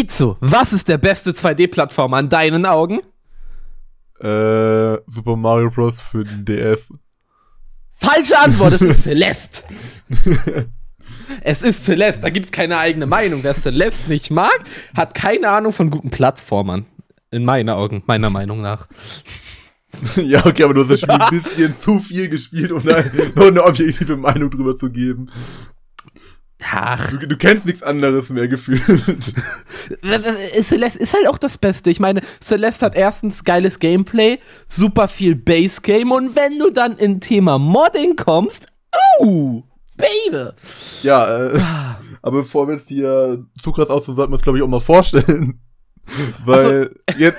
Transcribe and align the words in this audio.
Izu, 0.00 0.36
was 0.40 0.72
ist 0.72 0.88
der 0.88 0.96
beste 0.96 1.32
2D-Plattformer 1.32 2.16
an 2.16 2.28
deinen 2.30 2.64
Augen? 2.64 3.00
Äh, 4.18 4.96
Super 5.06 5.36
Mario 5.36 5.70
Bros. 5.70 6.00
für 6.00 6.24
den 6.24 6.44
DS. 6.44 6.90
Falsche 7.96 8.38
Antwort, 8.38 8.74
es 8.74 8.80
ist 8.80 9.02
Celeste. 9.04 9.62
es 11.42 11.60
ist 11.60 11.84
Celeste, 11.84 12.22
da 12.22 12.30
gibt's 12.30 12.50
keine 12.50 12.78
eigene 12.78 13.06
Meinung. 13.06 13.42
Wer 13.42 13.54
Celeste 13.54 14.10
nicht 14.10 14.30
mag, 14.30 14.58
hat 14.96 15.12
keine 15.14 15.48
Ahnung 15.50 15.72
von 15.72 15.90
guten 15.90 16.10
Plattformern. 16.10 16.86
In 17.30 17.44
meinen 17.44 17.68
Augen, 17.68 18.02
meiner 18.06 18.30
Meinung 18.30 18.62
nach. 18.62 18.88
ja, 20.16 20.46
okay, 20.46 20.64
aber 20.64 20.74
du 20.74 20.80
hast 20.82 20.90
das 20.90 21.00
Spiel 21.00 21.10
ein 21.14 21.42
bisschen 21.42 21.74
zu 21.78 21.98
viel 22.00 22.28
gespielt, 22.28 22.72
um 22.72 22.82
da 22.82 23.04
noch 23.34 23.46
eine 23.48 23.62
objektive 23.64 24.16
Meinung 24.16 24.50
drüber 24.50 24.78
zu 24.78 24.90
geben. 24.90 25.30
Ach. 26.62 27.10
Du, 27.10 27.26
du 27.26 27.36
kennst 27.36 27.66
nichts 27.66 27.82
anderes 27.82 28.28
mehr 28.28 28.48
gefühlt. 28.48 29.34
Celeste 30.62 30.98
ist 30.98 31.14
halt 31.14 31.28
auch 31.28 31.38
das 31.38 31.58
Beste. 31.58 31.90
Ich 31.90 32.00
meine, 32.00 32.20
Celeste 32.42 32.86
hat 32.86 32.94
erstens 32.94 33.44
geiles 33.44 33.78
Gameplay, 33.78 34.38
super 34.68 35.08
viel 35.08 35.34
Base 35.34 35.80
Game 35.80 36.12
und 36.12 36.36
wenn 36.36 36.58
du 36.58 36.70
dann 36.70 36.96
in 36.96 37.20
Thema 37.20 37.58
Modding 37.58 38.16
kommst, 38.16 38.66
uh, 39.20 39.62
Baby. 39.96 40.50
Ja, 41.02 41.46
äh, 41.46 41.60
aber 42.22 42.38
bevor 42.38 42.66
wir 42.66 42.74
jetzt 42.74 42.88
hier 42.88 43.44
zu 43.62 43.72
krass 43.72 43.88
aussehen, 43.88 44.16
sollten 44.16 44.32
wir 44.32 44.36
uns, 44.36 44.42
glaube 44.42 44.58
ich, 44.58 44.64
auch 44.64 44.68
mal 44.68 44.80
vorstellen. 44.80 45.60
Weil 46.44 46.90
so. 47.10 47.18
jetzt, 47.18 47.38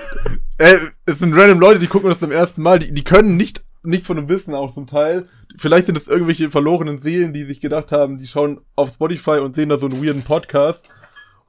äh, 0.58 0.78
es 1.04 1.18
sind 1.18 1.34
random 1.34 1.60
Leute, 1.60 1.78
die 1.78 1.88
gucken 1.88 2.08
das 2.08 2.20
zum 2.20 2.30
ersten 2.30 2.62
Mal, 2.62 2.78
die, 2.78 2.94
die 2.94 3.04
können 3.04 3.36
nicht 3.36 3.62
nichts 3.84 4.06
von 4.06 4.16
dem 4.16 4.28
Wissen 4.28 4.54
auch 4.54 4.72
zum 4.72 4.86
Teil. 4.86 5.28
Vielleicht 5.56 5.86
sind 5.86 5.98
es 5.98 6.08
irgendwelche 6.08 6.50
verlorenen 6.50 6.98
Seelen, 6.98 7.32
die 7.32 7.44
sich 7.44 7.60
gedacht 7.60 7.92
haben, 7.92 8.18
die 8.18 8.26
schauen 8.26 8.60
auf 8.74 8.94
Spotify 8.94 9.38
und 9.38 9.54
sehen 9.54 9.68
da 9.68 9.78
so 9.78 9.86
einen 9.86 10.02
weirden 10.02 10.22
Podcast. 10.22 10.86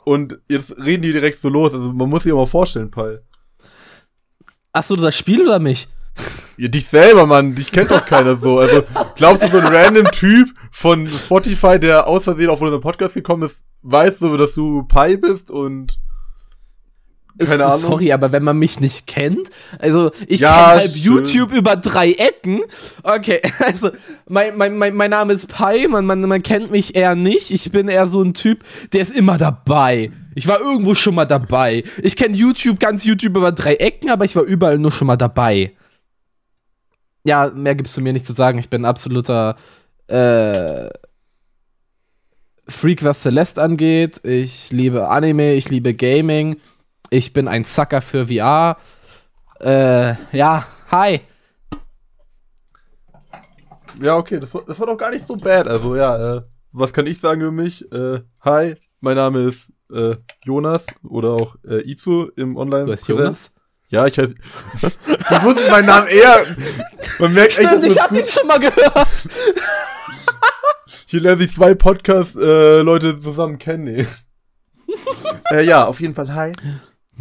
Und 0.03 0.39
jetzt 0.49 0.77
reden 0.77 1.03
die 1.03 1.13
direkt 1.13 1.39
so 1.39 1.49
los. 1.49 1.73
Also 1.73 1.91
man 1.93 2.09
muss 2.09 2.23
sich 2.23 2.33
auch 2.33 2.37
mal 2.37 2.45
vorstellen, 2.45 2.91
Pai. 2.91 3.19
Achso, 4.73 4.95
das 4.95 5.15
Spiel 5.15 5.43
oder 5.43 5.59
mich? 5.59 5.87
Ja, 6.57 6.67
dich 6.67 6.87
selber, 6.87 7.25
Mann. 7.25 7.55
Dich 7.55 7.71
kennt 7.71 7.91
doch 7.91 8.05
keiner 8.05 8.35
so. 8.35 8.59
Also, 8.59 8.83
glaubst 9.15 9.43
du, 9.43 9.47
so 9.47 9.59
ein 9.59 9.65
random 9.67 10.05
Typ 10.11 10.49
von 10.71 11.07
Spotify, 11.07 11.79
der 11.79 12.07
aus 12.07 12.25
Versehen 12.25 12.49
auf 12.49 12.61
unseren 12.61 12.81
Podcast 12.81 13.13
gekommen 13.13 13.43
ist, 13.43 13.61
weiß 13.81 14.19
so, 14.19 14.37
dass 14.37 14.53
du 14.53 14.83
Pi 14.83 15.17
bist 15.17 15.49
und 15.49 15.99
keine 17.39 17.65
Ahnung. 17.65 17.79
Sorry, 17.79 18.11
aber 18.11 18.31
wenn 18.31 18.43
man 18.43 18.57
mich 18.57 18.79
nicht 18.79 19.07
kennt, 19.07 19.49
also 19.79 20.11
ich 20.27 20.41
ja, 20.41 20.53
kenne 20.53 20.81
halt 20.81 20.95
YouTube 20.95 21.51
über 21.51 21.75
drei 21.75 22.11
Ecken. 22.11 22.61
Okay, 23.01 23.41
also 23.59 23.91
mein, 24.27 24.57
mein, 24.57 24.77
mein, 24.77 24.95
mein 24.95 25.11
Name 25.11 25.33
ist 25.33 25.47
Pai, 25.47 25.87
man, 25.87 26.05
man, 26.05 26.21
man 26.21 26.43
kennt 26.43 26.71
mich 26.71 26.95
eher 26.95 27.15
nicht. 27.15 27.51
Ich 27.51 27.71
bin 27.71 27.87
eher 27.87 28.07
so 28.07 28.21
ein 28.21 28.33
Typ, 28.33 28.63
der 28.91 29.01
ist 29.01 29.15
immer 29.15 29.37
dabei. 29.37 30.11
Ich 30.35 30.47
war 30.47 30.59
irgendwo 30.59 30.95
schon 30.95 31.15
mal 31.15 31.25
dabei. 31.25 31.83
Ich 32.01 32.15
kenne 32.15 32.35
YouTube, 32.35 32.79
ganz 32.79 33.03
YouTube 33.03 33.37
über 33.37 33.51
drei 33.51 33.75
Ecken, 33.75 34.09
aber 34.09 34.25
ich 34.25 34.35
war 34.35 34.43
überall 34.43 34.77
nur 34.77 34.91
schon 34.91 35.07
mal 35.07 35.17
dabei. 35.17 35.73
Ja, 37.25 37.51
mehr 37.53 37.75
gibt's 37.75 37.93
zu 37.93 38.01
mir 38.01 38.13
nicht 38.13 38.25
zu 38.25 38.33
sagen. 38.33 38.59
Ich 38.59 38.69
bin 38.69 38.85
absoluter 38.85 39.55
äh, 40.07 40.89
Freak, 42.67 43.03
was 43.03 43.21
Celeste 43.21 43.61
angeht. 43.61 44.21
Ich 44.23 44.71
liebe 44.71 45.07
Anime, 45.07 45.53
ich 45.53 45.69
liebe 45.69 45.93
Gaming. 45.93 46.57
Ich 47.09 47.33
bin 47.33 47.47
ein 47.47 47.63
Sucker 47.63 48.01
für 48.01 48.27
VR. 48.27 48.77
Äh, 49.59 50.15
ja, 50.35 50.65
hi. 50.91 51.21
Ja, 54.01 54.17
okay, 54.17 54.39
das 54.39 54.53
war, 54.53 54.63
das 54.65 54.79
war 54.79 54.87
doch 54.87 54.97
gar 54.97 55.11
nicht 55.11 55.27
so 55.27 55.35
bad. 55.35 55.67
Also, 55.67 55.95
ja, 55.95 56.37
äh, 56.37 56.41
was 56.71 56.91
kann 56.91 57.05
ich 57.05 57.19
sagen 57.19 57.41
über 57.41 57.51
mich? 57.51 57.89
Äh, 57.91 58.21
hi, 58.41 58.75
mein 58.99 59.15
Name 59.15 59.43
ist 59.43 59.71
äh, 59.93 60.15
Jonas 60.43 60.87
oder 61.03 61.31
auch 61.31 61.55
äh, 61.67 61.89
Izu 61.89 62.31
im 62.35 62.57
online 62.57 62.85
Du 62.85 62.91
heißt 62.93 63.07
Jonas? 63.07 63.51
Ja, 63.89 64.07
ich 64.07 64.17
heiße. 64.17 64.33
ich 64.81 65.43
wusste 65.43 65.69
meinen 65.69 65.85
Namen 65.85 66.07
eher. 66.07 66.57
Man 67.19 67.33
merkt 67.33 67.53
Stimmt, 67.53 67.83
echt, 67.83 67.91
ich 67.91 68.01
hab 68.01 68.11
ihn 68.11 68.25
schon 68.25 68.47
mal 68.47 68.59
gehört. 68.59 69.27
Hier 71.05 71.21
lernen 71.21 71.41
sich 71.41 71.53
zwei 71.53 71.75
Podcast-Leute 71.75 73.09
äh, 73.09 73.21
zusammen 73.21 73.59
kennen. 73.59 74.07
Äh, 75.51 75.65
ja, 75.65 75.85
auf 75.85 75.99
jeden 75.99 76.15
Fall 76.15 76.33
hi. 76.33 76.53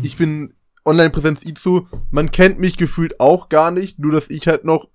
Ich 0.00 0.16
bin 0.16 0.54
Online-Präsenz 0.84 1.44
Izu. 1.44 1.86
Man 2.10 2.30
kennt 2.30 2.58
mich 2.58 2.76
gefühlt 2.76 3.20
auch 3.20 3.48
gar 3.48 3.70
nicht, 3.70 3.98
nur 3.98 4.12
dass 4.12 4.30
ich 4.30 4.46
halt 4.46 4.64
noch 4.64 4.88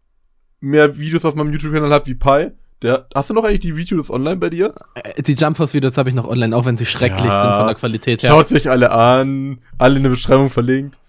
mehr 0.60 0.98
Videos 0.98 1.26
auf 1.26 1.36
meinem 1.36 1.52
YouTube-Kanal 1.52 1.94
habe 1.94 2.08
wie 2.08 2.16
Pi. 2.16 2.52
Der, 2.82 3.08
hast 3.16 3.30
du 3.30 3.34
noch 3.34 3.44
eigentlich 3.44 3.62
die 3.62 3.76
Videos 3.76 4.12
online 4.12 4.38
bei 4.38 4.50
dir? 4.50 4.74
Äh, 4.94 5.22
die 5.24 5.34
Jump 5.34 5.58
Force-Videos 5.58 5.98
habe 5.98 6.10
ich 6.10 6.16
noch 6.16 6.28
online, 6.28 6.56
auch 6.56 6.66
wenn 6.66 6.78
sie 6.78 6.86
schrecklich 6.86 7.28
ja, 7.28 7.42
sind 7.42 7.56
von 7.56 7.66
der 7.66 7.76
Qualität 7.76 8.22
her. 8.22 8.30
Schaut 8.30 8.50
sich 8.50 8.70
alle 8.70 8.92
an, 8.92 9.60
alle 9.80 9.98
in 9.98 10.04
der 10.04 10.12
Beschreibung 10.12 10.50
verlinkt. 10.50 11.00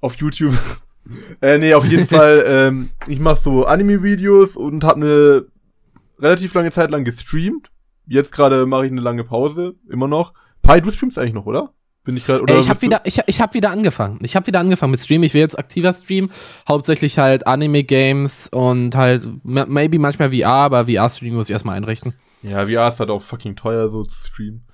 Auf 0.00 0.14
YouTube. 0.16 0.54
äh, 1.40 1.58
nee, 1.58 1.74
auf 1.74 1.84
jeden 1.86 2.06
Fall, 2.08 2.44
ähm, 2.46 2.90
ich 3.08 3.18
mache 3.18 3.40
so 3.40 3.64
Anime-Videos 3.64 4.56
und 4.56 4.84
habe 4.84 4.96
eine 4.96 5.46
relativ 6.20 6.54
lange 6.54 6.70
Zeit 6.70 6.90
lang 6.90 7.04
gestreamt. 7.04 7.70
Jetzt 8.06 8.30
gerade 8.30 8.64
mache 8.66 8.86
ich 8.86 8.92
eine 8.92 9.00
lange 9.00 9.24
Pause, 9.24 9.74
immer 9.88 10.06
noch. 10.06 10.34
Pi, 10.62 10.80
du 10.80 10.90
streamst 10.90 11.18
eigentlich 11.18 11.34
noch, 11.34 11.46
oder? 11.46 11.72
Bin 12.08 12.16
ich 12.16 12.24
gerade 12.24 12.40
oder 12.40 12.58
Ich 12.58 12.70
habe 12.70 12.80
wieder 12.80 13.02
ich, 13.04 13.20
ich 13.26 13.38
habe 13.42 13.52
wieder 13.52 13.70
angefangen. 13.70 14.18
Ich 14.22 14.34
habe 14.34 14.46
wieder 14.46 14.60
angefangen 14.60 14.92
mit 14.92 15.00
Stream. 15.00 15.22
Ich 15.24 15.34
will 15.34 15.42
jetzt 15.42 15.58
aktiver 15.58 15.92
streamen, 15.92 16.30
hauptsächlich 16.66 17.18
halt 17.18 17.46
Anime 17.46 17.84
Games 17.84 18.48
und 18.48 18.96
halt 18.96 19.28
maybe 19.42 19.98
manchmal 19.98 20.30
VR, 20.30 20.46
aber 20.46 20.86
VR 20.86 21.10
Stream 21.10 21.34
muss 21.34 21.50
ich 21.50 21.52
erstmal 21.52 21.76
einrichten. 21.76 22.14
Ja, 22.42 22.64
VR 22.64 22.88
ist 22.88 22.98
halt 22.98 23.10
auch 23.10 23.20
fucking 23.20 23.56
teuer 23.56 23.90
so 23.90 24.04
zu 24.04 24.18
streamen. 24.26 24.64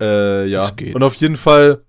Äh, 0.00 0.46
ja. 0.46 0.66
Und 0.94 1.02
auf 1.02 1.14
jeden 1.16 1.36
Fall 1.36 1.82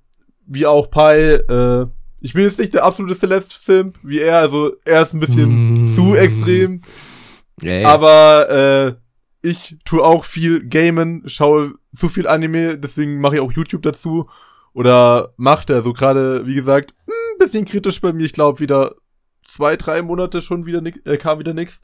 wie 0.46 0.66
auch 0.66 0.92
Pi 0.92 1.00
äh, 1.00 1.86
ich 2.20 2.34
bin 2.34 2.44
jetzt 2.44 2.60
nicht 2.60 2.74
der 2.74 2.84
absolute 2.84 3.16
Celeste 3.16 3.56
Simp 3.58 3.98
wie 4.04 4.20
er, 4.20 4.40
also 4.40 4.74
er 4.84 5.04
ist 5.04 5.14
ein 5.14 5.22
bisschen 5.22 5.86
mm. 5.86 5.96
zu 5.96 6.14
extrem. 6.14 6.82
Yeah. 7.64 7.88
Aber 7.88 8.50
äh, 8.50 9.48
ich 9.48 9.78
tue 9.86 10.04
auch 10.04 10.26
viel 10.26 10.68
Gamen, 10.68 11.24
schaue 11.26 11.76
zu 11.96 12.10
viel 12.10 12.28
Anime, 12.28 12.78
deswegen 12.78 13.22
mache 13.22 13.36
ich 13.36 13.42
auch 13.42 13.54
YouTube 13.54 13.84
dazu 13.84 14.28
oder 14.74 15.34
macht 15.38 15.70
er 15.70 15.82
so 15.82 15.94
gerade, 15.94 16.46
wie 16.46 16.56
gesagt, 16.56 16.94
ein 17.08 17.38
bisschen 17.40 17.66
kritisch 17.66 18.02
bei 18.02 18.14
mir. 18.14 18.26
Ich 18.26 18.34
glaube, 18.34 18.60
wieder 18.60 18.96
zwei, 19.46 19.76
drei 19.76 20.02
Monate 20.02 20.42
schon 20.42 20.66
wieder 20.66 20.82
äh, 21.06 21.18
kam 21.18 21.40
wieder 21.40 21.54
nichts. 21.54 21.82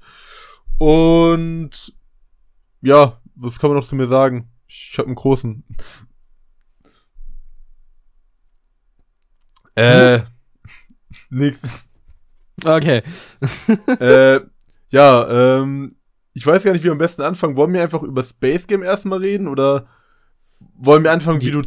Und 0.77 1.93
ja, 2.81 3.19
was 3.35 3.59
kann 3.59 3.69
man 3.69 3.79
noch 3.79 3.87
zu 3.87 3.95
mir 3.95 4.07
sagen? 4.07 4.51
Ich 4.67 4.95
habe 4.97 5.07
einen 5.07 5.15
großen. 5.15 5.63
Äh, 9.75 10.21
nix. 11.29 11.59
Okay. 12.63 13.03
äh, 13.99 14.39
ja, 14.89 15.59
ähm, 15.59 15.97
ich 16.33 16.45
weiß 16.45 16.63
gar 16.63 16.71
nicht, 16.71 16.81
wie 16.81 16.85
wir 16.85 16.93
am 16.93 16.97
besten 16.97 17.23
anfangen. 17.23 17.57
Wollen 17.57 17.73
wir 17.73 17.81
einfach 17.81 18.03
über 18.03 18.23
Space 18.23 18.67
Game 18.67 18.83
erstmal 18.83 19.19
reden 19.19 19.47
oder 19.47 19.87
wollen 20.75 21.03
wir 21.03 21.11
anfangen, 21.11 21.39
Die 21.39 21.47
wie 21.47 21.51
du 21.51 21.63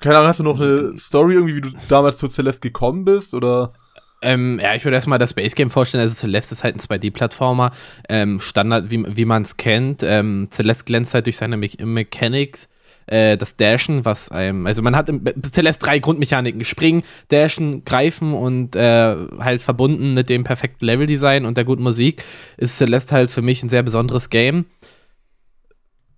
keine 0.00 0.16
Ahnung, 0.16 0.28
hast 0.28 0.40
du 0.40 0.44
noch 0.44 0.60
eine 0.60 0.98
Story 0.98 1.34
irgendwie, 1.34 1.56
wie 1.56 1.60
du 1.60 1.70
damals 1.88 2.18
zu 2.18 2.28
Celeste 2.28 2.60
gekommen 2.60 3.04
bist 3.04 3.34
oder? 3.34 3.72
Ähm, 4.20 4.58
ja, 4.60 4.74
ich 4.74 4.84
würde 4.84 4.96
erstmal 4.96 5.18
das 5.18 5.34
Base 5.34 5.54
Game 5.54 5.70
vorstellen. 5.70 6.02
Also 6.02 6.14
Celeste 6.16 6.54
ist 6.54 6.64
halt 6.64 6.74
ein 6.74 6.80
2D-Plattformer. 6.80 7.70
Ähm, 8.08 8.40
Standard, 8.40 8.90
wie, 8.90 9.04
wie 9.16 9.24
man 9.24 9.42
es 9.42 9.56
kennt. 9.56 10.02
Ähm, 10.02 10.48
Celeste 10.52 10.84
glänzt 10.84 11.14
halt 11.14 11.26
durch 11.26 11.36
seine 11.36 11.56
Me 11.56 11.68
Mechanics. 11.78 12.68
Äh, 13.06 13.36
das 13.36 13.56
Dashen, 13.56 14.04
was 14.04 14.30
einem, 14.30 14.66
also 14.66 14.82
man 14.82 14.94
hat 14.94 15.08
im 15.08 15.24
Celeste 15.50 15.84
drei 15.84 15.98
Grundmechaniken: 15.98 16.64
Springen, 16.64 17.04
Dashen, 17.28 17.84
Greifen 17.84 18.34
und 18.34 18.76
äh, 18.76 19.16
halt 19.38 19.62
verbunden 19.62 20.14
mit 20.14 20.28
dem 20.28 20.44
perfekten 20.44 20.84
Leveldesign 20.84 21.46
und 21.46 21.56
der 21.56 21.64
guten 21.64 21.82
Musik 21.82 22.22
ist 22.58 22.76
Celeste 22.76 23.14
halt 23.14 23.30
für 23.30 23.40
mich 23.40 23.62
ein 23.62 23.70
sehr 23.70 23.82
besonderes 23.82 24.28
Game 24.28 24.66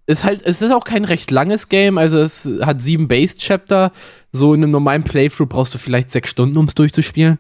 ist 0.07 0.25
halt, 0.25 0.43
es 0.43 0.63
ist 0.63 0.73
auch 0.73 0.85
kein 0.85 1.05
recht 1.05 1.31
langes 1.31 1.69
Game, 1.69 1.99
also 1.99 2.19
es 2.19 2.49
hat 2.63 2.81
sieben 2.81 3.09
Base-Chapter. 3.09 3.93
So 4.33 4.55
in 4.55 4.63
einem 4.63 4.73
normalen 4.73 5.05
Playthrough 5.05 5.49
brauchst 5.49 5.75
du 5.75 5.79
vielleicht 5.79 6.11
sechs 6.11 6.31
Stunden, 6.31 6.57
um 6.57 6.67
es 6.67 6.75
durchzuspielen. 6.75 7.39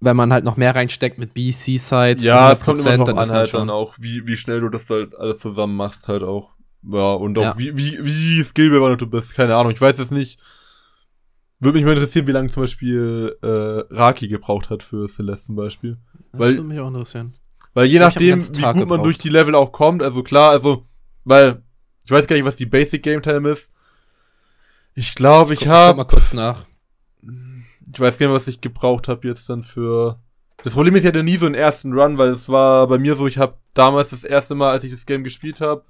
Wenn 0.00 0.16
man 0.16 0.32
halt 0.32 0.44
noch 0.44 0.56
mehr 0.56 0.74
reinsteckt 0.74 1.18
mit 1.18 1.34
B, 1.34 1.52
C-Sides. 1.52 2.24
Ja, 2.24 2.52
es 2.52 2.60
kommt 2.60 2.80
immer 2.80 2.96
noch 2.96 3.08
an 3.08 3.30
halt 3.30 3.54
dann 3.54 3.70
auch, 3.70 3.96
wie, 4.00 4.26
wie 4.26 4.36
schnell 4.36 4.60
du 4.60 4.68
das 4.68 4.88
halt 4.88 5.14
alles 5.16 5.38
zusammen 5.38 5.76
machst 5.76 6.08
halt 6.08 6.22
auch. 6.22 6.50
Ja, 6.82 7.12
und 7.12 7.38
auch 7.38 7.42
ja. 7.42 7.58
wie, 7.58 7.76
wie, 7.76 7.98
wie 8.02 8.42
skillbewandert 8.42 9.00
du 9.00 9.06
bist. 9.06 9.34
Keine 9.34 9.54
Ahnung, 9.54 9.72
ich 9.72 9.80
weiß 9.80 9.98
jetzt 9.98 10.10
nicht. 10.10 10.40
Würde 11.60 11.78
mich 11.78 11.84
mal 11.84 11.94
interessieren, 11.94 12.26
wie 12.26 12.32
lange 12.32 12.50
zum 12.50 12.64
Beispiel 12.64 13.36
äh, 13.40 13.94
Raki 13.94 14.26
gebraucht 14.26 14.68
hat 14.68 14.82
für 14.82 15.08
Celeste 15.08 15.46
zum 15.46 15.54
Beispiel. 15.54 15.96
Das 16.32 16.40
würde 16.40 16.64
mich 16.64 16.80
auch 16.80 16.88
interessieren. 16.88 17.34
Weil 17.74 17.86
je 17.86 17.98
nachdem, 17.98 18.46
wie 18.56 18.62
gut 18.62 18.88
man 18.88 19.02
durch 19.02 19.18
die 19.18 19.28
Level 19.28 19.54
auch 19.54 19.72
kommt, 19.72 20.02
also 20.02 20.22
klar, 20.22 20.50
also, 20.50 20.86
weil, 21.24 21.62
ich 22.04 22.10
weiß 22.10 22.26
gar 22.26 22.36
nicht, 22.36 22.44
was 22.44 22.56
die 22.56 22.66
Basic 22.66 23.02
Game 23.02 23.22
Time 23.22 23.48
ist. 23.48 23.72
Ich 24.94 25.14
glaube, 25.14 25.54
ich 25.54 25.68
habe. 25.68 25.96
mal 25.96 26.04
kurz 26.04 26.34
nach. 26.34 26.66
Ich 27.92 27.98
weiß 28.00 28.18
gar 28.18 28.26
nicht, 28.26 28.36
was 28.36 28.48
ich 28.48 28.60
gebraucht 28.60 29.08
habe 29.08 29.26
jetzt 29.26 29.48
dann 29.48 29.62
für. 29.62 30.18
Das 30.64 30.74
Problem 30.74 30.94
ist, 30.94 31.02
ich 31.02 31.08
hatte 31.08 31.22
nie 31.22 31.36
so 31.36 31.46
einen 31.46 31.54
ersten 31.54 31.92
Run, 31.92 32.18
weil 32.18 32.30
es 32.30 32.48
war 32.48 32.86
bei 32.86 32.98
mir 32.98 33.16
so, 33.16 33.26
ich 33.26 33.38
habe 33.38 33.56
damals 33.74 34.10
das 34.10 34.22
erste 34.22 34.54
Mal, 34.54 34.70
als 34.70 34.84
ich 34.84 34.92
das 34.92 35.06
Game 35.06 35.24
gespielt 35.24 35.60
habe, 35.60 35.84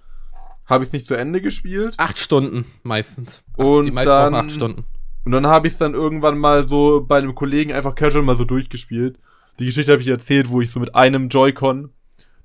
habe 0.64 0.84
ich 0.84 0.88
es 0.88 0.92
nicht 0.92 1.06
zu 1.06 1.14
Ende 1.14 1.40
gespielt. 1.42 1.94
Acht 1.98 2.18
Stunden 2.18 2.64
meistens. 2.82 3.42
Und 3.56 3.86
die 3.86 3.90
meisten 3.90 4.08
dann, 4.08 4.34
acht 4.34 4.50
Stunden. 4.50 4.84
Und 5.24 5.32
dann 5.32 5.46
habe 5.46 5.66
ich 5.66 5.74
es 5.74 5.78
dann 5.78 5.94
irgendwann 5.94 6.38
mal 6.38 6.66
so 6.66 7.04
bei 7.06 7.18
einem 7.18 7.34
Kollegen 7.34 7.72
einfach 7.72 7.94
casual 7.94 8.24
mal 8.24 8.36
so 8.36 8.44
durchgespielt. 8.44 9.18
Die 9.58 9.66
Geschichte 9.66 9.92
habe 9.92 10.02
ich 10.02 10.08
erzählt, 10.08 10.48
wo 10.48 10.60
ich 10.60 10.70
so 10.70 10.80
mit 10.80 10.94
einem 10.94 11.28
Joy-Con 11.28 11.90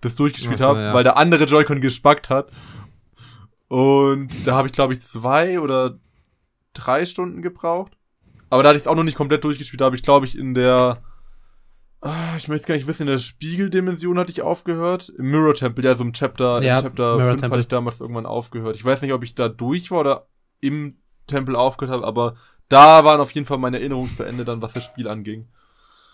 das 0.01 0.15
durchgespielt 0.15 0.62
habe, 0.62 0.80
ja. 0.80 0.94
weil 0.94 1.04
der 1.04 1.18
andere 1.18 1.45
Joy-Con 1.45 1.81
gespackt 1.81 2.30
hat. 2.30 2.51
Und 3.68 4.30
da 4.45 4.56
habe 4.56 4.68
ich, 4.68 4.74
glaube 4.74 4.94
ich, 4.94 5.01
zwei 5.01 5.59
oder 5.59 6.00
drei 6.74 7.06
Stunden 7.06 7.42
gebraucht. 7.42 7.98
Aber 8.50 8.63
da 8.63 8.69
hatte 8.69 8.77
ich 8.77 8.83
es 8.83 8.88
auch 8.88 8.95
noch 8.95 9.04
nicht 9.04 9.18
komplett 9.18 9.44
durchgespielt. 9.44 9.81
Da 9.81 9.86
habe 9.86 9.95
ich, 9.95 10.04
glaube 10.04 10.25
ich, 10.25 10.38
in 10.38 10.54
der. 10.54 11.01
Ah, 12.00 12.36
ich 12.38 12.48
möchte 12.48 12.68
gar 12.68 12.75
nicht 12.75 12.88
wissen, 12.88 13.04
in 13.04 13.07
der 13.07 13.18
Spiegeldimension 13.18 14.19
hatte 14.19 14.31
ich 14.31 14.42
aufgehört. 14.44 15.12
Im 15.18 15.31
Mirror 15.31 15.56
Temple, 15.56 15.83
ja, 15.83 15.95
so 15.95 16.03
im 16.03 16.13
Chapter, 16.13 16.62
ja, 16.62 16.77
im 16.77 16.83
Chapter 16.83 17.18
Mirror 17.18 17.31
5 17.31 17.42
Temple. 17.42 17.50
hatte 17.50 17.60
ich 17.60 17.68
damals 17.68 18.00
irgendwann 18.00 18.25
aufgehört. 18.27 18.75
Ich 18.75 18.86
weiß 18.86 19.01
nicht, 19.01 19.13
ob 19.13 19.24
ich 19.24 19.33
da 19.33 19.50
durch 19.50 19.89
war 19.89 20.00
oder 20.01 20.27
im 20.62 20.98
Tempel 21.25 21.56
aufgehört 21.56 21.95
habe, 21.95 22.07
aber 22.07 22.36
da 22.69 23.03
waren 23.03 23.19
auf 23.19 23.31
jeden 23.31 23.48
Fall 23.48 23.57
meine 23.57 23.80
Erinnerungen 23.80 24.15
zu 24.15 24.24
Ende 24.24 24.45
dann, 24.45 24.62
was 24.62 24.74
das 24.74 24.86
Spiel 24.86 25.07
anging. 25.07 25.48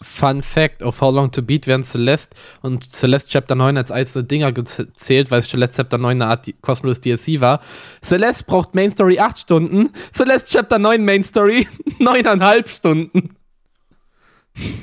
Fun 0.04 0.42
Fact 0.42 0.84
of 0.84 1.02
How 1.02 1.14
Long 1.14 1.32
to 1.32 1.42
Beat 1.42 1.68
werden 1.68 1.84
Celeste 1.84 2.36
und 2.62 2.92
Celeste 2.92 3.30
Chapter 3.30 3.56
9 3.56 3.78
als 3.78 3.92
einzelne 3.92 4.26
Dinger 4.26 4.52
gezählt, 4.52 5.32
weil 5.32 5.42
Celeste 5.44 5.78
Chapter 5.78 5.98
9 5.98 6.22
eine 6.22 6.30
Art 6.30 6.54
kostenloses 6.62 7.02
DLC 7.02 7.42
war. 7.42 7.62
Celeste 8.04 8.46
braucht 8.46 8.76
Main 8.76 8.92
Story 8.92 9.20
8 9.20 9.40
Stunden, 9.40 9.90
Celeste 10.14 10.58
Chapter 10.58 10.80
9 10.80 11.04
Main 11.04 11.24
Story 11.24 11.68
9,5 12.00 12.68
Stunden. 12.68 13.36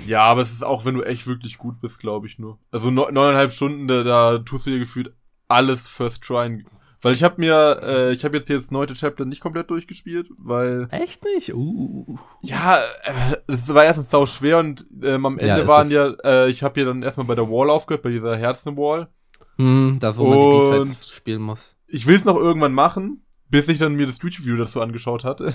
Ja, 0.06 0.25
aber 0.25 0.40
es 0.40 0.50
ist 0.50 0.64
auch, 0.64 0.84
wenn 0.84 0.96
du 0.96 1.02
echt 1.02 1.26
wirklich 1.26 1.56
gut 1.58 1.81
bist, 1.81 2.00
glaube 2.00 2.26
ich 2.26 2.38
nur. 2.38 2.58
Also 2.72 2.88
9,5 2.88 3.50
Stunden, 3.50 3.88
da, 3.88 4.02
da 4.02 4.38
tust 4.38 4.67
du 4.67 4.70
dir 4.70 4.81
gefühlt 4.81 5.12
alles 5.46 5.87
First 5.87 6.22
Try 6.22 6.64
weil 7.02 7.14
ich 7.14 7.23
habe 7.23 7.37
mir, 7.38 7.81
äh, 7.82 8.12
ich 8.12 8.25
habe 8.25 8.37
jetzt 8.37 8.50
jetzt 8.50 8.73
neunte 8.73 8.94
Chapter 8.94 9.25
nicht 9.25 9.41
komplett 9.41 9.70
durchgespielt, 9.70 10.29
weil. 10.37 10.88
Echt 10.91 11.25
nicht? 11.25 11.55
Uh. 11.55 12.19
Ja, 12.43 12.79
äh, 13.02 13.37
es 13.47 13.73
war 13.73 13.85
erstens 13.85 14.11
sau 14.11 14.26
schwer 14.26 14.58
und 14.58 14.87
ähm, 15.02 15.25
am 15.25 15.38
Ende 15.38 15.62
ja, 15.62 15.67
waren 15.67 15.91
ja, 15.91 16.12
äh, 16.23 16.50
ich 16.50 16.62
habe 16.62 16.75
hier 16.75 16.85
dann 16.85 17.02
erstmal 17.02 17.26
bei 17.26 17.35
der 17.35 17.49
Wall 17.49 17.70
aufgehört, 17.70 18.02
bei 18.02 18.11
dieser 18.11 18.37
Herzen-Wall. 18.37 19.08
Hm, 19.56 19.99
da 19.99 20.17
wo 20.17 20.26
man 20.26 20.41
die 20.41 20.79
B-Sides 20.79 21.11
spielen 21.11 21.43
muss. 21.43 21.76
Ich 21.87 22.06
will 22.06 22.17
es 22.17 22.25
noch 22.25 22.37
irgendwann 22.37 22.73
machen, 22.73 23.25
bis 23.49 23.69
ich 23.69 23.79
dann 23.79 23.94
mir 23.94 24.06
das 24.06 24.19
YouTube-Video 24.23 24.58
dazu 24.58 24.81
angeschaut 24.81 25.25
hatte. 25.25 25.55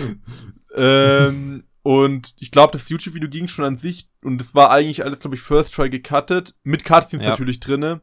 ähm, 0.74 1.64
und 1.82 2.34
ich 2.38 2.50
glaube, 2.50 2.72
das 2.72 2.88
YouTube-Video 2.88 3.28
ging 3.28 3.48
schon 3.48 3.64
an 3.64 3.78
sich 3.78 4.08
und 4.22 4.40
es 4.40 4.54
war 4.54 4.70
eigentlich 4.70 5.04
alles, 5.04 5.20
glaube 5.20 5.36
ich, 5.36 5.42
First 5.42 5.74
Try 5.74 5.88
gecuttet, 5.88 6.54
mit 6.64 6.84
Cutscenes 6.84 7.24
ja. 7.24 7.30
natürlich 7.30 7.60
drinne, 7.60 8.00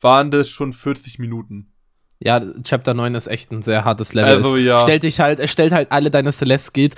waren 0.00 0.30
das 0.30 0.50
schon 0.50 0.72
40 0.72 1.18
Minuten. 1.18 1.69
Ja, 2.22 2.40
Chapter 2.62 2.92
9 2.92 3.14
ist 3.14 3.28
echt 3.28 3.50
ein 3.50 3.62
sehr 3.62 3.84
hartes 3.84 4.12
Level. 4.12 4.30
Also, 4.30 4.56
ja. 4.56 4.80
Stellt 4.80 5.04
dich 5.04 5.20
halt, 5.20 5.40
er 5.40 5.48
stellt 5.48 5.72
halt 5.72 5.90
alle 5.90 6.10
deine 6.10 6.32
Celeste 6.32 6.68
Skills. 6.68 6.94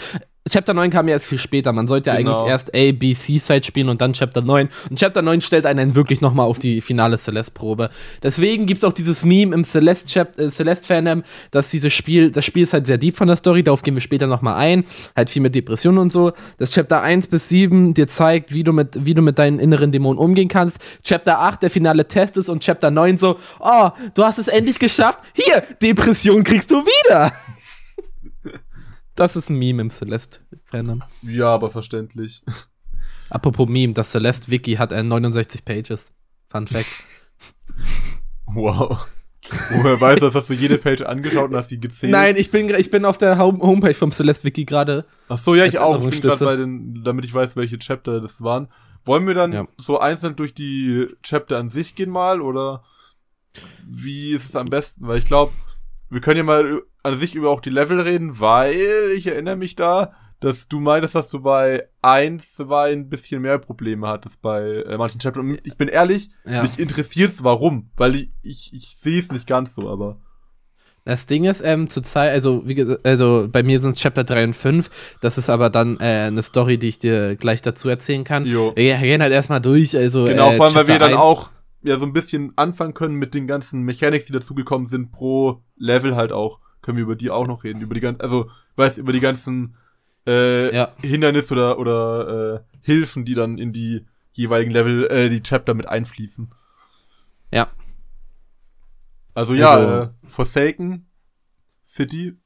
Chapter 0.51 0.75
9 0.75 0.91
kam 0.91 1.07
ja 1.07 1.15
erst 1.15 1.27
viel 1.27 1.39
später. 1.39 1.73
Man 1.73 1.87
sollte 1.87 2.11
ja 2.11 2.17
genau. 2.17 2.41
eigentlich 2.41 2.51
erst 2.51 2.75
A, 2.75 2.93
B, 2.93 3.15
C-Side 3.15 3.63
spielen 3.63 3.89
und 3.89 4.01
dann 4.01 4.13
Chapter 4.13 4.43
9. 4.43 4.69
Und 4.91 4.99
Chapter 4.99 5.23
9 5.23 5.41
stellt 5.41 5.67
einen 5.67 5.95
wirklich 5.95 6.21
nochmal 6.21 6.47
auf 6.47 6.59
die 6.59 6.81
finale 6.81 7.17
Celeste-Probe. 7.17 7.91
Deswegen 8.25 8.67
gibt 8.67 8.79
es 8.79 8.85
auch 8.85 8.93
dieses 8.93 9.25
Meme 9.25 9.55
im 9.55 9.63
Celeste-Fandom, 9.63 10.49
äh, 10.49 10.51
Celeste 10.51 11.23
dass 11.53 11.71
dieses 11.71 11.93
Spiel, 11.93 12.33
das 12.33 12.45
Spiel 12.45 12.65
ist 12.65 12.73
halt 12.73 12.89
sehr 12.89 12.99
deep 12.99 13.17
von 13.17 13.29
der 13.29 13.37
Story, 13.37 13.63
darauf 13.63 13.83
gehen 13.83 13.95
wir 13.95 14.01
später 14.01 14.27
nochmal 14.27 14.57
ein. 14.57 14.85
Halt 15.15 15.31
viel 15.31 15.43
mit 15.43 15.55
Depressionen 15.55 15.99
und 15.99 16.13
so. 16.13 16.33
Dass 16.59 16.73
Chapter 16.73 17.03
1 17.03 17.29
bis 17.29 17.49
7 17.49 17.95
dir 17.95 18.09
zeigt, 18.09 18.53
wie 18.53 18.65
du 18.65 18.73
mit, 18.73 19.07
wie 19.07 19.15
du 19.15 19.23
mit 19.23 19.39
deinen 19.39 19.61
inneren 19.61 19.93
Dämonen 19.93 20.19
umgehen 20.19 20.49
kannst. 20.49 20.79
Chapter 21.05 21.39
8 21.39 21.63
der 21.63 21.71
finale 21.71 22.09
Test 22.09 22.37
ist 22.37 22.49
und 22.49 22.65
Chapter 22.65 22.91
9 22.91 23.19
so, 23.19 23.39
oh, 23.61 23.91
du 24.15 24.25
hast 24.25 24.39
es 24.39 24.49
endlich 24.49 24.81
geschafft. 24.81 25.21
Hier, 25.35 25.63
Depression 25.81 26.43
kriegst 26.43 26.71
du 26.73 26.83
wieder. 26.85 27.33
Das 29.15 29.37
ist 29.37 29.51
ein 29.51 29.59
Meme 29.59 29.83
im 29.83 29.91
Celeste-Fandom. 29.91 31.03
Ja, 31.23 31.49
aber 31.49 31.71
verständlich. 31.71 32.43
Apropos 33.31 33.69
Meme, 33.69 33.93
das 33.93 34.11
Celeste-Wiki 34.11 34.75
hat 34.75 34.93
äh, 34.93 35.03
69 35.03 35.65
Pages. 35.65 36.13
Fun 36.51 36.67
Fact. 36.67 36.87
Wow. 38.55 39.07
Woher 39.71 40.01
weiß 40.01 40.21
das, 40.21 40.35
hast 40.35 40.51
du 40.51 40.55
jede 40.55 40.79
Page 40.79 41.03
angeschaut 41.03 41.51
und 41.51 41.57
hast 41.57 41.71
sie 41.71 41.81
gezählt? 41.81 42.13
Nein, 42.13 42.37
ich 42.37 42.51
bin, 42.51 42.69
ich 42.75 42.91
bin 42.91 43.05
auf 43.05 43.17
der 43.19 43.39
Homepage 43.39 43.95
vom 43.95 44.13
Celeste-Wiki 44.13 44.65
gerade. 44.65 45.05
Ach 45.29 45.39
so, 45.39 45.55
ja, 45.55 45.65
ich 45.65 45.79
auch. 45.79 46.07
Ich 46.07 46.21
bin 46.21 46.39
bei 46.39 46.57
den, 46.57 47.03
damit 47.03 47.25
ich 47.25 47.35
weiß, 47.35 47.57
welche 47.57 47.79
Chapter 47.79 48.21
das 48.21 48.43
waren. 48.43 48.69
Wollen 49.05 49.27
wir 49.27 49.35
dann 49.35 49.53
ja. 49.53 49.67
so 49.79 49.99
einzeln 49.99 50.37
durch 50.37 50.55
die 50.55 51.09
Chapter 51.23 51.59
an 51.59 51.71
sich 51.71 51.95
gehen 51.95 52.11
mal, 52.11 52.41
oder 52.41 52.85
wie 53.85 54.33
ist 54.33 54.51
es 54.51 54.57
am 54.57 54.67
besten? 54.67 55.07
Weil 55.07 55.19
ich 55.19 55.25
glaube, 55.25 55.53
wir 56.09 56.21
können 56.21 56.39
ja 56.39 56.45
mal 56.45 56.83
an 57.03 57.19
sich 57.19 57.35
über 57.35 57.51
auch 57.51 57.61
die 57.61 57.71
Level 57.71 58.01
reden, 58.01 58.41
weil 58.41 59.13
ich 59.17 59.27
erinnere 59.27 59.57
mich 59.57 59.77
da, 59.77 60.13
dass 60.43 60.67
du 60.69 60.81
meintest, 60.81 61.15
dass 61.15 61.31
du 61.31 61.41
bei 61.41 61.89
1, 62.03 62.55
2 62.55 62.93
ein 62.93 63.09
bisschen 63.09 63.43
mehr 63.43 63.59
Probleme 63.59 64.09
hattest 64.09 64.43
bei 64.43 64.83
äh, 64.83 64.99
manchen 64.99 65.21
Chapters. 65.21 65.43
Und 65.43 65.61
ich 65.63 65.77
bin 65.77 65.89
ehrlich, 65.89 66.31
ja. 66.45 66.63
mich 66.63 66.79
interessiert 66.79 67.33
warum, 67.43 67.91
weil 67.97 68.17
ich, 68.17 68.31
ich, 68.43 68.73
ich 68.73 68.97
sehe 69.01 69.21
es 69.21 69.31
nicht 69.31 69.47
ganz 69.47 69.75
so, 69.75 69.89
aber. 69.89 70.19
Das 71.05 71.27
Ding 71.27 71.45
ist, 71.45 71.63
ähm, 71.65 71.89
zur 71.91 72.03
Zeit, 72.05 72.33
also, 72.33 72.67
wie 72.67 72.75
gesagt, 72.75 73.05
also 73.05 73.49
bei 73.51 73.63
mir 73.63 73.81
sind 73.81 73.97
es 73.97 74.03
Chapter 74.03 74.23
3 74.23 74.45
und 74.45 74.55
5. 74.55 74.91
Das 75.21 75.39
ist 75.39 75.51
aber 75.51 75.71
dann 75.71 75.99
äh, 75.99 76.27
eine 76.27 76.43
Story, 76.43 76.79
die 76.79 76.89
ich 76.89 76.99
dir 76.99 77.35
gleich 77.37 77.63
dazu 77.63 77.89
erzählen 77.89 78.25
kann. 78.25 78.47
Jo. 78.47 78.73
Wir 78.77 78.99
gehen 78.99 79.23
halt 79.23 79.33
erstmal 79.33 79.61
durch. 79.61 79.97
Also, 79.97 80.25
genau, 80.25 80.51
äh, 80.51 80.57
vor 80.57 80.67
allem, 80.67 80.75
weil 80.75 80.89
wir 80.89 80.99
dann 80.99 81.15
auch 81.15 81.51
ja 81.83 81.99
so 81.99 82.07
ein 82.07 82.13
bisschen 82.13 82.53
anfangen 82.57 82.95
können 82.95 83.17
mit 83.17 83.35
den 83.35 83.49
ganzen 83.49 83.83
Mechanics, 83.83 84.27
die 84.27 84.33
dazugekommen 84.33 84.87
sind, 84.87 85.11
pro 85.11 85.63
Level 85.77 86.15
halt 86.15 86.31
auch 86.31 86.61
können 86.83 86.99
wir 86.99 87.05
über 87.05 87.17
die 87.17 87.31
auch 87.31 87.47
noch 87.47 87.65
reden. 87.65 87.81
Über 87.81 87.95
die 87.95 88.01
ganzen, 88.01 88.21
also, 88.21 88.51
weißt 88.77 88.99
über 88.99 89.13
die 89.13 89.21
ganzen 89.21 89.77
äh, 90.27 90.75
ja. 90.75 90.93
Hindernisse 91.01 91.55
oder, 91.55 91.79
oder 91.79 92.55
äh, 92.55 92.61
Hilfen, 92.83 93.25
die 93.25 93.35
dann 93.35 93.59
in 93.59 93.73
die 93.73 94.07
jeweiligen 94.33 94.71
Level, 94.71 95.07
äh, 95.11 95.29
die 95.29 95.43
Chapter 95.43 95.75
mit 95.75 95.87
einfließen. 95.87 96.51
Ja. 97.53 97.69
Also 99.35 99.55
ja, 99.55 99.71
also, 99.71 100.03
äh, 100.03 100.09
Forsaken 100.27 101.07
City. 101.85 102.37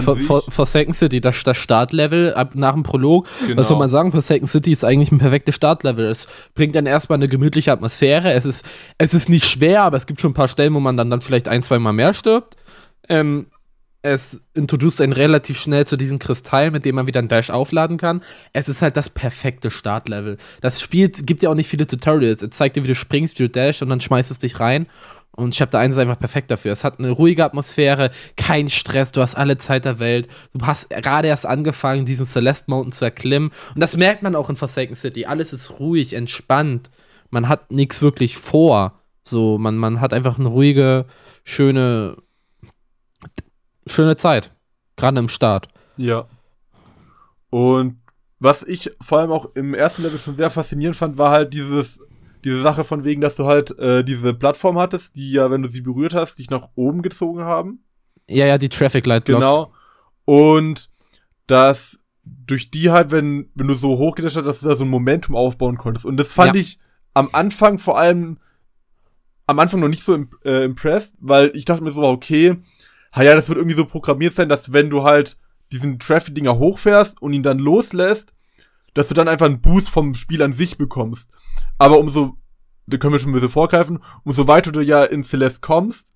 For, 0.00 0.16
for, 0.16 0.42
Forsaken 0.48 0.92
City, 0.92 1.20
das, 1.20 1.44
das 1.44 1.56
Startlevel 1.56 2.34
ab 2.34 2.56
nach 2.56 2.72
dem 2.72 2.82
Prolog. 2.82 3.28
Genau. 3.46 3.60
Was 3.60 3.68
soll 3.68 3.78
man 3.78 3.90
sagen? 3.90 4.10
Forsaken 4.10 4.48
City 4.48 4.72
ist 4.72 4.84
eigentlich 4.84 5.12
ein 5.12 5.18
perfektes 5.18 5.54
Startlevel. 5.54 6.06
Es 6.06 6.26
bringt 6.54 6.74
dann 6.74 6.86
erstmal 6.86 7.16
eine 7.16 7.28
gemütliche 7.28 7.70
Atmosphäre. 7.70 8.32
Es 8.32 8.44
ist, 8.44 8.64
es 8.98 9.14
ist 9.14 9.28
nicht 9.28 9.46
schwer, 9.46 9.84
aber 9.84 9.96
es 9.96 10.08
gibt 10.08 10.20
schon 10.20 10.32
ein 10.32 10.34
paar 10.34 10.48
Stellen, 10.48 10.74
wo 10.74 10.80
man 10.80 10.96
dann, 10.96 11.10
dann 11.10 11.20
vielleicht 11.20 11.46
ein, 11.46 11.62
zwei 11.62 11.78
Mal 11.78 11.92
mehr 11.92 12.12
stirbt. 12.12 12.56
Ähm, 13.08 13.46
es 14.02 14.40
introduziert 14.54 15.04
einen 15.04 15.12
relativ 15.12 15.58
schnell 15.58 15.86
zu 15.86 15.96
diesem 15.96 16.18
Kristall, 16.18 16.70
mit 16.70 16.84
dem 16.84 16.94
man 16.94 17.06
wieder 17.06 17.18
einen 17.18 17.28
Dash 17.28 17.50
aufladen 17.50 17.96
kann. 17.96 18.22
Es 18.52 18.68
ist 18.68 18.80
halt 18.80 18.96
das 18.96 19.10
perfekte 19.10 19.70
Startlevel. 19.70 20.36
Das 20.60 20.80
Spiel 20.80 21.08
gibt 21.08 21.42
ja 21.42 21.50
auch 21.50 21.54
nicht 21.54 21.68
viele 21.68 21.86
Tutorials. 21.86 22.42
Es 22.42 22.50
zeigt 22.50 22.76
dir, 22.76 22.84
wie 22.84 22.88
du 22.88 22.94
springst, 22.94 23.38
wie 23.38 23.44
du 23.44 23.50
dash 23.50 23.82
und 23.82 23.88
dann 23.88 24.00
schmeißt 24.00 24.30
es 24.30 24.38
dich 24.38 24.60
rein. 24.60 24.86
Und 25.32 25.54
Chapter 25.54 25.78
1 25.78 25.94
ist 25.94 26.00
einfach 26.00 26.18
perfekt 26.18 26.50
dafür. 26.50 26.72
Es 26.72 26.84
hat 26.84 26.98
eine 26.98 27.10
ruhige 27.10 27.44
Atmosphäre, 27.44 28.10
kein 28.36 28.68
Stress, 28.68 29.12
du 29.12 29.20
hast 29.20 29.36
alle 29.36 29.56
Zeit 29.56 29.84
der 29.84 30.00
Welt. 30.00 30.28
Du 30.52 30.66
hast 30.66 30.90
gerade 30.90 31.28
erst 31.28 31.46
angefangen, 31.46 32.06
diesen 32.06 32.26
Celeste 32.26 32.70
Mountain 32.70 32.92
zu 32.92 33.04
erklimmen. 33.04 33.50
Und 33.74 33.80
das 33.80 33.96
merkt 33.96 34.22
man 34.22 34.34
auch 34.34 34.50
in 34.50 34.56
Forsaken 34.56 34.96
City. 34.96 35.26
Alles 35.26 35.52
ist 35.52 35.78
ruhig, 35.78 36.14
entspannt. 36.14 36.90
Man 37.30 37.48
hat 37.48 37.70
nichts 37.70 38.02
wirklich 38.02 38.36
vor. 38.36 39.00
So, 39.22 39.58
man, 39.58 39.76
man 39.76 40.00
hat 40.00 40.12
einfach 40.12 40.38
eine 40.38 40.48
ruhige, 40.48 41.04
schöne 41.44 42.16
schöne 43.88 44.16
Zeit. 44.16 44.54
Gerade 44.96 45.18
im 45.18 45.28
Start. 45.28 45.68
Ja. 45.96 46.26
Und 47.50 47.98
was 48.40 48.62
ich 48.62 48.90
vor 49.00 49.18
allem 49.18 49.32
auch 49.32 49.54
im 49.54 49.74
ersten 49.74 50.02
Level 50.02 50.18
schon 50.18 50.36
sehr 50.36 50.50
faszinierend 50.50 50.96
fand, 50.96 51.18
war 51.18 51.30
halt 51.30 51.52
dieses, 51.52 52.00
diese 52.44 52.60
Sache 52.60 52.84
von 52.84 53.04
wegen, 53.04 53.20
dass 53.20 53.36
du 53.36 53.46
halt 53.46 53.76
äh, 53.78 54.04
diese 54.04 54.34
Plattform 54.34 54.78
hattest, 54.78 55.16
die 55.16 55.32
ja, 55.32 55.50
wenn 55.50 55.62
du 55.62 55.68
sie 55.68 55.80
berührt 55.80 56.14
hast, 56.14 56.38
dich 56.38 56.50
nach 56.50 56.68
oben 56.74 57.02
gezogen 57.02 57.40
haben. 57.40 57.84
Ja, 58.28 58.46
ja, 58.46 58.58
die 58.58 58.68
Traffic 58.68 59.06
Light 59.06 59.24
Blocks. 59.24 59.40
Genau. 59.40 59.72
Und 60.24 60.90
dass 61.46 61.98
durch 62.24 62.70
die 62.70 62.90
halt, 62.90 63.10
wenn, 63.10 63.50
wenn 63.54 63.68
du 63.68 63.74
so 63.74 63.98
hochgedasht 63.98 64.36
hast, 64.36 64.46
dass 64.46 64.60
du 64.60 64.68
da 64.68 64.76
so 64.76 64.84
ein 64.84 64.90
Momentum 64.90 65.34
aufbauen 65.34 65.78
konntest. 65.78 66.06
Und 66.06 66.18
das 66.18 66.30
fand 66.30 66.54
ja. 66.54 66.60
ich 66.60 66.78
am 67.14 67.30
Anfang 67.32 67.78
vor 67.78 67.98
allem, 67.98 68.38
am 69.46 69.58
Anfang 69.58 69.80
noch 69.80 69.88
nicht 69.88 70.04
so 70.04 70.14
imp 70.14 70.34
äh, 70.44 70.64
impressed, 70.64 71.16
weil 71.20 71.50
ich 71.54 71.64
dachte 71.64 71.82
mir 71.82 71.90
so, 71.90 72.02
okay, 72.02 72.56
ha 73.18 73.22
ja, 73.22 73.34
das 73.34 73.48
wird 73.48 73.58
irgendwie 73.58 73.76
so 73.76 73.84
programmiert 73.84 74.34
sein, 74.34 74.48
dass 74.48 74.72
wenn 74.72 74.90
du 74.90 75.02
halt 75.02 75.36
diesen 75.72 75.98
Traffic-Dinger 75.98 76.58
hochfährst 76.58 77.20
und 77.20 77.32
ihn 77.34 77.42
dann 77.42 77.58
loslässt, 77.58 78.32
dass 78.94 79.08
du 79.08 79.14
dann 79.14 79.28
einfach 79.28 79.46
einen 79.46 79.60
Boost 79.60 79.90
vom 79.90 80.14
Spiel 80.14 80.42
an 80.42 80.52
sich 80.52 80.78
bekommst. 80.78 81.30
Aber 81.76 81.98
umso, 81.98 82.38
da 82.86 82.96
können 82.96 83.12
wir 83.12 83.18
schon 83.18 83.30
ein 83.30 83.34
bisschen 83.34 83.50
vorgreifen, 83.50 84.02
umso 84.24 84.48
weiter 84.48 84.72
du 84.72 84.80
ja 84.80 85.04
in 85.04 85.24
Celeste 85.24 85.60
kommst, 85.60 86.10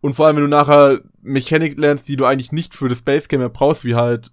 und 0.00 0.14
vor 0.14 0.26
allem, 0.26 0.36
wenn 0.36 0.44
du 0.44 0.48
nachher 0.48 1.00
Mechanik 1.22 1.76
lernst, 1.76 2.08
die 2.08 2.16
du 2.16 2.24
eigentlich 2.24 2.52
nicht 2.52 2.74
für 2.74 2.88
das 2.88 3.02
Base 3.02 3.28
Game 3.28 3.40
mehr 3.40 3.48
brauchst, 3.48 3.84
wie 3.84 3.94
halt 3.94 4.30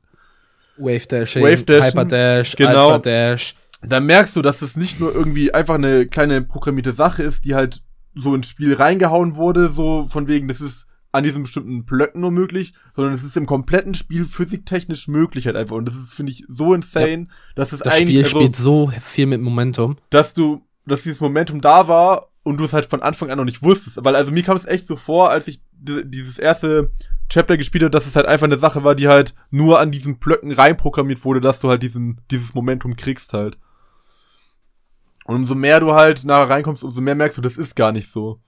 Wave 0.78 1.08
Dash, 1.08 1.36
Wave 1.38 1.64
Dash, 1.64 1.88
Hyper 1.88 2.06
Dash, 2.06 2.56
genau, 2.56 2.88
Alpha 2.90 3.00
Dash. 3.00 3.56
Dann 3.82 4.06
merkst 4.06 4.36
du, 4.36 4.42
dass 4.42 4.62
es 4.62 4.76
nicht 4.76 5.00
nur 5.00 5.14
irgendwie 5.14 5.54
einfach 5.54 5.76
eine 5.76 6.06
kleine 6.06 6.42
programmierte 6.42 6.92
Sache 6.92 7.24
ist, 7.24 7.46
die 7.46 7.56
halt 7.56 7.82
so 8.14 8.36
ins 8.36 8.50
Spiel 8.50 8.74
reingehauen 8.74 9.36
wurde, 9.36 9.70
so 9.70 10.08
von 10.10 10.28
wegen, 10.28 10.48
das 10.48 10.62
ist 10.62 10.85
an 11.16 11.24
diesen 11.24 11.44
bestimmten 11.44 11.86
Blöcken 11.86 12.22
nur 12.22 12.32
möglich, 12.32 12.74
sondern 12.96 13.14
es 13.14 13.24
ist 13.24 13.38
im 13.38 13.46
kompletten 13.46 13.94
Spiel 13.94 14.26
physiktechnisch 14.26 15.08
möglich 15.08 15.48
halt 15.48 15.56
einfach. 15.56 15.76
Und 15.76 15.86
das 15.86 15.96
ist, 15.96 16.14
finde 16.14 16.32
ich, 16.32 16.46
so 16.48 16.74
insane, 16.74 17.28
ja. 17.30 17.36
dass 17.56 17.72
es 17.72 17.80
das 17.80 17.94
eigentlich. 17.94 18.22
Das 18.22 18.30
Spiel 18.30 18.40
also, 18.40 18.40
spielt 18.40 18.56
so 18.56 18.92
viel 19.02 19.26
mit 19.26 19.42
Momentum. 19.42 19.98
Dass 20.10 20.34
du, 20.34 20.62
dass 20.86 21.04
dieses 21.04 21.22
Momentum 21.22 21.62
da 21.62 21.88
war 21.88 22.30
und 22.44 22.58
du 22.58 22.66
es 22.66 22.74
halt 22.74 22.86
von 22.86 23.02
Anfang 23.02 23.32
an 23.32 23.38
noch 23.38 23.46
nicht 23.46 23.64
wusstest. 23.64 24.04
Weil 24.04 24.16
also 24.16 24.32
mir 24.32 24.44
kam 24.44 24.56
es 24.56 24.66
echt 24.66 24.88
so 24.88 24.96
vor, 24.96 25.32
als 25.32 25.48
ich 25.48 25.62
dieses 25.74 26.38
erste 26.38 26.92
Chapter 27.30 27.58
gespielt 27.58 27.84
habe, 27.84 27.92
dass 27.92 28.06
es 28.06 28.16
halt 28.16 28.28
einfach 28.28 28.46
eine 28.46 28.60
Sache 28.60 28.84
war, 28.84 28.96
die 28.96 29.08
halt 29.08 29.34
nur 29.50 29.80
an 29.80 29.92
diesen 29.92 30.20
Blöcken 30.20 30.52
reinprogrammiert 30.52 31.26
wurde, 31.26 31.42
dass 31.42 31.60
du 31.60 31.70
halt 31.70 31.82
diesen, 31.82 32.22
dieses 32.30 32.54
Momentum 32.54 32.96
kriegst 32.96 33.34
halt. 33.34 33.58
Und 35.26 35.36
umso 35.36 35.56
mehr 35.56 35.80
du 35.80 35.94
halt 35.94 36.24
nachher 36.24 36.50
reinkommst, 36.52 36.84
umso 36.84 37.02
mehr 37.02 37.16
merkst 37.16 37.38
du, 37.38 37.42
das 37.42 37.58
ist 37.58 37.76
gar 37.76 37.92
nicht 37.92 38.12
so. 38.12 38.40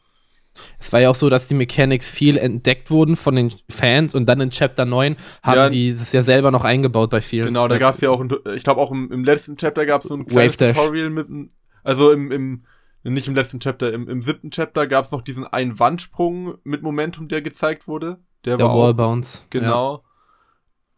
Es 0.80 0.94
war 0.94 1.00
ja 1.00 1.10
auch 1.10 1.16
so, 1.16 1.30
dass 1.30 1.48
die 1.48 1.56
Mechanics 1.56 2.10
viel 2.10 2.38
entdeckt 2.38 2.92
wurden 2.92 3.16
von 3.16 3.36
den 3.36 3.54
Fans 3.70 4.16
und 4.16 4.26
dann 4.28 4.42
in 4.42 4.50
Chapter 4.50 4.86
9 4.86 5.16
haben 5.44 5.56
ja, 5.56 5.70
die 5.70 5.96
das 5.96 6.14
ja 6.14 6.24
selber 6.24 6.52
noch 6.52 6.64
eingebaut 6.64 7.10
bei 7.10 7.22
vielen. 7.22 7.48
Genau, 7.48 7.68
da 7.68 7.78
gab 7.78 7.96
es 7.96 8.02
ja 8.02 8.10
auch, 8.10 8.24
ich 8.56 8.64
glaube 8.64 8.82
auch 8.82 8.92
im, 8.92 9.12
im, 9.12 9.24
letzten 9.24 9.58
Chapter 9.58 9.86
gab 9.86 10.04
es 10.04 10.10
so 10.10 10.16
ein 10.16 10.26
kleines 10.26 10.58
Tutorial 10.58 11.10
mit, 11.10 11.28
also 11.84 12.12
im, 12.12 12.32
im, 12.32 12.64
nicht 13.04 13.28
im 13.28 13.36
letzten 13.36 13.60
Chapter, 13.60 13.94
im, 13.94 14.08
im 14.08 14.22
siebten 14.22 14.52
Chapter 14.52 14.88
gab 14.88 15.06
es 15.06 15.12
noch 15.12 15.22
diesen 15.22 15.46
einen 15.46 15.80
Wandsprung 15.80 16.56
mit 16.64 16.82
Momentum, 16.84 17.28
der 17.28 17.42
gezeigt 17.42 17.88
wurde. 17.88 18.20
Der, 18.46 18.58
der 18.58 18.68
war 18.68 18.78
Wall 18.78 18.94
Bounce. 18.94 19.46
Genau. 19.50 19.96
Ja. 19.96 20.02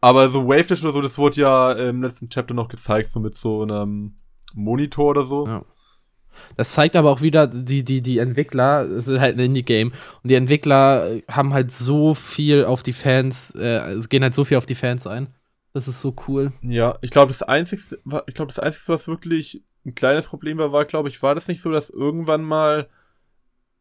Aber 0.00 0.30
so 0.30 0.46
Wave 0.46 0.64
Dash 0.64 0.82
oder 0.82 0.92
so, 0.92 1.00
das 1.02 1.18
wurde 1.18 1.40
ja 1.40 1.72
im 1.72 2.02
letzten 2.02 2.28
Chapter 2.28 2.54
noch 2.54 2.68
gezeigt, 2.68 3.10
so 3.10 3.20
mit 3.20 3.36
so 3.36 3.62
einem 3.62 4.14
Monitor 4.54 5.10
oder 5.10 5.24
so. 5.24 5.46
Ja. 5.46 5.64
Das 6.56 6.72
zeigt 6.72 6.96
aber 6.96 7.10
auch 7.10 7.22
wieder, 7.22 7.46
die, 7.46 7.84
die, 7.84 8.00
die 8.02 8.18
Entwickler, 8.18 8.82
es 8.82 9.06
ist 9.08 9.20
halt 9.20 9.36
ein 9.36 9.40
Indie-Game, 9.40 9.92
und 10.22 10.30
die 10.30 10.34
Entwickler 10.34 11.20
haben 11.28 11.52
halt 11.52 11.70
so 11.70 12.14
viel 12.14 12.64
auf 12.64 12.82
die 12.82 12.92
Fans, 12.92 13.54
äh, 13.54 14.00
gehen 14.08 14.22
halt 14.22 14.34
so 14.34 14.44
viel 14.44 14.56
auf 14.56 14.66
die 14.66 14.74
Fans 14.74 15.06
ein. 15.06 15.28
Das 15.72 15.86
ist 15.86 16.00
so 16.00 16.14
cool. 16.26 16.52
Ja, 16.62 16.98
ich 17.00 17.10
glaube, 17.10 17.28
das 17.28 17.42
Einzige, 17.42 17.98
ich 18.26 18.34
glaube, 18.34 18.48
das 18.48 18.58
Einzige, 18.58 18.92
was 18.92 19.06
wirklich 19.06 19.62
ein 19.86 19.94
kleines 19.94 20.26
Problem 20.26 20.58
war, 20.58 20.72
war, 20.72 20.84
glaube 20.84 21.08
ich, 21.08 21.22
war 21.22 21.34
das 21.34 21.48
nicht 21.48 21.62
so, 21.62 21.70
dass 21.70 21.90
irgendwann 21.90 22.42
mal 22.42 22.88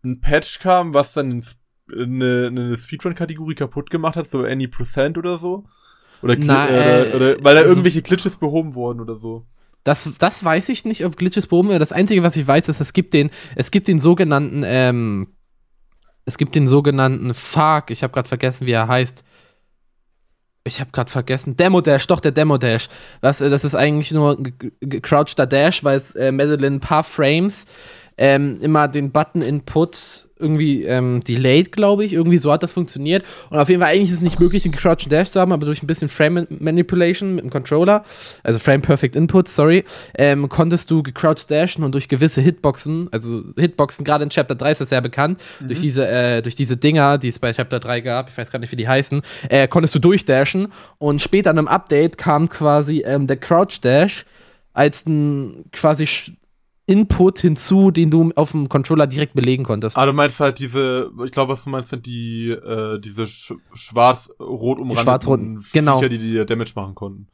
ein 0.04 0.22
Patch 0.22 0.60
kam, 0.60 0.94
was 0.94 1.14
dann 1.14 1.44
eine, 1.92 2.48
eine 2.48 2.78
Speedrun-Kategorie 2.78 3.56
kaputt 3.56 3.90
gemacht 3.90 4.16
hat, 4.16 4.30
so 4.30 4.44
Any 4.44 4.68
Percent 4.68 5.18
oder 5.18 5.38
so? 5.38 5.66
Oder, 6.22 6.36
Na, 6.38 6.70
äh, 6.70 7.14
oder, 7.14 7.16
oder 7.16 7.44
weil 7.44 7.56
da 7.56 7.62
also 7.62 7.70
irgendwelche 7.70 8.02
Glitches 8.02 8.36
behoben 8.36 8.76
wurden 8.76 9.00
oder 9.00 9.16
so. 9.16 9.46
Das, 9.84 10.18
das 10.18 10.44
weiß 10.44 10.70
ich 10.70 10.86
nicht, 10.86 11.06
ob 11.06 11.16
Glitches 11.16 11.48
behoben 11.48 11.70
werden. 11.70 11.80
Das 11.80 11.92
Einzige, 11.92 12.24
was 12.24 12.36
ich 12.36 12.48
weiß, 12.48 12.68
ist, 12.70 12.82
es 12.82 12.94
gibt 12.94 13.14
den, 13.14 13.30
es 13.56 13.72
gibt 13.72 13.88
den 13.88 14.00
sogenannten, 14.00 14.64
ähm, 14.66 15.28
es 16.26 16.38
gibt 16.38 16.56
den 16.56 16.68
sogenannten 16.68 17.34
Fuck, 17.34 17.90
ich 17.90 18.04
habe 18.04 18.14
gerade 18.14 18.28
vergessen, 18.28 18.68
wie 18.68 18.72
er 18.72 18.88
heißt. 18.88 19.24
Ich 20.66 20.80
habe 20.80 20.92
gerade 20.92 21.10
vergessen. 21.10 21.56
Demo 21.56 21.82
Dash, 21.82 22.06
doch 22.06 22.20
der 22.20 22.32
Demo 22.32 22.58
Dash. 22.58 22.90
Was, 23.22 23.42
äh, 23.42 23.50
das 23.50 23.64
ist 23.64 23.76
eigentlich 23.76 24.12
nur 24.12 24.38
gecrouchter 24.82 25.48
Dash, 25.48 25.84
weil 25.84 25.98
es 25.98 26.14
äh, 26.16 26.32
Madeline 26.32 26.78
ein 26.78 26.80
paar 26.82 27.04
Frames 27.04 27.66
ähm, 28.18 28.60
immer 28.62 28.88
den 28.88 29.12
Button 29.12 29.42
Input 29.42 30.29
irgendwie 30.40 30.84
ähm, 30.84 31.20
delayed, 31.22 31.72
glaube 31.72 32.06
ich. 32.06 32.14
Irgendwie 32.14 32.38
so 32.38 32.52
hat 32.52 32.64
das 32.64 32.72
funktioniert. 32.72 33.24
Und 33.50 33.60
auf 33.60 33.70
jeden 33.70 33.82
Fall, 33.82 33.92
eigentlich 33.92 34.10
ist 34.10 34.18
es 34.18 34.22
nicht 34.22 34.40
möglich, 34.40 34.64
den 34.64 34.72
Crouch 34.72 35.04
and 35.04 35.12
Dash 35.12 35.32
zu 35.32 35.40
haben, 35.40 35.52
aber 35.52 35.66
durch 35.66 35.84
ein 35.84 35.88
bisschen 35.88 36.10
Frame 36.10 36.48
Manipulation 36.50 37.36
mit 37.36 37.44
dem 37.44 37.50
Controller, 37.50 38.04
also 38.44 38.60
Frame 38.60 38.82
Perfect 38.82 39.16
Input, 39.16 39.48
sorry, 39.48 39.84
ähm, 40.18 40.50
konntest 40.50 40.90
du 40.90 41.04
gecrouched 41.04 41.52
dashen 41.52 41.84
und 41.84 41.94
durch 41.94 42.08
gewisse 42.08 42.42
Hitboxen, 42.42 43.10
also 43.12 43.44
Hitboxen, 43.58 44.06
gerade 44.06 44.24
in 44.24 44.30
Chapter 44.30 44.56
3 44.56 44.72
ist 44.72 44.82
das 44.82 44.90
sehr 44.90 45.02
bekannt, 45.02 45.42
mhm. 45.60 45.68
durch, 45.68 45.82
diese, 45.82 46.08
äh, 46.08 46.42
durch 46.42 46.56
diese 46.56 46.78
Dinger, 46.78 47.18
die 47.18 47.28
es 47.28 47.40
bei 47.40 47.54
Chapter 47.54 47.80
3 47.80 48.02
gab, 48.02 48.30
ich 48.30 48.38
weiß 48.38 48.52
gar 48.52 48.60
nicht, 48.60 48.72
wie 48.72 48.78
die 48.78 48.88
heißen, 48.88 49.22
äh, 49.50 49.68
konntest 49.68 49.94
du 49.96 50.00
durchdashen. 50.00 50.70
Und 50.98 51.22
später 51.22 51.52
in 51.52 51.58
einem 51.58 51.68
Update 51.68 52.18
kam 52.18 52.50
quasi 52.50 53.04
ähm, 53.06 53.28
der 53.28 53.38
Crouch 53.38 53.82
Dash 53.82 54.26
als 54.74 55.06
ein 55.06 55.66
quasi 55.72 56.08
Input 56.90 57.38
hinzu, 57.38 57.92
den 57.92 58.10
du 58.10 58.32
auf 58.36 58.52
dem 58.52 58.68
Controller 58.68 59.06
direkt 59.06 59.36
belegen 59.36 59.64
konntest. 59.64 59.96
Ah, 59.96 60.08
du 60.08 60.14
meinst 60.14 60.40
halt 60.40 60.58
diese, 60.58 61.12
ich 61.24 61.32
glaube, 61.32 61.54
was 61.54 61.64
du 61.64 61.70
meinst, 61.70 61.90
sind 61.90 62.08
die, 62.08 62.50
äh, 62.50 63.00
diese 63.00 63.28
sch 63.28 63.54
schwarz-rot 63.76 64.80
umrandeten 64.80 65.62
schwarz 65.62 65.72
genau. 65.72 66.02
die 66.02 66.18
dir 66.18 66.46
Damage 66.46 66.72
machen 66.74 66.96
konnten. 66.96 67.28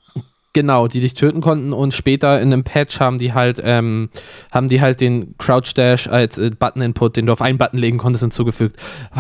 Genau, 0.52 0.88
die 0.88 1.00
dich 1.00 1.14
töten 1.14 1.40
konnten 1.40 1.72
und 1.72 1.94
später 1.94 2.42
in 2.42 2.52
einem 2.52 2.66
Patch 2.66 3.00
haben 3.00 3.18
die 3.18 3.34
halt, 3.34 3.62
ähm, 3.64 4.10
haben 4.52 4.68
die 4.68 4.82
halt 4.82 5.00
den 5.00 5.38
Crouch 5.38 5.74
Dash 5.74 6.08
als 6.08 6.38
äh, 6.38 6.52
Button-Input, 6.52 7.16
den 7.16 7.26
du 7.26 7.32
auf 7.32 7.42
einen 7.42 7.58
Button 7.58 7.78
legen 7.78 7.98
konntest, 7.98 8.24
hinzugefügt. 8.24 8.78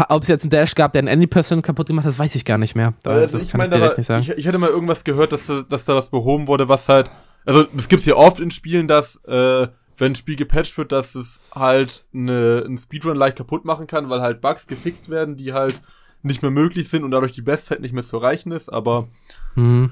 Ob 0.09 0.23
es 0.23 0.27
jetzt 0.27 0.43
einen 0.43 0.49
Dash 0.49 0.75
gab, 0.75 0.91
der 0.91 0.99
einen 0.99 1.07
Any-Person 1.07 1.61
kaputt 1.61 1.87
gemacht 1.87 2.05
hat, 2.05 2.11
das 2.11 2.19
weiß 2.19 2.35
ich 2.35 2.43
gar 2.43 2.57
nicht 2.57 2.75
mehr. 2.75 2.93
Da, 3.03 3.11
also, 3.11 3.37
ich 3.37 3.47
kann 3.47 3.59
mein, 3.59 3.69
ich 3.69 3.73
direkt 3.73 3.97
nicht 3.97 4.07
sagen. 4.07 4.21
Ich, 4.21 4.31
ich 4.31 4.47
hatte 4.47 4.57
mal 4.57 4.69
irgendwas 4.69 5.05
gehört, 5.05 5.31
dass, 5.31 5.49
dass 5.69 5.85
da 5.85 5.95
was 5.95 6.09
behoben 6.09 6.47
wurde, 6.47 6.67
was 6.67 6.89
halt, 6.89 7.09
also 7.45 7.65
es 7.77 7.87
gibt 7.87 8.05
ja 8.05 8.15
oft 8.15 8.41
in 8.41 8.51
Spielen, 8.51 8.87
dass 8.89 9.17
äh, 9.25 9.67
wenn 9.97 10.11
ein 10.11 10.15
Spiel 10.15 10.35
gepatcht 10.35 10.77
wird, 10.77 10.91
dass 10.91 11.15
es 11.15 11.39
halt 11.53 12.05
eine, 12.13 12.63
einen 12.65 12.77
Speedrun 12.77 13.15
leicht 13.15 13.37
kaputt 13.37 13.65
machen 13.65 13.87
kann, 13.87 14.09
weil 14.09 14.21
halt 14.21 14.41
Bugs 14.41 14.67
gefixt 14.67 15.09
werden, 15.09 15.35
die 15.35 15.53
halt 15.53 15.81
nicht 16.21 16.41
mehr 16.41 16.51
möglich 16.51 16.89
sind 16.89 17.03
und 17.03 17.11
dadurch 17.11 17.33
die 17.33 17.41
Bestzeit 17.41 17.81
nicht 17.81 17.93
mehr 17.93 18.03
zu 18.03 18.17
erreichen 18.17 18.51
ist, 18.51 18.71
aber 18.71 19.07
mhm. 19.55 19.91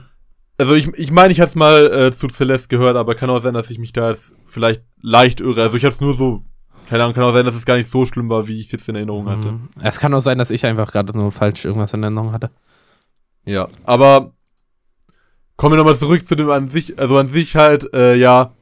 also 0.58 0.74
ich, 0.74 0.88
ich 0.96 1.12
meine, 1.12 1.32
ich 1.32 1.40
hatte 1.40 1.50
es 1.50 1.56
mal 1.56 1.92
äh, 1.92 2.12
zu 2.12 2.28
Celeste 2.28 2.70
gehört, 2.70 2.98
aber 2.98 3.16
kann 3.16 3.30
auch 3.30 3.42
sein, 3.42 3.54
dass 3.54 3.70
ich 3.70 3.78
mich 3.78 3.94
da 3.94 4.10
jetzt 4.10 4.36
vielleicht 4.46 4.84
leicht 5.02 5.42
irre. 5.42 5.62
Also 5.62 5.78
ich 5.78 5.86
hatte 5.86 5.96
es 5.96 6.02
nur 6.02 6.16
so, 6.16 6.44
keine 6.90 7.04
Ahnung, 7.04 7.14
kann 7.14 7.24
auch 7.24 7.34
sein, 7.34 7.46
dass 7.46 7.56
es 7.56 7.66
gar 7.66 7.76
nicht 7.76 7.90
so 7.90 8.06
schlimm 8.06 8.30
war, 8.30 8.48
wie 8.48 8.60
ich 8.60 8.72
jetzt 8.72 8.90
in 8.90 8.96
Erinnerung 8.96 9.30
hatte. 9.30 9.52
Mhm. 9.52 9.70
Es 9.82 10.00
kann 10.00 10.14
auch 10.14 10.22
sein, 10.22 10.40
dass 10.40 10.50
ich 10.50 10.66
einfach 10.66 10.92
gerade 10.92 11.16
nur 11.16 11.32
falsch 11.32 11.66
irgendwas 11.66 11.94
in 11.94 12.04
Erinnerung 12.04 12.32
hatte. 12.32 12.50
Ja, 13.46 13.68
aber 13.84 14.34
kommen 15.56 15.74
wir 15.74 15.78
nochmal 15.78 15.96
zurück 15.96 16.28
zu 16.28 16.36
dem 16.36 16.50
an 16.50 16.70
sich, 16.70 16.98
also 17.00 17.18
an 17.18 17.30
sich 17.30 17.56
halt, 17.56 17.94
äh, 17.94 18.16
ja, 18.16 18.54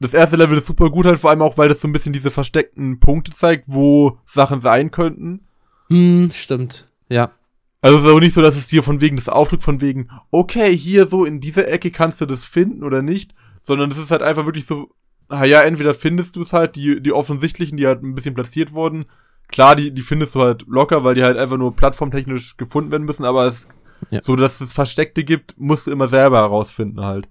das 0.00 0.14
erste 0.14 0.36
Level 0.36 0.58
ist 0.58 0.66
super 0.66 0.90
gut 0.90 1.06
halt, 1.06 1.18
vor 1.18 1.30
allem 1.30 1.42
auch, 1.42 1.58
weil 1.58 1.68
das 1.68 1.80
so 1.80 1.88
ein 1.88 1.92
bisschen 1.92 2.12
diese 2.12 2.30
versteckten 2.30 3.00
Punkte 3.00 3.32
zeigt, 3.32 3.64
wo 3.66 4.18
Sachen 4.26 4.60
sein 4.60 4.90
könnten. 4.90 5.46
Hm, 5.88 6.30
stimmt. 6.32 6.88
Ja. 7.08 7.32
Also 7.80 7.98
es 7.98 8.04
ist 8.04 8.10
auch 8.10 8.20
nicht 8.20 8.34
so, 8.34 8.42
dass 8.42 8.56
es 8.56 8.66
dir 8.66 8.82
von 8.82 9.00
wegen 9.00 9.16
des 9.16 9.28
Aufdrucks 9.28 9.64
von 9.64 9.80
wegen, 9.80 10.08
okay, 10.30 10.76
hier 10.76 11.06
so 11.06 11.24
in 11.24 11.40
dieser 11.40 11.68
Ecke 11.68 11.90
kannst 11.90 12.20
du 12.20 12.26
das 12.26 12.44
finden 12.44 12.82
oder 12.84 13.02
nicht, 13.02 13.34
sondern 13.60 13.90
es 13.90 13.98
ist 13.98 14.10
halt 14.10 14.22
einfach 14.22 14.46
wirklich 14.46 14.66
so, 14.66 14.90
na 15.28 15.44
ja, 15.44 15.62
entweder 15.62 15.94
findest 15.94 16.36
du 16.36 16.42
es 16.42 16.52
halt, 16.52 16.76
die, 16.76 17.00
die 17.00 17.12
offensichtlichen, 17.12 17.76
die 17.76 17.86
halt 17.86 18.02
ein 18.02 18.14
bisschen 18.14 18.34
platziert 18.34 18.72
wurden, 18.72 19.06
klar, 19.48 19.76
die, 19.76 19.92
die 19.92 20.02
findest 20.02 20.34
du 20.34 20.40
halt 20.40 20.64
locker, 20.66 21.04
weil 21.04 21.14
die 21.14 21.22
halt 21.22 21.36
einfach 21.36 21.56
nur 21.56 21.74
plattformtechnisch 21.74 22.56
gefunden 22.56 22.90
werden 22.90 23.04
müssen, 23.04 23.24
aber 23.24 23.46
es, 23.46 23.68
ja. 24.10 24.22
so 24.22 24.36
dass 24.36 24.60
es 24.60 24.72
Versteckte 24.72 25.24
gibt, 25.24 25.58
musst 25.58 25.86
du 25.86 25.90
immer 25.90 26.08
selber 26.08 26.38
herausfinden 26.38 27.00
halt. 27.00 27.28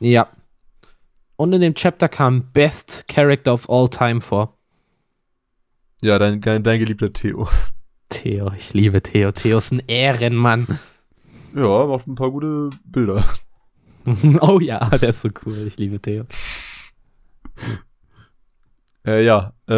Ja, 0.00 0.28
und 1.38 1.52
in 1.52 1.60
dem 1.60 1.74
Chapter 1.74 2.08
kam 2.08 2.50
Best 2.52 3.06
Character 3.06 3.54
of 3.54 3.70
All 3.70 3.88
Time 3.88 4.20
vor. 4.20 4.58
Ja, 6.02 6.18
dein, 6.18 6.40
dein, 6.40 6.64
dein 6.64 6.80
geliebter 6.80 7.12
Theo. 7.12 7.48
Theo, 8.10 8.50
ich 8.56 8.74
liebe 8.74 9.00
Theo. 9.02 9.32
Theo 9.32 9.58
ist 9.58 9.72
ein 9.72 9.82
Ehrenmann. 9.86 10.66
Ja, 11.54 11.86
macht 11.86 12.06
ein 12.06 12.16
paar 12.16 12.30
gute 12.30 12.70
Bilder. 12.84 13.24
oh 14.40 14.58
ja, 14.58 14.88
der 14.98 15.10
ist 15.10 15.22
so 15.22 15.28
cool. 15.46 15.66
Ich 15.66 15.78
liebe 15.78 16.00
Theo. 16.00 16.24
Äh, 19.06 19.24
ja, 19.24 19.52
äh, 19.68 19.72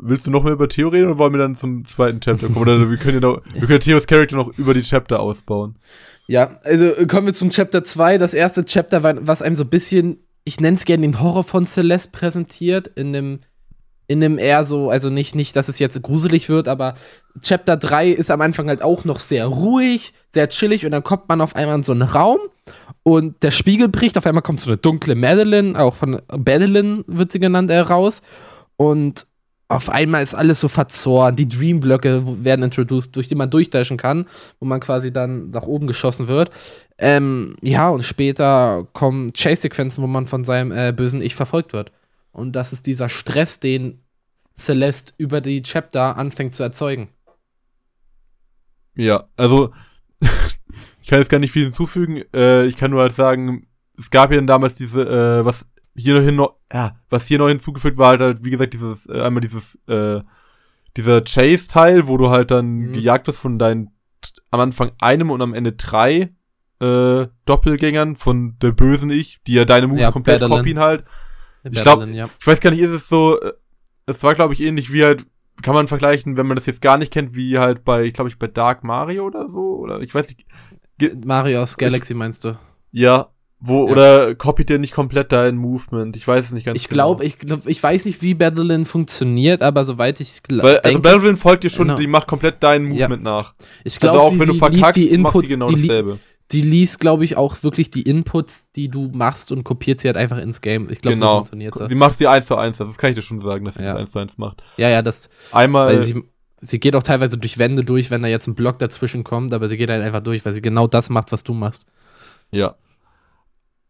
willst 0.00 0.26
du 0.26 0.30
noch 0.30 0.44
mehr 0.44 0.52
über 0.52 0.68
Theo 0.68 0.88
reden 0.88 1.06
oder 1.06 1.18
wollen 1.18 1.32
wir 1.32 1.38
dann 1.38 1.56
zum 1.56 1.86
zweiten 1.86 2.20
Chapter 2.20 2.48
kommen? 2.48 2.58
Oder 2.58 2.90
wir 2.90 2.96
können 2.98 3.14
ja 3.14 3.20
noch, 3.20 3.42
wir 3.54 3.66
können 3.66 3.80
Theos 3.80 4.06
Charakter 4.06 4.36
noch 4.36 4.48
über 4.58 4.74
die 4.74 4.82
Chapter 4.82 5.20
ausbauen. 5.20 5.78
Ja, 6.26 6.58
also 6.62 7.06
kommen 7.06 7.28
wir 7.28 7.34
zum 7.34 7.50
Chapter 7.50 7.84
2. 7.84 8.18
Das 8.18 8.34
erste 8.34 8.64
Chapter, 8.64 9.02
was 9.26 9.40
einem 9.40 9.54
so 9.54 9.64
ein 9.64 9.70
bisschen 9.70 10.25
ich 10.46 10.60
nenne 10.60 10.76
es 10.76 10.84
gerne 10.84 11.02
den 11.02 11.20
Horror 11.20 11.42
von 11.42 11.64
Celeste 11.66 12.12
präsentiert, 12.12 12.86
in 12.86 13.14
einem 13.14 13.40
in 14.08 14.22
einem 14.22 14.38
eher 14.38 14.64
so, 14.64 14.88
also 14.88 15.10
nicht, 15.10 15.34
nicht, 15.34 15.56
dass 15.56 15.68
es 15.68 15.80
jetzt 15.80 16.00
gruselig 16.00 16.48
wird, 16.48 16.68
aber 16.68 16.94
Chapter 17.42 17.76
3 17.76 18.10
ist 18.10 18.30
am 18.30 18.40
Anfang 18.40 18.68
halt 18.68 18.80
auch 18.80 19.04
noch 19.04 19.18
sehr 19.18 19.46
ruhig, 19.46 20.12
sehr 20.32 20.48
chillig 20.48 20.84
und 20.84 20.92
dann 20.92 21.02
kommt 21.02 21.28
man 21.28 21.40
auf 21.40 21.56
einmal 21.56 21.74
in 21.74 21.82
so 21.82 21.90
einen 21.90 22.02
Raum 22.02 22.38
und 23.02 23.42
der 23.42 23.50
Spiegel 23.50 23.88
bricht, 23.88 24.16
auf 24.16 24.24
einmal 24.24 24.42
kommt 24.42 24.60
so 24.60 24.70
eine 24.70 24.76
dunkle 24.76 25.16
Madeline, 25.16 25.76
auch 25.76 25.94
von 25.94 26.22
Madeline 26.30 27.02
wird 27.08 27.32
sie 27.32 27.40
genannt, 27.40 27.68
äh, 27.68 27.80
raus 27.80 28.22
und 28.76 29.26
auf 29.68 29.90
einmal 29.90 30.22
ist 30.22 30.34
alles 30.34 30.60
so 30.60 30.68
verzorren, 30.68 31.34
die 31.34 31.48
Dreamblöcke 31.48 32.44
werden 32.44 32.62
introduced, 32.62 33.16
durch 33.16 33.28
die 33.28 33.34
man 33.34 33.50
durchdashen 33.50 33.96
kann, 33.96 34.26
wo 34.60 34.66
man 34.66 34.80
quasi 34.80 35.12
dann 35.12 35.50
nach 35.50 35.64
oben 35.64 35.86
geschossen 35.86 36.28
wird. 36.28 36.50
Ähm, 36.98 37.56
ja, 37.60 37.88
und 37.88 38.04
später 38.04 38.86
kommen 38.92 39.32
Chase-Sequenzen, 39.32 40.02
wo 40.02 40.06
man 40.06 40.26
von 40.26 40.44
seinem 40.44 40.72
äh, 40.72 40.92
bösen 40.92 41.20
Ich 41.20 41.34
verfolgt 41.34 41.72
wird. 41.72 41.90
Und 42.32 42.52
das 42.52 42.72
ist 42.72 42.86
dieser 42.86 43.08
Stress, 43.08 43.60
den 43.60 44.00
Celeste 44.56 45.12
über 45.18 45.40
die 45.40 45.62
Chapter 45.62 46.16
anfängt 46.16 46.54
zu 46.54 46.62
erzeugen. 46.62 47.08
Ja, 48.94 49.28
also 49.36 49.72
ich 50.20 51.08
kann 51.08 51.18
jetzt 51.18 51.28
gar 51.28 51.38
nicht 51.38 51.52
viel 51.52 51.64
hinzufügen. 51.64 52.22
Äh, 52.32 52.66
ich 52.66 52.76
kann 52.76 52.92
nur 52.92 53.02
halt 53.02 53.14
sagen, 53.14 53.66
es 53.98 54.10
gab 54.10 54.32
ja 54.32 54.40
damals 54.40 54.74
diese, 54.76 55.02
äh, 55.02 55.44
was 55.44 55.66
hier 55.94 56.14
noch 56.14 56.22
hin 56.22 56.36
noch, 56.36 56.55
ja, 56.72 56.96
was 57.10 57.26
hier 57.26 57.38
noch 57.38 57.48
hinzugefügt 57.48 57.98
war, 57.98 58.08
halt, 58.10 58.20
halt 58.20 58.44
wie 58.44 58.50
gesagt, 58.50 58.74
dieses, 58.74 59.08
äh, 59.08 59.22
einmal 59.22 59.40
dieses, 59.40 59.76
äh, 59.86 60.20
dieser 60.96 61.22
Chase-Teil, 61.22 62.08
wo 62.08 62.16
du 62.16 62.30
halt 62.30 62.50
dann 62.50 62.66
mhm. 62.66 62.92
gejagt 62.94 63.26
wirst 63.26 63.38
von 63.38 63.58
deinen 63.58 63.90
am 64.50 64.60
Anfang 64.60 64.92
einem 64.98 65.30
und 65.30 65.42
am 65.42 65.54
Ende 65.54 65.72
drei 65.72 66.32
äh, 66.80 67.26
Doppelgängern 67.44 68.16
von 68.16 68.58
der 68.60 68.72
bösen 68.72 69.10
Ich, 69.10 69.40
die 69.46 69.54
ja 69.54 69.64
deine 69.64 69.86
Moves 69.86 70.02
ja, 70.02 70.10
komplett 70.10 70.42
copyen 70.42 70.78
halt. 70.78 71.04
Ich 71.64 71.80
glaube, 71.80 72.06
ja. 72.10 72.28
ich 72.38 72.46
weiß 72.46 72.60
gar 72.60 72.70
nicht, 72.70 72.80
ist 72.80 72.90
es 72.90 73.08
so, 73.08 73.40
äh, 73.40 73.52
es 74.06 74.22
war 74.22 74.34
glaube 74.34 74.54
ich 74.54 74.60
ähnlich 74.60 74.92
wie 74.92 75.04
halt, 75.04 75.26
kann 75.62 75.74
man 75.74 75.88
vergleichen, 75.88 76.36
wenn 76.36 76.46
man 76.46 76.56
das 76.56 76.66
jetzt 76.66 76.82
gar 76.82 76.98
nicht 76.98 77.12
kennt, 77.12 77.34
wie 77.34 77.58
halt 77.58 77.84
bei, 77.84 78.10
glaube 78.10 78.28
ich, 78.28 78.38
bei 78.38 78.46
Dark 78.46 78.84
Mario 78.84 79.26
oder 79.26 79.48
so, 79.48 79.76
oder 79.76 80.00
ich 80.00 80.14
weiß 80.14 80.28
nicht. 80.28 81.24
Mario 81.24 81.62
aus 81.62 81.76
Galaxy 81.76 82.12
ich, 82.12 82.18
meinst 82.18 82.44
du? 82.44 82.58
Ja, 82.90 83.30
wo, 83.66 83.86
ja. 83.86 83.92
oder 83.92 84.34
kopiert 84.34 84.70
der 84.70 84.78
nicht 84.78 84.92
komplett 84.92 85.32
dein 85.32 85.56
Movement? 85.56 86.16
Ich 86.16 86.26
weiß 86.26 86.46
es 86.46 86.52
nicht 86.52 86.64
ganz 86.64 86.80
ich 86.80 86.88
glaub, 86.88 87.18
genau. 87.18 87.26
Ich 87.26 87.38
glaube, 87.38 87.70
ich 87.70 87.82
weiß 87.82 88.04
nicht, 88.04 88.22
wie 88.22 88.34
Battlelin 88.34 88.84
funktioniert, 88.84 89.62
aber 89.62 89.84
soweit 89.84 90.20
ich 90.20 90.42
glaube. 90.42 90.84
Also 90.84 91.00
Battlelin 91.00 91.36
folgt 91.36 91.64
dir 91.64 91.70
schon, 91.70 91.88
genau. 91.88 91.98
die 91.98 92.06
macht 92.06 92.26
komplett 92.26 92.62
dein 92.62 92.84
Movement 92.84 93.24
ja. 93.24 93.30
nach. 93.30 93.54
Ich 93.84 93.98
glaube, 93.98 94.18
also 94.18 94.26
auch 94.28 94.32
sie, 94.32 94.38
wenn 94.38 94.48
du 94.48 94.54
verkackst, 94.54 94.96
die 94.96 95.08
Inputs, 95.08 95.34
macht 95.34 95.46
sie 95.46 95.54
genau 95.54 95.66
die 95.66 95.82
dasselbe. 95.82 96.18
Die 96.52 96.62
liest, 96.62 97.00
glaube 97.00 97.24
ich, 97.24 97.36
auch 97.36 97.60
wirklich 97.64 97.90
die 97.90 98.02
Inputs, 98.02 98.70
die 98.76 98.88
du 98.88 99.10
machst 99.12 99.50
und 99.50 99.64
kopiert 99.64 100.00
sie 100.00 100.08
halt 100.08 100.16
einfach 100.16 100.38
ins 100.38 100.60
Game. 100.60 100.88
Ich 100.90 101.00
glaube, 101.00 101.16
genau. 101.16 101.28
so 101.28 101.34
funktioniert 101.38 101.76
es. 101.76 101.88
Sie 101.88 101.94
macht 101.96 102.18
sie 102.18 102.28
eins 102.28 102.46
zu 102.46 102.56
eins, 102.56 102.78
das 102.78 102.96
kann 102.98 103.10
ich 103.10 103.16
dir 103.16 103.22
schon 103.22 103.40
sagen, 103.40 103.64
dass 103.64 103.74
sie 103.74 103.82
ja. 103.82 103.92
das 103.92 103.96
eins 103.96 104.12
zu 104.12 104.18
eins 104.20 104.38
macht. 104.38 104.62
Ja, 104.76 104.88
ja, 104.88 105.02
das. 105.02 105.28
Einmal. 105.50 106.04
Sie, 106.04 106.22
sie, 106.60 106.78
geht 106.78 106.94
auch 106.94 107.02
teilweise 107.02 107.36
durch 107.36 107.58
Wände 107.58 107.82
durch, 107.82 108.12
wenn 108.12 108.22
da 108.22 108.28
jetzt 108.28 108.46
ein 108.46 108.54
Block 108.54 108.78
dazwischen 108.78 109.24
kommt, 109.24 109.52
aber 109.52 109.66
sie 109.66 109.76
geht 109.76 109.90
halt 109.90 110.04
einfach 110.04 110.20
durch, 110.20 110.44
weil 110.46 110.52
sie 110.52 110.62
genau 110.62 110.86
das 110.86 111.10
macht, 111.10 111.32
was 111.32 111.42
du 111.42 111.52
machst. 111.52 111.84
Ja. 112.52 112.76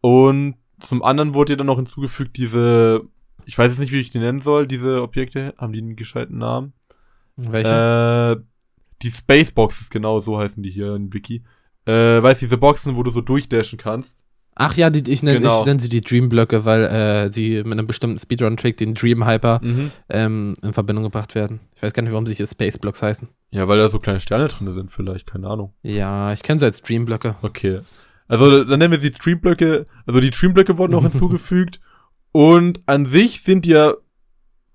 Und 0.06 0.54
zum 0.78 1.02
anderen 1.02 1.34
wurde 1.34 1.54
dir 1.54 1.56
dann 1.56 1.66
noch 1.66 1.78
hinzugefügt, 1.78 2.36
diese, 2.36 3.02
ich 3.44 3.58
weiß 3.58 3.72
jetzt 3.72 3.80
nicht, 3.80 3.90
wie 3.90 4.00
ich 4.00 4.10
die 4.10 4.20
nennen 4.20 4.40
soll, 4.40 4.68
diese 4.68 5.02
Objekte, 5.02 5.52
haben 5.58 5.72
die 5.72 5.80
einen 5.80 5.96
gescheiten 5.96 6.38
Namen? 6.38 6.75
Welche? 7.34 8.38
Äh, 8.38 8.44
die 9.02 9.10
Spaceboxes, 9.10 9.90
genau 9.90 10.20
so 10.20 10.38
heißen 10.38 10.62
die 10.62 10.70
hier 10.70 10.94
in 10.94 11.12
Wiki. 11.12 11.42
Äh, 11.86 12.22
weißt 12.22 12.40
du, 12.40 12.46
diese 12.46 12.56
Boxen, 12.56 12.94
wo 12.94 13.02
du 13.02 13.10
so 13.10 13.20
durchdashen 13.20 13.80
kannst. 13.80 14.20
Ach 14.54 14.76
ja, 14.76 14.90
die, 14.90 15.10
ich 15.10 15.25
nenne 15.25 15.40
genau. 15.40 15.64
nenn 15.64 15.80
sie 15.80 15.88
die 15.88 16.02
Dream-Blöcke, 16.02 16.64
weil 16.64 16.84
äh, 16.84 17.32
sie 17.32 17.64
mit 17.64 17.72
einem 17.72 17.88
bestimmten 17.88 18.20
Speedrun-Trick, 18.20 18.76
den 18.76 18.94
Dream 18.94 19.26
Hyper, 19.26 19.58
mhm. 19.60 19.90
ähm, 20.08 20.54
in 20.62 20.72
Verbindung 20.72 21.02
gebracht 21.02 21.34
werden. 21.34 21.58
Ich 21.75 21.82
weiß 21.82 21.92
gar 21.94 22.04
nicht, 22.04 22.12
warum 22.12 22.26
sie 22.26 22.34
hier 22.34 22.46
Space 22.46 22.78
Blocks 22.78 23.02
heißen. 23.02 23.26
Ja, 23.50 23.66
weil 23.66 23.78
da 23.78 23.88
so 23.88 23.98
kleine 23.98 24.20
Sterne 24.20 24.46
drin 24.46 24.72
sind, 24.72 24.92
vielleicht, 24.92 25.26
keine 25.26 25.48
Ahnung. 25.48 25.75
Ja, 25.82 26.32
ich 26.32 26.44
kenne 26.44 26.60
sie 26.60 26.66
als 26.66 26.80
Dream-Blöcke. 26.82 27.34
Okay. 27.42 27.80
Also 28.28 28.64
dann 28.64 28.78
nennen 28.78 28.92
wir 28.92 29.00
sie 29.00 29.12
Streamblöcke. 29.12 29.85
Also 30.06 30.21
die 30.21 30.33
Streamblöcke 30.33 30.78
wurden 30.78 30.95
auch 30.95 31.02
hinzugefügt. 31.11 31.80
Und 32.33 32.83
an 32.87 33.06
sich 33.06 33.42
sind 33.42 33.64
die 33.64 33.71
ja 33.71 33.95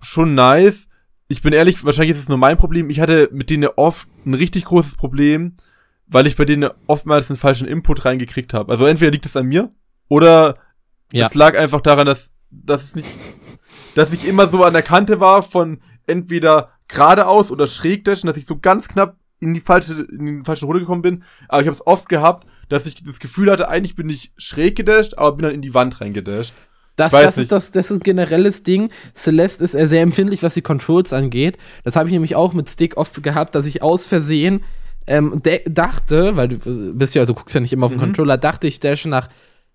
schon 0.00 0.34
nice. 0.34 0.88
Ich 1.28 1.42
bin 1.42 1.52
ehrlich, 1.52 1.84
wahrscheinlich 1.84 2.16
ist 2.16 2.22
es 2.22 2.28
nur 2.28 2.38
mein 2.38 2.58
Problem. 2.58 2.90
Ich 2.90 3.00
hatte 3.00 3.28
mit 3.32 3.50
denen 3.50 3.68
oft 3.76 4.08
ein 4.26 4.34
richtig 4.34 4.64
großes 4.64 4.96
Problem, 4.96 5.56
weil 6.06 6.26
ich 6.26 6.36
bei 6.36 6.44
denen 6.44 6.70
oftmals 6.86 7.30
einen 7.30 7.38
falschen 7.38 7.68
Input 7.68 8.04
reingekriegt 8.04 8.52
habe. 8.52 8.72
Also 8.72 8.86
entweder 8.86 9.10
liegt 9.10 9.26
es 9.26 9.36
an 9.36 9.46
mir 9.46 9.70
oder 10.08 10.56
ja. 11.12 11.26
es 11.26 11.34
lag 11.34 11.56
einfach 11.56 11.80
daran, 11.80 12.06
dass, 12.06 12.30
dass 12.50 12.84
es 12.84 12.94
nicht, 12.96 13.08
dass 13.94 14.12
ich 14.12 14.26
immer 14.26 14.48
so 14.48 14.64
an 14.64 14.72
der 14.72 14.82
Kante 14.82 15.20
war 15.20 15.42
von 15.42 15.80
entweder 16.06 16.70
geradeaus 16.88 17.50
oder 17.50 17.66
schräg 17.66 18.04
dashen, 18.04 18.26
dass 18.26 18.36
ich 18.36 18.46
so 18.46 18.58
ganz 18.58 18.88
knapp 18.88 19.16
in 19.40 19.54
die 19.54 19.60
falsche, 19.60 20.02
in 20.02 20.40
die 20.40 20.44
falsche 20.44 20.66
Runde 20.66 20.80
gekommen 20.80 21.02
bin. 21.02 21.24
Aber 21.48 21.62
ich 21.62 21.66
habe 21.66 21.74
es 21.74 21.86
oft 21.86 22.08
gehabt, 22.08 22.46
dass 22.72 22.86
ich 22.86 23.02
das 23.04 23.20
Gefühl 23.20 23.50
hatte, 23.50 23.68
eigentlich 23.68 23.96
bin 23.96 24.08
ich 24.08 24.32
schräg 24.36 24.76
gedasht, 24.76 25.18
aber 25.18 25.36
bin 25.36 25.44
dann 25.44 25.54
in 25.54 25.62
die 25.62 25.74
Wand 25.74 26.00
reingedasht. 26.00 26.54
Das, 26.96 27.12
das 27.12 27.38
ist 27.38 27.52
das, 27.52 27.70
das 27.70 27.90
ist 27.90 27.98
ein 27.98 28.00
generelles 28.00 28.62
Ding. 28.62 28.90
Celeste 29.14 29.64
ist 29.64 29.72
sehr 29.72 30.02
empfindlich, 30.02 30.42
was 30.42 30.54
die 30.54 30.62
Controls 30.62 31.12
angeht. 31.12 31.58
Das 31.84 31.96
habe 31.96 32.08
ich 32.08 32.12
nämlich 32.12 32.34
auch 32.34 32.52
mit 32.52 32.68
Stick 32.68 32.96
oft 32.96 33.22
gehabt, 33.22 33.54
dass 33.54 33.66
ich 33.66 33.82
aus 33.82 34.06
Versehen 34.06 34.62
ähm, 35.06 35.42
dachte, 35.66 36.36
weil 36.36 36.48
du 36.48 36.94
bist 36.94 37.14
ja, 37.14 37.24
du 37.24 37.34
guckst 37.34 37.54
ja 37.54 37.60
nicht 37.60 37.72
immer 37.72 37.86
auf 37.86 37.92
den 37.92 37.98
mhm. 37.98 38.04
Controller, 38.04 38.38
dachte 38.38 38.66
ich 38.66 38.80
dash 38.80 39.04
nach 39.06 39.28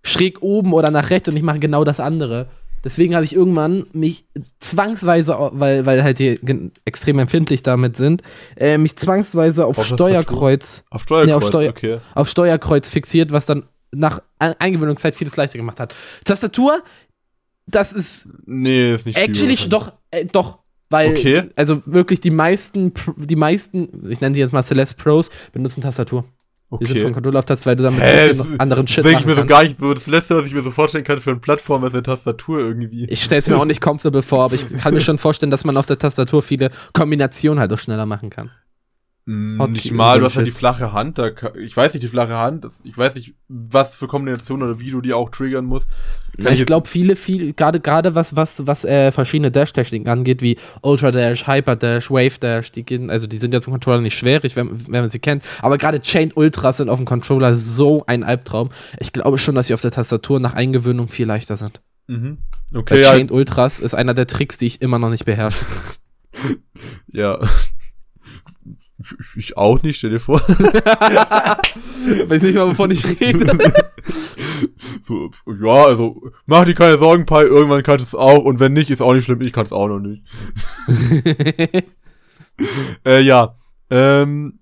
schräg 0.03 0.41
oben 0.41 0.73
oder 0.73 0.91
nach 0.91 1.09
rechts 1.09 1.27
und 1.29 1.37
ich 1.37 1.43
mache 1.43 1.59
genau 1.59 1.83
das 1.83 1.99
andere. 1.99 2.47
Deswegen 2.83 3.15
habe 3.15 3.25
ich 3.25 3.35
irgendwann 3.35 3.87
mich 3.93 4.25
zwangsweise, 4.59 5.35
weil, 5.53 5.85
weil 5.85 6.03
halt 6.03 6.19
die 6.19 6.39
extrem 6.85 7.19
empfindlich 7.19 7.63
damit 7.63 7.97
sind, 7.97 8.21
äh, 8.55 8.77
mich 8.77 8.95
zwangsweise 8.95 9.65
auf, 9.65 9.77
auf 9.77 9.85
Steuerkreuz. 9.85 10.83
Auf 10.89 11.03
Steuerkreuz, 11.03 11.27
nee, 11.27 11.33
auf, 11.33 11.47
Steuer, 11.47 11.69
okay. 11.69 11.99
auf 12.13 12.29
Steuerkreuz 12.29 12.89
fixiert, 12.89 13.31
was 13.31 13.45
dann 13.45 13.63
nach 13.91 14.21
Eingewöhnungszeit 14.39 15.15
vieles 15.15 15.35
leichter 15.35 15.57
gemacht 15.57 15.79
hat. 15.79 15.95
Tastatur, 16.25 16.83
das 17.65 17.93
ist. 17.93 18.27
Nee, 18.45 18.95
ist 18.95 19.05
nicht 19.05 19.17
Actually, 19.17 19.55
doch, 19.69 19.93
äh, 20.11 20.25
doch. 20.25 20.59
Weil, 20.89 21.11
okay. 21.11 21.49
also 21.57 21.81
wirklich 21.85 22.21
die 22.21 22.31
meisten, 22.31 22.93
die 23.17 23.35
meisten, 23.35 24.09
ich 24.09 24.21
nenne 24.21 24.35
sie 24.35 24.41
jetzt 24.41 24.53
mal 24.53 24.63
Celeste 24.63 24.95
Pros, 24.95 25.29
benutzen 25.51 25.81
Tastatur. 25.81 26.23
Okay. 26.69 26.83
Die 26.83 26.91
sind 26.91 27.01
von 27.01 27.13
Controller 27.13 27.39
auf 27.39 27.45
Tastatur, 27.45 27.69
weil 27.71 27.75
du 27.77 27.83
damit 27.83 28.01
Hä, 28.01 28.57
anderen 28.57 28.87
Shit 28.87 29.05
machen 29.05 29.19
ich 29.19 29.25
mir 29.25 29.35
so 29.35 29.45
gar 29.45 29.63
nicht 29.63 29.79
so. 29.79 29.93
Das 29.93 30.05
letzte, 30.07 30.35
was 30.35 30.45
ich 30.45 30.53
mir 30.53 30.61
so 30.61 30.71
vorstellen 30.71 31.05
kann 31.05 31.21
für 31.21 31.29
eine 31.29 31.39
Plattform, 31.39 31.85
ist 31.85 31.93
eine 31.93 32.03
Tastatur 32.03 32.59
irgendwie. 32.59 33.05
Ich 33.05 33.23
stell's 33.23 33.49
mir 33.49 33.57
auch 33.57 33.65
nicht 33.73 33.79
comfortable 33.79 34.21
vor, 34.21 34.43
aber 34.43 34.55
ich 34.55 34.67
kann 34.77 34.93
mir 34.93 34.99
schon 34.99 35.17
vorstellen, 35.17 35.49
dass 35.49 35.63
man 35.63 35.77
auf 35.77 35.85
der 35.85 35.97
Tastatur 35.97 36.41
viele 36.43 36.71
Kombinationen 36.91 37.59
halt 37.59 37.71
auch 37.71 37.77
schneller 37.77 38.05
machen 38.05 38.29
kann. 38.29 38.51
Mm, 39.29 39.61
nicht 39.71 39.91
mal, 39.91 40.19
du 40.19 40.25
hast 40.25 40.37
halt 40.37 40.47
die 40.47 40.51
flache 40.51 40.93
Hand, 40.93 41.17
da, 41.17 41.31
ich 41.61 41.75
weiß 41.75 41.93
nicht, 41.93 42.01
die 42.01 42.07
flache 42.07 42.35
Hand, 42.35 42.63
das, 42.63 42.79
ich 42.85 42.97
weiß 42.97 43.15
nicht, 43.15 43.33
was 43.49 43.93
für 43.93 44.07
Kombinationen 44.07 44.65
oder 44.65 44.79
wie 44.79 44.89
du 44.89 45.01
die 45.01 45.11
auch 45.11 45.29
triggern 45.31 45.65
musst. 45.65 45.91
Ja, 46.37 46.51
ich, 46.51 46.65
glaube, 46.65 46.87
viele, 46.87 47.17
viele, 47.17 47.51
gerade 47.51 47.81
gerade 47.81 48.15
was, 48.15 48.37
was, 48.37 48.65
was 48.67 48.85
äh, 48.85 49.11
verschiedene 49.11 49.51
Dash-Techniken 49.51 50.07
angeht, 50.07 50.41
wie 50.41 50.57
Ultra 50.81 51.11
Dash, 51.11 51.45
Hyper 51.45 51.75
Dash, 51.75 52.09
Wave 52.09 52.39
Dash, 52.39 52.71
die 52.71 52.83
gehen, 52.83 53.09
also 53.09 53.27
die 53.27 53.37
sind 53.37 53.53
ja 53.53 53.59
zum 53.59 53.73
Controller 53.73 53.99
nicht 53.99 54.17
schwierig, 54.17 54.55
wenn, 54.55 54.69
wenn 54.87 55.01
man 55.01 55.09
sie 55.09 55.19
kennt, 55.19 55.43
aber 55.61 55.77
gerade 55.77 55.99
Chained 55.99 56.37
Ultras 56.37 56.77
sind 56.77 56.87
auf 56.87 56.97
dem 56.97 57.05
Controller 57.05 57.57
so 57.57 58.05
ein 58.07 58.23
Albtraum. 58.23 58.69
Ich 58.97 59.11
glaube 59.11 59.39
schon, 59.39 59.55
dass 59.55 59.67
sie 59.67 59.73
auf 59.73 59.81
der 59.81 59.91
Tastatur 59.91 60.39
nach 60.39 60.53
Eingewöhnung 60.53 61.09
viel 61.09 61.27
leichter 61.27 61.57
sind. 61.57 61.81
Mhm. 62.07 62.37
Okay. 62.73 63.01
Bei 63.01 63.09
Chained 63.09 63.31
ja. 63.31 63.35
Ultras 63.35 63.81
ist 63.81 63.93
einer 63.93 64.13
der 64.13 64.27
Tricks, 64.27 64.57
die 64.57 64.67
ich 64.67 64.81
immer 64.81 64.99
noch 64.99 65.09
nicht 65.09 65.25
beherrsche. 65.25 65.65
ja. 67.11 67.39
Ich 69.35 69.57
auch 69.57 69.81
nicht, 69.83 69.97
stell 69.97 70.11
dir 70.11 70.19
vor. 70.19 70.39
Weiß 70.39 72.41
nicht 72.41 72.55
mal, 72.55 72.67
wovon 72.67 72.91
ich 72.91 73.05
rede. 73.05 73.57
so, 75.03 75.31
ja, 75.61 75.85
also, 75.85 76.21
mach 76.45 76.65
dir 76.65 76.73
keine 76.73 76.97
Sorgen, 76.97 77.25
Pi, 77.25 77.41
irgendwann 77.41 77.83
kannst 77.83 78.05
du 78.05 78.07
es 78.07 78.15
auch 78.15 78.43
und 78.43 78.59
wenn 78.59 78.73
nicht, 78.73 78.89
ist 78.89 79.01
auch 79.01 79.13
nicht 79.13 79.25
schlimm, 79.25 79.41
ich 79.41 79.53
kann 79.53 79.65
es 79.65 79.71
auch 79.71 79.87
noch 79.87 79.99
nicht. 79.99 80.23
äh, 83.05 83.21
ja. 83.21 83.55
Ähm, 83.89 84.59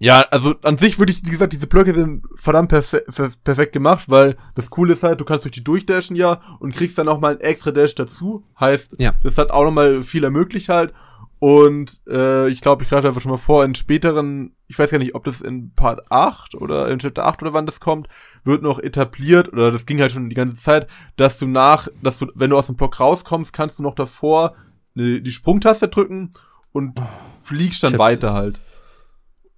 ja, 0.00 0.24
also 0.30 0.54
an 0.62 0.78
sich 0.78 0.98
würde 0.98 1.12
ich, 1.12 1.26
wie 1.26 1.30
gesagt, 1.30 1.52
diese 1.52 1.66
Blöcke 1.66 1.92
sind 1.92 2.24
verdammt 2.36 2.68
perfe 2.68 3.04
perfekt 3.42 3.72
gemacht, 3.72 4.08
weil 4.08 4.36
das 4.54 4.70
Coole 4.70 4.92
ist 4.92 5.02
halt, 5.02 5.20
du 5.20 5.24
kannst 5.24 5.44
durch 5.44 5.54
die 5.54 5.64
durchdashen 5.64 6.14
ja 6.14 6.40
und 6.60 6.74
kriegst 6.74 6.96
dann 6.98 7.08
auch 7.08 7.18
mal 7.18 7.32
ein 7.32 7.40
extra 7.40 7.72
Dash 7.72 7.96
dazu. 7.96 8.44
Heißt, 8.60 9.00
ja. 9.00 9.14
das 9.24 9.38
hat 9.38 9.50
auch 9.50 9.64
nochmal 9.64 10.02
viel 10.02 10.22
ermöglicht 10.22 10.68
halt. 10.68 10.94
Und 11.40 12.00
äh, 12.08 12.48
ich 12.48 12.60
glaube, 12.60 12.82
ich 12.82 12.88
greife 12.88 13.06
einfach 13.06 13.20
schon 13.20 13.30
mal 13.30 13.36
vor, 13.36 13.64
in 13.64 13.74
späteren, 13.76 14.56
ich 14.66 14.78
weiß 14.78 14.90
gar 14.90 14.98
nicht, 14.98 15.14
ob 15.14 15.24
das 15.24 15.40
in 15.40 15.72
Part 15.74 16.10
8 16.10 16.56
oder 16.56 16.90
in 16.90 16.98
Chapter 16.98 17.26
8 17.26 17.42
oder 17.42 17.52
wann 17.52 17.66
das 17.66 17.78
kommt, 17.78 18.08
wird 18.44 18.62
noch 18.62 18.80
etabliert, 18.80 19.52
oder 19.52 19.70
das 19.70 19.86
ging 19.86 20.00
halt 20.00 20.10
schon 20.10 20.30
die 20.30 20.34
ganze 20.34 20.62
Zeit, 20.62 20.88
dass 21.16 21.38
du 21.38 21.46
nach, 21.46 21.88
dass 22.02 22.18
du, 22.18 22.26
wenn 22.34 22.50
du 22.50 22.58
aus 22.58 22.66
dem 22.66 22.76
Block 22.76 22.98
rauskommst, 22.98 23.52
kannst 23.52 23.78
du 23.78 23.84
noch 23.84 23.94
davor 23.94 24.56
ne, 24.94 25.20
die 25.20 25.30
Sprungtaste 25.30 25.86
drücken 25.86 26.32
und 26.72 27.00
fliegst 27.40 27.84
dann 27.84 27.92
Chapter. 27.92 28.04
weiter 28.04 28.34
halt. 28.34 28.60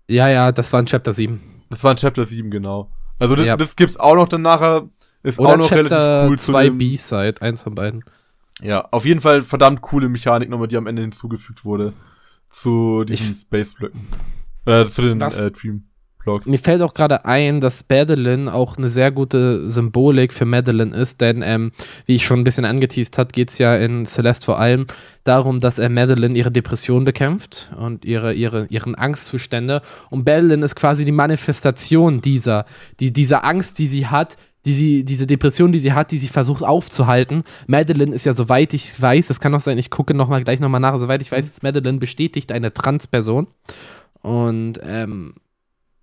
Ja, 0.06 0.28
ja, 0.28 0.52
das 0.52 0.72
war 0.72 0.80
in 0.80 0.86
Chapter 0.86 1.14
7. 1.14 1.40
Das 1.70 1.82
war 1.82 1.92
in 1.92 1.96
Chapter 1.96 2.26
7, 2.26 2.50
genau. 2.50 2.90
Also 3.18 3.36
das, 3.36 3.46
ja. 3.46 3.56
das 3.56 3.74
gibt's 3.74 3.98
auch 3.98 4.16
noch 4.16 4.28
dann 4.28 4.42
nachher, 4.42 4.88
ist 5.22 5.38
oder 5.38 5.50
auch 5.50 5.56
noch 5.56 5.68
Chapter 5.68 6.24
relativ 6.24 6.30
cool 6.30 6.38
2 6.38 6.70
B-Side, 6.70 7.34
eins 7.40 7.62
von 7.62 7.74
beiden. 7.74 8.04
Ja, 8.62 8.86
auf 8.90 9.04
jeden 9.04 9.20
Fall 9.20 9.42
verdammt 9.42 9.80
coole 9.80 10.08
Mechanik 10.08 10.48
nochmal, 10.48 10.68
die 10.68 10.76
am 10.76 10.86
Ende 10.86 11.02
hinzugefügt 11.02 11.64
wurde. 11.64 11.92
Zu 12.50 13.04
diesen 13.04 13.36
Space-Blöcken. 13.36 14.08
Äh, 14.66 14.86
zu 14.86 15.02
den 15.02 15.20
äh, 15.20 15.50
Dream-Blocks. 15.50 16.46
Mir 16.46 16.58
fällt 16.58 16.82
auch 16.82 16.94
gerade 16.94 17.24
ein, 17.24 17.60
dass 17.60 17.82
Badeline 17.82 18.52
auch 18.52 18.76
eine 18.76 18.88
sehr 18.88 19.10
gute 19.10 19.70
Symbolik 19.70 20.32
für 20.32 20.44
Madeline 20.44 20.94
ist, 20.94 21.20
denn 21.20 21.42
ähm, 21.42 21.72
wie 22.06 22.16
ich 22.16 22.26
schon 22.26 22.40
ein 22.40 22.44
bisschen 22.44 22.64
angeteased 22.64 23.16
hat, 23.18 23.32
geht 23.32 23.50
es 23.50 23.58
ja 23.58 23.76
in 23.76 24.04
Celeste 24.04 24.44
vor 24.44 24.58
allem 24.58 24.86
darum, 25.24 25.60
dass 25.60 25.78
er 25.78 25.86
äh, 25.86 25.88
Madeline 25.90 26.36
ihre 26.36 26.50
Depression 26.50 27.04
bekämpft 27.04 27.70
und 27.78 28.04
ihre, 28.04 28.34
ihre, 28.34 28.66
ihren 28.66 28.96
Angstzustände. 28.96 29.80
Und 30.10 30.24
Badeline 30.24 30.64
ist 30.64 30.74
quasi 30.74 31.04
die 31.04 31.12
Manifestation 31.12 32.20
dieser, 32.20 32.66
die, 32.98 33.12
dieser 33.12 33.44
Angst, 33.44 33.78
die 33.78 33.86
sie 33.86 34.08
hat, 34.08 34.36
die 34.64 34.72
sie, 34.72 35.04
diese 35.04 35.26
Depression, 35.26 35.72
die 35.72 35.78
sie 35.78 35.92
hat, 35.92 36.10
die 36.10 36.18
sie 36.18 36.28
versucht 36.28 36.62
aufzuhalten. 36.62 37.44
Madeline 37.66 38.14
ist 38.14 38.26
ja, 38.26 38.34
soweit 38.34 38.74
ich 38.74 39.00
weiß, 39.00 39.26
das 39.26 39.40
kann 39.40 39.54
auch 39.54 39.60
sein, 39.60 39.78
ich 39.78 39.90
gucke 39.90 40.14
noch 40.14 40.28
mal, 40.28 40.44
gleich 40.44 40.60
nochmal 40.60 40.80
nach, 40.80 40.98
soweit 40.98 41.22
ich 41.22 41.32
weiß, 41.32 41.46
ist 41.46 41.62
Madeline 41.62 41.98
bestätigt 41.98 42.52
eine 42.52 42.72
Transperson. 42.72 43.46
Und 44.22 44.78
ähm, 44.82 45.34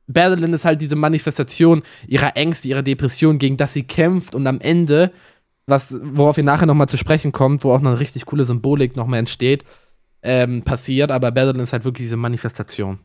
Madeline 0.08 0.56
ist 0.56 0.66
halt 0.66 0.82
diese 0.82 0.96
Manifestation 0.96 1.84
ihrer 2.08 2.36
Ängste, 2.36 2.68
ihrer 2.68 2.82
Depression, 2.82 3.38
gegen 3.38 3.58
das 3.58 3.74
sie 3.74 3.84
kämpft 3.84 4.34
und 4.34 4.48
am 4.48 4.60
Ende, 4.60 5.12
was, 5.68 5.96
worauf 6.02 6.38
wir 6.38 6.44
nachher 6.44 6.66
nochmal 6.66 6.90
zu 6.90 6.98
sprechen 6.98 7.32
kommt, 7.32 7.64
wo 7.64 7.74
auch 7.74 7.80
eine 7.80 8.00
richtig 8.00 8.26
coole 8.26 8.46
Symbolik 8.46 8.96
nochmal 8.96 9.20
entsteht, 9.20 9.66
ähm, 10.24 10.64
passiert, 10.64 11.12
aber 11.12 11.28
Madeline 11.28 11.64
ist 11.64 11.74
halt 11.74 11.86
wirklich 11.86 12.06
diese 12.06 12.18
Manifestation. 12.18 13.00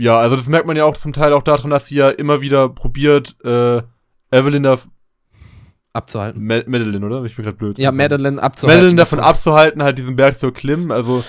Ja, 0.00 0.18
also 0.18 0.36
das 0.36 0.48
merkt 0.48 0.66
man 0.66 0.76
ja 0.76 0.84
auch 0.84 0.96
zum 0.96 1.12
Teil 1.12 1.32
auch 1.32 1.42
daran, 1.42 1.70
dass 1.70 1.86
sie 1.86 1.96
ja 1.96 2.08
immer 2.08 2.40
wieder 2.40 2.68
probiert, 2.68 3.36
äh, 3.44 3.82
Evelyn 4.30 4.62
da 4.62 4.78
abzuhalten. 5.92 6.44
Ma 6.44 6.60
Madeline, 6.66 7.04
oder? 7.04 7.24
Ich 7.24 7.34
bin 7.34 7.44
gerade 7.44 7.56
blöd. 7.56 7.78
Ja, 7.78 7.90
Madeline 7.90 8.40
abzuhalten. 8.40 8.78
Madeline 8.78 8.96
davon 8.96 9.18
abzuhalten, 9.18 9.82
halt 9.82 9.98
diesen 9.98 10.14
Berg 10.14 10.38
zu 10.38 10.46
erklimmen. 10.46 10.92
Also, 10.92 11.24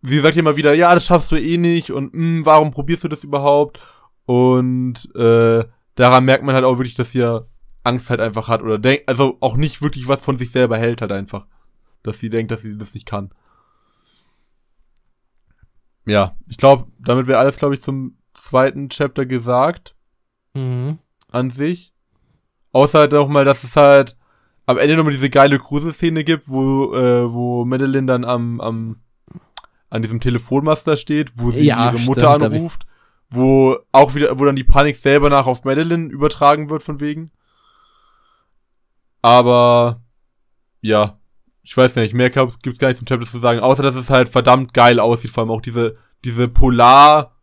sie 0.00 0.20
sagt 0.20 0.38
immer 0.38 0.56
wieder, 0.56 0.72
ja, 0.72 0.94
das 0.94 1.04
schaffst 1.04 1.30
du 1.30 1.36
eh 1.36 1.58
nicht 1.58 1.90
und 1.90 2.14
mh, 2.14 2.20
hm, 2.20 2.46
warum 2.46 2.70
probierst 2.70 3.04
du 3.04 3.08
das 3.08 3.22
überhaupt? 3.22 3.80
Und 4.24 5.14
äh, 5.14 5.64
daran 5.94 6.24
merkt 6.24 6.44
man 6.44 6.54
halt 6.54 6.64
auch 6.64 6.78
wirklich, 6.78 6.94
dass 6.94 7.12
sie 7.12 7.18
ja 7.18 7.42
Angst 7.84 8.08
halt 8.08 8.20
einfach 8.20 8.48
hat 8.48 8.62
oder 8.62 8.78
denkt, 8.78 9.08
also 9.08 9.36
auch 9.40 9.56
nicht 9.56 9.82
wirklich 9.82 10.08
was 10.08 10.22
von 10.22 10.36
sich 10.36 10.52
selber 10.52 10.78
hält 10.78 11.02
halt 11.02 11.12
einfach. 11.12 11.44
Dass 12.02 12.18
sie 12.18 12.30
denkt, 12.30 12.50
dass 12.50 12.62
sie 12.62 12.78
das 12.78 12.94
nicht 12.94 13.06
kann. 13.06 13.30
Ja, 16.04 16.36
ich 16.48 16.56
glaube, 16.56 16.86
damit 16.98 17.26
wäre 17.26 17.38
alles, 17.38 17.56
glaube 17.56 17.74
ich, 17.74 17.82
zum 17.82 18.16
zweiten 18.34 18.88
Chapter 18.88 19.26
gesagt. 19.26 19.94
Mhm. 20.54 20.98
An 21.30 21.50
sich. 21.50 21.92
Außer 22.72 23.00
halt 23.00 23.12
nochmal, 23.12 23.44
dass 23.44 23.64
es 23.64 23.76
halt 23.76 24.16
am 24.66 24.78
Ende 24.78 24.96
nochmal 24.96 25.12
diese 25.12 25.30
geile 25.30 25.58
Kruse-Szene 25.58 26.24
gibt, 26.24 26.48
wo, 26.48 26.94
äh, 26.94 27.32
wo 27.32 27.64
Madeline 27.64 28.06
dann 28.06 28.24
am, 28.24 28.60
am, 28.60 28.96
an 29.90 30.02
diesem 30.02 30.20
Telefonmaster 30.20 30.96
steht, 30.96 31.32
wo 31.36 31.50
sie 31.50 31.64
ja, 31.64 31.90
ihre 31.90 32.00
Mutter 32.02 32.34
stimmt, 32.34 32.54
anruft, 32.54 32.86
wo 33.30 33.76
auch 33.92 34.14
wieder, 34.14 34.38
wo 34.38 34.44
dann 34.44 34.56
die 34.56 34.64
Panik 34.64 34.96
selber 34.96 35.30
nach 35.30 35.46
auf 35.46 35.64
Madeline 35.64 36.08
übertragen 36.08 36.70
wird, 36.70 36.82
von 36.82 37.00
wegen. 37.00 37.30
Aber, 39.20 40.02
ja, 40.80 41.18
ich 41.62 41.76
weiß 41.76 41.96
nicht, 41.96 42.14
mehr 42.14 42.30
gibt 42.30 42.66
es 42.66 42.78
gar 42.78 42.88
nichts 42.88 42.98
zum 42.98 43.06
Chapter 43.06 43.26
zu 43.26 43.38
sagen, 43.38 43.60
außer 43.60 43.82
dass 43.82 43.94
es 43.94 44.10
halt 44.10 44.28
verdammt 44.28 44.74
geil 44.74 44.98
aussieht, 44.98 45.30
vor 45.30 45.42
allem 45.42 45.50
auch 45.50 45.60
diese, 45.60 45.96
diese 46.24 46.48
Polar, 46.48 47.36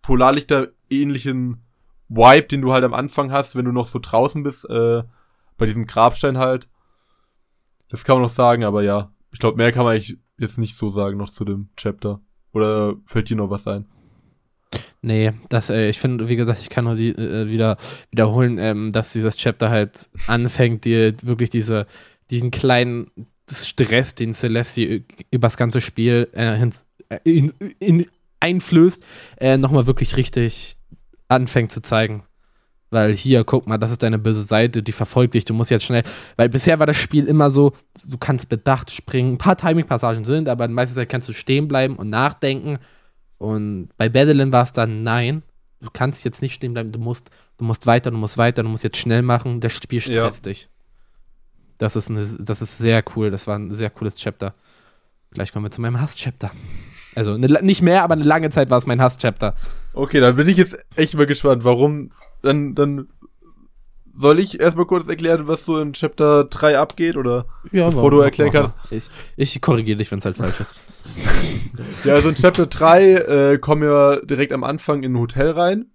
Polarlichter 0.00 0.68
ähnlichen 0.90 1.62
Vibe, 2.08 2.48
den 2.48 2.62
du 2.62 2.72
halt 2.72 2.84
am 2.84 2.94
Anfang 2.94 3.30
hast, 3.30 3.56
wenn 3.56 3.64
du 3.64 3.72
noch 3.72 3.86
so 3.86 3.98
draußen 3.98 4.42
bist, 4.42 4.68
äh, 4.68 5.02
bei 5.56 5.66
diesem 5.66 5.86
Grabstein 5.86 6.38
halt. 6.38 6.68
Das 7.88 8.04
kann 8.04 8.16
man 8.16 8.22
noch 8.22 8.30
sagen, 8.30 8.64
aber 8.64 8.82
ja, 8.82 9.12
ich 9.32 9.38
glaube, 9.38 9.58
mehr 9.58 9.72
kann 9.72 9.84
man 9.84 9.94
eigentlich 9.94 10.18
jetzt 10.38 10.58
nicht 10.58 10.76
so 10.76 10.90
sagen 10.90 11.18
noch 11.18 11.30
zu 11.30 11.44
dem 11.44 11.68
Chapter. 11.76 12.20
Oder 12.52 12.94
fällt 13.06 13.30
dir 13.30 13.36
noch 13.36 13.50
was 13.50 13.66
ein? 13.66 13.86
Nee, 15.02 15.32
das, 15.48 15.68
äh, 15.68 15.88
ich 15.88 15.98
finde, 15.98 16.28
wie 16.28 16.36
gesagt, 16.36 16.60
ich 16.60 16.70
kann 16.70 16.84
nur 16.84 16.94
die, 16.94 17.10
äh, 17.10 17.48
wieder 17.48 17.76
wiederholen, 18.10 18.58
ähm, 18.58 18.92
dass 18.92 19.12
dieses 19.12 19.36
Chapter 19.36 19.68
halt 19.68 20.08
anfängt, 20.26 20.84
dir 20.84 21.14
wirklich 21.22 21.50
diese, 21.50 21.86
diesen 22.30 22.50
kleinen 22.50 23.10
Stress, 23.50 24.14
den 24.14 24.34
Celeste 24.34 25.04
übers 25.30 25.56
ganze 25.56 25.80
Spiel 25.80 26.28
äh, 26.32 26.56
hin, 26.56 26.72
äh, 27.08 27.18
in, 27.24 27.52
in, 27.78 28.06
einflößt, 28.40 29.04
äh, 29.38 29.56
nochmal 29.56 29.86
wirklich 29.86 30.16
richtig 30.16 30.76
anfängt 31.28 31.72
zu 31.72 31.82
zeigen. 31.82 32.24
Weil 32.90 33.14
hier, 33.14 33.42
guck 33.44 33.66
mal, 33.66 33.78
das 33.78 33.90
ist 33.90 34.02
deine 34.02 34.18
böse 34.18 34.42
Seite, 34.42 34.82
die 34.82 34.92
verfolgt 34.92 35.32
dich, 35.32 35.46
du 35.46 35.54
musst 35.54 35.70
jetzt 35.70 35.84
schnell. 35.84 36.02
Weil 36.36 36.50
bisher 36.50 36.78
war 36.78 36.86
das 36.86 36.98
Spiel 36.98 37.26
immer 37.26 37.50
so, 37.50 37.72
du 38.04 38.18
kannst 38.18 38.50
bedacht 38.50 38.90
springen, 38.90 39.34
ein 39.34 39.38
paar 39.38 39.56
Timing-Passagen 39.56 40.24
sind, 40.24 40.48
aber 40.48 40.68
meistens 40.68 41.08
kannst 41.08 41.28
du 41.28 41.32
stehen 41.32 41.68
bleiben 41.68 41.96
und 41.96 42.10
nachdenken. 42.10 42.78
Und 43.38 43.88
bei 43.96 44.10
Battlein 44.10 44.52
war 44.52 44.64
es 44.64 44.72
dann, 44.72 45.02
nein, 45.02 45.42
du 45.80 45.88
kannst 45.90 46.24
jetzt 46.24 46.42
nicht 46.42 46.54
stehen 46.54 46.74
bleiben, 46.74 46.92
du 46.92 46.98
musst, 46.98 47.30
du 47.56 47.64
musst 47.64 47.86
weiter, 47.86 48.10
du 48.10 48.18
musst 48.18 48.36
weiter, 48.36 48.62
du 48.62 48.68
musst 48.68 48.84
jetzt 48.84 48.98
schnell 48.98 49.22
machen, 49.22 49.60
das 49.60 49.72
Spiel 49.72 50.00
stresst 50.00 50.46
ja. 50.46 50.52
dich. 50.52 50.68
Das 51.82 51.96
ist, 51.96 52.10
eine, 52.10 52.24
das 52.38 52.62
ist 52.62 52.78
sehr 52.78 53.02
cool. 53.16 53.30
Das 53.30 53.48
war 53.48 53.58
ein 53.58 53.74
sehr 53.74 53.90
cooles 53.90 54.14
Chapter. 54.14 54.54
Gleich 55.32 55.52
kommen 55.52 55.66
wir 55.66 55.72
zu 55.72 55.80
meinem 55.80 56.00
Hass-Chapter. 56.00 56.52
Also 57.16 57.32
eine, 57.32 57.48
nicht 57.60 57.82
mehr, 57.82 58.04
aber 58.04 58.14
eine 58.14 58.22
lange 58.22 58.50
Zeit 58.50 58.70
war 58.70 58.78
es 58.78 58.86
mein 58.86 59.02
Hass-Chapter. 59.02 59.56
Okay, 59.92 60.20
dann 60.20 60.36
bin 60.36 60.48
ich 60.48 60.58
jetzt 60.58 60.78
echt 60.94 61.16
mal 61.16 61.26
gespannt, 61.26 61.64
warum. 61.64 62.12
Dann, 62.40 62.76
dann 62.76 63.08
soll 64.16 64.38
ich 64.38 64.60
erstmal 64.60 64.86
kurz 64.86 65.08
erklären, 65.08 65.48
was 65.48 65.64
so 65.64 65.80
in 65.80 65.92
Chapter 65.92 66.44
3 66.44 66.78
abgeht, 66.78 67.16
oder 67.16 67.46
ja, 67.72 67.86
bevor 67.86 68.12
du 68.12 68.20
erklären 68.20 68.52
kannst? 68.52 68.76
Ich, 68.90 69.08
ich 69.34 69.60
korrigiere 69.60 69.98
dich, 69.98 70.08
wenn 70.12 70.20
es 70.20 70.24
halt 70.24 70.36
falsch 70.36 70.60
ist. 70.60 70.74
ja, 72.04 72.14
also 72.14 72.28
in 72.28 72.36
Chapter 72.36 72.66
3 72.66 73.14
äh, 73.14 73.58
kommen 73.58 73.82
wir 73.82 74.24
direkt 74.24 74.52
am 74.52 74.62
Anfang 74.62 75.02
in 75.02 75.14
ein 75.14 75.18
Hotel 75.18 75.50
rein 75.50 75.86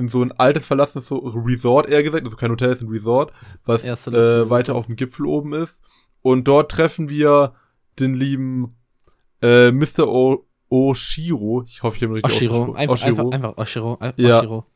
in 0.00 0.08
so 0.08 0.22
ein 0.22 0.32
altes 0.32 0.66
verlassenes 0.66 1.06
so 1.06 1.18
Resort, 1.18 1.88
eher 1.88 2.02
gesagt, 2.02 2.24
also 2.24 2.36
kein 2.36 2.50
Hotel, 2.50 2.72
ist 2.72 2.82
ein 2.82 2.88
Resort, 2.88 3.32
was 3.64 3.84
äh, 3.84 4.50
weiter 4.50 4.74
auf 4.74 4.86
dem 4.86 4.96
Gipfel 4.96 5.26
oben 5.26 5.52
ist. 5.52 5.80
Und 6.22 6.48
dort 6.48 6.70
treffen 6.70 7.08
wir 7.08 7.54
den 7.98 8.14
lieben 8.14 8.76
äh, 9.42 9.70
Mr. 9.70 10.08
O 10.08 10.46
Oshiro. 10.68 11.64
Ich 11.66 11.82
hoffe, 11.82 11.96
ich 11.96 12.02
habe 12.02 12.14
richtig 12.14 12.32
Oshiro. 12.32 12.72
Einfach, 12.74 12.94
Oshiro. 12.94 13.30
Einfach, 13.30 13.48
einfach 13.48 13.58
Oshiro. 13.58 13.98
Oshiro. 14.00 14.16
Ja. 14.16 14.66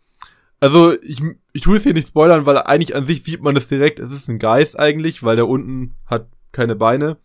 Also, 0.60 1.00
ich, 1.02 1.20
ich 1.52 1.62
tue 1.62 1.76
es 1.76 1.82
hier 1.82 1.94
nicht 1.94 2.08
spoilern, 2.08 2.46
weil 2.46 2.58
eigentlich 2.58 2.94
an 2.94 3.04
sich 3.04 3.22
sieht 3.22 3.42
man 3.42 3.54
das 3.54 3.68
direkt. 3.68 3.98
Es 4.00 4.12
ist 4.12 4.28
ein 4.28 4.38
Geist 4.38 4.78
eigentlich, 4.78 5.22
weil 5.22 5.36
der 5.36 5.48
unten 5.48 5.94
hat 6.06 6.28
keine 6.52 6.76
Beine. 6.76 7.18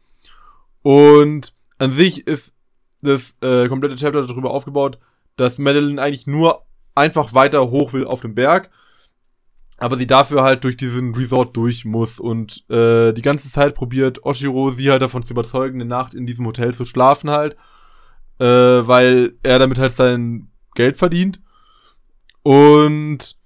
Und 0.82 1.54
an 1.78 1.92
sich 1.92 2.28
ist 2.28 2.54
das 3.02 3.36
äh, 3.42 3.68
komplette 3.68 3.96
Chapter 3.96 4.26
darüber 4.26 4.52
aufgebaut, 4.52 5.00
dass 5.36 5.58
Madeline 5.58 6.02
eigentlich 6.02 6.28
nur 6.28 6.66
einfach 7.00 7.34
weiter 7.34 7.72
hoch 7.72 7.94
will 7.94 8.06
auf 8.06 8.22
dem 8.22 8.36
Berg, 8.36 8.70
aber 9.78 9.98
sie 9.98 10.08
dafür 10.08 10.44
halt 10.44 10.64
durch 10.64 10.78
diesen 10.78 11.16
Resort 11.16 11.56
durch 11.56 11.86
muss 11.86 12.20
und 12.20 12.70
äh, 12.70 13.14
die 13.14 13.22
ganze 13.22 13.50
Zeit 13.50 13.76
probiert 13.76 14.24
Oshiro 14.24 14.70
sie 14.70 14.92
halt 14.92 15.02
davon 15.02 15.24
zu 15.24 15.34
überzeugen, 15.34 15.82
eine 15.82 15.90
Nacht 15.90 16.14
in 16.14 16.28
diesem 16.28 16.46
Hotel 16.46 16.74
zu 16.74 16.86
schlafen 16.86 17.30
halt, 17.30 17.56
äh, 18.40 18.46
weil 18.46 19.34
er 19.42 19.60
damit 19.60 19.80
halt 19.80 19.96
sein 19.96 20.52
Geld 20.76 20.98
verdient. 20.98 21.42
Und 22.44 23.38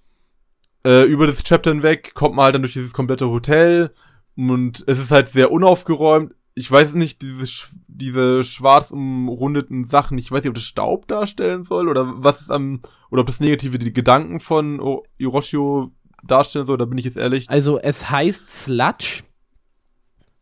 äh, 0.85 1.03
über 1.03 1.27
das 1.27 1.43
Chapter 1.43 1.71
hinweg 1.71 2.13
kommt 2.13 2.35
man 2.35 2.45
halt 2.45 2.55
dann 2.55 2.61
durch 2.61 2.73
dieses 2.73 2.93
komplette 2.93 3.29
Hotel 3.29 3.93
und 4.35 4.83
es 4.87 4.99
ist 4.99 5.11
halt 5.11 5.29
sehr 5.29 5.51
unaufgeräumt 5.51 6.33
ich 6.55 6.69
weiß 6.69 6.93
nicht, 6.93 7.21
diese, 7.21 7.67
diese 7.87 8.43
schwarz 8.43 8.91
umrundeten 8.91 9.87
Sachen, 9.87 10.17
ich 10.17 10.31
weiß 10.31 10.43
nicht, 10.43 10.49
ob 10.49 10.55
das 10.55 10.63
Staub 10.63 11.07
darstellen 11.07 11.63
soll 11.63 11.89
oder 11.89 12.23
was 12.23 12.41
ist 12.41 12.51
am, 12.51 12.81
oder 13.09 13.21
ob 13.21 13.27
das 13.27 13.39
negative 13.39 13.79
die 13.79 13.93
Gedanken 13.93 14.39
von 14.39 14.79
Hiroshio 15.17 15.91
darstellen 16.23 16.65
soll, 16.65 16.77
da 16.77 16.85
bin 16.85 16.97
ich 16.97 17.05
jetzt 17.05 17.17
ehrlich. 17.17 17.49
Also 17.49 17.79
es 17.79 18.09
heißt 18.09 18.49
Sludge 18.49 19.23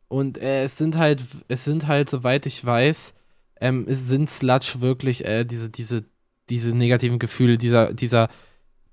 und 0.07 0.37
äh, 0.37 0.63
es 0.63 0.77
sind 0.77 0.97
halt, 0.97 1.23
es 1.47 1.63
sind 1.63 1.87
halt, 1.87 2.09
soweit 2.09 2.45
ich 2.45 2.63
weiß, 2.63 3.13
ähm, 3.61 3.85
es 3.87 4.07
sind 4.07 4.29
Sludge 4.29 4.75
wirklich 4.79 5.23
äh, 5.23 5.45
diese, 5.45 5.69
diese, 5.69 6.03
diese 6.49 6.75
negativen 6.75 7.19
Gefühle, 7.19 7.57
dieser, 7.57 7.93
dieser, 7.93 8.27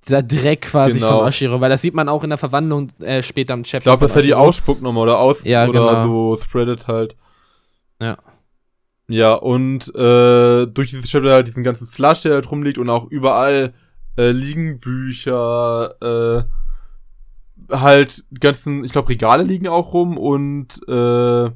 dieser 0.08 0.22
Dreck 0.22 0.62
quasi 0.62 0.98
genau. 0.98 1.18
von 1.18 1.28
Oshiro, 1.28 1.60
weil 1.60 1.70
das 1.70 1.82
sieht 1.82 1.94
man 1.94 2.08
auch 2.08 2.24
in 2.24 2.30
der 2.30 2.38
Verwandlung 2.38 2.88
äh, 3.00 3.22
später 3.22 3.54
im 3.54 3.62
Chapter. 3.62 3.78
Ich 3.78 3.84
glaube, 3.84 4.06
dass 4.06 4.16
er 4.16 4.22
die 4.22 4.34
ausspuckt 4.34 4.82
nochmal 4.82 5.04
oder 5.04 5.18
aus 5.18 5.44
ja, 5.44 5.66
oder 5.66 5.80
genau. 5.80 6.36
so 6.36 6.42
spreadet 6.42 6.88
halt. 6.88 7.16
Ja. 8.00 8.16
Ja, 9.08 9.34
und 9.34 9.88
äh, 9.94 10.66
durch 10.66 10.90
dieses 10.90 11.06
Chapter 11.06 11.32
halt 11.32 11.48
diesen 11.48 11.64
ganzen 11.64 11.86
Slush, 11.86 12.22
der 12.22 12.34
halt 12.34 12.50
rumliegt 12.50 12.76
und 12.78 12.90
auch 12.90 13.06
überall 13.10 13.72
äh, 14.18 14.30
liegen 14.32 14.80
Bücher, 14.80 15.94
äh, 16.02 17.74
halt 17.74 18.24
ganzen, 18.38 18.84
ich 18.84 18.92
glaube, 18.92 19.08
Regale 19.08 19.44
liegen 19.44 19.68
auch 19.68 19.94
rum 19.94 20.18
und 20.18 20.80
äh, 20.88 21.50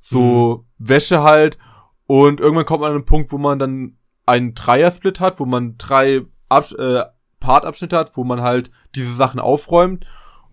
so 0.00 0.64
mhm. 0.78 0.88
Wäsche 0.88 1.22
halt. 1.22 1.58
Und 2.06 2.40
irgendwann 2.40 2.66
kommt 2.66 2.82
man 2.82 2.90
an 2.90 2.96
einen 2.96 3.04
Punkt, 3.04 3.32
wo 3.32 3.38
man 3.38 3.58
dann 3.58 3.96
einen 4.26 4.54
Dreier-Split 4.54 5.18
hat, 5.18 5.40
wo 5.40 5.44
man 5.44 5.76
drei 5.78 6.22
Abs 6.48 6.72
äh, 6.72 7.02
Partabschnitte 7.40 7.96
hat, 7.96 8.16
wo 8.16 8.24
man 8.24 8.40
halt 8.40 8.70
diese 8.94 9.14
Sachen 9.14 9.40
aufräumt 9.40 10.06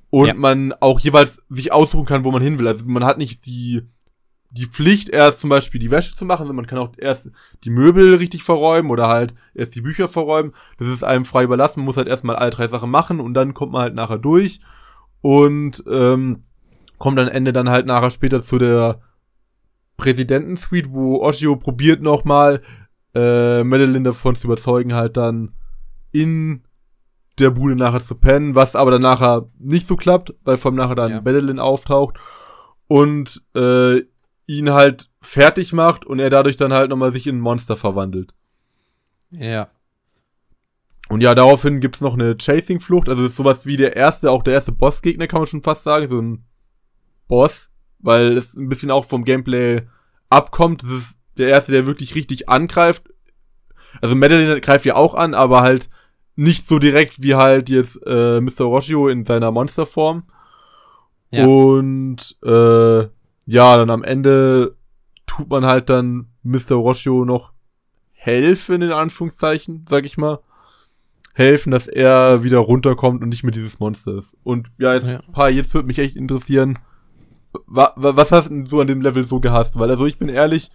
und 0.09 0.27
ja. 0.27 0.33
man 0.33 0.73
auch 0.79 0.99
jeweils 0.99 1.41
sich 1.49 1.71
aussuchen 1.71 2.05
kann, 2.05 2.23
wo 2.23 2.31
man 2.31 2.41
hin 2.41 2.59
will. 2.59 2.67
Also 2.67 2.85
man 2.85 3.03
hat 3.03 3.17
nicht 3.17 3.45
die, 3.45 3.81
die 4.51 4.67
Pflicht, 4.67 5.09
erst 5.09 5.39
zum 5.39 5.49
Beispiel 5.49 5.79
die 5.79 5.89
Wäsche 5.89 6.15
zu 6.15 6.25
machen, 6.25 6.45
sondern 6.45 6.57
man 6.57 6.67
kann 6.67 6.77
auch 6.77 6.91
erst 6.97 7.31
die 7.63 7.71
Möbel 7.71 8.15
richtig 8.15 8.43
verräumen 8.43 8.91
oder 8.91 9.07
halt 9.07 9.33
erst 9.55 9.75
die 9.75 9.81
Bücher 9.81 10.07
verräumen. 10.07 10.53
Das 10.77 10.87
ist 10.87 11.03
einem 11.03 11.25
frei 11.25 11.43
überlassen. 11.43 11.79
Man 11.79 11.85
muss 11.85 11.97
halt 11.97 12.07
erstmal 12.07 12.35
alle 12.35 12.51
drei 12.51 12.67
Sachen 12.67 12.91
machen 12.91 13.19
und 13.19 13.33
dann 13.33 13.55
kommt 13.55 13.71
man 13.71 13.81
halt 13.81 13.95
nachher 13.95 14.19
durch 14.19 14.59
und 15.21 15.83
ähm, 15.89 16.43
kommt 16.99 17.17
dann 17.17 17.27
Ende 17.27 17.51
dann 17.51 17.69
halt 17.69 17.87
nachher 17.87 18.11
später 18.11 18.43
zu 18.43 18.59
der 18.59 19.01
Präsidentensuite, 19.97 20.91
wo 20.91 21.21
Oshio 21.21 21.55
probiert 21.55 22.01
nochmal 22.01 22.61
äh, 23.15 23.63
Madeline 23.63 24.03
davon 24.03 24.35
zu 24.35 24.47
überzeugen, 24.47 24.93
halt 24.93 25.17
dann 25.17 25.53
in 26.11 26.63
der 27.39 27.49
Bude 27.49 27.75
nachher 27.75 28.03
zu 28.03 28.15
pennen, 28.15 28.55
was 28.55 28.75
aber 28.75 28.91
dann 28.91 29.01
nachher 29.01 29.49
nicht 29.57 29.87
so 29.87 29.95
klappt, 29.95 30.33
weil 30.43 30.57
vor 30.57 30.69
allem 30.69 30.77
nachher 30.77 30.95
dann 30.95 31.11
ja. 31.11 31.21
Madeline 31.21 31.61
auftaucht 31.61 32.17
und 32.87 33.41
äh, 33.55 34.01
ihn 34.45 34.71
halt 34.71 35.09
fertig 35.21 35.73
macht 35.73 36.05
und 36.05 36.19
er 36.19 36.29
dadurch 36.29 36.57
dann 36.57 36.73
halt 36.73 36.89
nochmal 36.89 37.13
sich 37.13 37.27
in 37.27 37.37
ein 37.37 37.41
Monster 37.41 37.75
verwandelt. 37.75 38.33
Ja. 39.31 39.69
Und 41.09 41.21
ja, 41.21 41.35
daraufhin 41.35 41.79
gibt's 41.79 42.01
noch 42.01 42.13
eine 42.13 42.37
Chasing-Flucht, 42.37 43.09
also 43.09 43.23
ist 43.23 43.35
sowas 43.35 43.65
wie 43.65 43.77
der 43.77 43.95
erste, 43.95 44.31
auch 44.31 44.43
der 44.43 44.53
erste 44.53 44.71
Bossgegner, 44.71 45.27
kann 45.27 45.39
man 45.39 45.47
schon 45.47 45.63
fast 45.63 45.83
sagen, 45.83 46.07
so 46.07 46.21
ein 46.21 46.45
Boss, 47.27 47.71
weil 47.99 48.37
es 48.37 48.53
ein 48.55 48.69
bisschen 48.69 48.91
auch 48.91 49.05
vom 49.05 49.23
Gameplay 49.23 49.83
abkommt. 50.29 50.83
Das 50.83 50.91
ist 50.91 51.17
der 51.37 51.49
erste, 51.49 51.71
der 51.71 51.85
wirklich 51.85 52.15
richtig 52.15 52.49
angreift. 52.49 53.09
Also 54.01 54.15
Madeline 54.15 54.59
greift 54.61 54.85
ja 54.85 54.95
auch 54.95 55.13
an, 55.13 55.33
aber 55.33 55.61
halt 55.61 55.89
nicht 56.35 56.67
so 56.67 56.79
direkt 56.79 57.21
wie 57.21 57.35
halt 57.35 57.69
jetzt 57.69 57.99
äh, 58.05 58.41
Mr. 58.41 58.65
Roshio 58.65 59.07
in 59.07 59.25
seiner 59.25 59.51
Monsterform. 59.51 60.23
Ja. 61.31 61.45
Und 61.45 62.37
äh, 62.43 63.07
ja, 63.45 63.77
dann 63.77 63.89
am 63.89 64.03
Ende 64.03 64.75
tut 65.25 65.49
man 65.49 65.65
halt 65.65 65.89
dann 65.89 66.27
Mr. 66.43 66.75
Roshio 66.75 67.25
noch 67.25 67.53
helfen, 68.11 68.81
in 68.81 68.91
Anführungszeichen, 68.91 69.85
sag 69.89 70.05
ich 70.05 70.17
mal. 70.17 70.39
Helfen, 71.33 71.71
dass 71.71 71.87
er 71.87 72.43
wieder 72.43 72.59
runterkommt 72.59 73.23
und 73.23 73.29
nicht 73.29 73.43
mehr 73.43 73.51
dieses 73.51 73.79
Monster 73.79 74.17
ist. 74.17 74.37
Und 74.43 74.69
ja, 74.77 74.93
jetzt, 74.93 75.07
ja. 75.07 75.21
paar, 75.31 75.49
jetzt 75.49 75.73
würde 75.73 75.87
mich 75.87 75.97
echt 75.97 76.15
interessieren, 76.15 76.77
wa, 77.65 77.91
wa, 77.95 78.15
was 78.15 78.31
hast 78.31 78.51
du 78.51 78.81
an 78.81 78.87
dem 78.87 79.01
Level 79.01 79.23
so 79.23 79.39
gehasst? 79.39 79.77
Weil, 79.79 79.89
also 79.89 80.05
ich 80.05 80.19
bin 80.19 80.29
ehrlich, 80.29 80.71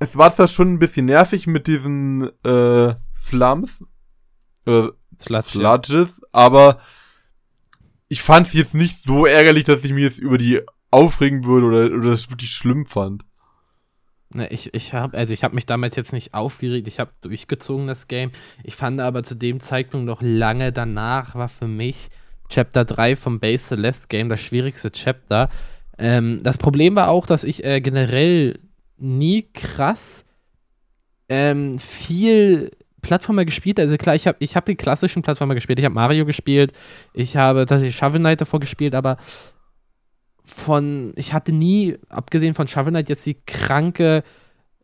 es 0.00 0.16
war 0.16 0.32
zwar 0.32 0.48
schon 0.48 0.72
ein 0.72 0.78
bisschen 0.78 1.06
nervig 1.06 1.46
mit 1.46 1.68
diesen 1.68 2.28
äh, 2.42 2.94
Slums, 3.16 3.84
Sludge, 4.64 5.48
Sludges, 5.48 6.20
ja. 6.20 6.28
aber 6.32 6.80
ich 8.08 8.22
fand 8.22 8.46
es 8.48 8.52
jetzt 8.52 8.74
nicht 8.74 8.98
so 8.98 9.26
ärgerlich, 9.26 9.64
dass 9.64 9.84
ich 9.84 9.92
mir 9.92 10.02
jetzt 10.02 10.18
über 10.18 10.38
die 10.38 10.60
aufregen 10.90 11.44
würde 11.44 11.66
oder, 11.66 11.96
oder 11.96 12.10
das 12.10 12.30
wirklich 12.30 12.50
schlimm 12.50 12.86
fand. 12.86 13.24
Ne, 14.32 14.48
ich, 14.48 14.72
ich 14.74 14.94
habe 14.94 15.18
also 15.18 15.34
ich 15.34 15.42
habe 15.42 15.56
mich 15.56 15.66
damals 15.66 15.96
jetzt 15.96 16.12
nicht 16.12 16.34
aufgeregt, 16.34 16.86
ich 16.86 17.00
habe 17.00 17.10
durchgezogen 17.20 17.86
das 17.86 18.06
Game. 18.06 18.30
Ich 18.62 18.76
fand 18.76 19.00
aber 19.00 19.22
zu 19.22 19.34
dem 19.34 19.60
Zeitpunkt 19.60 20.06
noch 20.06 20.22
lange 20.22 20.72
danach 20.72 21.34
war 21.34 21.48
für 21.48 21.66
mich 21.66 22.10
Chapter 22.48 22.84
3 22.84 23.16
vom 23.16 23.40
Base 23.40 23.64
Celeste 23.64 24.06
Game 24.08 24.28
das 24.28 24.40
schwierigste 24.40 24.92
Chapter. 24.92 25.48
Ähm, 25.98 26.40
das 26.42 26.58
Problem 26.58 26.94
war 26.96 27.08
auch, 27.08 27.26
dass 27.26 27.44
ich 27.44 27.64
äh, 27.64 27.80
generell 27.80 28.60
nie 28.98 29.48
krass 29.52 30.24
ähm, 31.28 31.78
viel 31.78 32.70
Plattformer 33.00 33.44
gespielt. 33.44 33.80
Also 33.80 33.96
klar, 33.96 34.14
ich 34.14 34.26
habe 34.26 34.36
ich 34.40 34.56
hab 34.56 34.66
die 34.66 34.76
klassischen 34.76 35.22
Plattformer 35.22 35.54
gespielt. 35.54 35.78
Ich 35.78 35.84
habe 35.84 35.94
Mario 35.94 36.26
gespielt. 36.26 36.72
Ich 37.12 37.36
habe 37.36 37.66
tatsächlich 37.66 37.96
Shovel 37.96 38.20
Knight 38.20 38.40
davor 38.40 38.60
gespielt, 38.60 38.94
aber 38.94 39.16
von, 40.44 41.12
ich 41.16 41.32
hatte 41.32 41.52
nie, 41.52 41.96
abgesehen 42.08 42.54
von 42.54 42.68
Shovel 42.68 42.92
Knight, 42.92 43.08
jetzt 43.08 43.26
die 43.26 43.38
kranke 43.46 44.22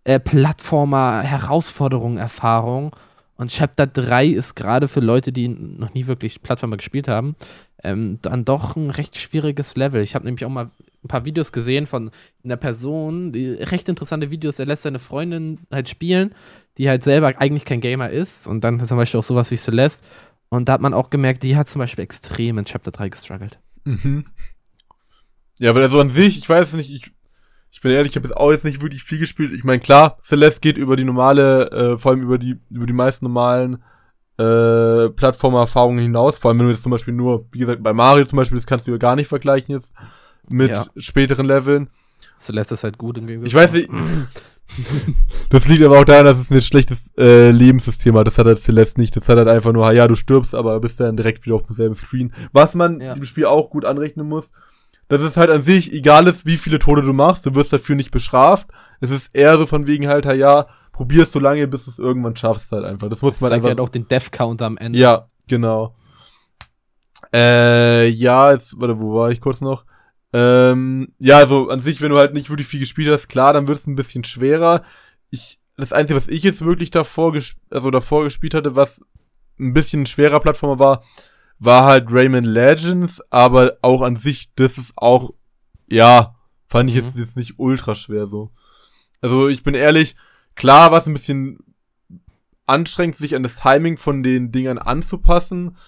äh, 0.05 0.21
Plattformer-Herausforderung-Erfahrung. 0.21 2.95
Und 3.37 3.51
Chapter 3.51 3.87
3 3.87 4.29
ist 4.29 4.55
gerade 4.55 4.89
für 4.89 5.01
Leute, 5.01 5.33
die 5.33 5.49
noch 5.49 5.93
nie 5.93 6.07
wirklich 6.07 6.43
Plattformer 6.43 6.79
gespielt 6.79 7.09
haben, 7.09 7.37
ähm, 7.83 8.19
dann 8.23 8.45
doch 8.45 8.77
ein 8.77 8.91
recht 8.91 9.19
schwieriges 9.19 9.75
Level. 9.77 10.03
Ich 10.03 10.15
habe 10.15 10.25
nämlich 10.25 10.45
auch 10.45 10.51
mal 10.51 10.71
ein 11.07 11.09
paar 11.09 11.25
Videos 11.25 11.53
gesehen 11.53 11.87
von 11.87 12.11
einer 12.45 12.57
Person, 12.57 13.33
die 13.33 13.53
recht 13.55 13.88
interessante 13.88 14.31
Videos, 14.31 14.59
er 14.59 14.66
lässt 14.66 14.83
seine 14.83 14.99
Freundin 14.99 15.61
halt 15.71 15.88
spielen, 15.88 16.35
die 16.79 16.88
halt 16.88 17.05
selber 17.05 17.33
eigentlich 17.38 17.64
kein 17.64 17.81
Gamer 17.81 18.11
ist 18.11 18.47
und 18.47 18.62
dann 18.62 18.85
zum 18.85 18.97
Beispiel 18.97 19.21
auch 19.21 19.25
sowas 19.25 19.51
wie 19.51 19.57
Celeste 19.57 20.05
und 20.49 20.69
da 20.69 20.75
hat 20.75 20.81
man 20.81 20.95
auch 20.95 21.11
gemerkt, 21.11 21.42
die 21.42 21.57
hat 21.57 21.69
zum 21.69 21.81
Beispiel 21.81 22.05
extrem 22.05 22.59
in 22.59 22.64
Chapter 22.64 22.90
3 22.90 23.09
gestruggelt. 23.09 23.59
Mhm. 23.85 24.27
Ja, 25.59 25.75
weil 25.75 25.83
also 25.83 26.01
an 26.01 26.11
sich, 26.11 26.38
ich 26.38 26.49
weiß 26.49 26.75
nicht, 26.75 26.90
ich, 26.90 27.11
ich 27.71 27.81
bin 27.81 27.90
ehrlich, 27.92 28.12
ich 28.12 28.16
habe 28.16 28.29
jetzt 28.29 28.37
auch 28.37 28.53
jetzt 28.53 28.64
nicht 28.64 28.83
wirklich 28.83 29.05
viel 29.05 29.19
gespielt. 29.19 29.53
Ich 29.53 29.64
meine, 29.64 29.81
klar, 29.81 30.19
Celeste 30.23 30.61
geht 30.61 30.77
über 30.77 30.97
die 30.97 31.05
normale, 31.05 31.71
äh, 31.71 31.99
vor 31.99 32.12
allem 32.12 32.23
über 32.23 32.38
die, 32.38 32.61
über 32.71 32.87
die 32.87 32.92
meisten 32.92 33.25
normalen 33.25 33.83
äh, 34.38 35.09
Plattformerfahrungen 35.11 36.01
hinaus. 36.01 36.37
Vor 36.37 36.51
allem, 36.51 36.59
wenn 36.59 36.66
du 36.66 36.73
jetzt 36.73 36.83
zum 36.83 36.92
Beispiel 36.92 37.14
nur, 37.14 37.47
wie 37.53 37.59
gesagt, 37.59 37.83
bei 37.83 37.92
Mario 37.92 38.25
zum 38.27 38.37
Beispiel, 38.37 38.59
das 38.59 38.66
kannst 38.66 38.87
du 38.87 38.92
ja 38.92 38.99
gar 38.99 39.16
nicht 39.16 39.29
vergleichen 39.29 39.75
jetzt 39.75 39.95
mit 40.49 40.71
ja. 40.71 40.85
späteren 40.97 41.47
Leveln. 41.47 41.89
Celeste 42.41 42.75
ist 42.75 42.85
halt 42.85 42.99
gut 42.99 43.19
im 43.19 43.27
Gegensatz. 43.27 43.49
Ich 43.49 43.55
weiß 43.55 43.73
nicht. 43.73 43.89
das 45.51 45.69
liegt 45.69 45.83
aber 45.83 46.01
auch 46.01 46.05
daran, 46.05 46.27
dass 46.27 46.39
es 46.39 46.51
ein 46.51 46.61
schlechtes 46.61 47.13
äh, 47.17 47.51
Lebenssystem 47.51 48.17
hat. 48.17 48.27
Das 48.27 48.39
hat 48.39 48.47
halt 48.47 48.61
Celeste 48.61 49.01
nicht. 49.01 49.17
Das 49.17 49.29
hat 49.29 49.39
halt 49.39 49.49
einfach 49.49 49.73
nur, 49.73 49.91
ja, 49.93 50.09
du 50.09 50.15
stirbst, 50.15 50.55
aber 50.55 50.81
bist 50.81 51.01
dann 51.01 51.17
direkt 51.17 51.47
wieder 51.47 51.57
auf 51.57 51.67
demselben 51.67 51.95
Screen. 51.95 52.33
Was 52.53 52.75
man 52.75 53.01
ja. 53.01 53.15
dem 53.15 53.25
Spiel 53.25 53.47
auch 53.47 53.71
gut 53.71 53.85
anrechnen 53.85 54.29
muss, 54.29 54.53
dass 55.09 55.21
es 55.21 55.37
halt 55.37 55.51
an 55.51 55.63
sich 55.63 55.93
egal 55.93 56.27
ist, 56.27 56.47
wie 56.47 56.57
viele 56.57 56.79
Tode 56.79 57.03
du 57.03 57.13
machst, 57.13 57.47
du 57.47 57.55
wirst 57.55 57.73
dafür 57.73 57.95
nicht 57.95 58.11
bestraft. 58.11 58.67
Es 59.01 59.11
ist 59.11 59.31
eher 59.33 59.57
so 59.57 59.67
von 59.67 59.87
wegen 59.87 60.09
halt, 60.09 60.25
ja, 60.25 60.67
probierst 60.93 61.33
so 61.33 61.39
lange, 61.39 61.69
bis 61.69 61.85
du 61.85 61.91
es 61.91 61.99
irgendwann 61.99 62.37
schaffst 62.37 62.73
halt 62.73 62.85
einfach. 62.85 63.09
Das 63.09 63.23
muss 63.23 63.35
das 63.35 63.43
man 63.43 63.53
einfach. 63.53 63.69
halt 63.69 63.81
auch 63.81 63.89
den 63.89 64.09
Death-Counter 64.09 64.67
am 64.67 64.79
Ende. 64.79 64.99
Ja, 64.99 65.29
genau. 65.47 65.95
Äh, 67.33 68.09
ja, 68.09 68.53
jetzt, 68.53 68.79
warte, 68.81 68.99
wo 68.99 69.15
war 69.15 69.31
ich 69.31 69.41
kurz 69.41 69.61
noch? 69.61 69.85
Ähm, 70.38 71.14
ja, 71.18 71.38
also 71.38 71.70
an 71.70 71.81
sich, 71.81 72.03
wenn 72.03 72.11
du 72.11 72.18
halt 72.18 72.35
nicht 72.35 72.51
wirklich 72.51 72.66
viel 72.66 72.81
gespielt 72.81 73.09
hast, 73.11 73.29
klar, 73.29 73.55
dann 73.55 73.68
wird 73.68 73.79
es 73.79 73.87
ein 73.87 73.96
bisschen 73.96 74.22
schwerer. 74.22 74.85
Ich, 75.31 75.59
das 75.79 75.94
Einzige, 75.94 76.14
was 76.14 76.29
ich 76.29 76.42
jetzt 76.42 76.62
wirklich 76.62 76.90
davor, 76.90 77.35
also 77.70 77.90
davor 77.90 78.25
gespielt 78.25 78.53
hatte, 78.53 78.77
was 78.77 79.01
ein 79.59 79.72
bisschen 79.72 80.05
schwerer 80.05 80.40
Plattformer 80.40 80.79
war, 80.79 81.05
war 81.59 81.85
halt 81.85 82.09
Rayman 82.11 82.44
Legends, 82.44 83.22
aber 83.31 83.79
auch 83.81 84.03
an 84.03 84.16
sich, 84.16 84.53
das 84.57 84.77
ist 84.77 84.92
auch, 84.96 85.33
ja, 85.87 86.37
fand 86.68 86.90
ich 86.90 86.96
mhm. 86.96 87.03
jetzt, 87.03 87.16
jetzt 87.16 87.37
nicht 87.38 87.55
ultra 87.57 87.94
schwer 87.94 88.27
so. 88.27 88.51
Also 89.22 89.49
ich 89.49 89.62
bin 89.62 89.72
ehrlich, 89.72 90.16
klar 90.55 90.92
war 90.92 90.99
es 90.99 91.07
ein 91.07 91.14
bisschen 91.14 91.61
anstrengend, 92.66 93.16
sich 93.16 93.35
an 93.35 93.42
das 93.42 93.57
Timing 93.57 93.96
von 93.96 94.22
den 94.22 94.53
Dingern 94.53 94.77
anzupassen, 94.77 95.79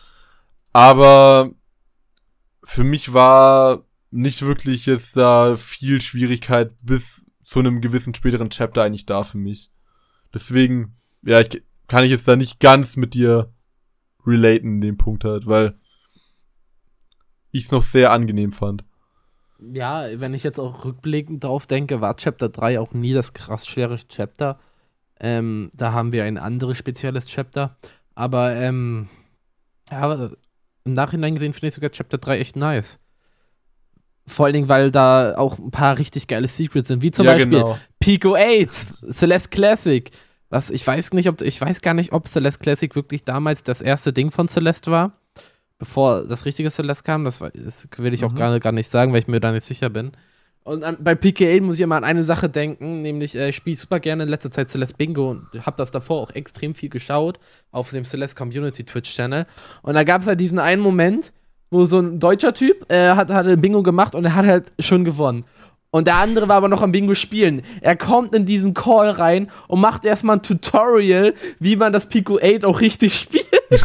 aber 0.72 1.50
für 2.64 2.84
mich 2.84 3.12
war 3.12 3.84
nicht 4.10 4.42
wirklich 4.42 4.86
jetzt 4.86 5.16
da 5.16 5.56
viel 5.56 6.00
Schwierigkeit 6.00 6.72
bis 6.80 7.24
zu 7.44 7.58
einem 7.58 7.80
gewissen 7.80 8.14
späteren 8.14 8.50
Chapter 8.50 8.82
eigentlich 8.82 9.06
da 9.06 9.22
für 9.22 9.38
mich. 9.38 9.70
Deswegen, 10.32 10.96
ja, 11.22 11.40
ich, 11.40 11.62
kann 11.86 12.04
ich 12.04 12.10
jetzt 12.10 12.28
da 12.28 12.36
nicht 12.36 12.60
ganz 12.60 12.96
mit 12.96 13.14
dir 13.14 13.52
relaten 14.26 14.74
in 14.74 14.80
dem 14.80 14.98
Punkt 14.98 15.24
halt, 15.24 15.46
weil 15.46 15.78
ich 17.50 17.64
es 17.64 17.70
noch 17.70 17.82
sehr 17.82 18.12
angenehm 18.12 18.52
fand. 18.52 18.84
Ja, 19.60 20.06
wenn 20.20 20.34
ich 20.34 20.44
jetzt 20.44 20.60
auch 20.60 20.84
rückblickend 20.84 21.42
drauf 21.42 21.66
denke, 21.66 22.00
war 22.00 22.16
Chapter 22.16 22.48
3 22.48 22.78
auch 22.78 22.92
nie 22.92 23.12
das 23.12 23.32
krass 23.32 23.66
schwere 23.66 23.96
Chapter. 23.96 24.60
Ähm, 25.18 25.70
da 25.74 25.92
haben 25.92 26.12
wir 26.12 26.24
ein 26.24 26.38
anderes 26.38 26.78
spezielles 26.78 27.26
Chapter. 27.26 27.76
Aber, 28.14 28.54
ähm, 28.54 29.08
ja, 29.90 30.30
im 30.84 30.92
Nachhinein 30.92 31.34
gesehen 31.34 31.54
finde 31.54 31.68
ich 31.68 31.74
sogar 31.74 31.90
Chapter 31.90 32.18
3 32.18 32.38
echt 32.38 32.56
nice. 32.56 33.00
Vor 34.28 34.46
allen 34.46 34.54
Dingen, 34.54 34.68
weil 34.68 34.90
da 34.90 35.36
auch 35.36 35.58
ein 35.58 35.70
paar 35.70 35.98
richtig 35.98 36.26
geile 36.26 36.48
Secrets 36.48 36.88
sind, 36.88 37.02
wie 37.02 37.10
zum 37.10 37.26
ja, 37.26 37.32
Beispiel 37.32 37.58
genau. 37.58 37.78
Pico 38.00 38.34
8, 38.34 38.68
Celeste 39.12 39.50
Classic. 39.50 40.10
Was 40.50 40.70
ich 40.70 40.86
weiß 40.86 41.12
nicht, 41.12 41.28
ob 41.28 41.42
ich 41.42 41.60
weiß 41.60 41.82
gar 41.82 41.94
nicht, 41.94 42.12
ob 42.12 42.26
Celeste 42.28 42.62
Classic 42.62 42.94
wirklich 42.94 43.24
damals 43.24 43.62
das 43.62 43.82
erste 43.82 44.12
Ding 44.12 44.30
von 44.30 44.48
Celeste 44.48 44.90
war, 44.90 45.12
bevor 45.78 46.24
das 46.24 46.46
richtige 46.46 46.70
Celeste 46.70 47.04
kam. 47.04 47.24
Das, 47.24 47.40
war, 47.40 47.50
das 47.50 47.88
will 47.98 48.14
ich 48.14 48.24
auch 48.24 48.32
mhm. 48.32 48.36
gar, 48.36 48.60
gar 48.60 48.72
nicht 48.72 48.90
sagen, 48.90 49.12
weil 49.12 49.20
ich 49.20 49.28
mir 49.28 49.40
da 49.40 49.52
nicht 49.52 49.66
sicher 49.66 49.90
bin. 49.90 50.12
Und 50.68 50.84
an, 50.84 50.98
bei 51.00 51.12
PK8 51.12 51.62
muss 51.62 51.76
ich 51.76 51.80
immer 51.80 51.96
an 51.96 52.04
eine 52.04 52.24
Sache 52.24 52.50
denken, 52.50 53.00
nämlich 53.00 53.34
äh, 53.34 53.48
ich 53.48 53.56
spiele 53.56 53.76
super 53.76 54.00
gerne 54.00 54.24
in 54.24 54.28
letzter 54.28 54.50
Zeit 54.50 54.68
Celeste 54.68 54.96
Bingo 54.96 55.30
und 55.30 55.46
habe 55.64 55.78
das 55.78 55.90
davor 55.90 56.20
auch 56.20 56.30
extrem 56.34 56.74
viel 56.74 56.90
geschaut 56.90 57.40
auf 57.70 57.90
dem 57.90 58.04
Celeste 58.04 58.36
Community 58.36 58.84
Twitch 58.84 59.14
Channel. 59.14 59.46
Und 59.82 59.94
da 59.94 60.04
gab 60.04 60.20
es 60.20 60.26
halt 60.26 60.40
diesen 60.40 60.58
einen 60.58 60.82
Moment, 60.82 61.32
wo 61.70 61.84
so 61.84 61.98
ein 61.98 62.18
deutscher 62.18 62.54
Typ 62.54 62.90
äh, 62.90 63.10
hat, 63.10 63.30
hat 63.30 63.46
ein 63.46 63.60
Bingo 63.60 63.82
gemacht 63.82 64.14
und 64.14 64.24
er 64.24 64.34
hat 64.34 64.46
halt 64.46 64.72
schon 64.78 65.04
gewonnen. 65.04 65.44
Und 65.90 66.06
der 66.06 66.16
andere 66.16 66.48
war 66.48 66.56
aber 66.56 66.68
noch 66.68 66.82
am 66.82 66.92
Bingo 66.92 67.14
spielen. 67.14 67.62
Er 67.80 67.96
kommt 67.96 68.34
in 68.34 68.44
diesen 68.44 68.74
Call 68.74 69.10
rein 69.10 69.50
und 69.68 69.80
macht 69.80 70.04
erstmal 70.04 70.36
ein 70.36 70.42
Tutorial, 70.42 71.34
wie 71.58 71.76
man 71.76 71.92
das 71.92 72.06
Pico 72.06 72.38
8 72.38 72.64
auch 72.64 72.80
richtig 72.80 73.14
spielt. 73.14 73.46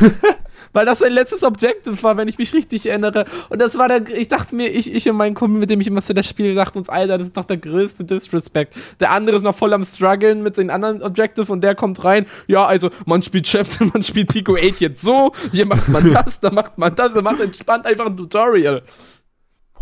Weil 0.74 0.86
das 0.86 1.00
sein 1.00 1.14
letztes 1.14 1.44
Objective 1.44 2.02
war, 2.04 2.18
wenn 2.18 2.28
ich 2.28 2.38
mich 2.38 2.54
richtig 2.54 2.88
erinnere. 2.88 3.26
Und 3.50 3.60
das 3.60 3.78
war 3.78 3.88
der, 3.88 4.08
ich 4.10 4.28
dachte 4.28 4.56
mir, 4.56 4.68
ich, 4.68 4.94
ich 4.94 5.08
und 5.10 5.16
mein 5.16 5.36
Kumpel, 5.36 5.60
mit 5.60 5.70
dem 5.70 5.80
ich 5.80 5.88
immer 5.88 6.02
zu 6.02 6.14
das 6.14 6.28
Spiel 6.28 6.54
sagt 6.56 6.76
uns, 6.76 6.90
Alter, 6.90 7.18
das 7.18 7.28
ist 7.28 7.38
doch 7.38 7.46
der 7.46 7.58
größte 7.58 8.04
Disrespect. 8.04 8.76
Der 9.00 9.12
andere 9.12 9.38
ist 9.38 9.44
noch 9.44 9.56
voll 9.56 9.74
am 9.74 9.84
struggeln 9.84 10.42
mit 10.42 10.58
den 10.58 10.70
anderen 10.70 11.04
Objective 11.04 11.52
und 11.52 11.62
der 11.62 11.76
kommt 11.76 12.04
rein. 12.04 12.26
Ja, 12.48 12.66
also, 12.66 12.90
man 13.06 13.22
spielt 13.22 13.46
Chapter, 13.46 13.86
man 13.94 14.04
spielt 14.04 14.30
Pico 14.30 14.56
8 14.56 14.82
jetzt 14.82 15.02
so, 15.02 15.32
hier 15.52 15.66
macht 15.68 15.88
man 15.90 16.12
das, 16.12 16.40
da 16.40 16.50
macht 16.50 16.78
man 16.78 16.96
das, 16.96 17.16
er 17.16 17.22
macht 17.22 17.40
entspannt 17.40 17.86
einfach 17.86 18.08
ein 18.08 18.18
Tutorial. 18.18 18.82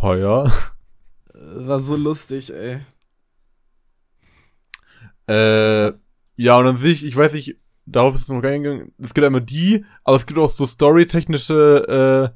Oh 0.02 0.14
ja. 0.14 0.52
War 1.34 1.80
so 1.80 1.96
lustig, 1.96 2.54
ey. 2.54 2.82
Äh, 5.28 5.94
ja, 6.36 6.58
und 6.58 6.68
an 6.68 6.78
sich, 6.78 7.06
ich 7.06 7.16
weiß 7.16 7.34
nicht, 7.34 7.61
darauf 7.92 8.16
ist 8.16 8.24
es 8.24 8.28
noch 8.30 8.42
gar 8.42 8.52
nicht 8.52 8.64
gegangen. 8.64 8.94
Es 8.98 9.14
gibt 9.14 9.26
einmal 9.26 9.42
die, 9.42 9.86
aber 10.04 10.16
es 10.16 10.26
gibt 10.26 10.40
auch 10.40 10.50
so 10.50 10.66
storytechnische 10.66 12.34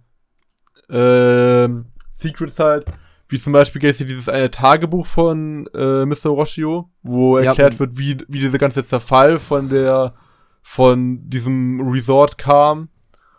äh, 0.89 0.95
äh, 0.95 1.69
Secrets 2.13 2.59
halt, 2.59 2.85
wie 3.27 3.39
zum 3.39 3.53
Beispiel 3.53 3.81
gibt 3.81 3.95
hier 3.95 4.05
dieses 4.05 4.29
eine 4.29 4.51
Tagebuch 4.51 5.07
von 5.07 5.67
äh, 5.73 6.05
Mr. 6.05 6.29
Roshio, 6.29 6.89
wo 7.01 7.37
erklärt 7.37 7.73
ja. 7.73 7.79
wird, 7.79 7.97
wie, 7.97 8.17
wie 8.27 8.39
dieser 8.39 8.57
ganze 8.57 8.83
Zerfall 8.83 9.39
von 9.39 9.69
der 9.69 10.13
von 10.61 11.29
diesem 11.29 11.79
Resort 11.81 12.39
kam. 12.39 12.89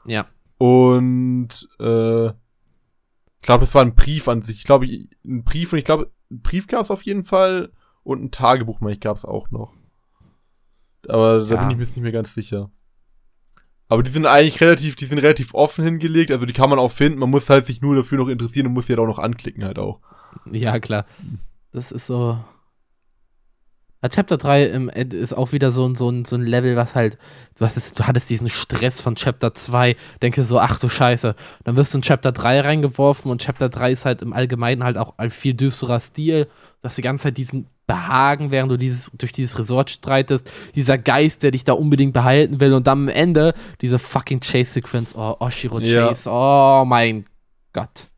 Ja. 0.05 0.27
Und 0.59 1.69
äh, 1.81 2.27
ich 2.27 3.43
glaube, 3.43 3.65
es 3.65 3.75
war 3.75 3.83
ein 3.83 3.97
Brief 3.97 4.29
an 4.29 4.43
sich. 4.43 4.59
Ich 4.59 4.65
glaube, 4.65 4.87
ein 4.87 5.45
Brief 5.45 5.73
und 5.73 5.79
ich 5.79 5.85
glaube, 5.85 6.13
ein 6.31 6.41
Brief 6.43 6.69
gab 6.69 6.85
es 6.85 6.91
auf 6.91 7.03
jeden 7.03 7.25
Fall. 7.25 7.73
und 8.05 8.23
ein 8.23 8.31
Tagebuch, 8.31 8.81
meine 8.81 8.95
ich, 8.95 9.01
gab 9.01 9.17
es 9.17 9.25
auch 9.25 9.51
noch. 9.51 9.73
Aber 11.09 11.45
da 11.45 11.55
ja. 11.55 11.61
bin 11.61 11.71
ich 11.71 11.77
mir 11.77 11.85
jetzt 11.85 11.97
nicht 11.97 12.03
mehr 12.03 12.13
ganz 12.13 12.35
sicher. 12.35 12.71
Aber 13.89 14.03
die 14.03 14.11
sind 14.11 14.27
eigentlich 14.27 14.61
relativ, 14.61 14.97
die 14.97 15.05
sind 15.05 15.19
relativ 15.19 15.55
offen 15.55 15.85
hingelegt, 15.85 16.33
also 16.33 16.45
die 16.45 16.53
kann 16.53 16.71
man 16.71 16.79
auch 16.79 16.91
finden. 16.91 17.19
Man 17.19 17.31
muss 17.31 17.49
halt 17.49 17.67
sich 17.67 17.81
nur 17.81 17.95
dafür 17.95 18.19
noch 18.19 18.29
interessieren 18.29 18.67
und 18.67 18.73
muss 18.73 18.87
sie 18.87 18.95
halt 18.95 19.01
auch 19.01 19.07
noch 19.07 19.21
anklicken 19.21 19.65
halt 19.65 19.79
auch. 19.79 20.01
Ja, 20.51 20.81
klar. 20.81 21.07
Das 21.73 21.93
ist 21.93 22.07
so. 22.07 22.39
Ja, 24.03 24.09
Chapter 24.09 24.37
3 24.37 24.65
im, 24.65 24.89
ist 24.89 25.33
auch 25.33 25.53
wieder 25.53 25.71
so, 25.71 25.95
so, 25.95 26.11
ein, 26.11 26.25
so 26.25 26.37
ein 26.37 26.43
Level, 26.43 26.77
was 26.77 26.95
halt, 26.95 27.17
du, 27.57 27.65
hast, 27.65 27.99
du 27.99 28.07
hattest 28.07 28.29
diesen 28.29 28.49
Stress 28.49 29.01
von 29.01 29.15
Chapter 29.15 29.55
2, 29.55 29.97
denke 30.21 30.45
so, 30.45 30.59
ach 30.59 30.79
du 30.79 30.89
Scheiße. 30.89 31.35
Dann 31.65 31.77
wirst 31.77 31.95
du 31.95 31.99
in 31.99 32.03
Chapter 32.03 32.33
3 32.33 32.61
reingeworfen 32.61 33.31
und 33.31 33.41
Chapter 33.41 33.69
3 33.69 33.93
ist 33.93 34.05
halt 34.05 34.21
im 34.21 34.33
Allgemeinen 34.33 34.85
halt 34.85 34.99
auch 34.99 35.17
ein 35.19 35.31
viel 35.31 35.55
düsterer 35.55 36.01
Stil. 36.01 36.45
Du 36.45 36.85
hast 36.85 36.99
die 36.99 37.03
ganze 37.03 37.25
Zeit 37.25 37.39
diesen 37.39 37.69
Behagen, 37.87 38.51
während 38.51 38.73
du 38.73 38.77
dieses, 38.77 39.13
durch 39.13 39.33
dieses 39.33 39.59
Resort 39.59 39.91
streitest. 39.91 40.51
Dieser 40.75 40.99
Geist, 40.99 41.43
der 41.43 41.53
dich 41.53 41.65
da 41.65 41.73
unbedingt 41.73 42.13
behalten 42.13 42.61
will. 42.61 42.75
Und 42.75 42.87
dann 42.87 43.03
am 43.03 43.09
Ende 43.09 43.55
diese 43.81 43.99
fucking 43.99 44.41
Chase-Sequence. 44.41 45.15
Oh, 45.17 45.37
Oshiro 45.39 45.79
Chase. 45.79 46.29
Ja. 46.29 46.83
Oh 46.83 46.85
mein 46.85 47.27
Gott. 47.73 48.09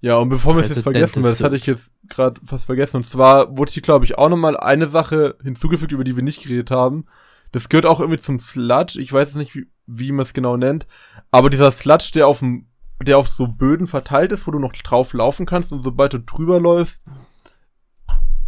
Ja, 0.00 0.16
und 0.18 0.28
bevor 0.28 0.54
wir 0.54 0.62
es 0.62 0.68
jetzt 0.68 0.82
vergessen, 0.82 1.24
weil 1.24 1.30
das 1.30 1.42
hatte 1.42 1.56
ich 1.56 1.66
jetzt 1.66 1.90
gerade 2.08 2.40
fast 2.44 2.66
vergessen. 2.66 2.98
Und 2.98 3.04
zwar 3.04 3.56
wurde 3.56 3.72
hier, 3.72 3.82
glaube 3.82 4.04
ich, 4.04 4.18
auch 4.18 4.28
nochmal 4.28 4.56
eine 4.56 4.88
Sache 4.88 5.36
hinzugefügt, 5.42 5.92
über 5.92 6.04
die 6.04 6.16
wir 6.16 6.22
nicht 6.22 6.42
geredet 6.42 6.70
haben. 6.70 7.06
Das 7.52 7.68
gehört 7.68 7.86
auch 7.86 8.00
irgendwie 8.00 8.20
zum 8.20 8.38
Sludge. 8.38 9.00
Ich 9.00 9.12
weiß 9.12 9.34
nicht, 9.36 9.54
wie, 9.54 9.66
wie 9.86 10.12
man 10.12 10.24
es 10.24 10.34
genau 10.34 10.56
nennt. 10.56 10.86
Aber 11.30 11.48
dieser 11.48 11.72
Sludge, 11.72 12.10
der 12.14 12.28
auf 12.28 12.40
dem, 12.40 12.66
der 13.02 13.18
auf 13.18 13.28
so 13.28 13.46
Böden 13.46 13.86
verteilt 13.86 14.32
ist, 14.32 14.46
wo 14.46 14.50
du 14.50 14.58
noch 14.58 14.72
drauf 14.72 15.12
laufen 15.14 15.46
kannst 15.46 15.72
und 15.72 15.82
sobald 15.82 16.12
du 16.12 16.20
drüber 16.20 16.60
läufst, 16.60 17.02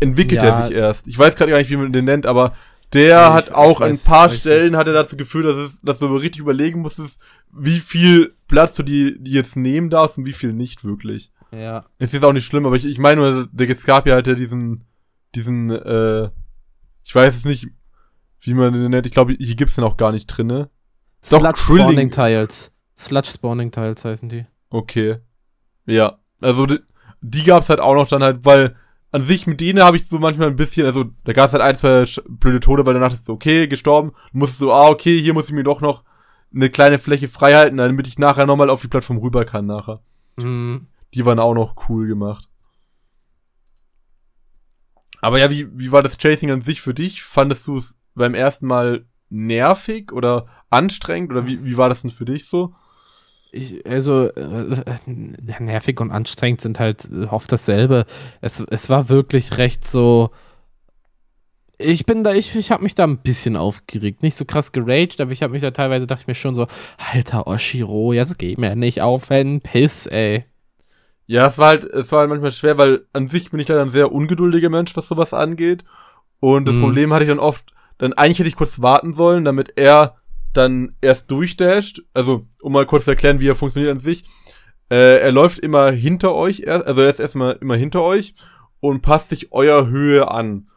entwickelt 0.01 0.43
ja. 0.43 0.49
er 0.49 0.67
sich 0.67 0.77
erst. 0.77 1.09
Ich 1.09 1.19
weiß 1.19 1.37
gerade 1.37 1.51
gar 1.51 1.59
nicht, 1.59 1.71
wie 1.71 1.77
man 1.77 1.93
den 1.93 2.05
nennt, 2.05 2.27
aber 2.27 2.55
der 2.93 3.09
ja, 3.09 3.35
hat 3.35 3.53
auch 3.53 3.81
an 3.81 3.91
ein 3.91 3.99
paar 3.99 4.31
Stellen 4.31 4.77
hat 4.77 4.87
er 4.87 4.95
dazu 4.95 5.17
geführt, 5.17 5.45
dass 5.45 5.57
es, 5.57 5.81
dass 5.83 5.99
du 5.99 6.07
richtig 6.07 6.41
überlegen 6.41 6.81
musstest, 6.81 7.21
wie 7.53 7.81
viel 7.81 8.35
Platz 8.47 8.77
du 8.77 8.83
die, 8.83 9.17
die 9.19 9.33
jetzt 9.33 9.57
nehmen 9.57 9.91
darfst 9.91 10.17
und 10.17 10.25
wie 10.25 10.33
viel 10.33 10.53
nicht 10.53 10.85
wirklich. 10.85 11.31
Ja. 11.53 11.85
Es 11.99 12.15
ist 12.15 12.25
auch 12.25 12.33
nicht 12.33 12.47
schlimm, 12.47 12.67
aber 12.67 12.77
ich, 12.77 12.87
ich 12.87 12.99
meine 12.99 13.21
nur, 13.21 13.49
der 13.53 13.67
gab 13.67 14.07
ja 14.07 14.15
halt 14.15 14.27
ja 14.27 14.35
diesen, 14.35 14.85
diesen, 15.35 15.71
äh, 15.71 16.31
ich 17.05 17.15
weiß 17.15 17.37
es 17.37 17.45
nicht, 17.45 17.69
wie 18.41 18.55
man 18.55 18.73
den 18.73 18.91
nennt. 18.91 19.07
Ich 19.07 19.13
glaube, 19.13 19.35
hier 19.39 19.55
gibt's 19.55 19.75
den 19.75 19.85
auch 19.85 19.97
gar 19.97 20.13
nicht 20.13 20.27
drinne. 20.27 20.71
Doch, 21.31 21.41
Sludge 21.41 21.61
Spawning 21.61 22.11
Tiles. 22.11 22.73
Sludge 22.97 23.33
Spawning 23.33 23.71
Tiles 23.71 24.05
heißen 24.05 24.29
die. 24.29 24.47
Okay. 24.71 25.19
Ja. 25.85 26.19
Also, 26.41 26.67
die, 26.67 26.79
die 27.21 27.45
gab's 27.45 27.69
halt 27.69 27.81
auch 27.81 27.95
noch 27.95 28.09
dann 28.09 28.23
halt, 28.23 28.45
weil 28.45 28.77
an 29.11 29.23
sich 29.23 29.47
mit 29.47 29.61
denen 29.61 29.83
habe 29.83 29.97
ich 29.97 30.07
so 30.07 30.19
manchmal 30.19 30.49
ein 30.49 30.57
bisschen, 30.57 30.87
also 30.87 31.07
da 31.25 31.33
gab 31.33 31.47
es 31.47 31.53
halt 31.53 31.63
ein, 31.63 31.77
zwei 31.77 32.05
blöde 32.29 32.61
Tode, 32.61 32.85
weil 32.85 32.95
danach 32.95 33.13
ist 33.13 33.25
so, 33.25 33.33
okay, 33.33 33.67
gestorben, 33.67 34.13
musst 34.33 34.61
du, 34.61 34.71
ah, 34.73 34.89
okay, 34.89 35.19
hier 35.19 35.35
muss 35.35 35.47
ich 35.47 35.55
mir 35.55 35.65
doch 35.65 35.81
noch 35.81 36.05
eine 36.55 36.71
kleine 36.71 36.99
Fläche 36.99 37.29
frei 37.29 37.55
halten, 37.55 37.77
damit 37.77 38.07
ich 38.07 38.19
nachher 38.19 38.47
nochmal 38.47 38.71
auf 38.71 38.81
die 38.81 38.89
Plattform 38.89 39.19
rüber 39.19 39.45
kann 39.45 39.67
nachher. 39.67 40.01
Mhm. 40.37 40.87
Die 41.15 41.25
waren 41.25 41.39
auch 41.39 41.55
noch 41.55 41.89
cool 41.89 42.07
gemacht. 42.07 42.49
Aber 45.21 45.39
ja, 45.39 45.51
wie, 45.51 45.69
wie 45.79 45.91
war 45.91 46.03
das 46.03 46.19
Chasing 46.19 46.51
an 46.51 46.63
sich 46.63 46.81
für 46.81 46.95
dich? 46.95 47.23
Fandest 47.23 47.67
du 47.67 47.79
es 47.79 47.95
beim 48.15 48.35
ersten 48.35 48.67
Mal 48.67 49.07
nervig 49.31 50.13
oder 50.13 50.47
anstrengend 50.71 51.31
oder 51.33 51.47
wie, 51.47 51.65
wie 51.65 51.77
war 51.77 51.89
das 51.89 52.03
denn 52.03 52.11
für 52.11 52.25
dich 52.25 52.47
so? 52.47 52.75
Ich, 53.51 53.87
also 53.87 54.29
äh, 54.29 54.83
nervig 55.07 56.01
und 56.01 56.11
anstrengend 56.11 56.61
sind 56.61 56.79
halt 56.79 57.09
oft 57.31 57.51
dasselbe. 57.51 58.05
Es, 58.41 58.61
es 58.61 58.91
war 58.91 59.09
wirklich 59.09 59.59
recht 59.59 59.87
so. 59.87 60.31
Ich 61.81 62.07
bin 62.07 62.25
da, 62.25 62.35
ich, 62.35 62.57
ich 62.57 62.73
habe 62.73 62.83
mich 62.83 62.97
da 62.97 63.05
ein 63.05 63.19
bisschen 63.19 63.57
aufgeregt. 63.57 64.23
Nicht 64.23 64.37
so 64.37 64.45
krass 64.45 64.73
geraged, 64.73 65.21
aber 65.21 65.31
ich 65.31 65.43
habe 65.43 65.53
mich 65.53 65.63
da 65.63 65.71
teilweise, 65.71 66.07
dachte 66.09 66.23
ich 66.23 66.27
mir 66.27 66.35
schon 66.35 66.55
so, 66.55 66.67
alter 67.13 67.47
Oshiro, 67.47 68.13
jetzt 68.13 68.39
geh 68.39 68.57
mir 68.59 68.75
nicht 68.75 69.01
auf 69.01 69.31
einen 69.31 69.61
Piss, 69.61 70.07
ey. 70.07 70.45
Ja, 71.27 71.47
es 71.47 71.59
war 71.59 71.69
halt, 71.69 71.85
es 71.85 72.11
war 72.11 72.21
halt 72.21 72.31
manchmal 72.31 72.51
schwer, 72.51 72.79
weil 72.79 73.07
an 73.13 73.29
sich 73.29 73.51
bin 73.51 73.61
ich 73.61 73.69
leider 73.69 73.83
ein 73.83 73.91
sehr 73.91 74.13
ungeduldiger 74.13 74.71
Mensch, 74.71 74.97
was 74.97 75.07
sowas 75.07 75.33
angeht. 75.33 75.85
Und 76.41 76.67
das 76.67 76.75
mhm. 76.75 76.83
Problem 76.83 77.13
hatte 77.13 77.25
ich 77.25 77.31
dann 77.31 77.39
oft, 77.39 77.73
dann 77.99 78.13
eigentlich 78.13 78.41
hätte 78.41 78.49
ich 78.49 78.57
kurz 78.57 78.83
warten 78.83 79.13
sollen, 79.15 79.45
damit 79.45 79.75
er 79.77 80.17
dann 80.59 80.97
erst 81.01 81.31
durchdasht. 81.31 82.03
Also, 82.13 82.47
um 82.61 82.73
mal 82.73 82.87
kurz 82.87 83.05
zu 83.05 83.11
erklären, 83.11 83.41
wie 83.41 83.49
er 83.49 83.55
funktioniert 83.55 83.93
an 83.93 84.01
sich. 84.01 84.25
Äh, 84.91 85.21
er 85.21 85.33
läuft 85.33 85.59
immer 85.59 85.91
hinter 85.91 86.35
euch, 86.35 86.67
also 86.69 87.03
er 87.03 87.11
ist 87.11 87.21
erstmal 87.21 87.59
immer 87.61 87.77
hinter 87.77 88.03
euch 88.03 88.35
und 88.81 89.03
passt 89.03 89.29
sich 89.29 89.53
eurer 89.53 89.87
Höhe 89.87 90.31
an. 90.31 90.69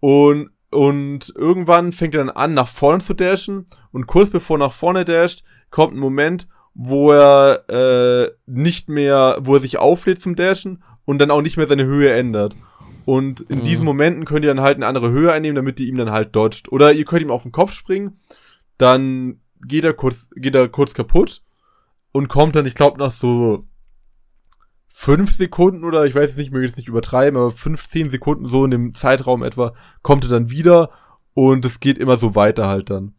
Und, 0.00 0.50
und 0.70 1.32
irgendwann 1.36 1.92
fängt 1.92 2.14
er 2.14 2.24
dann 2.24 2.34
an, 2.34 2.54
nach 2.54 2.68
vorne 2.68 3.00
zu 3.00 3.14
dashen. 3.14 3.66
Und 3.92 4.06
kurz 4.06 4.30
bevor 4.30 4.56
er 4.56 4.66
nach 4.66 4.72
vorne 4.72 5.04
dasht, 5.04 5.44
kommt 5.70 5.94
ein 5.94 6.00
Moment, 6.00 6.48
wo 6.74 7.12
er 7.12 7.68
äh, 7.68 8.30
nicht 8.46 8.88
mehr, 8.88 9.38
wo 9.42 9.54
er 9.54 9.60
sich 9.60 9.78
auflädt 9.78 10.22
zum 10.22 10.36
Dashen 10.36 10.82
und 11.04 11.18
dann 11.18 11.30
auch 11.30 11.42
nicht 11.42 11.56
mehr 11.56 11.66
seine 11.66 11.84
Höhe 11.84 12.12
ändert. 12.12 12.56
Und 13.04 13.40
in 13.42 13.58
mhm. 13.58 13.64
diesen 13.64 13.84
Momenten 13.84 14.24
könnt 14.24 14.44
ihr 14.44 14.54
dann 14.54 14.64
halt 14.64 14.76
eine 14.76 14.86
andere 14.86 15.10
Höhe 15.10 15.32
einnehmen, 15.32 15.56
damit 15.56 15.80
ihr 15.80 15.86
ihm 15.86 15.96
dann 15.96 16.12
halt 16.12 16.34
dodgt. 16.34 16.70
Oder 16.70 16.92
ihr 16.92 17.04
könnt 17.04 17.22
ihm 17.22 17.30
auf 17.30 17.42
den 17.42 17.52
Kopf 17.52 17.72
springen 17.72 18.20
dann 18.80 19.40
geht 19.62 19.84
er 19.84 19.92
kurz, 19.92 20.28
geht 20.34 20.54
er 20.54 20.68
kurz 20.68 20.94
kaputt 20.94 21.42
und 22.12 22.28
kommt 22.28 22.56
dann, 22.56 22.66
ich 22.66 22.74
glaube, 22.74 22.98
nach 22.98 23.12
so 23.12 23.64
fünf 24.86 25.32
Sekunden 25.32 25.84
oder 25.84 26.04
ich 26.04 26.14
weiß 26.14 26.30
es 26.30 26.36
nicht, 26.36 26.48
ich 26.48 26.52
möchte 26.52 26.66
jetzt 26.66 26.76
nicht 26.76 26.88
übertreiben, 26.88 27.38
aber 27.38 27.50
15 27.50 28.10
Sekunden 28.10 28.46
so 28.48 28.64
in 28.64 28.70
dem 28.70 28.94
Zeitraum 28.94 29.42
etwa, 29.42 29.74
kommt 30.02 30.24
er 30.24 30.30
dann 30.30 30.50
wieder 30.50 30.90
und 31.34 31.64
es 31.64 31.78
geht 31.80 31.98
immer 31.98 32.18
so 32.18 32.34
weiter 32.34 32.66
halt 32.66 32.90
dann. 32.90 33.14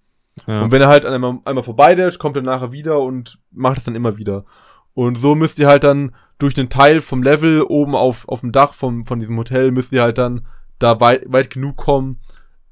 Ja. 0.48 0.64
Und 0.64 0.72
wenn 0.72 0.82
er 0.82 0.88
halt 0.88 1.06
einmal, 1.06 1.40
einmal 1.46 1.64
vorbei 1.64 1.94
ist, 1.94 2.20
kommt 2.20 2.36
er 2.36 2.42
nachher 2.42 2.72
wieder 2.72 3.00
und 3.00 3.40
macht 3.52 3.80
es 3.80 3.84
dann 3.84 3.96
immer 3.96 4.18
wieder. 4.18 4.46
Und 4.94 5.18
so 5.18 5.36
müsst 5.36 5.60
ihr 5.60 5.68
halt 5.68 5.84
dann 5.84 6.14
durch 6.40 6.54
den 6.54 6.70
Teil 6.70 7.00
vom 7.00 7.24
Level 7.24 7.62
oben 7.62 7.96
auf, 7.96 8.28
auf 8.28 8.42
dem 8.42 8.52
Dach 8.52 8.74
vom, 8.74 9.06
von 9.06 9.20
diesem 9.20 9.38
Hotel, 9.38 9.72
müsst 9.72 9.92
ihr 9.92 10.02
halt 10.02 10.18
dann 10.18 10.46
da 10.80 11.00
weit, 11.00 11.24
weit 11.32 11.50
genug 11.50 11.78
kommen, 11.78 12.20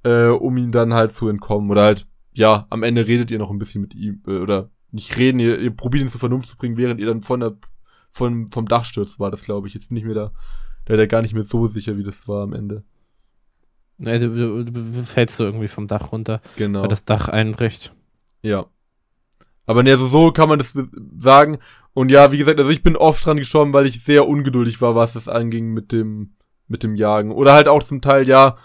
äh, 0.04 0.26
um 0.26 0.58
ihn 0.58 0.72
dann 0.72 0.94
halt 0.94 1.14
zu 1.14 1.30
entkommen. 1.30 1.70
Oder 1.70 1.84
halt 1.84 2.08
ja, 2.40 2.66
am 2.70 2.84
Ende 2.84 3.06
redet 3.06 3.30
ihr 3.30 3.38
noch 3.38 3.52
ein 3.52 3.60
bisschen 3.60 3.82
mit 3.82 3.94
ihm, 3.94 4.24
äh, 4.26 4.40
oder 4.40 4.72
nicht 4.92 5.16
reden, 5.18 5.40
ihr, 5.40 5.60
ihr 5.60 5.72
probiert 5.72 6.04
ihn 6.04 6.10
zur 6.10 6.20
Vernunft 6.20 6.50
zu 6.50 6.58
bringen, 6.58 6.78
während 6.78 7.00
ihr 7.00 7.06
dann 7.06 7.22
von 7.22 7.40
der, 7.40 7.58
von, 8.12 8.48
vom 8.48 8.68
Dach 8.68 8.86
stürzt, 8.86 9.20
war 9.20 9.30
das, 9.30 9.44
glaube 9.44 9.68
ich. 9.68 9.74
Jetzt 9.74 9.90
bin 9.90 9.98
ich 9.98 10.06
mir 10.06 10.16
da, 10.16 10.32
da, 10.86 10.98
da 10.98 11.06
gar 11.06 11.22
nicht 11.22 11.34
mehr 11.34 11.44
so 11.44 11.68
sicher, 11.68 11.98
wie 11.98 12.04
das 12.04 12.28
war 12.28 12.44
am 12.44 12.54
Ende. 12.54 12.84
Nee, 13.98 14.18
du, 14.18 14.64
du, 14.64 14.72
du 14.72 15.04
fällst 15.04 15.36
so 15.36 15.44
irgendwie 15.44 15.68
vom 15.68 15.88
Dach 15.88 16.12
runter, 16.12 16.42
genau. 16.56 16.82
weil 16.82 16.88
das 16.88 17.06
Dach 17.06 17.28
einbricht. 17.28 17.94
Ja. 18.42 18.66
Aber 19.66 19.84
ne, 19.84 19.92
also 19.92 20.08
so 20.08 20.32
kann 20.32 20.50
man 20.50 20.58
das 20.58 20.74
sagen. 21.20 21.60
Und 21.94 22.10
ja, 22.10 22.32
wie 22.32 22.38
gesagt, 22.38 22.60
also 22.60 22.72
ich 22.72 22.82
bin 22.82 22.96
oft 22.96 23.24
dran 23.24 23.38
gestorben, 23.38 23.74
weil 23.74 23.86
ich 23.86 24.04
sehr 24.04 24.28
ungeduldig 24.28 24.82
war, 24.82 24.96
was 24.96 25.14
das 25.14 25.28
anging 25.28 25.74
mit 25.74 25.92
dem, 25.92 26.36
mit 26.68 26.84
dem 26.84 26.96
Jagen. 26.96 27.32
Oder 27.32 27.54
halt 27.54 27.68
auch 27.68 27.84
zum 27.84 28.02
Teil, 28.02 28.28
ja, 28.28 28.58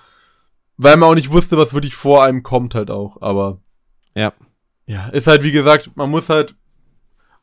weil 0.77 0.97
man 0.97 1.11
auch 1.11 1.15
nicht 1.15 1.33
wusste, 1.33 1.59
was 1.59 1.75
wirklich 1.75 1.97
vor 1.97 2.25
einem 2.25 2.43
kommt 2.45 2.75
halt 2.75 2.91
auch. 2.91 3.21
Aber 3.21 3.61
ja. 4.15 4.33
Ja, 4.87 5.09
ist 5.09 5.27
halt 5.27 5.43
wie 5.43 5.53
gesagt, 5.53 5.91
man 5.97 6.11
muss 6.11 6.29
halt 6.29 6.55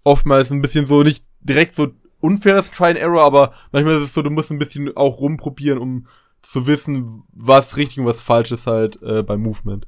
oftmals 0.04 0.52
ein 0.52 0.62
bisschen 0.62 0.86
so, 0.86 1.04
nicht 1.04 1.26
direkt 1.42 1.74
so 1.74 1.92
unfaires 2.20 2.72
Try 2.72 2.90
and 2.90 2.98
Error, 2.98 3.24
aber 3.24 3.54
manchmal 3.72 3.96
ist 3.96 4.04
es 4.04 4.14
so, 4.14 4.22
du 4.22 4.30
musst 4.30 4.52
ein 4.52 4.60
bisschen 4.60 4.96
auch 4.96 5.20
rumprobieren, 5.20 5.80
um 5.80 6.08
zu 6.42 6.68
wissen, 6.68 7.24
was 7.34 7.78
richtig 7.78 8.00
und 8.00 8.06
was 8.06 8.22
falsch 8.22 8.52
ist 8.52 8.68
halt 8.68 9.02
äh, 9.02 9.24
beim 9.24 9.42
Movement. 9.42 9.88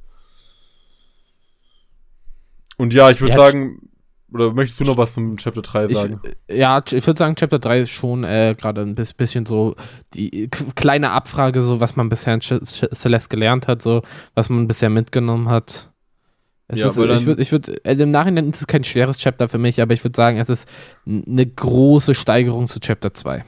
Und 2.76 2.92
ja, 2.92 3.10
ich 3.10 3.20
würde 3.20 3.32
ja, 3.32 3.36
sagen, 3.36 3.88
oder 4.32 4.52
möchtest 4.52 4.80
du 4.80 4.84
noch 4.84 4.96
was 4.96 5.14
zum 5.14 5.36
Chapter 5.36 5.62
3 5.62 5.94
sagen? 5.94 6.20
Ich, 6.48 6.56
ja, 6.56 6.82
ich 6.84 7.06
würde 7.06 7.18
sagen, 7.18 7.36
Chapter 7.36 7.60
3 7.60 7.80
ist 7.80 7.90
schon 7.90 8.24
äh, 8.24 8.56
gerade 8.58 8.82
ein 8.82 8.96
bisschen 8.96 9.46
so 9.46 9.76
die 10.12 10.48
kleine 10.74 11.10
Abfrage, 11.10 11.62
so 11.62 11.80
was 11.80 11.94
man 11.94 12.08
bisher 12.08 12.34
in 12.34 12.40
Celeste 12.40 13.28
gelernt 13.28 13.68
hat, 13.68 13.80
so 13.80 14.02
was 14.34 14.48
man 14.48 14.66
bisher 14.66 14.90
mitgenommen 14.90 15.48
hat. 15.48 15.92
Ja, 16.72 16.86
ist, 16.88 16.92
ich 16.92 17.26
würde, 17.26 17.42
ich 17.42 17.52
würd, 17.52 17.86
also 17.86 18.02
im 18.02 18.10
Nachhinein 18.10 18.50
ist 18.50 18.62
es 18.62 18.66
kein 18.66 18.84
schweres 18.84 19.18
Chapter 19.18 19.48
für 19.48 19.58
mich, 19.58 19.82
aber 19.82 19.92
ich 19.92 20.02
würde 20.02 20.16
sagen, 20.16 20.38
es 20.38 20.48
ist 20.48 20.68
eine 21.06 21.46
große 21.46 22.14
Steigerung 22.14 22.66
zu 22.66 22.80
Chapter 22.80 23.12
2. 23.12 23.44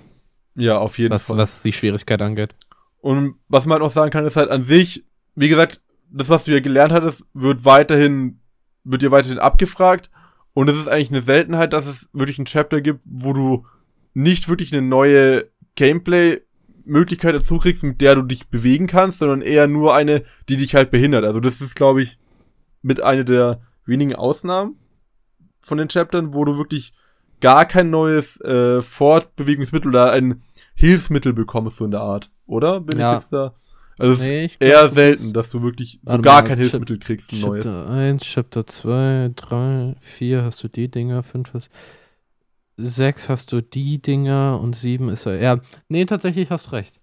Ja, 0.55 0.79
auf 0.79 0.99
jeden 0.99 1.13
was, 1.13 1.27
Fall. 1.27 1.39
Was 1.39 1.63
die 1.63 1.73
Schwierigkeit 1.73 2.21
angeht. 2.21 2.55
Und 3.01 3.37
was 3.49 3.67
man 3.67 3.79
halt 3.79 3.87
auch 3.87 3.95
sagen 3.95 4.11
kann, 4.11 4.27
ist 4.27 4.37
halt 4.37 4.51
an 4.51 4.65
sich, 4.65 5.05
wie 5.35 5.49
gesagt, 5.49 5.81
das, 6.11 6.29
was 6.29 6.45
du 6.45 6.53
ja 6.53 6.61
gelernt 6.61 6.93
hattest, 6.93 7.25
wird 7.35 7.65
weiterhin, 7.65 8.41
wird 8.85 9.03
dir 9.03 9.11
weiterhin 9.11 9.39
abgefragt. 9.39 10.11
Und 10.53 10.69
es 10.69 10.77
ist 10.77 10.89
eigentlich 10.89 11.11
eine 11.11 11.23
Seltenheit, 11.23 11.73
dass 11.73 11.87
es 11.87 12.09
wirklich 12.13 12.39
ein 12.39 12.47
Chapter 12.47 12.81
gibt, 12.81 13.03
wo 13.05 13.33
du 13.33 13.67
nicht 14.15 14.49
wirklich 14.49 14.73
eine 14.73 14.87
neue 14.87 15.47
Gameplay-Möglichkeit 15.75 17.35
dazu 17.35 17.59
kriegst, 17.59 17.83
mit 17.83 18.01
der 18.01 18.15
du 18.15 18.23
dich 18.23 18.49
bewegen 18.49 18.87
kannst, 18.87 19.19
sondern 19.19 19.43
eher 19.43 19.67
nur 19.67 19.95
eine, 19.95 20.25
die 20.49 20.57
dich 20.57 20.75
halt 20.75 20.91
behindert. 20.91 21.25
Also 21.25 21.41
das 21.41 21.61
ist, 21.61 21.77
glaube 21.77 22.03
ich, 22.03 22.19
mit 22.87 23.03
einer 23.03 23.25
der 23.25 23.61
wenigen 23.85 24.15
Ausnahmen 24.15 24.77
von 25.61 25.79
den 25.79 25.89
Chaptern, 25.89 26.33
wo 26.33 26.45
du 26.45 26.57
wirklich 26.57 26.93
gar 27.41 27.65
kein 27.65 27.91
neues 27.91 28.41
äh, 28.41 28.81
Fortbewegungsmittel 28.81 29.89
oder 29.89 30.13
ein 30.13 30.43
Hilfsmittel 30.75 31.33
bekommst, 31.33 31.79
so 31.79 31.85
in 31.85 31.91
der 31.91 32.01
Art, 32.01 32.31
oder? 32.47 32.81
Bin 32.81 33.01
ja. 33.01 33.13
ich 33.13 33.19
jetzt 33.21 33.33
da? 33.33 33.55
Also 33.99 34.13
es 34.13 34.21
nee, 34.21 34.45
ist 34.45 34.61
eher 34.61 34.89
selten, 34.91 35.33
dass 35.33 35.51
du 35.51 35.63
wirklich 35.63 36.01
so 36.05 36.19
gar 36.21 36.45
kein 36.45 36.59
Hilfsmittel 36.59 36.99
kriegst, 36.99 37.33
ein 37.33 37.41
neues. 37.41 37.65
Chapter 37.65 37.89
1, 37.89 38.23
Chapter 38.23 38.67
2, 38.67 39.31
3, 39.35 39.95
4 39.99 40.43
hast 40.45 40.63
du 40.63 40.69
die 40.69 40.89
Dinger, 40.89 41.23
5 41.23 41.55
hast 41.55 41.71
6 42.77 43.31
hast 43.31 43.53
du 43.53 43.63
die 43.63 44.01
Dinger 44.01 44.61
und 44.63 44.77
7 44.77 45.09
ist 45.09 45.27
er. 45.27 45.41
Ja, 45.41 45.61
nee, 45.89 46.05
tatsächlich 46.05 46.51
hast 46.51 46.69
du 46.69 46.73
recht. 46.73 47.01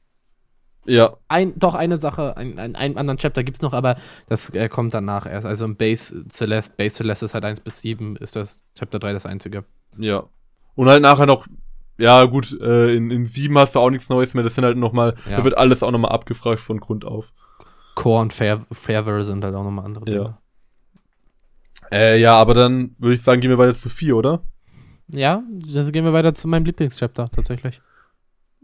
Ja. 0.86 1.16
Ein, 1.28 1.58
doch, 1.58 1.76
eine 1.76 1.98
Sache, 1.98 2.36
ein, 2.36 2.60
ein, 2.60 2.76
einen 2.76 2.98
anderen 2.98 3.18
Chapter 3.18 3.44
gibt 3.44 3.58
es 3.58 3.62
noch, 3.62 3.74
aber 3.74 3.96
das 4.28 4.50
äh, 4.50 4.68
kommt 4.68 4.94
danach 4.94 5.26
erst. 5.26 5.46
Also 5.46 5.66
im 5.66 5.76
Base 5.76 6.26
Celeste, 6.30 6.74
Base 6.76 6.96
Celeste 6.96 7.26
ist 7.26 7.34
halt 7.34 7.46
1 7.46 7.62
bis 7.62 7.82
7, 7.82 8.18
ist 8.18 8.36
das 8.36 8.60
Chapter 8.78 9.00
3 9.00 9.14
das 9.14 9.26
einzige. 9.26 9.64
Ja. 9.98 10.24
Und 10.76 10.90
halt 10.90 11.02
nachher 11.02 11.26
noch, 11.26 11.48
ja 11.98 12.26
gut, 12.26 12.60
äh, 12.60 12.96
in, 12.96 13.12
in 13.12 13.28
7 13.28 13.58
hast 13.58 13.76
du 13.76 13.80
auch 13.80 13.90
nichts 13.90 14.10
Neues 14.10 14.34
mehr, 14.34 14.44
das 14.44 14.56
sind 14.56 14.66
halt 14.66 14.78
nochmal, 14.78 15.16
ja. 15.30 15.38
da 15.38 15.44
wird 15.44 15.58
alles 15.58 15.84
auch 15.84 15.92
nochmal 15.92 16.12
abgefragt 16.12 16.60
von 16.60 16.80
Grund 16.80 17.06
auf. 17.06 17.32
Core 17.96 18.22
und 18.22 18.34
Fair, 18.34 18.66
Fairware 18.72 19.24
sind 19.24 19.44
halt 19.44 19.56
auch 19.56 19.64
nochmal 19.64 19.86
andere 19.86 20.06
Dinge. 20.06 20.18
Ja. 20.18 20.38
Äh, 21.92 22.20
ja, 22.20 22.34
aber 22.36 22.54
dann 22.56 22.96
würde 22.98 23.16
ich 23.16 23.22
sagen, 23.22 23.40
gehen 23.40 23.52
wir 23.52 23.58
weiter 23.58 23.74
zu 23.74 23.90
4, 23.90 24.16
oder? 24.16 24.42
Ja, 25.14 25.44
dann 25.74 25.92
gehen 25.92 26.06
wir 26.06 26.14
weiter 26.14 26.34
zu 26.34 26.48
meinem 26.48 26.66
Lieblingschapter, 26.66 27.30
tatsächlich. 27.30 27.82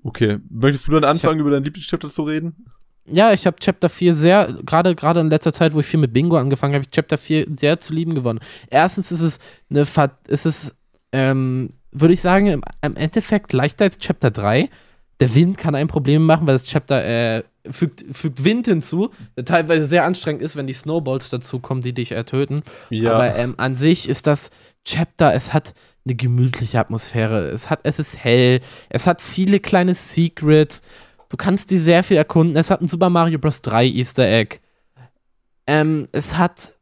Okay. 0.03 0.39
Möchtest 0.49 0.87
du 0.87 0.91
dann 0.91 1.03
anfangen, 1.03 1.39
hab, 1.39 1.41
über 1.41 1.51
dein 1.51 1.63
Lieblingschapter 1.63 2.09
zu 2.09 2.23
reden? 2.23 2.65
Ja, 3.11 3.33
ich 3.33 3.45
habe 3.45 3.57
Chapter 3.59 3.89
4 3.89 4.15
sehr, 4.15 4.57
gerade 4.65 4.95
gerade 4.95 5.19
in 5.19 5.29
letzter 5.29 5.53
Zeit, 5.53 5.73
wo 5.73 5.79
ich 5.79 5.85
viel 5.85 5.99
mit 5.99 6.13
Bingo 6.13 6.37
angefangen 6.37 6.75
habe, 6.75 6.83
ich 6.83 6.91
Chapter 6.91 7.17
4 7.17 7.47
sehr 7.59 7.79
zu 7.79 7.93
lieben 7.93 8.13
gewonnen. 8.13 8.39
Erstens 8.69 9.11
ist 9.11 9.21
es 9.21 9.39
eine, 9.69 9.81
ist 10.27 10.45
es, 10.45 10.75
ähm, 11.11 11.71
würde 11.91 12.13
ich 12.13 12.21
sagen, 12.21 12.47
im, 12.47 12.61
im, 12.81 12.95
Endeffekt 12.95 13.51
leichter 13.53 13.85
als 13.85 13.97
Chapter 13.97 14.31
3. 14.31 14.69
Der 15.19 15.35
Wind 15.35 15.57
kann 15.57 15.75
ein 15.75 15.87
Problem 15.87 16.25
machen, 16.25 16.47
weil 16.47 16.53
das 16.53 16.65
Chapter 16.65 17.03
äh, 17.03 17.43
fügt, 17.69 18.05
fügt 18.11 18.43
Wind 18.43 18.67
hinzu, 18.67 19.09
der 19.35 19.45
teilweise 19.45 19.85
sehr 19.85 20.05
anstrengend 20.05 20.41
ist, 20.41 20.55
wenn 20.55 20.67
die 20.67 20.73
Snowballs 20.73 21.29
dazu 21.29 21.59
kommen, 21.59 21.81
die 21.81 21.93
dich 21.93 22.11
ertöten. 22.11 22.63
Ja. 22.89 23.13
Aber 23.13 23.35
ähm, 23.35 23.55
an 23.57 23.75
sich 23.75 24.07
ist 24.07 24.27
das 24.27 24.49
Chapter, 24.85 25.33
es 25.33 25.53
hat 25.53 25.73
eine 26.09 26.15
gemütliche 26.15 26.79
Atmosphäre. 26.79 27.49
Es, 27.49 27.69
hat, 27.69 27.81
es 27.83 27.99
ist 27.99 28.21
hell, 28.23 28.61
es 28.89 29.07
hat 29.07 29.21
viele 29.21 29.59
kleine 29.59 29.93
Secrets. 29.95 30.81
Du 31.29 31.37
kannst 31.37 31.71
die 31.71 31.77
sehr 31.77 32.03
viel 32.03 32.17
erkunden. 32.17 32.57
Es 32.57 32.71
hat 32.71 32.81
ein 32.81 32.87
Super 32.87 33.09
Mario 33.09 33.37
Bros. 33.37 33.61
3 33.61 33.85
Easter 33.85 34.27
Egg. 34.27 34.57
Ähm, 35.67 36.07
es 36.11 36.37
hat 36.37 36.73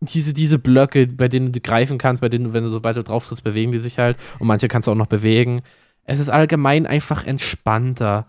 diese, 0.00 0.34
diese 0.34 0.58
Blöcke, 0.58 1.06
bei 1.06 1.28
denen 1.28 1.52
du 1.52 1.60
greifen 1.60 1.98
kannst, 1.98 2.20
bei 2.20 2.28
denen 2.28 2.46
du, 2.46 2.52
wenn 2.52 2.64
du 2.64 2.68
sobald 2.68 2.96
du 2.96 3.04
drauf 3.04 3.26
trittst, 3.26 3.44
bewegen 3.44 3.72
die 3.72 3.78
sich 3.78 3.98
halt. 3.98 4.18
Und 4.40 4.48
manche 4.48 4.68
kannst 4.68 4.88
du 4.88 4.92
auch 4.92 4.96
noch 4.96 5.06
bewegen. 5.06 5.62
Es 6.04 6.20
ist 6.20 6.28
allgemein 6.28 6.86
einfach 6.86 7.24
entspannter. 7.24 8.26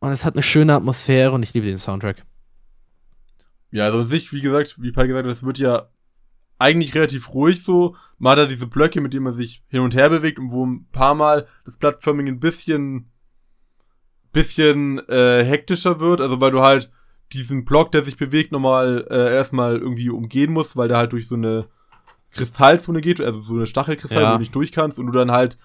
Und 0.00 0.10
es 0.10 0.24
hat 0.24 0.34
eine 0.34 0.42
schöne 0.42 0.74
Atmosphäre 0.74 1.32
und 1.32 1.42
ich 1.42 1.52
liebe 1.54 1.66
den 1.66 1.78
Soundtrack. 1.78 2.24
Ja, 3.70 3.84
also 3.84 4.00
an 4.00 4.06
sich, 4.06 4.32
wie 4.32 4.40
gesagt, 4.40 4.76
wie 4.78 4.92
Pai 4.92 5.06
gesagt 5.06 5.26
hat, 5.26 5.32
es 5.32 5.42
wird 5.42 5.58
ja 5.58 5.88
eigentlich 6.58 6.94
relativ 6.94 7.34
ruhig 7.34 7.62
so. 7.62 7.96
Man 8.18 8.32
hat 8.32 8.38
da 8.38 8.46
diese 8.46 8.66
Blöcke, 8.66 9.00
mit 9.00 9.12
denen 9.12 9.24
man 9.24 9.34
sich 9.34 9.62
hin 9.68 9.80
und 9.80 9.94
her 9.94 10.08
bewegt 10.08 10.38
und 10.38 10.50
wo 10.50 10.64
ein 10.64 10.86
paar 10.90 11.14
Mal 11.14 11.46
das 11.64 11.76
Plattforming 11.76 12.28
ein 12.28 12.40
bisschen, 12.40 13.10
bisschen 14.32 14.98
äh, 15.08 15.44
hektischer 15.44 16.00
wird. 16.00 16.20
Also 16.20 16.40
weil 16.40 16.50
du 16.50 16.62
halt 16.62 16.90
diesen 17.32 17.64
Block, 17.64 17.92
der 17.92 18.02
sich 18.02 18.16
bewegt, 18.16 18.52
nochmal 18.52 19.06
äh, 19.10 19.34
erstmal 19.34 19.76
irgendwie 19.76 20.10
umgehen 20.10 20.52
musst, 20.52 20.76
weil 20.76 20.88
der 20.88 20.96
halt 20.96 21.12
durch 21.12 21.28
so 21.28 21.34
eine 21.34 21.66
Kristallzone 22.30 23.00
geht, 23.00 23.20
also 23.20 23.42
so 23.42 23.54
eine 23.54 23.66
Stachelkristall, 23.66 24.22
ja. 24.22 24.28
wo 24.30 24.34
du 24.34 24.40
nicht 24.40 24.54
durch 24.54 24.72
kannst 24.72 24.98
und 24.98 25.06
du 25.06 25.12
dann 25.12 25.32
halt 25.32 25.58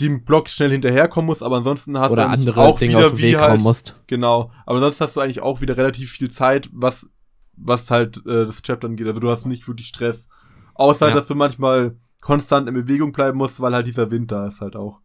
dem 0.00 0.24
Block 0.24 0.48
schnell 0.48 0.70
hinterherkommen 0.70 1.26
musst, 1.26 1.42
aber 1.42 1.56
ansonsten 1.56 1.98
hast 1.98 2.12
Oder 2.12 2.24
du 2.24 2.30
andere 2.30 2.60
auch 2.60 2.78
Dinge 2.78 2.96
wieder 2.96 3.18
wie 3.18 3.36
halt, 3.36 3.62
musst. 3.62 4.00
Genau, 4.06 4.50
aber 4.66 4.80
sonst 4.80 5.00
hast 5.00 5.16
du 5.16 5.20
eigentlich 5.20 5.40
auch 5.40 5.60
wieder 5.60 5.76
relativ 5.76 6.10
viel 6.12 6.30
Zeit, 6.30 6.68
was 6.72 7.08
was 7.56 7.90
halt 7.90 8.18
äh, 8.26 8.46
das 8.46 8.62
Chapter 8.62 8.88
angeht. 8.88 9.06
Also 9.06 9.20
du 9.20 9.30
hast 9.30 9.46
nicht 9.46 9.66
wirklich 9.66 9.88
Stress. 9.88 10.28
Außer, 10.74 11.08
ja. 11.08 11.14
dass 11.14 11.26
du 11.26 11.34
manchmal 11.34 11.96
konstant 12.20 12.68
in 12.68 12.74
Bewegung 12.74 13.12
bleiben 13.12 13.38
musst, 13.38 13.60
weil 13.60 13.74
halt 13.74 13.86
dieser 13.86 14.10
Wind 14.10 14.30
da 14.32 14.46
ist 14.46 14.60
halt 14.60 14.76
auch. 14.76 15.00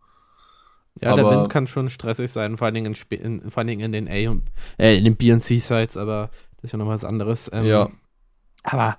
Ja, 1.00 1.14
aber 1.14 1.22
der 1.22 1.32
Wind 1.32 1.50
kann 1.50 1.68
schon 1.68 1.90
stressig 1.90 2.32
sein, 2.32 2.58
vor 2.58 2.66
allen 2.66 2.76
Dingen 2.76 2.94
in, 2.94 3.20
in 3.20 3.50
vor 3.50 3.60
allen 3.60 3.68
Dingen 3.68 3.82
in 3.82 3.92
den 3.92 4.08
A 4.10 4.32
und 4.32 4.44
äh, 4.78 4.98
in 4.98 5.06
den 5.06 5.16
B 5.16 5.32
und 5.32 5.42
C 5.42 5.60
Sites, 5.60 5.96
aber 5.96 6.30
das 6.58 6.66
ist 6.66 6.72
ja 6.74 6.78
noch 6.78 6.88
was 6.88 7.06
anderes. 7.06 7.50
Ähm, 7.54 7.66
ja. 7.66 7.90
Aber 8.64 8.98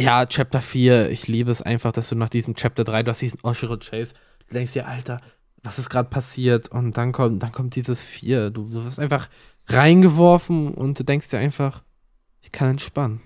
ja, 0.00 0.26
Chapter 0.26 0.60
4, 0.60 1.10
ich 1.10 1.28
liebe 1.28 1.50
es 1.50 1.62
einfach, 1.62 1.92
dass 1.92 2.08
du 2.08 2.16
nach 2.16 2.28
diesem 2.28 2.56
Chapter 2.56 2.82
3, 2.82 3.04
du 3.04 3.10
hast 3.10 3.20
diesen 3.20 3.40
Oshiro 3.42 3.76
Chase, 3.76 4.14
du 4.48 4.54
denkst 4.54 4.72
dir, 4.72 4.88
Alter, 4.88 5.20
was 5.62 5.78
ist 5.78 5.90
gerade 5.90 6.08
passiert? 6.08 6.68
Und 6.68 6.96
dann 6.96 7.12
kommt, 7.12 7.42
dann 7.42 7.52
kommt 7.52 7.76
dieses 7.76 8.00
4. 8.00 8.50
Du, 8.50 8.64
du 8.64 8.84
wirst 8.84 8.98
einfach 8.98 9.28
reingeworfen 9.68 10.74
und 10.74 10.98
du 10.98 11.04
denkst 11.04 11.28
dir 11.28 11.38
einfach, 11.38 11.82
ich 12.42 12.52
kann 12.52 12.70
entspannen. 12.70 13.20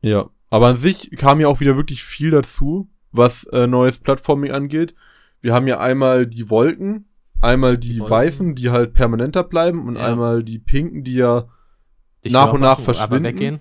Ja, 0.00 0.30
aber 0.50 0.68
an 0.68 0.76
sich 0.76 1.10
kam 1.16 1.40
ja 1.40 1.48
auch 1.48 1.60
wieder 1.60 1.76
wirklich 1.76 2.04
viel 2.04 2.30
dazu, 2.30 2.88
was 3.10 3.44
äh, 3.44 3.66
neues 3.66 3.98
Plattforming 3.98 4.52
angeht. 4.52 4.94
Wir 5.40 5.52
haben 5.52 5.66
ja 5.66 5.80
einmal 5.80 6.26
die 6.26 6.48
Wolken, 6.50 7.06
einmal 7.40 7.76
die, 7.76 7.94
die 7.94 8.00
weißen, 8.00 8.54
die 8.54 8.70
halt 8.70 8.94
permanenter 8.94 9.44
bleiben 9.44 9.86
und 9.86 9.96
ja. 9.96 10.06
einmal 10.06 10.42
die 10.42 10.58
pinken, 10.58 11.04
die 11.04 11.14
ja 11.14 11.48
Dich 12.24 12.32
nach 12.32 12.52
und 12.52 12.60
nach 12.60 12.80
verschwinden. 12.80 13.24
Weggehen. 13.24 13.60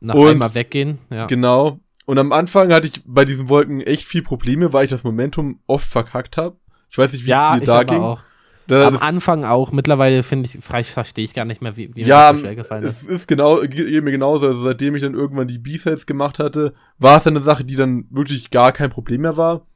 Nach 0.00 0.14
und 0.14 0.28
einmal 0.28 0.54
weggehen, 0.54 0.98
ja. 1.10 1.26
Genau. 1.26 1.80
Und 2.04 2.18
am 2.18 2.32
Anfang 2.32 2.72
hatte 2.72 2.86
ich 2.88 3.02
bei 3.04 3.24
diesen 3.24 3.48
Wolken 3.48 3.80
echt 3.80 4.04
viel 4.04 4.22
Probleme, 4.22 4.72
weil 4.72 4.84
ich 4.84 4.90
das 4.90 5.04
Momentum 5.04 5.60
oft 5.66 5.88
verkackt 5.88 6.36
habe. 6.36 6.56
Ich 6.90 6.98
weiß 6.98 7.12
nicht, 7.12 7.24
wie 7.24 7.30
ja, 7.30 7.54
es 7.54 7.60
dir 7.60 7.66
da 7.66 7.82
ging. 7.82 8.00
Auch. 8.00 8.22
Da, 8.68 8.86
Am 8.86 8.96
Anfang 8.96 9.44
auch. 9.44 9.70
Mittlerweile 9.70 10.22
finde 10.22 10.48
ich, 10.48 10.62
verstehe 10.62 11.24
ich 11.24 11.34
gar 11.34 11.44
nicht 11.44 11.62
mehr, 11.62 11.76
wie, 11.76 11.94
wie 11.94 12.02
ja, 12.02 12.06
mir 12.06 12.32
das 12.32 12.32
so 12.32 12.42
schwer 12.42 12.56
gefallen 12.56 12.84
ist. 12.84 13.02
Es 13.02 13.08
ist 13.08 13.28
genau, 13.28 13.60
geht 13.60 14.04
mir 14.04 14.10
genauso. 14.10 14.46
Also 14.46 14.62
seitdem 14.62 14.96
ich 14.96 15.02
dann 15.02 15.14
irgendwann 15.14 15.48
die 15.48 15.58
B-Sides 15.58 16.06
gemacht 16.06 16.38
hatte, 16.38 16.74
war 16.98 17.18
es 17.18 17.24
dann 17.24 17.36
eine 17.36 17.44
Sache, 17.44 17.64
die 17.64 17.76
dann 17.76 18.06
wirklich 18.10 18.50
gar 18.50 18.72
kein 18.72 18.90
Problem 18.90 19.22
mehr 19.22 19.36
war. 19.36 19.66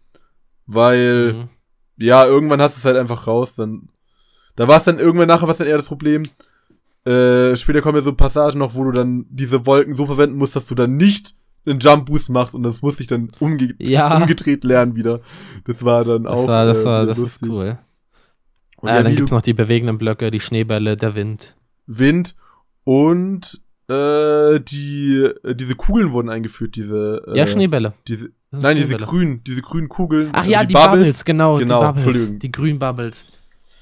Weil, 0.66 1.32
mhm. 1.32 1.48
ja, 1.96 2.26
irgendwann 2.26 2.60
hast 2.60 2.76
du 2.76 2.78
es 2.80 2.84
halt 2.84 2.96
einfach 2.96 3.26
raus. 3.26 3.54
Dann, 3.54 3.88
da 4.56 4.66
war 4.66 4.78
es 4.78 4.84
dann 4.84 4.98
irgendwann 4.98 5.28
nachher 5.28 5.48
was 5.48 5.58
dann 5.58 5.68
eher 5.68 5.76
das 5.76 5.88
Problem. 5.88 6.24
Äh, 7.04 7.56
später 7.56 7.80
kommen 7.80 7.96
ja 7.96 8.02
so 8.02 8.12
Passagen 8.12 8.58
noch, 8.58 8.74
wo 8.74 8.84
du 8.84 8.92
dann 8.92 9.26
diese 9.30 9.66
Wolken 9.66 9.94
so 9.94 10.06
verwenden 10.06 10.36
musst, 10.36 10.56
dass 10.56 10.66
du 10.66 10.74
dann 10.74 10.96
nicht 10.96 11.34
einen 11.64 11.78
Jump 11.78 12.06
Boost 12.06 12.30
machst 12.30 12.54
und 12.54 12.62
das 12.62 12.82
musste 12.82 13.02
ich 13.02 13.08
dann 13.08 13.30
umge 13.38 13.74
ja. 13.78 14.16
umgedreht 14.16 14.64
lernen 14.64 14.96
wieder. 14.96 15.20
Das 15.64 15.84
war 15.84 16.04
dann 16.04 16.24
das 16.24 16.32
auch. 16.32 16.46
War, 16.46 16.66
das 16.66 16.80
äh, 16.80 16.84
war, 16.84 17.06
das 17.06 17.18
lustig. 17.18 17.48
ist 17.48 17.54
cool. 17.54 17.78
Und 18.80 18.88
äh, 18.88 18.94
ja, 18.94 19.02
dann 19.02 19.14
gibt 19.14 19.28
es 19.28 19.32
noch 19.32 19.42
die 19.42 19.54
bewegenden 19.54 19.98
Blöcke, 19.98 20.30
die 20.30 20.40
Schneebälle, 20.40 20.96
der 20.96 21.14
Wind. 21.14 21.56
Wind 21.86 22.34
und 22.84 23.60
äh, 23.88 24.60
die, 24.60 25.28
äh, 25.44 25.54
diese 25.54 25.74
Kugeln 25.74 26.12
wurden 26.12 26.28
eingeführt, 26.28 26.76
diese. 26.76 27.22
Äh, 27.26 27.38
ja, 27.38 27.46
Schneebälle. 27.46 27.94
Diese, 28.06 28.30
nein, 28.50 28.76
Schneebälle. 28.76 28.86
diese 28.86 28.96
grünen, 28.98 29.44
diese 29.44 29.62
grünen 29.62 29.88
Kugeln. 29.88 30.30
Ach 30.32 30.40
also 30.40 30.50
ja, 30.50 30.60
die, 30.60 30.68
die 30.68 30.74
Bubbles, 30.74 30.92
Bubbles, 30.92 31.24
genau, 31.24 31.58
genau, 31.58 31.92
die 31.92 32.02
Bubbles, 32.02 32.38
die 32.38 32.52
grünen 32.52 32.78
Bubbles. 32.78 33.32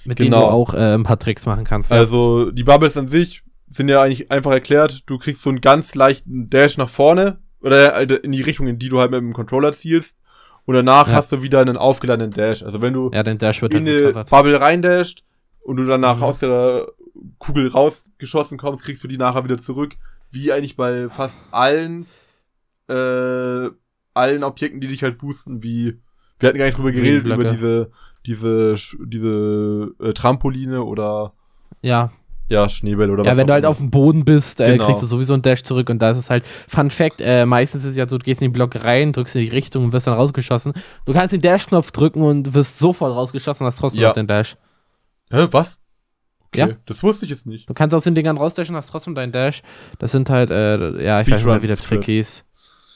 Mit 0.04 0.18
genau. 0.18 0.38
denen 0.38 0.48
du 0.48 0.52
auch 0.52 0.74
äh, 0.74 0.94
ein 0.94 1.02
paar 1.02 1.18
Tricks 1.18 1.44
machen 1.44 1.64
kannst. 1.64 1.90
Ja. 1.90 1.98
Also, 1.98 2.50
die 2.50 2.64
Bubbles 2.64 2.96
an 2.96 3.08
sich 3.08 3.42
sind 3.68 3.88
ja 3.88 4.02
eigentlich 4.02 4.30
einfach 4.30 4.52
erklärt. 4.52 5.02
Du 5.06 5.18
kriegst 5.18 5.42
so 5.42 5.50
einen 5.50 5.60
ganz 5.60 5.94
leichten 5.94 6.48
Dash 6.48 6.78
nach 6.78 6.88
vorne 6.88 7.38
oder 7.60 7.92
halt 7.92 8.12
in 8.12 8.32
die 8.32 8.40
Richtung, 8.40 8.66
in 8.66 8.78
die 8.78 8.88
du 8.88 9.00
halt 9.00 9.10
mit 9.10 9.20
dem 9.20 9.34
Controller 9.34 9.72
zielst. 9.72 10.16
Und 10.68 10.74
danach 10.74 11.08
ja. 11.08 11.14
hast 11.14 11.32
du 11.32 11.40
wieder 11.40 11.60
einen 11.62 11.78
aufgeladenen 11.78 12.30
Dash. 12.30 12.62
Also 12.62 12.82
wenn 12.82 12.92
du 12.92 13.10
ja, 13.14 13.22
den 13.22 13.38
Dash 13.38 13.62
wird 13.62 13.72
in 13.72 13.88
eine 13.88 14.12
Bubble 14.12 14.60
reindasht 14.60 15.24
und 15.62 15.78
du 15.78 15.86
danach 15.86 16.18
mhm. 16.18 16.22
aus 16.24 16.40
der 16.40 16.88
Kugel 17.38 17.68
rausgeschossen 17.68 18.58
kommst, 18.58 18.84
kriegst 18.84 19.02
du 19.02 19.08
die 19.08 19.16
nachher 19.16 19.44
wieder 19.44 19.58
zurück. 19.58 19.94
Wie 20.30 20.52
eigentlich 20.52 20.76
bei 20.76 21.08
fast 21.08 21.38
allen 21.52 22.04
äh, 22.86 23.70
allen 24.12 24.44
Objekten, 24.44 24.82
die 24.82 24.88
dich 24.88 25.02
halt 25.02 25.16
boosten, 25.16 25.62
wie 25.62 25.96
wir 26.38 26.48
hatten 26.50 26.58
gar 26.58 26.66
nicht 26.66 26.76
drüber 26.76 26.92
geredet, 26.92 27.24
über 27.24 27.50
diese 27.50 27.90
diese 28.26 28.74
diese 29.06 29.94
äh, 30.00 30.12
Trampoline 30.12 30.82
oder 30.84 31.32
ja 31.80 32.12
ja, 32.48 32.68
Schneebälle 32.68 33.12
oder 33.12 33.24
ja, 33.24 33.30
was. 33.30 33.32
Ja, 33.32 33.36
wenn 33.38 33.46
du 33.46 33.52
halt 33.52 33.66
auf 33.66 33.78
dem 33.78 33.90
Boden 33.90 34.24
bist, 34.24 34.60
äh, 34.60 34.72
genau. 34.72 34.86
kriegst 34.86 35.02
du 35.02 35.06
sowieso 35.06 35.34
einen 35.34 35.42
Dash 35.42 35.62
zurück 35.62 35.90
und 35.90 36.00
da 36.00 36.10
ist 36.10 36.18
es 36.18 36.30
halt, 36.30 36.44
Fun 36.66 36.90
Fact, 36.90 37.20
äh, 37.20 37.44
meistens 37.44 37.84
ist 37.84 37.90
es 37.90 37.96
ja 37.96 38.08
so, 38.08 38.16
du 38.16 38.24
gehst 38.24 38.40
in 38.40 38.48
den 38.48 38.52
Block 38.52 38.82
rein, 38.84 39.12
drückst 39.12 39.36
in 39.36 39.42
die 39.42 39.48
Richtung 39.48 39.84
und 39.84 39.92
wirst 39.92 40.06
dann 40.06 40.14
rausgeschossen. 40.14 40.72
Du 41.04 41.12
kannst 41.12 41.32
den 41.32 41.40
Dash-Knopf 41.40 41.90
drücken 41.90 42.22
und 42.22 42.54
wirst 42.54 42.78
sofort 42.78 43.14
rausgeschossen 43.14 43.64
und 43.64 43.66
hast 43.66 43.78
trotzdem 43.78 44.00
ja. 44.00 44.08
noch 44.08 44.14
den 44.14 44.26
Dash. 44.26 44.56
Hä, 45.30 45.46
was? 45.50 45.78
Okay, 46.48 46.60
ja? 46.60 46.68
das 46.86 47.02
wusste 47.02 47.26
ich 47.26 47.30
jetzt 47.30 47.46
nicht. 47.46 47.68
Du 47.68 47.74
kannst 47.74 47.94
aus 47.94 48.04
den 48.04 48.14
Dingern 48.14 48.38
rausdashen, 48.38 48.74
hast 48.74 48.88
trotzdem 48.88 49.14
deinen 49.14 49.32
Dash. 49.32 49.62
Das 49.98 50.12
sind 50.12 50.30
halt, 50.30 50.50
äh, 50.50 51.04
ja, 51.04 51.20
ich 51.20 51.30
weiß 51.30 51.42
nicht 51.42 51.44
mehr, 51.44 51.62
wie 51.62 51.66
der 51.66 51.76
Trick 51.76 52.04
hieß. 52.04 52.46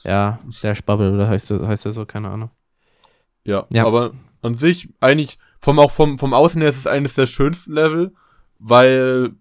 Ja, 0.03 0.39
Dash 0.63 0.81
Bubble 0.81 1.13
oder 1.13 1.27
heißt 1.27 1.51
der, 1.51 1.67
heißt 1.67 1.83
so, 1.83 2.05
keine 2.05 2.29
Ahnung. 2.29 2.49
Ja, 3.45 3.67
ja, 3.69 3.85
aber 3.85 4.11
an 4.41 4.55
sich, 4.55 4.89
eigentlich, 4.99 5.37
vom, 5.59 5.79
auch 5.79 5.91
vom, 5.91 6.17
vom 6.17 6.33
Außen 6.33 6.61
her 6.61 6.71
ist 6.71 6.77
es 6.77 6.87
eines 6.87 7.13
der 7.13 7.27
schönsten 7.27 7.73
Level, 7.73 8.13
weil 8.59 9.33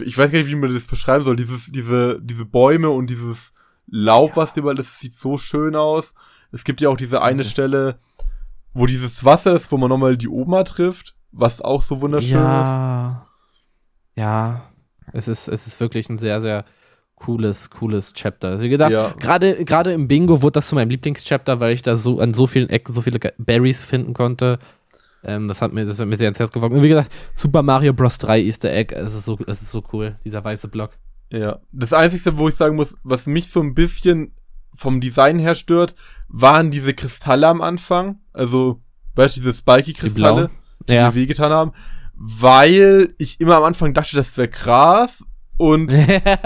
ich, 0.00 0.06
ich 0.06 0.18
weiß 0.18 0.30
gar 0.30 0.38
nicht, 0.38 0.48
wie 0.48 0.54
man 0.54 0.72
das 0.72 0.84
beschreiben 0.84 1.24
soll. 1.24 1.36
Dieses, 1.36 1.66
diese, 1.72 2.20
diese 2.20 2.44
Bäume 2.44 2.90
und 2.90 3.08
dieses 3.08 3.52
Laub, 3.86 4.30
ja. 4.30 4.36
was 4.36 4.56
überall 4.56 4.74
das 4.74 4.98
sieht 4.98 5.16
so 5.16 5.38
schön 5.38 5.76
aus. 5.76 6.14
Es 6.52 6.64
gibt 6.64 6.80
ja 6.80 6.88
auch 6.88 6.96
diese 6.96 7.22
eine 7.22 7.44
Stelle, 7.44 7.98
wo 8.72 8.86
dieses 8.86 9.24
Wasser 9.24 9.54
ist, 9.54 9.70
wo 9.72 9.76
man 9.76 9.88
nochmal 9.88 10.16
die 10.16 10.28
Oma 10.28 10.64
trifft, 10.64 11.14
was 11.32 11.60
auch 11.60 11.82
so 11.82 12.00
wunderschön 12.00 12.38
ja. 12.38 13.26
ist. 14.14 14.22
Ja, 14.22 14.62
es 15.12 15.28
ist, 15.28 15.48
es 15.48 15.66
ist 15.66 15.80
wirklich 15.80 16.08
ein 16.08 16.18
sehr, 16.18 16.40
sehr 16.40 16.64
cooles, 17.16 17.70
cooles 17.70 18.12
Chapter. 18.12 18.48
Also 18.48 18.64
wie 18.64 18.68
gesagt, 18.68 18.92
ja. 18.92 19.10
gerade, 19.18 19.64
gerade 19.64 19.92
im 19.92 20.08
Bingo 20.08 20.42
wurde 20.42 20.52
das 20.52 20.68
zu 20.68 20.74
meinem 20.74 20.90
Lieblingschapter, 20.90 21.60
weil 21.60 21.72
ich 21.72 21.82
da 21.82 21.96
so 21.96 22.20
an 22.20 22.34
so 22.34 22.46
vielen 22.46 22.70
Ecken 22.70 22.92
so 22.94 23.00
viele 23.00 23.18
Berries 23.38 23.84
finden 23.84 24.14
konnte. 24.14 24.58
Ähm, 25.26 25.48
das, 25.48 25.60
hat 25.60 25.72
mir, 25.72 25.84
das 25.84 25.98
hat 25.98 26.06
mir 26.06 26.16
sehr 26.16 26.28
ins 26.28 26.38
Herz 26.38 26.52
geworfen. 26.52 26.76
Und 26.76 26.82
wie 26.82 26.88
gesagt, 26.88 27.10
Super 27.34 27.62
Mario 27.62 27.92
Bros. 27.92 28.16
3 28.18 28.40
Easter 28.42 28.72
Egg, 28.72 28.94
es 28.94 29.12
ist 29.12 29.24
so, 29.24 29.36
es 29.46 29.60
ist 29.60 29.72
so 29.72 29.82
cool, 29.92 30.16
dieser 30.24 30.42
weiße 30.44 30.68
Block. 30.68 30.92
Ja. 31.30 31.58
Das 31.72 31.92
Einzige, 31.92 32.38
wo 32.38 32.48
ich 32.48 32.54
sagen 32.54 32.76
muss, 32.76 32.94
was 33.02 33.26
mich 33.26 33.50
so 33.50 33.60
ein 33.60 33.74
bisschen 33.74 34.32
vom 34.72 35.00
Design 35.00 35.40
her 35.40 35.56
stört, 35.56 35.96
waren 36.28 36.70
diese 36.70 36.94
Kristalle 36.94 37.48
am 37.48 37.60
Anfang. 37.60 38.20
Also, 38.32 38.80
weißt 39.16 39.36
du, 39.36 39.40
diese 39.40 39.54
Spiky-Kristalle, 39.54 40.50
die, 40.80 40.86
die, 40.86 40.94
ja. 40.94 41.10
die 41.10 41.16
wehgetan 41.16 41.50
haben. 41.50 41.72
Weil 42.14 43.14
ich 43.18 43.40
immer 43.40 43.56
am 43.56 43.64
Anfang 43.64 43.94
dachte, 43.94 44.14
das 44.14 44.36
wäre 44.36 44.48
krass. 44.48 45.24
Und 45.56 45.92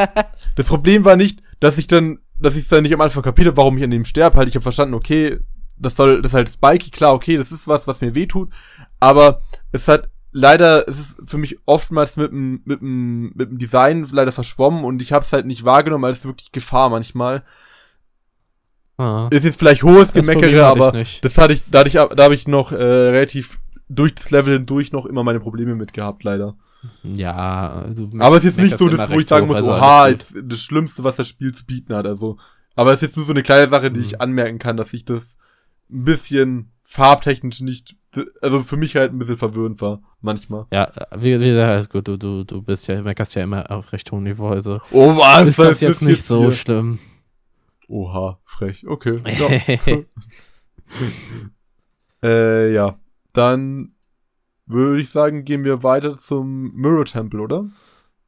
das 0.56 0.66
Problem 0.66 1.04
war 1.04 1.16
nicht, 1.16 1.42
dass 1.60 1.76
ich 1.76 1.86
dann, 1.86 2.20
dass 2.38 2.56
ich 2.56 2.62
es 2.62 2.68
dann 2.68 2.84
nicht 2.84 2.94
am 2.94 3.00
Anfang 3.02 3.22
kapiert 3.22 3.48
habe, 3.48 3.58
warum 3.58 3.76
ich 3.76 3.84
an 3.84 3.90
dem 3.90 4.06
sterbe. 4.06 4.38
Halt, 4.38 4.48
ich 4.48 4.54
habe 4.54 4.62
verstanden, 4.62 4.94
okay, 4.94 5.38
das 5.80 5.96
soll, 5.96 6.22
das 6.22 6.32
ist 6.32 6.36
halt 6.36 6.48
Spiky, 6.50 6.90
klar, 6.90 7.14
okay, 7.14 7.36
das 7.36 7.52
ist 7.52 7.66
was, 7.66 7.86
was 7.86 8.00
mir 8.00 8.14
wehtut. 8.14 8.50
Aber 9.00 9.42
es 9.72 9.88
hat 9.88 10.08
leider, 10.32 10.88
es 10.88 10.98
ist 10.98 11.18
für 11.26 11.38
mich 11.38 11.58
oftmals 11.66 12.16
mit 12.16 12.30
dem, 12.30 12.62
mit 12.64 12.80
dem, 12.80 13.32
mit 13.34 13.50
dem 13.50 13.58
Design 13.58 14.06
leider 14.12 14.32
verschwommen 14.32 14.84
und 14.84 15.02
ich 15.02 15.12
habe 15.12 15.24
es 15.24 15.32
halt 15.32 15.46
nicht 15.46 15.64
wahrgenommen, 15.64 16.04
als 16.04 16.24
wirklich 16.24 16.52
Gefahr 16.52 16.90
manchmal. 16.90 17.42
Ah. 18.98 19.28
Ist 19.30 19.44
jetzt 19.44 19.58
vielleicht 19.58 19.82
hohes 19.82 20.12
Gemeckere, 20.12 20.66
aber 20.66 20.92
das 20.92 21.38
hatte 21.38 21.54
ich, 21.54 21.64
da 21.70 21.80
hatte 21.80 21.88
ich, 21.88 21.94
da 21.94 22.22
habe 22.24 22.34
ich 22.34 22.46
noch 22.46 22.70
äh, 22.70 22.76
relativ 22.76 23.58
durch 23.88 24.14
das 24.14 24.30
Level 24.30 24.54
hindurch 24.54 24.92
noch 24.92 25.06
immer 25.06 25.24
meine 25.24 25.40
Probleme 25.40 25.74
mit 25.74 25.92
gehabt, 25.92 26.22
leider. 26.22 26.54
Ja, 27.02 27.86
du 27.94 28.08
Aber 28.18 28.36
es 28.36 28.44
ist 28.44 28.58
nicht 28.58 28.78
so, 28.78 28.88
dass, 28.88 29.10
wo 29.10 29.18
ich 29.18 29.26
sagen 29.26 29.46
muss, 29.46 29.56
also 29.56 29.72
oha, 29.72 30.08
jetzt 30.08 30.34
das 30.42 30.60
Schlimmste, 30.60 31.04
was 31.04 31.16
das 31.16 31.28
Spiel 31.28 31.54
zu 31.54 31.66
bieten 31.66 31.94
hat. 31.94 32.06
Also, 32.06 32.38
aber 32.74 32.92
es 32.92 33.02
ist 33.02 33.16
nur 33.16 33.26
so 33.26 33.32
eine 33.32 33.42
kleine 33.42 33.68
Sache, 33.68 33.90
die 33.90 34.00
mhm. 34.00 34.06
ich 34.06 34.20
anmerken 34.20 34.58
kann, 34.58 34.76
dass 34.76 34.92
ich 34.92 35.04
das 35.04 35.36
ein 35.92 36.04
bisschen 36.04 36.72
farbtechnisch 36.82 37.60
nicht, 37.60 37.96
also 38.40 38.62
für 38.62 38.76
mich 38.76 38.96
halt 38.96 39.12
ein 39.12 39.18
bisschen 39.18 39.36
verwirrend 39.36 39.80
war, 39.80 40.02
manchmal. 40.20 40.66
Ja, 40.72 40.90
wie, 41.16 41.40
wie 41.40 41.46
gesagt, 41.46 41.70
alles 41.70 41.88
gut, 41.88 42.08
du, 42.08 42.16
du, 42.16 42.44
du 42.44 42.62
bist 42.62 42.88
ja, 42.88 43.00
meckerst 43.02 43.34
ja 43.34 43.44
immer 43.44 43.70
auf 43.70 43.92
recht 43.92 44.10
hohem 44.10 44.24
Niveau, 44.24 44.48
also. 44.48 44.80
Oh, 44.90 45.16
was? 45.16 45.48
Ist 45.48 45.58
das, 45.58 45.68
das 45.68 45.80
jetzt 45.80 46.02
nicht 46.02 46.24
so 46.24 46.40
hier? 46.42 46.52
schlimm. 46.52 46.98
Oha, 47.88 48.38
frech, 48.44 48.86
okay. 48.86 49.20
Ja. 49.26 50.02
äh, 52.28 52.72
ja. 52.72 52.98
Dann 53.32 53.94
würde 54.66 55.00
ich 55.00 55.10
sagen, 55.10 55.44
gehen 55.44 55.64
wir 55.64 55.82
weiter 55.82 56.18
zum 56.18 56.72
Mirror 56.74 57.04
Temple, 57.04 57.40
oder? 57.40 57.68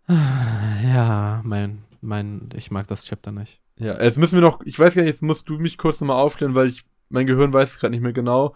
Ja, 0.08 1.40
mein, 1.44 1.84
mein, 2.00 2.48
ich 2.54 2.70
mag 2.70 2.86
das 2.88 3.04
Chapter 3.04 3.32
nicht. 3.32 3.60
Ja, 3.78 4.02
jetzt 4.02 4.18
müssen 4.18 4.34
wir 4.34 4.42
noch, 4.42 4.60
ich 4.64 4.78
weiß 4.78 4.94
gar 4.94 5.02
nicht, 5.02 5.10
jetzt 5.10 5.22
musst 5.22 5.48
du 5.48 5.58
mich 5.58 5.78
kurz 5.78 6.00
nochmal 6.00 6.20
aufklären, 6.20 6.54
weil 6.54 6.68
ich, 6.68 6.84
mein 7.12 7.26
Gehirn 7.26 7.52
weiß 7.52 7.70
es 7.70 7.78
gerade 7.78 7.92
nicht 7.92 8.02
mehr 8.02 8.12
genau 8.12 8.54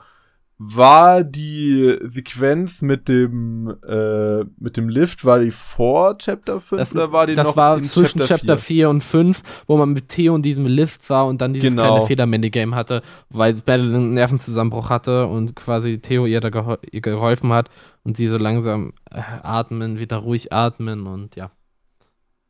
war 0.59 1.23
die 1.23 1.99
Sequenz 2.05 2.81
mit 2.81 3.09
dem 3.09 3.77
äh, 3.87 4.45
mit 4.59 4.79
dem 4.79 4.89
Lift 4.89 5.25
war 5.27 5.39
die 5.39 5.51
vor 5.51 6.17
Chapter 6.17 6.61
5 6.61 6.81
das, 6.81 6.95
oder 6.95 7.13
war 7.13 7.27
die 7.27 7.35
das 7.35 7.49
noch 7.49 7.57
war 7.57 7.79
zwischen 7.79 8.21
Chapter, 8.21 8.37
Chapter 8.39 8.57
4? 8.57 8.77
4? 8.77 8.91
und 8.91 9.05
5, 9.05 9.43
wo 9.67 9.77
man 9.77 9.93
mit 9.93 10.09
Theo 10.09 10.35
in 10.35 10.41
diesem 10.41 10.67
Lift 10.67 11.09
war 11.11 11.27
und 11.27 11.43
dann 11.43 11.53
dieses 11.53 11.71
genau. 11.71 11.83
kleine 11.83 12.07
Feder-Minigame 12.07 12.75
hatte, 12.75 13.03
weil 13.29 13.53
Battle 13.55 13.95
einen 13.95 14.15
Nervenzusammenbruch 14.15 14.89
hatte 14.89 15.27
und 15.27 15.57
quasi 15.57 15.99
Theo 15.99 16.25
ihr 16.25 16.41
da 16.41 16.49
gehol 16.49 16.79
ihr 16.91 17.03
geholfen 17.03 17.53
hat 17.53 17.69
und 18.05 18.17
sie 18.17 18.29
so 18.29 18.39
langsam 18.39 18.95
äh, 19.11 19.21
atmen, 19.43 19.99
wieder 19.99 20.17
ruhig 20.17 20.55
atmen 20.55 21.07
und 21.07 21.37
ja. 21.37 21.51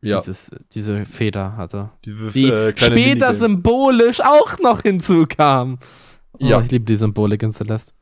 Ja. 0.07 0.21
Dieses, 0.21 0.51
diese 0.73 1.05
Feder 1.05 1.57
hatte. 1.57 1.91
Dieses, 2.05 2.33
die 2.33 2.49
äh, 2.49 2.73
später 2.77 2.95
Minigame. 2.95 3.35
symbolisch 3.35 4.21
auch 4.21 4.59
noch 4.61 4.83
hinzukam. 4.83 5.79
Ja. 6.39 6.59
Oh, 6.59 6.63
ich 6.63 6.71
liebe 6.71 6.85
die 6.85 6.97
Symbolik 6.97 7.43
in 7.43 7.51
Celeste. 7.51 7.93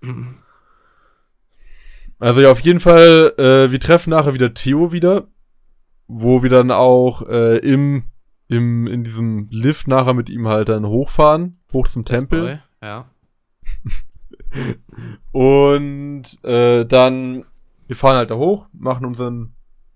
Also 2.18 2.40
ja, 2.40 2.50
auf 2.50 2.60
jeden 2.60 2.80
Fall, 2.80 3.32
äh, 3.38 3.70
wir 3.70 3.80
treffen 3.80 4.10
nachher 4.10 4.34
wieder 4.34 4.52
Theo 4.52 4.92
wieder, 4.92 5.28
wo 6.06 6.42
wir 6.42 6.50
dann 6.50 6.70
auch 6.70 7.26
äh, 7.26 7.56
im, 7.58 8.04
im, 8.48 8.86
in 8.86 9.04
diesem 9.04 9.48
Lift 9.50 9.88
nachher 9.88 10.14
mit 10.14 10.28
ihm 10.28 10.46
halt 10.46 10.68
dann 10.68 10.86
hochfahren, 10.86 11.58
hoch 11.72 11.88
zum 11.88 12.04
Tempel. 12.04 12.62
Ja. 12.82 13.06
Und 15.32 16.44
äh, 16.44 16.84
dann, 16.84 17.44
wir 17.86 17.96
fahren 17.96 18.16
halt 18.16 18.30
da 18.30 18.36
hoch, 18.36 18.66
machen 18.72 19.06
unseren, 19.06 19.53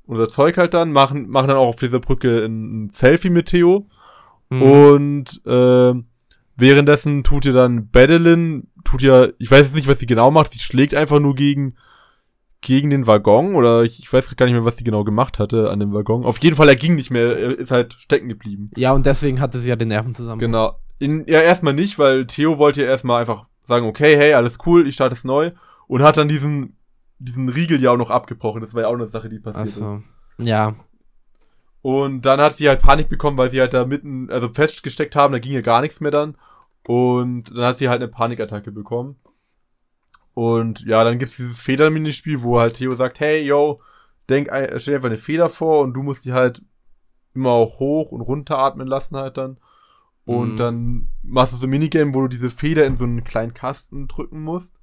unser 0.09 0.29
Zeug 0.29 0.57
halt 0.57 0.75
dann, 0.75 0.91
machen, 0.91 1.29
machen 1.29 1.49
dann 1.49 1.57
auch 1.57 1.69
auf 1.69 1.77
dieser 1.77 2.01
Brücke 2.01 2.45
ein, 2.45 2.91
Selfie 2.93 3.31
mit 3.31 3.47
Theo. 3.47 3.87
Mhm. 4.51 4.63
Und 4.63 5.47
äh, 5.47 5.95
Währenddessen 6.59 7.23
tut 7.23 7.47
ihr 7.47 7.53
dann 7.53 7.89
Badeline, 7.89 8.65
tut 8.85 9.01
ihr, 9.01 9.33
ich 9.39 9.49
weiß 9.49 9.61
jetzt 9.61 9.77
nicht, 9.77 9.87
was 9.87 10.01
sie 10.01 10.07
genau 10.07 10.33
macht, 10.33 10.53
sie 10.53 10.59
schlägt 10.59 10.93
einfach 10.93 11.21
nur 11.21 11.37
gegen, 11.37 11.77
gegen 12.61 12.91
den 12.91 13.07
Waggon 13.07 13.55
oder 13.55 13.85
ich, 13.85 14.01
ich 14.01 14.13
weiß 14.13 14.35
gar 14.35 14.47
nicht 14.47 14.57
mehr, 14.57 14.65
was 14.65 14.77
sie 14.77 14.83
genau 14.83 15.05
gemacht 15.05 15.39
hatte 15.39 15.71
an 15.71 15.79
dem 15.79 15.93
Waggon. 15.93 16.25
Auf 16.25 16.39
jeden 16.39 16.57
Fall, 16.57 16.69
er 16.69 16.75
ging 16.75 16.97
nicht 16.97 17.13
mehr, 17.13 17.39
er 17.39 17.57
ist 17.57 17.71
halt 17.71 17.93
stecken 17.93 18.29
geblieben. 18.29 18.73
Ja, 18.77 18.91
und 18.91 19.07
deswegen 19.07 19.41
hatte 19.41 19.61
sie 19.61 19.69
ja 19.69 19.77
den 19.77 19.87
Nerven 19.87 20.15
zusammen. 20.15 20.41
Genau. 20.41 20.81
In, 20.99 21.25
ja, 21.29 21.41
erstmal 21.41 21.75
nicht, 21.75 21.97
weil 22.01 22.27
Theo 22.27 22.59
wollte 22.59 22.83
ja 22.83 22.89
erstmal 22.89 23.21
einfach 23.21 23.47
sagen, 23.63 23.87
okay, 23.87 24.17
hey, 24.17 24.33
alles 24.33 24.59
cool, 24.67 24.89
ich 24.89 24.95
starte 24.95 25.15
es 25.15 25.23
neu 25.23 25.53
und 25.87 26.03
hat 26.03 26.17
dann 26.17 26.27
diesen, 26.27 26.77
diesen 27.19 27.49
Riegel 27.49 27.83
ja 27.83 27.91
auch 27.91 27.97
noch 27.97 28.11
abgebrochen. 28.11 28.61
Das 28.61 28.75
war 28.75 28.83
ja 28.83 28.89
auch 28.89 28.95
eine 28.95 29.09
Sache, 29.09 29.29
die 29.29 29.39
passiert 29.39 29.69
Ach 29.69 29.73
so. 29.73 29.97
ist. 29.97 30.47
Ja. 30.47 30.77
Und 31.83 32.23
dann 32.23 32.41
hat 32.41 32.57
sie 32.57 32.69
halt 32.69 32.83
Panik 32.83 33.09
bekommen, 33.09 33.39
weil 33.39 33.51
sie 33.51 33.61
halt 33.61 33.75
da 33.75 33.85
mitten, 33.85 34.31
also 34.31 34.49
festgesteckt 34.49 35.17
haben, 35.17 35.33
da 35.33 35.39
ging 35.39 35.53
ja 35.53 35.61
gar 35.61 35.81
nichts 35.81 36.01
mehr 36.01 36.11
dann. 36.11 36.37
Und 36.87 37.57
dann 37.57 37.65
hat 37.65 37.79
sie 37.79 37.89
halt 37.89 38.03
eine 38.03 38.11
Panikattacke 38.11 38.73
bekommen. 38.73 39.17
Und 40.35 40.85
ja, 40.85 41.03
dann 41.03 41.19
gibt 41.19 41.33
es 41.33 41.37
dieses 41.37 41.61
Federminispiel, 41.61 42.43
wo 42.43 42.61
halt 42.61 42.75
Theo 42.75 42.95
sagt, 42.95 43.21
hey, 43.21 43.43
yo, 43.43 43.81
denk, 44.29 44.49
stell 44.77 44.93
dir 44.93 44.95
einfach 44.97 45.09
eine 45.09 45.17
Feder 45.17 45.49
vor 45.49 45.83
und 45.83 45.95
du 45.95 46.03
musst 46.03 46.25
die 46.25 46.33
halt 46.33 46.63
immer 47.35 47.51
auch 47.51 47.81
hoch 47.81 48.13
und 48.13 48.21
runter 48.21 48.59
atmen 48.59 48.87
lassen 48.87 49.17
halt 49.17 49.37
dann. 49.37 49.59
Und 50.25 50.53
mhm. 50.53 50.57
dann 50.57 51.09
machst 51.23 51.55
du 51.55 51.57
so 51.57 51.67
ein 51.67 51.71
Minigame, 51.71 52.15
wo 52.15 52.21
du 52.21 52.29
diese 52.29 52.51
Feder 52.51 52.87
in 52.87 52.97
so 52.97 53.05
einen 53.05 53.25
kleinen 53.25 53.55
Kasten 53.55 54.09
drücken 54.09 54.43
musst. 54.43 54.78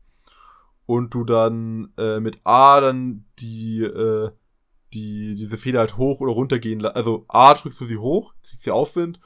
Und 0.85 1.13
du 1.13 1.23
dann 1.23 1.91
äh, 1.97 2.19
mit 2.19 2.39
A 2.43 2.79
dann 2.79 3.25
die, 3.39 3.81
äh, 3.81 4.29
die, 4.93 5.35
diese 5.35 5.57
Feder 5.57 5.79
halt 5.79 5.97
hoch 5.97 6.19
oder 6.21 6.31
runter 6.31 6.59
gehen 6.59 6.85
Also 6.85 7.25
A 7.27 7.53
drückst 7.53 7.81
du 7.81 7.85
sie 7.85 7.97
hoch, 7.97 8.33
kriegst 8.43 8.63
sie 8.63 8.71
Aufwind 8.71 9.19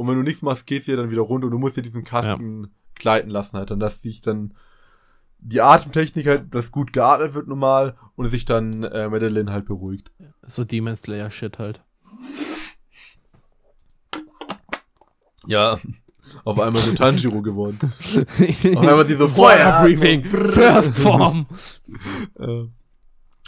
und 0.00 0.08
wenn 0.08 0.16
du 0.16 0.22
nichts 0.22 0.40
machst, 0.40 0.66
geht 0.66 0.82
sie 0.84 0.96
dann 0.96 1.10
wieder 1.10 1.20
runter 1.20 1.44
und 1.46 1.50
du 1.50 1.58
musst 1.58 1.76
dir 1.76 1.82
diesen 1.82 2.04
Kasten 2.04 2.62
ja. 2.62 2.70
gleiten 2.94 3.28
lassen 3.28 3.58
halt. 3.58 3.70
Dann, 3.70 3.80
dass 3.80 4.00
sich 4.00 4.22
dann 4.22 4.54
die 5.40 5.60
Atemtechnik 5.60 6.26
halt, 6.26 6.54
dass 6.54 6.72
gut 6.72 6.94
geatmet 6.94 7.34
wird 7.34 7.48
normal 7.48 7.98
und 8.16 8.28
sich 8.30 8.46
dann 8.46 8.82
äh, 8.84 9.10
Madeline 9.10 9.52
halt 9.52 9.66
beruhigt. 9.66 10.10
So 10.46 10.64
Demon 10.64 10.96
Slayer 10.96 11.30
Shit 11.30 11.58
halt. 11.58 11.82
Ja, 15.46 15.78
auf 16.44 16.58
einmal 16.60 16.80
so 16.80 16.92
Tanjiro 16.94 17.42
geworden. 17.42 17.92
auf 18.14 18.64
einmal 18.64 19.04
diese 19.04 19.28
Fire 19.28 19.82
Breathing, 19.82 20.24
First 20.24 20.96
Form. 20.98 21.46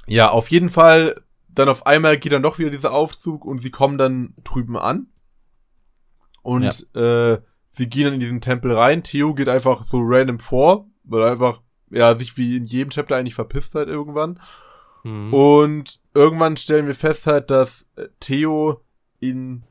Ja, 0.06 0.30
auf 0.30 0.50
jeden 0.50 0.70
Fall, 0.70 1.22
dann 1.48 1.68
auf 1.68 1.86
einmal 1.86 2.18
geht 2.18 2.32
dann 2.32 2.42
doch 2.42 2.58
wieder 2.58 2.70
dieser 2.70 2.92
Aufzug 2.92 3.44
und 3.44 3.60
sie 3.60 3.70
kommen 3.70 3.98
dann 3.98 4.34
drüben 4.44 4.76
an. 4.76 5.06
Und 6.42 6.86
ja. 6.94 7.32
äh, 7.32 7.40
sie 7.70 7.88
gehen 7.88 8.04
dann 8.04 8.14
in 8.14 8.20
diesen 8.20 8.40
Tempel 8.40 8.72
rein. 8.72 9.02
Theo 9.02 9.34
geht 9.34 9.48
einfach 9.48 9.86
so 9.90 10.00
random 10.02 10.40
vor, 10.40 10.86
weil 11.04 11.22
er 11.22 11.30
einfach, 11.30 11.60
ja, 11.90 12.14
sich 12.14 12.36
wie 12.36 12.56
in 12.56 12.66
jedem 12.66 12.90
Chapter 12.90 13.16
eigentlich 13.16 13.34
verpisst 13.34 13.74
hat 13.74 13.88
irgendwann. 13.88 14.40
Mhm. 15.04 15.32
Und 15.32 16.00
irgendwann 16.14 16.56
stellen 16.56 16.86
wir 16.86 16.94
fest 16.94 17.26
halt, 17.26 17.50
dass 17.50 17.86
äh, 17.96 18.08
Theo 18.20 18.80
in 19.20 19.62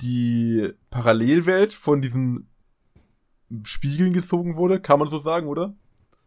die 0.00 0.72
Parallelwelt 0.90 1.72
von 1.72 2.00
diesen 2.00 2.48
Spiegeln 3.64 4.12
gezogen 4.12 4.56
wurde, 4.56 4.80
kann 4.80 4.98
man 4.98 5.08
so 5.08 5.18
sagen, 5.18 5.48
oder? 5.48 5.74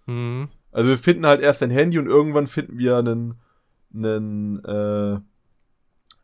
Mhm. 0.05 0.49
Also 0.71 0.89
wir 0.89 0.97
finden 0.97 1.25
halt 1.25 1.41
erst 1.41 1.61
ein 1.63 1.71
Handy 1.71 1.99
und 1.99 2.07
irgendwann 2.07 2.47
finden 2.47 2.77
wir 2.77 2.97
einen, 2.97 3.35
einen 3.93 4.63
äh, 4.63 5.19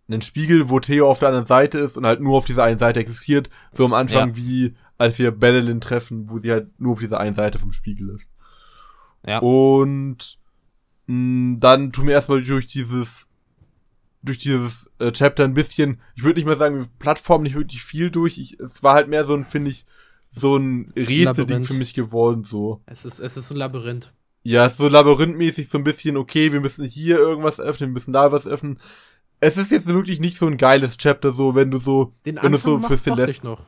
einen 0.10 0.22
Spiegel, 0.22 0.70
wo 0.70 0.80
Theo 0.80 1.10
auf 1.10 1.20
der 1.20 1.30
anderen 1.30 1.45
Seite 1.45 1.80
ist 1.80 1.98
und 1.98 2.06
halt 2.06 2.22
nur 2.22 2.38
auf 2.38 2.45
dieser 2.45 2.64
einen 2.64 2.78
Seite 2.78 3.00
existiert. 3.00 3.50
So 3.72 3.86
am 3.86 3.93
Anfang 3.93 4.30
ja. 4.30 4.36
wie 4.38 4.76
als 4.98 5.20
wir 5.20 5.32
Madeline 5.32 5.80
treffen, 5.80 6.30
wo 6.30 6.39
sie 6.39 6.52
halt 6.52 6.80
nur 6.80 6.93
auf 6.93 7.00
dieser 7.00 7.20
einen 7.20 7.36
Seite 7.36 7.60
vom 7.60 7.72
Spiegel 7.72 8.10
ist. 8.10 8.32
Ja. 9.26 9.39
Und 9.39 10.39
mh, 11.08 11.16
mm, 11.16 11.60
dann 11.60 11.91
tun 11.91 12.08
wir 12.08 12.14
erstmal 12.14 12.41
durch 12.41 12.68
dieses 12.68 13.26
durch 14.24 14.38
dieses 14.38 14.89
äh, 14.99 15.11
Chapter 15.11 15.43
ein 15.43 15.53
bisschen, 15.53 16.01
ich 16.15 16.24
würde 16.24 16.39
nicht 16.39 16.47
mal 16.47 16.57
sagen, 16.57 16.88
Plattform 16.99 17.43
nicht 17.43 17.55
wirklich 17.55 17.84
viel 17.84 18.11
durch. 18.11 18.38
Ich, 18.38 18.59
es 18.59 18.84
war 18.84 18.95
halt 18.95 19.07
mehr 19.07 19.26
so 19.26 19.34
ein, 19.36 19.45
finde 19.45 19.72
ich, 19.72 19.86
so 20.32 20.57
ein 20.57 20.91
Rätselding 20.95 21.63
für 21.63 21.74
mich 21.74 21.93
geworden, 21.93 22.43
so. 22.43 22.82
Es 22.86 23.05
ist, 23.05 23.20
es 23.20 23.38
ist 23.38 23.51
ein 23.51 23.57
Labyrinth. 23.57 24.13
Ja, 24.43 24.70
so 24.70 24.88
labyrinthmäßig 24.88 25.70
so 25.70 25.78
ein 25.78 25.84
bisschen, 25.84 26.15
okay, 26.15 26.53
wir 26.53 26.61
müssen 26.61 26.86
hier 26.86 27.18
irgendwas 27.18 27.59
öffnen, 27.59 27.89
wir 27.89 27.93
müssen 27.95 28.13
da 28.13 28.32
was 28.32 28.47
öffnen. 28.47 28.80
Es 29.39 29.57
ist 29.57 29.72
jetzt 29.72 29.88
wirklich 29.88 30.20
nicht 30.20 30.38
so 30.38 30.47
ein 30.47 30.57
geiles 30.57 30.97
Chapter, 30.97 31.32
so, 31.32 31.53
wenn 31.53 31.70
du 31.70 31.80
so, 31.80 32.13
Den 32.26 32.39
wenn 32.41 32.53
du 32.53 32.57
so 32.57 32.80
für 32.80 32.97
Celeste 32.97 33.32
ich 33.32 33.43
noch. 33.43 33.65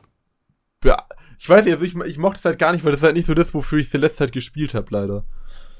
Ja, 0.82 1.06
ich 1.38 1.48
weiß 1.48 1.64
nicht, 1.64 1.74
also 1.74 1.84
ich, 1.84 1.94
ich 1.94 2.18
mochte 2.18 2.38
es 2.38 2.44
halt 2.44 2.58
gar 2.58 2.72
nicht, 2.72 2.84
weil 2.84 2.92
das 2.92 3.00
ist 3.00 3.04
halt 3.04 3.16
nicht 3.16 3.26
so 3.26 3.34
das, 3.34 3.54
wofür 3.54 3.78
ich 3.78 3.88
Celeste 3.88 4.20
halt 4.20 4.32
gespielt 4.32 4.74
habe, 4.74 4.86
leider. 4.90 5.24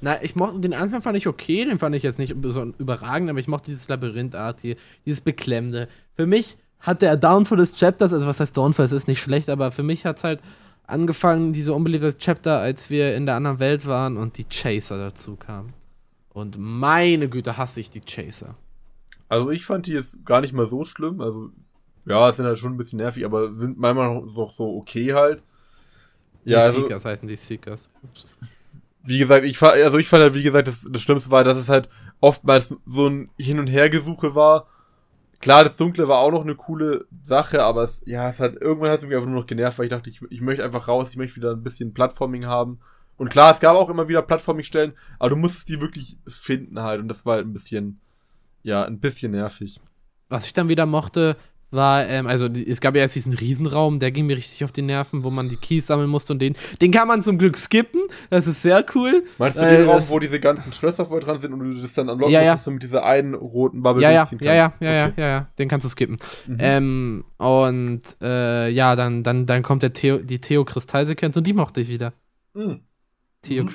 Na, 0.00 0.22
ich 0.22 0.34
mochte 0.34 0.60
den 0.60 0.74
Anfang 0.74 1.02
fand 1.02 1.16
ich 1.16 1.26
okay, 1.26 1.64
den 1.64 1.78
fand 1.78 1.94
ich 1.94 2.02
jetzt 2.02 2.18
nicht 2.18 2.34
so 2.40 2.72
überragend, 2.78 3.28
aber 3.28 3.38
ich 3.38 3.48
mochte 3.48 3.70
dieses 3.70 3.88
Labyrinthart 3.88 4.62
hier, 4.62 4.76
dieses 5.04 5.20
Beklemmende. 5.20 5.88
Für 6.16 6.26
mich 6.26 6.56
hat 6.80 7.02
der 7.02 7.16
Downfall 7.16 7.58
des 7.58 7.76
Chapters, 7.78 8.12
also 8.12 8.26
was 8.26 8.40
heißt 8.40 8.56
Downfall, 8.56 8.86
es 8.86 8.92
ist 8.92 9.08
nicht 9.08 9.20
schlecht, 9.20 9.50
aber 9.50 9.70
für 9.70 9.82
mich 9.82 10.06
hat 10.06 10.16
es 10.16 10.24
halt 10.24 10.40
angefangen, 10.86 11.52
diese 11.52 11.74
unbeliebte 11.74 12.16
Chapter, 12.16 12.58
als 12.58 12.90
wir 12.90 13.14
in 13.14 13.26
der 13.26 13.36
anderen 13.36 13.58
Welt 13.58 13.86
waren 13.86 14.16
und 14.16 14.38
die 14.38 14.44
Chaser 14.44 14.98
dazu 14.98 15.36
kamen. 15.36 15.74
Und 16.32 16.56
meine 16.58 17.28
Güte, 17.28 17.56
hasse 17.56 17.80
ich 17.80 17.90
die 17.90 18.00
Chaser. 18.00 18.56
Also 19.28 19.50
ich 19.50 19.66
fand 19.66 19.86
die 19.86 19.92
jetzt 19.92 20.24
gar 20.24 20.40
nicht 20.40 20.52
mal 20.52 20.66
so 20.66 20.84
schlimm, 20.84 21.20
also 21.20 21.50
ja, 22.06 22.32
sind 22.32 22.46
halt 22.46 22.58
schon 22.58 22.72
ein 22.72 22.76
bisschen 22.76 22.96
nervig, 22.96 23.24
aber 23.24 23.54
sind 23.54 23.78
manchmal 23.78 24.22
noch 24.22 24.54
so 24.56 24.76
okay 24.76 25.12
halt. 25.12 25.42
Ja, 26.44 26.58
die 26.58 26.64
also, 26.64 26.80
Seekers 26.80 27.04
heißen 27.04 27.28
die 27.28 27.36
Seekers. 27.36 27.90
Wie 29.04 29.18
gesagt, 29.18 29.44
ich 29.44 29.58
fa- 29.58 29.70
also 29.70 29.98
ich 29.98 30.08
fand 30.08 30.22
halt, 30.22 30.34
wie 30.34 30.42
gesagt, 30.42 30.68
das, 30.68 30.86
das 30.88 31.02
Schlimmste 31.02 31.30
war, 31.30 31.44
dass 31.44 31.56
es 31.58 31.68
halt 31.68 31.88
oftmals 32.20 32.74
so 32.86 33.06
ein 33.08 33.30
Hin- 33.38 33.58
und 33.58 33.66
Hergesuche 33.66 34.34
war. 34.34 34.66
Klar, 35.40 35.64
das 35.64 35.78
Dunkle 35.78 36.06
war 36.06 36.18
auch 36.18 36.30
noch 36.32 36.42
eine 36.42 36.54
coole 36.54 37.06
Sache, 37.24 37.64
aber 37.64 37.84
es, 37.84 38.02
ja, 38.04 38.28
es 38.28 38.40
hat, 38.40 38.56
irgendwann 38.56 38.90
hat 38.90 38.98
es 39.00 39.06
mich 39.06 39.14
einfach 39.16 39.28
nur 39.28 39.40
noch 39.40 39.46
genervt, 39.46 39.78
weil 39.78 39.86
ich 39.86 39.90
dachte, 39.90 40.10
ich, 40.10 40.20
ich 40.28 40.42
möchte 40.42 40.62
einfach 40.62 40.86
raus, 40.86 41.08
ich 41.10 41.16
möchte 41.16 41.36
wieder 41.36 41.52
ein 41.52 41.62
bisschen 41.62 41.94
Plattforming 41.94 42.44
haben. 42.44 42.78
Und 43.16 43.30
klar, 43.30 43.52
es 43.52 43.60
gab 43.60 43.74
auch 43.76 43.88
immer 43.88 44.08
wieder 44.08 44.20
Plattforming-Stellen, 44.22 44.92
aber 45.18 45.30
du 45.30 45.36
musstest 45.36 45.68
die 45.70 45.80
wirklich 45.80 46.16
finden 46.28 46.80
halt 46.80 47.00
und 47.00 47.08
das 47.08 47.24
war 47.24 47.36
halt 47.36 47.46
ein 47.46 47.52
bisschen, 47.54 48.00
ja, 48.62 48.84
ein 48.84 49.00
bisschen 49.00 49.32
nervig. 49.32 49.80
Was 50.28 50.46
ich 50.46 50.52
dann 50.52 50.68
wieder 50.68 50.86
mochte, 50.86 51.36
war, 51.70 52.06
ähm, 52.08 52.26
also 52.26 52.48
die, 52.48 52.68
es 52.68 52.80
gab 52.80 52.94
ja 52.96 53.02
jetzt 53.02 53.14
diesen 53.14 53.32
Riesenraum, 53.32 53.98
der 54.00 54.10
ging 54.10 54.26
mir 54.26 54.36
richtig 54.36 54.64
auf 54.64 54.72
die 54.72 54.82
Nerven, 54.82 55.22
wo 55.24 55.30
man 55.30 55.48
die 55.48 55.56
Keys 55.56 55.86
sammeln 55.86 56.08
musste 56.10 56.32
und 56.32 56.38
den, 56.40 56.54
den 56.80 56.90
kann 56.90 57.06
man 57.08 57.22
zum 57.22 57.38
Glück 57.38 57.56
skippen. 57.56 58.00
Das 58.30 58.46
ist 58.46 58.62
sehr 58.62 58.84
cool. 58.94 59.24
Meinst 59.38 59.56
du 59.58 59.62
Äh, 59.62 59.78
den 59.78 59.88
Raum, 59.88 60.02
wo 60.08 60.18
diese 60.18 60.40
ganzen 60.40 60.72
Schlösser 60.72 61.06
voll 61.06 61.20
dran 61.20 61.38
sind 61.38 61.52
und 61.52 61.60
du 61.60 61.80
das 61.80 61.94
dann 61.94 62.08
unlocken 62.08 62.32
Ja, 62.32 62.42
ja. 62.42 62.52
musst, 62.54 62.66
mit 62.68 62.82
dieser 62.82 63.04
einen 63.04 63.34
roten 63.34 63.82
Bubble 63.82 64.02
Ja, 64.02 64.10
ja, 64.10 64.24
durchziehen 64.24 64.46
ja, 64.46 64.54
ja, 64.54 64.68
kannst? 64.68 64.82
ja, 64.82 64.92
ja, 64.92 65.06
Okay. 65.06 65.20
ja, 65.20 65.28
ja, 65.28 65.48
den 65.58 65.68
kannst 65.68 65.84
du 65.86 65.90
skippen. 65.90 66.18
Mhm. 66.46 66.56
Ähm, 66.58 67.24
und 67.38 68.02
äh, 68.20 68.68
ja, 68.68 68.96
dann, 68.96 69.22
dann, 69.22 69.46
dann 69.46 69.62
kommt 69.62 69.82
der 69.82 69.92
Theo, 69.92 70.18
die 70.18 70.40
Theo-Kristallsequenz 70.40 71.36
und 71.36 71.46
die 71.46 71.52
mochte 71.52 71.80
ich 71.80 71.88
wieder. 71.88 72.12
Mhm. 72.54 72.80
Theo 73.42 73.64
Mhm. 73.64 73.70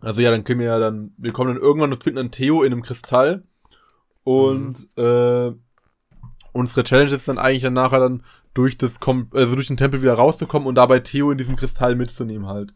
Also 0.00 0.20
ja, 0.20 0.30
dann 0.30 0.44
können 0.44 0.60
wir 0.60 0.66
ja 0.66 0.78
dann, 0.78 1.12
wir 1.16 1.32
kommen 1.32 1.54
dann 1.54 1.62
irgendwann 1.62 1.92
und 1.92 2.02
finden 2.02 2.16
dann 2.16 2.30
Theo 2.30 2.62
in 2.62 2.72
einem 2.72 2.82
Kristall. 2.82 3.44
Und 4.22 4.88
äh, 4.96 5.52
unsere 6.54 6.84
Challenge 6.84 7.10
ist 7.10 7.28
dann 7.28 7.38
eigentlich 7.38 7.62
dann 7.62 7.74
nachher 7.74 8.00
dann 8.00 8.22
durch 8.54 8.78
das 8.78 9.00
Kom 9.00 9.28
also 9.34 9.54
durch 9.54 9.66
den 9.66 9.76
Tempel 9.76 10.00
wieder 10.00 10.14
rauszukommen 10.14 10.66
und 10.66 10.76
dabei 10.76 11.00
Theo 11.00 11.30
in 11.30 11.38
diesem 11.38 11.56
Kristall 11.56 11.96
mitzunehmen 11.96 12.46
halt. 12.46 12.72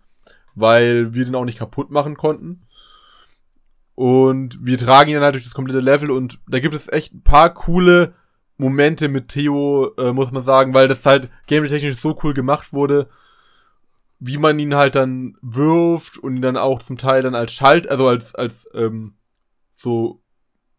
Weil 0.54 1.14
wir 1.14 1.24
den 1.24 1.36
auch 1.36 1.44
nicht 1.44 1.58
kaputt 1.58 1.90
machen 1.90 2.16
konnten. 2.16 2.62
Und 3.94 4.58
wir 4.64 4.76
tragen 4.76 5.10
ihn 5.10 5.14
dann 5.14 5.24
halt 5.24 5.36
durch 5.36 5.44
das 5.44 5.54
komplette 5.54 5.80
Level 5.80 6.10
und 6.10 6.38
da 6.48 6.60
gibt 6.60 6.74
es 6.74 6.88
echt 6.88 7.14
ein 7.14 7.22
paar 7.22 7.54
coole 7.54 8.14
Momente 8.56 9.08
mit 9.08 9.28
Theo, 9.28 9.92
äh, 9.96 10.12
muss 10.12 10.30
man 10.30 10.42
sagen, 10.42 10.74
weil 10.74 10.88
das 10.88 11.06
halt 11.06 11.30
gameplay-technisch 11.46 11.96
so 11.96 12.18
cool 12.22 12.34
gemacht 12.34 12.72
wurde, 12.72 13.08
wie 14.20 14.38
man 14.38 14.58
ihn 14.58 14.74
halt 14.74 14.96
dann 14.96 15.36
wirft 15.42 16.18
und 16.18 16.36
ihn 16.36 16.42
dann 16.42 16.56
auch 16.56 16.80
zum 16.80 16.98
Teil 16.98 17.22
dann 17.22 17.36
als 17.36 17.52
Schalt, 17.52 17.88
also 17.88 18.08
als, 18.08 18.34
als, 18.34 18.68
ähm, 18.74 19.14
so 19.76 20.20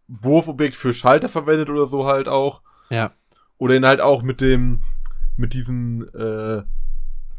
Wurfobjekt 0.08 0.76
für 0.76 0.94
Schalter 0.94 1.30
verwendet 1.30 1.70
oder 1.70 1.88
so 1.88 2.06
halt 2.06 2.28
auch. 2.28 2.62
Ja. 2.90 3.14
Oder 3.58 3.76
ihn 3.76 3.86
halt 3.86 4.02
auch 4.02 4.22
mit 4.24 4.42
dem, 4.42 4.82
mit 5.38 5.54
diesen, 5.54 6.08
äh, 6.14 6.60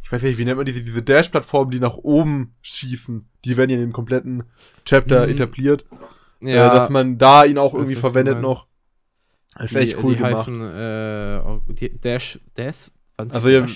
ich 0.03 0.13
weiß 0.13 0.23
nicht, 0.23 0.39
wie 0.39 0.45
nennt 0.45 0.57
man 0.57 0.67
diese, 0.67 0.83
diese 0.83 1.03
Dash-Plattformen, 1.03 1.71
die 1.71 1.81
nach 1.81 1.97
oben 1.97 2.55
schießen. 2.63 3.29
Die 3.45 3.57
werden 3.57 3.71
ja 3.71 3.77
in 3.77 3.83
dem 3.83 3.93
kompletten 3.93 4.45
Chapter 4.85 5.27
Mhm. 5.27 5.33
etabliert. 5.33 5.87
Ja, 6.41 6.73
äh, 6.73 6.75
dass 6.77 6.89
man 6.91 7.19
da 7.19 7.45
ihn 7.45 7.59
auch 7.59 7.75
irgendwie 7.75 7.97
verwendet 7.97 8.41
noch. 8.41 8.67
Das 9.55 9.71
ist 9.73 9.77
echt 9.77 9.97
cool 10.03 10.13
die 10.13 10.17
gemacht. 10.19 10.37
heißen, 10.39 10.61
äh, 10.63 11.43
die 11.75 11.99
Dash, 12.01 12.39
Dash, 12.57 12.91
Also 13.17 13.49
ja, 13.49 13.67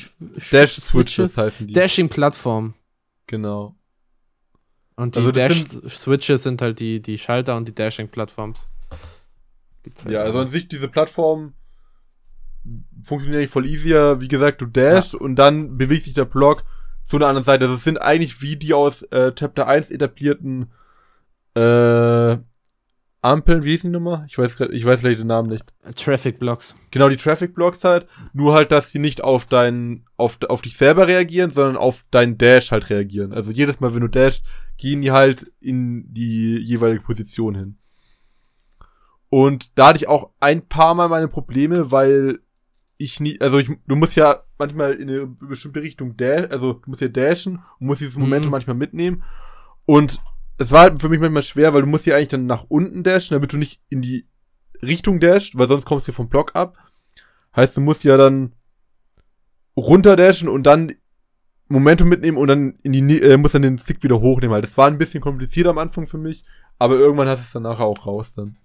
Dash-Switches 0.51 1.37
heißen 1.37 1.67
die. 1.67 1.73
Dashing-Plattform. 1.73 2.75
Genau. 3.27 3.75
Und 4.97 5.15
die 5.17 5.19
Also 5.19 5.33
das 5.33 5.49
Dash-Switches 5.49 6.43
sind 6.45 6.63
halt 6.63 6.79
die, 6.79 7.01
die 7.03 7.19
Schalter 7.19 7.57
und 7.57 7.67
die 7.69 7.75
Dashing-Plattforms. 7.75 8.69
Halt 9.85 10.11
Ja, 10.13 10.21
also 10.23 10.39
an 10.39 10.49
sich 10.49 10.69
diese 10.69 10.89
Plattform 10.89 11.53
funktioniert 13.03 13.41
eigentlich 13.41 13.51
voll 13.51 13.67
easier. 13.67 14.21
Wie 14.21 14.29
gesagt, 14.29 14.61
du 14.61 14.67
dash 14.67 15.15
und 15.15 15.37
dann 15.37 15.77
bewegt 15.77 16.05
sich 16.05 16.15
der 16.15 16.25
Block 16.25 16.65
zu 17.05 17.17
einer 17.17 17.27
anderen 17.27 17.45
Seite. 17.45 17.65
Also 17.65 17.77
es 17.77 17.85
sind 17.85 18.01
eigentlich 18.01 18.41
wie 18.41 18.57
die 18.57 18.75
aus 18.75 19.03
äh, 19.05 19.33
Chapter 19.33 19.67
1 19.67 19.91
etablierten 19.91 20.73
äh, 21.55 22.39
Ampeln, 23.25 23.65
wie 23.65 23.71
hieß 23.71 23.83
die 23.83 23.89
Nummer? 23.89 24.27
Ich 24.29 24.37
weiß 24.37 24.61
ich 24.73 24.85
weiß 24.85 25.01
leider 25.01 25.17
den 25.17 25.29
Namen 25.29 25.49
nicht. 25.49 25.73
Traffic 25.97 26.39
Blocks. 26.39 26.77
Genau, 26.91 27.09
die 27.09 27.17
Traffic 27.17 27.55
Blocks 27.55 27.83
halt, 27.83 28.07
nur 28.35 28.53
halt, 28.53 28.71
dass 28.71 28.91
sie 28.91 28.99
nicht 28.99 29.25
auf 29.25 29.47
dein, 29.47 30.05
auf, 30.19 30.39
auf 30.47 30.61
dich 30.61 30.77
selber 30.77 31.09
reagieren, 31.09 31.51
sondern 31.51 31.79
auf 31.79 32.05
deinen 32.11 32.37
Dash 32.37 32.71
halt 32.71 32.91
reagieren. 32.91 33.33
Also 33.33 33.51
jedes 33.51 33.81
Mal, 33.81 33.95
wenn 33.95 34.03
du 34.03 34.09
dashst, 34.09 34.45
gehen 34.77 35.01
die 35.01 35.11
halt 35.11 35.51
in 35.61 36.13
die 36.13 36.59
jeweilige 36.59 37.01
Position 37.01 37.55
hin. 37.55 37.79
Und 39.31 39.79
da 39.79 39.89
hatte 39.89 39.97
ich 39.97 40.09
auch 40.09 40.31
ein 40.41 40.69
paar 40.69 40.95
Mal 40.95 41.09
meine 41.09 41.29
Probleme, 41.29 41.91
weil 41.91 42.41
ich 42.97 43.21
nie, 43.21 43.41
also 43.41 43.59
ich, 43.59 43.71
du 43.87 43.97
musst 43.97 44.15
ja 44.17 44.45
manchmal 44.59 44.95
in 44.95 45.09
eine 45.11 45.27
bestimmte 45.27 45.83
Richtung 45.83 46.17
dash, 46.17 46.51
also 46.51 46.75
du 46.75 46.91
musst 46.91 47.01
ja 47.01 47.09
dashen 47.09 47.63
und 47.81 47.87
musst 47.87 48.01
dieses 48.01 48.17
Momentum 48.17 48.49
Mhm. 48.49 48.53
manchmal 48.53 48.77
mitnehmen. 48.77 49.23
Und 49.85 50.21
es 50.59 50.71
war 50.71 50.83
halt 50.83 51.01
für 51.01 51.09
mich 51.09 51.21
manchmal 51.21 51.43
schwer, 51.43 51.75
weil 51.75 51.83
du 51.83 51.89
musst 51.89 52.07
ja 52.07 52.17
eigentlich 52.17 52.29
dann 52.29 52.47
nach 52.47 52.65
unten 52.69 53.03
dashen, 53.03 53.35
damit 53.35 53.53
du 53.53 53.57
nicht 53.57 53.81
in 53.89 54.01
die 54.01 54.27
Richtung 54.81 55.19
dasht, 55.19 55.57
weil 55.59 55.69
sonst 55.69 55.85
kommst 55.85 56.07
du 56.09 56.13
vom 56.13 56.29
Block 56.29 56.55
ab. 56.55 56.77
Heißt, 57.57 57.77
du 57.77 57.81
musst 57.81 58.05
ja 58.05 58.17
dann 58.17 58.53
runter 59.77 60.17
dashen 60.17 60.49
und 60.49 60.65
dann 60.65 60.93
Momentum 61.69 62.09
mitnehmen 62.09 62.37
und 62.37 62.47
dann 62.49 62.79
in 62.83 62.93
die, 62.93 63.21
äh, 63.21 63.37
musst 63.37 63.55
dann 63.55 63.63
den 63.63 63.79
Stick 63.79 64.03
wieder 64.03 64.21
hochnehmen. 64.21 64.55
Halt. 64.55 64.65
Das 64.65 64.77
war 64.77 64.87
ein 64.87 64.99
bisschen 64.99 65.21
kompliziert 65.21 65.67
am 65.67 65.79
Anfang 65.79 66.07
für 66.07 66.19
mich, 66.19 66.45
aber 66.79 66.95
irgendwann 66.97 67.27
hast 67.29 67.39
du 67.41 67.45
es 67.45 67.53
dann 67.53 67.63
nachher 67.63 67.85
auch 67.87 68.07
raus 68.07 68.35
dann. 68.35 68.57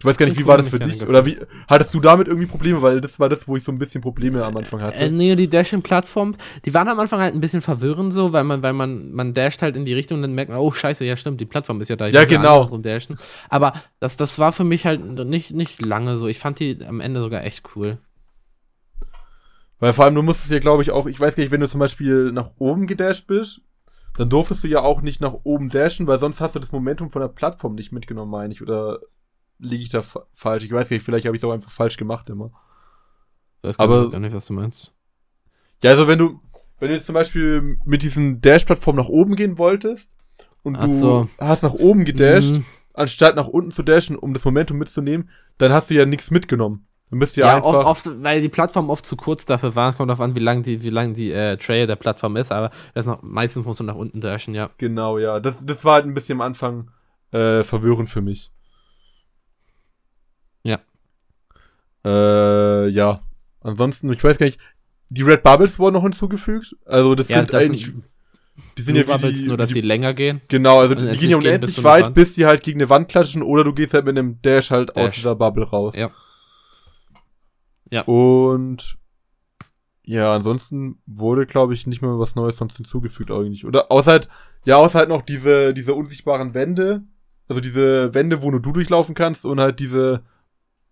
Ich 0.00 0.04
weiß 0.04 0.16
gar 0.16 0.26
nicht, 0.26 0.38
wie 0.38 0.46
war 0.46 0.56
das 0.56 0.68
für 0.68 0.78
dich? 0.78 1.02
Oder 1.02 1.26
wie, 1.26 1.38
hattest 1.66 1.92
du 1.92 1.98
damit 1.98 2.28
irgendwie 2.28 2.46
Probleme? 2.46 2.80
Weil 2.82 3.00
das 3.00 3.18
war 3.18 3.28
das, 3.28 3.48
wo 3.48 3.56
ich 3.56 3.64
so 3.64 3.72
ein 3.72 3.78
bisschen 3.78 4.00
Probleme 4.00 4.44
am 4.44 4.56
Anfang 4.56 4.80
hatte. 4.80 4.96
Äh, 4.96 5.10
nee, 5.10 5.34
die 5.34 5.48
Dashing-Plattform, 5.48 6.36
die 6.64 6.72
waren 6.72 6.88
am 6.88 7.00
Anfang 7.00 7.20
halt 7.20 7.34
ein 7.34 7.40
bisschen 7.40 7.62
verwirrend 7.62 8.12
so, 8.12 8.32
weil 8.32 8.44
man, 8.44 8.62
weil 8.62 8.74
man, 8.74 9.10
man 9.10 9.34
dasht 9.34 9.60
halt 9.60 9.74
in 9.74 9.84
die 9.84 9.94
Richtung 9.94 10.18
und 10.18 10.22
dann 10.22 10.34
merkt 10.34 10.52
man, 10.52 10.60
oh 10.60 10.70
scheiße, 10.70 11.04
ja 11.04 11.16
stimmt, 11.16 11.40
die 11.40 11.46
Plattform 11.46 11.80
ist 11.80 11.88
ja 11.88 11.96
da. 11.96 12.06
ich 12.06 12.14
Ja, 12.14 12.24
genau. 12.24 12.58
andersrum 12.58 12.82
dashen. 12.82 13.18
Aber 13.48 13.72
das, 13.98 14.16
das 14.16 14.38
war 14.38 14.52
für 14.52 14.62
mich 14.62 14.86
halt 14.86 15.04
nicht, 15.26 15.50
nicht 15.50 15.84
lange 15.84 16.16
so. 16.16 16.28
Ich 16.28 16.38
fand 16.38 16.60
die 16.60 16.78
am 16.86 17.00
Ende 17.00 17.20
sogar 17.20 17.42
echt 17.42 17.64
cool. 17.74 17.98
Weil 19.80 19.92
vor 19.92 20.04
allem, 20.04 20.14
du 20.14 20.22
musstest 20.22 20.52
ja, 20.52 20.60
glaube 20.60 20.84
ich, 20.84 20.92
auch, 20.92 21.06
ich 21.06 21.18
weiß 21.18 21.34
gar 21.34 21.42
nicht, 21.42 21.50
wenn 21.50 21.60
du 21.60 21.68
zum 21.68 21.80
Beispiel 21.80 22.30
nach 22.30 22.50
oben 22.58 22.86
gedasht 22.86 23.26
bist, 23.26 23.62
dann 24.16 24.30
durftest 24.30 24.62
du 24.62 24.68
ja 24.68 24.80
auch 24.80 25.02
nicht 25.02 25.20
nach 25.20 25.34
oben 25.42 25.70
dashen, 25.70 26.06
weil 26.06 26.20
sonst 26.20 26.40
hast 26.40 26.54
du 26.54 26.60
das 26.60 26.70
Momentum 26.70 27.10
von 27.10 27.20
der 27.20 27.28
Plattform 27.28 27.74
nicht 27.74 27.90
mitgenommen, 27.90 28.30
meine 28.30 28.52
ich. 28.52 28.62
Oder 28.62 29.00
liege 29.58 29.82
ich 29.82 29.90
da 29.90 30.02
fa 30.02 30.24
falsch? 30.34 30.64
Ich 30.64 30.72
weiß 30.72 30.90
nicht, 30.90 31.04
vielleicht 31.04 31.26
habe 31.26 31.36
ich 31.36 31.40
es 31.42 31.44
auch 31.44 31.52
einfach 31.52 31.70
falsch 31.70 31.96
gemacht 31.96 32.28
immer. 32.30 32.50
Ich 33.62 33.68
weiß 33.68 33.78
Aber- 33.78 34.10
gar 34.10 34.20
nicht, 34.20 34.34
was 34.34 34.46
du 34.46 34.52
meinst. 34.52 34.92
Ja, 35.82 35.90
also 35.90 36.06
wenn 36.08 36.18
du, 36.18 36.40
wenn 36.78 36.88
du 36.88 36.94
jetzt 36.94 37.06
zum 37.06 37.14
Beispiel 37.14 37.78
mit 37.84 38.02
diesen 38.02 38.40
Dash-Plattformen 38.40 38.98
nach 38.98 39.08
oben 39.08 39.36
gehen 39.36 39.58
wolltest 39.58 40.10
und 40.62 40.76
Ach 40.76 40.84
du 40.84 40.94
so. 40.94 41.28
hast 41.38 41.62
nach 41.62 41.74
oben 41.74 42.04
gedasht, 42.04 42.54
Mhm. 42.54 42.64
anstatt 42.94 43.36
nach 43.36 43.48
unten 43.48 43.70
zu 43.72 43.82
dashen, 43.82 44.16
um 44.16 44.32
das 44.34 44.44
Momentum 44.44 44.78
mitzunehmen, 44.78 45.30
dann 45.58 45.72
hast 45.72 45.90
du 45.90 45.94
ja 45.94 46.04
nichts 46.06 46.30
mitgenommen. 46.30 46.84
Dann 47.10 47.20
bist 47.20 47.36
du 47.36 47.40
ja, 47.40 47.48
Ja, 47.48 47.56
einfach. 47.56 47.86
oft, 47.86 48.06
oft, 48.06 48.22
weil 48.22 48.42
die 48.42 48.48
Plattform 48.50 48.90
oft 48.90 49.06
zu 49.06 49.16
kurz 49.16 49.44
dafür 49.46 49.74
war. 49.74 49.88
Es 49.88 49.96
kommt 49.96 50.10
darauf 50.10 50.20
an, 50.20 50.36
wie 50.36 50.40
lang 50.40 50.62
die, 50.62 50.82
wie 50.82 50.90
lang 50.90 51.14
die 51.14 51.32
äh, 51.32 51.56
Trail 51.56 51.86
der 51.86 51.96
Plattform 51.96 52.36
ist, 52.36 52.52
aber 52.52 52.70
das 52.94 53.06
noch, 53.06 53.22
meistens 53.22 53.64
musst 53.64 53.80
du 53.80 53.84
nach 53.84 53.94
unten 53.94 54.20
dashen, 54.20 54.54
ja. 54.54 54.68
Genau, 54.78 55.16
ja. 55.18 55.40
Das, 55.40 55.64
das 55.64 55.84
war 55.84 55.94
halt 55.94 56.04
ein 56.04 56.12
bisschen 56.14 56.36
am 56.38 56.42
Anfang 56.42 56.90
äh, 57.32 57.62
verwirrend 57.62 58.10
für 58.10 58.20
mich. 58.20 58.50
Ja. 60.64 60.80
Äh, 62.04 62.88
ja. 62.88 63.20
Ansonsten, 63.60 64.12
ich 64.12 64.22
weiß 64.22 64.38
gar 64.38 64.46
nicht, 64.46 64.58
die 65.10 65.22
Red 65.22 65.42
Bubbles 65.42 65.78
wurden 65.78 65.94
noch 65.94 66.02
hinzugefügt. 66.02 66.76
Also 66.84 67.14
das 67.14 67.28
Ja, 67.28 67.38
sind 67.38 67.52
das 67.52 67.62
eigentlich, 67.64 67.86
sind 67.86 68.04
die 68.76 68.82
sind 68.82 68.96
ja 68.96 69.02
Bubbles, 69.04 69.40
die, 69.40 69.46
nur, 69.46 69.56
dass 69.56 69.68
die, 69.70 69.74
sie 69.74 69.80
länger 69.80 70.14
gehen. 70.14 70.40
Genau, 70.48 70.80
also 70.80 70.94
die 70.94 71.00
unendlich 71.00 71.20
gehen 71.20 71.30
ja 71.30 71.38
bis 71.38 71.44
unendlich 71.44 71.78
einer 71.78 71.84
weit, 72.06 72.14
bis 72.14 72.34
die 72.34 72.46
halt 72.46 72.62
gegen 72.62 72.80
eine 72.80 72.88
Wand 72.88 73.08
klatschen 73.08 73.42
oder 73.42 73.64
du 73.64 73.72
gehst 73.72 73.94
halt 73.94 74.04
mit 74.04 74.16
einem 74.18 74.40
Dash 74.42 74.70
halt 74.70 74.90
aus 74.96 75.06
Dash. 75.06 75.14
dieser 75.16 75.34
Bubble 75.34 75.64
raus. 75.64 75.94
Ja. 75.96 76.10
Ja. 77.90 78.02
Und 78.02 78.96
Ja, 80.04 80.34
ansonsten 80.34 81.00
wurde, 81.06 81.46
glaube 81.46 81.74
ich, 81.74 81.86
nicht 81.86 82.02
mehr 82.02 82.18
was 82.18 82.34
Neues 82.34 82.56
sonst 82.56 82.76
hinzugefügt 82.76 83.30
eigentlich. 83.30 83.64
Oder 83.64 83.90
außer 83.90 84.10
halt, 84.12 84.28
ja, 84.64 84.76
außer 84.76 84.98
halt 84.98 85.08
noch 85.08 85.22
diese, 85.22 85.74
diese 85.74 85.94
unsichtbaren 85.94 86.54
Wände. 86.54 87.02
Also 87.48 87.60
diese 87.60 88.12
Wände, 88.14 88.42
wo 88.42 88.50
nur 88.50 88.60
du 88.60 88.72
durchlaufen 88.72 89.14
kannst 89.14 89.44
und 89.46 89.58
halt 89.60 89.80
diese 89.80 90.22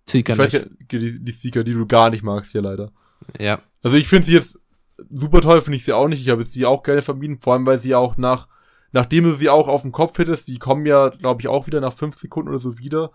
Seeker 0.08 0.34
ich 0.34 0.38
weiß, 0.38 0.52
nicht. 0.52 0.92
Die, 0.92 1.18
die 1.24 1.32
Seeker, 1.32 1.64
die 1.64 1.72
du 1.72 1.86
gar 1.86 2.10
nicht 2.10 2.22
magst 2.22 2.52
hier 2.52 2.62
leider. 2.62 2.92
Ja. 3.38 3.60
Also 3.82 3.96
ich 3.96 4.08
finde 4.08 4.26
sie 4.26 4.34
jetzt 4.34 4.58
super 5.10 5.40
toll, 5.40 5.60
finde 5.60 5.76
ich 5.76 5.84
sie 5.84 5.92
auch 5.92 6.08
nicht. 6.08 6.22
Ich 6.22 6.28
habe 6.28 6.44
sie 6.44 6.64
auch 6.64 6.82
gerne 6.82 7.02
vermieden, 7.02 7.38
vor 7.38 7.54
allem 7.54 7.66
weil 7.66 7.78
sie 7.78 7.94
auch 7.94 8.16
nach, 8.16 8.48
nachdem 8.92 9.24
du 9.24 9.32
sie 9.32 9.48
auch 9.48 9.68
auf 9.68 9.82
dem 9.82 9.92
Kopf 9.92 10.16
hittest, 10.16 10.48
die 10.48 10.58
kommen 10.58 10.86
ja, 10.86 11.08
glaube 11.08 11.40
ich, 11.40 11.48
auch 11.48 11.66
wieder 11.66 11.80
nach 11.80 11.92
fünf 11.92 12.16
Sekunden 12.16 12.50
oder 12.50 12.60
so 12.60 12.78
wieder. 12.78 13.10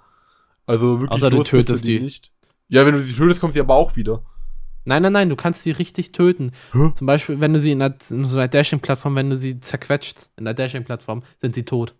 Also 0.65 0.99
wirklich. 0.99 1.11
Außer 1.11 1.29
du 1.29 1.43
tötest 1.43 1.87
die. 1.87 1.99
nicht. 1.99 2.31
Ja, 2.67 2.85
wenn 2.85 2.93
du 2.93 3.01
sie 3.01 3.13
tötest, 3.13 3.41
kommt 3.41 3.53
sie 3.53 3.59
aber 3.59 3.75
auch 3.75 3.95
wieder. 3.95 4.23
Nein, 4.83 5.03
nein, 5.03 5.13
nein, 5.13 5.29
du 5.29 5.35
kannst 5.35 5.61
sie 5.61 5.71
richtig 5.71 6.11
töten. 6.11 6.51
Hä? 6.73 6.91
Zum 6.95 7.05
Beispiel, 7.05 7.39
wenn 7.39 7.53
du 7.53 7.59
sie 7.59 7.71
in, 7.71 7.79
der, 7.79 7.95
in 8.09 8.23
so 8.23 8.37
einer 8.37 8.47
Dashing-Plattform, 8.47 9.15
wenn 9.15 9.29
du 9.29 9.37
sie 9.37 9.59
zerquetscht 9.59 10.29
in 10.37 10.45
der 10.45 10.55
Dashing-Plattform, 10.55 11.23
sind 11.39 11.53
sie 11.53 11.65
tot. 11.65 11.93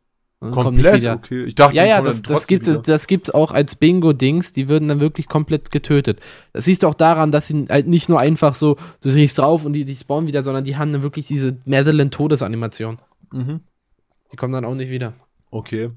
Komplett? 0.49 1.05
Okay. 1.05 1.43
Ich 1.43 1.53
dachte, 1.53 1.75
ja, 1.75 1.85
ja, 1.85 2.01
das, 2.01 2.23
das 2.23 2.47
gibt 2.47 2.67
es 2.67 2.81
das 2.81 3.05
gibt's 3.05 3.29
auch 3.29 3.51
als 3.51 3.75
Bingo-Dings, 3.75 4.53
die 4.53 4.69
würden 4.69 4.87
dann 4.87 4.99
wirklich 4.99 5.27
komplett 5.27 5.71
getötet. 5.71 6.19
Das 6.51 6.65
siehst 6.65 6.81
du 6.81 6.87
auch 6.87 6.95
daran, 6.95 7.31
dass 7.31 7.47
sie 7.47 7.67
halt 7.69 7.87
nicht 7.87 8.09
nur 8.09 8.19
einfach 8.19 8.55
so, 8.55 8.77
du 9.01 9.09
riechst 9.09 9.37
drauf 9.37 9.65
und 9.65 9.73
die, 9.73 9.85
die 9.85 9.95
spawnen 9.95 10.27
wieder, 10.27 10.43
sondern 10.43 10.63
die 10.63 10.77
haben 10.77 10.93
dann 10.93 11.03
wirklich 11.03 11.27
diese 11.27 11.57
Madeline-Todesanimation. 11.65 12.97
Mhm. 13.31 13.59
Die 14.31 14.35
kommen 14.35 14.53
dann 14.53 14.65
auch 14.65 14.73
nicht 14.73 14.89
wieder. 14.89 15.13
Okay. 15.51 15.91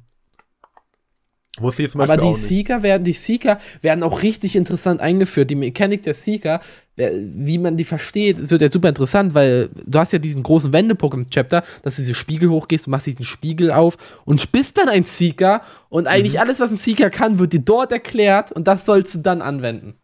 Wusste 1.59 1.84
ich 1.84 1.90
zum 1.90 2.01
Beispiel 2.01 2.20
Aber 2.20 2.26
die 2.26 2.38
Seeker 2.38 2.82
werden, 2.82 3.05
die 3.05 3.12
Seeker 3.12 3.59
werden 3.80 4.03
auch 4.03 4.22
richtig 4.22 4.57
interessant 4.57 5.01
eingeführt. 5.01 5.49
Die 5.51 5.55
Mechanik 5.55 6.03
der 6.03 6.14
Seeker, 6.14 6.61
wie 6.97 7.59
man 7.59 7.76
die 7.76 7.84
versteht, 7.84 8.51
wird 8.51 8.62
ja 8.62 8.70
super 8.70 8.88
interessant, 8.88 9.34
weil 9.34 9.68
du 9.84 9.99
hast 9.99 10.12
ja 10.12 10.18
diesen 10.18 10.42
großen 10.42 10.72
Wendepunkt 10.72 11.16
im 11.16 11.28
Chapter, 11.28 11.64
dass 11.82 11.97
du 11.97 12.03
diese 12.03 12.14
Spiegel 12.14 12.51
hochgehst, 12.51 12.86
du 12.86 12.90
machst 12.90 13.07
diesen 13.07 13.24
Spiegel 13.24 13.72
auf 13.72 13.97
und 14.24 14.53
bist 14.53 14.78
dann 14.78 14.88
ein 14.88 15.05
Seeker 15.05 15.62
und 15.88 16.07
eigentlich 16.07 16.34
mhm. 16.34 16.40
alles, 16.40 16.61
was 16.61 16.70
ein 16.70 16.78
Seeker 16.78 17.11
kann, 17.11 17.38
wird 17.38 17.53
dir 17.53 17.61
dort 17.61 17.90
erklärt 17.90 18.53
und 18.53 18.68
das 18.68 18.86
sollst 18.86 19.14
du 19.14 19.18
dann 19.18 19.42
anwenden. 19.42 19.95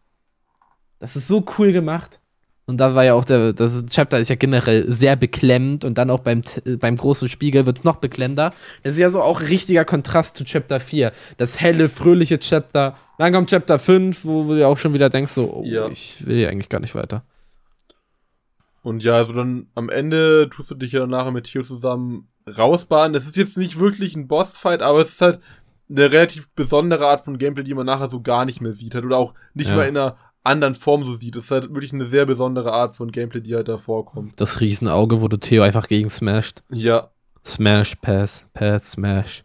Das 0.99 1.15
ist 1.15 1.27
so 1.27 1.43
cool 1.57 1.71
gemacht. 1.71 2.19
Und 2.67 2.77
da 2.77 2.93
war 2.95 3.03
ja 3.03 3.15
auch 3.15 3.25
der, 3.25 3.53
das 3.53 3.85
Chapter 3.89 4.19
ist 4.19 4.29
ja 4.29 4.35
generell 4.35 4.89
sehr 4.91 5.15
beklemmt 5.15 5.83
und 5.83 5.97
dann 5.97 6.09
auch 6.09 6.19
beim, 6.19 6.41
beim 6.79 6.95
großen 6.95 7.27
Spiegel 7.27 7.65
wird 7.65 7.79
es 7.79 7.83
noch 7.83 7.97
beklemmender. 7.97 8.53
Das 8.83 8.93
ist 8.93 8.99
ja 8.99 9.09
so 9.09 9.21
auch 9.21 9.41
richtiger 9.41 9.83
Kontrast 9.83 10.37
zu 10.37 10.45
Chapter 10.45 10.79
4. 10.79 11.11
Das 11.37 11.59
helle, 11.59 11.89
fröhliche 11.89 12.39
Chapter. 12.39 12.95
Dann 13.21 13.33
kommt 13.33 13.51
Chapter 13.51 13.77
5, 13.77 14.25
wo, 14.25 14.55
du 14.55 14.67
auch 14.67 14.79
schon 14.79 14.95
wieder 14.95 15.11
denkst, 15.11 15.33
so, 15.33 15.53
oh, 15.53 15.63
ja. 15.63 15.87
ich 15.89 16.25
will 16.25 16.37
hier 16.37 16.49
eigentlich 16.49 16.69
gar 16.69 16.79
nicht 16.79 16.95
weiter. 16.95 17.23
Und 18.81 19.03
ja, 19.03 19.13
also 19.13 19.31
dann 19.31 19.67
am 19.75 19.89
Ende 19.89 20.49
tust 20.51 20.71
du 20.71 20.75
dich 20.75 20.93
ja 20.93 21.05
nachher 21.05 21.29
mit 21.29 21.43
Theo 21.43 21.61
zusammen 21.61 22.29
rausbahnen. 22.57 23.13
Das 23.13 23.27
ist 23.27 23.37
jetzt 23.37 23.59
nicht 23.59 23.79
wirklich 23.79 24.15
ein 24.15 24.27
Bossfight, 24.27 24.81
aber 24.81 25.01
es 25.01 25.09
ist 25.09 25.21
halt 25.21 25.39
eine 25.87 26.11
relativ 26.11 26.49
besondere 26.55 27.05
Art 27.05 27.23
von 27.23 27.37
Gameplay, 27.37 27.63
die 27.63 27.75
man 27.75 27.85
nachher 27.85 28.07
so 28.07 28.21
gar 28.21 28.43
nicht 28.43 28.59
mehr 28.59 28.73
sieht. 28.73 28.95
Halt, 28.95 29.05
oder 29.05 29.19
auch 29.19 29.35
nicht 29.53 29.69
ja. 29.69 29.75
mal 29.75 29.87
in 29.87 29.97
einer 29.97 30.17
anderen 30.43 30.73
Form 30.73 31.05
so 31.05 31.13
sieht. 31.13 31.35
Das 31.35 31.43
ist 31.43 31.51
halt 31.51 31.69
wirklich 31.69 31.93
eine 31.93 32.07
sehr 32.07 32.25
besondere 32.25 32.73
Art 32.73 32.95
von 32.95 33.11
Gameplay, 33.11 33.41
die 33.41 33.53
halt 33.53 33.67
da 33.67 33.77
vorkommt. 33.77 34.41
Das 34.41 34.61
Riesenauge, 34.61 35.21
wo 35.21 35.27
du 35.27 35.37
Theo 35.37 35.61
einfach 35.61 35.87
gegen 35.87 36.09
smasht. 36.09 36.63
Ja. 36.71 37.11
Smash, 37.45 37.93
Pass, 38.01 38.49
Pass, 38.55 38.93
Smash. 38.93 39.43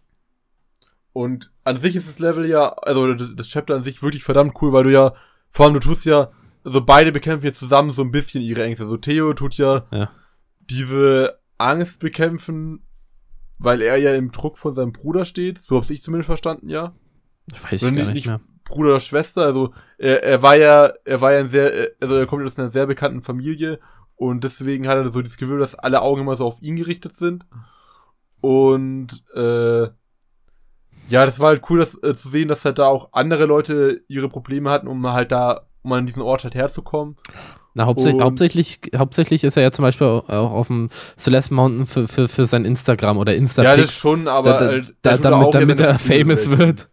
Und 1.17 1.51
an 1.65 1.79
sich 1.79 1.97
ist 1.97 2.11
das 2.11 2.19
Level 2.19 2.45
ja, 2.45 2.75
also 2.75 3.15
das 3.15 3.49
Chapter 3.49 3.75
an 3.75 3.85
sich 3.85 4.03
wirklich 4.03 4.23
verdammt 4.23 4.53
cool, 4.61 4.75
weil 4.75 4.85
du 4.85 4.93
ja, 4.93 5.15
vor 5.51 5.65
allem 5.65 5.73
du 5.73 5.81
tust 5.81 6.05
ja, 6.05 6.31
also 6.63 6.85
beide 6.85 7.11
bekämpfen 7.11 7.47
jetzt 7.47 7.59
zusammen 7.59 7.91
so 7.91 8.03
ein 8.03 8.11
bisschen 8.11 8.43
ihre 8.43 8.63
Ängste. 8.63 8.85
Also 8.85 8.99
Theo 8.99 9.33
tut 9.33 9.55
ja, 9.55 9.87
ja. 9.91 10.11
diese 10.69 11.39
Angst 11.57 12.01
bekämpfen, 12.01 12.83
weil 13.57 13.81
er 13.81 13.97
ja 13.97 14.15
im 14.15 14.31
Druck 14.31 14.59
von 14.59 14.75
seinem 14.75 14.93
Bruder 14.93 15.25
steht. 15.25 15.63
So 15.63 15.79
hab's 15.79 15.89
ich 15.89 16.03
zumindest 16.03 16.27
verstanden, 16.27 16.69
ja. 16.69 16.95
Weiß 17.63 17.83
ich 17.83 17.97
gar 17.97 18.13
nicht 18.13 18.27
mehr. 18.27 18.43
Bruder 18.67 18.91
oder 18.91 19.01
Schwester. 19.01 19.41
Also 19.41 19.73
er, 19.97 20.23
er 20.23 20.43
war 20.43 20.57
ja, 20.57 20.93
er 21.07 21.23
war 21.23 21.33
ja 21.33 21.39
ein 21.39 21.49
sehr, 21.49 21.93
also 21.99 22.15
er 22.15 22.27
kommt 22.27 22.45
aus 22.45 22.59
einer 22.59 22.71
sehr 22.71 22.87
bekannten 22.87 23.23
Familie 23.23 23.81
und 24.17 24.45
deswegen 24.45 24.87
hat 24.87 24.99
er 24.99 25.09
so 25.09 25.23
das 25.23 25.39
Gefühl, 25.39 25.61
dass 25.61 25.77
alle 25.77 26.03
Augen 26.03 26.21
immer 26.21 26.37
so 26.37 26.45
auf 26.45 26.61
ihn 26.61 26.77
gerichtet 26.77 27.17
sind. 27.17 27.47
Und 28.43 29.25
äh, 29.35 29.89
ja, 31.09 31.27
das 31.27 31.39
war 31.39 31.49
halt 31.49 31.63
cool, 31.71 31.79
das, 31.79 31.95
äh, 32.03 32.15
zu 32.15 32.29
sehen, 32.29 32.49
dass 32.49 32.65
halt 32.65 32.79
da 32.79 32.87
auch 32.87 33.11
andere 33.13 33.47
Leute 33.47 34.03
ihre 34.09 34.29
Probleme 34.29 34.71
hatten, 34.71 34.89
um 34.89 35.07
halt 35.13 35.33
da, 35.33 35.67
um 35.83 35.93
an 35.93 36.07
diesen 36.07 36.23
Ort 36.23 36.45
halt 36.45 36.55
herzukommen. 36.55 37.17
Na, 37.75 37.85
hauptsächlich, 37.85 38.23
hauptsächlich, 38.23 38.81
hauptsächlich 38.97 39.45
ist 39.45 39.57
er 39.57 39.63
ja 39.63 39.71
zum 39.71 39.83
Beispiel 39.83 40.07
auch 40.07 40.51
auf 40.53 40.69
dem 40.69 40.89
Celeste 41.19 41.53
Mountain 41.53 41.85
für, 41.85 42.09
für, 42.09 42.27
für 42.27 42.47
sein 42.47 42.65
Instagram 42.65 43.19
oder 43.19 43.37
Insta. 43.37 43.63
Ja, 43.63 43.77
das 43.77 43.93
schon, 43.93 44.29
aber 44.29 44.53
da, 44.53 44.59
da, 44.59 44.67
halt, 44.67 44.95
da, 45.03 45.17
damit, 45.19 45.55
damit 45.55 45.81
er 45.81 45.99
famous 45.99 46.51
wird 46.51 46.89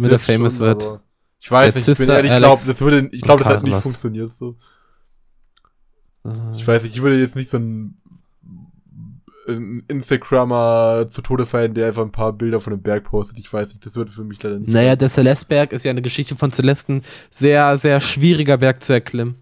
mit 0.00 0.10
der 0.10 0.18
Famous 0.18 0.56
schon, 0.56 0.66
wird. 0.66 1.00
Ich 1.40 1.50
weiß 1.50 1.74
nicht, 1.74 1.88
ich 1.88 1.98
bin 1.98 2.08
ehrlich, 2.08 2.30
ich 2.32 2.38
glaube, 2.38 2.62
das 2.66 2.80
würde, 2.80 3.08
ich 3.12 3.22
glaube, 3.22 3.44
das 3.44 3.52
hat 3.52 3.62
nicht 3.62 3.80
funktioniert 3.80 4.32
so. 4.32 4.56
Ich 6.54 6.66
weiß 6.66 6.82
nicht, 6.82 6.96
ich 6.96 7.02
würde 7.02 7.18
jetzt 7.18 7.36
nicht 7.36 7.48
so 7.48 7.58
ein, 7.58 7.99
ein 9.50 9.84
Instagrammer 9.88 11.06
zu 11.10 11.22
Tode 11.22 11.46
feiern, 11.46 11.74
der 11.74 11.88
einfach 11.88 12.02
ein 12.02 12.12
paar 12.12 12.32
Bilder 12.32 12.60
von 12.60 12.72
dem 12.72 12.82
Berg 12.82 13.04
postet. 13.04 13.38
Ich 13.38 13.52
weiß 13.52 13.68
nicht, 13.68 13.84
das 13.84 13.94
würde 13.94 14.10
für 14.10 14.24
mich 14.24 14.42
leider 14.42 14.58
nicht. 14.58 14.70
Naja, 14.70 14.96
der 14.96 15.08
Celeste-Berg 15.08 15.72
ist 15.72 15.84
ja 15.84 15.90
eine 15.90 16.02
Geschichte 16.02 16.36
von 16.36 16.52
Celeste, 16.52 17.00
sehr, 17.30 17.76
sehr 17.78 18.00
schwieriger 18.00 18.58
Berg 18.58 18.82
zu 18.82 18.92
erklimmen. 18.92 19.36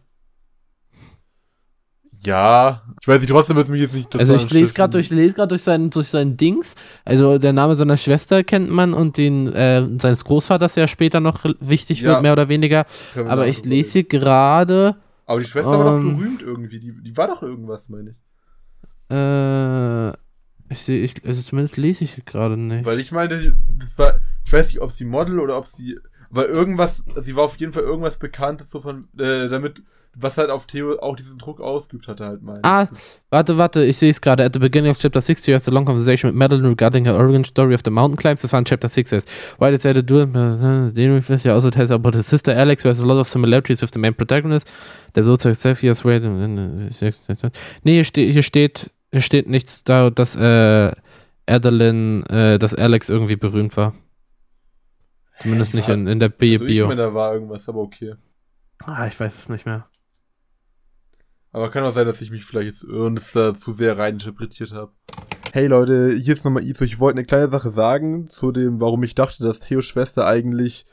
Ja, 2.25 2.83
ich 3.01 3.07
weiß 3.07 3.21
nicht, 3.21 3.31
trotzdem 3.31 3.57
wird 3.57 3.67
es 3.67 3.71
mich 3.71 3.81
jetzt 3.81 3.95
nicht 3.95 4.17
Also 4.17 4.35
ich 4.35 4.51
lese 4.51 4.75
gerade 4.75 4.91
durch, 4.91 5.11
lese 5.11 5.47
durch 5.47 5.63
sein, 5.63 5.89
durch 5.91 6.09
sein 6.09 6.37
Dings, 6.37 6.75
also 7.05 7.39
der 7.39 7.53
Name 7.53 7.77
seiner 7.77 7.97
Schwester 7.97 8.43
kennt 8.43 8.71
man 8.71 8.93
und 8.93 9.17
den 9.17 9.47
äh, 9.53 9.87
seines 9.99 10.25
Großvaters 10.25 10.75
ja 10.75 10.89
später 10.89 11.21
noch 11.21 11.45
wichtig 11.61 12.01
ja. 12.01 12.11
wird, 12.11 12.23
mehr 12.23 12.33
oder 12.33 12.49
weniger. 12.49 12.87
Aber 13.15 13.47
ich 13.47 13.65
lese 13.65 13.93
hier 13.93 14.05
gerade. 14.05 14.97
Aber 15.27 15.39
die 15.39 15.47
Schwester 15.47 15.75
ähm, 15.75 15.79
war 15.79 15.85
doch 15.85 15.97
ähm, 15.99 16.17
berühmt 16.17 16.43
irgendwie, 16.43 16.81
die, 16.81 16.93
die 17.03 17.17
war 17.17 17.29
doch 17.29 17.43
irgendwas, 17.43 17.89
meine 17.89 18.11
ich. 18.11 18.17
Äh. 19.11 20.13
Ich 20.71 20.83
sehe, 20.83 21.03
ich, 21.03 21.25
also 21.25 21.41
zumindest 21.43 21.77
lese 21.77 22.05
ich 22.05 22.25
gerade 22.27 22.59
nicht. 22.59 22.85
Weil 22.85 23.01
ich 23.01 23.11
meine, 23.11 23.55
das 23.79 23.97
war, 23.97 24.21
ich 24.45 24.53
weiß 24.53 24.69
nicht, 24.69 24.81
ob 24.81 24.93
sie 24.93 25.07
Model 25.07 25.41
oder 25.41 25.57
ob 25.57 25.67
sie, 25.67 25.99
aber 26.31 26.47
irgendwas, 26.47 27.03
sie 27.21 27.37
war 27.37 27.45
auf 27.45 27.57
jeden 27.57 27.73
Fall 27.73 27.85
irgendwas 27.85 28.19
Bekanntes 28.19 28.71
so 28.71 28.83
von, 28.83 29.09
äh, 29.19 29.49
damit 29.49 29.83
was 30.21 30.37
halt 30.37 30.51
auf 30.51 30.67
Theo 30.67 30.99
auch 30.99 31.17
diesen 31.17 31.39
Druck 31.39 31.61
ausgeübt 31.61 32.09
hatte, 32.09 32.27
halt 32.27 32.43
mein. 32.43 32.59
Ah, 32.65 32.89
warte, 33.31 33.57
warte, 33.57 33.85
ich 33.85 33.97
sehe 33.99 34.11
es 34.11 34.21
gerade. 34.21 34.45
At 34.45 34.53
the 34.53 34.59
beginning 34.59 34.91
of 34.91 34.99
chapter 34.99 35.21
6, 35.21 35.47
you 35.47 35.55
have 35.55 35.71
a 35.71 35.73
long 35.73 35.85
conversation 35.85 36.29
with 36.29 36.37
Madeline 36.37 36.69
regarding 36.69 37.07
her 37.07 37.15
origin 37.15 37.45
story 37.45 37.75
of 37.75 37.83
the 37.85 37.91
mountain 37.91 38.17
climbs. 38.17 38.43
Das 38.43 38.53
war 38.53 38.59
in 38.59 38.65
chapter 38.65 38.89
6 38.89 39.13
erst. 39.13 39.29
Why 39.59 39.71
did 39.71 39.83
they 39.83 39.93
do 40.03 40.23
it? 40.23 41.41
She 41.41 41.51
also 41.51 41.71
tells 41.71 41.91
about 41.91 42.17
his 42.17 42.27
sister 42.27 42.53
Alex, 42.53 42.85
who 42.85 42.89
has 42.89 43.01
a 43.01 43.07
lot 43.07 43.19
of 43.19 43.29
similarities 43.29 43.81
with 43.81 43.93
the 43.93 44.01
main 44.01 44.15
protagonist. 44.15 44.67
Der 45.15 45.23
Blut 45.23 45.41
sagt 45.41 45.61
self, 45.61 45.81
he 45.81 45.89
has 45.89 46.05
wait. 46.05 46.25
Nee, 46.25 47.95
hier, 47.95 48.05
ste 48.05 48.23
hier 48.23 48.43
steht, 48.43 48.91
steht 49.17 49.49
nichts 49.49 49.85
da, 49.85 50.11
dass, 50.11 50.37
äh, 50.37 50.93
Adeline, 51.49 52.25
äh, 52.29 52.59
dass 52.59 52.75
Alex 52.75 53.09
irgendwie 53.09 53.37
berühmt 53.37 53.77
war. 53.77 53.95
Zumindest 55.41 55.73
nicht 55.73 55.89
in, 55.89 56.07
in 56.07 56.19
der 56.19 56.29
Bio. 56.29 56.61
Also 56.61 56.67
ich 56.67 56.81
meine, 56.83 57.03
da 57.03 57.15
war 57.15 57.33
irgendwas, 57.33 57.69
aber 57.69 57.81
okay. 57.81 58.15
Ah, 58.81 59.07
ich 59.07 59.19
weiß 59.19 59.37
es 59.37 59.49
nicht 59.49 59.67
mehr. 59.67 59.89
Aber 61.53 61.71
kann 61.71 61.85
auch 61.85 61.95
sein, 61.95 62.07
dass 62.07 62.21
ich 62.21 62.31
mich 62.31 62.45
vielleicht 62.45 62.75
jetzt 62.75 62.85
irgendwas 62.85 63.33
da 63.33 63.55
zu 63.55 63.73
sehr 63.73 63.97
reininterpretiert 63.97 64.73
habe. 64.73 64.93
Hey 65.53 65.67
Leute, 65.67 66.13
hier 66.13 66.35
ist 66.35 66.45
nochmal 66.45 66.65
Iso. 66.65 66.85
Ich 66.85 67.01
wollte 67.01 67.19
eine 67.19 67.27
kleine 67.27 67.49
Sache 67.49 67.71
sagen 67.73 68.29
zu 68.29 68.53
dem, 68.53 68.81
warum 68.81 69.03
ich 69.03 69.15
dachte, 69.15 69.43
dass 69.43 69.61
Theos 69.61 69.87
Schwester 69.87 70.27
eigentlich 70.27 70.85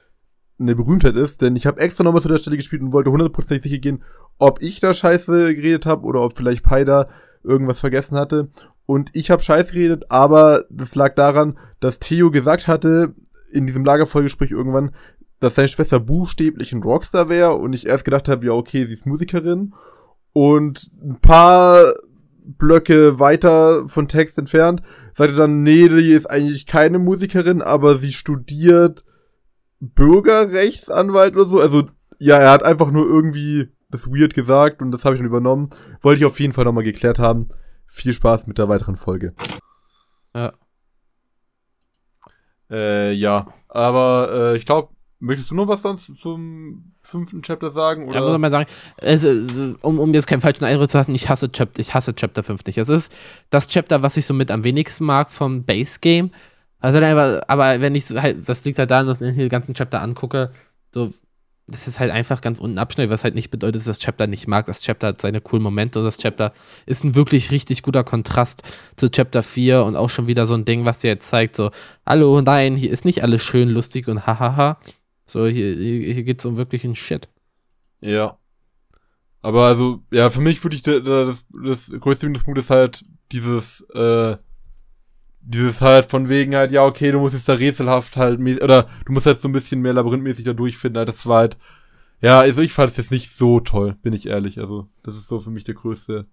eine 0.57 0.76
Berühmtheit 0.76 1.16
ist. 1.16 1.41
Denn 1.41 1.55
ich 1.55 1.68
habe 1.68 1.82
extra 1.82 2.03
nochmal 2.03 2.22
zu 2.22 2.30
der 2.30 2.38
Stelle 2.38 2.55
gespielt 2.55 2.82
und 2.82 2.93
wollte 2.93 3.11
hundertprozentig 3.11 3.63
sicher 3.63 3.82
gehen, 3.82 4.03
ob 4.38 4.61
ich 4.61 4.80
da 4.80 4.93
scheiße 4.93 5.53
geredet 5.55 5.86
habe 5.86 6.05
oder 6.05 6.22
ob 6.22 6.38
vielleicht 6.38 6.63
Paida 6.63 7.09
irgendwas 7.45 7.79
vergessen 7.79 8.17
hatte. 8.17 8.49
Und 8.85 9.09
ich 9.13 9.31
habe 9.31 9.41
scheiße 9.41 9.73
geredet, 9.73 10.05
aber 10.09 10.65
das 10.69 10.95
lag 10.95 11.15
daran, 11.15 11.57
dass 11.79 11.99
Theo 11.99 12.31
gesagt 12.31 12.67
hatte, 12.67 13.15
in 13.51 13.65
diesem 13.65 13.85
Lagervollgespräch 13.85 14.51
irgendwann, 14.51 14.91
dass 15.39 15.55
seine 15.55 15.67
Schwester 15.67 15.99
buchstäblich 15.99 16.73
ein 16.73 16.83
Rockstar 16.83 17.29
wäre 17.29 17.55
und 17.55 17.73
ich 17.73 17.87
erst 17.87 18.05
gedacht 18.05 18.29
habe, 18.29 18.45
ja, 18.45 18.51
okay, 18.51 18.85
sie 18.85 18.93
ist 18.93 19.05
Musikerin. 19.05 19.73
Und 20.33 20.91
ein 21.01 21.19
paar 21.21 21.93
Blöcke 22.43 23.19
weiter 23.19 23.87
von 23.87 24.07
Text 24.07 24.37
entfernt 24.37 24.81
sagte 25.13 25.35
dann, 25.35 25.63
nee, 25.63 25.87
die 25.87 26.11
ist 26.11 26.29
eigentlich 26.29 26.65
keine 26.65 26.99
Musikerin, 26.99 27.61
aber 27.61 27.97
sie 27.97 28.13
studiert 28.13 29.03
Bürgerrechtsanwalt 29.79 31.35
oder 31.35 31.45
so. 31.45 31.59
Also, 31.59 31.89
ja, 32.19 32.37
er 32.37 32.51
hat 32.51 32.63
einfach 32.63 32.91
nur 32.91 33.07
irgendwie 33.07 33.69
das 33.89 34.07
weird 34.07 34.33
gesagt 34.33 34.81
und 34.81 34.91
das 34.91 35.05
habe 35.05 35.15
ich 35.15 35.19
dann 35.19 35.27
übernommen. 35.27 35.69
Wollte 36.01 36.21
ich 36.21 36.25
auf 36.25 36.39
jeden 36.39 36.53
Fall 36.53 36.65
nochmal 36.65 36.83
geklärt 36.83 37.19
haben. 37.19 37.49
Viel 37.88 38.13
Spaß 38.13 38.47
mit 38.47 38.57
der 38.57 38.69
weiteren 38.69 38.95
Folge. 38.95 39.33
Ja. 40.33 40.53
Äh, 42.69 43.13
ja. 43.13 43.47
Aber 43.69 44.53
äh, 44.53 44.57
ich 44.57 44.65
glaube, 44.65 44.89
Möchtest 45.19 45.49
du 45.49 45.55
noch 45.55 45.67
was 45.67 45.81
sonst 45.81 46.11
zum 46.21 46.93
fünften 47.01 47.41
Chapter 47.41 47.71
sagen? 47.71 48.07
Oder? 48.09 48.19
Ja, 48.19 48.29
muss 48.29 48.38
man 48.38 48.51
sagen, 48.51 48.69
es, 48.97 49.23
um, 49.81 49.99
um 49.99 50.13
jetzt 50.13 50.27
keinen 50.27 50.41
falschen 50.41 50.65
Eindruck 50.65 50.89
zu 50.89 50.97
lassen, 50.97 51.15
ich 51.15 51.29
hasse, 51.29 51.51
Chapter, 51.51 51.79
ich 51.79 51.93
hasse 51.93 52.13
Chapter 52.13 52.43
5 52.43 52.65
nicht. 52.65 52.77
Es 52.77 52.89
ist 52.89 53.11
das 53.49 53.67
Chapter, 53.69 54.03
was 54.03 54.17
ich 54.17 54.25
so 54.25 54.33
mit 54.33 54.51
am 54.51 54.63
wenigsten 54.63 55.05
mag 55.05 55.31
vom 55.31 55.63
Base 55.63 55.99
Game. 56.01 56.31
Also, 56.79 56.99
aber, 56.99 57.43
aber 57.47 57.81
wenn 57.81 57.95
ich 57.95 58.09
halt, 58.11 58.47
das 58.47 58.65
liegt 58.65 58.77
halt 58.77 58.91
daran, 58.91 59.07
dass 59.07 59.15
ich 59.15 59.21
mir 59.21 59.33
den 59.33 59.49
ganzen 59.49 59.73
Chapter 59.73 60.01
angucke, 60.01 60.51
so, 60.93 61.09
das 61.68 61.88
ist 61.88 61.99
halt 61.99 62.11
einfach 62.11 62.41
ganz 62.41 62.59
unten 62.59 62.78
abschnell, 62.78 63.09
was 63.09 63.24
halt 63.24 63.34
nicht 63.34 63.49
bedeutet, 63.49 63.78
dass 63.78 63.86
das 63.86 63.99
Chapter 63.99 64.28
nicht 64.28 64.47
mag. 64.47 64.68
Das 64.68 64.82
Chapter 64.82 65.07
hat 65.07 65.22
seine 65.22 65.41
coolen 65.41 65.63
Momente 65.63 65.99
und 65.99 66.05
das 66.05 66.20
Chapter 66.20 66.53
ist 66.86 67.03
ein 67.03 67.16
wirklich 67.16 67.49
richtig 67.49 67.82
guter 67.82 68.03
Kontrast 68.03 68.61
zu 68.97 69.09
Chapter 69.09 69.41
4 69.41 69.84
und 69.84 69.95
auch 69.95 70.09
schon 70.09 70.28
wieder 70.28 70.45
so 70.45 70.53
ein 70.53 70.66
Ding, 70.66 70.86
was 70.86 70.99
dir 70.99 71.07
jetzt 71.07 71.28
zeigt, 71.28 71.55
so, 71.55 71.72
hallo, 72.05 72.41
nein, 72.41 72.76
hier 72.76 72.91
ist 72.91 73.03
nicht 73.03 73.24
alles 73.24 73.41
schön, 73.41 73.70
lustig 73.70 74.07
und 74.07 74.28
hahaha. 74.28 74.80
So, 75.26 75.47
hier, 75.47 75.76
hier, 75.76 76.13
hier 76.13 76.24
geht 76.24 76.39
es 76.39 76.45
um 76.45 76.57
wirklichen 76.57 76.95
Shit. 76.95 77.30
Ja. 77.99 78.38
Aber 79.41 79.66
also, 79.66 80.03
ja, 80.11 80.30
für 80.30 80.41
mich 80.41 80.63
würde 80.63 80.76
ich 80.76 80.84
das, 80.84 81.43
das 81.63 81.91
größte 81.99 82.28
Minuspunkt 82.28 82.59
ist 82.59 82.70
halt 82.70 83.03
dieses, 83.32 83.82
äh, 83.93 84.38
dieses 85.45 85.81
halt 85.81 86.05
von 86.05 86.27
wegen 86.29 86.55
halt, 86.55 86.71
ja, 86.71 86.83
okay, 86.83 87.11
du 87.11 87.19
musst 87.19 87.35
jetzt 87.35 87.47
da 87.47 87.53
rätselhaft 87.53 88.17
halt, 88.17 88.39
oder 88.39 88.89
du 89.05 89.11
musst 89.13 89.25
halt 89.25 89.39
so 89.39 89.47
ein 89.47 89.53
bisschen 89.53 89.81
mehr 89.81 89.93
labyrinthmäßig 89.93 90.45
da 90.45 90.53
durchfinden, 90.53 90.97
halt, 90.97 91.09
das 91.09 91.25
war 91.27 91.39
halt, 91.39 91.57
ja, 92.21 92.39
also 92.39 92.61
ich 92.61 92.73
fand 92.73 92.91
es 92.91 92.97
jetzt 92.97 93.11
nicht 93.11 93.31
so 93.31 93.59
toll, 93.59 93.95
bin 94.01 94.13
ich 94.13 94.25
ehrlich, 94.25 94.59
also 94.59 94.87
das 95.03 95.15
ist 95.15 95.27
so 95.27 95.39
für 95.39 95.51
mich 95.51 95.63
der 95.63 95.75
größte 95.75 96.25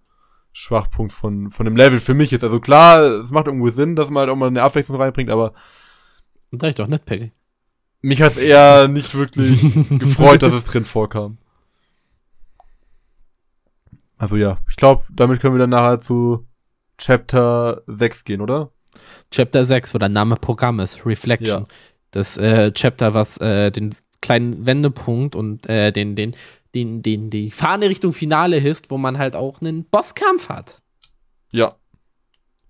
Schwachpunkt 0.51 1.13
von, 1.13 1.51
von 1.51 1.65
dem 1.65 1.75
Level 1.75 1.99
für 1.99 2.13
mich 2.13 2.31
jetzt, 2.31 2.43
also 2.43 2.59
klar, 2.59 3.23
es 3.23 3.31
macht 3.31 3.47
irgendwo 3.47 3.69
Sinn, 3.69 3.95
dass 3.95 4.09
man 4.09 4.21
halt 4.21 4.29
auch 4.29 4.35
mal 4.35 4.47
eine 4.47 4.63
Abwechslung 4.63 4.99
reinbringt, 4.99 5.29
aber 5.29 5.53
Sag 6.59 6.69
ich 6.69 6.75
doch 6.75 6.87
nicht, 6.87 7.05
Peggy. 7.05 7.31
Mich 8.01 8.21
hat 8.21 8.33
es 8.33 8.37
eher 8.37 8.87
nicht 8.87 9.15
wirklich 9.15 9.59
gefreut, 9.89 10.43
dass 10.43 10.53
es 10.53 10.65
drin 10.65 10.85
vorkam. 10.85 11.37
Also 14.17 14.35
ja, 14.35 14.59
ich 14.69 14.75
glaube, 14.75 15.03
damit 15.09 15.41
können 15.41 15.55
wir 15.55 15.59
dann 15.59 15.71
nachher 15.71 15.99
zu 15.99 16.45
Chapter 16.97 17.81
6 17.87 18.23
gehen, 18.23 18.41
oder? 18.41 18.71
Chapter 19.31 19.65
6, 19.65 19.93
wo 19.93 19.97
der 19.97 20.09
Name 20.09 20.35
Programm 20.35 20.79
ist, 20.79 21.05
Reflection. 21.05 21.63
Ja. 21.63 21.67
Das 22.11 22.37
äh, 22.37 22.71
Chapter, 22.71 23.13
was 23.13 23.37
äh, 23.37 23.71
den 23.71 23.95
kleinen 24.21 24.65
Wendepunkt 24.65 25.35
und 25.35 25.67
äh, 25.67 25.91
den, 25.91 26.15
den, 26.15 26.35
den, 26.73 27.01
den, 27.01 27.29
die 27.29 27.51
Fahne 27.51 27.89
Richtung 27.89 28.13
Finale 28.13 28.57
hisst, 28.57 28.89
wo 28.89 28.97
man 28.97 29.17
halt 29.17 29.35
auch 29.35 29.61
einen 29.61 29.85
Bosskampf 29.85 30.49
hat. 30.49 30.81
Ja. 31.51 31.75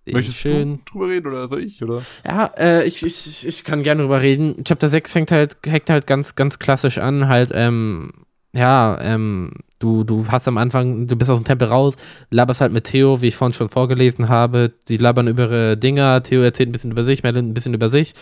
Möchtest 0.06 0.38
schön. 0.38 0.80
du 0.86 0.92
drüber 0.92 1.08
reden 1.08 1.28
oder 1.28 1.48
soll 1.48 1.64
ich, 1.64 1.82
oder? 1.82 2.04
Ja, 2.26 2.52
äh, 2.58 2.86
ich, 2.86 3.04
ich, 3.04 3.48
ich 3.48 3.64
kann 3.64 3.84
gerne 3.84 4.02
drüber 4.02 4.22
reden. 4.22 4.64
Chapter 4.66 4.90
6 4.90 5.14
fängt 5.14 5.32
halt, 5.32 5.58
hängt 5.66 5.90
halt 5.90 6.08
ganz, 6.08 6.36
ganz 6.36 6.60
klassisch 6.60 6.98
an, 6.98 7.30
halt, 7.30 7.52
ähm, 7.54 8.12
ja, 8.54 9.00
ähm, 9.02 9.54
du, 9.84 10.04
du 10.04 10.26
hast 10.30 10.48
am 10.48 10.58
Anfang, 10.58 11.08
du 11.08 11.16
bist 11.16 11.30
aus 11.30 11.40
dem 11.40 11.46
Tempel 11.46 11.68
raus, 11.68 11.96
laberst 12.30 12.62
halt 12.62 12.72
mit 12.72 12.86
Theo, 12.86 13.22
wie 13.22 13.28
ich 13.28 13.36
vorhin 13.36 13.54
schon 13.54 13.70
vorgelesen 13.70 14.30
habe, 14.30 14.72
die 14.88 14.98
labern 14.98 15.28
über 15.28 15.44
ihre 15.44 15.78
Dinger, 15.78 16.24
Theo 16.24 16.42
erzählt 16.42 16.70
ein 16.70 16.72
bisschen 16.72 16.92
über 16.92 17.04
sich, 17.04 17.24
Madeline 17.24 17.50
ein 17.50 17.54
bisschen 17.54 17.74
über 17.74 17.90
sich, 17.90 18.14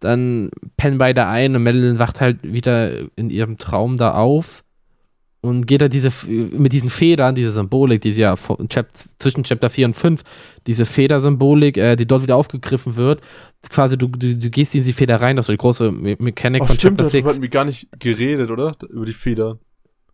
dann 0.00 0.50
pennen 0.76 0.98
beide 0.98 1.26
ein 1.26 1.54
und 1.54 1.62
Madeline 1.62 1.98
wacht 1.98 2.20
halt 2.20 2.38
wieder 2.42 2.92
in 3.16 3.28
ihrem 3.28 3.58
Traum 3.58 3.98
da 3.98 4.14
auf 4.14 4.64
und 5.42 5.66
geht 5.66 5.82
da 5.82 5.88
diese, 5.88 6.10
mit 6.26 6.72
diesen 6.72 6.88
Federn, 6.88 7.34
diese 7.34 7.50
Symbolik, 7.50 8.00
die 8.00 8.12
sie 8.12 8.22
ja 8.22 8.34
zwischen 9.18 9.44
Chapter 9.44 9.70
4 9.70 9.86
und 9.86 9.94
5, 9.94 10.22
diese 10.66 10.86
Federsymbolik, 10.86 11.76
äh, 11.76 11.96
die 11.96 12.06
dort 12.06 12.22
wieder 12.22 12.36
aufgegriffen 12.36 12.96
wird, 12.96 13.20
quasi 13.70 13.96
du, 13.98 14.06
du, 14.06 14.36
du 14.36 14.50
gehst 14.50 14.74
in 14.74 14.84
die 14.84 14.92
Feder 14.92 15.20
rein, 15.20 15.36
das 15.36 15.48
ist 15.48 15.52
die 15.52 15.56
große 15.58 15.92
Mechanik 15.92 16.62
oh, 16.62 16.66
von 16.66 16.76
stimmt, 16.76 16.98
Chapter 16.98 17.10
6. 17.10 17.10
Stimmt, 17.10 17.28
hatten 17.28 17.42
wir 17.42 17.48
gar 17.48 17.64
nicht 17.64 17.88
geredet, 17.98 18.50
oder? 18.50 18.76
Über 18.88 19.06
die 19.06 19.12
Feder. 19.12 19.58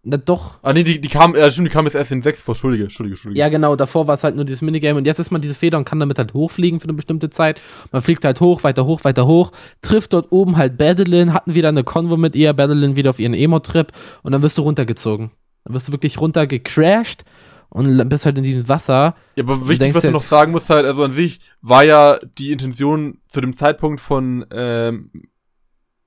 Na 0.09 0.19
doch. 0.19 0.55
Ah 0.63 0.73
nee, 0.73 0.85
die, 0.85 1.01
die 1.01 1.09
kam, 1.09 1.35
ja 1.35 1.51
stimmt, 1.51 1.67
die 1.67 1.73
kam 1.73 1.85
jetzt 1.85 1.97
erst 1.97 2.13
in 2.13 2.23
6 2.23 2.41
vor, 2.41 2.55
Entschuldige, 2.55 2.85
Entschuldige, 2.85 3.15
Entschuldige. 3.15 3.41
Ja 3.41 3.49
genau, 3.49 3.75
davor 3.75 4.07
war 4.07 4.15
es 4.15 4.23
halt 4.23 4.37
nur 4.37 4.45
dieses 4.45 4.63
Minigame 4.63 4.97
und 4.97 5.05
jetzt 5.05 5.19
ist 5.19 5.33
man 5.33 5.41
diese 5.41 5.55
Feder 5.55 5.79
und 5.79 5.85
kann 5.85 5.99
damit 5.99 6.17
halt 6.17 6.33
hochfliegen 6.33 6.79
für 6.79 6.85
eine 6.85 6.93
bestimmte 6.93 7.29
Zeit. 7.29 7.61
Man 7.91 8.03
fliegt 8.03 8.25
halt 8.25 8.41
hoch, 8.41 8.63
weiter 8.63 8.87
hoch, 8.87 9.03
weiter 9.03 9.27
hoch, 9.27 9.51
trifft 9.83 10.13
dort 10.13 10.31
oben 10.31 10.57
halt 10.57 10.79
Badeline, 10.79 11.33
hatten 11.33 11.55
wieder 11.55 11.71
eine 11.71 11.83
Konvo 11.83 12.17
mit 12.17 12.37
ihr, 12.37 12.53
Badeline 12.53 12.95
wieder 12.95 13.11
auf 13.11 13.19
ihren 13.19 13.35
Emo-Trip 13.35 13.91
und 14.23 14.31
dann 14.31 14.43
wirst 14.43 14.59
du 14.59 14.63
runtergezogen. 14.63 15.33
Dann 15.65 15.75
wirst 15.75 15.89
du 15.89 15.93
wirklich 15.93 16.21
runtergecrashed 16.21 17.25
und 17.69 18.09
bist 18.09 18.27
halt 18.27 18.39
in 18.39 18.45
diesem 18.45 18.69
Wasser. 18.69 19.17
Ja, 19.35 19.43
aber 19.43 19.67
wichtig, 19.67 19.93
was 19.93 20.03
du 20.03 20.13
noch 20.13 20.23
sagen 20.23 20.53
musst 20.53 20.71
halt, 20.71 20.87
also 20.87 21.03
an 21.03 21.13
sich 21.13 21.41
war 21.63 21.83
ja 21.83 22.21
die 22.39 22.53
Intention 22.53 23.19
zu 23.29 23.41
dem 23.41 23.57
Zeitpunkt 23.57 24.01
von 24.01 24.47
ähm, 24.53 25.11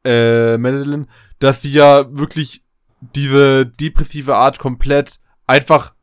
äh, 0.05 0.57
Madeline, 0.57 1.07
dass 1.39 1.61
sie 1.63 1.71
ja 1.73 2.05
wirklich 2.17 2.63
diese 3.01 3.65
depressive 3.65 4.35
Art 4.35 4.59
komplett 4.59 5.19
einfach 5.47 5.93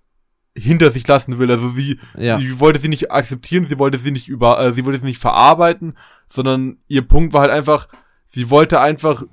hinter 0.57 0.91
sich 0.91 1.07
lassen 1.07 1.39
will. 1.39 1.51
Also 1.51 1.69
sie, 1.69 2.01
ja. 2.17 2.39
sie 2.39 2.59
wollte 2.59 2.81
sie 2.81 2.89
nicht 2.89 3.11
akzeptieren, 3.11 3.67
sie 3.67 3.79
wollte 3.79 3.99
sie 3.99 4.11
nicht 4.11 4.29
über, 4.29 4.59
äh, 4.61 4.73
sie 4.73 4.85
wollte 4.85 5.01
sie 5.01 5.07
nicht 5.07 5.21
verarbeiten, 5.21 5.97
sondern 6.29 6.79
ihr 6.89 7.03
Punkt 7.03 7.33
war 7.33 7.43
halt 7.43 7.51
einfach, 7.51 7.89
sie 8.27 8.51
wollte 8.51 8.81
einfach 8.81 9.25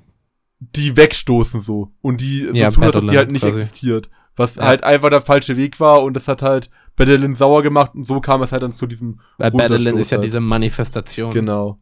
die 0.60 0.96
wegstoßen 0.96 1.60
so 1.60 1.92
und 2.00 2.20
die 2.20 2.48
ja, 2.52 2.70
so 2.70 2.80
tun, 2.80 2.90
ob 2.94 3.08
sie 3.08 3.16
halt 3.16 3.32
nicht 3.32 3.42
quasi. 3.42 3.60
existiert. 3.60 4.10
Was 4.36 4.56
ja. 4.56 4.64
halt 4.64 4.84
einfach 4.84 5.10
der 5.10 5.22
falsche 5.22 5.56
Weg 5.56 5.80
war 5.80 6.02
und 6.02 6.14
das 6.14 6.28
hat 6.28 6.42
halt 6.42 6.68
Badeline 6.96 7.34
sauer 7.34 7.62
gemacht 7.62 7.94
und 7.94 8.04
so 8.04 8.20
kam 8.20 8.42
es 8.42 8.52
halt 8.52 8.62
dann 8.62 8.74
zu 8.74 8.86
diesem 8.86 9.20
Weil 9.38 9.50
Badeline 9.52 10.00
ist 10.00 10.10
ja 10.10 10.16
halt. 10.16 10.24
diese 10.24 10.40
Manifestation. 10.40 11.32
Genau. 11.32 11.78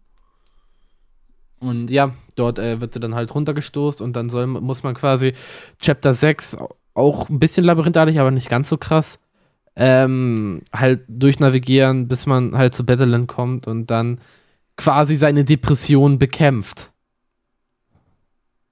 Und 1.62 1.90
ja, 1.90 2.12
dort 2.34 2.58
äh, 2.58 2.80
wird 2.80 2.92
sie 2.92 3.00
dann 3.00 3.14
halt 3.14 3.32
runtergestoßt 3.34 4.02
und 4.02 4.14
dann 4.14 4.30
soll, 4.30 4.48
muss 4.48 4.82
man 4.82 4.94
quasi 4.94 5.32
Chapter 5.80 6.12
6 6.12 6.56
auch 6.94 7.28
ein 7.28 7.38
bisschen 7.38 7.64
labyrinthartig, 7.64 8.18
aber 8.18 8.32
nicht 8.32 8.50
ganz 8.50 8.68
so 8.68 8.76
krass, 8.76 9.20
ähm, 9.76 10.62
halt 10.72 11.04
durchnavigieren, 11.06 12.08
bis 12.08 12.26
man 12.26 12.56
halt 12.56 12.74
zu 12.74 12.84
Battleland 12.84 13.28
kommt 13.28 13.68
und 13.68 13.90
dann 13.90 14.18
quasi 14.76 15.14
seine 15.16 15.44
Depression 15.44 16.18
bekämpft. 16.18 16.90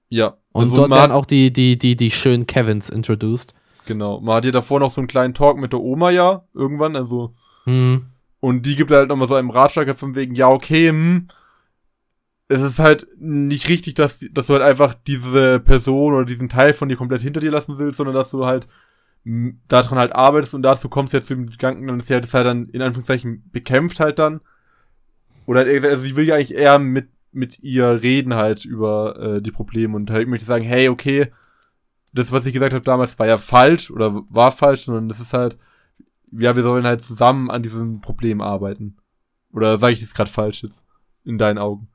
Ja. 0.09 0.35
Und 0.51 0.63
also 0.63 0.75
dort 0.75 0.91
werden 0.91 1.13
auch 1.13 1.25
die, 1.25 1.53
die, 1.53 1.77
die, 1.77 1.95
die 1.95 2.11
schönen 2.11 2.45
Kevins 2.45 2.89
introduced. 2.89 3.55
Genau. 3.85 4.19
Man 4.19 4.35
hat 4.35 4.43
hier 4.43 4.51
davor 4.51 4.81
noch 4.81 4.91
so 4.91 4.99
einen 4.99 5.07
kleinen 5.07 5.33
Talk 5.33 5.57
mit 5.57 5.71
der 5.71 5.79
Oma 5.79 6.09
ja, 6.09 6.43
irgendwann, 6.53 6.97
also. 6.97 7.33
Mhm. 7.65 8.07
Und 8.41 8.65
die 8.65 8.75
gibt 8.75 8.91
halt 8.91 9.07
nochmal 9.07 9.29
so 9.29 9.35
einen 9.35 9.49
Ratschlag 9.49 9.97
von 9.97 10.13
wegen, 10.15 10.35
ja, 10.35 10.49
okay, 10.49 10.89
hm, 10.89 11.29
es 12.51 12.61
ist 12.61 12.79
halt 12.79 13.07
nicht 13.17 13.69
richtig, 13.69 13.93
dass, 13.93 14.25
dass 14.31 14.47
du 14.47 14.53
halt 14.53 14.61
einfach 14.61 14.93
diese 14.93 15.59
Person 15.59 16.13
oder 16.13 16.25
diesen 16.25 16.49
Teil 16.49 16.73
von 16.73 16.89
dir 16.89 16.97
komplett 16.97 17.21
hinter 17.21 17.39
dir 17.39 17.51
lassen 17.51 17.77
willst, 17.77 17.97
sondern 17.97 18.15
dass 18.15 18.29
du 18.29 18.45
halt 18.45 18.67
daran 19.67 19.99
halt 19.99 20.13
arbeitest 20.13 20.53
und 20.53 20.63
dazu 20.63 20.89
kommst 20.89 21.13
du 21.13 21.17
jetzt 21.17 21.27
zu 21.27 21.35
dem 21.35 21.47
Gedanken, 21.47 21.87
dann 21.87 21.99
ist 21.99 22.09
ja 22.09 22.19
das 22.19 22.33
halt 22.33 22.45
dann 22.47 22.67
in 22.69 22.81
Anführungszeichen 22.81 23.49
bekämpft 23.51 23.99
halt 23.99 24.19
dann. 24.19 24.41
Oder 25.45 25.61
also 25.61 26.03
sie 26.03 26.15
will 26.15 26.25
ja 26.25 26.35
eigentlich 26.35 26.55
eher 26.55 26.79
mit, 26.79 27.07
mit 27.31 27.59
ihr 27.59 28.01
reden 28.01 28.33
halt 28.33 28.65
über 28.65 29.17
äh, 29.19 29.41
die 29.41 29.51
Probleme 29.51 29.95
und 29.95 30.09
halt 30.09 30.27
möchte 30.27 30.45
sagen, 30.45 30.65
hey, 30.65 30.89
okay, 30.89 31.31
das, 32.13 32.31
was 32.31 32.45
ich 32.45 32.53
gesagt 32.53 32.73
habe 32.73 32.83
damals, 32.83 33.17
war 33.17 33.27
ja 33.27 33.37
falsch 33.37 33.91
oder 33.91 34.23
war 34.29 34.51
falsch, 34.51 34.81
sondern 34.81 35.07
das 35.07 35.19
ist 35.19 35.33
halt, 35.33 35.57
ja, 36.31 36.55
wir 36.55 36.63
sollen 36.63 36.85
halt 36.85 37.01
zusammen 37.01 37.49
an 37.49 37.63
diesem 37.63 38.01
Problem 38.01 38.41
arbeiten. 38.41 38.97
Oder 39.53 39.77
sage 39.77 39.93
ich 39.93 40.01
das 40.01 40.13
gerade 40.13 40.29
falsch 40.29 40.63
jetzt? 40.63 40.83
In 41.23 41.37
deinen 41.37 41.57
Augen? 41.57 41.90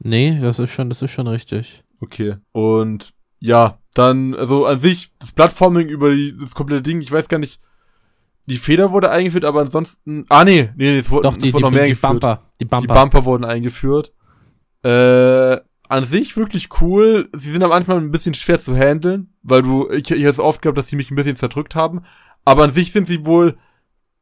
Nee, 0.00 0.38
das 0.40 0.58
ist 0.58 0.70
schon, 0.70 0.88
das 0.88 1.02
ist 1.02 1.10
schon 1.10 1.26
richtig. 1.26 1.82
Okay. 2.00 2.36
Und 2.52 3.12
ja, 3.40 3.78
dann, 3.94 4.34
also 4.34 4.66
an 4.66 4.78
sich, 4.78 5.12
das 5.18 5.32
Plattforming 5.32 5.88
über 5.88 6.14
die, 6.14 6.36
das 6.38 6.54
komplette 6.54 6.82
Ding, 6.82 7.00
ich 7.00 7.10
weiß 7.10 7.28
gar 7.28 7.38
nicht, 7.38 7.60
die 8.46 8.56
Feder 8.56 8.92
wurde 8.92 9.10
eingeführt, 9.10 9.44
aber 9.44 9.60
ansonsten. 9.60 10.24
Ah, 10.28 10.44
nee, 10.44 10.70
nee, 10.76 10.92
nee, 10.92 10.98
es 10.98 11.10
wurde, 11.10 11.28
Doch, 11.28 11.36
die, 11.36 11.52
wurde 11.52 11.64
noch 11.64 11.70
mehr 11.70 11.84
die, 11.84 11.92
die 11.92 11.98
Bumper, 11.98 12.42
die 12.60 12.64
Bumper. 12.64 12.86
Die 12.86 13.00
Bumper 13.00 13.24
wurden 13.26 13.44
eingeführt. 13.44 14.14
Äh, 14.82 15.58
an 15.88 16.04
sich 16.04 16.36
wirklich 16.36 16.68
cool. 16.80 17.28
Sie 17.34 17.50
sind 17.52 17.62
am 17.62 17.72
Anfang 17.72 17.98
ein 17.98 18.10
bisschen 18.10 18.34
schwer 18.34 18.58
zu 18.60 18.74
handeln, 18.74 19.34
weil 19.42 19.62
du, 19.62 19.90
ich, 19.90 20.10
ich 20.10 20.26
hatte 20.26 20.44
oft 20.44 20.62
gehabt, 20.62 20.78
dass 20.78 20.88
sie 20.88 20.96
mich 20.96 21.10
ein 21.10 21.14
bisschen 21.14 21.36
zerdrückt 21.36 21.74
haben. 21.74 22.04
Aber 22.44 22.64
an 22.64 22.72
sich 22.72 22.92
sind 22.92 23.06
sie 23.06 23.26
wohl, 23.26 23.58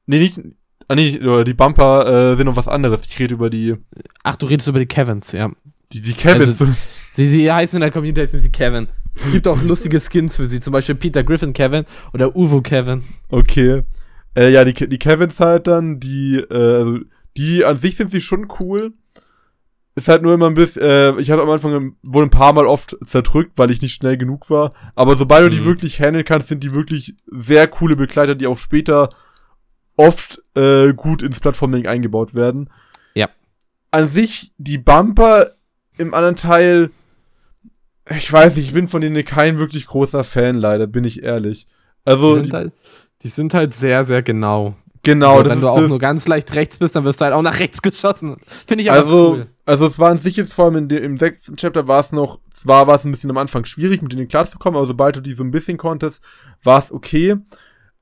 nee, 0.06 0.18
nicht, 0.18 0.40
Ah 0.88 0.94
nee, 0.94 1.18
die 1.44 1.54
Bumper 1.54 2.32
äh, 2.32 2.36
sind 2.36 2.46
noch 2.46 2.56
was 2.56 2.68
anderes. 2.68 3.00
Ich 3.08 3.18
rede 3.18 3.34
über 3.34 3.50
die. 3.50 3.74
Ach, 4.22 4.36
du 4.36 4.46
redest 4.46 4.68
über 4.68 4.78
die 4.78 4.86
Kevins, 4.86 5.32
ja. 5.32 5.50
Die, 5.92 6.00
die 6.00 6.12
Kevins. 6.14 6.60
Also, 6.60 6.68
sie, 7.12 7.28
sie 7.28 7.52
heißen 7.52 7.76
in 7.76 7.80
der 7.80 7.90
Community 7.90 8.20
heißen 8.20 8.40
sie 8.40 8.50
Kevin. 8.50 8.88
Es 9.16 9.32
gibt 9.32 9.48
auch 9.48 9.60
lustige 9.62 10.00
Skins 10.00 10.36
für 10.36 10.46
sie, 10.46 10.60
zum 10.60 10.72
Beispiel 10.72 10.94
Peter 10.94 11.24
Griffin 11.24 11.52
Kevin 11.52 11.86
oder 12.12 12.36
Uvo 12.36 12.60
Kevin. 12.60 13.02
Okay. 13.30 13.82
Äh, 14.36 14.50
ja, 14.50 14.64
die, 14.64 14.74
die 14.74 14.98
Kevins 14.98 15.40
halt 15.40 15.66
dann, 15.66 15.98
die, 15.98 16.36
äh, 16.36 16.54
also, 16.54 16.98
die 17.36 17.64
an 17.64 17.78
sich 17.78 17.96
sind 17.96 18.10
sie 18.10 18.20
schon 18.20 18.48
cool. 18.60 18.92
Ist 19.94 20.08
halt 20.08 20.20
nur 20.20 20.34
immer 20.34 20.46
ein 20.46 20.54
bisschen, 20.54 20.82
äh, 20.82 21.18
ich 21.20 21.30
habe 21.30 21.42
am 21.42 21.48
Anfang 21.48 21.96
wohl 22.02 22.22
ein 22.22 22.30
paar 22.30 22.52
Mal 22.52 22.66
oft 22.66 22.98
zerdrückt, 23.06 23.52
weil 23.56 23.70
ich 23.70 23.80
nicht 23.80 23.94
schnell 23.94 24.18
genug 24.18 24.50
war. 24.50 24.72
Aber 24.94 25.16
sobald 25.16 25.44
mhm. 25.44 25.48
du 25.48 25.56
die 25.56 25.62
mhm. 25.62 25.66
wirklich 25.66 26.00
handeln 26.00 26.24
kannst, 26.24 26.48
sind 26.48 26.62
die 26.62 26.74
wirklich 26.74 27.14
sehr 27.26 27.66
coole 27.66 27.96
Begleiter, 27.96 28.34
die 28.34 28.46
auch 28.46 28.58
später 28.58 29.08
oft 29.96 30.42
äh, 30.54 30.92
gut 30.92 31.22
ins 31.22 31.40
Plattforming 31.40 31.86
eingebaut 31.86 32.34
werden. 32.34 32.70
Ja. 33.14 33.28
An 33.90 34.08
sich, 34.08 34.52
die 34.58 34.78
Bumper 34.78 35.52
im 35.96 36.14
anderen 36.14 36.36
Teil, 36.36 36.90
Ich 38.10 38.32
weiß 38.32 38.56
nicht, 38.56 38.66
ich 38.66 38.74
bin 38.74 38.88
von 38.88 39.00
denen 39.00 39.24
kein 39.24 39.58
wirklich 39.58 39.86
großer 39.86 40.24
Fan, 40.24 40.56
leider, 40.56 40.86
bin 40.86 41.04
ich 41.04 41.22
ehrlich. 41.22 41.66
Also. 42.04 42.36
Die 42.36 42.42
sind, 42.42 42.52
halt, 42.52 42.72
die 43.22 43.28
sind 43.28 43.54
halt 43.54 43.74
sehr, 43.74 44.04
sehr 44.04 44.22
genau. 44.22 44.76
Genau, 45.06 45.38
also, 45.38 45.50
Wenn 45.50 45.60
du 45.60 45.68
auch 45.68 45.80
nur 45.80 46.00
ganz 46.00 46.26
leicht 46.26 46.52
rechts 46.54 46.78
bist, 46.78 46.96
dann 46.96 47.04
wirst 47.04 47.20
du 47.20 47.26
halt 47.26 47.34
auch 47.34 47.42
nach 47.42 47.60
rechts 47.60 47.80
geschossen. 47.82 48.38
Finde 48.66 48.82
ich 48.82 48.90
aber 48.90 49.00
also, 49.00 49.30
cool. 49.30 49.46
Also 49.64 49.86
es 49.86 49.98
war 50.00 50.10
an 50.10 50.18
sich 50.18 50.36
jetzt 50.36 50.52
vor 50.52 50.64
allem 50.66 50.76
in 50.76 50.88
dem, 50.88 51.02
im 51.02 51.18
sechsten 51.18 51.56
Chapter 51.56 51.86
war 51.86 52.00
es 52.00 52.10
noch, 52.10 52.40
zwar 52.52 52.88
war 52.88 52.96
es 52.96 53.04
ein 53.04 53.12
bisschen 53.12 53.30
am 53.30 53.36
Anfang 53.36 53.64
schwierig, 53.64 54.02
mit 54.02 54.12
denen 54.12 54.26
klarzukommen, 54.26 54.76
aber 54.76 54.86
sobald 54.86 55.16
du 55.16 55.20
die 55.20 55.34
so 55.34 55.44
ein 55.44 55.52
bisschen 55.52 55.78
konntest, 55.78 56.22
war 56.64 56.80
es 56.80 56.90
okay. 56.90 57.36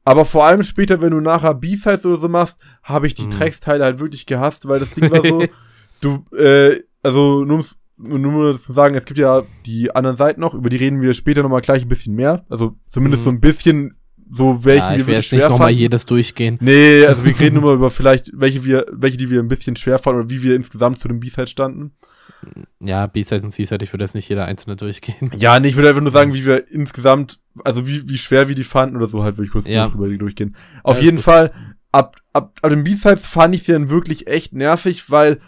Aber 0.04 0.24
vor 0.24 0.44
allem 0.44 0.62
später, 0.62 1.00
wenn 1.00 1.12
du 1.12 1.20
nachher 1.20 1.54
B-Sides 1.54 2.04
oder 2.04 2.18
so 2.18 2.28
machst, 2.28 2.58
habe 2.82 3.06
ich 3.06 3.14
die 3.14 3.24
mhm. 3.24 3.30
Drecksteile 3.30 3.84
halt 3.84 3.98
wirklich 3.98 4.26
gehasst, 4.26 4.68
weil 4.68 4.80
das 4.80 4.94
Ding 4.94 5.10
war 5.10 5.22
so, 5.22 5.44
du, 6.00 6.36
äh, 6.36 6.82
also 7.02 7.44
nur, 7.44 7.64
nur 7.96 8.58
zu 8.58 8.72
sagen, 8.72 8.94
es 8.94 9.06
gibt 9.06 9.18
ja 9.18 9.42
die 9.64 9.94
anderen 9.94 10.16
Seiten 10.16 10.40
noch, 10.40 10.54
über 10.54 10.68
die 10.68 10.76
reden 10.76 11.00
wir 11.00 11.14
später 11.14 11.42
nochmal 11.42 11.62
gleich 11.62 11.82
ein 11.82 11.88
bisschen 11.88 12.14
mehr. 12.14 12.44
Also 12.48 12.76
zumindest 12.90 13.22
mhm. 13.22 13.24
so 13.24 13.30
ein 13.30 13.40
bisschen 13.40 13.96
so 14.30 14.64
welche 14.64 14.84
ja, 14.84 14.96
wir 14.96 15.06
wirklich 15.06 15.26
schwer 15.26 15.38
nicht 15.40 15.50
nochmal 15.50 15.70
jedes 15.70 16.06
durchgehen. 16.06 16.58
Nee, 16.60 17.04
also 17.06 17.24
wir 17.24 17.38
reden 17.38 17.54
nur 17.60 17.64
mal 17.64 17.74
über 17.74 17.90
vielleicht 17.90 18.30
welche 18.34 18.64
wir, 18.64 18.86
welche, 18.90 19.16
die 19.16 19.30
wir 19.30 19.40
ein 19.40 19.48
bisschen 19.48 19.76
schwer 19.76 19.98
fanden 19.98 20.20
oder 20.20 20.30
wie 20.30 20.42
wir 20.42 20.56
insgesamt 20.56 20.98
zu 20.98 21.08
dem 21.08 21.20
B-Side 21.20 21.46
standen. 21.46 21.92
Ja, 22.80 23.06
B-Side 23.06 23.42
und 23.42 23.52
C-Side, 23.52 23.84
ich 23.84 23.92
würde 23.92 24.04
jetzt 24.04 24.14
nicht 24.14 24.28
jeder 24.28 24.46
einzelne 24.46 24.76
durchgehen. 24.76 25.30
Ja, 25.38 25.58
nee, 25.60 25.68
ich 25.68 25.76
würde 25.76 25.88
einfach 25.88 26.00
nur 26.00 26.10
sagen, 26.10 26.34
wie 26.34 26.44
wir 26.44 26.70
insgesamt, 26.70 27.38
also 27.62 27.86
wie, 27.86 28.08
wie 28.08 28.18
schwer 28.18 28.48
wir 28.48 28.54
die 28.54 28.64
fanden 28.64 28.96
oder 28.96 29.06
so 29.06 29.22
halt, 29.22 29.36
würde 29.36 29.46
ich 29.46 29.52
kurz 29.52 29.68
ja. 29.68 29.88
drüber 29.88 30.08
durchgehen. 30.08 30.56
Auf 30.82 30.98
ja, 30.98 31.04
jeden 31.04 31.18
Fall, 31.18 31.52
ab, 31.92 32.16
ab, 32.32 32.58
ab 32.60 32.70
den 32.70 32.84
B-Sides 32.84 33.24
fand 33.24 33.54
ich 33.54 33.64
sie 33.64 33.72
dann 33.72 33.90
wirklich 33.90 34.26
echt 34.26 34.52
nervig, 34.52 35.10
weil 35.10 35.40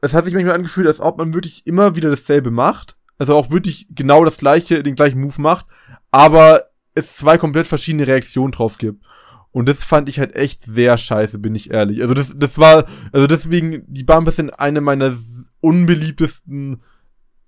es 0.00 0.12
hat 0.12 0.24
sich 0.24 0.34
manchmal 0.34 0.54
angefühlt, 0.54 0.86
als 0.86 1.00
ob 1.00 1.18
man 1.18 1.32
wirklich 1.32 1.66
immer 1.66 1.96
wieder 1.96 2.10
dasselbe 2.10 2.50
macht. 2.50 2.96
Also 3.16 3.34
auch 3.36 3.50
wirklich 3.50 3.86
genau 3.90 4.24
das 4.24 4.36
gleiche, 4.36 4.82
den 4.82 4.96
gleichen 4.96 5.20
Move 5.20 5.40
macht, 5.40 5.66
aber 6.10 6.64
es 6.94 7.16
zwei 7.16 7.38
komplett 7.38 7.66
verschiedene 7.66 8.06
Reaktionen 8.06 8.52
drauf 8.52 8.76
gibt. 8.76 9.04
Und 9.50 9.68
das 9.68 9.84
fand 9.84 10.08
ich 10.08 10.18
halt 10.18 10.34
echt 10.34 10.64
sehr 10.64 10.98
scheiße, 10.98 11.38
bin 11.38 11.54
ich 11.54 11.70
ehrlich. 11.70 12.02
Also 12.02 12.12
das, 12.12 12.34
das 12.36 12.58
war, 12.58 12.86
also 13.12 13.28
deswegen, 13.28 13.84
die 13.86 14.02
Bumpers 14.02 14.36
sind 14.36 14.50
eine 14.50 14.80
meiner 14.80 15.16
unbeliebtesten 15.60 16.82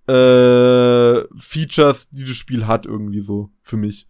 äh, 0.08 1.24
Features, 1.38 2.08
die 2.10 2.24
das 2.24 2.36
Spiel 2.36 2.66
hat, 2.66 2.86
irgendwie 2.86 3.20
so, 3.20 3.50
für 3.62 3.76
mich. 3.76 4.06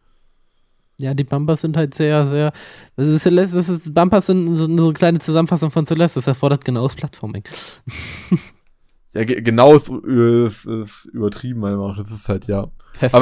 Ja, 0.99 1.13
die 1.13 1.25
Bumpers 1.25 1.61
sind 1.61 1.77
halt 1.77 1.95
sehr, 1.95 2.27
sehr. 2.27 2.53
Das 2.97 3.09
ist 3.09 3.23
Celeste, 3.23 3.57
das 3.57 3.69
ist, 3.69 3.93
Bumpers 3.93 4.27
sind 4.27 4.53
so 4.55 4.65
eine 4.65 4.93
kleine 4.95 5.19
Zusammenfassung 5.19 5.71
von 5.71 5.85
Celeste. 5.85 6.19
Das 6.19 6.27
erfordert 6.27 6.65
genaues 6.65 6.95
Plattforming. 6.95 7.45
ja, 9.13 9.25
genau 9.25 9.75
ist, 9.75 9.91
ist, 9.91 10.65
ist 10.65 11.05
übertrieben 11.13 11.65
einfach. 11.65 12.03
Das 12.03 12.13
ist 12.13 12.29
halt, 12.29 12.47
ja. 12.47 12.71
Perfekt. 12.99 13.15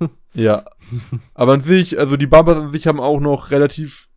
Aber, 0.00 0.10
ja. 0.34 0.64
Aber 1.34 1.54
an 1.54 1.62
sich, 1.62 1.98
also 1.98 2.18
die 2.18 2.26
Bumpers 2.26 2.58
an 2.58 2.72
sich 2.72 2.86
haben 2.86 3.00
auch 3.00 3.20
noch 3.20 3.50
relativ 3.50 4.08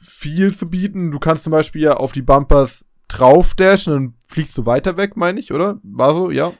viel 0.00 0.54
zu 0.54 0.70
bieten. 0.70 1.10
Du 1.10 1.18
kannst 1.18 1.44
zum 1.44 1.50
Beispiel 1.50 1.82
ja 1.82 1.94
auf 1.94 2.12
die 2.12 2.22
Bumpers 2.22 2.86
drauf 3.08 3.54
dashen, 3.54 3.92
dann 3.92 4.14
fliegst 4.28 4.56
du 4.56 4.66
weiter 4.66 4.96
weg, 4.96 5.16
meine 5.16 5.38
ich, 5.38 5.52
oder? 5.52 5.78
War 5.82 6.14
so, 6.14 6.30
ja. 6.30 6.52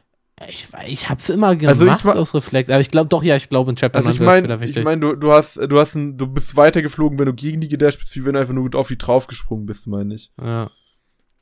Ich, 0.49 0.69
ich 0.87 1.09
hab's 1.09 1.31
immer 1.31 1.57
gemacht 1.57 1.81
also 1.81 1.87
ich, 1.87 2.05
aus 2.15 2.35
Reflekt, 2.35 2.71
aber 2.71 2.81
ich 2.81 2.91
glaube 2.91 3.09
doch, 3.09 3.23
ja, 3.23 3.37
ich 3.37 3.49
glaube 3.49 3.71
in 3.71 3.77
Chapter 3.77 3.99
also 3.99 4.11
ich 4.11 4.21
mein, 4.21 4.51
Ich 4.63 4.85
meine, 4.85 5.01
du, 5.01 5.15
du 5.15 5.33
hast, 5.33 5.57
du 5.57 5.79
hast 5.79 5.95
ein, 5.95 6.19
du 6.19 6.27
bist 6.27 6.57
weitergeflogen, 6.57 7.19
wenn 7.19 7.25
du 7.27 7.33
gegen 7.33 7.63
die 7.63 7.69
gedasht 7.69 8.01
bist, 8.01 8.15
wie 8.17 8.25
wenn 8.27 8.35
du 8.35 8.41
einfach 8.41 8.53
nur 8.53 8.75
auf 8.75 8.89
die 8.89 8.99
draufgesprungen 8.99 9.65
bist, 9.65 9.87
meine 9.87 10.15
ich. 10.15 10.31
Ja. 10.39 10.71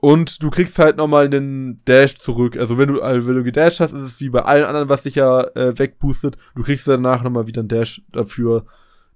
Und 0.05 0.43
du 0.43 0.51
kriegst 0.51 0.79
halt 0.79 0.97
nochmal 0.97 1.29
den 1.29 1.83
Dash 1.87 2.19
zurück. 2.19 2.57
Also 2.57 2.79
wenn 2.79 2.89
du, 2.89 3.01
also 3.01 3.27
wenn 3.27 3.37
du 3.37 3.43
gedasht 3.43 3.81
hast, 3.81 3.93
ist 3.93 4.03
es 4.03 4.21
wie 4.21 4.29
bei 4.29 4.43
allen 4.43 4.65
anderen, 4.65 4.89
was 4.89 5.03
dich 5.03 5.17
ja 5.17 5.43
äh, 5.57 5.77
wegboostet. 5.77 6.37
Du 6.55 6.63
kriegst 6.63 6.87
danach 6.87 7.23
nochmal 7.23 7.47
wieder 7.47 7.61
einen 7.61 7.69
Dash 7.69 8.03
dafür, 8.13 8.67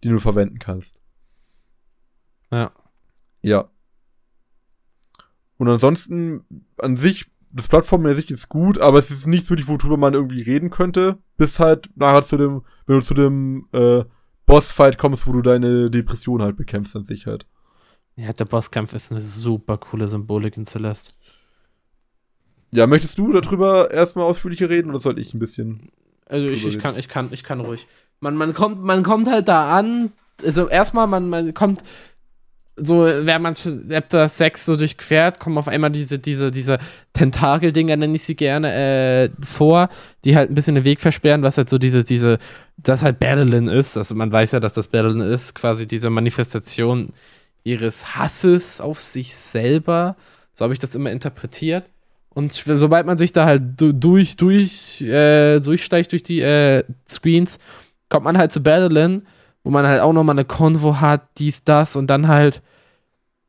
den 0.03 0.13
du 0.13 0.19
verwenden 0.19 0.59
kannst. 0.59 0.99
Ja. 2.51 2.73
Ja. 3.43 3.71
Und 5.59 5.69
ansonsten, 5.69 6.45
an 6.79 6.97
sich, 6.97 7.27
das 7.51 7.69
Plattform 7.69 8.05
an 8.07 8.15
sich 8.15 8.31
ist 8.31 8.49
gut, 8.49 8.79
aber 8.79 8.99
es 8.99 9.11
ist 9.11 9.27
nichts 9.27 9.49
wirklich, 9.51 9.69
worüber 9.69 9.97
man 9.97 10.15
irgendwie 10.15 10.43
reden 10.43 10.71
könnte. 10.71 11.19
Bis 11.37 11.59
halt 11.61 11.89
nachher 11.97 12.23
zu 12.23 12.37
dem, 12.37 12.63
wenn 12.87 12.99
du 12.99 13.05
zu 13.05 13.15
dem 13.15 13.67
äh, 13.73 14.05
Bossfight 14.47 14.99
kommst, 14.99 15.27
wo 15.27 15.33
du 15.33 15.43
deine 15.43 15.91
Depression 15.91 16.43
halt 16.43 16.57
bekämpfst 16.57 16.97
an 16.97 17.05
sich 17.05 17.27
halt. 17.27 17.47
Ja, 18.17 18.33
der 18.33 18.47
Bosskampf 18.47 18.95
ist 18.95 19.13
eine 19.13 19.21
super 19.21 19.79
coole 19.79 20.09
Symbolik 20.09 20.57
in 20.57 20.67
Celeste. 20.67 21.13
Ja, 22.71 22.87
möchtest 22.87 23.17
du 23.17 23.33
darüber 23.33 23.91
erstmal 23.91 24.25
ausführlicher 24.25 24.69
reden 24.69 24.91
oder 24.91 25.01
soll 25.01 25.19
ich 25.19 25.33
ein 25.33 25.39
bisschen? 25.39 25.91
Also 26.27 26.49
ich, 26.49 26.67
ich 26.67 26.79
kann, 26.79 26.99
ich 26.99 27.09
kann, 27.09 27.29
ich 27.33 27.45
kann 27.45 27.61
ruhig. 27.61 27.87
Man, 28.21 28.35
man 28.35 28.53
kommt, 28.53 28.83
man 28.83 29.03
kommt 29.03 29.29
halt 29.29 29.49
da 29.49 29.77
an. 29.77 30.13
Also 30.45 30.69
erstmal, 30.69 31.07
man, 31.07 31.29
man 31.29 31.55
kommt 31.55 31.83
so, 32.81 33.05
während 33.05 33.43
man 33.43 33.55
Chapter 33.55 34.29
6 34.29 34.65
so 34.65 34.77
durchquert, 34.77 35.41
kommen 35.41 35.59
auf 35.59 35.69
einmal 35.69 35.91
diese, 35.91 36.19
diese, 36.19 36.51
diese 36.51 36.79
Tentakel-Dinger, 37.13 37.97
nenne 37.97 38.15
ich 38.15 38.23
sie 38.23 38.37
gerne, 38.37 38.73
äh, 38.73 39.31
vor, 39.45 39.89
die 40.25 40.37
halt 40.37 40.51
ein 40.51 40.55
bisschen 40.55 40.75
den 40.75 40.85
Weg 40.85 41.01
versperren, 41.01 41.43
was 41.43 41.59
halt 41.59 41.69
so 41.69 41.79
diese, 41.79 42.05
diese, 42.05 42.39
das 42.77 43.03
halt 43.03 43.19
Battlein 43.19 43.69
ist. 43.69 43.97
Also 43.97 44.15
man 44.15 44.33
weiß 44.33 44.53
ja, 44.53 44.61
dass 44.61 44.75
das 44.75 44.89
Battlein 44.89 45.21
ist, 45.21 45.55
quasi 45.55 45.87
diese 45.87 46.11
Manifestation 46.11 47.13
ihres 47.65 48.17
Hasses 48.17 48.81
auf 48.81 49.01
sich 49.01 49.35
selber. 49.35 50.17
So 50.55 50.65
habe 50.65 50.73
ich 50.73 50.79
das 50.79 50.95
immer 50.95 51.11
interpretiert. 51.11 51.85
Und 52.31 52.53
sobald 52.53 53.07
man 53.07 53.19
sich 53.19 53.33
da 53.33 53.47
halt 53.47 53.63
durch, 53.77 54.37
durch, 54.37 55.01
äh, 55.03 55.59
durchsteigt 55.61 56.13
durch 56.13 56.23
die 56.23 56.41
äh, 56.41 56.85
Screens, 57.11 57.59
kommt 58.09 58.25
man 58.25 58.39
halt 58.39 58.53
zu 58.53 58.63
Battleland, 58.63 59.25
wo 59.65 59.71
man 59.71 59.87
halt 59.87 60.01
auch 60.01 60.13
nochmal 60.13 60.35
eine 60.35 60.45
Konvo 60.45 61.01
hat, 61.01 61.29
dies, 61.39 61.65
das 61.65 61.97
und 61.97 62.07
dann 62.07 62.29
halt 62.29 62.63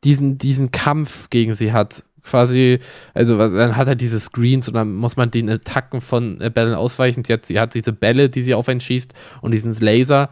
diesen, 0.03 0.37
diesen 0.37 0.71
Kampf 0.71 1.29
gegen 1.29 1.53
sie 1.53 1.73
hat. 1.73 2.03
Quasi, 2.23 2.79
also 3.13 3.37
dann 3.37 3.75
hat 3.75 3.87
er 3.87 3.95
diese 3.95 4.19
Screens 4.19 4.67
und 4.67 4.75
dann 4.75 4.93
muss 4.93 5.17
man 5.17 5.31
den 5.31 5.49
Attacken 5.49 6.01
von 6.01 6.39
äh, 6.41 6.49
Bällen 6.49 6.75
ausweichen. 6.75 7.23
Sie 7.23 7.33
hat, 7.33 7.45
sie 7.45 7.59
hat 7.59 7.73
diese 7.73 7.93
Bälle, 7.93 8.29
die 8.29 8.43
sie 8.43 8.53
auf 8.53 8.69
einen 8.69 8.81
schießt 8.81 9.13
und 9.41 9.51
diesen 9.51 9.73
Laser. 9.73 10.29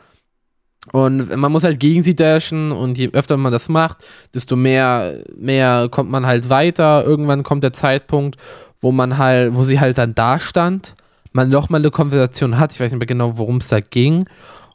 Und 0.91 1.35
man 1.35 1.51
muss 1.51 1.63
halt 1.63 1.79
gegen 1.79 2.03
sie 2.03 2.15
dashen 2.15 2.71
und 2.71 2.97
je 2.97 3.09
öfter 3.11 3.35
man 3.35 3.51
das 3.51 3.67
macht, 3.67 4.05
desto 4.33 4.55
mehr, 4.55 5.23
mehr 5.35 5.89
kommt 5.89 6.09
man 6.09 6.25
halt 6.25 6.49
weiter. 6.49 7.03
Irgendwann 7.03 7.43
kommt 7.43 7.63
der 7.63 7.73
Zeitpunkt, 7.73 8.37
wo 8.79 8.91
man 8.91 9.17
halt, 9.17 9.53
wo 9.53 9.63
sie 9.63 9.79
halt 9.79 9.97
dann 9.97 10.15
da 10.15 10.39
stand, 10.39 10.95
man 11.33 11.49
nochmal 11.49 11.81
eine 11.81 11.91
Konversation 11.91 12.57
hat, 12.57 12.71
ich 12.71 12.79
weiß 12.79 12.91
nicht 12.91 12.99
mehr 12.99 13.07
genau, 13.07 13.37
worum 13.37 13.57
es 13.57 13.67
da 13.67 13.79
ging, 13.79 14.25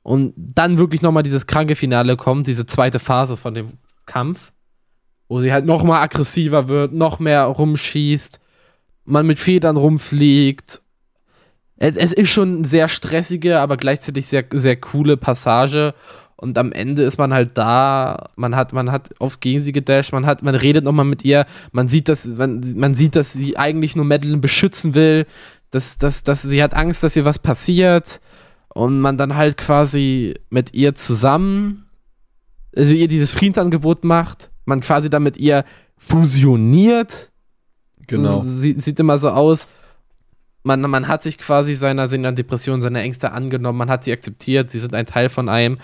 und 0.02 0.34
dann 0.36 0.78
wirklich 0.78 1.02
nochmal 1.02 1.22
dieses 1.22 1.46
kranke 1.46 1.76
Finale 1.76 2.16
kommt, 2.16 2.46
diese 2.46 2.66
zweite 2.66 2.98
Phase 2.98 3.36
von 3.36 3.54
dem 3.54 3.68
Kampf, 4.06 4.52
wo 5.28 5.40
sie 5.40 5.52
halt 5.52 5.64
nochmal 5.64 6.02
aggressiver 6.02 6.68
wird, 6.68 6.92
noch 6.92 7.18
mehr 7.18 7.44
rumschießt, 7.44 8.40
man 9.04 9.26
mit 9.26 9.38
Federn 9.38 9.76
rumfliegt 9.76 10.82
es, 11.82 11.96
es 11.96 12.12
ist 12.12 12.30
schon 12.30 12.58
eine 12.58 12.64
sehr 12.64 12.88
stressige, 12.88 13.58
aber 13.58 13.76
gleichzeitig 13.76 14.26
sehr, 14.26 14.44
sehr 14.52 14.76
coole 14.76 15.16
Passage. 15.16 15.94
Und 16.36 16.56
am 16.56 16.70
Ende 16.70 17.02
ist 17.02 17.18
man 17.18 17.34
halt 17.34 17.58
da, 17.58 18.30
man 18.36 18.54
hat, 18.54 18.72
man 18.72 18.92
hat 18.92 19.10
auf 19.20 19.40
gegen 19.40 19.60
sie 19.60 19.72
gedasht, 19.72 20.12
man 20.12 20.24
hat, 20.24 20.44
man 20.44 20.54
redet 20.54 20.84
nochmal 20.84 21.04
mit 21.04 21.24
ihr, 21.24 21.44
man 21.72 21.88
sieht, 21.88 22.08
dass, 22.08 22.24
man, 22.24 22.74
man 22.76 22.94
sieht, 22.94 23.16
dass 23.16 23.32
sie 23.32 23.56
eigentlich 23.56 23.96
nur 23.96 24.04
Madeline 24.04 24.38
beschützen 24.38 24.94
will, 24.94 25.26
dass, 25.70 25.98
dass, 25.98 26.22
dass 26.22 26.42
sie 26.42 26.62
hat 26.62 26.74
Angst, 26.74 27.02
dass 27.02 27.16
ihr 27.16 27.24
was 27.24 27.40
passiert. 27.40 28.20
Und 28.74 29.00
man 29.00 29.18
dann 29.18 29.34
halt 29.34 29.56
quasi 29.56 30.34
mit 30.50 30.74
ihr 30.74 30.94
zusammen, 30.94 31.88
also 32.76 32.94
ihr 32.94 33.08
dieses 33.08 33.32
Friedensangebot 33.32 34.04
macht, 34.04 34.51
man 34.64 34.80
quasi 34.80 35.10
dann 35.10 35.22
mit 35.22 35.36
ihr 35.36 35.64
fusioniert. 35.96 37.30
Genau. 38.06 38.44
Sie, 38.44 38.74
sieht 38.78 38.98
immer 38.98 39.18
so 39.18 39.30
aus 39.30 39.66
man, 40.64 40.80
man 40.82 41.08
hat 41.08 41.22
sich 41.22 41.38
quasi 41.38 41.74
seiner, 41.74 42.08
seiner 42.08 42.32
Depression, 42.32 42.80
seiner 42.80 43.00
Ängste 43.00 43.32
angenommen, 43.32 43.78
man 43.78 43.90
hat 43.90 44.04
sie 44.04 44.12
akzeptiert, 44.12 44.70
sie 44.70 44.78
sind 44.78 44.94
ein 44.94 45.06
Teil 45.06 45.28
von 45.28 45.48
einem. 45.48 45.78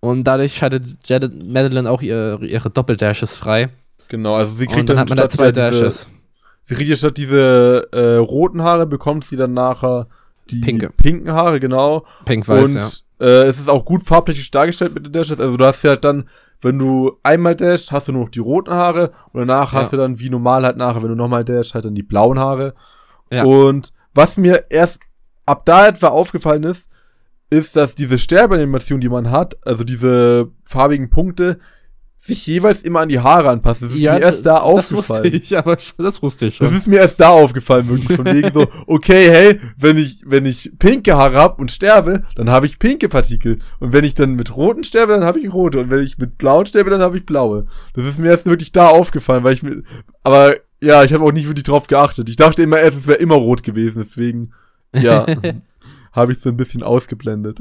Und 0.00 0.24
dadurch 0.24 0.56
schaltet 0.56 0.84
Janet 1.04 1.46
Madeline 1.46 1.88
auch 1.88 2.02
ihre, 2.02 2.44
ihre 2.44 2.70
Doppeldashes 2.70 3.36
frei. 3.36 3.70
Genau, 4.08 4.34
also 4.34 4.54
sie 4.54 4.66
kriegt 4.66 4.80
und 4.80 4.88
dann, 4.88 4.96
dann 4.96 5.00
hat 5.00 5.08
man 5.10 5.18
da 5.18 5.28
zwei 5.28 5.52
Dashes. 5.52 6.08
sie 6.64 6.74
kriegt 6.74 6.90
ja 6.90 6.96
statt 6.96 7.16
diese 7.16 7.88
äh, 7.92 8.16
roten 8.16 8.62
Haare, 8.62 8.86
bekommt 8.86 9.24
sie 9.24 9.36
dann 9.36 9.54
nachher 9.54 10.08
die 10.50 10.60
Pinke. 10.60 10.90
pinken 10.90 11.32
Haare, 11.32 11.60
genau. 11.60 12.04
Pink-weiß, 12.24 12.74
ja. 12.74 13.26
Äh, 13.26 13.44
es 13.44 13.60
ist 13.60 13.68
auch 13.68 13.84
gut 13.84 14.02
farblich 14.02 14.50
dargestellt 14.50 14.94
mit 14.94 15.06
den 15.06 15.12
Dashes. 15.12 15.38
Also 15.38 15.56
du 15.56 15.64
hast 15.64 15.84
ja 15.84 15.90
halt 15.90 16.04
dann, 16.04 16.28
wenn 16.62 16.78
du 16.78 17.18
einmal 17.22 17.56
dashst, 17.56 17.92
hast 17.92 18.08
du 18.08 18.12
nur 18.12 18.22
noch 18.22 18.30
die 18.30 18.40
roten 18.40 18.72
Haare 18.72 19.12
und 19.32 19.40
danach 19.40 19.72
ja. 19.72 19.80
hast 19.80 19.92
du 19.92 19.96
dann 19.96 20.18
wie 20.18 20.30
normal 20.30 20.64
halt 20.64 20.76
nachher, 20.76 21.02
wenn 21.02 21.10
du 21.10 21.16
nochmal 21.16 21.44
dashst, 21.44 21.74
halt 21.74 21.84
dann 21.84 21.94
die 21.94 22.02
blauen 22.02 22.38
Haare. 22.38 22.74
Ja. 23.30 23.44
Und 23.44 23.92
was 24.14 24.36
mir 24.36 24.66
erst 24.70 25.00
ab 25.44 25.64
da 25.64 25.88
etwa 25.88 26.08
aufgefallen 26.08 26.62
ist, 26.62 26.88
ist, 27.50 27.76
dass 27.76 27.94
diese 27.94 28.18
Sterbeanimation, 28.18 29.00
die 29.00 29.08
man 29.08 29.30
hat, 29.30 29.58
also 29.66 29.84
diese 29.84 30.50
farbigen 30.64 31.10
Punkte, 31.10 31.58
sich 32.24 32.46
jeweils 32.46 32.82
immer 32.82 33.00
an 33.00 33.08
die 33.08 33.18
Haare 33.18 33.48
anpassen. 33.48 33.88
Das 33.88 33.96
ist 33.96 34.00
ja, 34.00 34.12
mir 34.12 34.20
erst 34.20 34.46
da 34.46 34.58
aufgefallen. 34.58 34.92
Das 34.96 35.10
wusste 35.10 35.28
ich, 35.28 35.58
aber 35.58 35.76
das 35.76 36.22
wusste 36.22 36.46
ich 36.46 36.54
schon. 36.54 36.68
Das 36.68 36.76
ist 36.76 36.86
mir 36.86 37.00
erst 37.00 37.18
da 37.18 37.30
aufgefallen, 37.30 37.88
wirklich 37.88 38.16
von 38.16 38.24
wegen 38.26 38.52
so, 38.52 38.68
okay, 38.86 39.28
hey, 39.28 39.60
wenn 39.76 39.98
ich, 39.98 40.22
wenn 40.24 40.46
ich 40.46 40.70
pinke 40.78 41.16
Haare 41.16 41.38
hab 41.38 41.58
und 41.58 41.72
sterbe, 41.72 42.24
dann 42.36 42.48
habe 42.48 42.66
ich 42.66 42.78
pinke 42.78 43.08
Partikel. 43.08 43.58
Und 43.80 43.92
wenn 43.92 44.04
ich 44.04 44.14
dann 44.14 44.34
mit 44.34 44.56
roten 44.56 44.84
sterbe, 44.84 45.14
dann 45.14 45.24
habe 45.24 45.40
ich 45.40 45.52
rote. 45.52 45.80
Und 45.80 45.90
wenn 45.90 46.04
ich 46.04 46.16
mit 46.16 46.38
blauen 46.38 46.64
sterbe, 46.64 46.90
dann 46.90 47.02
habe 47.02 47.18
ich 47.18 47.26
blaue. 47.26 47.66
Das 47.94 48.06
ist 48.06 48.20
mir 48.20 48.28
erst 48.28 48.46
wirklich 48.46 48.70
da 48.70 48.86
aufgefallen, 48.86 49.42
weil 49.42 49.54
ich 49.54 49.64
mir, 49.64 49.82
aber 50.22 50.54
ja, 50.80 51.02
ich 51.02 51.12
habe 51.12 51.24
auch 51.24 51.32
nicht 51.32 51.48
wirklich 51.48 51.64
drauf 51.64 51.88
geachtet. 51.88 52.28
Ich 52.28 52.36
dachte 52.36 52.62
immer 52.62 52.78
erst, 52.78 52.98
es 52.98 53.06
wäre 53.08 53.18
immer 53.18 53.34
rot 53.34 53.64
gewesen, 53.64 54.00
deswegen, 54.00 54.52
ja, 54.94 55.26
habe 56.12 56.30
ich 56.30 56.38
so 56.38 56.50
ein 56.50 56.56
bisschen 56.56 56.84
ausgeblendet. 56.84 57.58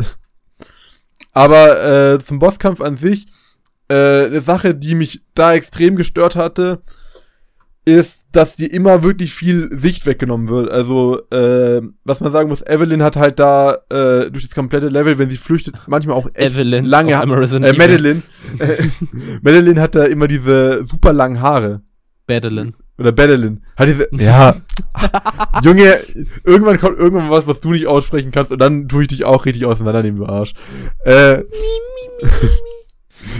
Aber 1.34 2.14
äh, 2.14 2.20
zum 2.20 2.38
Bosskampf 2.38 2.80
an 2.80 2.98
sich, 2.98 3.26
äh, 3.92 4.26
eine 4.28 4.42
Sache, 4.42 4.74
die 4.74 4.96
mich 4.96 5.22
da 5.36 5.54
extrem 5.54 5.98
gestört 5.98 6.38
hatte, 6.38 6.82
ist, 7.84 8.28
dass 8.32 8.56
dir 8.56 8.72
immer 8.72 9.04
wirklich 9.04 9.34
viel 9.34 9.70
Sicht 9.78 10.06
weggenommen 10.06 10.48
wird. 10.48 10.70
Also, 10.70 11.28
äh, 11.30 11.82
was 12.06 12.22
man 12.22 12.32
sagen 12.32 12.48
muss, 12.48 12.62
Evelyn 12.66 13.04
hat 13.04 13.18
halt 13.18 13.40
da 13.40 13.80
äh, 13.90 14.30
durch 14.32 14.44
das 14.44 14.56
komplette 14.56 14.88
Level, 14.88 15.18
wenn 15.18 15.30
sie 15.30 15.38
flüchtet, 15.38 15.76
manchmal 15.88 16.16
auch 16.16 16.30
echt 16.34 16.54
Evelyn 16.54 16.86
lange 16.86 17.18
Haare. 17.18 17.44
Äh, 17.44 17.74
Madeline. 17.74 18.22
äh, 18.60 18.84
Madeline 19.42 19.82
hat 19.82 19.96
da 19.96 20.06
immer 20.06 20.28
diese 20.28 20.86
super 20.86 21.12
langen 21.12 21.42
Haare. 21.42 21.82
Madeline. 22.28 22.74
Oder 22.98 23.12
Madeline. 23.12 23.62
Hat 23.76 23.90
diese, 23.90 24.08
ja. 24.14 24.56
Junge, 25.64 25.98
irgendwann 26.46 26.80
kommt 26.80 26.98
irgendwann 26.98 27.32
was, 27.32 27.48
was 27.48 27.60
du 27.60 27.72
nicht 27.72 27.88
aussprechen 27.88 28.32
kannst 28.32 28.52
und 28.52 28.62
dann 28.62 28.88
tue 28.88 29.02
ich 29.02 29.08
dich 29.10 29.26
auch 29.26 29.46
richtig 29.46 29.66
auseinandernehmen, 29.66 30.20
du 30.20 30.28
Arsch. 30.28 30.54
Äh, 31.04 31.44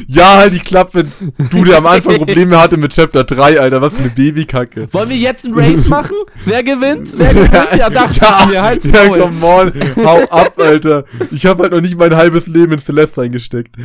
ja, 0.08 0.38
halt 0.38 0.54
die 0.54 0.60
Klappe. 0.60 1.06
Du, 1.50 1.64
der 1.64 1.78
am 1.78 1.86
Anfang 1.86 2.18
Probleme 2.18 2.60
hatte 2.60 2.78
mit 2.78 2.94
Chapter 2.94 3.24
3, 3.24 3.60
Alter. 3.60 3.82
Was 3.82 3.94
für 3.94 4.04
eine 4.04 4.10
Babykacke. 4.10 4.88
Wollen 4.92 5.10
wir 5.10 5.18
jetzt 5.18 5.46
ein 5.46 5.54
Race 5.54 5.88
machen? 5.88 6.16
Wer 6.46 6.64
gewinnt? 6.64 7.14
Wer 7.18 7.34
gewinnt? 7.34 7.54
Ja, 7.78 7.90
dachte 7.90 8.20
ja, 8.22 8.40
ich 8.42 8.50
mir. 8.50 8.62
Halt's 8.62 8.86
ja, 8.86 9.08
come 9.08 9.46
on. 9.46 9.72
Hau 10.06 10.24
ab, 10.30 10.54
Alter. 10.58 11.06
Ich 11.32 11.46
habe 11.46 11.64
halt 11.64 11.72
noch 11.74 11.82
nicht 11.82 11.98
mein 11.98 12.16
halbes 12.16 12.48
Leben 12.48 12.74
in 12.74 12.80
Celeste 12.80 13.22
reingesteckt. 13.22 13.76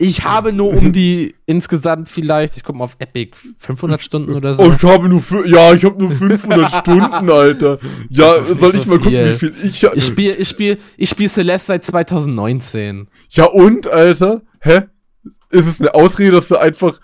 Ich 0.00 0.22
habe 0.22 0.52
nur 0.52 0.72
um 0.72 0.92
die 0.92 1.34
insgesamt 1.46 2.08
vielleicht, 2.08 2.56
ich 2.56 2.62
guck 2.62 2.76
mal 2.76 2.84
auf 2.84 2.96
Epic, 3.00 3.36
500 3.58 4.00
Stunden 4.00 4.32
oder 4.32 4.54
so. 4.54 4.62
Oh, 4.62 4.72
ich 4.72 4.82
habe 4.84 5.08
nur, 5.08 5.22
ja, 5.44 5.74
ich 5.74 5.84
habe 5.84 5.98
nur 5.98 6.12
500 6.12 6.70
Stunden, 6.70 7.28
Alter. 7.28 7.80
Ja, 8.08 8.44
soll 8.44 8.76
ich 8.76 8.82
so 8.84 8.90
mal 8.90 9.00
gucken, 9.00 9.24
wie 9.24 9.34
viel 9.34 9.54
ich 9.60 9.82
Ich 9.82 10.04
spiele, 10.04 10.36
ich 10.36 10.48
spiele, 10.48 10.78
ich 10.96 11.10
spiele 11.10 11.28
Celeste 11.28 11.66
seit 11.66 11.84
2019. 11.84 13.08
Ja 13.30 13.46
und, 13.46 13.88
Alter? 13.88 14.42
Hä? 14.68 14.82
Ist 15.48 15.66
es 15.66 15.80
eine 15.80 15.94
Ausrede, 15.94 16.32
dass 16.32 16.48
du 16.48 16.58
einfach 16.58 17.00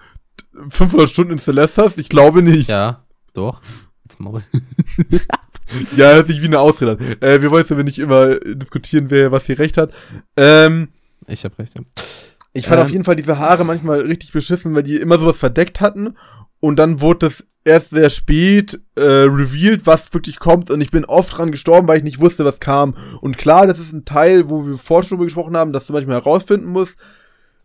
500 0.68 1.08
Stunden 1.08 1.32
in 1.32 1.38
Celeste 1.38 1.82
hast? 1.82 1.96
Ich 1.96 2.10
glaube 2.10 2.42
nicht. 2.42 2.68
Ja, 2.68 3.04
doch. 3.32 3.62
Jetzt 4.06 4.20
Maul. 4.20 4.42
ja, 5.96 6.12
hört 6.12 6.26
sich 6.26 6.42
wie 6.42 6.46
eine 6.46 6.60
Ausrede 6.60 6.92
an. 6.92 7.22
Äh, 7.22 7.40
wir 7.40 7.50
wollen 7.50 7.62
jetzt 7.62 7.72
aber 7.72 7.82
nicht 7.82 7.98
immer 7.98 8.36
diskutieren, 8.36 9.06
wer 9.08 9.32
was 9.32 9.46
hier 9.46 9.58
recht 9.58 9.78
hat. 9.78 9.92
Ähm, 10.36 10.88
ich 11.26 11.42
habe 11.44 11.58
recht, 11.58 11.74
ja. 11.74 11.82
Ich 12.52 12.66
fand 12.66 12.80
ähm, 12.80 12.86
auf 12.86 12.92
jeden 12.92 13.04
Fall 13.04 13.16
diese 13.16 13.38
Haare 13.38 13.64
manchmal 13.64 14.00
richtig 14.02 14.32
beschissen, 14.32 14.74
weil 14.74 14.82
die 14.82 14.96
immer 14.96 15.18
sowas 15.18 15.38
verdeckt 15.38 15.80
hatten. 15.80 16.18
Und 16.60 16.76
dann 16.76 17.00
wurde 17.00 17.28
das 17.28 17.46
erst 17.64 17.90
sehr 17.90 18.10
spät 18.10 18.78
äh, 18.94 19.00
revealed, 19.00 19.86
was 19.86 20.12
wirklich 20.12 20.38
kommt. 20.38 20.70
Und 20.70 20.82
ich 20.82 20.90
bin 20.90 21.06
oft 21.06 21.38
dran 21.38 21.50
gestorben, 21.50 21.88
weil 21.88 21.96
ich 21.96 22.04
nicht 22.04 22.20
wusste, 22.20 22.44
was 22.44 22.60
kam. 22.60 22.94
Und 23.22 23.38
klar, 23.38 23.66
das 23.66 23.78
ist 23.78 23.94
ein 23.94 24.04
Teil, 24.04 24.50
wo 24.50 24.66
wir 24.66 24.76
vorher 24.76 25.08
schon 25.08 25.18
gesprochen 25.18 25.56
haben, 25.56 25.72
dass 25.72 25.86
du 25.86 25.94
manchmal 25.94 26.20
herausfinden 26.20 26.66
musst, 26.66 26.98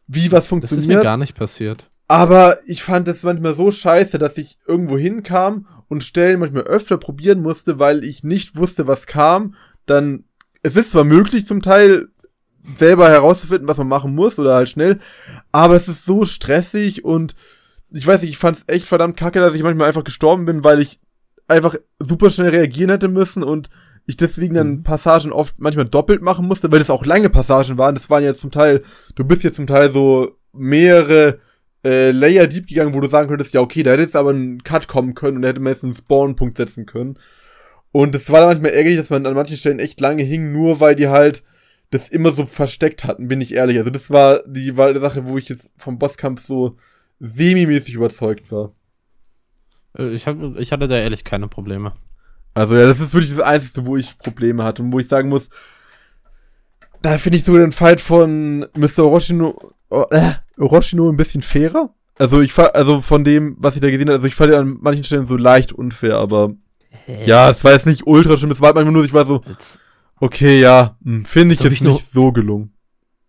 wie 0.09 0.31
was 0.31 0.47
funktioniert. 0.47 0.85
Das 0.85 0.95
ist 0.95 0.97
mir 0.97 1.03
gar 1.03 1.17
nicht 1.17 1.35
passiert. 1.35 1.89
Aber 2.07 2.57
ich 2.65 2.81
fand 2.81 3.07
es 3.07 3.21
manchmal 3.21 3.53
so 3.53 3.71
scheiße, 3.71 4.17
dass 4.17 4.37
ich 4.37 4.57
irgendwo 4.67 4.97
hinkam 4.97 5.67
und 5.87 6.03
Stellen 6.03 6.39
manchmal 6.39 6.63
öfter 6.63 6.97
probieren 6.97 7.41
musste, 7.41 7.77
weil 7.77 8.03
ich 8.03 8.23
nicht 8.23 8.55
wusste, 8.55 8.87
was 8.87 9.05
kam. 9.05 9.53
Dann, 9.85 10.23
es 10.63 10.75
ist 10.75 10.91
zwar 10.91 11.03
möglich 11.03 11.45
zum 11.45 11.61
Teil, 11.61 12.07
selber 12.77 13.09
herauszufinden, 13.09 13.67
was 13.67 13.77
man 13.77 13.87
machen 13.87 14.15
muss 14.15 14.39
oder 14.39 14.55
halt 14.55 14.69
schnell, 14.69 14.99
aber 15.51 15.75
es 15.75 15.87
ist 15.87 16.05
so 16.05 16.25
stressig 16.25 17.05
und 17.05 17.35
ich 17.91 18.05
weiß 18.05 18.21
nicht, 18.21 18.31
ich 18.31 18.37
fand 18.37 18.57
es 18.57 18.63
echt 18.67 18.85
verdammt 18.85 19.17
kacke, 19.17 19.39
dass 19.39 19.55
ich 19.55 19.63
manchmal 19.63 19.87
einfach 19.87 20.03
gestorben 20.03 20.45
bin, 20.45 20.63
weil 20.63 20.79
ich 20.79 20.99
einfach 21.47 21.75
super 21.99 22.29
schnell 22.29 22.49
reagieren 22.49 22.91
hätte 22.91 23.07
müssen 23.07 23.43
und 23.43 23.69
ich 24.09 24.17
deswegen 24.17 24.55
dann 24.55 24.69
mhm. 24.69 24.83
Passagen 24.83 25.31
oft 25.31 25.59
manchmal 25.59 25.85
doppelt 25.85 26.23
machen 26.23 26.47
musste, 26.47 26.71
weil 26.71 26.79
das 26.79 26.89
auch 26.89 27.05
lange 27.05 27.29
Passagen 27.29 27.77
waren. 27.77 27.93
Das 27.93 28.09
waren 28.09 28.23
ja 28.23 28.33
zum 28.33 28.49
Teil, 28.49 28.83
du 29.13 29.23
bist 29.23 29.43
jetzt 29.43 29.57
zum 29.57 29.67
Teil 29.67 29.91
so 29.91 30.35
mehrere 30.51 31.37
äh, 31.83 32.09
Layer 32.09 32.47
Deep 32.47 32.65
gegangen, 32.65 32.95
wo 32.95 33.01
du 33.01 33.07
sagen 33.07 33.29
könntest, 33.29 33.53
ja, 33.53 33.61
okay, 33.61 33.83
da 33.83 33.91
hätte 33.91 34.01
jetzt 34.01 34.15
aber 34.15 34.31
ein 34.31 34.63
Cut 34.63 34.87
kommen 34.87 35.13
können 35.13 35.37
und 35.37 35.41
da 35.43 35.49
hätte 35.49 35.59
man 35.59 35.73
jetzt 35.73 35.83
einen 35.83 35.93
Spawn-Punkt 35.93 36.57
setzen 36.57 36.87
können. 36.87 37.19
Und 37.91 38.15
es 38.15 38.31
war 38.31 38.39
dann 38.39 38.49
manchmal 38.49 38.71
ärgerlich, 38.71 38.97
dass 38.97 39.11
man 39.11 39.27
an 39.27 39.35
manchen 39.35 39.57
Stellen 39.57 39.77
echt 39.77 40.01
lange 40.01 40.23
hing, 40.23 40.51
nur 40.51 40.79
weil 40.79 40.95
die 40.95 41.09
halt 41.09 41.43
das 41.91 42.09
immer 42.09 42.31
so 42.31 42.47
versteckt 42.47 43.05
hatten, 43.05 43.27
bin 43.27 43.41
ich 43.41 43.53
ehrlich. 43.53 43.77
Also 43.77 43.91
das 43.91 44.09
war 44.09 44.41
die, 44.47 44.75
war 44.75 44.91
die 44.91 44.99
Sache, 44.99 45.27
wo 45.27 45.37
ich 45.37 45.49
jetzt 45.49 45.69
vom 45.77 45.99
Bosskampf 45.99 46.43
so 46.43 46.77
semi-mäßig 47.19 47.93
überzeugt 47.93 48.51
war. 48.51 48.73
Äh, 49.95 50.09
ich, 50.13 50.25
hab, 50.25 50.37
ich 50.57 50.71
hatte 50.71 50.87
da 50.87 50.97
ehrlich 50.97 51.23
keine 51.23 51.47
Probleme. 51.47 51.93
Also 52.53 52.75
ja, 52.75 52.85
das 52.85 52.99
ist 52.99 53.13
wirklich 53.13 53.31
das 53.31 53.39
Einzige, 53.39 53.85
wo 53.85 53.97
ich 53.97 54.17
Probleme 54.17 54.63
hatte 54.63 54.81
und 54.81 54.91
wo 54.91 54.99
ich 54.99 55.07
sagen 55.07 55.29
muss, 55.29 55.49
da 57.01 57.17
finde 57.17 57.37
ich 57.37 57.45
sogar 57.45 57.61
den 57.61 57.71
Fight 57.71 58.01
von 58.01 58.67
Mr. 58.77 59.05
Orochino, 59.05 59.73
oh, 59.89 60.05
äh, 60.11 60.33
Orochino 60.57 61.09
ein 61.09 61.17
bisschen 61.17 61.41
fairer. 61.41 61.93
Also 62.17 62.41
ich 62.41 62.57
also 62.57 62.99
von 62.99 63.23
dem, 63.23 63.55
was 63.59 63.75
ich 63.75 63.81
da 63.81 63.89
gesehen 63.89 64.07
habe, 64.07 64.15
also 64.15 64.27
ich 64.27 64.35
fand 64.35 64.51
ihn 64.51 64.59
an 64.59 64.77
manchen 64.81 65.05
Stellen 65.05 65.27
so 65.27 65.37
leicht 65.37 65.71
unfair, 65.71 66.15
aber 66.17 66.53
Hä? 66.89 67.25
ja, 67.25 67.49
es 67.49 67.63
war 67.63 67.71
jetzt 67.71 67.85
nicht 67.85 68.05
ultra 68.05 68.35
schlimm, 68.35 68.51
es 68.51 68.59
war 68.59 68.67
halt 68.67 68.75
manchmal 68.75 68.93
nur, 68.93 69.05
ich 69.05 69.13
war 69.13 69.25
so, 69.25 69.41
okay, 70.19 70.59
ja, 70.59 70.97
hm, 71.03 71.23
finde 71.23 71.55
ich 71.55 71.61
jetzt 71.61 71.73
ich 71.73 71.81
nicht 71.81 72.07
so 72.07 72.33
gelungen. 72.33 72.73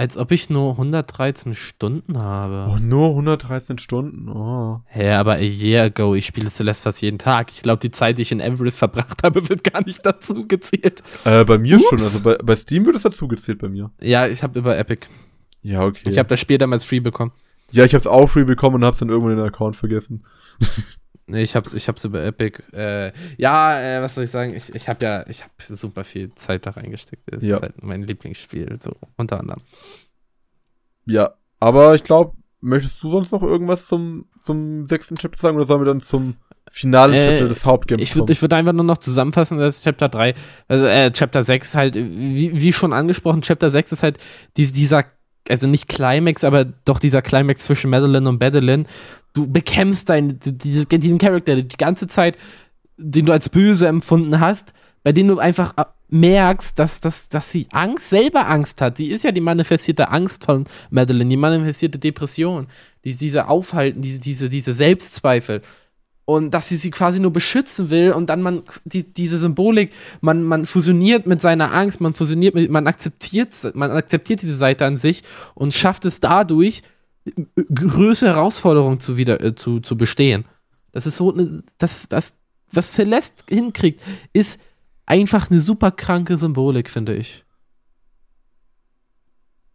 Als 0.00 0.16
ob 0.16 0.30
ich 0.30 0.48
nur 0.48 0.70
113 0.70 1.54
Stunden 1.54 2.16
habe. 2.16 2.72
Oh, 2.72 2.78
nur 2.78 3.10
113 3.10 3.76
Stunden? 3.76 4.30
Oh. 4.30 4.80
Hä, 4.86 5.00
hey, 5.00 5.10
aber 5.10 5.34
a 5.34 5.40
year 5.40 5.84
ago, 5.84 6.14
ich 6.14 6.24
spiele 6.24 6.48
Celeste 6.48 6.84
fast 6.84 7.02
jeden 7.02 7.18
Tag. 7.18 7.52
Ich 7.52 7.60
glaube, 7.60 7.80
die 7.80 7.90
Zeit, 7.90 8.16
die 8.16 8.22
ich 8.22 8.32
in 8.32 8.40
Everest 8.40 8.78
verbracht 8.78 9.22
habe, 9.22 9.46
wird 9.50 9.62
gar 9.62 9.84
nicht 9.84 10.00
dazu 10.06 10.46
gezählt. 10.48 11.02
Äh, 11.26 11.44
bei 11.44 11.58
mir 11.58 11.76
Ups. 11.76 11.84
schon. 11.86 11.98
Also 11.98 12.20
bei, 12.22 12.38
bei 12.42 12.56
Steam 12.56 12.86
wird 12.86 12.96
es 12.96 13.02
dazu 13.02 13.28
gezählt 13.28 13.58
bei 13.58 13.68
mir. 13.68 13.90
Ja, 14.00 14.26
ich 14.26 14.42
habe 14.42 14.58
über 14.58 14.78
Epic. 14.78 15.06
Ja, 15.62 15.84
okay. 15.84 16.08
Ich 16.08 16.16
habe 16.16 16.30
das 16.30 16.40
Spiel 16.40 16.56
damals 16.56 16.82
free 16.82 17.00
bekommen. 17.00 17.32
Ja, 17.70 17.84
ich 17.84 17.92
habe 17.92 18.00
es 18.00 18.06
auch 18.06 18.26
free 18.26 18.44
bekommen 18.44 18.76
und 18.76 18.84
habe 18.86 18.94
es 18.94 19.00
dann 19.00 19.10
irgendwann 19.10 19.36
den 19.36 19.44
Account 19.44 19.76
vergessen. 19.76 20.24
Nee, 21.30 21.42
ich 21.42 21.56
hab's, 21.56 21.72
ich 21.74 21.88
hab's 21.88 22.04
über 22.04 22.22
Epic. 22.24 22.62
Äh, 22.72 23.12
ja, 23.36 23.80
äh, 23.80 24.02
was 24.02 24.14
soll 24.14 24.24
ich 24.24 24.30
sagen? 24.30 24.54
Ich, 24.54 24.74
ich 24.74 24.88
habe 24.88 25.04
ja, 25.04 25.24
ich 25.28 25.42
habe 25.42 25.52
super 25.58 26.04
viel 26.04 26.34
Zeit 26.34 26.66
da 26.66 26.70
reingesteckt. 26.70 27.22
Das 27.26 27.42
ja. 27.42 27.56
ist 27.56 27.62
halt 27.62 27.82
mein 27.82 28.02
Lieblingsspiel, 28.02 28.78
so 28.80 28.92
unter 29.16 29.40
anderem. 29.40 29.62
Ja, 31.06 31.34
aber 31.60 31.94
ich 31.94 32.02
glaube, 32.02 32.36
möchtest 32.60 33.02
du 33.02 33.10
sonst 33.10 33.32
noch 33.32 33.42
irgendwas 33.42 33.86
zum, 33.86 34.26
zum 34.44 34.86
sechsten 34.86 35.14
Chapter 35.16 35.38
sagen 35.38 35.56
oder 35.56 35.66
sollen 35.66 35.80
wir 35.80 35.86
dann 35.86 36.00
zum 36.00 36.36
finalen 36.70 37.14
äh, 37.14 37.20
Chapter 37.20 37.48
des 37.48 37.64
Hauptgames 37.64 38.02
Ich 38.02 38.14
würde 38.14 38.40
würd 38.40 38.52
einfach 38.52 38.72
nur 38.72 38.84
noch 38.84 38.98
zusammenfassen, 38.98 39.58
dass 39.58 39.82
Chapter 39.82 40.08
3, 40.08 40.34
also 40.68 40.86
äh, 40.86 41.10
Chapter 41.10 41.42
6 41.42 41.74
halt, 41.74 41.94
wie, 41.96 42.52
wie 42.54 42.72
schon 42.72 42.92
angesprochen, 42.92 43.42
Chapter 43.42 43.70
6 43.70 43.92
ist 43.92 44.02
halt 44.02 44.18
die, 44.56 44.70
dieser 44.70 45.04
also 45.48 45.66
nicht 45.66 45.88
Climax, 45.88 46.44
aber 46.44 46.64
doch 46.64 47.00
dieser 47.00 47.22
Climax 47.22 47.64
zwischen 47.64 47.90
Madeline 47.90 48.28
und 48.28 48.40
Madeline. 48.40 48.84
Du 49.32 49.46
bekämpfst 49.46 50.08
deinen, 50.08 50.38
diesen 50.42 51.18
Charakter 51.18 51.56
die 51.56 51.76
ganze 51.76 52.08
Zeit, 52.08 52.36
den 52.96 53.26
du 53.26 53.32
als 53.32 53.48
böse 53.48 53.86
empfunden 53.86 54.40
hast, 54.40 54.72
bei 55.02 55.12
dem 55.12 55.28
du 55.28 55.38
einfach 55.38 55.74
äh, 55.76 55.84
merkst, 56.08 56.78
dass, 56.78 57.00
dass, 57.00 57.28
dass 57.28 57.50
sie 57.50 57.66
Angst, 57.72 58.10
selber 58.10 58.48
Angst 58.48 58.80
hat. 58.80 58.98
Die 58.98 59.10
ist 59.10 59.24
ja 59.24 59.32
die 59.32 59.40
manifestierte 59.40 60.10
Angst 60.10 60.44
von 60.44 60.66
Madeline, 60.90 61.30
die 61.30 61.36
manifestierte 61.36 61.98
Depression, 61.98 62.66
die, 63.04 63.14
diese 63.14 63.48
Aufhalten, 63.48 64.02
diese, 64.02 64.18
diese, 64.18 64.48
diese 64.48 64.72
Selbstzweifel 64.72 65.62
und 66.30 66.52
dass 66.52 66.68
sie 66.68 66.76
sie 66.76 66.90
quasi 66.90 67.18
nur 67.18 67.32
beschützen 67.32 67.90
will 67.90 68.12
und 68.12 68.28
dann 68.30 68.40
man 68.40 68.62
die, 68.84 69.02
diese 69.02 69.38
Symbolik, 69.38 69.90
man, 70.20 70.44
man 70.44 70.64
fusioniert 70.64 71.26
mit 71.26 71.40
seiner 71.40 71.74
Angst, 71.74 72.00
man 72.00 72.14
fusioniert 72.14 72.54
mit, 72.54 72.70
man 72.70 72.86
akzeptiert, 72.86 73.52
man 73.74 73.90
akzeptiert 73.90 74.42
diese 74.42 74.56
Seite 74.56 74.86
an 74.86 74.96
sich 74.96 75.22
und 75.54 75.74
schafft 75.74 76.04
es 76.04 76.20
dadurch, 76.20 76.82
größere 77.74 78.30
Herausforderungen 78.30 79.00
zu 79.00 79.16
wieder 79.16 79.42
äh, 79.42 79.54
zu, 79.54 79.80
zu 79.80 79.96
bestehen. 79.96 80.44
Das 80.92 81.06
ist 81.06 81.16
so 81.16 81.32
eine, 81.32 81.62
das, 81.78 82.08
das, 82.08 82.34
was 82.72 82.92
Celeste 82.92 83.44
hinkriegt, 83.48 84.00
ist 84.32 84.60
einfach 85.06 85.50
eine 85.50 85.60
super 85.60 85.90
kranke 85.90 86.36
Symbolik, 86.36 86.90
finde 86.90 87.14
ich. 87.14 87.44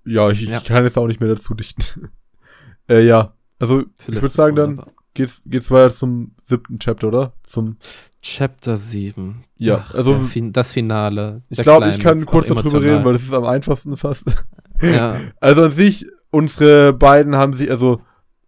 Ja, 0.06 0.30
ich, 0.30 0.42
ja. 0.42 0.58
ich 0.58 0.64
kann 0.64 0.84
jetzt 0.84 0.98
auch 0.98 1.08
nicht 1.08 1.20
mehr 1.20 1.30
dazu 1.30 1.54
dichten. 1.54 2.12
äh, 2.90 3.06
ja, 3.06 3.34
also 3.60 3.84
Celeste 3.98 4.12
ich 4.14 4.22
würde 4.22 4.30
sagen 4.30 4.56
dann 4.56 4.86
geht's, 5.16 5.42
geht's 5.46 5.72
weiter 5.72 5.94
zum 5.94 6.36
siebten 6.44 6.78
Chapter, 6.78 7.08
oder? 7.08 7.34
Zum 7.44 7.78
Chapter 8.22 8.78
7. 8.78 9.44
Ja, 9.58 9.84
Ach, 9.88 9.96
also 9.96 10.22
das 10.52 10.72
Finale. 10.72 11.42
Ich 11.50 11.62
glaube, 11.62 11.90
ich 11.90 12.00
kann 12.00 12.24
kurz 12.26 12.48
darüber 12.48 12.82
reden, 12.82 13.04
weil 13.04 13.14
das 13.14 13.24
ist 13.24 13.34
am 13.34 13.46
einfachsten 13.46 13.98
fast. 13.98 14.46
Ja. 14.82 15.18
Also 15.40 15.64
an 15.64 15.72
sich, 15.72 16.06
unsere 16.36 16.92
beiden 16.92 17.38
haben 17.38 17.54
sich, 17.54 17.72
also 17.72 18.02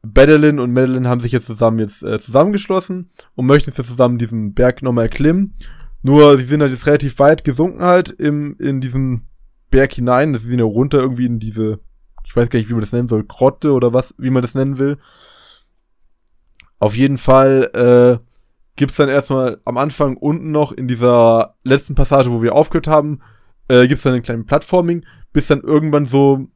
Madeline 0.03 0.61
und 0.61 0.73
Madeline 0.73 1.07
haben 1.07 1.21
sich 1.21 1.31
jetzt 1.31 1.45
zusammen 1.45 1.79
jetzt 1.79 2.03
äh, 2.03 2.19
zusammengeschlossen 2.19 3.09
und 3.35 3.45
möchten 3.45 3.71
jetzt 3.71 3.87
zusammen 3.87 4.17
diesen 4.17 4.53
Berg 4.53 4.81
nochmal 4.81 5.05
erklimmen. 5.05 5.53
Nur 6.03 6.37
sie 6.37 6.43
sind 6.43 6.61
halt 6.61 6.71
jetzt 6.71 6.85
relativ 6.85 7.17
weit 7.19 7.45
gesunken 7.45 7.81
halt 7.81 8.09
im, 8.09 8.57
in 8.59 8.81
diesen 8.81 9.29
Berg 9.71 9.93
hinein. 9.93 10.35
Sie 10.35 10.49
sind 10.49 10.59
ja 10.59 10.65
runter 10.65 10.99
irgendwie 10.99 11.27
in 11.27 11.39
diese, 11.39 11.79
ich 12.25 12.35
weiß 12.35 12.49
gar 12.49 12.59
nicht, 12.59 12.69
wie 12.69 12.73
man 12.73 12.81
das 12.81 12.91
nennen 12.91 13.07
soll, 13.07 13.23
Grotte 13.23 13.71
oder 13.71 13.93
was, 13.93 14.13
wie 14.17 14.31
man 14.31 14.41
das 14.41 14.53
nennen 14.53 14.77
will. 14.77 14.97
Auf 16.79 16.93
jeden 16.93 17.17
Fall 17.17 17.69
äh, 17.73 18.23
gibt's 18.75 18.97
dann 18.97 19.07
erstmal 19.07 19.61
am 19.63 19.77
Anfang 19.77 20.17
unten 20.17 20.51
noch 20.51 20.73
in 20.73 20.89
dieser 20.89 21.55
letzten 21.63 21.95
Passage, 21.95 22.31
wo 22.31 22.41
wir 22.41 22.53
aufgehört 22.53 22.87
haben, 22.87 23.21
äh, 23.69 23.87
gibt's 23.87 24.03
dann 24.03 24.13
einen 24.13 24.23
kleinen 24.23 24.45
Plattforming, 24.45 25.05
bis 25.31 25.47
dann 25.47 25.61
irgendwann 25.61 26.05
so 26.05 26.49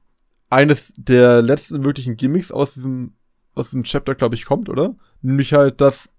eines 0.52 0.94
der 0.98 1.42
letzten 1.42 1.84
wirklichen 1.84 2.18
Gimmicks 2.18 2.52
aus 2.52 2.74
diesem 2.74 3.14
aus 3.54 3.68
diesem 3.68 3.84
Chapter, 3.84 4.16
glaube 4.16 4.36
ich, 4.36 4.46
kommt, 4.46 4.70
oder? 4.70 4.96
Nämlich 5.22 5.54
halt, 5.54 5.82
dass 5.82 6.10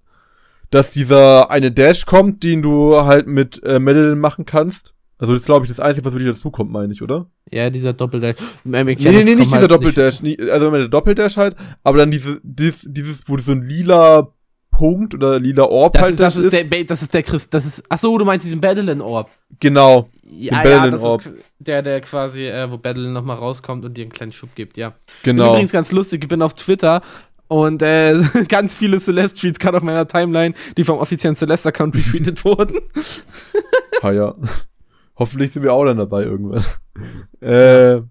dass 0.71 0.91
dieser 0.91 1.51
eine 1.51 1.71
Dash 1.71 2.07
kommt, 2.07 2.43
den 2.43 2.63
du 2.63 3.03
halt 3.03 3.27
mit 3.27 3.63
äh, 3.63 3.79
Madeline 3.79 4.17
machen 4.17 4.47
kannst. 4.47 4.95
Also 5.19 5.35
das 5.35 5.43
ist, 5.43 5.47
glaube 5.47 5.65
ich, 5.65 5.71
das 5.71 5.79
Einzige, 5.79 6.05
was 6.05 6.15
wirklich 6.15 6.35
dazu 6.35 6.51
kommt, 6.51 6.73
meine 6.73 6.93
ich, 6.93 7.03
oder? 7.03 7.31
Ja, 7.51 7.71
dieser 7.71 7.93
Doppeldash. 7.93 8.37
Nee, 8.65 8.83
nee, 8.83 8.97
nee, 8.97 9.35
nicht 9.35 9.47
dieser 9.47 9.61
halt 9.61 9.71
Doppeldash. 9.71 10.23
Nicht. 10.23 10.41
Also 10.41 10.71
der 10.71 10.89
Doppeldash 10.89 11.37
halt, 11.37 11.55
aber 11.85 11.99
dann 11.99 12.11
diese, 12.11 12.41
dieses, 12.43 12.87
dieses, 12.89 13.29
wo 13.29 13.39
so 13.39 13.53
ein 13.53 13.63
lila 13.63 14.33
Punkt 14.83 15.15
oder 15.15 15.39
lila 15.39 15.63
Orb 15.63 15.93
das 15.93 16.03
halt 16.03 16.13
ist, 16.15 16.21
das, 16.21 16.37
ist. 16.37 16.53
Der, 16.53 16.65
das 16.83 17.03
ist 17.03 17.15
der 17.15 17.23
Chris, 17.23 17.49
das 17.49 17.67
ist, 17.67 17.85
ach 17.89 18.01
so, 18.01 18.19
du 18.19 18.25
meinst 18.25 18.45
diesen 18.45 18.61
Battlein 18.61 19.01
Orb. 19.01 19.31
Genau. 19.61 20.09
Ja, 20.25 20.65
ja, 20.65 20.91
das 20.91 21.03
Orb. 21.03 21.25
ist 21.25 21.35
der, 21.61 21.83
der 21.83 22.01
quasi, 22.01 22.47
äh, 22.47 22.69
wo 22.69 22.79
Battlein 22.79 23.13
nochmal 23.13 23.37
rauskommt 23.37 23.85
und 23.85 23.97
dir 23.97 24.03
einen 24.03 24.11
kleinen 24.11 24.33
Schub 24.33 24.57
gibt, 24.57 24.77
ja. 24.77 24.95
Genau. 25.23 25.51
Übrigens 25.51 25.71
ganz 25.71 25.93
lustig, 25.93 26.25
ich 26.25 26.29
bin 26.29 26.43
auf 26.43 26.55
Twitter 26.55 27.01
und 27.47 27.81
äh, 27.81 28.23
ganz 28.49 28.75
viele 28.75 28.99
Celeste-Tweets 28.99 29.61
gerade 29.61 29.77
auf 29.77 29.85
meiner 29.85 30.09
Timeline, 30.09 30.57
die 30.77 30.83
vom 30.83 30.99
offiziellen 30.99 31.37
Celeste-Account 31.37 31.95
retweetet 31.95 32.45
wurden. 32.45 32.81
ah 34.03 34.11
ja. 34.11 34.35
Hoffentlich 35.17 35.53
sind 35.53 35.63
wir 35.63 35.75
auch 35.75 35.85
dann 35.85 35.99
dabei 35.99 36.25
irgendwann. 36.25 36.65
äh, 37.41 38.03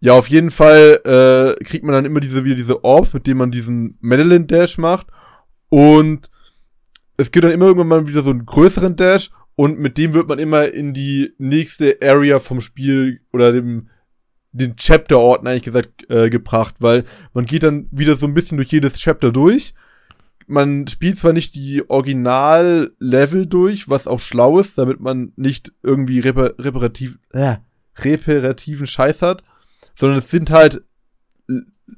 ja, 0.00 0.14
auf 0.14 0.28
jeden 0.28 0.50
Fall 0.50 1.00
äh, 1.04 1.64
kriegt 1.64 1.84
man 1.84 1.94
dann 1.94 2.06
immer 2.06 2.18
diese 2.18 2.44
wieder 2.44 2.56
diese 2.56 2.82
Orbs, 2.82 3.14
mit 3.14 3.28
denen 3.28 3.38
man 3.38 3.52
diesen 3.52 3.98
Madeline 4.00 4.46
Dash 4.46 4.78
macht. 4.78 5.06
Und 5.68 6.30
es 7.16 7.30
gibt 7.30 7.44
dann 7.44 7.52
immer 7.52 7.66
irgendwann 7.66 7.88
mal 7.88 8.08
wieder 8.08 8.22
so 8.22 8.30
einen 8.30 8.46
größeren 8.46 8.96
Dash 8.96 9.30
und 9.54 9.78
mit 9.78 9.98
dem 9.98 10.14
wird 10.14 10.28
man 10.28 10.38
immer 10.38 10.72
in 10.72 10.92
die 10.92 11.32
nächste 11.38 11.98
Area 12.02 12.38
vom 12.38 12.60
Spiel 12.60 13.20
oder 13.32 13.52
dem 13.52 13.88
den 14.52 14.76
Chapter-Orten 14.76 15.46
eigentlich 15.46 15.64
gesagt 15.64 16.08
äh, 16.08 16.30
gebracht, 16.30 16.76
weil 16.78 17.04
man 17.34 17.44
geht 17.44 17.62
dann 17.62 17.88
wieder 17.90 18.16
so 18.16 18.26
ein 18.26 18.32
bisschen 18.32 18.56
durch 18.56 18.72
jedes 18.72 18.94
Chapter 18.94 19.30
durch. 19.30 19.74
Man 20.46 20.86
spielt 20.86 21.18
zwar 21.18 21.34
nicht 21.34 21.54
die 21.54 21.88
Original-Level 21.88 23.46
durch, 23.46 23.88
was 23.88 24.06
auch 24.06 24.20
schlau 24.20 24.58
ist, 24.58 24.78
damit 24.78 25.00
man 25.00 25.32
nicht 25.36 25.72
irgendwie 25.82 26.20
reper 26.20 26.54
reparativ, 26.58 27.18
äh, 27.32 27.56
reparativen 27.98 28.86
Scheiß 28.86 29.20
hat, 29.22 29.42
sondern 29.94 30.18
es 30.18 30.30
sind 30.30 30.50
halt 30.50 30.82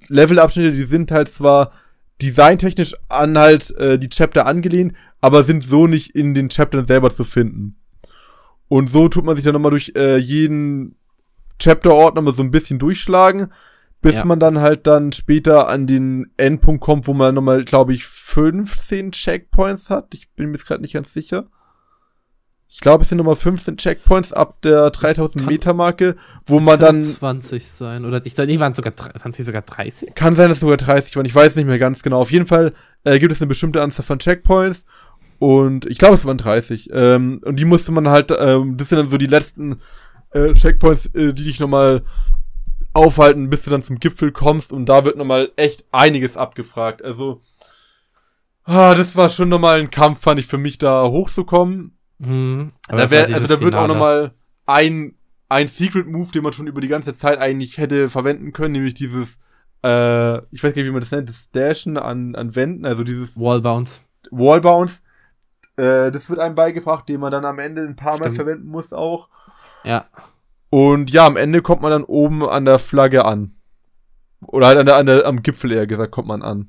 Levelabschnitte, 0.08 0.72
die 0.72 0.84
sind 0.84 1.10
halt 1.10 1.28
zwar 1.28 1.72
designtechnisch 2.22 2.94
an 3.08 3.38
halt 3.38 3.70
äh, 3.76 3.98
die 3.98 4.08
Chapter 4.08 4.46
angelehnt, 4.46 4.94
aber 5.20 5.44
sind 5.44 5.64
so 5.64 5.86
nicht 5.86 6.14
in 6.14 6.34
den 6.34 6.48
Chaptern 6.48 6.86
selber 6.86 7.10
zu 7.10 7.24
finden. 7.24 7.76
Und 8.68 8.90
so 8.90 9.08
tut 9.08 9.24
man 9.24 9.36
sich 9.36 9.44
dann 9.44 9.54
nochmal 9.54 9.70
durch 9.70 9.92
äh, 9.96 10.18
jeden 10.18 10.96
Chapter-Ort 11.58 12.14
nochmal 12.14 12.34
so 12.34 12.42
ein 12.42 12.50
bisschen 12.50 12.78
durchschlagen, 12.78 13.52
bis 14.00 14.16
ja. 14.16 14.24
man 14.24 14.38
dann 14.38 14.60
halt 14.60 14.86
dann 14.86 15.12
später 15.12 15.68
an 15.68 15.86
den 15.86 16.30
Endpunkt 16.36 16.80
kommt, 16.80 17.08
wo 17.08 17.14
man 17.14 17.34
nochmal, 17.34 17.64
glaube 17.64 17.94
ich, 17.94 18.04
15 18.04 19.12
Checkpoints 19.12 19.90
hat. 19.90 20.14
Ich 20.14 20.30
bin 20.30 20.50
mir 20.50 20.58
jetzt 20.58 20.66
gerade 20.66 20.82
nicht 20.82 20.92
ganz 20.94 21.12
sicher. 21.12 21.48
Ich 22.70 22.80
glaube, 22.80 23.02
es 23.02 23.08
sind 23.08 23.18
nochmal 23.18 23.34
15 23.34 23.76
Checkpoints 23.78 24.32
ab 24.32 24.60
der 24.62 24.90
3000 24.90 25.46
Meter 25.46 25.72
Marke, 25.72 26.16
wo 26.46 26.60
man 26.60 26.78
dann 26.78 27.02
20 27.02 27.66
sein 27.66 28.04
oder 28.04 28.24
ich 28.24 28.36
nee, 28.36 28.60
waren 28.60 28.74
sogar 28.74 28.92
waren 28.96 29.32
sie 29.32 29.42
sogar 29.42 29.62
30? 29.62 30.14
Kann 30.14 30.36
sein, 30.36 30.48
dass 30.48 30.58
es 30.58 30.60
sogar 30.60 30.76
30 30.76 31.16
waren. 31.16 31.24
Ich 31.24 31.34
weiß 31.34 31.56
nicht 31.56 31.64
mehr 31.64 31.78
ganz 31.78 32.02
genau. 32.02 32.20
Auf 32.20 32.30
jeden 32.30 32.46
Fall 32.46 32.74
äh, 33.04 33.18
gibt 33.18 33.32
es 33.32 33.40
eine 33.40 33.48
bestimmte 33.48 33.82
Anzahl 33.82 34.04
von 34.04 34.18
Checkpoints 34.18 34.84
und 35.38 35.86
ich 35.86 35.98
glaube, 35.98 36.16
es 36.16 36.24
waren 36.24 36.36
30. 36.36 36.90
Ähm, 36.92 37.40
und 37.44 37.58
die 37.58 37.64
musste 37.64 37.92
man 37.92 38.08
halt, 38.08 38.32
ähm, 38.38 38.76
das 38.76 38.88
sind 38.88 38.98
dann 38.98 39.08
so 39.08 39.16
die 39.16 39.26
letzten 39.26 39.80
äh, 40.32 40.52
Checkpoints, 40.52 41.06
äh, 41.14 41.32
die 41.32 41.44
dich 41.44 41.60
nochmal 41.60 42.04
aufhalten, 42.92 43.48
bis 43.48 43.62
du 43.62 43.70
dann 43.70 43.82
zum 43.82 44.00
Gipfel 44.00 44.32
kommst 44.32 44.72
und 44.72 44.86
da 44.86 45.04
wird 45.04 45.16
nochmal 45.16 45.52
echt 45.56 45.84
einiges 45.92 46.36
abgefragt. 46.36 47.04
Also, 47.04 47.42
ah, 48.64 48.94
das 48.94 49.14
war 49.16 49.28
schon 49.28 49.48
nochmal 49.48 49.80
ein 49.80 49.90
Kampf, 49.90 50.20
fand 50.22 50.40
ich, 50.40 50.46
für 50.46 50.58
mich 50.58 50.78
da 50.78 51.06
hochzukommen. 51.08 51.97
Mhm, 52.18 52.68
da 52.88 53.10
wär, 53.10 53.26
also 53.26 53.46
da 53.46 53.60
wird 53.60 53.74
Finale. 53.74 53.78
auch 53.78 53.88
nochmal 53.88 54.32
ein, 54.66 55.14
ein 55.48 55.68
Secret 55.68 56.06
Move, 56.06 56.30
den 56.32 56.42
man 56.42 56.52
schon 56.52 56.66
über 56.66 56.80
die 56.80 56.88
ganze 56.88 57.14
Zeit 57.14 57.38
eigentlich 57.38 57.78
hätte 57.78 58.08
verwenden 58.08 58.52
können, 58.52 58.72
nämlich 58.72 58.94
dieses, 58.94 59.38
äh, 59.84 60.38
ich 60.52 60.62
weiß 60.62 60.74
gar 60.74 60.82
nicht, 60.82 60.86
wie 60.86 60.90
man 60.90 61.00
das 61.00 61.12
nennt, 61.12 61.28
das 61.28 61.50
Dashen 61.50 61.96
an, 61.96 62.34
an 62.34 62.54
Wänden, 62.54 62.84
also 62.84 63.04
dieses 63.04 63.38
Wallbounce. 63.38 64.04
Wallbounce. 64.30 65.02
Äh, 65.76 66.10
das 66.10 66.28
wird 66.28 66.40
einem 66.40 66.56
beigebracht, 66.56 67.08
den 67.08 67.20
man 67.20 67.30
dann 67.30 67.44
am 67.44 67.58
Ende 67.58 67.82
ein 67.82 67.96
paar 67.96 68.16
Stimmt. 68.16 68.30
Mal 68.30 68.34
verwenden 68.34 68.68
muss 68.68 68.92
auch. 68.92 69.28
Ja. 69.84 70.06
Und 70.70 71.10
ja, 71.12 71.26
am 71.26 71.36
Ende 71.36 71.62
kommt 71.62 71.82
man 71.82 71.92
dann 71.92 72.04
oben 72.04 72.46
an 72.46 72.64
der 72.64 72.78
Flagge 72.78 73.24
an. 73.24 73.54
Oder 74.40 74.66
halt 74.66 74.78
an 74.78 74.86
der, 74.86 74.96
an 74.96 75.06
der, 75.06 75.26
am 75.26 75.42
Gipfel 75.42 75.72
eher 75.72 75.86
gesagt, 75.86 76.12
kommt 76.12 76.28
man 76.28 76.42
an. 76.42 76.68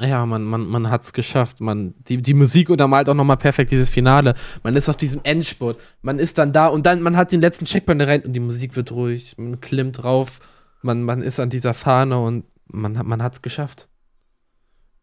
Ja, 0.00 0.26
man, 0.26 0.42
man, 0.42 0.66
man 0.66 0.90
hat's 0.90 1.12
geschafft. 1.12 1.60
Man, 1.60 1.94
die, 2.08 2.20
die 2.20 2.34
Musik 2.34 2.68
untermalt 2.68 3.08
auch 3.08 3.14
nochmal 3.14 3.36
perfekt 3.36 3.70
dieses 3.70 3.90
Finale. 3.90 4.34
Man 4.62 4.74
ist 4.74 4.88
auf 4.88 4.96
diesem 4.96 5.20
Endspurt. 5.22 5.78
Man 6.02 6.18
ist 6.18 6.38
dann 6.38 6.52
da 6.52 6.66
und 6.66 6.84
dann, 6.84 7.00
man 7.00 7.16
hat 7.16 7.30
den 7.30 7.40
letzten 7.40 7.64
Checkpoint 7.64 8.00
erreicht 8.00 8.24
und 8.24 8.32
die 8.32 8.40
Musik 8.40 8.74
wird 8.74 8.90
ruhig. 8.90 9.38
Man 9.38 9.60
klimmt 9.60 10.02
drauf. 10.02 10.40
Man, 10.82 11.02
man 11.02 11.22
ist 11.22 11.38
an 11.38 11.48
dieser 11.48 11.74
Fahne 11.74 12.20
und 12.20 12.44
man, 12.66 12.98
man 13.04 13.22
hat's 13.22 13.40
geschafft. 13.40 13.88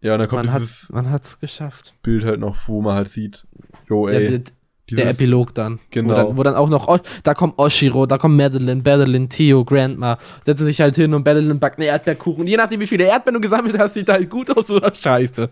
Ja, 0.01 0.13
und 0.13 0.19
dann 0.19 0.27
kommt 0.27 0.45
man 0.45 0.59
dieses 0.59 0.83
hat, 0.83 0.93
man 0.93 1.09
hat's 1.09 1.39
geschafft. 1.39 1.93
Bild 2.01 2.25
halt 2.25 2.39
noch, 2.39 2.67
wo 2.67 2.81
man 2.81 2.95
halt 2.95 3.11
sieht, 3.11 3.47
jo, 3.87 4.07
ey. 4.07 4.31
Ja, 4.31 4.39
der 4.97 5.09
Epilog 5.09 5.53
dann. 5.53 5.79
Genau. 5.89 6.09
Wo 6.09 6.15
dann, 6.15 6.37
wo 6.37 6.43
dann 6.43 6.55
auch 6.55 6.69
noch, 6.69 6.99
da 7.23 7.33
kommt 7.33 7.57
Oshiro, 7.57 8.05
da 8.05 8.17
kommt 8.17 8.37
Madeline, 8.37 8.81
Madeline, 8.83 9.27
Theo, 9.27 9.63
Grandma, 9.63 10.17
setzen 10.45 10.65
sich 10.65 10.81
halt 10.81 10.95
hin 10.95 11.13
und 11.13 11.25
Madeline 11.25 11.55
backt 11.55 11.77
eine 11.77 11.87
Erdbeerkuchen. 11.87 12.41
Und 12.41 12.47
je 12.47 12.57
nachdem, 12.57 12.79
wie 12.79 12.87
viele 12.87 13.05
Erdbeeren 13.05 13.35
du 13.35 13.41
gesammelt 13.41 13.77
hast, 13.77 13.93
sieht 13.93 14.09
halt 14.09 14.29
gut 14.29 14.55
aus 14.55 14.69
oder 14.71 14.93
scheiße. 14.93 15.49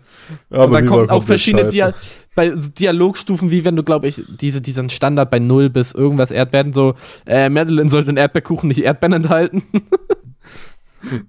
Ja, 0.50 0.64
und 0.64 0.72
dann 0.72 0.86
kommen 0.86 1.10
auch 1.10 1.22
verschiedene 1.22 1.68
Dia 1.68 1.94
bei 2.34 2.50
Dialogstufen, 2.50 3.50
wie 3.50 3.64
wenn 3.64 3.76
du, 3.76 3.82
glaube 3.82 4.08
ich, 4.08 4.22
diese, 4.28 4.60
diesen 4.60 4.88
Standard 4.88 5.30
bei 5.30 5.38
0 5.38 5.70
bis 5.70 5.92
irgendwas 5.92 6.30
Erdbeeren, 6.30 6.72
so, 6.72 6.94
äh, 7.26 7.48
Madeline 7.48 7.90
sollte 7.90 8.08
einen 8.08 8.18
Erdbeerkuchen 8.18 8.68
nicht 8.68 8.82
Erdbeeren 8.82 9.14
enthalten. 9.14 9.64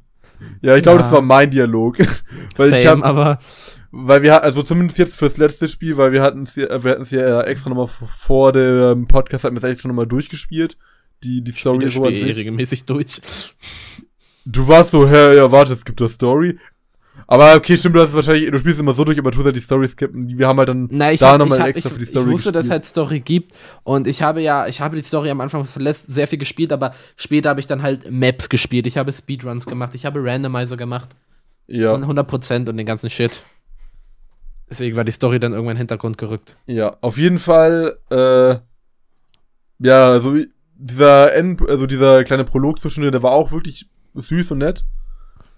ja, 0.61 0.75
ich 0.75 0.83
glaube, 0.83 0.99
ja. 0.99 1.03
das 1.03 1.11
war 1.11 1.21
mein 1.21 1.49
Dialog. 1.49 1.97
Weil 2.57 2.69
Same, 2.69 2.81
ich 2.81 2.87
hab, 2.87 3.03
aber 3.03 3.39
weil 3.91 4.23
wir 4.23 4.43
also 4.43 4.63
zumindest 4.63 4.97
jetzt 4.97 5.15
fürs 5.15 5.37
letzte 5.37 5.67
Spiel, 5.67 5.97
weil 5.97 6.11
wir 6.11 6.21
hatten 6.21 6.43
es 6.43 6.55
ja, 6.55 6.83
wir 6.83 6.91
hatten 6.91 7.03
es 7.03 7.11
ja 7.11 7.41
extra 7.41 7.69
nochmal 7.69 7.87
vor 7.87 8.53
dem 8.53 9.07
Podcast 9.07 9.43
hatten 9.43 9.55
wir 9.55 9.63
es 9.63 9.69
extra 9.69 9.87
nochmal 9.89 10.07
durchgespielt. 10.07 10.77
Die, 11.23 11.43
die 11.43 11.51
Story 11.51 11.85
ich 11.85 11.93
spiele 11.93 12.11
eh 12.11 12.31
regelmäßig 12.31 12.85
durch. 12.85 13.21
Du 14.45 14.67
warst 14.67 14.91
so, 14.91 15.07
hä, 15.07 15.35
ja, 15.35 15.51
warte, 15.51 15.73
es 15.73 15.85
gibt 15.85 16.01
eine 16.01 16.09
Story. 16.09 16.57
Aber 17.27 17.55
okay, 17.55 17.77
stimmt, 17.77 17.95
du 17.95 17.99
hast 17.99 18.13
wahrscheinlich, 18.13 18.49
du 18.49 18.57
spielst 18.57 18.79
immer 18.79 18.93
so 18.93 19.03
durch, 19.03 19.19
aber 19.19 19.29
du 19.31 19.37
hast 19.37 19.45
halt 19.45 19.55
die 19.55 19.61
Story 19.61 19.87
skippen. 19.87 20.37
Wir 20.37 20.47
haben 20.47 20.57
halt 20.57 20.69
dann 20.69 20.87
Nein, 20.89 21.17
da 21.19 21.37
nochmal 21.37 21.67
extra 21.67 21.89
ich, 21.89 21.93
für 21.93 21.99
die 21.99 22.05
Story 22.05 22.25
Ich 22.25 22.31
wusste, 22.31 22.51
gespielt. 22.51 22.55
dass 22.55 22.65
es 22.65 22.71
halt 22.71 22.85
Story 22.85 23.19
gibt 23.19 23.53
und 23.83 24.07
ich 24.07 24.21
habe 24.21 24.41
ja, 24.41 24.67
ich 24.67 24.81
habe 24.81 24.95
die 24.95 25.03
Story 25.03 25.29
am 25.29 25.41
Anfang 25.41 25.65
sehr 25.65 26.27
viel 26.27 26.39
gespielt, 26.39 26.71
aber 26.71 26.93
später 27.17 27.49
habe 27.49 27.59
ich 27.59 27.67
dann 27.67 27.83
halt 27.83 28.09
Maps 28.09 28.49
gespielt. 28.49 28.87
Ich 28.87 28.97
habe 28.97 29.13
Speedruns 29.13 29.65
gemacht, 29.65 29.93
ich 29.95 30.05
habe 30.05 30.23
Randomizer 30.23 30.77
gemacht. 30.77 31.09
Ja. 31.67 31.93
Und 31.93 32.03
100% 32.03 32.69
und 32.69 32.77
den 32.77 32.85
ganzen 32.85 33.09
Shit. 33.09 33.41
Deswegen 34.71 34.95
war 34.95 35.03
die 35.03 35.11
Story 35.11 35.37
dann 35.37 35.51
irgendwann 35.51 35.73
in 35.73 35.75
den 35.75 35.81
Hintergrund 35.81 36.17
gerückt. 36.17 36.55
Ja, 36.65 36.95
auf 37.01 37.17
jeden 37.17 37.39
Fall, 37.39 37.99
äh, 38.09 38.55
ja, 39.85 40.19
so 40.21 40.37
dieser 40.75 41.35
End, 41.35 41.61
also 41.67 41.85
dieser 41.85 42.23
kleine 42.23 42.45
Prolog 42.45 42.79
zwischen 42.79 43.03
der 43.03 43.21
war 43.21 43.33
auch 43.33 43.51
wirklich 43.51 43.89
süß 44.15 44.51
und 44.51 44.59
nett. 44.59 44.85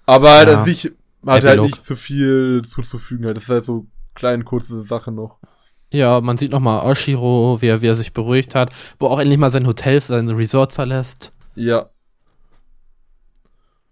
Aber 0.08 0.32
halt 0.32 0.50
ja. 0.50 0.58
an 0.58 0.66
sich 0.66 0.92
hat 1.28 1.44
er 1.44 1.52
halt 1.52 1.62
nicht 1.62 1.86
so 1.86 1.96
viel 1.96 2.64
zuzufügen. 2.66 3.28
Halt. 3.28 3.38
Das 3.38 3.44
ist 3.44 3.50
halt 3.50 3.66
so 3.66 3.86
kleine, 4.16 4.44
kurze 4.44 4.82
Sache 4.82 5.12
noch. 5.12 5.38
Ja, 5.92 6.20
man 6.20 6.38
sieht 6.38 6.52
nochmal 6.52 6.84
Oshiro, 6.84 7.62
wie 7.62 7.68
er, 7.68 7.84
wie 7.84 7.88
er 7.88 7.96
sich 7.96 8.14
beruhigt 8.14 8.56
hat, 8.56 8.74
wo 8.98 9.08
auch 9.08 9.20
endlich 9.20 9.38
mal 9.38 9.52
sein 9.52 9.68
Hotel, 9.68 10.02
sein 10.02 10.28
Resort 10.28 10.74
verlässt. 10.74 11.32
Ja. 11.54 11.92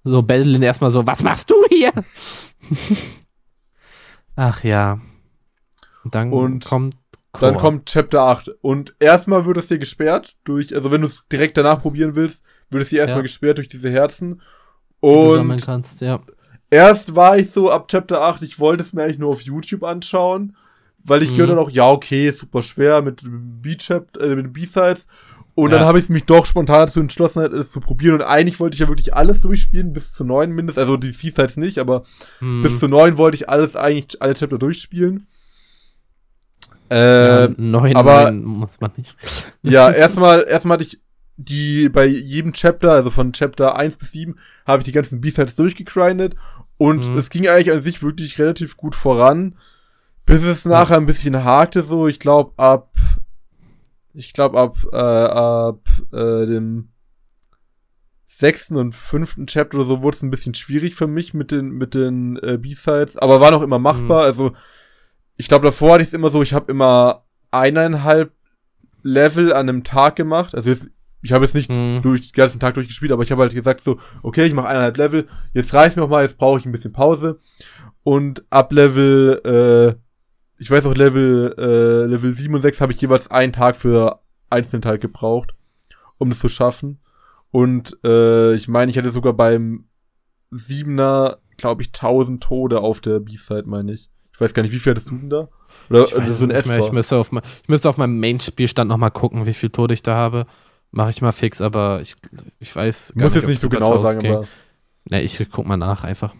So 0.04 0.24
Bellin 0.24 0.64
erstmal 0.64 0.90
so, 0.90 1.06
was 1.06 1.22
machst 1.22 1.52
du 1.52 1.56
hier? 1.70 1.92
Ach 4.36 4.64
ja. 4.64 5.00
Dann 6.04 6.32
und 6.32 6.66
kommt 6.66 6.96
Core. 7.32 7.52
Dann 7.52 7.62
kommt 7.62 7.86
Chapter 7.86 8.22
8. 8.24 8.52
Und 8.62 8.94
erstmal 9.00 9.46
wird 9.46 9.58
es 9.58 9.68
dir 9.68 9.80
gesperrt 9.80 10.36
durch, 10.44 10.76
also 10.76 10.92
wenn 10.92 11.02
du 11.02 11.08
es 11.08 11.28
direkt 11.30 11.58
danach 11.58 11.82
probieren 11.82 12.16
willst, 12.16 12.44
wird 12.70 12.84
es 12.84 12.90
dir 12.90 13.00
erstmal 13.00 13.20
ja. 13.20 13.24
gesperrt 13.24 13.58
durch 13.58 13.70
diese 13.70 13.90
Herzen. 13.90 14.42
Und 15.00 15.64
kannst, 15.64 16.02
ja. 16.02 16.22
erst 16.70 17.16
war 17.16 17.38
ich 17.38 17.52
so 17.52 17.72
ab 17.72 17.88
Chapter 17.88 18.22
8, 18.22 18.44
ich 18.44 18.60
wollte 18.60 18.84
es 18.84 18.94
mir 18.94 19.04
eigentlich 19.04 19.18
nur 19.18 19.32
auf 19.32 19.42
YouTube 19.42 19.84
anschauen, 19.84 20.56
weil 21.04 21.24
ich 21.24 21.32
mhm. 21.32 21.36
gehört 21.36 21.52
dann 21.52 21.58
auch, 21.58 21.72
ja, 21.72 21.90
okay, 21.90 22.30
super 22.32 22.62
schwer 22.62 23.02
mit 23.02 23.22
B-Chapter, 23.24 24.22
äh, 24.22 24.36
mit 24.36 24.54
B-Sides. 24.54 25.08
Und 25.56 25.72
ja. 25.72 25.80
dann 25.80 25.88
habe 25.88 26.00
ich 26.00 26.10
mich 26.10 26.26
doch 26.26 26.46
spontan 26.46 26.86
dazu 26.86 27.00
entschlossen, 27.00 27.42
es 27.42 27.72
zu 27.72 27.80
probieren. 27.80 28.16
Und 28.16 28.22
eigentlich 28.24 28.60
wollte 28.60 28.76
ich 28.76 28.80
ja 28.80 28.88
wirklich 28.88 29.14
alles 29.14 29.42
durchspielen, 29.42 29.92
bis 29.94 30.14
zu 30.14 30.24
neun 30.24 30.52
mindestens. 30.52 30.82
Also 30.82 30.98
die 30.98 31.12
C-Sides 31.12 31.58
nicht, 31.58 31.78
aber 31.78 32.04
mhm. 32.40 32.62
bis 32.62 32.80
zu 32.80 32.88
neun 32.88 33.18
wollte 33.18 33.36
ich 33.36 33.50
alles 33.50 33.76
eigentlich, 33.76 34.22
alle 34.22 34.34
Chapter 34.34 34.58
durchspielen. 34.58 35.28
Äh, 36.92 37.44
ja, 37.44 37.50
neun, 37.58 37.96
aber, 37.96 38.32
neun 38.32 38.44
muss 38.44 38.82
man 38.82 38.92
nicht. 38.98 39.16
Ja, 39.62 39.90
erstmal, 39.92 40.46
erstmal 40.48 40.76
hatte 40.76 40.84
ich 40.84 41.00
die 41.38 41.88
bei 41.90 42.06
jedem 42.06 42.52
Chapter, 42.54 42.92
also 42.92 43.10
von 43.10 43.32
Chapter 43.32 43.78
1 43.78 43.96
bis 43.96 44.12
7, 44.12 44.36
habe 44.68 44.82
ich 44.82 44.86
die 44.86 44.92
ganzen 44.92 45.22
B-Sides 45.22 45.56
durchgegrindet 45.56 46.36
und 46.78 47.08
mhm. 47.08 47.18
es 47.18 47.30
ging 47.30 47.48
eigentlich 47.48 47.72
an 47.72 47.82
sich 47.82 48.04
wirklich 48.04 48.38
relativ 48.40 48.76
gut 48.76 48.94
voran, 48.94 49.56
bis 50.26 50.44
es 50.44 50.66
nachher 50.66 50.98
ein 50.98 51.06
bisschen 51.06 51.44
hakte 51.44 51.82
so. 51.82 52.08
Ich 52.08 52.20
glaube 52.20 52.54
ab, 52.58 52.94
ich 54.14 54.34
glaube 54.34 54.60
ab, 54.60 54.78
äh, 54.92 54.98
ab 54.98 55.80
äh, 56.12 56.46
dem 56.46 56.90
sechsten 58.28 58.76
und 58.76 58.96
fünften 58.96 59.48
Chapter 59.48 59.78
oder 59.78 59.88
so 59.88 60.02
wurde 60.02 60.18
es 60.18 60.24
ein 60.24 60.32
bisschen 60.32 60.54
schwierig 60.54 60.96
für 60.96 61.08
mich 61.08 61.34
mit 61.34 61.52
den 61.52 61.70
mit 61.70 61.96
den 61.96 62.38
äh, 62.38 62.58
B-Sides, 62.58 63.18
aber 63.18 63.40
war 63.40 63.52
noch 63.52 63.62
immer 63.62 63.80
machbar. 63.80 64.22
Mhm. 64.22 64.26
Also 64.26 64.52
ich 65.38 65.48
glaube 65.48 65.66
davor 65.66 65.94
hatte 65.94 66.02
ich 66.02 66.10
es 66.10 66.14
immer 66.14 66.30
so, 66.30 66.42
ich 66.42 66.54
habe 66.54 66.72
immer 66.72 67.24
eineinhalb 67.52 68.34
Level 69.04 69.54
an 69.54 69.70
einem 69.70 69.84
Tag 69.84 70.16
gemacht. 70.16 70.56
Also 70.56 70.70
jetzt 70.70 70.90
ich 71.22 71.32
habe 71.34 71.46
jetzt 71.46 71.54
nicht 71.54 71.76
mhm. 71.76 72.02
durch 72.02 72.32
den 72.32 72.36
ganzen 72.36 72.60
Tag 72.60 72.74
durchgespielt, 72.74 73.12
aber 73.12 73.24
ich 73.24 73.32
habe 73.32 73.44
halt 73.44 73.54
gesagt 73.54 73.82
so, 73.82 74.00
okay, 74.24 74.46
ich 74.46 74.54
mache 74.54 74.68
eineinhalb 74.68 74.98
Level, 74.98 75.28
jetzt 75.54 75.74
reiß 75.74 75.96
mir 75.96 76.02
noch 76.02 76.10
mal, 76.10 76.24
jetzt 76.24 76.38
brauche 76.38 76.60
ich 76.60 76.66
ein 76.66 76.72
bisschen 76.72 76.94
Pause. 76.94 77.40
Und 78.04 78.44
ab 78.50 78.72
Level, 78.72 79.42
äh, 79.46 80.02
ich 80.62 80.72
weiß 80.72 80.86
auch, 80.86 80.96
Level, 80.96 81.54
äh, 81.58 82.06
Level 82.10 82.36
7 82.36 82.54
und 82.56 82.62
6 82.62 82.82
habe 82.82 82.92
ich 82.92 83.02
jeweils 83.02 83.30
einen 83.30 83.54
Tag 83.54 83.76
für 83.76 84.22
einzelnen 84.50 84.82
Teil 84.82 84.98
gebraucht, 84.98 85.54
um 86.18 86.30
das 86.30 86.40
zu 86.40 86.50
schaffen. 86.50 87.00
Und 87.52 87.98
äh, 88.04 88.54
ich 88.56 88.68
meine, 88.68 88.90
ich 88.90 88.98
hatte 88.98 89.12
sogar 89.12 89.34
beim 89.34 89.86
7er, 90.52 91.38
glaube 91.58 91.84
ich, 91.84 91.90
1000 91.90 92.42
Tode 92.42 92.80
auf 92.80 93.02
der 93.02 93.20
B-Side, 93.20 93.64
meine 93.66 93.94
ich. 93.94 94.11
Ich 94.42 94.46
weiß 94.46 94.56
gar 94.56 94.64
nicht, 94.64 94.72
wie 94.72 94.80
viel 94.80 94.90
hattest 94.90 95.12
du 95.12 95.18
denn 95.18 95.30
da? 95.30 95.50
Oder 95.92 96.06
ich, 96.06 96.18
weiß 96.18 96.40
so 96.40 96.48
nicht 96.48 96.66
mehr. 96.66 96.80
ich 96.80 96.92
müsste 96.92 97.16
auf, 97.16 97.32
ich 97.62 97.70
müsste 97.70 97.88
auf 97.88 97.98
meinem 97.98 98.20
Main-Spielstand 98.20 98.90
noch 98.90 98.98
mal 98.98 99.12
gucken, 99.12 99.46
wie 99.46 99.54
viel 99.54 99.70
Tode 99.70 99.94
ich 99.94 100.02
da 100.02 100.16
habe. 100.16 100.48
Mache 100.90 101.12
ich 101.12 101.22
mal 101.22 101.32
fix, 101.32 101.62
aber 101.62 102.02
ich, 102.02 102.16
ich 102.58 102.76
weiß. 102.76 103.14
Muss 103.14 103.36
jetzt 103.36 103.48
nicht 103.48 103.62
so 103.62 103.70
genau 103.70 103.96
sagen, 103.98 104.18
ging. 104.18 104.34
aber. 104.34 104.48
Ne, 105.08 105.22
ich 105.22 105.40
guck 105.52 105.68
mal 105.68 105.78
nach 105.78 106.04
einfach. 106.04 106.34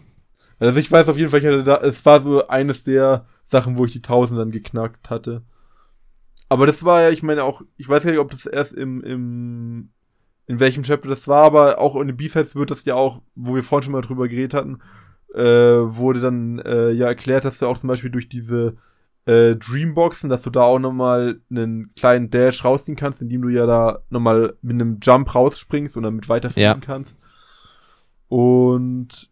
Also 0.58 0.80
ich 0.80 0.90
weiß 0.90 1.08
auf 1.10 1.16
jeden 1.16 1.30
Fall, 1.30 1.38
ich 1.38 1.46
hatte 1.46 1.62
da, 1.62 1.76
es 1.76 2.04
war 2.04 2.20
so 2.20 2.48
eines 2.48 2.82
der 2.82 3.26
Sachen, 3.46 3.76
wo 3.76 3.84
ich 3.84 3.92
die 3.92 3.98
1000 3.98 4.40
dann 4.40 4.50
geknackt 4.50 5.08
hatte. 5.08 5.42
Aber 6.48 6.66
das 6.66 6.84
war 6.84 7.02
ja, 7.02 7.10
ich 7.10 7.22
meine 7.22 7.44
auch, 7.44 7.62
ich 7.76 7.88
weiß 7.88 8.02
ja 8.02 8.10
nicht, 8.10 8.18
ob 8.18 8.32
das 8.32 8.46
erst 8.46 8.72
im, 8.72 9.00
im, 9.04 9.90
in 10.48 10.58
welchem 10.58 10.82
Chapter 10.82 11.08
das 11.08 11.28
war, 11.28 11.44
aber 11.44 11.78
auch 11.78 11.94
in 11.94 12.08
den 12.08 12.16
B-Sides 12.16 12.56
wird 12.56 12.72
das 12.72 12.84
ja 12.84 12.96
auch, 12.96 13.22
wo 13.36 13.54
wir 13.54 13.62
vorhin 13.62 13.84
schon 13.84 13.92
mal 13.92 14.02
drüber 14.02 14.26
geredet 14.26 14.54
hatten, 14.54 14.80
äh, 15.34 15.96
wurde 15.96 16.20
dann 16.20 16.58
äh, 16.60 16.90
ja 16.90 17.06
erklärt, 17.06 17.44
dass 17.44 17.58
du 17.58 17.66
auch 17.66 17.78
zum 17.78 17.88
Beispiel 17.88 18.10
durch 18.10 18.28
diese 18.28 18.76
äh, 19.24 19.54
Dreamboxen, 19.54 20.28
dass 20.28 20.42
du 20.42 20.50
da 20.50 20.62
auch 20.62 20.78
nochmal 20.78 21.40
einen 21.50 21.94
kleinen 21.94 22.30
Dash 22.30 22.64
rausziehen 22.64 22.96
kannst, 22.96 23.22
indem 23.22 23.42
du 23.42 23.48
ja 23.48 23.66
da 23.66 24.00
nochmal 24.10 24.54
mit 24.62 24.74
einem 24.74 24.98
Jump 25.00 25.34
rausspringst 25.34 25.96
und 25.96 26.02
damit 26.02 26.28
weiterfliegen 26.28 26.80
ja. 26.80 26.80
kannst. 26.80 27.18
Und 28.28 29.30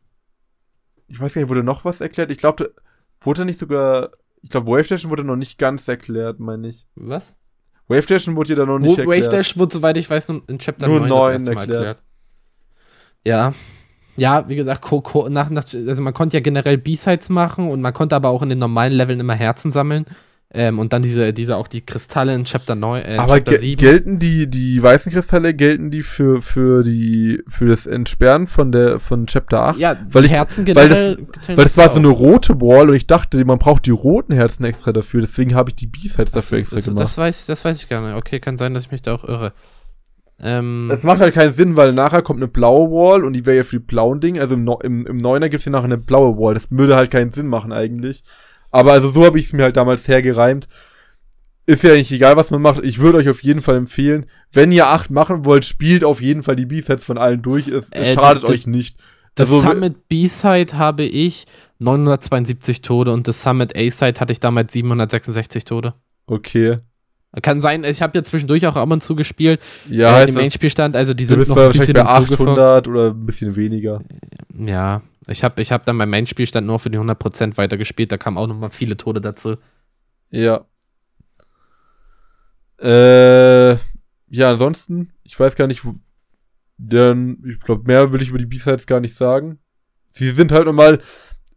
ich 1.09 1.21
weiß 1.21 1.35
gar 1.35 1.43
nicht, 1.43 1.49
wurde 1.49 1.65
noch 1.65 1.85
was 1.85 2.01
erklärt? 2.01 2.31
Ich 2.31 2.39
glaube, 2.39 2.73
wurde 3.21 3.45
nicht 3.45 3.59
sogar, 3.59 4.11
ich 4.43 4.51
glaube, 4.51 4.71
Wave 4.71 4.85
Station 4.85 5.11
wurde 5.11 5.25
noch 5.25 5.37
nicht 5.37 5.59
ganz 5.59 5.89
erklärt, 5.89 6.39
meine 6.39 6.69
ich. 6.69 6.87
Was? 6.95 7.37
Wave 7.89 8.03
Station 8.03 8.37
wurde 8.37 8.51
ja 8.51 8.57
da 8.57 8.67
noch 8.67 8.79
nicht 8.79 8.93
Wave 8.93 9.01
erklärt. 9.01 9.25
Wave 9.25 9.37
Dash 9.37 9.59
wurde, 9.59 9.73
soweit 9.73 9.97
ich 9.97 10.09
weiß, 10.09 10.29
in 10.29 10.59
Chapter 10.59 10.87
Nur 10.87 11.01
9, 11.01 11.09
9 11.09 11.47
erklärt. 11.49 11.69
erklärt. 11.69 12.03
Ja, 13.27 13.55
ja, 14.21 14.49
wie 14.49 14.57
gesagt, 14.57 14.87
nach, 15.31 15.51
nach, 15.51 15.65
also 15.65 16.03
man 16.03 16.15
konnte 16.15 16.37
ja 16.37 16.43
generell 16.43 16.77
B-Sides 16.77 17.31
machen 17.31 17.71
und 17.71 17.81
man 17.81 17.95
konnte 17.95 18.15
aber 18.15 18.29
auch 18.29 18.43
in 18.43 18.51
den 18.51 18.59
normalen 18.59 18.93
Leveln 18.93 19.19
immer 19.19 19.35
Herzen 19.35 19.71
sammeln. 19.71 20.05
Ähm, 20.53 20.81
und 20.81 20.93
dann 20.93 21.01
diese, 21.01 21.33
diese 21.33 21.57
auch 21.57 21.69
die 21.69 21.81
Kristalle 21.81 22.35
in 22.35 22.43
Chapter 22.43 22.75
9, 22.75 23.03
äh, 23.03 23.17
Aber 23.19 23.37
Chapter 23.37 23.61
7. 23.61 23.81
gelten 23.81 24.19
die, 24.19 24.51
die 24.51 24.83
weißen 24.83 25.13
Kristalle, 25.13 25.55
gelten 25.55 25.93
die 25.93 26.03
für, 26.03 26.43
für 26.43 26.83
die, 26.83 27.41
für 27.47 27.69
das 27.69 27.87
Entsperren 27.87 28.49
von 28.49 28.73
der, 28.73 28.99
von 28.99 29.27
Chapter 29.27 29.61
8? 29.61 29.79
Ja, 29.79 29.97
weil 30.11 30.25
ich, 30.25 30.33
Herzen 30.33 30.65
generell. 30.65 31.19
Weil 31.19 31.27
das, 31.33 31.49
weil 31.49 31.65
das 31.65 31.77
war 31.77 31.89
so 31.89 31.99
eine 31.99 32.09
rote 32.09 32.61
Wall 32.61 32.89
und 32.89 32.97
ich 32.97 33.07
dachte, 33.07 33.43
man 33.45 33.61
braucht 33.61 33.87
die 33.87 33.93
roten 33.93 34.33
Herzen 34.33 34.65
extra 34.65 34.93
dafür, 34.93 35.21
deswegen 35.21 35.55
habe 35.55 35.71
ich 35.71 35.77
die 35.77 35.87
B-Sides 35.87 36.33
dafür 36.33 36.59
extra 36.59 36.77
das, 36.77 36.85
gemacht. 36.85 37.05
Das 37.05 37.17
weiß, 37.17 37.47
das 37.47 37.65
weiß 37.65 37.81
ich 37.81 37.89
gar 37.89 38.05
nicht. 38.05 38.17
Okay, 38.17 38.41
kann 38.41 38.59
sein, 38.59 38.75
dass 38.75 38.87
ich 38.87 38.91
mich 38.91 39.03
da 39.03 39.15
auch 39.15 39.25
irre. 39.25 39.53
Ähm, 40.43 40.91
es 40.91 41.03
macht 41.03 41.21
halt 41.21 41.35
keinen 41.35 41.53
Sinn, 41.53 41.77
weil 41.77 41.93
nachher 41.93 42.23
kommt 42.23 42.39
eine 42.39 42.49
blaue 42.49 42.91
Wall 42.91 43.25
und 43.25 43.35
die 43.35 43.45
wäre 43.45 43.59
ja 43.59 43.63
für 43.63 43.79
die 43.79 43.85
blauen 43.85 44.21
Dinge. 44.21 44.41
Also 44.41 44.55
im, 44.55 44.69
im, 44.83 45.07
im 45.07 45.17
Neuner 45.19 45.49
gibt 45.49 45.61
es 45.61 45.67
ja 45.67 45.73
nachher 45.73 45.85
eine 45.85 45.99
blaue 45.99 46.39
Wall. 46.39 46.55
Das 46.55 46.71
würde 46.71 46.97
halt 46.97 47.11
keinen 47.11 47.33
Sinn 47.33 47.47
machen 47.47 47.73
eigentlich. 47.73 48.23
Aber 48.71 48.93
also 48.93 49.11
so 49.11 49.25
habe 49.25 49.39
ich 49.39 49.47
es 49.47 49.53
mir 49.53 49.65
halt 49.65 49.77
damals 49.77 50.09
hergereimt. 50.09 50.69
Ist 51.67 51.85
ja 51.85 51.95
nicht 51.95 52.11
egal, 52.11 52.37
was 52.37 52.51
man 52.51 52.63
macht. 52.63 52.83
Ich 52.83 52.99
würde 53.01 53.19
euch 53.19 53.29
auf 53.29 53.43
jeden 53.43 53.61
Fall 53.61 53.77
empfehlen, 53.77 54.27
wenn 54.53 54.73
ihr 54.73 54.89
acht 54.89 55.11
machen 55.11 55.45
wollt, 55.45 55.65
spielt 55.65 56.05
auf 56.05 56.21
jeden 56.21 56.43
Fall 56.43 56.57
die 56.57 56.67
B-Sides 56.67 57.05
von 57.05 57.19
allen 57.19 57.43
durch. 57.43 57.69
Es, 57.69 57.87
es 57.91 58.09
äh, 58.09 58.15
schadet 58.15 58.45
euch 58.49 58.67
nicht. 58.67 58.99
Das 59.35 59.53
also, 59.53 59.69
Summit 59.69 60.09
B-Side 60.09 60.77
habe 60.79 61.05
ich 61.05 61.47
972 61.79 62.83
Tode 62.83 63.13
und 63.13 63.29
das 63.29 63.43
Summit 63.43 63.77
A-Side 63.77 64.19
hatte 64.19 64.33
ich 64.33 64.41
damals 64.41 64.73
766 64.73 65.65
Tode. 65.65 65.95
Okay. 66.27 66.79
Kann 67.43 67.61
sein, 67.61 67.85
ich 67.85 68.03
habe 68.03 68.19
ja 68.19 68.25
zwischendurch 68.25 68.67
auch 68.67 68.75
ab 68.75 68.91
und 68.91 69.03
zu 69.03 69.15
gespielt. 69.15 69.61
Ja, 69.89 70.21
äh, 70.21 70.29
im 70.29 70.35
Main-Spielstand, 70.35 70.97
also 70.97 71.15
die 71.15 71.25
sind 71.25 71.47
noch 71.47 71.57
ein 71.57 71.71
bisschen 71.71 71.95
bei 71.95 72.05
800 72.05 72.89
oder 72.89 73.11
ein 73.11 73.27
bisschen 73.27 73.55
weniger. 73.55 74.03
Ja, 74.59 75.03
ich 75.29 75.45
habe 75.45 75.63
ich 75.63 75.71
hab 75.71 75.87
dann 75.87 75.97
beim 75.97 76.11
Main-Spielstand 76.11 76.67
nur 76.67 76.81
für 76.81 76.91
die 76.91 76.99
100% 76.99 77.57
weitergespielt, 77.57 78.11
da 78.11 78.17
kamen 78.17 78.37
auch 78.37 78.49
noch 78.49 78.57
mal 78.57 78.71
viele 78.71 78.97
Tode 78.97 79.21
dazu. 79.21 79.57
Ja. 80.31 80.65
Äh, 82.81 83.73
ja, 84.31 84.51
ansonsten, 84.51 85.13
ich 85.23 85.39
weiß 85.39 85.55
gar 85.55 85.69
nicht, 85.69 85.85
wo, 85.85 85.95
denn, 86.79 87.45
ich 87.47 87.61
glaube, 87.61 87.85
mehr 87.87 88.11
will 88.13 88.23
ich 88.23 88.31
über 88.31 88.39
die 88.39 88.47
B-Sides 88.47 88.87
gar 88.87 89.01
nicht 89.01 89.17
sagen. 89.17 89.59
Sie 90.11 90.31
sind 90.31 90.51
halt 90.51 90.65
nochmal, 90.65 91.01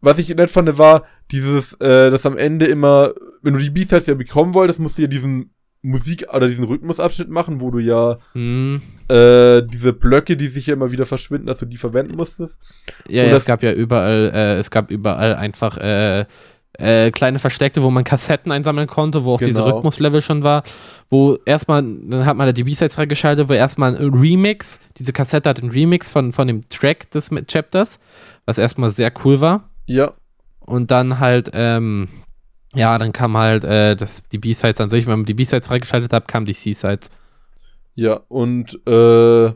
was 0.00 0.18
ich 0.18 0.28
nett 0.34 0.50
fand, 0.50 0.76
war 0.78 1.04
dieses, 1.30 1.72
äh, 1.74 2.10
dass 2.10 2.26
am 2.26 2.36
Ende 2.36 2.66
immer, 2.66 3.14
wenn 3.42 3.54
du 3.54 3.60
die 3.60 3.70
B-Sides 3.70 4.06
ja 4.06 4.14
bekommen 4.14 4.54
wolltest, 4.54 4.78
musst 4.78 4.98
du 4.98 5.02
ja 5.02 5.08
diesen 5.08 5.53
Musik 5.84 6.26
oder 6.32 6.48
diesen 6.48 6.64
Rhythmusabschnitt 6.64 7.28
machen, 7.28 7.60
wo 7.60 7.70
du 7.70 7.78
ja 7.78 8.18
hm. 8.32 8.80
äh, 9.08 9.62
diese 9.62 9.92
Blöcke, 9.92 10.34
die 10.34 10.46
sich 10.46 10.66
ja 10.66 10.72
immer 10.74 10.90
wieder 10.90 11.04
verschwinden, 11.04 11.46
dass 11.46 11.58
du 11.58 11.66
die 11.66 11.76
verwenden 11.76 12.16
musstest. 12.16 12.58
Ja, 13.06 13.24
ja 13.24 13.36
es 13.36 13.44
gab 13.44 13.62
ja 13.62 13.70
überall, 13.72 14.30
äh, 14.34 14.56
es 14.56 14.70
gab 14.70 14.90
überall 14.90 15.34
einfach 15.34 15.76
äh, 15.76 16.24
äh, 16.78 17.10
kleine 17.10 17.38
Versteckte, 17.38 17.82
wo 17.82 17.90
man 17.90 18.02
Kassetten 18.02 18.50
einsammeln 18.50 18.88
konnte, 18.88 19.24
wo 19.24 19.34
auch 19.34 19.38
genau. 19.38 19.50
diese 19.50 19.64
Rhythmuslevel 19.64 20.22
schon 20.22 20.42
war, 20.42 20.62
wo 21.10 21.38
erstmal, 21.44 21.82
dann 21.82 22.24
hat 22.24 22.36
man 22.36 22.46
da 22.46 22.52
die 22.52 22.64
B-Sides 22.64 22.94
freigeschaltet, 22.94 23.50
wo 23.50 23.52
erstmal 23.52 23.94
ein 23.94 24.14
Remix, 24.14 24.80
diese 24.96 25.12
Kassette 25.12 25.50
hat 25.50 25.60
einen 25.60 25.70
Remix 25.70 26.08
von, 26.08 26.32
von 26.32 26.48
dem 26.48 26.66
Track 26.70 27.10
des 27.10 27.28
Chapters, 27.46 28.00
was 28.46 28.56
erstmal 28.56 28.88
sehr 28.88 29.12
cool 29.22 29.40
war. 29.40 29.68
Ja. 29.84 30.14
Und 30.60 30.90
dann 30.90 31.20
halt, 31.20 31.50
ähm, 31.52 32.08
ja, 32.74 32.98
dann 32.98 33.12
kam 33.12 33.36
halt 33.36 33.64
äh, 33.64 33.96
das, 33.96 34.22
die 34.32 34.38
B-Sides 34.38 34.80
an 34.80 34.90
sich. 34.90 35.06
Wenn 35.06 35.20
man 35.20 35.26
die 35.26 35.34
B-Sides 35.34 35.66
freigeschaltet 35.66 36.12
hat, 36.12 36.28
kamen 36.28 36.46
die 36.46 36.54
C-Sides. 36.54 37.10
Ja, 37.94 38.20
und 38.28 38.74
äh, 38.86 39.52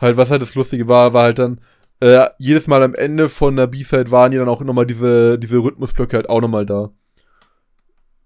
halt, 0.00 0.16
was 0.16 0.30
halt 0.30 0.42
das 0.42 0.54
Lustige 0.54 0.88
war, 0.88 1.12
war 1.12 1.24
halt 1.24 1.38
dann, 1.38 1.60
äh, 2.00 2.26
jedes 2.38 2.66
Mal 2.66 2.82
am 2.82 2.94
Ende 2.94 3.28
von 3.28 3.56
der 3.56 3.66
B-Side 3.66 4.10
waren 4.10 4.32
ja 4.32 4.38
dann 4.38 4.48
auch 4.48 4.62
nochmal 4.62 4.86
diese, 4.86 5.38
diese 5.38 5.58
Rhythmusblöcke 5.58 6.16
halt 6.16 6.30
auch 6.30 6.40
nochmal 6.40 6.64
da. 6.64 6.90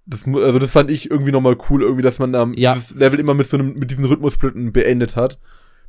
Das, 0.07 0.27
also 0.27 0.59
das 0.59 0.71
fand 0.71 0.91
ich 0.91 1.11
irgendwie 1.11 1.33
nochmal 1.33 1.57
cool, 1.69 1.83
irgendwie, 1.83 2.03
dass 2.03 2.19
man 2.19 2.35
ähm, 2.35 2.55
ja. 2.57 2.75
dieses 2.75 2.95
Level 2.95 3.19
immer 3.19 3.35
mit 3.35 3.49
so 3.49 3.57
einem, 3.57 3.75
mit 3.75 3.91
diesen 3.91 4.05
Rhythmusblöcken 4.05 4.73
beendet 4.73 5.17
hat. 5.17 5.41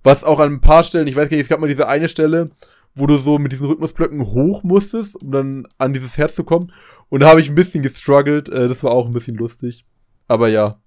Was 0.04 0.24
auch 0.24 0.40
an 0.40 0.54
ein 0.54 0.62
paar 0.62 0.84
Stellen, 0.84 1.08
ich 1.08 1.16
weiß 1.16 1.30
gar 1.30 1.36
nicht, 1.36 1.44
es 1.44 1.50
gab 1.50 1.60
mal 1.60 1.68
diese 1.68 1.88
eine 1.88 2.08
Stelle, 2.08 2.50
wo 2.96 3.06
du 3.08 3.18
so 3.18 3.38
mit 3.38 3.52
diesen 3.52 3.68
Rhythmusblöcken 3.68 4.22
hoch 4.22 4.64
musstest, 4.64 5.22
um 5.22 5.32
dann 5.32 5.68
an 5.78 5.94
dieses 5.94 6.18
Herz 6.18 6.36
zu 6.36 6.44
kommen. 6.44 6.72
Und 7.10 7.22
da 7.22 7.30
habe 7.30 7.42
ich 7.42 7.50
ein 7.50 7.56
bisschen 7.56 7.84
gestruggelt. 7.84 8.50
Äh, 8.50 8.68
das 8.68 8.84
war 8.84 8.92
auch 8.92 9.06
ein 9.06 9.14
bisschen 9.14 9.36
lustig. 9.36 9.86
Aber 10.28 10.48
ja. 10.48 10.80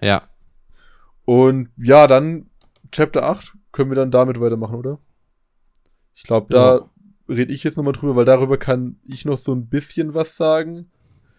Ja. 0.00 0.22
Und 1.24 1.70
ja, 1.76 2.06
dann 2.06 2.46
Chapter 2.92 3.24
8 3.24 3.52
können 3.72 3.90
wir 3.90 3.96
dann 3.96 4.10
damit 4.10 4.40
weitermachen, 4.40 4.76
oder? 4.76 4.98
Ich 6.14 6.22
glaube, 6.22 6.46
da 6.50 6.76
ja. 6.76 6.90
rede 7.28 7.52
ich 7.52 7.62
jetzt 7.64 7.76
nochmal 7.76 7.92
drüber, 7.92 8.16
weil 8.16 8.24
darüber 8.24 8.56
kann 8.56 8.96
ich 9.04 9.24
noch 9.24 9.38
so 9.38 9.52
ein 9.52 9.68
bisschen 9.68 10.14
was 10.14 10.36
sagen. 10.36 10.90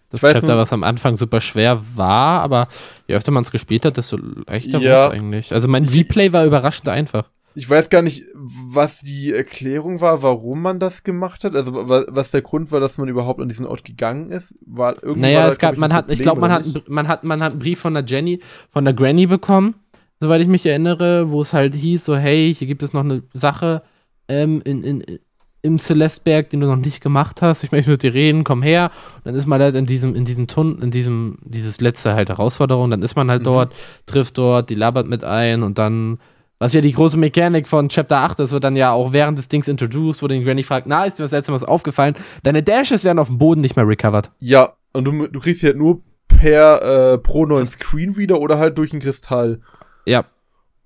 Das 0.09 0.23
ich 0.23 0.31
Chapter, 0.31 0.57
was 0.57 0.71
am 0.71 0.83
Anfang 0.83 1.17
super 1.17 1.41
schwer 1.41 1.81
war, 1.95 2.41
aber 2.41 2.67
je 3.07 3.15
öfter 3.15 3.31
man 3.31 3.43
es 3.43 3.51
gespielt 3.51 3.85
hat, 3.85 3.97
desto 3.97 4.17
leichter 4.17 4.79
ja. 4.79 5.05
wurde 5.05 5.15
es 5.15 5.21
eigentlich. 5.21 5.53
Also 5.53 5.67
mein 5.67 5.85
Replay 5.85 6.31
war 6.31 6.45
überraschend 6.45 6.87
einfach 6.87 7.29
ich 7.57 7.67
weiß 7.67 7.89
gar 7.89 8.03
nicht, 8.03 8.23
was 8.49 8.99
die 8.99 9.33
Erklärung 9.33 10.01
war, 10.01 10.23
warum 10.23 10.61
man 10.61 10.79
das 10.79 11.03
gemacht 11.03 11.43
hat? 11.43 11.55
Also 11.55 11.73
was 11.73 12.31
der 12.31 12.41
Grund 12.41 12.71
war, 12.71 12.79
dass 12.79 12.97
man 12.97 13.07
überhaupt 13.07 13.41
an 13.41 13.49
diesen 13.49 13.65
Ort 13.65 13.83
gegangen 13.83 14.31
ist? 14.31 14.55
War 14.65 14.95
naja, 15.15 15.41
war 15.41 15.47
es 15.47 15.57
gab, 15.57 15.73
ich, 15.73 15.79
man 15.79 15.93
hat, 15.93 16.11
ich 16.11 16.19
glaube, 16.19 16.41
man 16.41 16.51
hat, 16.51 16.65
man 16.87 17.07
hat, 17.07 17.23
man 17.23 17.43
hat 17.43 17.51
einen 17.51 17.59
Brief 17.59 17.79
von 17.79 17.93
der 17.93 18.03
Jenny, 18.05 18.39
von 18.71 18.85
der 18.85 18.93
Granny 18.93 19.27
bekommen, 19.27 19.75
soweit 20.19 20.41
ich 20.41 20.47
mich 20.47 20.65
erinnere, 20.65 21.29
wo 21.29 21.41
es 21.41 21.53
halt 21.53 21.75
hieß, 21.75 22.05
so, 22.05 22.15
hey, 22.15 22.55
hier 22.57 22.67
gibt 22.67 22.83
es 22.83 22.93
noch 22.93 23.03
eine 23.03 23.23
Sache 23.33 23.83
ähm, 24.27 24.61
in, 24.63 24.83
in, 24.83 25.19
im 25.61 25.79
Celesteberg, 25.79 26.49
den 26.49 26.61
du 26.61 26.67
noch 26.67 26.77
nicht 26.77 27.01
gemacht 27.01 27.41
hast. 27.41 27.63
Ich 27.63 27.71
möchte 27.71 27.91
mit 27.91 28.03
dir 28.03 28.13
reden, 28.13 28.43
komm 28.43 28.61
her. 28.61 28.91
Und 29.17 29.25
dann 29.25 29.35
ist 29.35 29.47
man 29.47 29.61
halt 29.61 29.75
in 29.75 29.85
diesem, 29.85 30.15
in 30.15 30.25
diesem 30.25 30.47
Tunnel, 30.47 30.81
in 30.83 30.91
diesem, 30.91 31.39
dieses 31.43 31.81
letzte 31.81 32.13
halt 32.13 32.29
Herausforderung, 32.29 32.89
dann 32.89 33.01
ist 33.01 33.15
man 33.15 33.29
halt 33.29 33.41
mhm. 33.41 33.45
dort, 33.45 33.75
trifft 34.05 34.37
dort, 34.37 34.69
die 34.69 34.75
labert 34.75 35.07
mit 35.07 35.23
ein 35.23 35.63
und 35.63 35.77
dann 35.77 36.19
was 36.59 36.73
ja 36.73 36.81
die 36.81 36.91
große 36.91 37.17
Mechanik 37.17 37.67
von 37.67 37.89
Chapter 37.89 38.17
8 38.17 38.39
ist, 38.39 38.51
wird 38.51 38.63
dann 38.63 38.75
ja 38.75 38.91
auch 38.91 39.13
während 39.13 39.37
des 39.37 39.47
Dings 39.47 39.67
introduced, 39.67 40.23
wo 40.23 40.27
den 40.27 40.43
Granny 40.43 40.63
fragt, 40.63 40.87
na, 40.87 41.05
ist 41.05 41.19
dir 41.19 41.23
was 41.23 41.31
letztes 41.31 41.61
Mal 41.61 41.67
aufgefallen? 41.67 42.15
Deine 42.43 42.63
Dashes 42.63 43.03
werden 43.03 43.19
auf 43.19 43.27
dem 43.27 43.37
Boden 43.37 43.61
nicht 43.61 43.75
mehr 43.75 43.87
recovered. 43.87 44.31
Ja, 44.39 44.73
und 44.93 45.05
du, 45.05 45.27
du 45.27 45.39
kriegst 45.39 45.61
sie 45.61 45.67
halt 45.67 45.77
nur 45.77 46.01
per 46.27 47.13
äh, 47.13 47.17
pro 47.17 47.45
neuen 47.45 47.65
Screen 47.65 48.17
wieder 48.17 48.39
oder 48.39 48.57
halt 48.57 48.77
durch 48.77 48.93
ein 48.93 48.99
Kristall. 48.99 49.61
Ja. 50.05 50.25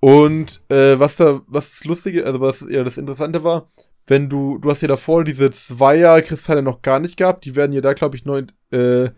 Und 0.00 0.60
äh, 0.68 0.98
was 0.98 1.16
da, 1.16 1.40
was 1.46 1.70
das 1.70 1.84
Lustige, 1.84 2.26
also 2.26 2.40
was 2.40 2.66
ja 2.68 2.82
das 2.84 2.98
Interessante 2.98 3.44
war, 3.44 3.68
wenn 4.06 4.28
du, 4.28 4.58
du 4.58 4.68
hast 4.68 4.82
ja 4.82 4.88
davor 4.88 5.24
diese 5.24 5.50
Zweier-Kristalle 5.50 6.62
noch 6.62 6.82
gar 6.82 6.98
nicht 6.98 7.16
gehabt, 7.16 7.44
die 7.44 7.54
werden 7.54 7.72
ja 7.72 7.80
da, 7.80 7.92
glaube 7.92 8.16
ich, 8.16 8.24
neu 8.24 8.42
äh, 8.72 9.10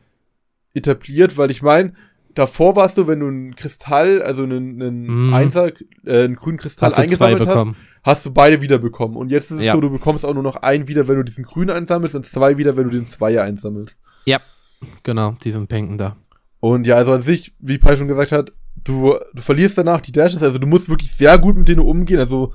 etabliert, 0.75 1.39
weil 1.39 1.51
ich 1.51 1.63
meine, 1.63 1.95
davor 2.35 2.77
warst 2.77 2.99
du, 2.99 3.07
wenn 3.07 3.21
du 3.21 3.29
einen 3.29 3.57
Kristall, 3.57 4.23
also 4.23 4.43
einen, 4.43 4.83
einen 4.83 5.31
mm. 5.31 5.35
Einser, 5.35 5.73
äh, 6.05 6.25
einen 6.25 6.37
grünen 6.37 6.59
Kristall 6.59 6.91
hast 6.91 6.99
eingesammelt 6.99 7.47
hast, 7.47 7.67
hast 8.03 8.27
du 8.27 8.33
beide 8.33 8.61
wiederbekommen. 8.61 9.17
Und 9.17 9.31
jetzt 9.31 9.51
ist 9.51 9.59
es 9.59 9.65
ja. 9.65 9.75
so, 9.75 9.81
du 9.81 9.91
bekommst 9.91 10.25
auch 10.25 10.35
nur 10.35 10.43
noch 10.43 10.57
einen 10.57 10.89
wieder, 10.89 11.09
wenn 11.09 11.17
du 11.17 11.23
diesen 11.23 11.45
grünen 11.45 11.71
einsammelst 11.71 12.15
und 12.15 12.27
zwei 12.27 12.57
wieder, 12.57 12.77
wenn 12.77 12.85
du 12.85 12.91
den 12.91 13.07
Zweier 13.07 13.43
einsammelst. 13.43 13.99
Ja, 14.25 14.41
genau, 15.03 15.37
diesen 15.43 15.67
pinken 15.67 15.99
da. 15.99 16.17
Und 16.61 16.87
ja, 16.87 16.97
also 16.97 17.13
an 17.13 17.23
sich, 17.23 17.55
wie 17.59 17.79
Pai 17.79 17.97
schon 17.97 18.09
gesagt 18.09 18.33
hat, 18.33 18.53
du, 18.83 19.17
du 19.35 19.43
verlierst 19.43 19.77
danach 19.79 20.01
die 20.01 20.13
Dashes, 20.13 20.43
also 20.43 20.59
du 20.59 20.67
musst 20.67 20.89
wirklich 20.89 21.13
sehr 21.13 21.39
gut 21.39 21.57
mit 21.57 21.69
denen 21.69 21.81
umgehen, 21.81 22.19
also 22.19 22.53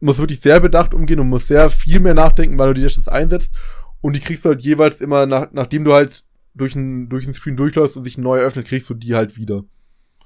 musst 0.00 0.18
wirklich 0.18 0.40
sehr 0.40 0.60
bedacht 0.60 0.92
umgehen 0.92 1.20
und 1.20 1.28
musst 1.28 1.48
sehr 1.48 1.68
viel 1.70 2.00
mehr 2.00 2.14
nachdenken, 2.14 2.58
weil 2.58 2.68
du 2.68 2.74
die 2.74 2.82
Dashes 2.82 3.08
einsetzt. 3.08 3.54
Und 4.02 4.14
die 4.14 4.20
kriegst 4.20 4.44
du 4.44 4.50
halt 4.50 4.60
jeweils 4.60 5.00
immer, 5.00 5.26
nach, 5.26 5.48
nachdem 5.52 5.84
du 5.84 5.94
halt 5.94 6.22
durch 6.56 6.74
ein, 6.74 7.08
durch 7.08 7.26
ein 7.26 7.34
Screen 7.34 7.56
durchläufst 7.56 7.96
und 7.96 8.04
sich 8.04 8.18
neu 8.18 8.38
öffnet, 8.38 8.66
kriegst 8.66 8.88
du 8.90 8.94
die 8.94 9.14
halt 9.14 9.36
wieder. 9.36 9.64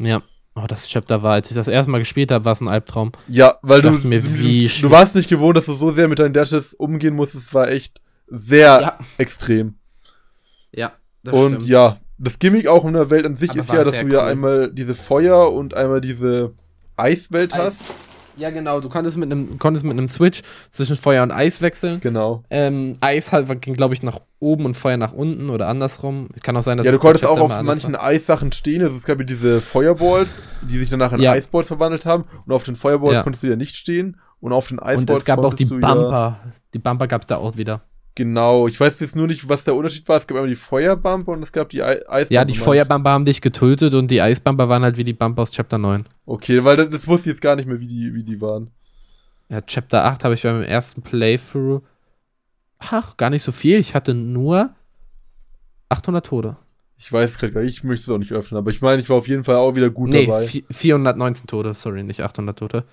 Ja. 0.01 0.23
Oh, 0.57 0.65
das 0.67 0.89
Chapter 0.89 1.23
war, 1.23 1.35
als 1.35 1.49
ich 1.51 1.55
das 1.55 1.69
erste 1.69 1.91
Mal 1.93 1.99
gespielt 1.99 2.33
habe, 2.33 2.45
war 2.45 2.53
es 2.53 2.61
ein 2.61 2.69
Albtraum. 2.69 3.13
Ja, 3.29 3.59
weil 3.63 3.83
du, 3.83 3.93
mir, 3.93 4.21
du, 4.21 4.29
du 4.29 4.91
warst 4.91 5.15
nicht 5.15 5.29
gewohnt, 5.29 5.57
dass 5.57 5.67
du 5.67 5.75
so 5.75 5.91
sehr 5.91 6.09
mit 6.09 6.19
deinen 6.19 6.35
Dashes 6.35 6.75
umgehen 6.75 7.15
musstest. 7.15 7.49
Es 7.49 7.55
war 7.55 7.69
echt 7.69 8.01
sehr 8.27 8.81
ja. 8.81 8.99
extrem. 9.17 9.75
Ja, 10.73 10.93
das 11.23 11.35
Und 11.35 11.55
stimmt. 11.55 11.69
ja, 11.69 11.99
das 12.19 12.39
Gimmick 12.39 12.67
auch 12.67 12.85
in 12.85 12.95
der 12.95 13.11
Welt 13.11 13.27
an 13.27 13.37
sich 13.37 13.51
Aber 13.51 13.61
ist 13.61 13.73
ja, 13.73 13.85
dass 13.85 13.95
du 13.95 14.05
cool. 14.05 14.13
ja 14.13 14.25
einmal 14.25 14.73
diese 14.73 14.95
Feuer- 14.95 15.53
und 15.53 15.75
einmal 15.75 16.01
diese 16.01 16.53
Eiswelt 16.97 17.55
Eis. 17.55 17.61
hast. 17.61 17.81
Ja, 18.41 18.51
genau. 18.51 18.81
Du 18.81 18.89
konntest 18.89 19.17
mit 19.17 19.31
einem, 19.31 19.59
konntest 19.59 19.85
mit 19.85 19.93
einem 19.93 20.09
Switch 20.09 20.43
zwischen 20.73 20.97
Feuer 20.97 21.23
und 21.23 21.31
Eis 21.31 21.63
wechseln. 21.63 22.01
Genau. 22.01 22.43
Ähm, 22.51 22.97
Eis 23.01 23.33
halt 23.33 23.63
ging, 23.63 23.75
glaube 23.75 23.95
ich, 23.95 24.03
nach 24.03 24.21
oben 24.39 24.65
und 24.65 24.75
Feuer 24.75 24.97
nach 24.97 25.13
unten 25.13 25.51
oder 25.51 25.69
andersrum. 25.69 26.29
Kann 26.43 26.57
auch 26.57 26.63
sein, 26.63 26.79
dass 26.79 26.87
Ja, 26.87 26.93
du 26.93 26.99
konntest 26.99 27.27
auch 27.27 27.39
auf 27.39 27.63
manchen 27.63 27.93
war. 27.93 28.05
Eissachen 28.05 28.53
stehen. 28.53 28.83
Also 28.83 28.97
es 28.97 29.05
gab 29.05 29.19
ja 29.19 29.25
diese 29.25 29.61
Feuerballs, 29.61 30.31
die 30.63 30.79
sich 30.79 30.91
danach 30.91 31.13
in 31.13 31.21
ja. 31.21 31.33
Eisballs 31.33 31.69
verwandelt 31.69 32.07
haben. 32.07 32.25
Und 32.47 32.53
auf 32.53 32.65
den 32.65 32.77
Feuerballs 32.77 33.15
ja. 33.15 33.23
konntest 33.23 33.43
du 33.43 33.49
ja 33.49 33.57
nicht 33.57 33.77
stehen. 33.77 34.17
Und 34.41 34.53
auf 34.53 34.69
den 34.69 34.79
Eisballs 34.79 35.11
Und 35.11 35.17
es 35.19 35.25
gab 35.25 35.45
auch 35.45 35.55
die 35.55 35.67
Bumper. 35.67 36.41
Ja 36.45 36.53
die 36.75 36.79
Bumper 36.79 37.07
gab 37.07 37.23
es 37.23 37.27
da 37.27 37.37
auch 37.37 37.57
wieder. 37.57 37.83
Genau, 38.17 38.67
ich 38.67 38.79
weiß 38.79 39.01
jetzt 39.01 39.15
nur 39.15 39.29
nicht, 39.29 39.49
was 39.49 39.65
der 39.65 39.75
Unterschied 39.75 40.09
war. 40.09 40.19
Es 40.19 40.27
gab 40.27 40.37
immer 40.37 40.47
die 40.47 40.57
Feuerbumper 40.57 41.33
und 41.33 41.43
es 41.43 41.53
gab 41.53 41.71
die 41.71 41.83
Eisbumper. 41.83 42.27
Ja, 42.29 42.45
die 42.45 42.57
Feuerbumper 42.57 43.11
haben 43.11 43.25
dich 43.25 43.41
getötet 43.41 43.95
und 43.95 44.11
die 44.11 44.21
Eisbumper 44.21 44.69
waren 44.69 44.83
halt 44.83 44.97
wie 44.97 45.05
die 45.05 45.13
Bumper 45.13 45.43
aus 45.43 45.53
Chapter 45.53 45.79
9. 45.79 46.07
Okay, 46.31 46.63
weil 46.63 46.77
das, 46.77 46.91
das 46.91 47.09
wusste 47.09 47.29
ich 47.29 47.35
jetzt 47.35 47.43
gar 47.43 47.57
nicht 47.57 47.67
mehr, 47.67 47.81
wie 47.81 47.89
die, 47.89 48.15
wie 48.15 48.23
die 48.23 48.41
waren. 48.41 48.71
Ja, 49.49 49.61
Chapter 49.63 50.05
8 50.05 50.23
habe 50.23 50.35
ich 50.35 50.45
beim 50.45 50.63
ersten 50.63 51.03
Playthrough. 51.03 51.83
Ach, 52.79 53.17
gar 53.17 53.31
nicht 53.31 53.43
so 53.43 53.51
viel. 53.51 53.81
Ich 53.81 53.97
hatte 53.97 54.15
nur 54.15 54.71
800 55.89 56.25
Tode. 56.25 56.57
Ich 56.99 57.13
weiß 57.13 57.37
gerade 57.37 57.53
gar 57.53 57.63
nicht, 57.63 57.79
ich 57.79 57.83
möchte 57.83 58.05
es 58.05 58.15
auch 58.15 58.19
nicht 58.19 58.31
öffnen, 58.31 58.59
aber 58.59 58.71
ich 58.71 58.81
meine, 58.81 59.03
ich 59.03 59.11
war 59.11 59.17
auf 59.17 59.27
jeden 59.27 59.43
Fall 59.43 59.57
auch 59.57 59.75
wieder 59.75 59.91
gut 59.91 60.11
nee, 60.11 60.27
dabei. 60.27 60.47
419 60.47 61.49
Tode, 61.49 61.75
sorry, 61.75 62.05
nicht 62.05 62.21
800 62.21 62.57
Tote. 62.57 62.85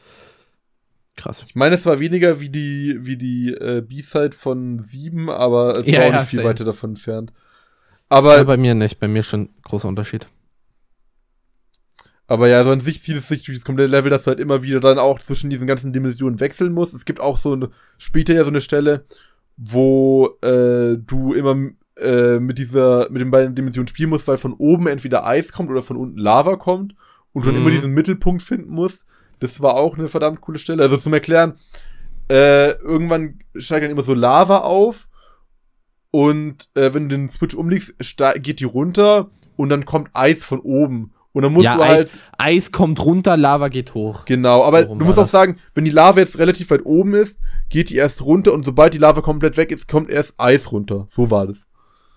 Krass. 1.16 1.46
Ich 1.48 1.54
meine, 1.54 1.76
es 1.76 1.86
war 1.86 2.00
weniger 2.00 2.40
wie 2.40 2.50
die, 2.50 2.98
wie 3.02 3.18
die 3.18 3.54
äh, 3.54 3.82
B-Side 3.82 4.32
von 4.32 4.84
7, 4.84 5.30
aber 5.30 5.78
es 5.78 5.86
ja, 5.86 6.00
war 6.00 6.08
auch 6.08 6.12
ja, 6.12 6.20
nicht 6.22 6.30
viel 6.30 6.40
same. 6.40 6.50
weiter 6.50 6.66
davon 6.66 6.92
entfernt. 6.92 7.34
Aber 8.10 8.38
ja, 8.38 8.44
bei 8.46 8.58
mir 8.58 8.74
nicht, 8.74 9.00
bei 9.00 9.08
mir 9.08 9.22
schon 9.22 9.50
großer 9.62 9.88
Unterschied. 9.88 10.28
Aber 12.28 12.50
ja, 12.50 12.64
so 12.64 12.72
an 12.72 12.82
sich 12.82 13.02
zieht 13.02 13.16
es 13.16 13.30
sich 13.30 13.44
durch 13.44 13.58
das 13.58 13.66
komplette 13.66 13.90
Level, 13.90 14.10
dass 14.10 14.26
du 14.26 14.30
halt 14.30 14.40
immer 14.40 14.62
wieder 14.62 14.82
dann 14.82 15.00
auch 15.00 15.20
zwischen 15.20 15.50
diesen 15.50 15.66
ganzen 15.66 15.94
Dimensionen 15.94 16.40
wechseln 16.40 16.74
musst. 16.74 16.94
Es 16.94 17.06
gibt 17.06 17.22
auch 17.22 17.38
so 17.38 17.54
eine, 17.54 17.70
später 17.98 18.34
ja 18.34 18.44
so 18.44 18.50
eine 18.50 18.60
Stelle, 18.60 19.06
wo 19.56 20.38
äh, 20.42 20.98
du 20.98 21.34
immer 21.34 21.56
äh, 21.96 22.40
mit 22.40 22.58
dieser, 22.58 23.10
mit 23.10 23.22
den 23.22 23.32
beiden 23.32 23.56
Dimensionen 23.56 23.88
spielen 23.88 24.10
musst, 24.10 24.28
weil 24.28 24.38
von 24.38 24.54
oben 24.54 24.88
entweder 24.88 25.26
Eis 25.26 25.54
kommt 25.54 25.70
oder 25.70 25.82
von 25.82 25.98
unten 25.98 26.18
Lava 26.18 26.58
kommt 26.58 26.96
und 27.32 27.46
du 27.46 27.50
mhm. 27.50 27.54
dann 27.54 27.62
immer 27.62 27.72
diesen 27.72 27.94
Mittelpunkt 27.94 28.42
finden 28.42 28.72
musst. 28.72 29.06
Das 29.40 29.62
war 29.62 29.76
auch 29.76 29.98
eine 29.98 30.08
verdammt 30.08 30.42
coole 30.42 30.60
Stelle. 30.60 30.84
Also 30.84 30.98
zum 30.98 31.14
Erklären, 31.14 31.58
äh, 32.30 32.72
irgendwann 32.74 33.40
steigt 33.56 33.84
dann 33.84 33.92
immer 33.92 34.04
so 34.04 34.14
Lava 34.14 34.60
auf 34.60 35.08
und 36.12 36.70
äh, 36.74 36.94
wenn 36.94 37.10
du 37.10 37.18
den 37.18 37.30
Switch 37.30 37.56
umlegst, 37.56 37.96
geht 38.42 38.60
die 38.60 38.66
runter 38.66 39.30
und 39.56 39.70
dann 39.70 39.86
kommt 39.86 40.10
Eis 40.14 40.44
von 40.44 40.60
oben. 40.60 41.14
Und 41.38 41.44
dann 41.44 41.54
musst 41.54 41.66
ja, 41.66 41.76
du 41.76 41.84
Eis, 41.84 41.90
halt. 42.00 42.10
Eis 42.40 42.72
kommt 42.72 43.06
runter, 43.06 43.38
Lava 43.38 43.68
geht 43.68 43.94
hoch. 43.94 44.26
Genau, 44.26 44.64
aber 44.64 44.86
Worum 44.86 44.98
du 44.98 45.06
musst 45.06 45.20
auch 45.20 45.26
das? 45.26 45.32
sagen, 45.32 45.58
wenn 45.76 45.86
die 45.86 45.92
Lava 45.92 46.20
jetzt 46.20 46.40
relativ 46.40 46.72
weit 46.72 46.84
oben 46.84 47.14
ist, 47.14 47.40
geht 47.70 47.92
die 47.92 47.96
erst 47.96 48.24
runter 48.24 48.54
und 48.54 48.66
sobald 48.66 48.96
die 48.96 48.98
Lava 48.98 49.22
komplett 49.22 49.56
weg 49.56 49.72
ist, 49.72 49.88
kommt 49.88 50.10
erst 50.10 50.34
Eis 50.40 50.72
runter. 50.72 51.08
So 51.12 51.30
war 51.30 51.46
das. 51.46 51.68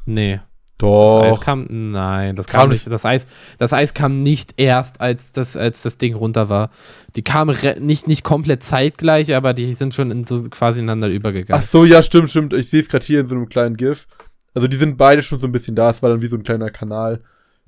Nee. 0.06 0.40
Doch. 0.78 1.20
Das 1.20 1.34
Eis 1.34 1.40
kam. 1.42 1.66
Nein, 1.68 2.34
das 2.34 2.46
kam, 2.46 2.60
kam 2.60 2.70
nicht. 2.70 2.86
Das 2.86 3.04
Eis, 3.04 3.26
das 3.58 3.74
Eis 3.74 3.92
kam 3.92 4.22
nicht 4.22 4.54
erst, 4.56 5.02
als 5.02 5.32
das, 5.32 5.54
als 5.54 5.82
das 5.82 5.98
Ding 5.98 6.14
runter 6.14 6.48
war. 6.48 6.70
Die 7.14 7.22
kamen 7.22 7.54
nicht, 7.80 8.08
nicht 8.08 8.24
komplett 8.24 8.62
zeitgleich, 8.62 9.34
aber 9.34 9.52
die 9.52 9.74
sind 9.74 9.94
schon 9.94 10.10
in 10.10 10.26
so 10.26 10.42
quasi 10.48 10.80
ineinander 10.80 11.08
übergegangen. 11.08 11.62
Ach 11.62 11.68
so, 11.68 11.84
ja, 11.84 12.00
stimmt, 12.00 12.30
stimmt. 12.30 12.54
Ich 12.54 12.70
sehe 12.70 12.80
es 12.80 12.88
gerade 12.88 13.04
hier 13.04 13.20
in 13.20 13.26
so 13.26 13.34
einem 13.34 13.50
kleinen 13.50 13.76
GIF. 13.76 14.06
Also 14.54 14.66
die 14.66 14.78
sind 14.78 14.96
beide 14.96 15.20
schon 15.20 15.40
so 15.40 15.46
ein 15.46 15.52
bisschen 15.52 15.76
da. 15.76 15.90
Es 15.90 16.02
war 16.02 16.08
dann 16.08 16.22
wie 16.22 16.28
so 16.28 16.36
ein 16.36 16.42
kleiner 16.42 16.70
Kanal 16.70 17.20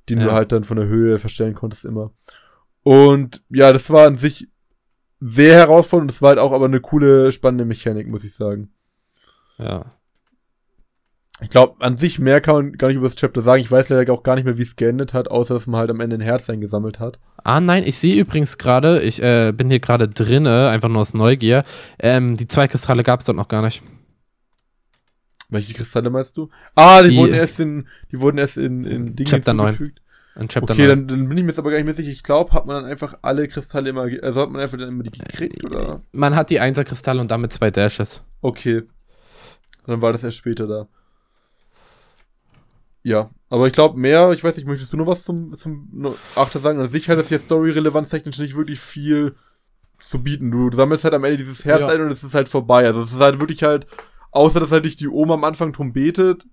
den 0.09 0.21
ja. 0.21 0.27
du 0.27 0.33
halt 0.33 0.53
dann 0.53 0.65
von 0.65 0.77
der 0.77 0.87
Höhe 0.87 1.19
verstellen 1.19 1.55
konntest 1.55 1.85
immer. 1.85 2.13
Und 2.83 3.43
ja, 3.49 3.73
das 3.73 3.91
war 3.91 4.07
an 4.07 4.17
sich 4.17 4.49
sehr 5.21 5.55
herausfordernd. 5.55 6.11
Das 6.11 6.21
war 6.21 6.31
halt 6.31 6.39
auch 6.39 6.53
aber 6.53 6.65
eine 6.65 6.81
coole, 6.81 7.31
spannende 7.33 7.65
Mechanik, 7.65 8.09
muss 8.09 8.25
ich 8.25 8.35
sagen. 8.35 8.71
Ja. 9.59 9.93
Ich 11.41 11.51
glaube, 11.51 11.75
an 11.81 11.97
sich 11.97 12.19
mehr 12.19 12.41
kann 12.41 12.55
man 12.55 12.73
gar 12.73 12.89
nicht 12.89 12.97
über 12.97 13.09
das 13.09 13.17
Chapter 13.17 13.41
sagen. 13.41 13.63
Ich 13.63 13.71
weiß 13.71 13.89
leider 13.89 14.13
auch 14.13 14.23
gar 14.23 14.37
nicht 14.37 14.45
mehr, 14.45 14.59
wie 14.59 14.63
es 14.63 14.77
geendet 14.77 15.13
hat, 15.13 15.29
außer 15.29 15.55
dass 15.55 15.67
man 15.67 15.81
halt 15.81 15.91
am 15.91 16.01
Ende 16.01 16.17
ein 16.17 16.21
Herz 16.21 16.49
eingesammelt 16.49 17.01
hat. 17.01 17.19
Ah, 17.43 17.61
nein, 17.61 17.83
ich 17.85 17.99
sehe 17.99 18.21
übrigens 18.21 18.59
gerade, 18.59 19.03
ich 19.03 19.21
äh, 19.23 19.53
bin 19.53 19.69
hier 19.69 19.81
gerade 19.81 20.09
drinne, 20.09 20.69
einfach 20.69 20.89
nur 20.89 21.01
aus 21.01 21.15
Neugier. 21.15 21.65
Ähm, 21.99 22.37
die 22.37 22.47
zwei 22.47 22.69
Kristalle 22.69 23.03
gab 23.03 23.21
es 23.21 23.27
dort 23.27 23.37
noch 23.37 23.49
gar 23.49 23.63
nicht. 23.63 23.83
Welche 25.53 25.75
Kristalle 25.75 26.09
meinst 26.09 26.37
du? 26.37 26.49
Ah, 26.75 27.03
die, 27.03 27.11
die 27.11 27.17
wurden 27.17 27.35
erst 27.35 27.61
in, 27.61 27.87
die 28.11 28.19
wurden 28.19 28.39
erst 28.39 28.57
in, 28.57 28.85
in 28.85 29.15
Dinge 29.15 29.29
Chapter 29.29 29.53
9. 29.53 29.93
In 30.37 30.49
Chapter 30.49 30.73
okay, 30.73 30.87
9. 30.87 30.89
Dann, 30.89 31.09
dann 31.09 31.29
bin 31.29 31.37
ich 31.37 31.45
mir 31.45 31.51
jetzt 31.51 31.59
aber 31.59 31.71
gar 31.71 31.77
nicht 31.77 31.85
mehr 31.85 31.95
sicher. 31.95 32.11
Ich 32.11 32.23
glaube, 32.23 32.53
hat 32.53 32.65
man 32.65 32.83
dann 32.83 32.91
einfach 32.91 33.19
alle 33.21 33.47
Kristalle 33.49 33.91
immer, 33.91 34.09
also 34.23 34.41
hat 34.41 34.51
man 34.51 34.63
einfach 34.63 34.79
dann 34.79 34.89
immer 34.89 35.03
die 35.03 35.11
gekriegt, 35.11 35.63
oder? 35.65 36.01
Man 36.13 36.35
hat 36.35 36.49
die 36.49 36.59
1er 36.59 36.85
Kristalle 36.85 37.21
und 37.21 37.31
damit 37.31 37.53
zwei 37.53 37.71
Dashes. 37.71 38.23
Okay. 38.41 38.83
Dann 39.87 40.01
war 40.01 40.13
das 40.13 40.25
erst 40.25 40.39
später 40.39 40.67
da. 40.67 40.89
Ja, 43.03 43.31
aber 43.51 43.67
ich 43.67 43.75
glaube 43.75 43.99
mehr, 43.99 44.31
ich 44.31 44.43
weiß 44.43 44.57
nicht, 44.57 44.67
möchtest 44.67 44.93
du 44.93 44.97
noch 44.97 45.07
was 45.07 45.25
zum, 45.25 45.55
zum 45.59 46.15
Achter 46.35 46.61
sagen? 46.61 46.81
An 46.81 46.89
sich 46.89 47.11
hat 47.11 47.19
das 47.19 47.29
ja 47.29 47.39
story-relevanz-technisch 47.39 48.39
nicht 48.39 48.57
wirklich 48.57 48.81
viel 48.81 49.35
zu 50.01 50.23
bieten. 50.23 50.51
Du, 50.51 50.71
du 50.71 50.77
sammelst 50.77 51.05
halt 51.05 51.13
am 51.13 51.25
Ende 51.25 51.37
dieses 51.37 51.65
Herz 51.67 51.83
ja. 51.83 51.89
ein 51.89 52.01
und 52.01 52.11
es 52.11 52.25
ist 52.25 52.35
halt 52.35 52.49
vorbei. 52.49 52.87
Also 52.87 53.03
es 53.03 53.13
ist 53.13 53.21
halt 53.21 53.41
wirklich 53.41 53.65
halt 53.65 53.87
Außer, 54.33 54.61
dass 54.61 54.73
halt 54.73 54.85
nicht 54.85 55.01
die 55.01 55.09
Oma 55.09 55.35
am 55.35 55.45
Anfang 55.45 55.73
drum 55.73 55.93
betet. 55.93 56.45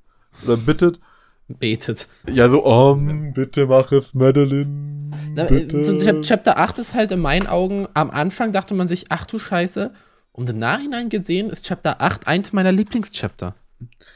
Oder 0.46 0.58
bittet. 0.58 1.00
Betet. 1.48 2.08
Ja, 2.32 2.48
so, 2.50 2.64
um, 2.64 3.34
bitte 3.34 3.66
mach 3.66 3.92
es, 3.92 4.14
Madeline. 4.14 5.10
Na, 5.34 5.46
bitte. 5.46 6.22
Chapter 6.22 6.60
8 6.60 6.78
ist 6.78 6.94
halt 6.94 7.12
in 7.12 7.20
meinen 7.20 7.48
Augen, 7.48 7.88
am 7.96 8.12
Anfang 8.12 8.52
dachte 8.52 8.76
man 8.76 8.88
sich, 8.88 9.06
ach 9.10 9.26
du 9.26 9.40
Scheiße. 9.40 9.92
Und 10.32 10.50
im 10.50 10.60
Nachhinein 10.60 11.10
gesehen 11.10 11.50
ist 11.50 11.66
Chapter 11.66 12.02
8 12.02 12.28
eins 12.28 12.54
meiner 12.54 12.72
Lieblingschapter. 12.72 13.56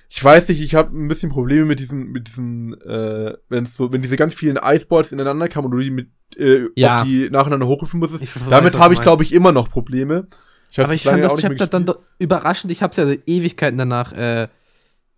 Ich 0.10 0.24
weiß 0.24 0.50
nicht, 0.50 0.62
ich 0.62 0.76
habe 0.76 0.96
ein 0.96 1.08
bisschen 1.08 1.32
Probleme 1.32 1.66
mit 1.66 1.80
diesen, 1.80 2.12
mit 2.12 2.28
diesen, 2.28 2.80
äh, 2.82 3.34
wenn 3.50 3.66
so, 3.66 3.92
wenn 3.92 4.02
diese 4.02 4.18
ganz 4.18 4.36
vielen 4.36 4.58
Eisballs 4.58 5.12
ineinander 5.12 5.48
kamen 5.48 5.66
und 5.66 5.72
du 5.72 5.80
die 5.80 5.90
mit, 5.90 6.10
äh, 6.38 6.68
ja. 6.76 7.02
auf 7.02 7.08
die 7.08 7.30
nacheinander 7.30 7.66
hochrufen 7.66 8.00
musstest. 8.00 8.26
Damit 8.50 8.78
habe 8.78 8.94
ich, 8.94 9.02
glaube 9.02 9.24
ich, 9.24 9.34
immer 9.34 9.52
noch 9.52 9.70
Probleme. 9.70 10.28
Ich 10.74 10.80
Aber 10.80 10.94
ich 10.94 11.04
fand 11.04 11.24
das 11.24 11.38
Chapter 11.38 11.68
dann 11.68 11.86
überraschend. 12.18 12.72
Ich 12.72 12.82
habe 12.82 12.90
es 12.90 12.98
ja 12.98 13.06
Ewigkeiten 13.28 13.78
danach, 13.78 14.12
äh, 14.14 14.48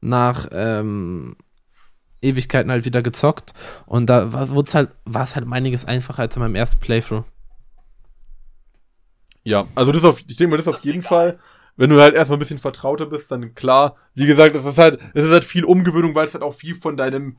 nach 0.01 0.47
ähm, 0.51 1.37
Ewigkeiten 2.21 2.69
halt 2.69 2.83
wieder 2.83 3.01
gezockt. 3.01 3.53
Und 3.85 4.07
da 4.07 4.33
war 4.33 4.49
es 4.49 4.75
halt, 4.75 4.89
halt 5.07 5.45
um 5.45 5.53
einiges 5.53 5.85
einfacher 5.85 6.23
als 6.23 6.35
in 6.35 6.41
meinem 6.41 6.55
ersten 6.55 6.79
Playthrough. 6.79 7.23
Ja, 9.43 9.67
also 9.75 9.93
das 9.93 10.03
auf, 10.03 10.19
ich 10.19 10.35
denke 10.35 10.51
mal, 10.51 10.57
das 10.57 10.67
auf 10.67 10.83
jeden 10.83 11.01
Fall. 11.01 11.39
Wenn 11.77 11.89
du 11.89 12.01
halt 12.01 12.15
erstmal 12.15 12.37
ein 12.37 12.39
bisschen 12.39 12.57
vertrauter 12.57 13.05
bist, 13.05 13.31
dann 13.31 13.55
klar, 13.55 13.95
wie 14.13 14.25
gesagt, 14.25 14.55
es 14.55 14.65
ist 14.65 14.77
halt, 14.77 14.99
es 15.13 15.23
ist 15.23 15.31
halt 15.31 15.45
viel 15.45 15.63
Umgewöhnung, 15.63 16.15
weil 16.15 16.27
es 16.27 16.33
halt 16.33 16.43
auch 16.43 16.53
viel 16.53 16.75
von 16.75 16.97
deinem, 16.97 17.37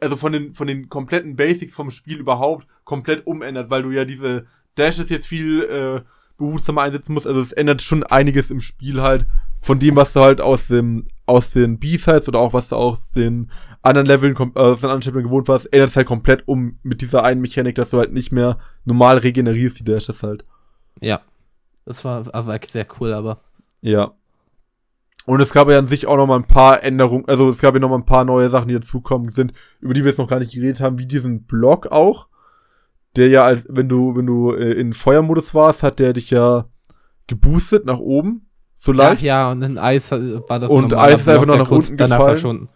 also 0.00 0.16
von 0.16 0.32
den, 0.32 0.54
von 0.54 0.66
den 0.66 0.88
kompletten 0.88 1.36
Basics 1.36 1.74
vom 1.74 1.90
Spiel 1.90 2.18
überhaupt 2.18 2.66
komplett 2.84 3.26
umändert, 3.26 3.68
weil 3.68 3.82
du 3.82 3.90
ja 3.90 4.06
diese 4.06 4.46
Dashes 4.76 5.10
jetzt 5.10 5.26
viel 5.26 5.62
äh, 5.64 6.00
behutsamer 6.40 6.82
einsetzen 6.82 7.14
musst. 7.14 7.28
Also 7.28 7.40
es 7.40 7.52
ändert 7.52 7.82
schon 7.82 8.02
einiges 8.02 8.50
im 8.50 8.60
Spiel 8.60 9.00
halt 9.00 9.26
von 9.60 9.78
dem, 9.78 9.94
was 9.94 10.12
du 10.12 10.20
halt 10.20 10.40
aus 10.40 10.66
dem, 10.66 11.06
aus 11.26 11.52
den 11.52 11.78
B-Sides 11.78 12.28
oder 12.28 12.40
auch 12.40 12.52
was 12.52 12.70
du 12.70 12.76
aus 12.76 13.10
den 13.10 13.50
anderen 13.82 14.06
Leveln, 14.06 14.34
äh, 14.36 14.58
aus 14.58 14.80
den 14.80 14.90
anderen 14.90 15.02
Chaptern 15.02 15.22
gewohnt 15.22 15.48
warst, 15.48 15.72
ändert 15.72 15.90
es 15.90 15.96
halt 15.96 16.06
komplett 16.06 16.48
um 16.48 16.78
mit 16.82 17.00
dieser 17.02 17.22
einen 17.22 17.40
Mechanik, 17.40 17.76
dass 17.76 17.90
du 17.90 17.98
halt 17.98 18.12
nicht 18.12 18.32
mehr 18.32 18.58
normal 18.84 19.18
regenerierst, 19.18 19.78
die 19.78 19.84
Dashes 19.84 20.22
halt. 20.22 20.44
Ja. 21.00 21.20
Das 21.84 22.04
war, 22.04 22.26
war 22.26 22.60
sehr 22.68 22.86
cool, 22.98 23.12
aber. 23.12 23.40
Ja. 23.80 24.12
Und 25.26 25.40
es 25.40 25.52
gab 25.52 25.70
ja 25.70 25.78
an 25.78 25.86
sich 25.86 26.06
auch 26.06 26.16
noch 26.16 26.26
mal 26.26 26.36
ein 26.36 26.46
paar 26.46 26.82
Änderungen, 26.82 27.28
also 27.28 27.48
es 27.48 27.60
gab 27.60 27.74
ja 27.74 27.80
noch 27.80 27.88
mal 27.90 27.96
ein 27.96 28.06
paar 28.06 28.24
neue 28.24 28.50
Sachen, 28.50 28.68
die 28.68 28.74
dazukommen 28.74 29.30
sind, 29.30 29.52
über 29.80 29.94
die 29.94 30.02
wir 30.02 30.10
jetzt 30.10 30.18
noch 30.18 30.28
gar 30.28 30.40
nicht 30.40 30.52
geredet 30.52 30.80
haben, 30.80 30.98
wie 30.98 31.06
diesen 31.06 31.44
Block 31.44 31.86
auch, 31.86 32.26
der 33.16 33.28
ja, 33.28 33.44
als 33.44 33.66
wenn 33.68 33.88
du, 33.88 34.16
wenn 34.16 34.26
du 34.26 34.52
äh, 34.52 34.72
in 34.72 34.92
Feuermodus 34.92 35.54
warst, 35.54 35.82
hat 35.82 35.98
der 35.98 36.12
dich 36.12 36.30
ja 36.30 36.66
geboostet 37.26 37.86
nach 37.86 37.98
oben, 37.98 38.48
so 38.76 38.92
leicht. 38.92 39.22
Ja, 39.22 39.42
ja 39.42 39.50
und 39.50 39.62
in 39.62 39.78
Eis 39.78 40.10
war 40.10 40.58
das 40.58 40.70
Und 40.70 40.94
Eis 40.94 41.20
ist 41.20 41.28
einfach 41.28 41.46
noch 41.46 41.58
nach 41.58 41.70
unten 41.70 41.96
gefallen. 41.96 42.20
verschwunden. 42.20 42.68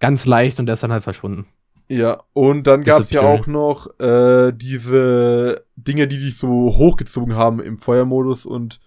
Ganz 0.00 0.26
leicht 0.26 0.58
und 0.58 0.66
der 0.66 0.74
ist 0.74 0.82
dann 0.82 0.92
halt 0.92 1.04
verschwunden. 1.04 1.46
Ja, 1.88 2.22
und 2.32 2.66
dann 2.66 2.82
gab 2.82 3.02
es 3.02 3.10
ja 3.10 3.20
auch 3.20 3.46
noch 3.46 3.98
äh, 4.00 4.52
diese 4.52 5.64
Dinge, 5.76 6.08
die 6.08 6.18
dich 6.18 6.38
so 6.38 6.48
hochgezogen 6.48 7.34
haben 7.36 7.60
im 7.60 7.78
Feuermodus 7.78 8.46
und 8.46 8.80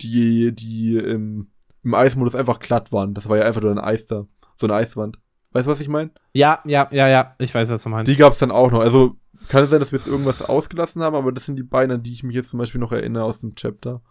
die, 0.00 0.54
die 0.54 0.96
im, 0.96 1.48
im 1.84 1.94
Eismodus 1.94 2.34
einfach 2.34 2.58
glatt 2.58 2.90
waren. 2.90 3.14
Das 3.14 3.28
war 3.28 3.36
ja 3.36 3.44
einfach 3.44 3.60
nur 3.60 3.70
ein 3.70 3.78
Eis 3.78 4.06
da. 4.06 4.26
So 4.56 4.66
eine 4.66 4.74
Eiswand. 4.74 5.18
Weißt 5.52 5.66
du, 5.66 5.70
was 5.70 5.80
ich 5.80 5.88
meine? 5.88 6.10
Ja, 6.32 6.60
ja, 6.64 6.88
ja, 6.90 7.08
ja. 7.08 7.34
Ich 7.38 7.54
weiß, 7.54 7.70
was 7.70 7.82
du 7.82 7.88
meinst. 7.90 8.10
Die 8.10 8.16
gab 8.16 8.32
es 8.32 8.38
dann 8.38 8.50
auch 8.50 8.70
noch. 8.70 8.80
Also 8.80 9.16
kann 9.48 9.64
es 9.64 9.70
sein, 9.70 9.80
dass 9.80 9.92
wir 9.92 9.98
jetzt 9.98 10.08
irgendwas 10.08 10.42
ausgelassen 10.42 11.02
haben, 11.02 11.16
aber 11.16 11.32
das 11.32 11.44
sind 11.44 11.56
die 11.56 11.62
Beine, 11.62 11.94
an 11.94 12.02
die 12.02 12.12
ich 12.12 12.22
mich 12.22 12.34
jetzt 12.34 12.50
zum 12.50 12.58
Beispiel 12.58 12.80
noch 12.80 12.92
erinnere 12.92 13.24
aus 13.24 13.38
dem 13.38 13.54
Chapter. 13.54 14.02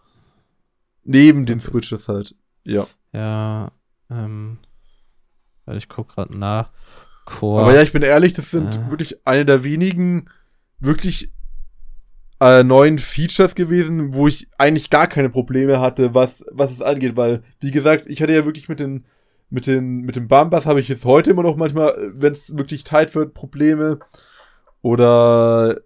Neben 1.04 1.46
den 1.46 1.60
Switches 1.60 2.08
halt. 2.08 2.34
Ja. 2.64 2.86
Ja, 3.12 3.72
ähm. 4.10 4.58
Ich 5.66 5.88
guck 5.88 6.08
gerade 6.08 6.36
nach. 6.36 6.70
Core. 7.26 7.62
Aber 7.62 7.74
ja, 7.74 7.82
ich 7.82 7.92
bin 7.92 8.02
ehrlich, 8.02 8.32
das 8.32 8.50
sind 8.50 8.74
äh. 8.74 8.90
wirklich 8.90 9.26
eine 9.26 9.44
der 9.44 9.64
wenigen 9.64 10.30
wirklich 10.80 11.30
äh, 12.40 12.62
neuen 12.62 12.98
Features 12.98 13.54
gewesen, 13.54 14.14
wo 14.14 14.28
ich 14.28 14.48
eigentlich 14.58 14.90
gar 14.90 15.08
keine 15.08 15.28
Probleme 15.28 15.80
hatte, 15.80 16.14
was, 16.14 16.44
was 16.50 16.72
es 16.72 16.82
angeht, 16.82 17.16
weil, 17.16 17.42
wie 17.60 17.70
gesagt, 17.70 18.06
ich 18.06 18.22
hatte 18.22 18.32
ja 18.32 18.44
wirklich 18.44 18.68
mit 18.68 18.80
den, 18.80 19.04
mit 19.50 19.66
den, 19.66 20.02
mit 20.02 20.16
dem 20.16 20.28
Bambas 20.28 20.66
habe 20.66 20.80
ich 20.80 20.88
jetzt 20.88 21.04
heute 21.04 21.30
immer 21.30 21.42
noch 21.42 21.56
manchmal, 21.56 22.12
wenn 22.14 22.32
es 22.32 22.56
wirklich 22.56 22.84
tight 22.84 23.14
wird, 23.14 23.34
Probleme. 23.34 23.98
Oder 24.82 25.80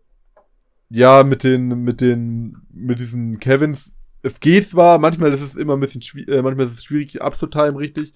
ja, 0.91 1.25
mit 1.25 1.45
den, 1.45 1.69
mit 1.85 2.01
den, 2.01 2.59
mit 2.71 2.99
diesen 2.99 3.41
Kevins. 3.41 3.93
Es 4.23 4.39
geht 4.41 4.69
zwar, 4.69 4.99
manchmal 4.99 5.33
ist 5.33 5.41
es 5.41 5.57
immer 5.57 5.75
ein 5.75 5.81
bisschen 5.81 6.03
schwierig, 6.03 6.29
äh, 6.29 6.43
manchmal 6.43 6.67
ist 6.67 6.75
es 6.75 6.85
schwierig 6.85 7.21
abzutimen, 7.23 7.77
richtig. 7.77 8.13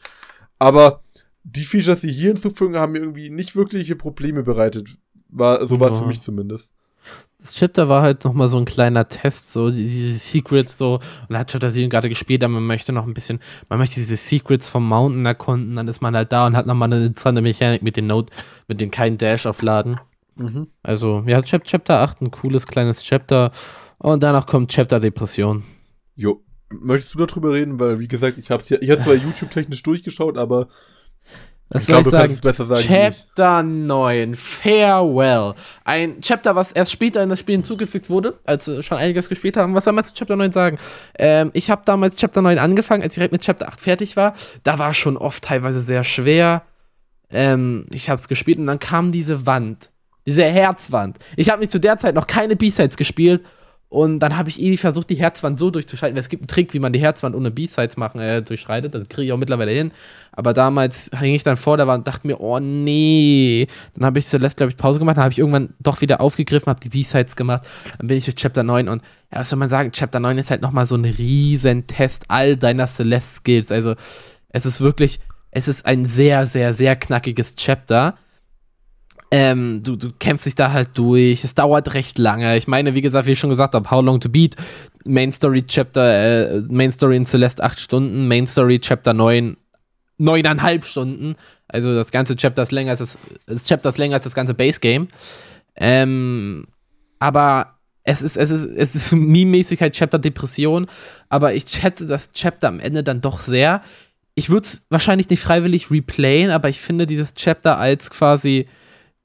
Aber 0.58 1.02
die 1.42 1.64
Features, 1.64 2.00
die 2.00 2.12
hier 2.12 2.28
hinzufügen, 2.28 2.76
haben 2.76 2.92
mir 2.92 2.98
irgendwie 2.98 3.30
nicht 3.30 3.56
wirkliche 3.56 3.96
Probleme 3.96 4.42
bereitet. 4.42 4.98
War, 5.28 5.66
so 5.66 5.80
war 5.80 5.92
es 5.92 5.98
für 5.98 6.06
mich 6.06 6.20
zumindest. 6.20 6.72
Das 7.38 7.54
Chapter 7.54 7.88
war 7.88 8.02
halt 8.02 8.24
nochmal 8.24 8.48
so 8.48 8.56
ein 8.56 8.64
kleiner 8.64 9.08
Test, 9.08 9.52
so 9.52 9.70
diese 9.70 10.18
Secrets, 10.18 10.76
so, 10.76 10.94
und 10.94 11.30
da 11.30 11.40
hat 11.40 11.50
Chapter 11.50 11.70
7 11.70 11.90
gerade 11.90 12.08
gespielt, 12.08 12.42
aber 12.42 12.54
man 12.54 12.66
möchte 12.66 12.92
noch 12.92 13.06
ein 13.06 13.14
bisschen, 13.14 13.40
man 13.68 13.78
möchte 13.78 13.96
diese 13.96 14.16
Secrets 14.16 14.68
vom 14.68 14.88
Mountain 14.88 15.24
erkunden, 15.26 15.76
dann 15.76 15.86
ist 15.86 16.00
man 16.00 16.16
halt 16.16 16.32
da 16.32 16.46
und 16.46 16.56
hat 16.56 16.66
nochmal 16.66 16.92
eine 16.92 17.06
interessante 17.06 17.42
Mechanik 17.42 17.82
mit 17.82 17.96
den 17.96 18.06
Note, 18.06 18.32
mit 18.68 18.80
den 18.80 18.90
keinen 18.90 19.18
Dash 19.18 19.46
aufladen. 19.46 20.00
Mhm. 20.36 20.68
Also, 20.82 21.24
ja, 21.26 21.42
Chapter 21.42 22.00
8, 22.00 22.22
ein 22.22 22.30
cooles 22.30 22.66
kleines 22.66 23.02
Chapter. 23.02 23.52
Und 23.98 24.22
danach 24.22 24.46
kommt 24.46 24.70
Chapter 24.70 25.00
Depression. 25.00 25.64
Jo. 26.14 26.42
Möchtest 26.68 27.14
du 27.14 27.24
darüber 27.24 27.52
reden? 27.52 27.78
Weil, 27.78 28.00
wie 28.00 28.08
gesagt, 28.08 28.38
ich 28.38 28.50
hab's 28.50 28.68
ja, 28.68 28.78
ich 28.80 28.90
hab's 28.90 29.04
zwar 29.04 29.14
YouTube-technisch 29.14 29.82
durchgeschaut, 29.82 30.36
aber 30.36 30.68
was 31.68 31.82
ich 31.82 31.88
soll 31.88 32.02
glaube, 32.02 32.26
ich 32.26 32.32
sagen? 32.42 32.56
sagen? 32.68 32.86
Chapter 32.86 33.62
9, 33.62 34.34
Farewell. 34.36 35.54
Ein 35.84 36.20
Chapter, 36.20 36.54
was 36.54 36.70
erst 36.70 36.92
später 36.92 37.22
in 37.22 37.28
das 37.28 37.40
Spiel 37.40 37.56
hinzugefügt 37.56 38.08
wurde, 38.08 38.38
als 38.44 38.68
wir 38.68 38.82
schon 38.82 38.98
einiges 38.98 39.28
gespielt 39.28 39.56
haben. 39.56 39.74
Was 39.74 39.84
soll 39.84 39.92
man 39.92 40.04
zu 40.04 40.14
Chapter 40.14 40.36
9 40.36 40.52
sagen? 40.52 40.78
Ähm, 41.18 41.50
ich 41.54 41.68
habe 41.70 41.82
damals 41.84 42.14
Chapter 42.14 42.40
9 42.40 42.58
angefangen, 42.58 43.02
als 43.02 43.14
ich 43.14 43.18
direkt 43.18 43.32
mit 43.32 43.42
Chapter 43.42 43.66
8 43.68 43.80
fertig 43.80 44.16
war. 44.16 44.34
Da 44.62 44.78
war 44.78 44.94
schon 44.94 45.16
oft 45.16 45.42
teilweise 45.42 45.80
sehr 45.80 46.04
schwer. 46.04 46.62
Ähm, 47.30 47.86
ich 47.90 48.10
habe 48.10 48.20
es 48.20 48.28
gespielt 48.28 48.58
und 48.58 48.66
dann 48.66 48.78
kam 48.78 49.10
diese 49.10 49.46
Wand. 49.46 49.90
Diese 50.26 50.44
Herzwand. 50.44 51.18
Ich 51.36 51.50
habe 51.50 51.60
mich 51.60 51.70
zu 51.70 51.80
der 51.80 51.98
Zeit 51.98 52.14
noch 52.14 52.26
keine 52.26 52.56
B-Sides 52.56 52.96
gespielt 52.96 53.44
und 53.88 54.18
dann 54.18 54.36
habe 54.36 54.48
ich 54.48 54.60
ewig 54.60 54.80
versucht, 54.80 55.08
die 55.10 55.14
Herzwand 55.14 55.60
so 55.60 55.70
durchzuschalten. 55.70 56.18
Es 56.18 56.28
gibt 56.28 56.42
einen 56.42 56.48
Trick, 56.48 56.74
wie 56.74 56.80
man 56.80 56.92
die 56.92 56.98
Herzwand 56.98 57.36
ohne 57.36 57.52
B-Sides 57.52 57.96
machen, 57.96 58.20
äh, 58.20 58.42
durchschreitet. 58.42 58.92
Das 58.94 59.08
kriege 59.08 59.26
ich 59.26 59.32
auch 59.32 59.38
mittlerweile 59.38 59.70
hin. 59.70 59.92
Aber 60.32 60.52
damals 60.52 61.08
hing 61.16 61.34
ich 61.34 61.44
dann 61.44 61.56
vor 61.56 61.76
der 61.76 61.86
Wand 61.86 62.00
und 62.00 62.08
dachte 62.08 62.26
mir, 62.26 62.40
oh 62.40 62.58
nee. 62.58 63.68
Dann 63.94 64.04
habe 64.04 64.18
ich 64.18 64.26
Celeste, 64.26 64.56
glaube 64.58 64.70
ich, 64.72 64.76
Pause 64.76 64.98
gemacht. 64.98 65.16
Dann 65.16 65.24
habe 65.24 65.32
ich 65.32 65.38
irgendwann 65.38 65.74
doch 65.78 66.00
wieder 66.00 66.20
aufgegriffen, 66.20 66.66
habe 66.66 66.80
die 66.80 66.88
B-Sides 66.88 67.36
gemacht. 67.36 67.68
Dann 67.98 68.08
bin 68.08 68.18
ich 68.18 68.24
durch 68.24 68.34
Chapter 68.34 68.64
9 68.64 68.88
und 68.88 69.02
ja, 69.32 69.38
was 69.38 69.50
soll 69.50 69.58
man 69.58 69.68
sagen? 69.68 69.92
Chapter 69.92 70.18
9 70.18 70.36
ist 70.38 70.50
halt 70.50 70.62
nochmal 70.62 70.86
so 70.86 70.96
ein 70.96 71.04
riesen 71.04 71.86
Test 71.86 72.24
all 72.28 72.56
deiner 72.56 72.88
Celeste-Skills. 72.88 73.70
Also, 73.70 73.94
es 74.48 74.66
ist 74.66 74.80
wirklich, 74.80 75.20
es 75.52 75.68
ist 75.68 75.86
ein 75.86 76.06
sehr, 76.06 76.46
sehr, 76.46 76.74
sehr 76.74 76.96
knackiges 76.96 77.54
Chapter 77.54 78.16
ähm, 79.30 79.82
du, 79.82 79.96
du 79.96 80.10
kämpfst 80.18 80.46
dich 80.46 80.54
da 80.54 80.72
halt 80.72 80.96
durch. 80.96 81.42
Es 81.44 81.54
dauert 81.54 81.94
recht 81.94 82.18
lange. 82.18 82.56
Ich 82.56 82.68
meine, 82.68 82.94
wie 82.94 83.02
gesagt, 83.02 83.26
wie 83.26 83.32
ich 83.32 83.38
schon 83.38 83.50
gesagt 83.50 83.74
habe, 83.74 83.90
How 83.90 84.04
Long 84.04 84.20
to 84.20 84.28
Beat. 84.28 84.56
Main 85.04 85.32
Story 85.32 85.64
Chapter, 85.66 86.56
äh, 86.56 86.60
Main 86.68 86.92
Story 86.92 87.16
in 87.16 87.26
Celeste 87.26 87.62
8 87.62 87.78
Stunden, 87.78 88.28
Main 88.28 88.46
Story 88.46 88.80
Chapter 88.80 89.14
9, 89.14 89.56
9,5 90.18 90.84
Stunden. 90.84 91.36
Also 91.68 91.94
das 91.94 92.10
ganze 92.10 92.36
Chapter 92.36 92.62
ist 92.62 92.72
länger 92.72 92.92
als 92.92 93.00
das, 93.00 93.18
das 93.46 93.64
Chapter 93.64 93.90
ist 93.90 93.98
länger 93.98 94.16
als 94.16 94.24
das 94.24 94.34
ganze 94.34 94.54
Base 94.54 94.80
Game. 94.80 95.08
Ähm, 95.76 96.66
aber 97.18 97.76
es 98.04 98.22
ist, 98.22 98.36
es 98.36 98.50
ist, 98.50 98.64
es 98.64 98.94
ist 98.94 99.12
meme-mäßig 99.12 99.80
halt 99.80 99.94
Chapter 99.94 100.18
Depression, 100.18 100.86
aber 101.28 101.54
ich 101.54 101.66
chatte 101.66 102.06
das 102.06 102.32
Chapter 102.32 102.68
am 102.68 102.80
Ende 102.80 103.02
dann 103.02 103.20
doch 103.20 103.40
sehr. 103.40 103.82
Ich 104.34 104.50
würde 104.50 104.66
es 104.66 104.86
wahrscheinlich 104.90 105.28
nicht 105.28 105.40
freiwillig 105.40 105.90
replayen, 105.90 106.50
aber 106.50 106.68
ich 106.68 106.80
finde 106.80 107.06
dieses 107.06 107.34
Chapter 107.34 107.78
als 107.78 108.10
quasi 108.10 108.66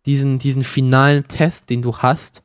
diesen, 0.06 0.40
diesen 0.40 0.64
finalen 0.64 1.28
Test, 1.28 1.70
den 1.70 1.82
du 1.82 1.98
hast, 1.98 2.44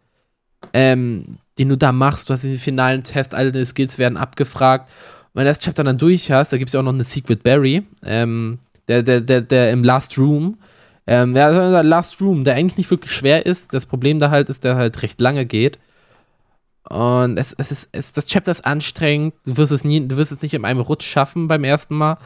ähm, 0.73 1.39
den 1.59 1.69
du 1.69 1.77
da 1.77 1.93
machst, 1.93 2.29
du 2.29 2.35
hast 2.35 2.43
diesen 2.43 2.59
finalen 2.59 3.03
Test, 3.03 3.35
alle 3.35 3.53
deine 3.53 3.67
Skills 3.67 3.99
werden 3.99 4.17
abgefragt. 4.17 4.91
Und 5.33 5.41
wenn 5.41 5.45
du 5.45 5.51
das 5.51 5.61
Chapter 5.61 5.85
dann 5.85 5.99
durch 5.99 6.31
hast, 6.31 6.53
da 6.53 6.59
gibt 6.59 6.69
es 6.69 6.75
ja 6.75 6.81
auch 6.81 6.85
noch 6.85 6.93
eine 6.93 7.05
Secret 7.05 7.43
Berry, 7.43 7.85
ähm, 8.05 8.59
der, 8.89 9.03
der, 9.03 9.21
der, 9.21 9.41
der 9.41 9.71
im 9.71 9.85
Last 9.85 10.19
Room, 10.19 10.59
ähm, 11.07 11.37
ja, 11.37 11.51
der 11.71 11.83
Last 11.83 12.21
Room, 12.21 12.45
der 12.45 12.55
eigentlich 12.55 12.77
nicht 12.77 12.91
wirklich 12.91 13.13
schwer 13.13 13.47
ist. 13.47 13.73
Das 13.73 13.87
Problem 13.87 14.19
da 14.19 14.31
halt 14.31 14.49
ist, 14.49 14.65
der 14.65 14.77
halt 14.77 15.03
recht 15.03 15.21
lange 15.21 15.47
geht. 15.47 15.79
Und 16.89 17.37
es, 17.39 17.53
es 17.53 17.73
ist, 17.73 17.89
es, 17.93 18.13
das 18.13 18.27
Chapter 18.27 18.51
ist 18.51 18.65
anstrengend. 18.65 19.35
Du 19.45 19.57
wirst 19.57 19.73
es 19.73 19.85
nie, 19.85 20.07
du 20.07 20.17
wirst 20.17 20.33
es 20.33 20.43
nicht 20.43 20.55
in 20.55 20.65
einem 20.65 20.81
Rutsch 20.81 21.07
schaffen 21.07 21.49
beim 21.49 21.65
ersten 21.65 21.97
Mal. 21.97 22.19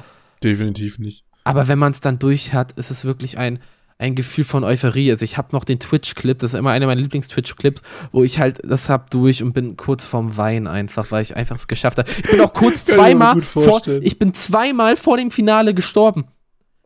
Definitiv 0.43 0.99
nicht. 0.99 1.25
Aber 1.45 1.69
wenn 1.69 1.79
man 1.79 1.93
es 1.93 2.01
dann 2.01 2.19
durch 2.19 2.53
hat, 2.53 2.73
ist 2.73 2.91
es 2.91 3.05
wirklich 3.05 3.39
ein, 3.39 3.59
ein 4.01 4.15
Gefühl 4.15 4.45
von 4.45 4.65
Euphorie. 4.65 5.11
Also 5.11 5.25
ich 5.25 5.37
habe 5.37 5.49
noch 5.53 5.65
den 5.65 5.79
Twitch-Clip, 5.79 6.39
das 6.39 6.55
ist 6.55 6.59
immer 6.59 6.71
einer 6.71 6.87
meiner 6.87 7.03
Lieblings-Twitch-Clips, 7.03 7.83
wo 8.13 8.25
ich 8.25 8.39
halt 8.39 8.61
das 8.65 8.89
hab 8.89 9.11
durch 9.11 9.43
und 9.43 9.53
bin 9.53 9.77
kurz 9.77 10.05
vorm 10.07 10.37
Wein 10.37 10.67
einfach, 10.67 11.11
weil 11.11 11.23
ich 11.23 11.37
einfach 11.37 11.57
es 11.57 11.69
geschafft 11.69 11.99
habe. 11.99 12.11
Ich 12.11 12.31
bin 12.31 12.41
auch 12.41 12.53
kurz 12.53 12.85
zweimal 12.87 13.43
vor, 13.43 13.83
ich 14.01 14.19
bin 14.19 14.33
zweimal 14.33 14.97
vor 14.97 15.19
dem 15.19 15.31
Finale 15.31 15.75
gestorben. 15.75 16.25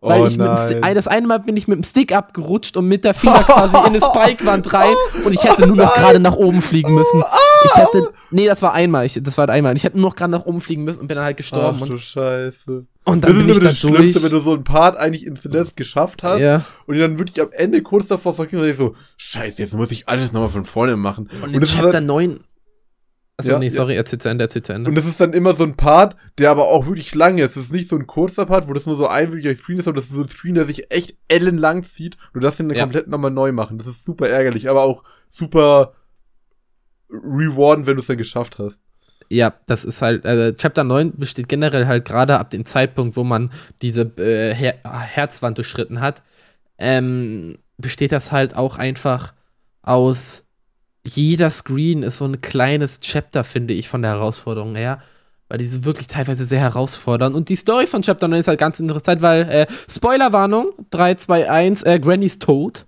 Weil 0.00 0.20
oh 0.20 0.26
ich 0.26 0.36
mit 0.36 0.46
dem, 0.46 0.94
das 0.94 1.08
eine 1.08 1.26
Mal 1.26 1.38
bin 1.38 1.56
ich 1.56 1.66
mit 1.66 1.78
dem 1.78 1.82
Stick 1.82 2.14
abgerutscht 2.14 2.76
und 2.76 2.86
mit 2.86 3.04
der 3.04 3.14
Finger 3.14 3.42
quasi 3.46 3.74
in 3.86 3.94
das 3.94 4.04
Spikewand 4.04 4.70
rein 4.74 4.92
und 5.24 5.32
ich 5.32 5.42
hätte 5.44 5.66
nur 5.66 5.76
noch 5.76 5.94
gerade 5.94 6.20
nach 6.20 6.36
oben 6.36 6.60
fliegen 6.60 6.94
müssen. 6.94 7.24
Ich 7.64 7.76
hätte, 7.76 8.10
nee, 8.30 8.46
das 8.46 8.60
war 8.60 8.74
einmal, 8.74 9.06
ich, 9.06 9.18
das 9.22 9.38
war 9.38 9.48
einmal. 9.48 9.74
Ich 9.76 9.84
hätte 9.84 9.98
nur 9.98 10.10
noch 10.10 10.16
gerade 10.16 10.32
nach 10.32 10.44
oben 10.44 10.60
fliegen 10.60 10.84
müssen 10.84 11.00
und 11.00 11.06
bin 11.06 11.14
dann 11.14 11.24
halt 11.24 11.38
gestorben. 11.38 11.80
Ach 11.82 11.88
du 11.88 11.96
Scheiße. 11.96 12.84
Und 13.06 13.22
dann 13.22 13.36
das 13.36 13.44
ist 13.44 13.56
ich 13.58 13.62
das 13.62 13.78
Schlimmste, 13.78 14.20
durch. 14.20 14.24
wenn 14.24 14.30
du 14.30 14.40
so 14.40 14.54
einen 14.54 14.64
Part 14.64 14.96
eigentlich 14.96 15.26
in 15.26 15.36
Celeste 15.36 15.74
geschafft 15.74 16.22
hast 16.22 16.40
ja. 16.40 16.64
und 16.86 16.98
dann 16.98 17.18
wirklich 17.18 17.40
am 17.42 17.52
Ende 17.52 17.82
kurz 17.82 18.08
davor 18.08 18.34
vergisst, 18.34 18.78
so, 18.78 18.94
scheiße, 19.18 19.60
jetzt 19.60 19.74
muss 19.74 19.90
ich 19.90 20.08
alles 20.08 20.32
nochmal 20.32 20.48
von 20.48 20.64
vorne 20.64 20.96
machen. 20.96 21.28
Und, 21.42 21.48
und 21.48 21.54
in 21.54 21.62
Chapter 21.62 21.94
halt, 21.94 22.04
9 22.04 22.40
Achso, 23.36 23.50
ja, 23.50 23.58
nee, 23.58 23.68
sorry, 23.68 23.94
ja. 23.94 23.98
erzähl 23.98 24.20
zu 24.20 24.28
Ende, 24.28 24.44
erzähl 24.44 24.62
zu 24.62 24.72
Ende. 24.72 24.88
Und 24.88 24.94
das 24.94 25.06
ist 25.06 25.20
dann 25.20 25.32
immer 25.32 25.54
so 25.54 25.64
ein 25.64 25.76
Part, 25.76 26.16
der 26.38 26.50
aber 26.50 26.68
auch 26.68 26.86
wirklich 26.86 27.12
lang 27.16 27.38
ist. 27.38 27.56
Es 27.56 27.64
ist 27.64 27.72
nicht 27.72 27.88
so 27.88 27.96
ein 27.96 28.06
kurzer 28.06 28.46
Part, 28.46 28.68
wo 28.68 28.72
das 28.72 28.86
nur 28.86 28.96
so 28.96 29.08
ein 29.08 29.32
wirklicher 29.32 29.56
Screen 29.56 29.78
ist, 29.78 29.86
sondern 29.86 30.02
das 30.02 30.10
ist 30.10 30.16
so 30.16 30.22
ein 30.22 30.28
Screen, 30.28 30.54
der 30.54 30.66
sich 30.66 30.92
echt 30.92 31.16
ellenlang 31.26 31.82
zieht. 31.82 32.16
Du 32.32 32.38
darfst 32.38 32.60
den 32.60 32.70
ja. 32.70 32.82
komplett 32.84 33.08
nochmal 33.08 33.32
neu 33.32 33.50
machen. 33.50 33.78
Das 33.78 33.88
ist 33.88 34.04
super 34.04 34.28
ärgerlich, 34.28 34.70
aber 34.70 34.84
auch 34.84 35.02
super 35.30 35.94
rewarden, 37.10 37.86
wenn 37.86 37.96
du 37.96 38.00
es 38.00 38.06
dann 38.06 38.18
geschafft 38.18 38.60
hast. 38.60 38.80
Ja, 39.34 39.52
das 39.66 39.84
ist 39.84 40.00
halt, 40.00 40.24
äh, 40.24 40.54
Chapter 40.54 40.84
9 40.84 41.16
besteht 41.16 41.48
generell 41.48 41.86
halt 41.86 42.04
gerade 42.04 42.38
ab 42.38 42.50
dem 42.50 42.64
Zeitpunkt, 42.64 43.16
wo 43.16 43.24
man 43.24 43.50
diese 43.82 44.02
äh, 44.18 44.54
Her 44.54 44.76
Herzwand 44.84 45.58
durchschritten 45.58 46.00
hat, 46.00 46.22
ähm, 46.78 47.56
besteht 47.76 48.12
das 48.12 48.32
halt 48.32 48.54
auch 48.54 48.78
einfach 48.78 49.32
aus 49.82 50.44
jeder 51.04 51.50
Screen 51.50 52.02
ist 52.02 52.18
so 52.18 52.24
ein 52.24 52.40
kleines 52.40 53.00
Chapter, 53.00 53.44
finde 53.44 53.74
ich, 53.74 53.88
von 53.88 54.02
der 54.02 54.12
Herausforderung 54.12 54.74
her. 54.74 55.02
Weil 55.48 55.58
die 55.58 55.66
sind 55.66 55.84
wirklich 55.84 56.06
teilweise 56.06 56.46
sehr 56.46 56.60
herausfordernd. 56.60 57.36
Und 57.36 57.50
die 57.50 57.56
Story 57.56 57.86
von 57.86 58.00
Chapter 58.00 58.28
9 58.28 58.40
ist 58.40 58.48
halt 58.48 58.58
ganz 58.58 58.80
interessant, 58.80 59.20
weil, 59.20 59.42
äh, 59.42 59.66
Spoilerwarnung, 59.90 60.72
3, 60.90 61.16
2, 61.16 61.50
1, 61.50 61.82
äh, 61.82 61.98
Granny's 62.00 62.38
tot. 62.38 62.86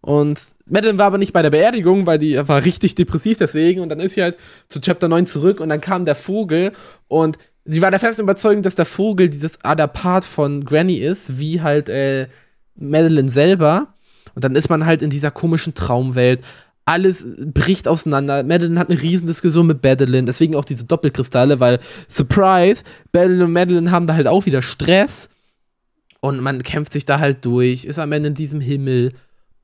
Und 0.00 0.40
Madeline 0.66 0.98
war 0.98 1.06
aber 1.06 1.18
nicht 1.18 1.32
bei 1.32 1.42
der 1.42 1.50
Beerdigung, 1.50 2.06
weil 2.06 2.18
die 2.18 2.36
war 2.48 2.64
richtig 2.64 2.94
depressiv 2.94 3.38
deswegen. 3.38 3.80
Und 3.80 3.88
dann 3.88 4.00
ist 4.00 4.14
sie 4.14 4.22
halt 4.22 4.36
zu 4.68 4.80
Chapter 4.80 5.08
9 5.08 5.26
zurück 5.26 5.60
und 5.60 5.68
dann 5.68 5.80
kam 5.80 6.04
der 6.04 6.14
Vogel 6.14 6.72
und 7.08 7.38
sie 7.64 7.82
war 7.82 7.90
der 7.90 8.00
festen 8.00 8.22
Überzeugung, 8.22 8.62
dass 8.62 8.74
der 8.74 8.86
Vogel 8.86 9.28
dieses 9.28 9.64
Adapart 9.64 10.24
von 10.24 10.64
Granny 10.64 10.96
ist, 10.96 11.38
wie 11.38 11.60
halt 11.60 11.88
äh, 11.88 12.28
Madeline 12.76 13.30
selber. 13.30 13.94
Und 14.34 14.44
dann 14.44 14.54
ist 14.54 14.68
man 14.68 14.86
halt 14.86 15.02
in 15.02 15.10
dieser 15.10 15.30
komischen 15.30 15.74
Traumwelt 15.74 16.40
alles 16.86 17.26
bricht 17.52 17.88
auseinander. 17.88 18.44
Madeline 18.44 18.78
hat 18.78 18.88
eine 18.88 19.02
riesen 19.02 19.26
Diskussion 19.26 19.66
mit 19.66 19.82
Madeline, 19.82 20.24
deswegen 20.24 20.54
auch 20.54 20.64
diese 20.64 20.84
Doppelkristalle, 20.84 21.58
weil, 21.58 21.80
Surprise, 22.08 22.84
Madeline 23.12 23.44
und 23.44 23.52
Madeline 23.52 23.90
haben 23.90 24.06
da 24.06 24.14
halt 24.14 24.28
auch 24.28 24.46
wieder 24.46 24.62
Stress 24.62 25.28
und 26.20 26.40
man 26.40 26.62
kämpft 26.62 26.92
sich 26.92 27.04
da 27.04 27.18
halt 27.18 27.44
durch, 27.44 27.84
ist 27.84 27.98
am 27.98 28.12
Ende 28.12 28.28
in 28.28 28.34
diesem 28.34 28.60
Himmel. 28.60 29.12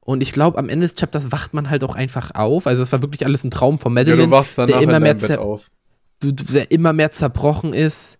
Und 0.04 0.22
ich 0.22 0.32
glaube, 0.32 0.58
am 0.58 0.68
Ende 0.68 0.84
des 0.84 0.96
Chapters 0.96 1.30
wacht 1.30 1.54
man 1.54 1.70
halt 1.70 1.84
auch 1.84 1.94
einfach 1.94 2.34
auf. 2.34 2.66
Also, 2.66 2.82
es 2.82 2.90
war 2.92 3.02
wirklich 3.02 3.24
alles 3.24 3.44
ein 3.44 3.50
Traum 3.50 3.78
von 3.78 3.94
Madeline. 3.94 4.22
Ja, 4.22 4.26
du 4.26 4.32
wachst 4.32 4.58
der 4.58 4.80
immer 4.80 5.00
mehr. 5.00 5.14
Du, 5.14 6.30
der 6.30 6.70
immer 6.70 6.92
mehr 6.92 7.10
zerbrochen 7.10 7.72
ist, 7.72 8.18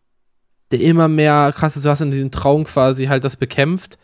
der 0.73 0.81
immer 0.81 1.07
mehr 1.07 1.53
krass 1.55 1.77
ist. 1.77 1.85
Du 1.85 1.91
hast 1.91 2.01
in 2.01 2.11
diesem 2.11 2.31
Traum 2.33 2.65
quasi 2.65 3.07
halt 3.07 3.25
das 3.25 3.37
bekämpft. 3.37 3.99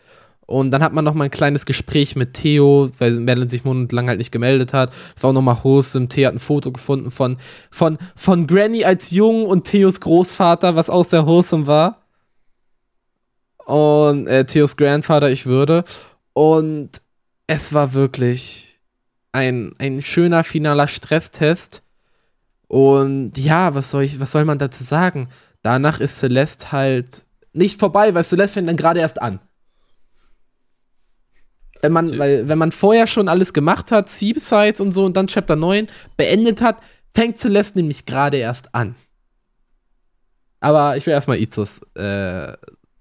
Und 0.45 0.71
dann 0.71 0.81
hat 0.81 0.93
man 0.93 1.05
noch 1.05 1.13
mal 1.13 1.25
ein 1.25 1.31
kleines 1.31 1.67
Gespräch 1.67 2.15
mit 2.15 2.33
Theo, 2.33 2.89
weil 2.97 3.11
Madeline 3.19 3.51
sich 3.51 3.65
monatelang 3.65 4.07
halt 4.07 4.17
nicht 4.17 4.31
gemeldet 4.31 4.73
hat. 4.73 4.91
Das 5.13 5.21
war 5.21 5.29
auch 5.29 5.33
noch 5.33 5.43
mal 5.43 5.63
Hostem. 5.63 6.09
Theo 6.09 6.27
hat 6.27 6.33
ein 6.33 6.39
Foto 6.39 6.71
gefunden 6.71 7.11
von, 7.11 7.37
von, 7.69 7.99
von 8.15 8.47
Granny 8.47 8.83
als 8.83 9.11
Jung 9.11 9.45
und 9.45 9.65
Theos 9.65 10.01
Großvater, 10.01 10.75
was 10.75 10.89
auch 10.89 11.05
sehr 11.05 11.27
wholesome 11.27 11.67
war. 11.67 12.01
Und 13.65 14.25
äh, 14.25 14.45
Theos 14.45 14.75
Grandfather, 14.75 15.29
ich 15.29 15.45
würde. 15.45 15.83
Und 16.33 16.99
es 17.49 17.73
war 17.73 17.95
wirklich 17.95 18.79
ein, 19.31 19.73
ein 19.79 20.03
schöner 20.03 20.43
finaler 20.43 20.87
Stresstest. 20.87 21.81
Und 22.67 23.39
ja, 23.39 23.73
was 23.73 23.89
soll 23.89 24.03
ich, 24.03 24.19
was 24.19 24.31
soll 24.31 24.45
man 24.45 24.59
dazu 24.59 24.83
sagen? 24.83 25.29
Danach 25.63 25.99
ist 25.99 26.19
Celeste 26.19 26.71
halt 26.71 27.25
nicht 27.51 27.79
vorbei, 27.79 28.13
weil 28.13 28.23
Celeste 28.23 28.53
fängt 28.53 28.69
dann 28.69 28.77
gerade 28.77 28.99
erst 28.99 29.19
an. 29.19 29.39
Wenn 31.81 31.91
man, 31.91 32.19
weil, 32.19 32.47
wenn 32.47 32.59
man 32.59 32.71
vorher 32.71 33.07
schon 33.07 33.27
alles 33.27 33.51
gemacht 33.51 33.91
hat, 33.91 34.09
Seasides 34.09 34.79
und 34.79 34.91
so 34.91 35.05
und 35.05 35.17
dann 35.17 35.25
Chapter 35.25 35.55
9 35.55 35.87
beendet 36.17 36.61
hat, 36.61 36.77
fängt 37.15 37.39
Celeste 37.39 37.79
nämlich 37.79 38.05
gerade 38.05 38.37
erst 38.37 38.75
an. 38.75 38.93
Aber 40.59 40.97
ich 40.97 41.05
will 41.07 41.13
erstmal 41.13 41.39
Izos, 41.39 41.81
äh, 41.95 42.53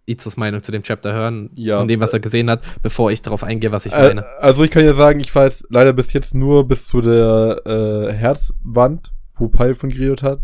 Izos 0.09 0.37
Meinung 0.37 0.63
zu 0.63 0.73
dem 0.73 0.83
Chapter 0.83 1.13
hören, 1.13 1.51
ja. 1.55 1.79
von 1.79 1.89
dem, 1.89 2.01
was 2.01 2.13
er 2.13 2.21
gesehen 2.21 2.51
hat, 2.51 2.63
bevor 2.83 3.11
ich 3.11 3.23
darauf 3.23 3.45
eingehe, 3.45 3.73
was 3.73 3.87
ich 3.87 3.93
äh, 3.93 4.09
meine. 4.09 4.27
Also 4.41 4.65
ich 4.65 4.71
kann 4.71 4.85
ja 4.85 4.95
sagen, 4.95 5.21
ich 5.21 5.35
jetzt 5.35 5.67
leider 5.71 5.93
bis 5.93 6.13
jetzt 6.13 6.35
nur 6.35 6.67
bis 6.67 6.89
zu 6.89 7.01
der 7.01 7.63
äh, 7.65 8.13
Herzwand, 8.13 9.13
wo 9.37 9.49
Pai 9.49 9.75
von 9.75 9.91
geredet 9.91 10.23
hat. 10.23 10.41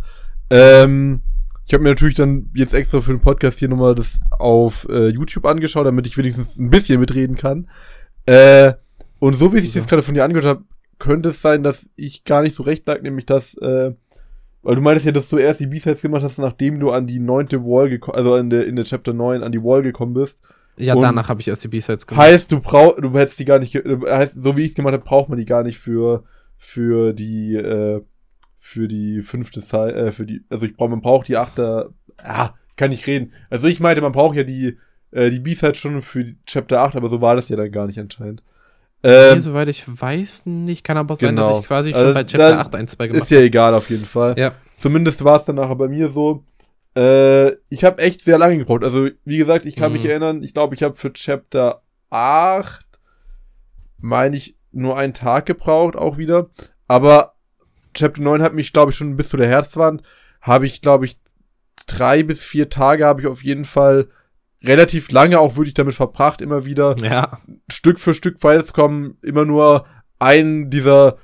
Ähm, 0.50 1.20
ich 1.66 1.72
habe 1.72 1.82
mir 1.82 1.90
natürlich 1.90 2.16
dann 2.16 2.50
jetzt 2.54 2.74
extra 2.74 3.00
für 3.00 3.12
den 3.12 3.20
Podcast 3.20 3.58
hier 3.58 3.68
nochmal 3.68 3.94
das 3.94 4.20
auf 4.38 4.86
äh, 4.90 5.08
YouTube 5.08 5.46
angeschaut, 5.46 5.86
damit 5.86 6.06
ich 6.06 6.16
wenigstens 6.18 6.58
ein 6.58 6.70
bisschen 6.70 7.00
mitreden 7.00 7.36
kann. 7.36 7.68
Äh, 8.26 8.74
und 9.18 9.34
so 9.34 9.52
wie 9.52 9.60
sich 9.60 9.72
das 9.72 9.86
gerade 9.86 10.02
von 10.02 10.14
dir 10.14 10.24
angehört 10.24 10.46
habe, 10.46 10.64
könnte 10.98 11.30
es 11.30 11.40
sein, 11.40 11.62
dass 11.62 11.88
ich 11.96 12.24
gar 12.24 12.42
nicht 12.42 12.54
so 12.54 12.62
recht 12.62 12.86
lag, 12.86 13.02
nämlich 13.02 13.26
dass, 13.26 13.54
äh, 13.54 13.92
weil 14.64 14.76
du 14.76 14.80
meintest 14.80 15.06
ja, 15.06 15.12
dass 15.12 15.28
du 15.28 15.36
erst 15.36 15.60
die 15.60 15.66
B-Sides 15.66 16.02
gemacht 16.02 16.22
hast, 16.22 16.38
nachdem 16.38 16.80
du 16.80 16.90
an 16.90 17.06
die 17.06 17.20
neunte 17.20 17.62
Wall 17.62 17.90
gekommen, 17.90 18.16
also 18.16 18.36
in 18.36 18.50
der, 18.50 18.66
in 18.66 18.76
der 18.76 18.84
Chapter 18.84 19.12
9 19.12 19.42
an 19.42 19.52
die 19.52 19.62
Wall 19.62 19.82
gekommen 19.82 20.14
bist. 20.14 20.40
Ja, 20.76 20.94
und 20.94 21.02
danach 21.02 21.28
habe 21.28 21.40
ich 21.40 21.48
erst 21.48 21.62
die 21.64 21.68
B-Sides 21.68 22.06
gemacht. 22.06 22.26
Heißt, 22.26 22.50
du 22.50 22.60
brauchst, 22.60 23.02
du 23.02 23.12
hättest 23.12 23.38
die 23.38 23.44
gar 23.44 23.58
nicht, 23.58 23.74
heißt, 23.74 24.42
so 24.42 24.56
wie 24.56 24.62
ich 24.62 24.68
es 24.70 24.74
gemacht 24.74 24.94
habe, 24.94 25.04
braucht 25.04 25.28
man 25.28 25.38
die 25.38 25.44
gar 25.44 25.62
nicht 25.62 25.78
für, 25.78 26.24
für 26.56 27.12
die, 27.12 27.54
äh, 27.54 28.00
für 28.58 28.88
die 28.88 29.20
fünfte 29.20 29.60
Zeit, 29.60 29.94
äh, 29.94 30.10
für 30.10 30.26
die, 30.26 30.42
also 30.48 30.66
ich 30.66 30.74
brauche, 30.74 30.90
man 30.90 31.02
braucht 31.02 31.28
die 31.28 31.36
achte, 31.36 31.90
ah, 32.16 32.54
kann 32.76 32.90
nicht 32.90 33.06
reden. 33.06 33.32
Also 33.50 33.68
ich 33.68 33.78
meinte, 33.78 34.00
man 34.00 34.12
braucht 34.12 34.34
ja 34.34 34.42
die, 34.42 34.78
äh, 35.10 35.30
die 35.30 35.40
B-Side 35.40 35.74
schon 35.74 36.02
für 36.02 36.24
Chapter 36.46 36.80
8, 36.80 36.96
aber 36.96 37.08
so 37.08 37.20
war 37.20 37.36
das 37.36 37.48
ja 37.48 37.56
dann 37.56 37.70
gar 37.70 37.86
nicht 37.86 38.00
anscheinend. 38.00 38.42
Ähm, 39.04 39.34
nee, 39.34 39.40
soweit 39.40 39.68
ich 39.68 39.84
weiß 39.86 40.46
nicht. 40.46 40.82
Kann 40.82 40.96
aber 40.96 41.14
sein, 41.14 41.36
genau. 41.36 41.48
dass 41.48 41.58
ich 41.58 41.66
quasi 41.66 41.90
schon 41.90 42.00
also, 42.00 42.14
bei 42.14 42.24
Chapter 42.24 42.58
8 42.58 42.74
1, 42.74 42.90
2 42.92 43.06
gemacht 43.06 43.20
habe. 43.20 43.24
Ist 43.24 43.30
ja 43.30 43.44
egal 43.44 43.74
auf 43.74 43.90
jeden 43.90 44.06
Fall. 44.06 44.34
Ja. 44.38 44.52
Zumindest 44.78 45.22
war 45.22 45.36
es 45.36 45.44
dann 45.44 45.56
nachher 45.56 45.76
bei 45.76 45.88
mir 45.88 46.08
so. 46.08 46.42
Äh, 46.96 47.52
ich 47.68 47.84
habe 47.84 48.00
echt 48.00 48.22
sehr 48.22 48.38
lange 48.38 48.56
gebraucht. 48.56 48.82
Also, 48.82 49.08
wie 49.24 49.36
gesagt, 49.36 49.66
ich 49.66 49.76
kann 49.76 49.92
mhm. 49.92 49.98
mich 49.98 50.06
erinnern, 50.06 50.42
ich 50.42 50.54
glaube, 50.54 50.74
ich 50.74 50.82
habe 50.82 50.94
für 50.94 51.12
Chapter 51.12 51.82
8, 52.08 52.84
meine 53.98 54.36
ich, 54.36 54.56
nur 54.72 54.96
einen 54.96 55.12
Tag 55.12 55.46
gebraucht, 55.46 55.96
auch 55.96 56.16
wieder. 56.16 56.48
Aber 56.88 57.34
Chapter 57.92 58.22
9 58.22 58.42
hat 58.42 58.54
mich, 58.54 58.72
glaube 58.72 58.90
ich, 58.90 58.96
schon 58.96 59.16
bis 59.16 59.28
zu 59.28 59.36
der 59.36 59.48
Herzwand, 59.48 60.02
habe 60.40 60.66
ich, 60.66 60.80
glaube 60.80 61.04
ich, 61.04 61.18
drei 61.86 62.22
bis 62.22 62.42
vier 62.42 62.70
Tage 62.70 63.04
habe 63.04 63.20
ich 63.20 63.26
auf 63.26 63.44
jeden 63.44 63.64
Fall 63.64 64.08
relativ 64.64 65.10
lange 65.10 65.38
auch 65.38 65.56
wirklich 65.56 65.74
damit 65.74 65.94
verbracht, 65.94 66.40
immer 66.40 66.64
wieder 66.64 66.96
ja. 67.02 67.40
Stück 67.70 67.98
für 67.98 68.14
Stück 68.14 68.42
weiterzukommen, 68.42 69.18
immer 69.22 69.44
nur 69.44 69.86
einen 70.18 70.70
dieser 70.70 71.18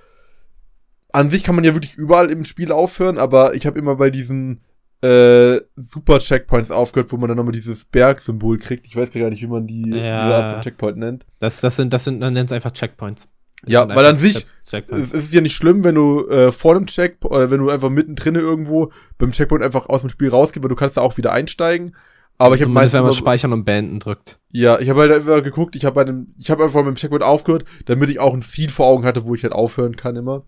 an 1.13 1.31
sich 1.31 1.43
kann 1.43 1.55
man 1.55 1.65
ja 1.65 1.75
wirklich 1.75 1.97
überall 1.97 2.31
im 2.31 2.45
Spiel 2.45 2.73
aufhören, 2.73 3.19
aber 3.19 3.55
ich 3.55 3.67
habe 3.67 3.79
immer 3.79 3.97
bei 3.97 4.11
diesen 4.11 4.61
äh, 5.03 5.61
Super 5.77 6.19
Checkpoints 6.19 6.71
aufgehört, 6.71 7.11
wo 7.13 7.17
man 7.17 7.29
dann 7.29 7.37
nochmal 7.37 7.53
dieses 7.53 7.85
Bergsymbol 7.85 8.59
kriegt. 8.59 8.87
Ich 8.87 8.97
weiß 8.97 9.11
gar 9.11 9.31
nicht, 9.31 9.43
wie 9.43 9.47
man 9.47 9.67
die 9.67 9.91
ja. 9.91 10.61
Checkpoint 10.61 10.99
nennt. 10.99 11.27
Das, 11.39 11.61
das 11.61 11.77
sind, 11.77 11.93
das 11.93 12.05
sind, 12.05 12.21
man 12.21 12.35
nennt 12.35 12.51
es 12.51 12.53
einfach 12.53 12.73
Checkpoints. 12.73 13.29
Das 13.63 13.73
ja, 13.73 13.89
weil 13.89 14.07
an 14.07 14.17
sich 14.17 14.47
es 14.63 15.13
ist 15.13 15.35
ja 15.35 15.41
nicht 15.41 15.55
schlimm, 15.55 15.85
wenn 15.85 15.95
du 15.95 16.27
äh, 16.29 16.51
vor 16.51 16.75
dem 16.75 16.87
Checkpoint 16.87 17.35
oder 17.35 17.51
wenn 17.51 17.61
du 17.61 17.69
einfach 17.69 17.91
mittendrin 17.91 18.35
irgendwo 18.35 18.91
beim 19.19 19.33
Checkpoint 19.33 19.63
einfach 19.63 19.89
aus 19.89 20.01
dem 20.01 20.09
Spiel 20.09 20.31
rausgehst, 20.31 20.63
weil 20.63 20.71
du 20.71 20.77
kannst 20.77 20.97
da 20.97 21.03
auch 21.03 21.17
wieder 21.17 21.33
einsteigen. 21.33 21.97
Aber 22.41 22.55
ich 22.55 22.63
habe 22.63 22.73
meistens 22.73 22.95
wenn 22.95 23.03
man 23.03 23.13
Speichern 23.13 23.53
und 23.53 23.65
Beenden 23.65 24.01
drückt. 24.01 24.41
Ja, 24.51 24.79
ich 24.81 24.89
habe 24.89 25.01
halt 25.01 25.13
einfach 25.13 25.43
geguckt, 25.43 25.77
ich 25.77 25.85
habe 25.85 25.97
bei 25.97 26.01
einem 26.01 26.35
ich 26.39 26.51
habe 26.51 26.63
einfach 26.63 26.81
mit 26.81 26.89
dem 26.89 26.95
Checkpoint 26.95 27.23
aufgehört, 27.23 27.67
damit 27.85 28.09
ich 28.09 28.19
auch 28.19 28.33
ein 28.33 28.41
Ziel 28.41 28.71
vor 28.71 28.87
Augen 28.87 29.05
hatte, 29.05 29.27
wo 29.27 29.35
ich 29.35 29.43
halt 29.43 29.53
aufhören 29.53 29.97
kann 29.97 30.17
immer. 30.17 30.45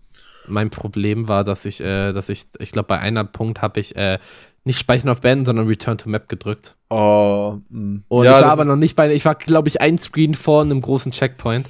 Mein 0.47 0.71
Problem 0.71 1.27
war, 1.27 1.43
dass 1.43 1.65
ich 1.65 1.81
äh, 1.81 2.11
dass 2.11 2.29
ich 2.29 2.45
ich 2.57 2.71
glaube 2.71 2.87
bei 2.87 2.97
einer 2.97 3.23
Punkt 3.25 3.61
habe 3.61 3.79
ich 3.79 3.95
äh, 3.95 4.17
nicht 4.63 4.79
Speichern 4.79 5.09
auf 5.09 5.21
Beenden, 5.21 5.45
sondern 5.45 5.67
Return 5.67 5.99
to 5.99 6.09
Map 6.09 6.29
gedrückt. 6.29 6.75
Oh. 6.89 7.57
Mh. 7.69 7.79
Hm. 7.79 8.03
Und 8.07 8.25
ja, 8.25 8.39
ich 8.39 8.43
war 8.43 8.51
aber 8.51 8.65
noch 8.65 8.75
nicht 8.75 8.95
bei 8.95 9.13
ich 9.13 9.23
war 9.23 9.35
glaube 9.35 9.69
ich 9.69 9.79
ein 9.79 9.99
Screen 9.99 10.33
vor 10.33 10.63
einem 10.63 10.81
großen 10.81 11.11
Checkpoint. 11.11 11.69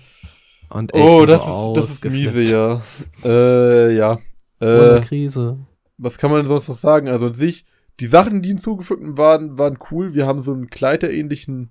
Und 0.70 0.94
oh, 0.94 1.26
das 1.26 1.42
ist, 1.46 1.74
das 1.76 1.92
ist 1.92 2.06
miese, 2.06 2.44
ja. 2.44 2.82
Äh, 3.26 3.94
ja. 3.94 4.20
Äh, 4.62 5.02
Krise. 5.02 5.60
Was 5.98 6.18
kann 6.18 6.32
man 6.32 6.46
sonst 6.46 6.70
noch 6.70 6.78
sagen? 6.78 7.10
Also 7.10 7.28
an 7.28 7.34
sich 7.34 7.66
die 8.00 8.08
Sachen, 8.08 8.42
die 8.42 8.50
hinzugefügt 8.50 9.18
waren, 9.18 9.58
waren 9.58 9.78
cool. 9.92 10.14
Wir 10.14 10.26
haben 10.26 10.42
so 10.42 10.52
einen 10.52 10.70
kleiderähnlichen 10.70 11.70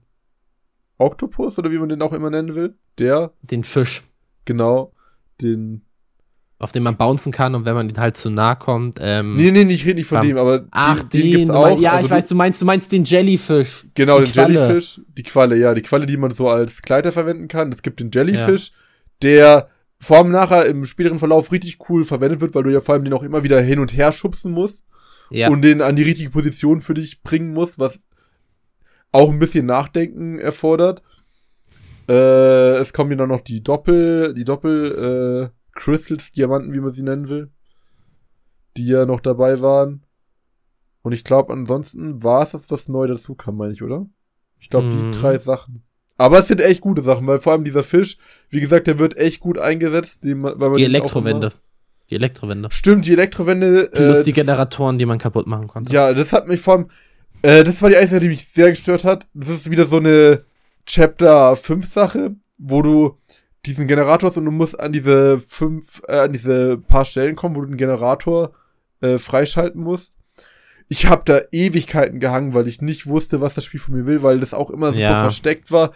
Oktopus 0.98 1.58
oder 1.58 1.70
wie 1.70 1.78
man 1.78 1.88
den 1.88 2.02
auch 2.02 2.12
immer 2.12 2.30
nennen 2.30 2.54
will. 2.54 2.74
Der. 2.98 3.32
Den 3.42 3.64
Fisch. 3.64 4.02
Genau. 4.44 4.92
Den. 5.40 5.82
Auf 6.58 6.70
den 6.70 6.84
man 6.84 6.96
bouncen 6.96 7.32
kann 7.32 7.56
und 7.56 7.64
wenn 7.64 7.74
man 7.74 7.88
den 7.88 7.98
halt 7.98 8.16
zu 8.16 8.30
nah 8.30 8.54
kommt. 8.54 8.98
Ähm, 9.00 9.34
nee, 9.34 9.50
nee, 9.50 9.62
ich 9.62 9.84
rede 9.84 9.96
nicht 9.96 10.06
von 10.06 10.18
bam. 10.18 10.28
dem, 10.28 10.36
aber 10.38 10.66
Ach, 10.70 11.02
den, 11.02 11.10
den, 11.10 11.20
den 11.22 11.30
gibt's 11.32 11.50
auch. 11.50 11.62
Meinst, 11.62 11.82
ja, 11.82 11.92
also 11.92 12.04
ich 12.04 12.10
weiß, 12.10 12.26
du 12.28 12.34
meinst, 12.36 12.62
du 12.62 12.66
meinst 12.66 12.92
den 12.92 13.02
Jellyfish. 13.02 13.88
Genau, 13.94 14.20
den 14.20 14.32
Qualle. 14.32 14.54
Jellyfish. 14.54 15.00
Die 15.08 15.24
Qualle, 15.24 15.56
ja, 15.56 15.74
die 15.74 15.82
Qualle, 15.82 16.06
die 16.06 16.16
man 16.16 16.30
so 16.30 16.48
als 16.48 16.80
Kleider 16.82 17.10
verwenden 17.10 17.48
kann. 17.48 17.72
Es 17.72 17.82
gibt 17.82 17.98
den 17.98 18.12
Jellyfish, 18.12 18.68
ja. 18.68 18.74
der 19.22 19.68
vor 19.98 20.18
allem 20.18 20.30
nachher 20.30 20.66
im 20.66 20.84
späteren 20.84 21.18
Verlauf 21.18 21.50
richtig 21.50 21.78
cool 21.88 22.04
verwendet 22.04 22.40
wird, 22.40 22.54
weil 22.54 22.62
du 22.62 22.70
ja 22.70 22.78
vor 22.78 22.94
allem 22.94 23.04
den 23.04 23.12
auch 23.12 23.24
immer 23.24 23.42
wieder 23.42 23.60
hin 23.60 23.80
und 23.80 23.96
her 23.96 24.12
schubsen 24.12 24.52
musst 24.52 24.84
ja. 25.32 25.48
und 25.48 25.62
den 25.62 25.82
an 25.82 25.96
die 25.96 26.02
richtige 26.02 26.30
Position 26.30 26.80
für 26.80 26.94
dich 26.94 27.22
bringen 27.22 27.52
musst, 27.52 27.78
was 27.78 28.00
auch 29.10 29.30
ein 29.30 29.38
bisschen 29.38 29.66
Nachdenken 29.66 30.38
erfordert. 30.38 31.02
Äh, 32.08 32.76
es 32.78 32.92
kommen 32.92 33.10
hier 33.10 33.18
dann 33.18 33.28
noch 33.28 33.42
die 33.42 33.62
Doppel, 33.62 34.34
die 34.34 34.44
Doppel 34.44 35.50
äh, 35.52 35.78
Crystals, 35.78 36.32
Diamanten, 36.32 36.72
wie 36.72 36.80
man 36.80 36.92
sie 36.92 37.02
nennen 37.02 37.28
will. 37.28 37.50
die 38.76 38.86
ja 38.86 39.04
noch 39.04 39.20
dabei 39.20 39.60
waren. 39.60 40.02
Und 41.02 41.12
ich 41.12 41.24
glaube, 41.24 41.52
ansonsten 41.52 42.22
war 42.22 42.42
es 42.42 42.52
das, 42.52 42.70
was 42.70 42.88
neu 42.88 43.06
dazu 43.06 43.34
kam, 43.34 43.56
meine 43.56 43.72
ich, 43.72 43.82
oder? 43.82 44.06
Ich 44.60 44.70
glaube, 44.70 44.86
mhm. 44.86 45.10
die 45.12 45.18
drei 45.18 45.38
Sachen. 45.38 45.82
Aber 46.16 46.38
es 46.38 46.48
sind 46.48 46.60
echt 46.60 46.80
gute 46.80 47.02
Sachen, 47.02 47.26
weil 47.26 47.38
vor 47.38 47.52
allem 47.52 47.64
dieser 47.64 47.82
Fisch, 47.82 48.16
wie 48.48 48.60
gesagt, 48.60 48.86
der 48.86 48.98
wird 48.98 49.16
echt 49.16 49.40
gut 49.40 49.58
eingesetzt. 49.58 50.22
Die, 50.24 50.40
weil 50.40 50.56
man 50.56 50.76
die 50.76 50.84
Elektrowände. 50.84 51.52
Die 52.12 52.16
Elektrowände. 52.16 52.68
Stimmt, 52.70 53.06
die 53.06 53.12
Elektrowände. 53.12 53.88
Plus 53.90 54.18
äh, 54.18 54.24
die 54.24 54.34
Generatoren, 54.34 54.98
die 54.98 55.06
man 55.06 55.16
kaputt 55.16 55.46
machen 55.46 55.66
konnte. 55.66 55.90
Ja, 55.94 56.12
das 56.12 56.34
hat 56.34 56.46
mich 56.46 56.60
vor 56.60 56.74
allem. 56.74 56.90
Äh, 57.40 57.64
das 57.64 57.80
war 57.80 57.88
die 57.88 57.96
einzige, 57.96 58.20
die 58.20 58.28
mich 58.28 58.48
sehr 58.48 58.68
gestört 58.68 59.04
hat. 59.04 59.26
Das 59.32 59.48
ist 59.48 59.70
wieder 59.70 59.86
so 59.86 59.96
eine 59.96 60.44
Chapter 60.84 61.56
5 61.56 61.90
Sache, 61.90 62.36
wo 62.58 62.82
du 62.82 63.18
diesen 63.64 63.86
Generator 63.86 64.28
hast 64.28 64.36
und 64.36 64.44
du 64.44 64.50
musst 64.50 64.78
an 64.78 64.92
diese 64.92 65.38
fünf, 65.38 66.02
äh, 66.06 66.18
an 66.18 66.34
diese 66.34 66.76
paar 66.76 67.06
Stellen 67.06 67.34
kommen, 67.34 67.56
wo 67.56 67.62
du 67.62 67.68
den 67.68 67.78
Generator 67.78 68.52
äh, 69.00 69.16
freischalten 69.16 69.80
musst. 69.80 70.14
Ich 70.90 71.06
habe 71.06 71.22
da 71.24 71.40
Ewigkeiten 71.50 72.20
gehangen, 72.20 72.52
weil 72.52 72.68
ich 72.68 72.82
nicht 72.82 73.06
wusste, 73.06 73.40
was 73.40 73.54
das 73.54 73.64
Spiel 73.64 73.80
von 73.80 73.94
mir 73.94 74.04
will, 74.04 74.22
weil 74.22 74.38
das 74.38 74.52
auch 74.52 74.68
immer 74.68 74.88
super 74.92 75.00
ja. 75.00 75.22
versteckt 75.22 75.72
war. 75.72 75.92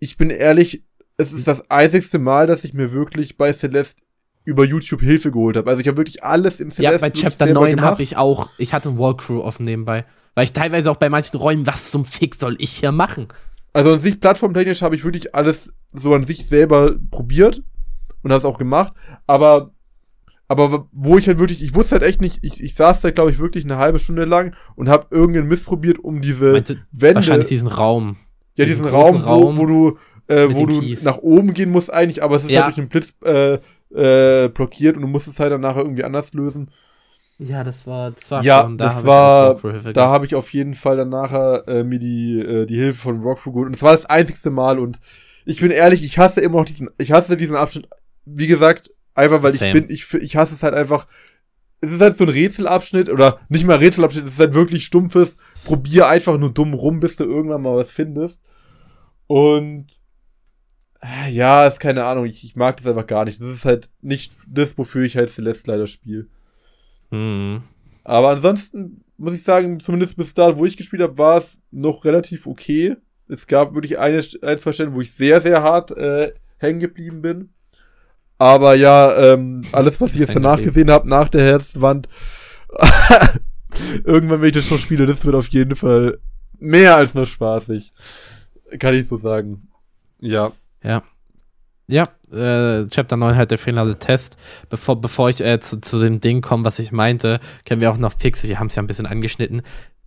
Ich 0.00 0.16
bin 0.16 0.30
ehrlich, 0.30 0.82
es 1.18 1.32
ist 1.32 1.46
das 1.46 1.70
einzigste 1.70 2.18
Mal, 2.18 2.48
dass 2.48 2.64
ich 2.64 2.74
mir 2.74 2.90
wirklich 2.90 3.36
bei 3.36 3.52
Celeste 3.52 4.02
über 4.46 4.64
YouTube 4.64 5.02
Hilfe 5.02 5.32
geholt 5.32 5.56
habe. 5.56 5.68
Also 5.68 5.82
ich 5.82 5.88
habe 5.88 5.98
wirklich 5.98 6.22
alles 6.22 6.60
in 6.60 6.70
Celeste 6.70 6.94
Ja, 6.94 7.00
bei 7.00 7.10
Chapter 7.10 7.46
9 7.52 7.80
habe 7.82 8.02
ich 8.02 8.16
auch, 8.16 8.48
ich 8.58 8.72
hatte 8.72 8.88
ein 8.88 8.98
Wallcrew 8.98 9.40
offen 9.40 9.64
nebenbei. 9.64 10.06
Weil 10.34 10.44
ich 10.44 10.52
teilweise 10.52 10.90
auch 10.90 10.96
bei 10.96 11.10
manchen 11.10 11.36
Räumen, 11.36 11.66
was 11.66 11.90
zum 11.90 12.04
Fick 12.04 12.36
soll 12.36 12.54
ich 12.58 12.70
hier 12.70 12.92
machen? 12.92 13.26
Also 13.72 13.92
an 13.92 14.00
sich, 14.00 14.20
plattformtechnisch 14.20 14.82
habe 14.82 14.94
ich 14.94 15.04
wirklich 15.04 15.34
alles 15.34 15.72
so 15.92 16.14
an 16.14 16.24
sich 16.24 16.46
selber 16.46 16.94
probiert 17.10 17.62
und 18.22 18.30
habe 18.30 18.38
es 18.38 18.44
auch 18.44 18.56
gemacht. 18.56 18.92
Aber, 19.26 19.72
aber 20.46 20.86
wo 20.92 21.18
ich 21.18 21.26
halt 21.26 21.38
wirklich, 21.38 21.62
ich 21.62 21.74
wusste 21.74 21.96
halt 21.96 22.04
echt 22.04 22.20
nicht, 22.20 22.38
ich, 22.42 22.62
ich 22.62 22.76
saß 22.76 23.00
da, 23.00 23.10
glaube 23.10 23.32
ich, 23.32 23.40
wirklich 23.40 23.64
eine 23.64 23.78
halbe 23.78 23.98
Stunde 23.98 24.26
lang 24.26 24.54
und 24.76 24.88
habe 24.88 25.08
irgendeinen 25.10 25.48
Mist 25.48 25.66
probiert, 25.66 25.98
um 25.98 26.20
diese 26.20 26.52
Meinst 26.52 26.76
Wände. 26.92 27.16
Wahrscheinlich 27.16 27.48
diesen 27.48 27.68
Raum. 27.68 28.16
Ja, 28.54 28.64
diesen, 28.64 28.84
diesen 28.84 28.96
Raum, 28.96 29.16
Raum, 29.16 29.56
wo, 29.56 29.62
wo 29.62 29.66
du, 29.66 29.98
äh, 30.28 30.48
wo 30.54 30.66
du 30.66 30.80
nach 31.02 31.18
oben 31.18 31.52
gehen 31.52 31.70
musst 31.70 31.92
eigentlich, 31.92 32.22
aber 32.22 32.36
es 32.36 32.44
ist 32.44 32.50
ja. 32.50 32.62
halt 32.62 32.76
durch 32.76 32.86
den 32.86 32.88
Blitz 32.88 33.14
äh, 33.24 33.58
äh, 33.96 34.48
blockiert 34.48 34.96
und 34.96 35.02
du 35.02 35.08
musst 35.08 35.28
es 35.28 35.40
halt 35.40 35.52
dann 35.52 35.60
nachher 35.60 35.82
irgendwie 35.82 36.04
anders 36.04 36.32
lösen. 36.34 36.70
Ja, 37.38 37.64
das 37.64 37.86
war, 37.86 38.12
das 38.12 38.30
war 38.30 38.42
ja, 38.42 38.62
schon, 38.62 38.78
da 38.78 38.84
das 38.84 39.04
war, 39.04 39.60
da 39.92 40.08
habe 40.08 40.24
ich 40.24 40.34
auf 40.34 40.52
jeden 40.54 40.74
Fall 40.74 40.96
dann 40.96 41.10
nachher 41.10 41.64
äh, 41.66 41.84
mir 41.84 41.98
die, 41.98 42.40
äh, 42.40 42.66
die 42.66 42.76
Hilfe 42.76 42.98
von 42.98 43.22
Rockford 43.22 43.52
geholt. 43.52 43.66
Und 43.68 43.76
es 43.76 43.82
war 43.82 43.92
das 43.92 44.06
einzigste 44.06 44.50
Mal 44.50 44.78
und 44.78 44.98
ich 45.44 45.60
bin 45.60 45.70
ehrlich, 45.70 46.02
ich 46.02 46.18
hasse 46.18 46.40
immer 46.40 46.58
noch 46.58 46.64
diesen, 46.64 46.88
ich 46.98 47.12
hasse 47.12 47.36
diesen 47.36 47.56
Abschnitt, 47.56 47.88
wie 48.24 48.46
gesagt, 48.46 48.90
einfach 49.14 49.42
weil 49.42 49.52
Same. 49.52 49.68
ich 49.68 49.74
bin, 49.74 49.90
ich, 49.90 50.14
ich 50.14 50.36
hasse 50.36 50.54
es 50.54 50.62
halt 50.62 50.74
einfach, 50.74 51.06
es 51.80 51.92
ist 51.92 52.00
halt 52.00 52.16
so 52.16 52.24
ein 52.24 52.30
Rätselabschnitt 52.30 53.10
oder 53.10 53.40
nicht 53.48 53.66
mal 53.66 53.76
Rätselabschnitt, 53.76 54.26
es 54.26 54.34
ist 54.34 54.40
halt 54.40 54.54
wirklich 54.54 54.84
stumpfes, 54.84 55.36
probier 55.64 56.08
einfach 56.08 56.38
nur 56.38 56.52
dumm 56.52 56.72
rum, 56.72 57.00
bis 57.00 57.16
du 57.16 57.24
irgendwann 57.24 57.62
mal 57.62 57.76
was 57.76 57.90
findest. 57.90 58.42
Und 59.26 59.86
ja, 61.28 61.66
ist 61.66 61.80
keine 61.80 62.04
Ahnung, 62.04 62.26
ich, 62.26 62.44
ich 62.44 62.56
mag 62.56 62.76
das 62.76 62.86
einfach 62.86 63.06
gar 63.06 63.24
nicht. 63.24 63.40
Das 63.40 63.48
ist 63.48 63.64
halt 63.64 63.90
nicht 64.02 64.32
das, 64.46 64.76
wofür 64.78 65.04
ich 65.04 65.16
halt 65.16 65.30
Celeste 65.30 65.70
leider 65.70 65.86
spiele. 65.86 66.26
Mhm. 67.10 67.62
Aber 68.04 68.30
ansonsten 68.30 69.04
muss 69.18 69.34
ich 69.34 69.42
sagen, 69.42 69.80
zumindest 69.80 70.16
bis 70.16 70.34
da, 70.34 70.56
wo 70.56 70.64
ich 70.64 70.76
gespielt 70.76 71.02
habe, 71.02 71.18
war 71.18 71.38
es 71.38 71.58
noch 71.70 72.04
relativ 72.04 72.46
okay. 72.46 72.96
Es 73.28 73.46
gab 73.46 73.74
wirklich 73.74 73.98
eine, 73.98 74.22
ein, 74.42 74.58
zwei 74.58 74.72
Stellen, 74.72 74.94
wo 74.94 75.00
ich 75.00 75.12
sehr, 75.12 75.40
sehr 75.40 75.62
hart 75.62 75.90
äh, 75.92 76.32
hängen 76.58 76.80
geblieben 76.80 77.22
bin. 77.22 77.50
Aber 78.38 78.74
ja, 78.74 79.32
ähm, 79.32 79.62
alles, 79.72 80.00
was 80.00 80.12
ich 80.12 80.20
jetzt 80.20 80.36
danach 80.36 80.60
gesehen 80.62 80.90
habe, 80.90 81.08
nach 81.08 81.28
der 81.28 81.42
Herzwand, 81.42 82.08
irgendwann, 84.04 84.40
wenn 84.40 84.48
ich 84.48 84.54
das 84.54 84.66
schon 84.66 84.78
spiele, 84.78 85.06
das 85.06 85.24
wird 85.24 85.34
auf 85.34 85.48
jeden 85.48 85.74
Fall 85.74 86.18
mehr 86.58 86.96
als 86.96 87.14
nur 87.14 87.26
spaßig. 87.26 87.92
Kann 88.78 88.94
ich 88.94 89.08
so 89.08 89.16
sagen. 89.16 89.68
Ja. 90.20 90.52
Ja. 90.86 91.02
Ja, 91.88 92.08
äh, 92.32 92.88
Chapter 92.88 93.16
9 93.16 93.36
halt 93.36 93.52
der 93.52 93.58
finale 93.58 93.96
Test. 93.96 94.38
Bevor, 94.68 95.00
bevor 95.00 95.28
ich 95.28 95.40
äh, 95.40 95.60
zu, 95.60 95.80
zu 95.80 96.00
dem 96.00 96.20
Ding 96.20 96.40
komme, 96.40 96.64
was 96.64 96.80
ich 96.80 96.90
meinte, 96.90 97.38
können 97.64 97.80
wir 97.80 97.92
auch 97.92 97.96
noch 97.96 98.12
fix, 98.18 98.42
wir 98.42 98.58
haben 98.58 98.66
es 98.66 98.74
ja 98.74 98.82
ein 98.82 98.88
bisschen 98.88 99.06
angeschnitten. 99.06 99.62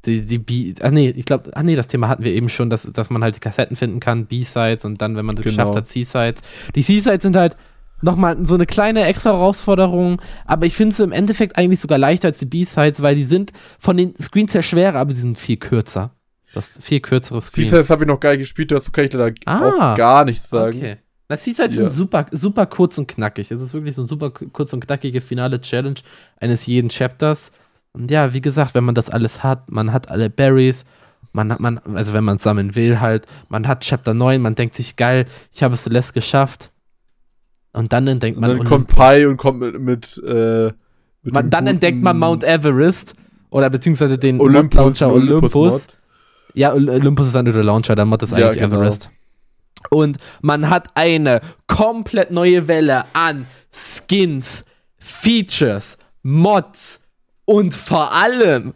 Die, 0.05 0.25
die 0.25 0.39
B, 0.39 0.73
ach 0.81 0.91
nee, 0.91 1.09
ich 1.09 1.25
glaube, 1.25 1.51
ach 1.53 1.61
nee, 1.61 1.75
das 1.75 1.87
Thema 1.87 2.07
hatten 2.07 2.23
wir 2.23 2.33
eben 2.33 2.49
schon, 2.49 2.69
dass, 2.69 2.83
dass 2.83 3.09
man 3.09 3.23
halt 3.23 3.35
die 3.35 3.41
Kassetten 3.41 3.75
finden 3.75 3.99
kann, 3.99 4.25
B-Sides 4.25 4.85
und 4.85 5.01
dann, 5.01 5.15
wenn 5.15 5.25
man 5.25 5.35
das 5.35 5.43
genau. 5.43 5.55
geschafft 5.55 5.75
hat, 5.75 5.85
C-Sides. 5.87 6.41
Die 6.75 6.83
C-Sides 6.83 7.23
sind 7.23 7.35
halt 7.35 7.55
nochmal 8.01 8.37
so 8.45 8.55
eine 8.55 8.65
kleine 8.65 9.05
extra 9.05 9.31
Herausforderung, 9.31 10.21
aber 10.45 10.65
ich 10.65 10.73
finde 10.73 10.93
es 10.93 10.99
im 10.99 11.11
Endeffekt 11.11 11.57
eigentlich 11.57 11.81
sogar 11.81 11.97
leichter 11.97 12.29
als 12.29 12.39
die 12.39 12.45
B-Sides, 12.45 13.01
weil 13.01 13.15
die 13.15 13.23
sind 13.23 13.51
von 13.77 13.97
den 13.97 14.15
Screens 14.21 14.53
her 14.53 14.63
schwerer, 14.63 14.99
aber 14.99 15.13
die 15.13 15.19
sind 15.19 15.37
viel 15.37 15.57
kürzer. 15.57 16.11
Das 16.53 16.79
viel 16.81 16.99
kürzere 16.99 17.41
Screens. 17.41 17.69
C-Sides 17.69 17.89
habe 17.89 18.03
ich 18.03 18.07
noch 18.07 18.21
nicht 18.21 18.37
gespielt, 18.39 18.71
dazu 18.71 18.91
kann 18.91 19.05
ich 19.05 19.13
leider 19.13 19.35
ah, 19.45 19.93
auch 19.93 19.97
gar 19.97 20.25
nichts 20.25 20.49
sagen. 20.49 20.77
Okay. 20.77 20.97
Hieß 21.31 21.59
halt 21.59 21.75
ja. 21.75 21.89
super, 21.89 22.25
super 22.31 22.65
kurz 22.65 22.97
und 22.97 23.07
knackig. 23.07 23.51
Es 23.51 23.61
ist 23.61 23.73
wirklich 23.73 23.95
so 23.95 24.01
ein 24.01 24.07
super 24.07 24.31
kurz 24.31 24.73
und 24.73 24.83
knackige 24.83 25.21
finale 25.21 25.61
Challenge 25.61 25.99
eines 26.37 26.65
jeden 26.65 26.89
Chapters. 26.89 27.51
Und 27.91 28.09
ja, 28.09 28.33
wie 28.33 28.41
gesagt, 28.41 28.73
wenn 28.73 28.83
man 28.83 28.95
das 28.95 29.11
alles 29.11 29.43
hat, 29.43 29.69
man 29.69 29.93
hat 29.93 30.09
alle 30.09 30.31
Berries, 30.31 30.85
man 31.31 31.51
hat, 31.51 31.59
man, 31.59 31.77
also 31.93 32.13
wenn 32.13 32.23
man 32.23 32.37
es 32.37 32.43
sammeln 32.43 32.73
will 32.73 32.99
halt, 32.99 33.27
man 33.47 33.67
hat 33.67 33.81
Chapter 33.81 34.15
9, 34.15 34.41
man 34.41 34.55
denkt 34.55 34.73
sich, 34.73 34.95
geil, 34.95 35.25
ich 35.53 35.61
habe 35.61 35.75
es 35.75 35.83
Celeste 35.83 36.13
geschafft. 36.13 36.71
Und 37.73 37.93
dann 37.93 38.07
entdeckt 38.07 38.39
man. 38.39 38.49
Und 38.49 38.57
dann 38.59 38.67
kommt 38.67 38.87
Pi 38.87 39.27
und 39.27 39.37
kommt 39.37 39.59
mit. 39.59 39.79
mit, 39.79 40.23
äh, 40.25 40.71
mit 41.21 41.33
man, 41.33 41.49
dann 41.51 41.67
entdeckt 41.67 42.01
man 42.01 42.17
Mount 42.17 42.43
Everest 42.43 43.15
oder 43.51 43.69
beziehungsweise 43.69 44.17
den 44.17 44.39
Olympus, 44.39 44.79
Launcher 44.79 45.13
Olympus. 45.13 45.55
Olympus 45.55 45.87
ja, 46.53 46.73
Olympus 46.73 47.27
ist 47.27 47.35
dann 47.35 47.45
nur 47.45 47.53
der 47.53 47.63
Launcher, 47.63 47.95
dann 47.95 48.07
Mod 48.07 48.23
ist 48.23 48.33
eigentlich 48.33 48.57
ja, 48.57 48.67
genau. 48.67 48.77
Everest. 48.77 49.09
Und 49.89 50.17
man 50.41 50.69
hat 50.69 50.87
eine 50.95 51.41
komplett 51.67 52.31
neue 52.31 52.67
Welle 52.67 53.05
an 53.13 53.45
Skins, 53.71 54.63
Features, 54.97 55.97
Mods 56.21 56.99
und 57.45 57.73
vor 57.73 58.11
allem 58.13 58.73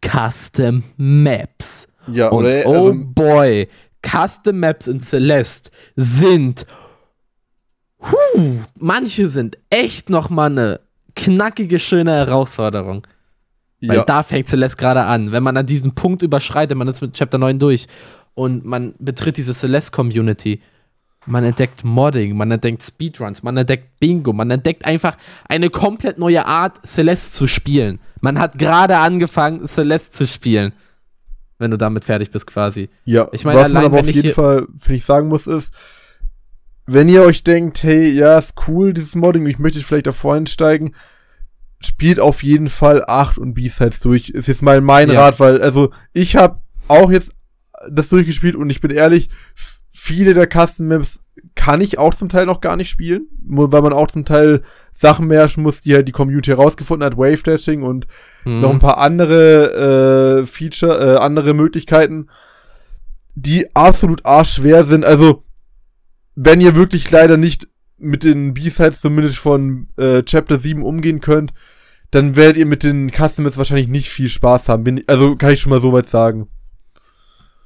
Custom 0.00 0.84
Maps. 0.96 1.86
Ja, 2.06 2.28
und 2.28 2.44
oder, 2.44 2.62
oh 2.66 2.72
also, 2.72 2.94
boy, 2.94 3.68
Custom 4.02 4.60
Maps 4.60 4.86
in 4.86 5.00
Celeste 5.00 5.70
sind 5.96 6.66
huh, 8.00 8.60
manche 8.78 9.28
sind 9.28 9.58
echt 9.70 10.10
noch 10.10 10.30
mal 10.30 10.46
eine 10.46 10.80
knackige, 11.14 11.78
schöne 11.78 12.12
Herausforderung. 12.12 13.06
Weil 13.80 13.98
ja. 13.98 14.04
da 14.04 14.22
fängt 14.22 14.48
Celeste 14.48 14.76
gerade 14.76 15.04
an. 15.04 15.30
Wenn 15.30 15.42
man 15.42 15.56
an 15.56 15.66
diesen 15.66 15.94
Punkt 15.94 16.22
überschreitet, 16.22 16.76
man 16.76 16.88
ist 16.88 17.00
mit 17.00 17.14
Chapter 17.14 17.38
9 17.38 17.58
durch 17.58 17.86
und 18.34 18.64
man 18.64 18.94
betritt 18.98 19.36
diese 19.36 19.54
Celeste-Community. 19.54 20.60
Man 21.26 21.44
entdeckt 21.44 21.84
Modding, 21.84 22.36
man 22.36 22.50
entdeckt 22.50 22.82
Speedruns, 22.82 23.42
man 23.42 23.56
entdeckt 23.56 24.00
Bingo, 24.00 24.32
man 24.32 24.50
entdeckt 24.50 24.86
einfach 24.86 25.16
eine 25.48 25.68
komplett 25.68 26.18
neue 26.18 26.46
Art, 26.46 26.80
Celeste 26.86 27.32
zu 27.32 27.46
spielen. 27.46 28.00
Man 28.20 28.38
hat 28.38 28.58
gerade 28.58 28.96
angefangen, 28.96 29.68
Celeste 29.68 30.12
zu 30.12 30.26
spielen. 30.26 30.72
Wenn 31.58 31.70
du 31.70 31.76
damit 31.76 32.04
fertig 32.04 32.30
bist, 32.30 32.46
quasi. 32.46 32.88
Ja, 33.04 33.28
ich 33.32 33.44
meine, 33.44 33.58
was 33.58 33.64
allein, 33.64 33.74
man 33.74 33.84
aber 33.86 34.00
auf 34.00 34.08
jeden 34.08 34.32
Fall, 34.32 34.66
finde 34.78 34.94
ich, 34.94 35.04
sagen 35.04 35.28
muss, 35.28 35.46
ist, 35.46 35.74
wenn 36.86 37.08
ihr 37.08 37.22
euch 37.22 37.44
denkt, 37.44 37.82
hey, 37.82 38.10
ja, 38.10 38.38
ist 38.38 38.54
cool, 38.66 38.94
dieses 38.94 39.14
Modding, 39.14 39.46
ich 39.46 39.58
möchte 39.58 39.80
vielleicht 39.80 40.06
davor 40.06 40.36
einsteigen, 40.36 40.94
spielt 41.80 42.20
auf 42.20 42.42
jeden 42.42 42.68
Fall 42.68 43.04
8 43.06 43.38
und 43.38 43.54
B-Sides 43.54 44.00
durch. 44.00 44.30
Ist 44.30 44.48
jetzt 44.48 44.62
mal 44.62 44.80
mein 44.80 45.10
ja. 45.10 45.20
Rat, 45.20 45.40
weil, 45.40 45.60
also, 45.62 45.90
ich 46.12 46.36
habe 46.36 46.60
auch 46.88 47.10
jetzt 47.10 47.32
das 47.88 48.08
durchgespielt 48.08 48.56
und 48.56 48.70
ich 48.70 48.80
bin 48.80 48.90
ehrlich, 48.90 49.28
viele 49.92 50.34
der 50.34 50.48
Custom 50.48 50.88
Maps 50.88 51.20
kann 51.54 51.80
ich 51.80 51.98
auch 51.98 52.14
zum 52.14 52.28
Teil 52.28 52.46
noch 52.46 52.60
gar 52.60 52.76
nicht 52.76 52.88
spielen, 52.88 53.28
weil 53.40 53.82
man 53.82 53.92
auch 53.92 54.08
zum 54.08 54.24
Teil 54.24 54.62
Sachen 54.92 55.28
beherrschen 55.28 55.62
muss, 55.62 55.80
die 55.80 55.94
halt 55.94 56.08
die 56.08 56.12
Community 56.12 56.50
herausgefunden 56.50 57.04
hat, 57.06 57.16
Wave 57.16 57.42
Dashing 57.42 57.82
und 57.82 58.06
mhm. 58.44 58.60
noch 58.60 58.70
ein 58.70 58.80
paar 58.80 58.98
andere 58.98 60.40
äh, 60.40 60.46
Feature, 60.46 61.14
äh, 61.14 61.18
andere 61.18 61.54
Möglichkeiten, 61.54 62.28
die 63.34 63.74
absolut 63.74 64.26
arschschwer 64.26 64.84
sind. 64.84 65.04
Also, 65.04 65.44
wenn 66.34 66.60
ihr 66.60 66.74
wirklich 66.74 67.08
leider 67.10 67.36
nicht 67.36 67.68
mit 67.98 68.24
den 68.24 68.54
B-Sides 68.54 69.00
zumindest 69.00 69.38
von 69.38 69.88
äh, 69.96 70.22
Chapter 70.22 70.58
7 70.58 70.82
umgehen 70.82 71.20
könnt, 71.20 71.52
dann 72.10 72.36
werdet 72.36 72.56
ihr 72.56 72.66
mit 72.66 72.82
den 72.82 73.10
Customers 73.10 73.56
wahrscheinlich 73.56 73.88
nicht 73.88 74.08
viel 74.08 74.28
Spaß 74.28 74.68
haben. 74.68 74.84
Bin, 74.84 75.04
also 75.06 75.36
kann 75.36 75.52
ich 75.52 75.60
schon 75.60 75.70
mal 75.70 75.80
so 75.80 75.92
weit 75.92 76.08
sagen. 76.08 76.48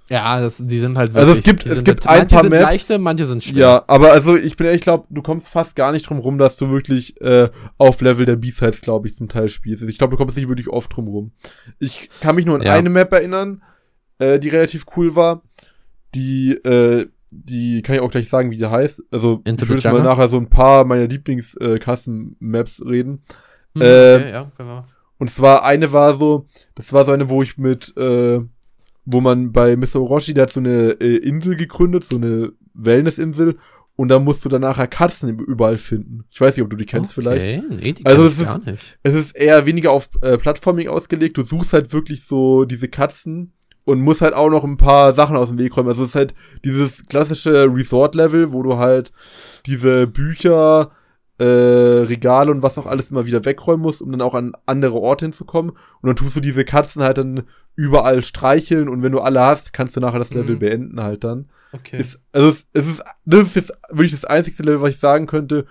Ja, 0.08 0.40
das, 0.40 0.58
die 0.58 0.78
sind 0.78 0.98
halt 0.98 1.14
wirklich, 1.14 1.26
Also 1.26 1.38
es 1.38 1.44
gibt, 1.44 1.64
es 1.64 1.84
gibt 1.84 2.06
ein 2.06 2.26
paar 2.26 2.42
sind 2.42 2.50
Maps. 2.50 2.62
leichte, 2.62 2.98
manche 2.98 3.24
sind 3.24 3.44
schwer. 3.44 3.60
Ja, 3.60 3.84
aber 3.86 4.12
also 4.12 4.36
ich 4.36 4.56
bin 4.56 4.66
ehrlich, 4.66 4.80
ich 4.80 4.84
glaube, 4.84 5.06
du 5.08 5.22
kommst 5.22 5.48
fast 5.48 5.74
gar 5.74 5.90
nicht 5.90 6.08
drum 6.08 6.18
rum, 6.18 6.36
dass 6.36 6.58
du 6.58 6.70
wirklich 6.70 7.18
äh, 7.22 7.48
auf 7.78 8.00
Level 8.02 8.26
der 8.26 8.36
B-Sides, 8.36 8.82
glaube 8.82 9.08
ich, 9.08 9.14
zum 9.14 9.28
Teil 9.30 9.48
spielst. 9.48 9.82
Ich 9.84 9.96
glaube, 9.96 10.10
du 10.10 10.16
kommst 10.18 10.36
nicht 10.36 10.48
wirklich 10.48 10.68
oft 10.68 10.94
drum 10.94 11.08
rum. 11.08 11.32
Ich 11.78 12.10
kann 12.20 12.34
mich 12.34 12.44
nur 12.44 12.56
an 12.56 12.62
ja. 12.62 12.74
eine 12.74 12.90
Map 12.90 13.10
erinnern, 13.12 13.62
äh, 14.18 14.38
die 14.38 14.50
relativ 14.50 14.84
cool 14.96 15.14
war. 15.14 15.42
Die, 16.14 16.52
äh, 16.52 17.06
die 17.32 17.80
kann 17.82 17.96
ich 17.96 18.02
auch 18.02 18.10
gleich 18.10 18.28
sagen, 18.28 18.50
wie 18.50 18.56
die 18.56 18.66
heißt. 18.66 19.02
Also 19.10 19.40
Into 19.44 19.64
ich 19.64 19.70
würde 19.70 19.90
mal 19.90 20.02
nachher 20.02 20.28
so 20.28 20.36
ein 20.36 20.48
paar 20.48 20.84
meiner 20.84 21.06
Lieblings-Custom-Maps 21.06 22.80
äh, 22.80 22.88
reden. 22.88 23.22
Hm, 23.74 23.82
äh, 23.82 24.14
okay, 24.14 24.30
ja, 24.30 24.52
genau. 24.58 24.84
Und 25.18 25.30
zwar 25.30 25.64
eine 25.64 25.92
war 25.92 26.14
so, 26.14 26.46
das 26.74 26.92
war 26.92 27.04
so 27.04 27.12
eine, 27.12 27.28
wo 27.28 27.42
ich 27.42 27.56
mit, 27.56 27.96
äh, 27.96 28.40
wo 29.04 29.20
man 29.20 29.52
bei 29.52 29.76
Mr. 29.76 29.96
Orochi, 29.96 30.34
der 30.34 30.42
hat 30.42 30.52
so 30.52 30.60
eine 30.60 30.92
äh, 31.00 31.16
Insel 31.16 31.56
gegründet, 31.56 32.04
so 32.04 32.16
eine 32.16 32.52
Wellnessinsel 32.74 33.56
und 33.96 34.08
da 34.08 34.18
musst 34.18 34.44
du 34.44 34.48
dann 34.48 34.62
nachher 34.62 34.86
Katzen 34.86 35.38
überall 35.38 35.78
finden. 35.78 36.24
Ich 36.30 36.40
weiß 36.40 36.56
nicht, 36.56 36.64
ob 36.64 36.70
du 36.70 36.76
die 36.76 36.86
kennst 36.86 37.16
okay. 37.16 37.20
vielleicht. 37.20 37.70
Nee, 37.70 37.92
die 37.92 38.04
also 38.04 38.26
es 38.26 38.38
ist, 38.38 38.60
es 39.02 39.14
ist 39.14 39.36
eher 39.36 39.64
weniger 39.64 39.92
auf 39.92 40.08
äh, 40.22 40.38
Plattforming 40.38 40.88
ausgelegt. 40.88 41.36
Du 41.36 41.44
suchst 41.44 41.72
halt 41.72 41.92
wirklich 41.92 42.24
so 42.24 42.64
diese 42.64 42.88
Katzen 42.88 43.52
und 43.84 44.00
musst 44.00 44.22
halt 44.22 44.34
auch 44.34 44.50
noch 44.50 44.64
ein 44.64 44.76
paar 44.76 45.14
Sachen 45.14 45.36
aus 45.36 45.48
dem 45.48 45.58
Weg 45.58 45.76
räumen. 45.76 45.88
Also 45.88 46.04
es 46.04 46.10
ist 46.10 46.14
halt 46.14 46.34
dieses 46.64 47.06
klassische 47.06 47.64
Resort-Level, 47.64 48.52
wo 48.52 48.62
du 48.62 48.76
halt 48.76 49.12
diese 49.66 50.06
Bücher, 50.06 50.92
äh, 51.38 51.44
Regale 51.44 52.50
und 52.50 52.62
was 52.62 52.78
auch 52.78 52.86
alles 52.86 53.10
immer 53.10 53.26
wieder 53.26 53.44
wegräumen 53.44 53.82
musst, 53.82 54.02
um 54.02 54.12
dann 54.12 54.20
auch 54.20 54.34
an 54.34 54.52
andere 54.66 54.94
Orte 55.00 55.24
hinzukommen. 55.24 55.72
Und 55.72 56.06
dann 56.06 56.16
tust 56.16 56.36
du 56.36 56.40
diese 56.40 56.64
Katzen 56.64 57.02
halt 57.02 57.18
dann 57.18 57.44
überall 57.74 58.22
streicheln 58.22 58.88
und 58.88 59.02
wenn 59.02 59.12
du 59.12 59.20
alle 59.20 59.40
hast, 59.40 59.72
kannst 59.72 59.96
du 59.96 60.00
nachher 60.00 60.18
das 60.18 60.34
Level 60.34 60.56
mhm. 60.56 60.60
beenden 60.60 61.00
halt 61.00 61.24
dann. 61.24 61.48
Okay. 61.72 61.98
Ist, 61.98 62.20
also 62.32 62.50
es, 62.50 62.66
es, 62.74 62.86
ist, 62.86 63.02
das 63.24 63.42
ist 63.42 63.56
jetzt 63.56 63.72
wirklich 63.88 64.12
das 64.12 64.26
einzigste 64.26 64.62
Level, 64.62 64.82
was 64.82 64.90
ich 64.90 64.98
sagen 64.98 65.26
könnte 65.26 65.66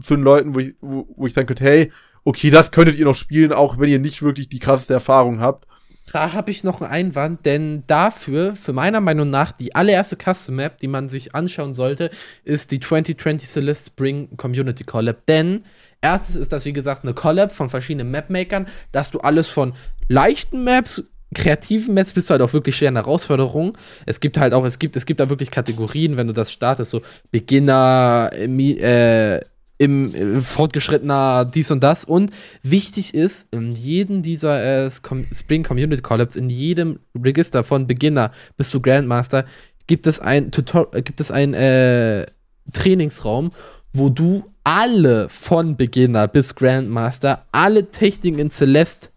zu 0.00 0.14
den 0.14 0.22
Leuten, 0.22 0.54
wo 0.54 0.58
ich, 0.58 0.74
wo, 0.80 1.08
wo 1.16 1.26
ich 1.26 1.32
sagen 1.32 1.46
könnte, 1.46 1.64
hey, 1.64 1.90
okay, 2.24 2.50
das 2.50 2.70
könntet 2.70 2.96
ihr 2.96 3.06
noch 3.06 3.14
spielen, 3.14 3.52
auch 3.52 3.78
wenn 3.78 3.88
ihr 3.88 3.98
nicht 3.98 4.22
wirklich 4.22 4.48
die 4.48 4.58
krasseste 4.58 4.92
Erfahrung 4.92 5.40
habt. 5.40 5.66
Da 6.12 6.32
habe 6.32 6.50
ich 6.50 6.64
noch 6.64 6.80
einen 6.80 6.90
Einwand, 6.90 7.46
denn 7.46 7.84
dafür, 7.86 8.56
für 8.56 8.72
meiner 8.72 9.00
Meinung 9.00 9.30
nach, 9.30 9.52
die 9.52 9.76
allererste 9.76 10.16
Custom 10.16 10.56
Map, 10.56 10.78
die 10.78 10.88
man 10.88 11.08
sich 11.08 11.36
anschauen 11.36 11.72
sollte, 11.72 12.10
ist 12.42 12.72
die 12.72 12.80
2020 12.80 13.48
Celeste 13.48 13.90
Spring 13.90 14.36
Community 14.36 14.82
Collab. 14.82 15.24
Denn 15.26 15.62
erstes 16.00 16.34
ist 16.34 16.52
das, 16.52 16.64
wie 16.64 16.72
gesagt, 16.72 17.04
eine 17.04 17.14
Collab 17.14 17.52
von 17.52 17.70
verschiedenen 17.70 18.10
Mapmakern, 18.10 18.66
dass 18.90 19.10
du 19.10 19.20
alles 19.20 19.50
von 19.50 19.72
leichten 20.08 20.64
Maps 20.64 21.04
kreativen 21.32 21.94
Maps 21.94 22.10
bist 22.10 22.28
du 22.28 22.32
halt 22.32 22.42
auch 22.42 22.52
wirklich 22.52 22.74
schwer 22.74 22.88
in 22.88 22.96
Herausforderungen. 22.96 23.74
Es 24.04 24.18
gibt 24.18 24.36
halt 24.36 24.52
auch, 24.52 24.64
es 24.64 24.80
gibt, 24.80 24.96
es 24.96 25.06
gibt 25.06 25.20
da 25.20 25.30
wirklich 25.30 25.52
Kategorien, 25.52 26.16
wenn 26.16 26.26
du 26.26 26.32
das 26.32 26.50
startest, 26.50 26.90
so 26.90 27.02
Beginner, 27.30 28.30
äh, 28.32 29.40
im 29.80 30.14
äh, 30.14 30.40
fortgeschrittener 30.42 31.46
dies 31.46 31.70
und 31.70 31.80
das. 31.80 32.04
Und 32.04 32.30
wichtig 32.62 33.14
ist, 33.14 33.46
in 33.50 33.72
jedem 33.72 34.20
dieser 34.20 34.84
äh, 34.84 34.90
Spring 34.90 35.62
Community 35.62 36.02
Collabs, 36.02 36.36
in 36.36 36.50
jedem 36.50 36.98
Register 37.18 37.64
von 37.64 37.86
Beginner 37.86 38.30
bis 38.58 38.70
zu 38.70 38.82
Grandmaster, 38.82 39.46
gibt 39.86 40.06
es 40.06 40.20
ein 40.20 40.50
Tutor 40.50 40.94
äh, 40.94 41.00
gibt 41.00 41.18
es 41.20 41.30
ein 41.30 41.54
äh, 41.54 42.26
Trainingsraum, 42.74 43.52
wo 43.94 44.10
du 44.10 44.44
alle 44.64 45.30
von 45.30 45.78
Beginner 45.78 46.28
bis 46.28 46.54
Grandmaster, 46.54 47.46
alle 47.50 47.90
Techniken 47.90 48.38
in 48.38 48.50
Celeste 48.50 49.08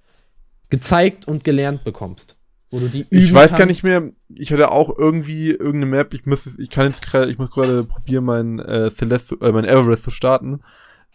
gezeigt 0.69 1.27
und 1.27 1.43
gelernt 1.43 1.83
bekommst. 1.83 2.32
Wo 2.73 2.79
du 2.79 2.89
die 2.89 3.05
ich 3.11 3.31
weiß 3.31 3.51
kannst. 3.51 3.57
gar 3.59 3.65
nicht 3.67 3.83
mehr, 3.83 4.09
ich 4.33 4.51
hatte 4.51 4.71
auch 4.71 4.97
irgendwie 4.97 5.51
irgendeine 5.51 5.85
Map, 5.85 6.15
ich 6.15 6.25
muss, 6.25 6.57
ich 6.57 6.71
kann 6.71 6.87
jetzt 6.87 7.05
gerade, 7.05 7.29
ich 7.29 7.37
muss 7.37 7.51
gerade 7.51 7.83
probieren, 7.83 8.23
mein 8.23 8.57
äh, 8.57 8.89
Celeste, 8.89 9.37
äh, 9.41 9.51
mein 9.51 9.63
Everest 9.63 10.05
zu 10.05 10.09
starten. 10.09 10.61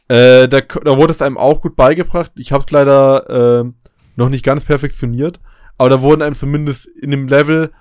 Äh, 0.06 0.46
da, 0.46 0.60
da 0.60 0.96
wurde 0.96 1.12
es 1.12 1.20
einem 1.20 1.36
auch 1.36 1.60
gut 1.60 1.74
beigebracht. 1.74 2.30
Ich 2.36 2.52
habe 2.52 2.62
es 2.64 2.70
leider 2.70 3.64
äh, 3.64 3.72
noch 4.14 4.28
nicht 4.28 4.44
ganz 4.44 4.64
perfektioniert, 4.64 5.40
aber 5.78 5.90
da 5.90 6.00
wurden 6.00 6.22
einem 6.22 6.36
zumindest 6.36 6.86
in 6.86 7.10
dem 7.10 7.26
Level 7.26 7.72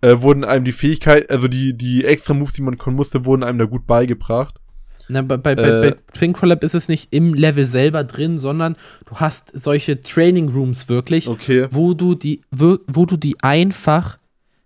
äh, 0.00 0.20
wurden 0.20 0.44
einem 0.44 0.64
die 0.64 0.70
Fähigkeit, 0.70 1.28
also 1.28 1.48
die 1.48 1.76
die 1.76 2.04
extra 2.04 2.34
Moves, 2.34 2.52
die 2.52 2.62
man 2.62 2.78
können 2.78 2.94
musste, 2.94 3.24
wurden 3.24 3.42
einem 3.42 3.58
da 3.58 3.64
gut 3.64 3.84
beigebracht. 3.84 4.60
Na, 5.08 5.22
bei, 5.22 5.36
bei, 5.36 5.52
äh, 5.52 5.80
bei 5.80 5.96
Twin 6.12 6.32
Collab 6.32 6.64
ist 6.64 6.74
es 6.74 6.88
nicht 6.88 7.08
im 7.10 7.34
Level 7.34 7.66
selber 7.66 8.04
drin, 8.04 8.38
sondern 8.38 8.76
du 9.06 9.16
hast 9.16 9.52
solche 9.54 10.00
Training 10.00 10.48
Rooms 10.48 10.88
wirklich, 10.88 11.28
okay. 11.28 11.66
wo 11.70 11.94
du 11.94 12.14
die, 12.14 12.40
wo, 12.50 12.78
wo 12.86 13.06
du 13.06 13.16
die 13.16 13.36
einfach 13.42 14.18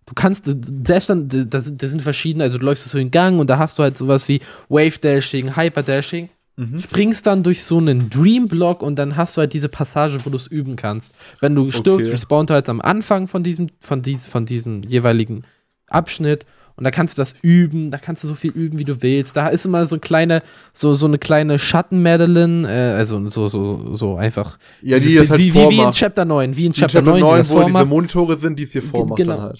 du 0.09 0.15
kannst, 0.15 0.44
Dash 0.47 1.06
dann, 1.06 1.28
das, 1.28 1.77
das 1.77 1.90
sind 1.90 2.01
verschiedene, 2.01 2.44
also 2.44 2.59
du 2.59 2.65
läufst 2.65 2.89
so 2.89 2.98
in 2.98 3.10
Gang 3.10 3.39
und 3.39 3.51
da 3.51 3.59
hast 3.59 3.78
du 3.78 3.82
halt 3.82 3.98
sowas 3.98 4.27
wie 4.28 4.40
Wave 4.69 4.98
Dashing, 4.98 5.55
Hyper 5.55 5.82
Dashing, 5.82 6.31
mhm. 6.56 6.78
springst 6.78 7.27
dann 7.27 7.43
durch 7.43 7.62
so 7.62 7.78
einen 7.78 8.09
Dream 8.09 8.48
Block 8.48 8.82
und 8.82 8.98
dann 8.98 9.16
hast 9.16 9.36
du 9.36 9.40
halt 9.40 9.52
diese 9.52 9.69
Passage, 9.69 10.19
wo 10.24 10.31
du 10.31 10.36
es 10.36 10.47
üben 10.47 10.77
kannst. 10.77 11.15
Wenn 11.40 11.55
du 11.55 11.70
stirbst, 11.70 12.06
okay. 12.06 12.10
respawnt 12.10 12.51
halt 12.51 12.69
am 12.69 12.81
Anfang 12.81 13.27
von 13.27 13.43
diesem, 13.43 13.69
von, 13.81 14.02
dies, 14.02 14.27
von 14.27 14.47
diesem 14.47 14.82
jeweiligen 14.82 15.44
Abschnitt 15.89 16.47
und 16.78 16.84
da 16.84 16.92
kannst 16.92 17.18
du 17.18 17.20
das 17.20 17.34
üben, 17.42 17.90
da 17.90 17.98
kannst 17.98 18.22
du 18.22 18.28
so 18.28 18.36
viel 18.36 18.52
üben, 18.52 18.78
wie 18.78 18.84
du 18.84 19.02
willst. 19.02 19.36
Da 19.36 19.48
ist 19.48 19.66
immer 19.66 19.84
so 19.84 19.96
eine 19.96 20.00
kleine, 20.00 20.42
so, 20.72 20.94
so 20.94 21.06
eine 21.06 21.18
kleine 21.18 21.59
Schatten-Madeline, 21.59 22.68
äh, 22.68 22.96
also 22.96 23.28
so, 23.28 23.48
so, 23.48 23.96
so 23.96 24.14
einfach. 24.14 24.59
Ja, 24.80 25.00
die 25.00 25.16
ist 25.16 25.28
halt 25.28 25.40
wie, 25.40 25.52
wie, 25.52 25.70
wie 25.70 25.80
in 25.80 25.90
Chapter 25.90 26.24
9, 26.24 26.56
wie 26.56 26.66
in 26.66 26.72
Chapter, 26.72 27.00
Chapter 27.00 27.10
9, 27.10 27.20
9 27.20 27.42
die 27.42 27.48
wo 27.48 27.64
diese 27.64 27.84
Monitore 27.84 28.38
sind, 28.38 28.60
die 28.60 28.62
es 28.62 28.70
hier 28.70 28.82
vormacht 28.82 29.16
genau. 29.16 29.40
halt. 29.40 29.59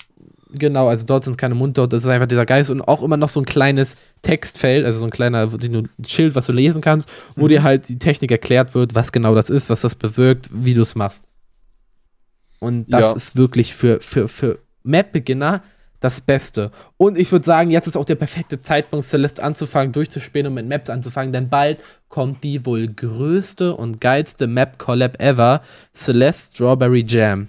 Genau, 0.53 0.87
also 0.87 1.05
dort 1.05 1.25
sind 1.25 1.33
es 1.33 1.37
keine 1.37 1.57
Mundort, 1.57 1.93
das 1.93 2.05
ist 2.05 2.09
einfach 2.09 2.29
dieser 2.29 2.47
Geist 2.47 2.71
und 2.71 2.83
auch 2.83 3.03
immer 3.03 3.17
noch 3.17 3.29
so 3.29 3.41
ein 3.41 3.47
kleines 3.47 3.97
Textfeld, 4.23 4.87
also 4.87 5.01
so 5.01 5.05
ein 5.05 5.11
kleiner 5.11 5.49
Schild, 6.07 6.37
was 6.37 6.47
du 6.47 6.53
lesen 6.53 6.81
kannst, 6.81 7.09
wo 7.35 7.47
mhm. 7.47 7.49
dir 7.49 7.63
halt 7.65 7.89
die 7.89 7.99
Technik 7.99 8.31
erklärt 8.31 8.77
wird, 8.77 8.95
was 8.95 9.11
genau 9.11 9.35
das 9.35 9.51
ist, 9.51 9.71
was 9.71 9.81
das 9.81 9.97
bewirkt, 9.97 10.51
wie 10.53 10.75
du 10.75 10.83
es 10.83 10.95
machst. 10.95 11.25
Und 12.61 12.87
das 12.93 13.01
ja. 13.01 13.13
ist 13.13 13.37
wirklich 13.37 13.75
für, 13.75 14.01
für, 14.01 14.29
für 14.29 14.61
Map-Beginner 14.85 15.63
das 16.01 16.21
Beste. 16.21 16.71
Und 16.97 17.19
ich 17.19 17.33
würde 17.33 17.45
sagen, 17.45 17.71
jetzt 17.71 17.89
ist 17.89 17.97
auch 17.97 18.05
der 18.05 18.15
perfekte 18.15 18.61
Zeitpunkt, 18.63 19.07
Celeste 19.07 19.43
anzufangen, 19.43 19.93
durchzuspielen 19.93 20.47
und 20.47 20.55
mit 20.55 20.69
Maps 20.69 20.91
anzufangen, 20.91 21.33
denn 21.33 21.49
bald 21.49 21.83
kommt 22.09 22.45
die 22.45 22.65
wohl 22.65 22.87
größte 22.89 23.75
und 23.75 24.01
geilste 24.01 24.47
Map-Collab 24.47 25.21
ever, 25.21 25.63
Celeste 25.95 26.55
Strawberry 26.55 27.05
Jam. 27.07 27.49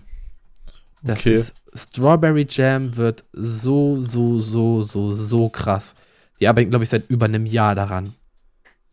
Das 1.01 1.19
okay. 1.19 1.33
ist, 1.33 1.53
Strawberry 1.73 2.47
Jam 2.49 2.97
wird 2.97 3.23
so, 3.33 4.01
so, 4.01 4.39
so, 4.39 4.83
so, 4.83 5.13
so 5.13 5.49
krass. 5.49 5.95
Die 6.39 6.47
arbeiten, 6.47 6.69
glaube 6.69 6.83
ich, 6.83 6.89
seit 6.89 7.09
über 7.09 7.25
einem 7.25 7.45
Jahr 7.45 7.75
daran. 7.75 8.13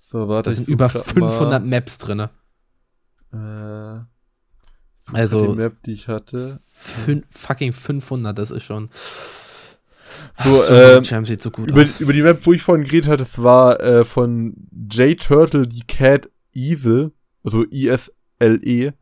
So, 0.07 0.29
warte. 0.29 0.51
Da 0.51 0.55
sind 0.55 0.69
über 0.69 0.89
500 0.89 1.63
mal. 1.63 1.69
Maps 1.69 1.99
drin. 1.99 2.29
Äh, 3.33 4.01
also. 5.13 5.53
Die 5.53 5.57
Map, 5.57 5.83
die 5.85 5.93
ich 5.93 6.09
hatte. 6.09 6.61
fucking 7.31 7.73
500, 7.73 8.37
das 8.37 8.51
ist 8.51 8.65
schon. 8.65 8.91
So, 10.43 10.57
so 10.57 10.75
äh, 10.75 11.25
sieht 11.25 11.43
so 11.43 11.51
gut 11.51 11.71
über, 11.71 11.83
aus. 11.83 12.01
über 12.01 12.13
die 12.13 12.23
Map, 12.23 12.45
wo 12.45 12.53
ich 12.53 12.63
vorhin 12.63 12.85
geredet 12.85 13.09
hatte, 13.09 13.25
das 13.25 13.43
war 13.43 13.81
äh, 13.81 14.05
von 14.05 14.55
J 14.91 15.19
Turtle, 15.19 15.67
die 15.67 15.87
Cat 15.87 16.29
Easel, 16.53 17.13
also 17.45 17.65
I-S-L-E. 17.71 18.93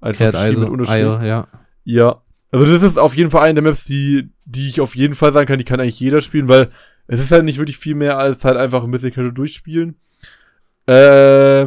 Einfach 0.00 0.24
Cat 0.26 0.36
Eisel, 0.36 0.80
Eisel, 0.86 1.26
ja. 1.26 1.48
Ja. 1.84 2.22
Also 2.50 2.66
das 2.66 2.82
ist 2.82 2.98
auf 2.98 3.16
jeden 3.16 3.30
Fall 3.30 3.42
eine 3.42 3.54
der 3.54 3.62
Maps, 3.64 3.84
die, 3.84 4.30
die 4.44 4.68
ich 4.68 4.80
auf 4.80 4.94
jeden 4.94 5.14
Fall 5.14 5.32
sagen 5.32 5.46
kann, 5.46 5.58
die 5.58 5.64
kann 5.64 5.80
eigentlich 5.80 5.98
jeder 5.98 6.20
spielen, 6.20 6.48
weil 6.48 6.70
es 7.06 7.20
ist 7.20 7.32
halt 7.32 7.44
nicht 7.44 7.58
wirklich 7.58 7.78
viel 7.78 7.94
mehr 7.94 8.18
als 8.18 8.44
halt 8.44 8.56
einfach 8.56 8.84
ein 8.84 8.90
bisschen 8.90 9.12
casual 9.12 9.32
durchspielen. 9.32 9.96
Äh, 10.86 11.66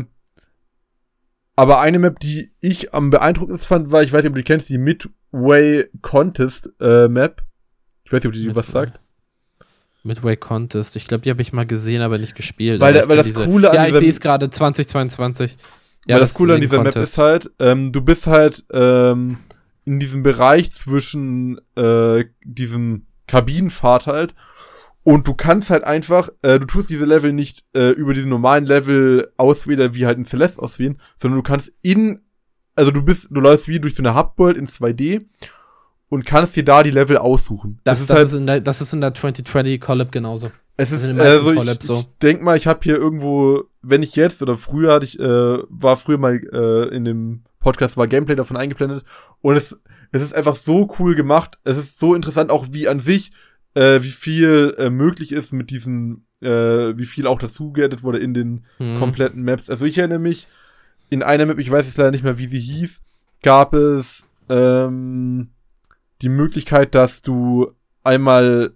aber 1.55 1.81
eine 1.81 1.99
Map, 1.99 2.19
die 2.19 2.51
ich 2.59 2.93
am 2.93 3.09
beeindruckendsten 3.09 3.67
fand, 3.67 3.91
war, 3.91 4.03
ich 4.03 4.13
weiß 4.13 4.21
nicht, 4.21 4.29
ob 4.29 4.35
du 4.35 4.41
die 4.41 4.45
kennst, 4.45 4.69
die 4.69 4.77
Midway 4.77 5.89
Contest 6.01 6.69
äh, 6.79 7.07
Map. 7.07 7.41
Ich 8.07 8.13
weiß 8.13 8.21
nicht, 8.21 8.27
ob 8.27 8.33
die 8.33 8.43
dir 8.43 8.55
was 8.55 8.67
sagt. 8.67 9.01
Midway 10.03 10.37
Contest. 10.37 10.95
Ich 10.95 11.07
glaube, 11.07 11.23
die 11.23 11.29
habe 11.29 11.41
ich 11.41 11.51
mal 11.51 11.65
gesehen, 11.65 12.01
aber 12.01 12.17
nicht 12.17 12.35
gespielt. 12.35 12.79
Weil, 12.79 12.95
weil 13.09 13.17
das 13.17 13.27
diese, 13.27 13.43
Coole 13.43 13.69
an 13.69 13.75
Ja, 13.75 13.85
ich 13.85 13.93
sehe 13.95 14.07
es 14.07 14.21
gerade 14.21 14.49
2022. 14.49 15.57
Ja, 16.07 16.15
weil 16.15 16.21
das, 16.21 16.29
das 16.29 16.37
Coole 16.37 16.53
an 16.53 16.61
dieser 16.61 16.77
Contest. 16.77 16.95
Map 16.95 17.03
ist 17.03 17.17
halt, 17.17 17.51
ähm, 17.59 17.91
du 17.91 17.99
bist 17.99 18.25
halt 18.25 18.63
ähm, 18.71 19.39
in 19.83 19.99
diesem 19.99 20.23
Bereich 20.23 20.71
zwischen 20.71 21.59
äh, 21.75 22.23
diesem 22.45 23.07
Kabinenfahrt 23.27 24.07
halt 24.07 24.35
und 25.03 25.27
du 25.27 25.33
kannst 25.33 25.69
halt 25.69 25.83
einfach, 25.83 26.29
äh, 26.43 26.59
du 26.59 26.65
tust 26.65 26.89
diese 26.89 27.03
Level 27.03 27.33
nicht 27.33 27.65
äh, 27.73 27.89
über 27.89 28.13
diesen 28.13 28.29
normalen 28.29 28.65
Level 28.65 29.33
auswählen, 29.35 29.93
wie 29.93 30.05
halt 30.05 30.17
ein 30.17 30.25
Celeste 30.25 30.61
auswählen, 30.61 30.97
sondern 31.21 31.39
du 31.39 31.43
kannst 31.43 31.73
in, 31.81 32.21
also 32.73 32.91
du 32.91 33.01
bist, 33.01 33.27
du 33.31 33.41
läufst 33.41 33.67
wie 33.67 33.81
durch 33.81 33.95
so 33.95 34.01
eine 34.01 34.15
Hubworld 34.15 34.55
in 34.55 34.67
2D 34.67 35.25
und 36.09 36.25
kannst 36.25 36.55
dir 36.55 36.63
da 36.63 36.83
die 36.83 36.91
Level 36.91 37.17
aussuchen. 37.17 37.79
Das, 37.83 37.95
das, 37.95 38.01
ist, 38.01 38.09
das 38.09 38.17
halt, 38.17 38.27
ist, 38.27 38.33
in 38.33 38.47
der, 38.47 38.61
das 38.61 38.81
ist 38.81 38.93
in 38.93 39.01
der 39.01 39.13
2020 39.13 39.79
Collab 39.81 40.11
genauso. 40.11 40.51
Es 40.77 40.91
ist, 40.91 41.03
also 41.19 41.53
ich, 41.53 41.81
so. 41.81 41.95
ich 41.95 42.07
denk 42.21 42.43
mal, 42.43 42.55
ich 42.55 42.67
habe 42.67 42.79
hier 42.83 42.97
irgendwo, 42.97 43.63
wenn 43.81 44.03
ich 44.03 44.15
jetzt 44.15 44.43
oder 44.43 44.57
früher 44.57 44.93
hatte 44.93 45.05
ich, 45.05 45.19
äh, 45.19 45.23
war 45.23 45.97
früher 45.97 46.19
mal 46.19 46.35
äh, 46.35 46.95
in 46.95 47.03
dem 47.03 47.43
Podcast 47.59 47.97
war 47.97 48.07
Gameplay 48.07 48.35
davon 48.35 48.57
eingeblendet 48.57 49.03
und 49.41 49.55
es, 49.55 49.75
es 50.11 50.21
ist 50.21 50.35
einfach 50.35 50.55
so 50.55 50.87
cool 50.99 51.15
gemacht. 51.15 51.57
Es 51.63 51.77
ist 51.77 51.97
so 51.97 52.13
interessant 52.13 52.51
auch 52.51 52.67
wie 52.71 52.87
an 52.87 52.99
sich, 52.99 53.31
äh, 53.73 54.01
wie 54.03 54.09
viel 54.09 54.75
äh, 54.77 54.91
möglich 54.91 55.31
ist 55.31 55.51
mit 55.51 55.71
diesen, 55.71 56.27
äh, 56.41 56.95
wie 56.95 57.05
viel 57.05 57.25
auch 57.25 57.39
dazu 57.39 57.71
geaddet 57.71 58.03
wurde 58.03 58.19
in 58.19 58.35
den 58.35 58.65
hm. 58.77 58.99
kompletten 58.99 59.43
Maps. 59.43 59.71
Also 59.71 59.83
ich 59.85 59.97
erinnere 59.97 60.19
mich, 60.19 60.47
in 61.09 61.23
einer 61.23 61.45
Map, 61.45 61.57
ich 61.57 61.71
weiß 61.71 61.85
jetzt 61.85 61.97
leider 61.97 62.11
nicht 62.11 62.23
mehr, 62.23 62.37
wie 62.37 62.47
sie 62.47 62.59
hieß, 62.59 63.01
gab 63.41 63.73
es 63.73 64.25
ähm, 64.49 65.49
die 66.21 66.29
Möglichkeit, 66.29 66.95
dass 66.95 67.21
du 67.21 67.71
einmal 68.03 68.73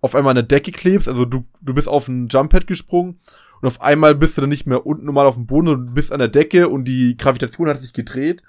auf 0.00 0.14
einmal 0.14 0.30
eine 0.30 0.44
Decke 0.44 0.70
klebst, 0.70 1.08
also 1.08 1.24
du, 1.24 1.44
du 1.60 1.74
bist 1.74 1.88
auf 1.88 2.08
ein 2.08 2.28
Jump 2.28 2.52
Pad 2.52 2.66
gesprungen 2.66 3.20
und 3.60 3.66
auf 3.66 3.80
einmal 3.80 4.14
bist 4.14 4.36
du 4.36 4.42
dann 4.42 4.50
nicht 4.50 4.66
mehr 4.66 4.86
unten 4.86 5.06
normal 5.06 5.26
auf 5.26 5.34
dem 5.34 5.46
Boden 5.46 5.68
und 5.68 5.94
bist 5.94 6.12
an 6.12 6.20
der 6.20 6.28
Decke 6.28 6.68
und 6.68 6.84
die 6.84 7.16
Gravitation 7.16 7.68
hat 7.68 7.82
sich 7.82 7.92
gedreht 7.92 8.42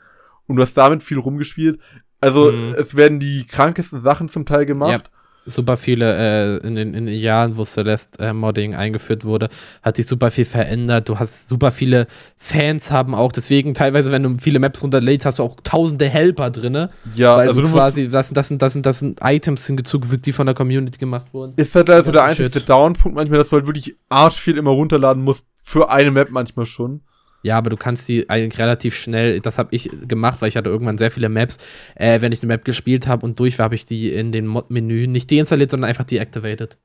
und 0.48 0.58
du 0.58 0.62
hast 0.62 0.76
damit 0.78 1.02
viel 1.02 1.18
rumgespielt. 1.18 1.80
Also 2.22 2.52
mhm. 2.52 2.76
es 2.78 2.96
werden 2.96 3.20
die 3.20 3.48
krankesten 3.48 4.00
Sachen 4.00 4.30
zum 4.30 4.46
Teil 4.46 4.66
gemacht. 4.66 5.10
Super 5.46 5.78
viele, 5.78 6.60
äh, 6.62 6.68
in, 6.68 6.76
den, 6.76 6.94
in 6.94 7.06
den 7.06 7.20
Jahren, 7.20 7.58
wo 7.58 7.66
Celeste 7.66 8.24
äh, 8.24 8.34
Modding 8.34 8.76
eingeführt 8.76 9.26
wurde, 9.26 9.50
hat 9.82 9.96
sich 9.96 10.06
super 10.06 10.32
viel 10.32 10.46
verändert. 10.46 11.10
Du 11.10 11.18
hast 11.18 11.50
super 11.50 11.72
viele 11.72 12.08
Fans 12.38 12.92
haben 12.92 13.16
auch, 13.16 13.32
deswegen 13.32 13.74
teilweise, 13.74 14.12
wenn 14.12 14.24
du 14.24 14.38
viele 14.40 14.60
Maps 14.60 14.82
runterlädst, 14.84 15.26
hast 15.26 15.40
du 15.40 15.44
auch 15.44 15.58
tausende 15.64 16.08
Helper 16.08 16.52
drin. 16.52 16.90
Ja, 17.16 17.38
weil 17.38 17.48
also 17.48 17.62
du 17.62 17.70
quasi, 17.70 18.08
das, 18.10 18.28
sind, 18.28 18.38
das, 18.38 18.48
sind, 18.48 18.62
das, 18.62 18.74
sind, 18.74 18.86
das 18.86 19.00
sind 19.00 19.20
Items 19.24 19.66
hinzugefügt, 19.66 20.26
die 20.26 20.34
von 20.34 20.46
der 20.46 20.56
Community 20.56 20.98
gemacht 20.98 21.34
wurden. 21.34 21.54
Ist 21.56 21.74
halt 21.76 21.90
also 21.90 22.12
der 22.12 22.24
einzige 22.24 22.62
Downpunkt 22.62 23.16
manchmal, 23.16 23.40
dass 23.40 23.50
du 23.50 23.56
halt 23.56 23.66
wirklich 23.66 23.96
arsch 24.10 24.40
viel 24.40 24.58
immer 24.58 24.72
runterladen 24.72 25.24
musst, 25.24 25.46
für 25.62 25.90
eine 25.90 26.12
Map 26.12 26.30
manchmal 26.32 26.66
schon. 26.66 27.02
Ja, 27.42 27.58
aber 27.58 27.70
du 27.70 27.78
kannst 27.78 28.08
die 28.10 28.30
eigentlich 28.30 28.60
relativ 28.60 28.96
schnell, 28.96 29.40
das 29.40 29.58
habe 29.58 29.74
ich 29.74 29.90
gemacht, 30.08 30.42
weil 30.42 30.50
ich 30.50 30.58
hatte 30.58 30.70
irgendwann 30.70 30.98
sehr 30.98 31.10
viele 31.10 31.30
Maps. 31.30 31.58
Äh, 31.96 32.22
wenn 32.22 32.32
ich 32.32 32.42
eine 32.42 32.48
Map 32.48 32.66
gespielt 32.66 33.08
habe 33.08 33.26
und 33.26 33.40
durch 33.40 33.58
war, 33.58 33.66
habe 33.66 33.76
ich 33.76 33.86
die 33.86 34.12
in 34.12 34.32
den 34.32 34.46
Mod-Menü 34.46 35.08
nicht 35.08 35.32
deinstalliert, 35.32 35.72
sondern 35.72 35.90
einfach 35.90 36.04
deactivated. 36.04 36.78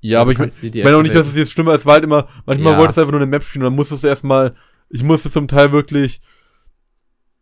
Ja, 0.00 0.20
aber 0.20 0.32
ich 0.32 0.38
meine 0.38 0.96
auch 0.96 1.02
nicht, 1.02 1.14
dass 1.14 1.26
es 1.26 1.36
jetzt 1.36 1.52
schlimmer 1.52 1.74
ist, 1.74 1.84
weil 1.84 1.94
halt 1.94 2.04
immer, 2.04 2.28
manchmal 2.46 2.74
ja. 2.74 2.78
wolltest 2.78 2.96
du 2.96 3.02
einfach 3.02 3.12
nur 3.12 3.20
eine 3.20 3.30
Map 3.30 3.44
spielen 3.44 3.64
und 3.64 3.72
dann 3.72 3.76
musstest 3.76 4.04
du 4.04 4.08
erstmal, 4.08 4.54
ich 4.90 5.02
musste 5.02 5.30
zum 5.30 5.48
Teil 5.48 5.72
wirklich 5.72 6.20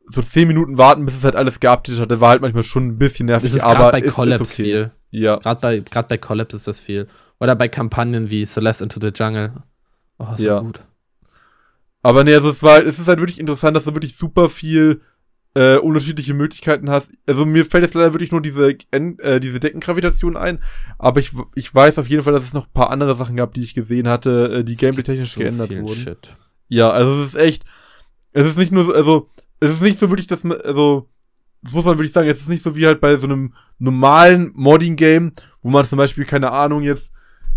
so 0.08 0.22
10 0.22 0.48
Minuten 0.48 0.78
warten, 0.78 1.04
bis 1.04 1.16
es 1.16 1.24
halt 1.24 1.36
alles 1.36 1.60
geupdatet 1.60 2.00
hatte, 2.00 2.20
war 2.20 2.30
halt 2.30 2.40
manchmal 2.40 2.62
schon 2.62 2.86
ein 2.86 2.98
bisschen 2.98 3.26
nervig, 3.26 3.54
ist 3.54 3.60
aber 3.60 3.90
bei 3.90 4.00
ist, 4.00 4.14
Collapse 4.14 4.42
ist 4.42 4.52
okay. 4.54 4.62
viel. 4.62 4.90
Ja. 5.10 5.36
Gerade 5.36 5.60
bei, 5.60 5.78
grad 5.80 6.08
bei 6.08 6.16
Collapse 6.16 6.56
ist 6.56 6.66
das 6.66 6.80
viel. 6.80 7.08
Oder 7.40 7.54
bei 7.54 7.68
Kampagnen 7.68 8.30
wie 8.30 8.46
Celeste 8.46 8.84
into 8.84 9.00
the 9.00 9.12
Jungle. 9.14 9.52
Oh, 10.18 10.26
so 10.36 10.46
ja. 10.46 10.60
gut. 10.60 10.80
Aber 12.06 12.22
nee, 12.22 12.34
also 12.34 12.50
es 12.50 12.62
war, 12.62 12.86
es 12.86 13.00
ist 13.00 13.08
halt 13.08 13.18
wirklich 13.18 13.40
interessant, 13.40 13.76
dass 13.76 13.82
du 13.82 13.92
wirklich 13.92 14.14
super 14.14 14.48
viel 14.48 15.00
äh, 15.56 15.76
unterschiedliche 15.78 16.34
Möglichkeiten 16.34 16.88
hast. 16.88 17.10
Also 17.26 17.44
mir 17.44 17.64
fällt 17.64 17.82
jetzt 17.82 17.94
leider 17.94 18.14
wirklich 18.14 18.30
nur 18.30 18.40
diese, 18.40 18.76
äh, 18.92 19.40
diese 19.40 19.58
Deckengravitation 19.58 20.36
ein, 20.36 20.62
aber 20.98 21.18
ich, 21.18 21.32
ich 21.56 21.74
weiß 21.74 21.98
auf 21.98 22.08
jeden 22.08 22.22
Fall, 22.22 22.32
dass 22.32 22.44
es 22.44 22.52
noch 22.52 22.66
ein 22.66 22.72
paar 22.72 22.92
andere 22.92 23.16
Sachen 23.16 23.34
gab, 23.34 23.54
die 23.54 23.60
ich 23.60 23.74
gesehen 23.74 24.06
hatte, 24.06 24.58
äh, 24.58 24.62
die 24.62 24.74
gameplay-technisch 24.74 25.32
so 25.32 25.40
geändert 25.40 25.72
wurden. 25.72 25.96
Shit. 25.96 26.36
Ja, 26.68 26.90
also 26.90 27.12
es 27.22 27.30
ist 27.30 27.40
echt, 27.40 27.64
es 28.30 28.46
ist 28.46 28.56
nicht 28.56 28.70
nur 28.70 28.84
so, 28.84 28.94
also 28.94 29.28
es 29.58 29.70
ist 29.70 29.82
nicht 29.82 29.98
so 29.98 30.08
wirklich, 30.08 30.28
dass 30.28 30.44
man, 30.44 30.60
also 30.60 31.08
das 31.62 31.72
muss 31.72 31.84
man 31.84 31.98
wirklich 31.98 32.12
sagen, 32.12 32.28
es 32.28 32.38
ist 32.38 32.48
nicht 32.48 32.62
so 32.62 32.76
wie 32.76 32.86
halt 32.86 33.00
bei 33.00 33.16
so 33.16 33.26
einem 33.26 33.52
normalen 33.80 34.52
Modding-Game, 34.54 35.32
wo 35.60 35.70
man 35.70 35.84
zum 35.84 35.98
Beispiel, 35.98 36.24
keine 36.24 36.52
Ahnung, 36.52 36.82
jetzt 36.82 37.12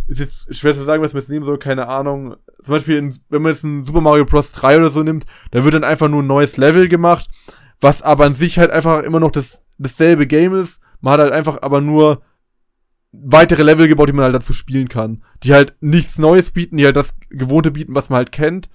ist 0.09 0.19
jetzt 0.19 0.55
schwer 0.55 0.73
zu 0.73 0.83
sagen, 0.83 1.03
was 1.03 1.13
man 1.13 1.21
jetzt 1.21 1.29
nehmen 1.29 1.45
soll, 1.45 1.59
keine 1.59 1.87
Ahnung. 1.87 2.35
Zum 2.63 2.73
Beispiel, 2.73 2.97
in, 2.97 3.19
wenn 3.29 3.41
man 3.41 3.53
jetzt 3.53 3.63
ein 3.63 3.85
Super 3.85 4.01
Mario 4.01 4.25
Bros. 4.25 4.51
3 4.51 4.77
oder 4.77 4.89
so 4.89 5.03
nimmt, 5.03 5.25
da 5.51 5.63
wird 5.63 5.75
dann 5.75 5.83
einfach 5.83 6.09
nur 6.09 6.23
ein 6.23 6.27
neues 6.27 6.57
Level 6.57 6.89
gemacht, 6.89 7.29
was 7.79 8.01
aber 8.01 8.25
an 8.25 8.35
sich 8.35 8.57
halt 8.57 8.71
einfach 8.71 9.03
immer 9.03 9.19
noch 9.19 9.31
das, 9.31 9.61
dasselbe 9.77 10.25
Game 10.25 10.53
ist. 10.53 10.79
Man 11.01 11.13
hat 11.13 11.21
halt 11.21 11.33
einfach 11.33 11.61
aber 11.61 11.79
nur 11.79 12.23
weitere 13.11 13.63
Level 13.63 13.87
gebaut, 13.87 14.09
die 14.09 14.13
man 14.13 14.25
halt 14.25 14.35
dazu 14.35 14.53
spielen 14.53 14.89
kann. 14.89 15.23
Die 15.43 15.53
halt 15.53 15.75
nichts 15.79 16.17
Neues 16.17 16.51
bieten, 16.51 16.77
die 16.77 16.85
halt 16.85 16.95
das 16.95 17.15
Gewohnte 17.29 17.71
bieten, 17.71 17.95
was 17.95 18.09
man 18.09 18.17
halt 18.17 18.31
kennt. 18.31 18.69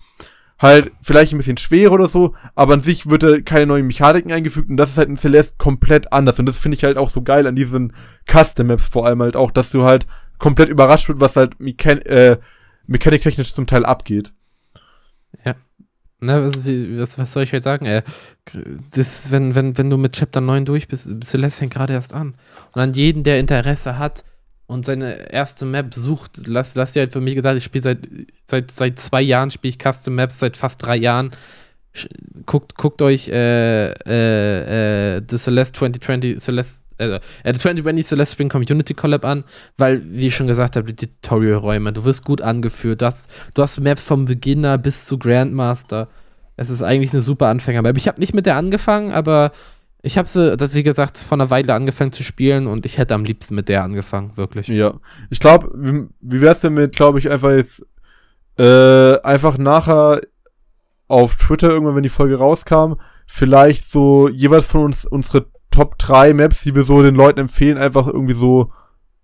Halt 0.58 0.92
vielleicht 1.02 1.32
ein 1.32 1.38
bisschen 1.38 1.56
schwer 1.56 1.90
oder 1.90 2.06
so, 2.06 2.34
aber 2.54 2.74
an 2.74 2.82
sich 2.82 3.10
wird 3.10 3.24
da 3.24 3.40
keine 3.40 3.66
neuen 3.66 3.88
Mechaniken 3.88 4.32
eingefügt 4.32 4.70
und 4.70 4.76
das 4.76 4.90
ist 4.90 4.98
halt 4.98 5.08
in 5.08 5.16
Celeste 5.16 5.56
komplett 5.58 6.12
anders. 6.12 6.38
Und 6.38 6.46
das 6.46 6.60
finde 6.60 6.76
ich 6.76 6.84
halt 6.84 6.96
auch 6.96 7.10
so 7.10 7.22
geil 7.22 7.46
an 7.48 7.56
diesen 7.56 7.92
Custom 8.30 8.68
Maps 8.68 8.88
vor 8.88 9.04
allem 9.04 9.20
halt 9.20 9.34
auch, 9.34 9.50
dass 9.50 9.70
du 9.70 9.84
halt 9.84 10.06
komplett 10.38 10.68
überrascht 10.68 11.08
wird, 11.08 11.20
was 11.20 11.36
halt 11.36 11.60
Mechan 11.60 12.00
äh, 12.02 12.38
mechaniktechnisch 12.86 13.54
zum 13.54 13.66
Teil 13.66 13.84
abgeht. 13.84 14.32
Ja. 15.44 15.54
Na, 16.20 16.44
was, 16.44 16.64
was, 16.64 17.18
was 17.18 17.32
soll 17.32 17.42
ich 17.42 17.52
halt 17.52 17.64
sagen? 17.64 17.86
Äh, 17.86 18.02
das, 18.92 19.30
wenn, 19.30 19.54
wenn, 19.54 19.76
wenn 19.76 19.90
du 19.90 19.98
mit 19.98 20.12
Chapter 20.12 20.40
9 20.40 20.64
durch 20.64 20.88
bist, 20.88 21.10
Celeste 21.24 21.60
fängt 21.60 21.74
gerade 21.74 21.92
erst 21.92 22.14
an. 22.14 22.34
Und 22.72 22.80
an 22.80 22.92
jeden, 22.92 23.24
der 23.24 23.38
Interesse 23.38 23.98
hat 23.98 24.24
und 24.66 24.84
seine 24.84 25.30
erste 25.30 25.66
Map 25.66 25.92
sucht, 25.94 26.46
lass, 26.46 26.74
lass 26.74 26.92
dir 26.92 27.00
halt 27.00 27.12
für 27.12 27.20
mich 27.20 27.34
gesagt, 27.34 27.58
ich 27.58 27.64
spiele 27.64 27.82
seit, 27.82 28.08
seit, 28.46 28.70
seit 28.70 28.98
zwei 28.98 29.20
Jahren, 29.20 29.50
spiele 29.50 29.70
ich 29.70 29.78
Custom 29.78 30.14
Maps, 30.14 30.38
seit 30.38 30.56
fast 30.56 30.82
drei 30.82 30.96
Jahren. 30.96 31.32
Guckt, 32.46 32.74
guckt 32.76 33.02
euch 33.02 33.28
äh, 33.28 33.92
äh, 33.92 35.16
äh, 35.16 35.22
The 35.28 35.38
Celeste 35.38 35.78
2020, 35.78 36.40
Celeste 36.40 36.83
also, 36.98 37.18
äh, 37.42 37.52
2020 37.52 38.06
Celeste 38.06 38.34
Spring 38.34 38.48
Community 38.48 38.94
Collab 38.94 39.24
an, 39.24 39.44
weil, 39.76 40.02
wie 40.04 40.28
ich 40.28 40.36
schon 40.36 40.46
gesagt 40.46 40.76
habe, 40.76 40.92
die 40.92 41.06
Tutorial-Räume, 41.06 41.92
du 41.92 42.04
wirst 42.04 42.24
gut 42.24 42.40
angeführt, 42.40 43.02
du 43.02 43.06
hast, 43.06 43.28
du 43.54 43.62
hast 43.62 43.80
Maps 43.80 44.04
vom 44.04 44.24
Beginner 44.24 44.78
bis 44.78 45.06
zu 45.06 45.18
Grandmaster. 45.18 46.08
Es 46.56 46.70
ist 46.70 46.82
eigentlich 46.82 47.12
eine 47.12 47.22
super 47.22 47.48
Anfänger-Map. 47.48 47.96
Ich 47.96 48.06
habe 48.06 48.20
nicht 48.20 48.34
mit 48.34 48.46
der 48.46 48.56
angefangen, 48.56 49.12
aber 49.12 49.52
ich 50.02 50.18
habe 50.18 50.28
sie, 50.28 50.56
das 50.56 50.74
wie 50.74 50.82
gesagt, 50.82 51.18
vor 51.18 51.36
einer 51.36 51.50
Weile 51.50 51.74
angefangen 51.74 52.12
zu 52.12 52.22
spielen 52.22 52.66
und 52.66 52.84
ich 52.86 52.98
hätte 52.98 53.14
am 53.14 53.24
liebsten 53.24 53.54
mit 53.54 53.68
der 53.68 53.82
angefangen, 53.82 54.36
wirklich. 54.36 54.68
Ja. 54.68 54.94
Ich 55.30 55.40
glaube, 55.40 55.70
wie, 55.74 56.06
wie 56.20 56.40
wär's 56.40 56.60
denn 56.60 56.74
mit, 56.74 56.94
glaube 56.94 57.18
ich, 57.18 57.30
einfach 57.30 57.50
jetzt 57.50 57.84
äh, 58.58 59.18
einfach 59.22 59.58
nachher 59.58 60.20
auf 61.08 61.36
Twitter 61.36 61.70
irgendwann, 61.70 61.96
wenn 61.96 62.02
die 62.02 62.08
Folge 62.08 62.36
rauskam, 62.36 62.94
vielleicht 63.26 63.90
so 63.90 64.28
jeweils 64.28 64.66
von 64.66 64.82
uns 64.82 65.04
unsere 65.04 65.46
Top 65.74 65.98
3 65.98 66.34
Maps, 66.34 66.62
die 66.62 66.74
wir 66.74 66.84
so 66.84 67.02
den 67.02 67.16
Leuten 67.16 67.40
empfehlen, 67.40 67.78
einfach 67.78 68.06
irgendwie 68.06 68.34
so, 68.34 68.72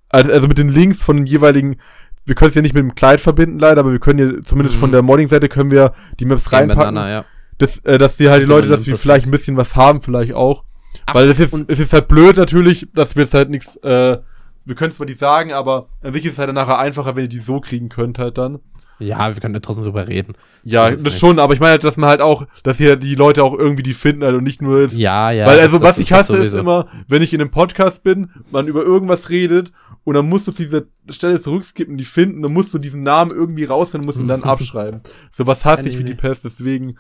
also, 0.09 0.49
mit 0.49 0.59
den 0.59 0.69
Links 0.69 1.01
von 1.01 1.17
den 1.17 1.27
jeweiligen, 1.27 1.77
wir 2.25 2.35
können 2.35 2.49
es 2.49 2.57
ja 2.57 2.63
nicht 2.63 2.75
mit 2.75 2.83
dem 2.83 2.97
Kleid 2.97 3.21
verbinden 3.21 3.61
leider, 3.61 3.81
aber 3.81 3.93
wir 3.93 4.01
können 4.01 4.19
ja 4.19 4.43
zumindest 4.43 4.77
mhm. 4.77 4.81
von 4.81 4.93
der 4.93 5.03
Modding-Seite 5.03 5.49
können 5.49 5.71
wir 5.71 5.93
die 6.19 6.25
Maps 6.25 6.53
reinpacken. 6.53 6.95
Banana, 6.95 7.11
ja. 7.11 7.25
Das, 7.59 7.79
äh, 7.85 7.99
dass 7.99 8.17
die 8.17 8.29
halt 8.29 8.43
die 8.43 8.47
Leute, 8.47 8.67
dass 8.67 8.87
wir 8.87 8.99
vielleicht 8.99 9.27
ein 9.27 9.31
bisschen 9.31 9.57
was 9.57 9.77
haben, 9.77 10.03
vielleicht 10.03 10.33
auch. 10.33 10.65
Ach, 11.07 11.15
Weil 11.15 11.29
es 11.29 11.39
ist, 11.39 11.55
es 11.69 11.79
ist 11.79 11.93
halt 11.93 12.09
blöd 12.09 12.37
natürlich, 12.37 12.89
dass 12.95 13.15
wir 13.15 13.23
jetzt 13.23 13.35
halt 13.35 13.51
nichts, 13.51 13.77
äh, 13.77 14.19
wir 14.65 14.75
können 14.75 14.91
es 14.91 14.97
zwar 14.97 15.07
nicht 15.07 15.21
sagen, 15.21 15.53
aber 15.53 15.89
an 16.03 16.13
sich 16.13 16.25
ist 16.25 16.33
es 16.33 16.39
halt 16.39 16.53
nachher 16.53 16.79
einfacher, 16.79 17.15
wenn 17.15 17.25
ihr 17.25 17.29
die 17.29 17.41
so 17.41 17.61
kriegen 17.61 17.89
könnt 17.89 18.19
halt 18.19 18.39
dann. 18.39 18.59
Ja, 19.01 19.35
wir 19.35 19.41
können 19.41 19.55
ja 19.55 19.61
trotzdem 19.61 19.85
drüber 19.85 20.07
reden. 20.07 20.35
Ja, 20.63 20.91
das, 20.91 21.03
das 21.03 21.19
schon, 21.19 21.39
aber 21.39 21.55
ich 21.55 21.61
meine, 21.61 21.79
dass 21.79 21.97
man 21.97 22.11
halt 22.11 22.21
auch, 22.21 22.47
dass 22.63 22.79
hier 22.79 22.97
die 22.97 23.15
Leute 23.15 23.43
auch 23.43 23.59
irgendwie 23.59 23.83
die 23.83 23.95
finden 23.95 24.23
halt 24.25 24.37
und 24.37 24.45
nicht 24.45 24.61
nur 24.61 24.83
jetzt. 24.83 24.97
Ja, 24.97 25.31
ja. 25.31 25.47
Weil 25.47 25.59
also, 25.59 25.79
das, 25.79 25.89
was 25.89 25.99
ich 25.99 26.13
hasse, 26.13 26.37
ist 26.37 26.53
immer, 26.53 26.87
wenn 27.09 27.23
ich 27.23 27.33
in 27.33 27.41
einem 27.41 27.51
Podcast 27.51 28.03
bin, 28.03 28.31
man 28.51 28.69
über 28.69 28.83
irgendwas 28.83 29.31
redet 29.31 29.73
und 30.05 30.15
dann 30.15 30.29
musst 30.29 30.47
du 30.47 30.53
zu 30.53 30.63
dieser 30.63 30.83
Stelle 31.09 31.41
zurückskippen, 31.41 31.97
die 31.97 32.05
finden, 32.05 32.43
dann 32.43 32.53
musst 32.53 32.75
du 32.75 32.79
diesen 32.79 33.03
Namen 33.03 33.31
irgendwie 33.31 33.65
rausfinden 33.65 34.09
und 34.09 34.15
musst 34.15 34.23
ihn 34.23 34.29
dann 34.29 34.45
abschreiben. 34.45 35.01
So 35.31 35.47
was 35.47 35.65
hasse 35.65 35.89
ich 35.89 35.99
wie 35.99 36.05
die 36.05 36.15
Pest, 36.15 36.45
deswegen 36.45 36.97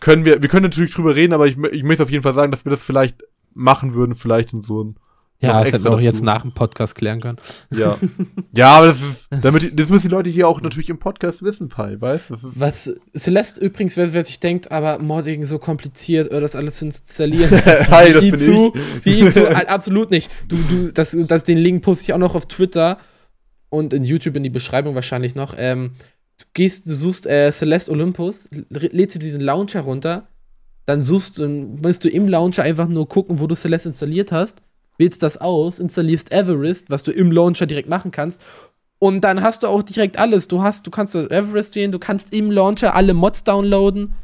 können 0.00 0.24
wir, 0.24 0.42
wir 0.42 0.48
können 0.48 0.64
natürlich 0.64 0.94
drüber 0.94 1.16
reden, 1.16 1.32
aber 1.32 1.46
ich, 1.46 1.56
ich 1.56 1.82
möchte 1.82 2.02
auf 2.02 2.10
jeden 2.10 2.22
Fall 2.22 2.34
sagen, 2.34 2.52
dass 2.52 2.64
wir 2.66 2.70
das 2.70 2.82
vielleicht 2.82 3.22
machen 3.54 3.94
würden, 3.94 4.14
vielleicht 4.14 4.52
in 4.52 4.62
so 4.62 4.80
einem 4.80 4.96
ja, 5.44 5.62
das 5.62 5.72
hätten 5.72 5.84
wir 5.84 5.90
doch 5.90 6.00
jetzt 6.00 6.22
nach 6.22 6.42
dem 6.42 6.52
Podcast 6.52 6.94
klären 6.94 7.20
können. 7.20 7.38
Ja. 7.70 7.96
ja, 8.52 8.68
aber 8.76 8.86
das 8.88 9.00
ist, 9.00 9.28
damit, 9.42 9.78
das 9.78 9.88
müssen 9.88 10.08
die 10.08 10.14
Leute 10.14 10.30
hier 10.30 10.48
auch 10.48 10.60
natürlich 10.60 10.88
im 10.90 10.98
Podcast 10.98 11.42
wissen, 11.42 11.68
Pai, 11.68 12.00
weißt 12.00 12.30
du? 12.30 12.36
Was 12.42 12.92
Celeste 13.16 13.60
übrigens, 13.60 13.96
wer, 13.96 14.12
wer 14.12 14.24
sich 14.24 14.40
denkt, 14.40 14.72
aber 14.72 14.98
Modding 14.98 15.44
so 15.44 15.58
kompliziert, 15.58 16.30
oder 16.30 16.40
das 16.40 16.56
alles 16.56 16.76
zu 16.76 16.86
installieren. 16.86 17.50
Hi, 17.90 18.12
das 18.12 18.20
bin 18.22 18.38
zu, 18.38 18.72
ich. 18.74 19.04
Wie 19.04 19.30
zu, 19.30 19.48
absolut 19.48 20.10
nicht. 20.10 20.30
Du, 20.48 20.56
du, 20.56 20.92
das, 20.92 21.16
das, 21.26 21.44
den 21.44 21.58
Link 21.58 21.82
poste 21.82 22.04
ich 22.04 22.12
auch 22.12 22.18
noch 22.18 22.34
auf 22.34 22.46
Twitter 22.46 22.98
und 23.68 23.92
in 23.92 24.04
YouTube 24.04 24.36
in 24.36 24.42
die 24.42 24.50
Beschreibung 24.50 24.94
wahrscheinlich 24.94 25.34
noch. 25.34 25.54
Ähm, 25.56 25.92
du 26.38 26.44
gehst, 26.54 26.86
du 26.86 26.94
suchst 26.94 27.26
äh, 27.26 27.50
Celeste 27.52 27.90
Olympus, 27.90 28.48
lädst 28.70 29.16
dir 29.16 29.20
diesen 29.20 29.40
Launcher 29.40 29.80
runter, 29.80 30.28
dann 30.86 31.02
suchst 31.02 31.38
du, 31.38 31.78
willst 31.80 32.04
du 32.04 32.08
im 32.08 32.28
Launcher 32.28 32.62
einfach 32.62 32.88
nur 32.88 33.08
gucken, 33.08 33.40
wo 33.40 33.46
du 33.46 33.54
Celeste 33.54 33.88
installiert 33.88 34.32
hast 34.32 34.62
wählst 34.98 35.22
das 35.22 35.36
aus, 35.36 35.78
installierst 35.78 36.32
Everest, 36.32 36.90
was 36.90 37.02
du 37.02 37.12
im 37.12 37.32
Launcher 37.32 37.66
direkt 37.66 37.88
machen 37.88 38.10
kannst. 38.10 38.40
Und 38.98 39.22
dann 39.22 39.42
hast 39.42 39.62
du 39.62 39.66
auch 39.66 39.82
direkt 39.82 40.18
alles. 40.18 40.48
Du 40.48 40.62
hast, 40.62 40.86
du 40.86 40.90
kannst 40.90 41.14
Everest 41.14 41.76
wählen, 41.76 41.92
du 41.92 41.98
kannst 41.98 42.32
im 42.32 42.50
Launcher 42.50 42.94
alle 42.94 43.12
Mods 43.12 43.44
downloaden. 43.44 44.14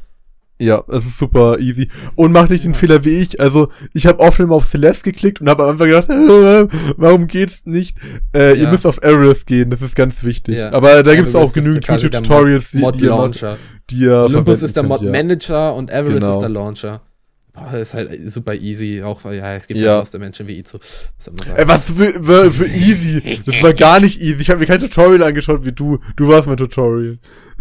Ja, 0.61 0.85
es 0.89 1.07
ist 1.07 1.19
super 1.19 1.59
easy. 1.59 1.89
Und 2.17 2.33
mach 2.33 2.51
nicht 2.51 2.65
den 2.65 2.75
Fehler 2.75 3.03
wie 3.05 3.19
ich. 3.19 3.41
Also, 3.41 3.71
ich 3.95 4.07
habe 4.07 4.21
oft 4.21 4.39
immer 4.41 4.57
auf 4.57 4.69
Celeste 4.69 5.05
geklickt 5.05 5.41
und 5.41 5.49
habe 5.49 5.65
am 5.65 5.71
Anfang 5.71 5.89
gedacht, 5.89 6.09
warum 6.99 7.27
geht's 7.27 7.63
nicht? 7.65 7.97
Äh, 8.35 8.51
ja. 8.51 8.65
Ihr 8.65 8.69
müsst 8.69 8.87
auf 8.87 9.03
Everest 9.03 9.47
gehen, 9.47 9.71
das 9.71 9.81
ist 9.81 9.97
ganz 9.97 10.23
wichtig. 10.23 10.59
Ja. 10.59 10.73
Aber 10.73 11.03
da 11.03 11.15
gibt's 11.15 11.35
auch 11.35 11.51
genügend 11.53 11.87
YouTube-Tutorials, 11.89 12.73
die, 12.73 13.07
Launcher. 13.07 13.57
die 13.89 14.01
ihr 14.01 14.13
Olympus 14.13 14.63
ist 14.63 14.77
der 14.77 14.83
Mod 14.83 15.01
Manager 15.01 15.75
und 15.75 15.91
Everest 15.91 16.21
genau. 16.21 16.37
ist 16.37 16.41
der 16.41 16.51
Launcher. 16.51 17.01
Oh, 17.57 17.77
ist 17.77 17.95
halt 17.95 18.31
super 18.31 18.55
easy, 18.55 19.03
auch 19.03 19.25
weil 19.25 19.39
ja, 19.39 19.55
es 19.55 19.67
gibt 19.67 19.81
ja, 19.81 20.01
aus 20.01 20.11
der 20.11 20.21
Menschen 20.21 20.47
wie 20.47 20.59
Izu. 20.59 20.79
Was, 20.79 21.49
Ey, 21.49 21.67
was 21.67 21.85
für, 21.85 22.53
für, 22.53 22.67
easy? 22.67 23.43
Das 23.45 23.63
war 23.63 23.75
gar 23.75 23.99
nicht 23.99 24.21
easy. 24.21 24.41
Ich 24.41 24.51
habe 24.51 24.61
mir 24.61 24.67
kein 24.67 24.81
Tutorial 24.81 25.23
angeschaut 25.25 25.65
wie 25.65 25.73
du. 25.73 25.99
Du 26.17 26.29
warst 26.29 26.47
mein 26.47 26.57
Tutorial. 26.57 27.19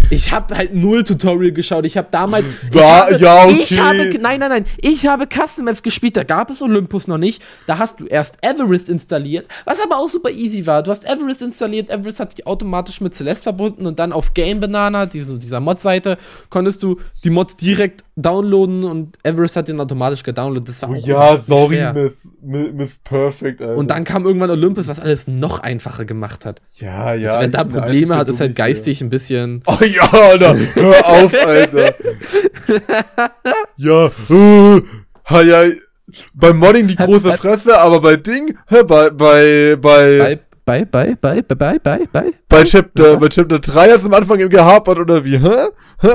Ich 0.09 0.31
habe 0.31 0.57
halt 0.57 0.73
null 0.73 1.03
Tutorial 1.03 1.51
geschaut. 1.51 1.85
Ich 1.85 1.95
habe 1.95 2.07
damals. 2.11 2.45
War, 2.71 3.11
ich 3.11 3.13
habe, 3.13 3.23
ja, 3.23 3.45
okay. 3.45 3.63
Ich 3.63 3.79
habe, 3.79 3.97
nein, 4.19 4.39
nein, 4.39 4.49
nein. 4.49 4.65
Ich 4.77 5.05
habe 5.05 5.27
Custom 5.27 5.65
Maps 5.65 5.83
gespielt. 5.83 6.17
Da 6.17 6.23
gab 6.23 6.49
es 6.49 6.61
Olympus 6.61 7.07
noch 7.07 7.17
nicht. 7.17 7.41
Da 7.67 7.77
hast 7.77 7.99
du 7.99 8.07
erst 8.07 8.37
Everest 8.41 8.89
installiert, 8.89 9.47
was 9.65 9.79
aber 9.83 9.97
auch 9.97 10.09
super 10.09 10.31
easy 10.31 10.65
war. 10.65 10.83
Du 10.83 10.91
hast 10.91 11.05
Everest 11.05 11.41
installiert. 11.41 11.89
Everest 11.89 12.19
hat 12.19 12.35
sich 12.35 12.45
automatisch 12.45 13.01
mit 13.01 13.15
Celeste 13.15 13.43
verbunden 13.43 13.85
und 13.85 13.99
dann 13.99 14.11
auf 14.11 14.33
Game 14.33 14.59
Banana, 14.59 15.05
diese, 15.05 15.37
dieser 15.37 15.59
Mod-Seite, 15.59 16.17
konntest 16.49 16.83
du 16.83 16.99
die 17.23 17.29
Mods 17.29 17.55
direkt 17.55 18.03
downloaden 18.15 18.83
und 18.83 19.17
Everest 19.23 19.55
hat 19.55 19.67
den 19.67 19.79
automatisch 19.79 20.23
gedownloadet. 20.23 20.67
Das 20.67 20.81
war 20.81 20.89
oh, 20.89 20.95
ja, 20.95 21.37
sorry, 21.37 21.93
Miss, 21.93 22.13
Miss, 22.41 22.73
Miss 22.73 22.97
Perfect. 23.03 23.61
Alter. 23.61 23.77
Und 23.77 23.89
dann 23.89 24.03
kam 24.03 24.25
irgendwann 24.25 24.49
Olympus, 24.49 24.87
was 24.87 24.99
alles 24.99 25.27
noch 25.27 25.59
einfacher 25.59 26.05
gemacht 26.05 26.45
hat. 26.45 26.61
Ja, 26.73 27.13
ja. 27.13 27.29
Also, 27.29 27.41
wenn 27.41 27.51
da 27.51 27.63
Probleme 27.63 28.15
hat, 28.15 28.27
ist 28.29 28.39
halt 28.39 28.55
geistig 28.55 29.01
ein 29.01 29.09
bisschen. 29.09 29.61
Oh 29.65 29.83
ja, 29.95 30.09
Alter, 30.11 30.57
hör 30.75 31.05
auf, 31.05 31.33
Alter. 31.33 31.95
ja, 33.77 34.05
äh, 34.05 34.81
ha, 35.29 35.41
ja, 35.41 35.63
beim 36.33 36.57
Modding 36.57 36.87
die 36.87 36.95
große 36.95 37.33
Fresse, 37.33 37.79
aber 37.79 38.01
bei 38.01 38.15
Ding, 38.15 38.57
hä, 38.67 38.83
bei, 38.83 39.09
bei, 39.09 39.75
bei, 39.79 40.17
bei, 40.17 40.39
bei, 40.69 40.85
bei, 40.85 41.15
bei, 41.19 41.41
bei, 41.41 41.79
bei, 41.79 41.99
bei, 42.11 42.33
bei 42.47 42.63
Chapter, 42.63 43.17
bei 43.17 43.27
Chapter 43.29 43.57
3 43.57 43.91
hast 43.91 44.03
du 44.03 44.07
am 44.07 44.13
Anfang 44.13 44.39
eben 44.39 44.51
gehapert, 44.51 44.99
oder 44.99 45.25
wie, 45.25 45.39
hä? 45.39 45.69
hä? 46.01 46.07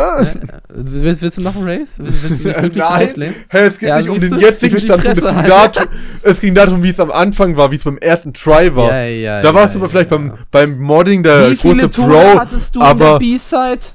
willst, 0.69 1.23
willst 1.23 1.39
du 1.39 1.43
noch 1.43 1.57
einen 1.57 1.67
Race? 1.67 1.99
Willst, 1.99 2.45
willst 2.45 2.45
du 2.45 2.79
Nein, 2.79 3.35
hä, 3.49 3.59
es 3.59 3.79
geht 3.79 3.89
ja, 3.89 3.99
nicht 3.99 4.09
um 4.09 4.21
den 4.21 4.39
jetzigen 4.39 4.79
Standpunkt, 4.79 5.19
es 5.19 5.25
ging, 5.25 5.45
darum, 5.45 5.89
es 6.23 6.41
ging 6.41 6.55
darum, 6.55 6.83
wie 6.85 6.91
es 6.91 7.01
am 7.01 7.11
Anfang 7.11 7.57
war, 7.57 7.73
wie 7.73 7.77
es 7.77 7.83
beim 7.83 7.99
ersten 7.99 8.33
Try 8.33 8.77
war. 8.77 8.93
Ja, 8.93 9.05
ja, 9.05 9.41
da 9.41 9.53
warst 9.53 9.75
ja, 9.75 9.81
du 9.81 9.89
vielleicht 9.89 10.11
beim, 10.11 10.35
beim 10.53 10.79
Modding 10.79 11.25
der 11.25 11.51
wie 11.51 11.57
große 11.57 11.89
Pro, 11.89 12.39
hattest 12.39 12.77
du 12.77 12.81
aber... 12.81 13.05
In 13.05 13.11
der 13.11 13.19
B-Side? 13.19 13.94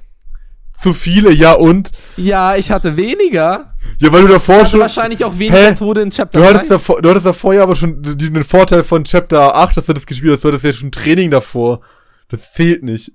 Zu 0.82 0.94
viele, 0.94 1.32
ja 1.34 1.54
und? 1.54 1.92
Ja, 2.16 2.56
ich 2.56 2.72
hatte 2.72 2.96
weniger. 2.96 3.76
Ja, 4.00 4.12
weil 4.14 4.22
du 4.22 4.28
davor 4.30 4.66
schon. 4.66 4.80
wahrscheinlich 4.80 5.26
auch 5.26 5.38
weniger 5.38 5.72
Hä? 5.72 5.76
Tode 5.76 6.02
in 6.02 6.10
Chapter 6.10 6.40
du 6.40 6.46
hattest, 6.46 6.72
davor, 6.72 7.02
du 7.02 7.10
hattest 7.10 7.26
davor 7.26 7.54
ja 7.54 7.64
aber 7.64 7.76
schon 7.76 8.02
den 8.02 8.44
Vorteil 8.46 8.84
von 8.84 9.04
Chapter 9.04 9.56
8, 9.56 9.76
dass 9.76 9.88
du 9.88 9.94
das 9.94 10.06
gespielt 10.06 10.34
hast. 10.34 10.44
Du 10.44 10.48
hattest 10.48 10.64
ja 10.64 10.74
schon 10.74 10.92
Training 10.92 11.32
davor. 11.32 11.82
Das 12.30 12.54
zählt 12.54 12.84
nicht. 12.84 13.12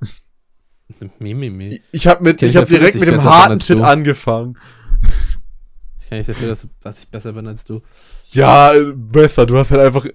Mimimi. 1.19 1.81
Ich 1.93 2.07
hab, 2.07 2.21
mit, 2.21 2.43
ich 2.43 2.57
hab 2.57 2.69
direkt 2.69 2.97
mit 2.97 3.09
dem 3.09 3.23
harten 3.23 3.61
Shit 3.61 3.81
angefangen. 3.81 4.59
Ich 5.99 6.09
kann 6.09 6.19
nicht 6.19 6.29
dafür, 6.29 6.49
dass, 6.49 6.67
dass 6.83 6.99
ich 7.01 7.09
besser 7.09 7.33
bin 7.33 7.47
als 7.47 7.65
du. 7.65 7.81
Ja, 8.33 8.73
besser. 8.95 9.47
Du 9.47 9.57
hast 9.57 9.71
halt 9.71 9.81
einfach 9.81 10.07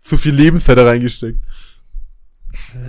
zu 0.00 0.16
viel 0.16 0.34
Lebenszeit 0.34 0.78
da 0.78 0.84
reingesteckt. 0.84 1.40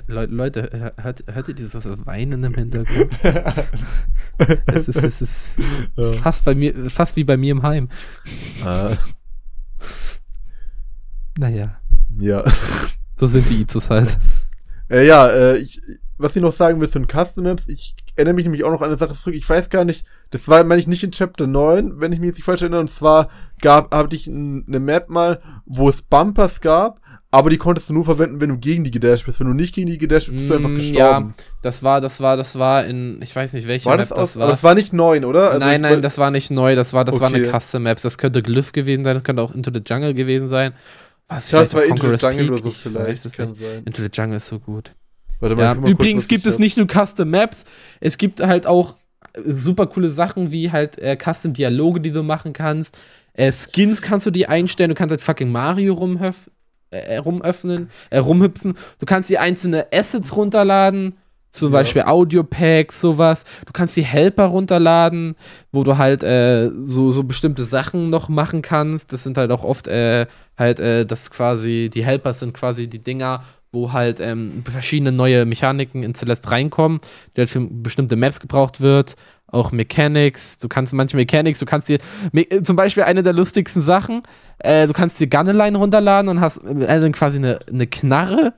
Le 0.07 0.26
Leute, 0.28 0.91
hört, 0.98 1.24
hört 1.32 1.48
ihr 1.48 1.56
dieses 1.56 1.86
Weinen 2.06 2.44
im 2.44 2.53
Hintergrund? 2.53 3.18
es 4.68 4.88
ist, 4.88 5.03
es 5.03 5.22
ist 5.22 5.32
ja. 5.95 6.14
fast, 6.14 6.45
bei 6.45 6.56
mir, 6.56 6.90
fast 6.90 7.15
wie 7.15 7.24
bei 7.24 7.38
mir 7.38 7.52
im 7.52 7.64
Heim. 7.64 7.90
Ah. 8.64 8.98
Naja. 11.38 11.80
Ja. 12.18 12.44
So 13.19 13.28
sind 13.28 13.49
die 13.49 13.64
Izos 13.64 13.90
halt. 13.90 14.18
Äh, 14.90 15.06
ja, 15.07 15.28
äh, 15.28 15.57
ich, 15.57 15.82
was 16.18 16.36
ich 16.36 16.41
noch 16.41 16.53
sagen 16.53 16.80
will 16.80 16.90
zu 16.90 16.99
den 16.99 17.07
Custom 17.07 17.44
Maps, 17.44 17.68
ich 17.68 17.95
erinnere 18.15 18.34
mich 18.34 18.45
nämlich 18.45 18.64
auch 18.64 18.72
noch 18.72 18.82
an 18.82 18.88
eine 18.88 18.98
Sache 18.98 19.14
zurück. 19.14 19.36
Ich 19.36 19.48
weiß 19.48 19.69
gar 19.69 19.86
nicht, 19.86 20.06
das 20.32 20.48
war, 20.48 20.64
meine 20.64 20.82
ich, 20.82 20.88
nicht 20.88 21.03
in 21.03 21.11
Chapter 21.11 21.48
9, 21.48 21.99
wenn 21.99 22.11
ich 22.11 22.19
mich 22.19 22.28
jetzt 22.28 22.38
nicht 22.38 22.45
falsch 22.45 22.61
erinnere. 22.61 22.82
Und 22.82 22.90
zwar 22.90 23.30
gab, 23.61 23.94
hatte 23.94 24.15
ich 24.15 24.28
eine 24.28 24.80
Map 24.80 25.10
mal, 25.10 25.41
wo 25.65 25.90
es 25.90 26.02
Bumpers 26.02 26.61
gab 26.61 27.02
aber 27.29 27.49
die 27.49 27.57
konntest 27.57 27.89
du 27.89 27.93
nur 27.93 28.05
verwenden, 28.05 28.39
wenn 28.39 28.49
du 28.49 28.57
gegen 28.57 28.83
die 28.85 28.91
gedasht 28.91 29.25
bist. 29.25 29.39
Wenn 29.39 29.47
du 29.47 29.53
nicht 29.53 29.75
gegen 29.75 29.87
die 29.87 29.97
gedasht 29.97 30.27
bist, 30.27 30.37
bist 30.37 30.49
du 30.49 30.55
einfach 30.55 30.69
mm, 30.69 30.75
gestorben. 30.75 31.35
Ja, 31.37 31.45
das 31.61 31.83
war, 31.83 31.99
das 31.99 32.21
war, 32.21 32.37
das 32.37 32.57
war 32.57 32.85
in, 32.85 33.21
ich 33.21 33.35
weiß 33.35 33.53
nicht 33.53 33.67
welche 33.67 33.85
war 33.85 33.97
das 33.97 34.09
Map 34.09 34.19
aus, 34.19 34.33
das 34.33 34.35
war. 34.37 34.43
Aber 34.43 34.51
das 34.53 34.63
war 34.63 34.75
nicht 34.75 34.93
neun, 34.93 35.25
oder? 35.25 35.51
Also 35.51 35.59
nein, 35.59 35.81
nein, 35.81 36.01
das 36.01 36.17
war 36.17 36.31
nicht 36.31 36.51
neu, 36.51 36.75
das 36.75 36.93
war, 36.93 37.03
das 37.03 37.15
okay. 37.15 37.21
war 37.21 37.33
eine 37.33 37.59
Custom 37.59 37.83
Maps. 37.83 38.01
Das 38.01 38.17
könnte 38.17 38.41
Glyph 38.41 38.71
gewesen 38.71 39.03
sein, 39.03 39.15
das 39.15 39.23
könnte 39.23 39.41
auch 39.41 39.53
Into 39.53 39.71
the 39.73 39.81
Jungle 39.85 40.13
gewesen 40.13 40.47
sein. 40.47 40.73
Was, 41.27 41.49
das 41.49 41.73
war 41.73 41.83
Into 41.83 42.07
the 42.07 42.15
Jungle 42.15 42.47
Peak? 42.47 42.51
oder 42.51 42.61
so 42.63 42.69
vielleicht. 42.71 43.25
Das 43.25 43.33
kann 43.33 43.55
sein. 43.55 43.83
Into 43.85 44.01
the 44.01 44.09
Jungle 44.11 44.37
ist 44.37 44.47
so 44.47 44.59
gut. 44.59 44.93
Warte 45.41 45.55
mal, 45.55 45.63
ja, 45.63 45.73
übrigens 45.73 46.23
kurz, 46.23 46.29
gibt 46.29 46.47
es 46.47 46.59
nicht 46.59 46.77
nur 46.77 46.87
Custom 46.87 47.29
Maps, 47.29 47.65
es 47.99 48.17
gibt 48.17 48.39
halt 48.39 48.65
auch 48.65 48.95
super 49.45 49.87
coole 49.87 50.09
Sachen 50.09 50.51
wie 50.51 50.71
halt 50.71 50.97
äh, 50.97 51.17
Custom 51.17 51.53
Dialoge, 51.53 51.99
die 51.99 52.11
du 52.11 52.23
machen 52.23 52.53
kannst. 52.53 52.97
Äh, 53.33 53.51
Skins 53.51 54.01
kannst 54.01 54.25
du 54.25 54.31
die 54.31 54.47
einstellen, 54.47 54.89
du 54.89 54.95
kannst 54.95 55.11
halt 55.11 55.21
fucking 55.21 55.51
Mario 55.51 55.93
rumhöf 56.91 57.09
äh, 57.09 57.18
rumöffnen, 57.18 57.89
äh, 58.09 58.18
rumhüpfen. 58.18 58.77
Du 58.99 59.05
kannst 59.05 59.30
die 59.30 59.38
einzelne 59.38 59.88
Assets 59.91 60.35
runterladen, 60.35 61.15
zum 61.51 61.72
ja. 61.72 61.80
Beispiel 61.80 62.03
Audio-Packs, 62.03 63.01
sowas. 63.01 63.43
Du 63.65 63.73
kannst 63.73 63.97
die 63.97 64.03
Helper 64.03 64.45
runterladen, 64.45 65.35
wo 65.72 65.84
du 65.84 65.97
halt 65.97 66.23
äh, 66.23 66.69
so, 66.85 67.11
so 67.11 67.23
bestimmte 67.23 67.65
Sachen 67.65 68.09
noch 68.09 68.30
machen 68.30 68.61
kannst. 68.61 69.11
Das 69.14 69.23
sind 69.23 69.38
halt 69.38 69.51
auch 69.51 69.64
oft 69.64 69.88
äh, 69.88 70.27
halt, 70.57 70.80
äh, 70.80 71.05
das 71.05 71.31
quasi, 71.31 71.89
die 71.91 72.05
Helper 72.05 72.34
sind 72.34 72.53
quasi 72.53 72.88
die 72.88 73.03
Dinger, 73.03 73.43
wo 73.72 73.91
halt 73.91 74.19
ähm, 74.19 74.64
verschiedene 74.69 75.11
neue 75.11 75.45
Mechaniken 75.45 76.03
in 76.03 76.15
Celeste 76.15 76.51
reinkommen, 76.51 76.99
die 77.35 77.41
halt 77.41 77.49
für 77.49 77.61
bestimmte 77.61 78.15
Maps 78.15 78.39
gebraucht 78.39 78.81
wird. 78.81 79.15
Auch 79.49 79.72
Mechanics, 79.72 80.57
du 80.57 80.68
kannst 80.68 80.94
manche 80.94 81.15
Mechanics, 81.15 81.60
du 81.60 81.65
kannst 81.65 81.88
dir, 81.88 81.99
äh, 82.34 82.61
zum 82.64 82.76
Beispiel 82.76 83.03
eine 83.03 83.24
der 83.24 83.34
lustigsten 83.34 83.82
Sachen, 83.82 84.24
äh, 84.60 84.88
du 84.88 84.94
kannst 84.94 85.19
dir 85.19 85.28
Gunneline 85.28 85.78
runterladen 85.78 86.30
und 86.30 86.41
hast 86.41 86.57
äh, 86.57 87.10
quasi 87.11 87.38
eine, 87.38 87.60
eine 87.68 87.88
Knarre. 87.88 88.53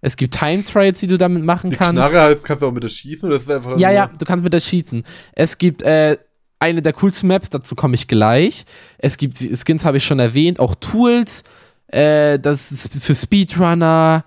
Es 0.00 0.16
gibt 0.16 0.38
Time 0.38 0.64
Trades, 0.64 1.00
die 1.00 1.08
du 1.08 1.18
damit 1.18 1.44
machen 1.44 1.70
die 1.70 1.76
kannst. 1.76 1.94
Knarre 1.94 2.20
halt, 2.20 2.44
kannst 2.44 2.62
du 2.62 2.66
auch 2.68 2.72
mit 2.72 2.84
der 2.84 2.88
schießen 2.88 3.28
oder 3.28 3.38
ist 3.38 3.50
einfach 3.50 3.76
Ja, 3.78 3.90
ja, 3.90 4.06
du 4.06 4.24
kannst 4.24 4.44
mit 4.44 4.52
der 4.52 4.60
schießen. 4.60 5.02
Es 5.32 5.58
gibt 5.58 5.82
äh, 5.82 6.16
eine 6.60 6.82
der 6.82 6.92
coolsten 6.94 7.28
Maps, 7.28 7.50
dazu 7.50 7.74
komme 7.74 7.94
ich 7.94 8.08
gleich. 8.08 8.64
Es 8.98 9.16
gibt 9.16 9.36
Skins, 9.36 9.84
habe 9.84 9.98
ich 9.98 10.04
schon 10.04 10.18
erwähnt, 10.20 10.60
auch 10.60 10.74
Tools. 10.76 11.44
Äh, 11.88 12.38
das 12.38 12.70
ist 12.70 12.92
für 13.02 13.14
Speedrunner, 13.14 14.24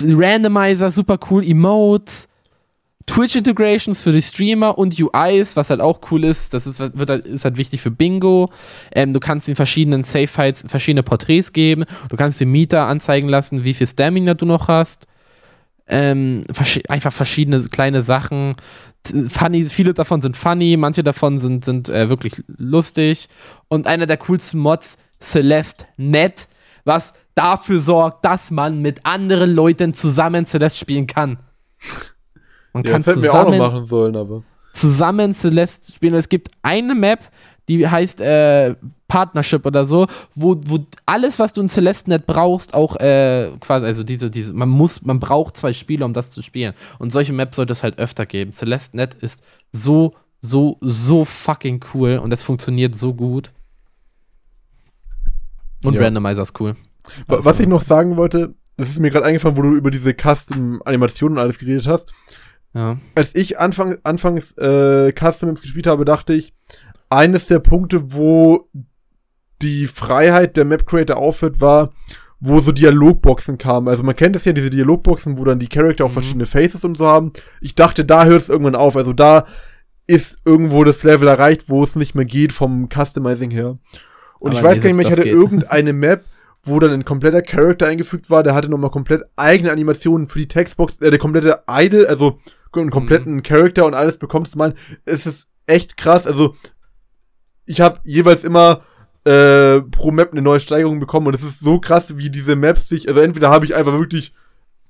Randomizer, 0.00 0.90
super 0.90 1.18
cool, 1.30 1.44
Emotes. 1.44 2.28
Twitch-Integrations 3.06 4.02
für 4.02 4.12
die 4.12 4.22
Streamer 4.22 4.78
und 4.78 4.98
UIs, 4.98 5.56
was 5.56 5.70
halt 5.70 5.80
auch 5.80 6.00
cool 6.10 6.24
ist. 6.24 6.54
Das 6.54 6.66
ist, 6.66 6.80
wird 6.80 7.10
halt, 7.10 7.26
ist 7.26 7.44
halt 7.44 7.56
wichtig 7.56 7.80
für 7.80 7.90
Bingo. 7.90 8.50
Ähm, 8.92 9.12
du 9.12 9.20
kannst 9.20 9.48
den 9.48 9.56
verschiedenen 9.56 10.02
Safe-Fights 10.02 10.64
verschiedene 10.66 11.02
Porträts 11.02 11.52
geben. 11.52 11.84
Du 12.08 12.16
kannst 12.16 12.40
dem 12.40 12.50
Mieter 12.50 12.88
anzeigen 12.88 13.28
lassen, 13.28 13.64
wie 13.64 13.74
viel 13.74 13.86
Stamina 13.86 14.34
du 14.34 14.46
noch 14.46 14.68
hast. 14.68 15.06
Ähm, 15.86 16.44
vers 16.50 16.78
einfach 16.88 17.12
verschiedene 17.12 17.62
kleine 17.68 18.00
Sachen. 18.00 18.56
Funny, 19.28 19.64
viele 19.64 19.92
davon 19.92 20.22
sind 20.22 20.36
funny, 20.36 20.78
manche 20.78 21.02
davon 21.02 21.38
sind, 21.38 21.64
sind 21.64 21.90
äh, 21.90 22.08
wirklich 22.08 22.42
lustig. 22.46 23.28
Und 23.68 23.86
einer 23.86 24.06
der 24.06 24.16
coolsten 24.16 24.58
Mods, 24.58 24.96
Celeste 25.20 25.86
Net, 25.98 26.48
was 26.84 27.12
dafür 27.34 27.80
sorgt, 27.80 28.24
dass 28.24 28.50
man 28.50 28.80
mit 28.80 29.04
anderen 29.04 29.54
Leuten 29.54 29.92
zusammen 29.92 30.46
Celeste 30.46 30.78
spielen 30.78 31.06
kann. 31.06 31.38
Man 32.74 32.84
ja, 32.84 32.92
kann 32.92 33.02
das 33.02 33.06
hätten 33.12 33.22
wir 33.22 33.32
auch 33.32 33.50
noch 33.50 33.56
machen 33.56 33.86
sollen, 33.86 34.16
aber. 34.16 34.42
Zusammen 34.74 35.34
Celeste 35.34 35.92
spielen. 35.92 36.14
Es 36.14 36.28
gibt 36.28 36.50
eine 36.62 36.94
Map, 36.94 37.20
die 37.68 37.86
heißt 37.86 38.20
äh, 38.20 38.74
Partnership 39.06 39.64
oder 39.64 39.84
so, 39.84 40.08
wo, 40.34 40.60
wo 40.66 40.80
alles, 41.06 41.38
was 41.38 41.52
du 41.52 41.60
in 41.60 41.68
CelesteNet 41.68 42.26
brauchst, 42.26 42.74
auch 42.74 42.96
äh, 42.96 43.52
quasi, 43.60 43.86
also 43.86 44.02
diese, 44.02 44.28
diese, 44.30 44.52
man 44.52 44.68
muss, 44.68 45.02
man 45.02 45.20
braucht 45.20 45.56
zwei 45.56 45.72
Spiele, 45.72 46.04
um 46.04 46.12
das 46.12 46.32
zu 46.32 46.42
spielen. 46.42 46.74
Und 46.98 47.12
solche 47.12 47.32
Maps 47.32 47.56
sollte 47.56 47.72
es 47.72 47.84
halt 47.84 47.98
öfter 47.98 48.26
geben. 48.26 48.52
CelesteNet 48.52 49.14
ist 49.14 49.44
so, 49.72 50.12
so, 50.42 50.76
so 50.80 51.24
fucking 51.24 51.82
cool 51.94 52.18
und 52.18 52.32
es 52.32 52.42
funktioniert 52.42 52.96
so 52.96 53.14
gut. 53.14 53.52
Und 55.84 55.94
ja. 55.94 56.02
Randomizer 56.02 56.42
ist 56.42 56.58
cool. 56.60 56.76
Was 57.26 57.46
also, 57.46 57.62
ich 57.62 57.68
noch 57.68 57.82
sagen 57.82 58.16
wollte, 58.16 58.54
das 58.76 58.90
ist 58.90 58.98
mir 58.98 59.10
gerade 59.10 59.26
eingefallen, 59.26 59.56
wo 59.56 59.62
du 59.62 59.74
über 59.74 59.90
diese 59.90 60.12
Custom-Animationen 60.14 61.38
und 61.38 61.42
alles 61.42 61.58
geredet 61.58 61.86
hast. 61.86 62.12
Ja. 62.74 62.98
Als 63.14 63.34
ich 63.34 63.58
Anfang, 63.58 63.98
anfangs 64.02 64.52
äh, 64.58 65.12
Customs 65.12 65.62
gespielt 65.62 65.86
habe, 65.86 66.04
dachte 66.04 66.34
ich, 66.34 66.52
eines 67.08 67.46
der 67.46 67.60
Punkte, 67.60 68.12
wo 68.12 68.68
die 69.62 69.86
Freiheit 69.86 70.56
der 70.56 70.64
Map 70.64 70.86
Creator 70.86 71.16
aufhört, 71.16 71.60
war, 71.60 71.92
wo 72.40 72.58
so 72.60 72.72
Dialogboxen 72.72 73.56
kamen. 73.56 73.88
Also 73.88 74.02
man 74.02 74.16
kennt 74.16 74.36
es 74.36 74.44
ja, 74.44 74.52
diese 74.52 74.70
Dialogboxen, 74.70 75.38
wo 75.38 75.44
dann 75.44 75.58
die 75.58 75.68
Charakter 75.68 76.04
auch 76.04 76.10
mhm. 76.10 76.14
verschiedene 76.14 76.46
Faces 76.46 76.84
und 76.84 76.98
so 76.98 77.06
haben. 77.06 77.32
Ich 77.60 77.74
dachte, 77.74 78.04
da 78.04 78.24
hört 78.24 78.42
es 78.42 78.48
irgendwann 78.48 78.74
auf. 78.74 78.96
Also 78.96 79.12
da 79.12 79.46
ist 80.06 80.38
irgendwo 80.44 80.84
das 80.84 81.02
Level 81.04 81.28
erreicht, 81.28 81.68
wo 81.68 81.82
es 81.82 81.96
nicht 81.96 82.14
mehr 82.14 82.26
geht 82.26 82.52
vom 82.52 82.88
Customizing 82.92 83.50
her. 83.50 83.78
Und 84.38 84.50
Aber 84.50 84.58
ich 84.58 84.62
weiß 84.62 84.80
gar 84.80 84.88
nicht 84.88 84.96
mehr, 84.96 85.06
ich 85.06 85.12
hatte 85.12 85.22
geht. 85.22 85.32
irgendeine 85.32 85.92
Map, 85.94 86.24
wo 86.62 86.78
dann 86.78 86.90
ein 86.90 87.04
kompletter 87.04 87.40
Charakter 87.40 87.86
eingefügt 87.86 88.28
war, 88.28 88.42
der 88.42 88.54
hatte 88.54 88.68
nochmal 88.68 88.90
komplett 88.90 89.22
eigene 89.36 89.72
Animationen 89.72 90.26
für 90.26 90.38
die 90.38 90.48
Textbox, 90.48 90.96
äh, 91.00 91.10
der 91.10 91.18
komplette 91.18 91.62
Idol, 91.70 92.06
also 92.06 92.40
einen 92.80 92.90
kompletten 92.90 93.34
mhm. 93.36 93.42
Charakter 93.42 93.86
und 93.86 93.94
alles 93.94 94.18
bekommst 94.18 94.56
mal. 94.56 94.74
Es 95.04 95.26
ist 95.26 95.46
echt 95.66 95.96
krass. 95.96 96.26
Also, 96.26 96.54
ich 97.66 97.80
habe 97.80 98.00
jeweils 98.04 98.44
immer 98.44 98.82
äh, 99.24 99.80
pro 99.80 100.10
Map 100.10 100.32
eine 100.32 100.42
neue 100.42 100.60
Steigerung 100.60 101.00
bekommen 101.00 101.26
und 101.26 101.34
es 101.34 101.42
ist 101.42 101.60
so 101.60 101.80
krass, 101.80 102.16
wie 102.16 102.30
diese 102.30 102.56
Maps 102.56 102.88
sich, 102.88 103.08
also 103.08 103.20
entweder 103.20 103.50
habe 103.50 103.64
ich 103.64 103.74
einfach 103.74 103.98
wirklich 103.98 104.34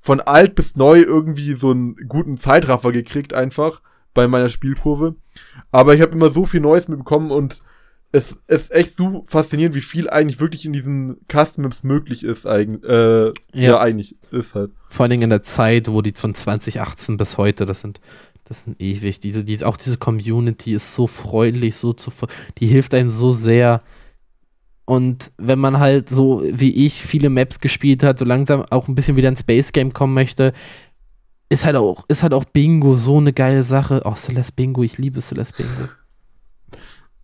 von 0.01 0.21
alt 0.21 0.55
bis 0.55 0.77
neu 0.77 1.01
irgendwie 1.01 1.55
so 1.57 1.71
einen 1.71 1.97
guten 2.09 2.37
Zeitraffer 2.37 2.93
gekriegt, 2.93 3.33
einfach 3.33 3.81
bei 4.13 4.29
meiner 4.29 4.49
Spielkurve. 4.49 5.15
Aber 5.71 5.95
ich 5.95 6.01
habe 6.01 6.13
immer 6.13 6.31
so 6.31 6.45
viel 6.45 6.61
Neues 6.61 6.89
mitbekommen 6.89 7.31
und 7.31 7.63
es 8.15 8.37
ist 8.47 8.73
echt 8.73 8.95
so 8.95 9.25
faszinierend, 9.27 9.75
wie 9.75 9.81
viel 9.81 10.09
eigentlich 10.09 10.39
wirklich 10.39 10.65
in 10.65 10.73
diesen 10.73 11.17
Custom 11.29 11.65
Maps 11.65 11.83
möglich 11.83 12.23
ist, 12.23 12.47
eigentlich. 12.47 12.89
Äh, 12.89 13.27
ja. 13.27 13.33
ja. 13.53 13.81
eigentlich 13.81 14.15
ist 14.31 14.55
halt. 14.55 14.71
Vor 14.89 15.03
allen 15.03 15.11
Dingen 15.11 15.25
in 15.25 15.31
der 15.31 15.43
Zeit, 15.43 15.91
wo 15.91 16.01
die 16.01 16.13
von 16.13 16.33
2018 16.33 17.17
bis 17.17 17.39
heute, 17.39 17.67
das 17.67 17.81
sind, 17.81 18.01
das 18.45 18.63
sind 18.63 18.81
ewig. 18.81 19.19
Diese, 19.19 19.43
die, 19.43 19.65
auch 19.65 19.77
diese 19.77 19.99
Community 19.99 20.75
ist 20.75 20.95
so 20.95 21.09
freundlich, 21.09 21.75
so 21.75 21.93
zu, 21.93 22.13
die 22.59 22.69
hilft 22.69 22.95
einem 22.95 23.11
so 23.11 23.33
sehr. 23.33 23.83
Und 24.85 25.33
wenn 25.37 25.59
man 25.59 25.81
halt 25.81 26.09
so 26.09 26.45
wie 26.49 26.87
ich 26.87 27.03
viele 27.03 27.31
Maps 27.31 27.59
gespielt 27.59 28.05
hat, 28.05 28.21
so 28.21 28.25
langsam 28.25 28.65
auch 28.71 28.87
ein 28.87 28.95
bisschen 28.95 29.17
wieder 29.17 29.29
ins 29.29 29.41
Space 29.41 29.73
Game 29.73 29.93
kommen 29.93 30.15
möchte, 30.15 30.53
ist 31.49 31.67
halt 31.67 31.75
auch, 31.75 32.05
ist 32.07 32.23
halt 32.23 32.33
auch 32.33 32.45
Bingo 32.45 32.95
so 32.95 33.19
eine 33.19 33.33
geile 33.33 33.65
Sache. 33.65 34.03
Oh, 34.05 34.15
Celeste 34.15 34.53
Bingo, 34.53 34.85
ich 34.85 34.99
liebe 34.99 35.21
Celeste 35.21 35.65
Bingo. 35.65 35.89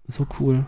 So 0.09 0.27
cool. 0.41 0.67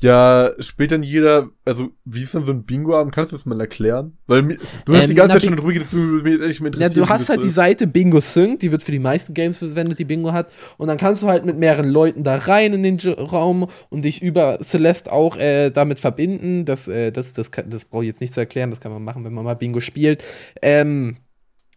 Ja, 0.00 0.52
spielt 0.60 0.92
dann 0.92 1.02
jeder, 1.02 1.48
also 1.64 1.88
wie 2.04 2.22
ist 2.22 2.32
denn 2.32 2.44
so 2.44 2.52
ein 2.52 2.62
Bingo-Abend? 2.62 3.12
Kannst 3.12 3.32
du 3.32 3.36
das 3.36 3.46
mal 3.46 3.60
erklären? 3.60 4.16
Weil 4.28 4.58
du 4.84 4.94
hast 4.94 5.02
ähm, 5.02 5.08
die 5.08 5.14
ganze 5.16 5.34
Zeit 5.34 5.42
schon 5.42 5.56
drüber 5.56 5.72
geredet, 5.72 5.92
mir 6.22 6.48
echt 6.48 6.60
mal 6.60 6.70
Ja, 6.78 6.88
du 6.88 7.08
hast 7.08 7.28
halt 7.28 7.42
die 7.42 7.48
Seite 7.48 7.88
Bingo 7.88 8.20
Sync, 8.20 8.60
die 8.60 8.70
wird 8.70 8.84
für 8.84 8.92
die 8.92 9.00
meisten 9.00 9.34
Games 9.34 9.58
verwendet, 9.58 9.98
die 9.98 10.04
Bingo 10.04 10.32
hat. 10.32 10.52
Und 10.76 10.86
dann 10.86 10.98
kannst 10.98 11.22
du 11.22 11.26
halt 11.26 11.44
mit 11.44 11.58
mehreren 11.58 11.88
Leuten 11.88 12.22
da 12.22 12.36
rein 12.36 12.74
in 12.74 12.84
den 12.84 13.00
Raum 13.18 13.68
und 13.88 14.02
dich 14.02 14.22
über 14.22 14.60
Celeste 14.62 15.10
auch 15.10 15.36
äh, 15.36 15.70
damit 15.70 15.98
verbinden. 15.98 16.64
Das, 16.64 16.86
äh, 16.86 17.10
das, 17.10 17.32
das, 17.32 17.50
das, 17.50 17.64
das 17.68 17.84
brauche 17.84 18.04
ich 18.04 18.08
jetzt 18.08 18.20
nicht 18.20 18.34
zu 18.34 18.38
erklären, 18.38 18.70
das 18.70 18.80
kann 18.80 18.92
man 18.92 19.02
machen, 19.02 19.24
wenn 19.24 19.34
man 19.34 19.44
mal 19.44 19.54
Bingo 19.54 19.80
spielt. 19.80 20.22
Ähm, 20.62 21.16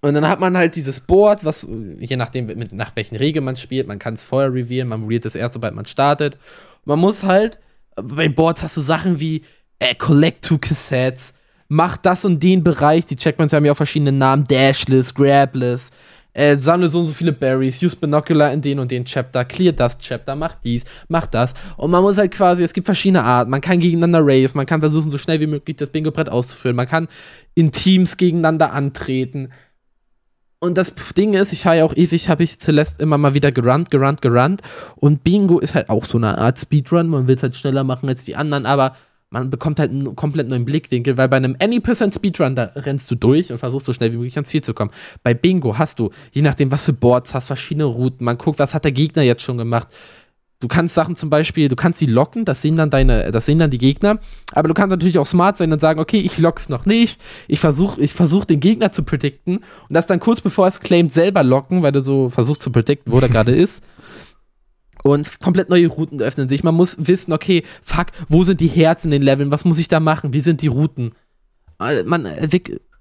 und 0.01 0.13
dann 0.13 0.27
hat 0.27 0.39
man 0.39 0.57
halt 0.57 0.75
dieses 0.75 0.99
Board, 0.99 1.43
was, 1.43 1.65
je 1.99 2.17
nachdem, 2.17 2.45
mit, 2.47 2.71
nach 2.71 2.95
welchen 2.95 3.15
Regeln 3.15 3.45
man 3.45 3.55
spielt, 3.55 3.87
man 3.87 3.99
kann 3.99 4.15
es 4.15 4.23
vorher 4.23 4.53
revealen, 4.53 4.87
man 4.87 5.03
revealt 5.03 5.25
es 5.25 5.35
erst, 5.35 5.53
sobald 5.53 5.73
man 5.73 5.85
startet. 5.85 6.37
Man 6.85 6.99
muss 6.99 7.23
halt 7.23 7.59
bei 7.95 8.29
Boards 8.29 8.63
hast 8.63 8.77
du 8.77 8.81
Sachen 8.81 9.19
wie 9.19 9.43
äh, 9.79 9.95
Collect 9.95 10.45
Two 10.45 10.57
Cassettes, 10.57 11.33
mach 11.67 11.97
das 11.97 12.25
und 12.25 12.41
den 12.41 12.63
Bereich, 12.63 13.05
die 13.05 13.15
Checkpoints 13.15 13.53
haben 13.53 13.65
ja 13.65 13.71
auch 13.71 13.77
verschiedene 13.77 14.11
Namen, 14.11 14.45
Dashless, 14.47 15.13
Grabless, 15.13 15.89
äh, 16.33 16.57
sammle 16.57 16.87
so 16.87 16.99
und 16.99 17.05
so 17.05 17.13
viele 17.13 17.33
Berries, 17.33 17.81
use 17.83 17.95
Binocular 17.95 18.51
in 18.53 18.61
den 18.61 18.79
und 18.79 18.91
den 18.91 19.03
Chapter, 19.03 19.43
clear 19.45 19.73
das 19.73 19.97
Chapter, 19.97 20.35
mach 20.35 20.55
dies, 20.55 20.83
mach 21.09 21.27
das. 21.27 21.53
Und 21.77 21.91
man 21.91 22.01
muss 22.03 22.17
halt 22.17 22.31
quasi, 22.31 22.63
es 22.63 22.73
gibt 22.73 22.85
verschiedene 22.85 23.23
Arten, 23.23 23.51
man 23.51 23.61
kann 23.61 23.79
gegeneinander 23.79 24.21
race, 24.21 24.53
man 24.53 24.65
kann 24.65 24.79
versuchen, 24.79 25.09
so 25.09 25.17
schnell 25.17 25.39
wie 25.39 25.47
möglich 25.47 25.75
das 25.77 25.89
Bingo-Brett 25.89 26.29
auszufüllen, 26.29 26.75
man 26.75 26.87
kann 26.87 27.07
in 27.53 27.71
Teams 27.71 28.17
gegeneinander 28.17 28.71
antreten. 28.71 29.49
Und 30.63 30.77
das 30.77 30.93
Ding 31.17 31.33
ist, 31.33 31.53
ich 31.53 31.65
habe 31.65 31.77
ja 31.77 31.85
auch 31.85 31.95
ewig, 31.95 32.29
habe 32.29 32.43
ich 32.43 32.59
Celeste 32.59 33.01
immer 33.01 33.17
mal 33.17 33.33
wieder 33.33 33.51
gerannt, 33.51 33.89
gerannt, 33.89 34.21
gerannt. 34.21 34.61
Und 34.95 35.23
Bingo 35.23 35.57
ist 35.57 35.73
halt 35.73 35.89
auch 35.89 36.05
so 36.05 36.19
eine 36.19 36.37
Art 36.37 36.61
Speedrun. 36.61 37.07
Man 37.07 37.27
will 37.27 37.35
es 37.35 37.41
halt 37.41 37.55
schneller 37.55 37.83
machen 37.83 38.07
als 38.07 38.25
die 38.25 38.35
anderen, 38.35 38.67
aber 38.67 38.95
man 39.31 39.49
bekommt 39.49 39.79
halt 39.79 39.89
einen 39.89 40.15
komplett 40.15 40.49
neuen 40.49 40.65
Blickwinkel, 40.65 41.17
weil 41.17 41.29
bei 41.29 41.37
einem 41.37 41.55
Any% 41.59 42.13
Speedrun, 42.13 42.55
da 42.55 42.65
rennst 42.75 43.09
du 43.09 43.15
durch 43.15 43.51
und 43.51 43.57
versuchst 43.57 43.87
so 43.87 43.93
schnell 43.93 44.11
wie 44.11 44.17
möglich 44.17 44.35
ans 44.35 44.49
Ziel 44.49 44.61
zu 44.61 44.75
kommen. 44.75 44.91
Bei 45.23 45.33
Bingo 45.33 45.79
hast 45.79 45.97
du, 45.97 46.11
je 46.31 46.43
nachdem, 46.43 46.71
was 46.71 46.85
für 46.85 46.93
Boards 46.93 47.33
hast, 47.33 47.47
verschiedene 47.47 47.85
Routen. 47.85 48.23
Man 48.23 48.37
guckt, 48.37 48.59
was 48.59 48.75
hat 48.75 48.83
der 48.83 48.91
Gegner 48.91 49.23
jetzt 49.23 49.41
schon 49.41 49.57
gemacht. 49.57 49.87
Du 50.61 50.67
kannst 50.67 50.93
Sachen 50.93 51.15
zum 51.15 51.31
Beispiel, 51.31 51.67
du 51.69 51.75
kannst 51.75 51.97
sie 51.97 52.05
locken, 52.05 52.45
das 52.45 52.61
sehen 52.61 52.75
dann 52.75 52.91
deine, 52.91 53.31
das 53.31 53.47
sehen 53.47 53.57
dann 53.57 53.71
die 53.71 53.79
Gegner. 53.79 54.19
Aber 54.53 54.67
du 54.67 54.75
kannst 54.75 54.91
natürlich 54.91 55.17
auch 55.17 55.25
smart 55.25 55.57
sein 55.57 55.73
und 55.73 55.81
sagen, 55.81 55.99
okay, 55.99 56.19
ich 56.19 56.37
lock's 56.37 56.69
noch 56.69 56.85
nicht. 56.85 57.19
Ich 57.47 57.59
versuche, 57.59 57.99
ich 57.99 58.13
versuche 58.13 58.45
den 58.45 58.59
Gegner 58.59 58.91
zu 58.91 59.01
predikten 59.01 59.57
und 59.57 59.93
das 59.93 60.05
dann 60.05 60.19
kurz 60.19 60.39
bevor 60.39 60.67
es 60.67 60.79
claimt 60.79 61.11
selber 61.11 61.43
locken, 61.43 61.81
weil 61.81 61.91
du 61.91 62.03
so 62.03 62.29
versuchst 62.29 62.61
zu 62.61 62.71
predikten, 62.71 63.11
wo 63.11 63.19
der 63.19 63.29
gerade 63.29 63.55
ist. 63.55 63.83
Und 65.03 65.39
komplett 65.39 65.69
neue 65.69 65.87
Routen 65.87 66.21
öffnen 66.21 66.47
sich. 66.47 66.63
Man 66.63 66.75
muss 66.75 66.95
wissen, 66.99 67.33
okay, 67.33 67.63
fuck, 67.81 68.07
wo 68.29 68.43
sind 68.43 68.59
die 68.59 68.67
Herzen 68.67 69.07
in 69.07 69.21
den 69.21 69.23
Leveln? 69.23 69.51
Was 69.51 69.65
muss 69.65 69.79
ich 69.79 69.87
da 69.87 69.99
machen? 69.99 70.31
Wie 70.31 70.41
sind 70.41 70.61
die 70.61 70.67
Routen? 70.67 71.13
Äh, 71.79 72.03
man, 72.03 72.27
äh, 72.27 72.47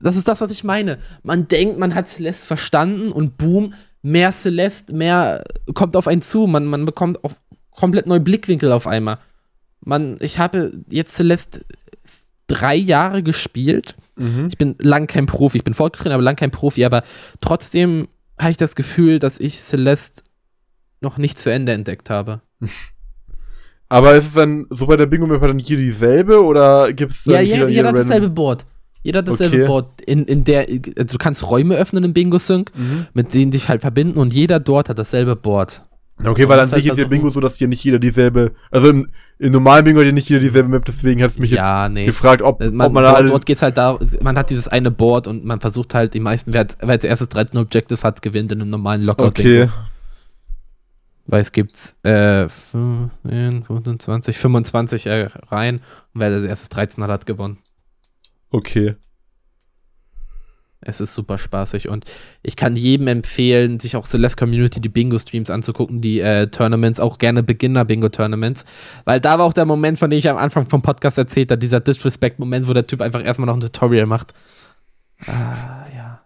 das 0.01 0.16
ist 0.16 0.27
das, 0.27 0.41
was 0.41 0.51
ich 0.51 0.65
meine. 0.65 0.99
Man 1.23 1.47
denkt, 1.49 1.78
man 1.78 1.95
hat 1.95 2.09
Celeste 2.09 2.47
verstanden 2.47 3.12
und 3.12 3.37
boom, 3.37 3.74
mehr 4.01 4.32
Celeste, 4.32 4.95
mehr 4.95 5.45
kommt 5.74 5.95
auf 5.95 6.09
einen 6.09 6.23
zu. 6.23 6.47
Man, 6.47 6.65
man 6.65 6.87
bekommt 6.87 7.23
auf 7.23 7.37
komplett 7.71 8.07
neue 8.07 8.21
Blickwinkel 8.21 8.73
auf 8.73 8.87
einmal. 8.87 9.19
Man, 9.81 10.17
ich 10.21 10.39
habe 10.39 10.73
jetzt 10.91 11.15
Celeste 11.15 11.65
drei 12.47 12.75
Jahre 12.75 13.23
gespielt. 13.23 13.95
Mhm. 14.17 14.49
Ich 14.51 14.59
bin 14.59 14.75
lang 14.79 15.07
kein 15.07 15.27
Profi, 15.27 15.59
ich 15.59 15.65
bin 15.65 15.75
fortgeschritten, 15.75 16.13
aber 16.13 16.23
lang 16.23 16.37
kein 16.37 16.51
Profi, 16.51 16.85
aber 16.85 17.03
trotzdem 17.41 18.09
habe 18.39 18.51
ich 18.51 18.57
das 18.57 18.75
Gefühl, 18.75 19.19
dass 19.19 19.39
ich 19.39 19.61
Celeste 19.61 20.23
noch 21.01 21.19
nicht 21.19 21.39
zu 21.39 21.51
Ende 21.51 21.73
entdeckt 21.73 22.11
habe. 22.11 22.41
Aber 23.93 24.15
ist 24.15 24.29
es 24.29 24.35
dann 24.35 24.67
so 24.71 24.87
bei 24.87 24.97
der 24.97 25.07
Bingo 25.07 25.27
Map 25.27 25.43
dann 25.43 25.59
hier 25.59 25.77
dieselbe 25.77 26.45
oder 26.45 26.93
gibt 26.93 27.13
es 27.13 27.25
Ja, 27.25 27.41
jeder, 27.41 27.69
jeder 27.69 27.89
hat 27.89 27.97
dasselbe 27.97 28.29
Board. 28.31 28.65
Jeder 29.03 29.19
hat 29.19 29.29
dasselbe 29.29 29.57
okay. 29.57 29.67
Board, 29.67 30.01
in, 30.03 30.27
in 30.27 30.45
der, 30.45 30.69
also 30.69 31.13
du 31.13 31.19
kannst 31.19 31.51
Räume 31.51 31.75
öffnen 31.75 32.05
im 32.05 32.13
Bingo-Sync, 32.13 32.71
mhm. 32.77 33.07
mit 33.15 33.35
denen 33.35 33.51
dich 33.51 33.69
halt 33.69 33.81
verbinden 33.81 34.19
und 34.19 34.33
jeder 34.33 34.61
dort 34.61 34.89
hat 34.89 34.99
dasselbe 34.99 35.35
Board. 35.35 35.83
Okay, 36.25 36.49
weil 36.49 36.61
an 36.61 36.69
sich 36.69 36.87
ist 36.87 36.99
ja 36.99 37.07
Bingo 37.07 37.31
so, 37.31 37.41
dass 37.41 37.57
hier 37.57 37.69
nicht 37.69 37.83
jeder 37.83 37.99
dieselbe, 37.99 38.53
also 38.71 38.91
im, 38.91 39.09
im 39.39 39.53
normalen 39.53 39.85
Bingo 39.85 40.01
hat 40.01 40.07
ja 40.07 40.13
nicht 40.13 40.29
jeder 40.29 40.41
dieselbe 40.41 40.69
Map, 40.69 40.85
deswegen 40.85 41.23
hat 41.23 41.31
es 41.31 41.39
mich 41.39 41.51
ja, 41.51 41.85
jetzt 41.85 41.95
nee. 41.95 42.05
gefragt, 42.05 42.43
ob, 42.43 42.61
äh, 42.61 42.71
man, 42.71 42.89
ob 42.89 42.93
man 42.93 43.05
dort, 43.05 43.31
dort 43.31 43.47
geht's 43.47 43.63
halt 43.63 43.79
da, 43.79 43.99
man 44.21 44.37
hat 44.37 44.51
dieses 44.51 44.69
eine 44.69 44.91
Board 44.91 45.27
und 45.27 45.45
man 45.45 45.61
versucht 45.61 45.95
halt, 45.95 46.13
die 46.15 46.21
meisten, 46.21 46.53
wer, 46.53 46.67
wer 46.81 46.91
als 46.91 47.05
erstes 47.05 47.31
13 47.31 47.59
Objectives 47.59 48.05
hat, 48.05 48.21
gewinnt 48.21 48.53
in 48.53 48.61
einem 48.61 48.71
normalen 48.71 49.03
Lockout. 49.03 49.29
Okay. 49.29 49.71
Weil 51.27 51.41
es 51.41 51.53
gibt 51.53 51.95
äh, 52.03 52.49
25, 52.49 54.37
25 54.37 55.07
äh, 55.07 55.29
rein 55.49 55.77
und 56.13 56.21
wer 56.21 56.33
als 56.33 56.45
erstes 56.45 56.69
13 56.71 57.03
hat, 57.05 57.11
hat 57.11 57.27
gewonnen. 57.27 57.59
Okay. 58.51 58.97
Es 60.82 61.01
ist 61.01 61.12
super 61.12 61.36
spaßig 61.36 61.89
und 61.89 62.07
ich 62.43 62.57
kann 62.57 62.74
jedem 62.74 63.07
empfehlen, 63.07 63.78
sich 63.78 63.97
auch 63.97 64.07
Celeste 64.07 64.39
Community 64.39 64.81
die 64.81 64.89
Bingo-Streams 64.89 65.51
anzugucken, 65.51 66.01
die 66.01 66.20
äh, 66.20 66.47
Tournaments, 66.47 66.98
auch 67.01 67.19
gerne 67.19 67.43
Beginner-Bingo-Tournaments. 67.43 68.65
Weil 69.05 69.20
da 69.20 69.39
war 69.39 69.44
auch 69.44 69.52
der 69.52 69.66
Moment, 69.66 69.98
von 69.98 70.09
dem 70.09 70.19
ich 70.19 70.28
am 70.31 70.39
Anfang 70.39 70.66
vom 70.66 70.81
Podcast 70.81 71.19
erzählt 71.19 71.51
habe, 71.51 71.59
dieser 71.59 71.81
Disrespect-Moment, 71.81 72.66
wo 72.66 72.73
der 72.73 72.86
Typ 72.86 73.02
einfach 73.02 73.23
erstmal 73.23 73.47
noch 73.47 73.57
ein 73.57 73.61
Tutorial 73.61 74.07
macht. 74.07 74.32
Ah, 75.27 75.85
ja. 75.94 76.24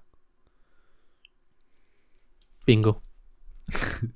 Bingo. 2.64 3.02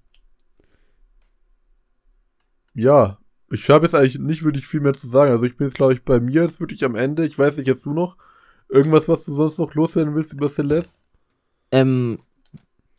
ja, 2.74 3.18
ich 3.50 3.68
habe 3.70 3.86
jetzt 3.86 3.94
eigentlich 3.94 4.20
nicht 4.20 4.44
wirklich 4.44 4.68
viel 4.68 4.80
mehr 4.80 4.92
zu 4.92 5.08
sagen. 5.08 5.32
Also 5.32 5.44
ich 5.44 5.56
bin 5.56 5.66
jetzt, 5.66 5.76
glaube 5.76 5.94
ich, 5.94 6.04
bei 6.04 6.20
mir 6.20 6.42
jetzt 6.42 6.60
wirklich 6.60 6.84
am 6.84 6.94
Ende. 6.94 7.26
Ich 7.26 7.36
weiß 7.36 7.56
nicht, 7.56 7.66
jetzt 7.66 7.84
du 7.84 7.92
noch. 7.92 8.16
Irgendwas, 8.68 9.08
was 9.08 9.24
du 9.24 9.34
sonst 9.34 9.58
noch 9.58 9.74
loswerden 9.74 10.14
willst 10.14 10.32
über 10.32 10.48
Celeste? 10.48 11.00
Ähm, 11.70 12.18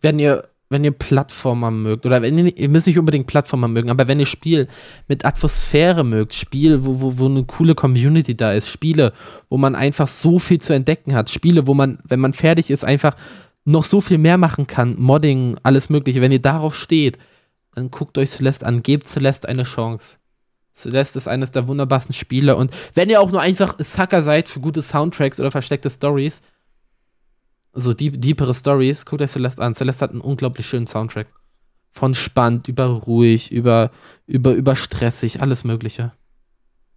wenn 0.01 0.19
ihr, 0.19 0.47
wenn 0.69 0.83
ihr 0.83 0.91
Plattformer 0.91 1.71
mögt, 1.71 2.05
oder 2.05 2.21
wenn 2.21 2.37
ihr, 2.37 2.57
ihr 2.57 2.69
müsst 2.69 2.87
nicht 2.87 2.97
unbedingt 2.97 3.27
Plattformer 3.27 3.67
mögen, 3.67 3.89
aber 3.89 4.07
wenn 4.07 4.19
ihr 4.19 4.25
Spiel 4.25 4.67
mit 5.07 5.25
Atmosphäre 5.25 6.03
mögt, 6.03 6.33
Spiel, 6.33 6.85
wo, 6.85 7.01
wo, 7.01 7.19
wo 7.19 7.25
eine 7.25 7.43
coole 7.43 7.75
Community 7.75 8.35
da 8.35 8.53
ist, 8.53 8.69
Spiele, 8.69 9.13
wo 9.49 9.57
man 9.57 9.75
einfach 9.75 10.07
so 10.07 10.39
viel 10.39 10.59
zu 10.59 10.73
entdecken 10.73 11.13
hat, 11.13 11.29
Spiele, 11.29 11.67
wo 11.67 11.73
man, 11.73 11.99
wenn 12.03 12.19
man 12.19 12.33
fertig 12.33 12.69
ist, 12.71 12.83
einfach 12.83 13.15
noch 13.65 13.83
so 13.83 14.01
viel 14.01 14.17
mehr 14.17 14.37
machen 14.37 14.67
kann, 14.67 14.95
Modding, 14.99 15.57
alles 15.63 15.89
mögliche, 15.89 16.21
wenn 16.21 16.31
ihr 16.31 16.41
darauf 16.41 16.75
steht, 16.75 17.17
dann 17.75 17.91
guckt 17.91 18.17
euch 18.17 18.31
Celeste 18.31 18.65
an, 18.65 18.81
gebt 18.83 19.07
Celeste 19.07 19.47
eine 19.47 19.63
Chance. 19.63 20.17
Celeste 20.80 21.18
ist 21.18 21.27
eines 21.27 21.51
der 21.51 21.68
wunderbarsten 21.68 22.14
Spiele. 22.14 22.56
Und 22.56 22.72
wenn 22.93 23.10
ihr 23.10 23.22
auch 23.22 23.31
nur 23.31 23.41
einfach 23.41 23.76
Sucker 23.80 24.22
seid 24.22 24.49
für 24.49 24.60
gute 24.60 24.81
Soundtracks 24.81 25.39
oder 25.39 25.51
versteckte 25.51 25.89
Stories, 25.89 26.41
so 27.73 27.93
deep, 27.93 28.22
deepere 28.22 28.53
Stories, 28.53 29.06
guckt 29.06 29.22
euch 29.22 29.31
Celeste 29.31 29.61
an. 29.61 29.76
Celeste 29.76 30.03
hat 30.03 30.11
einen 30.11 30.22
unglaublich 30.22 30.65
schönen 30.65 30.88
Soundtrack. 30.88 31.27
Von 31.91 32.14
spannend, 32.14 32.68
über 32.68 32.85
ruhig, 32.85 33.51
über, 33.51 33.91
über, 34.27 34.53
über 34.53 34.76
stressig, 34.76 35.41
alles 35.41 35.64
Mögliche. 35.64 36.11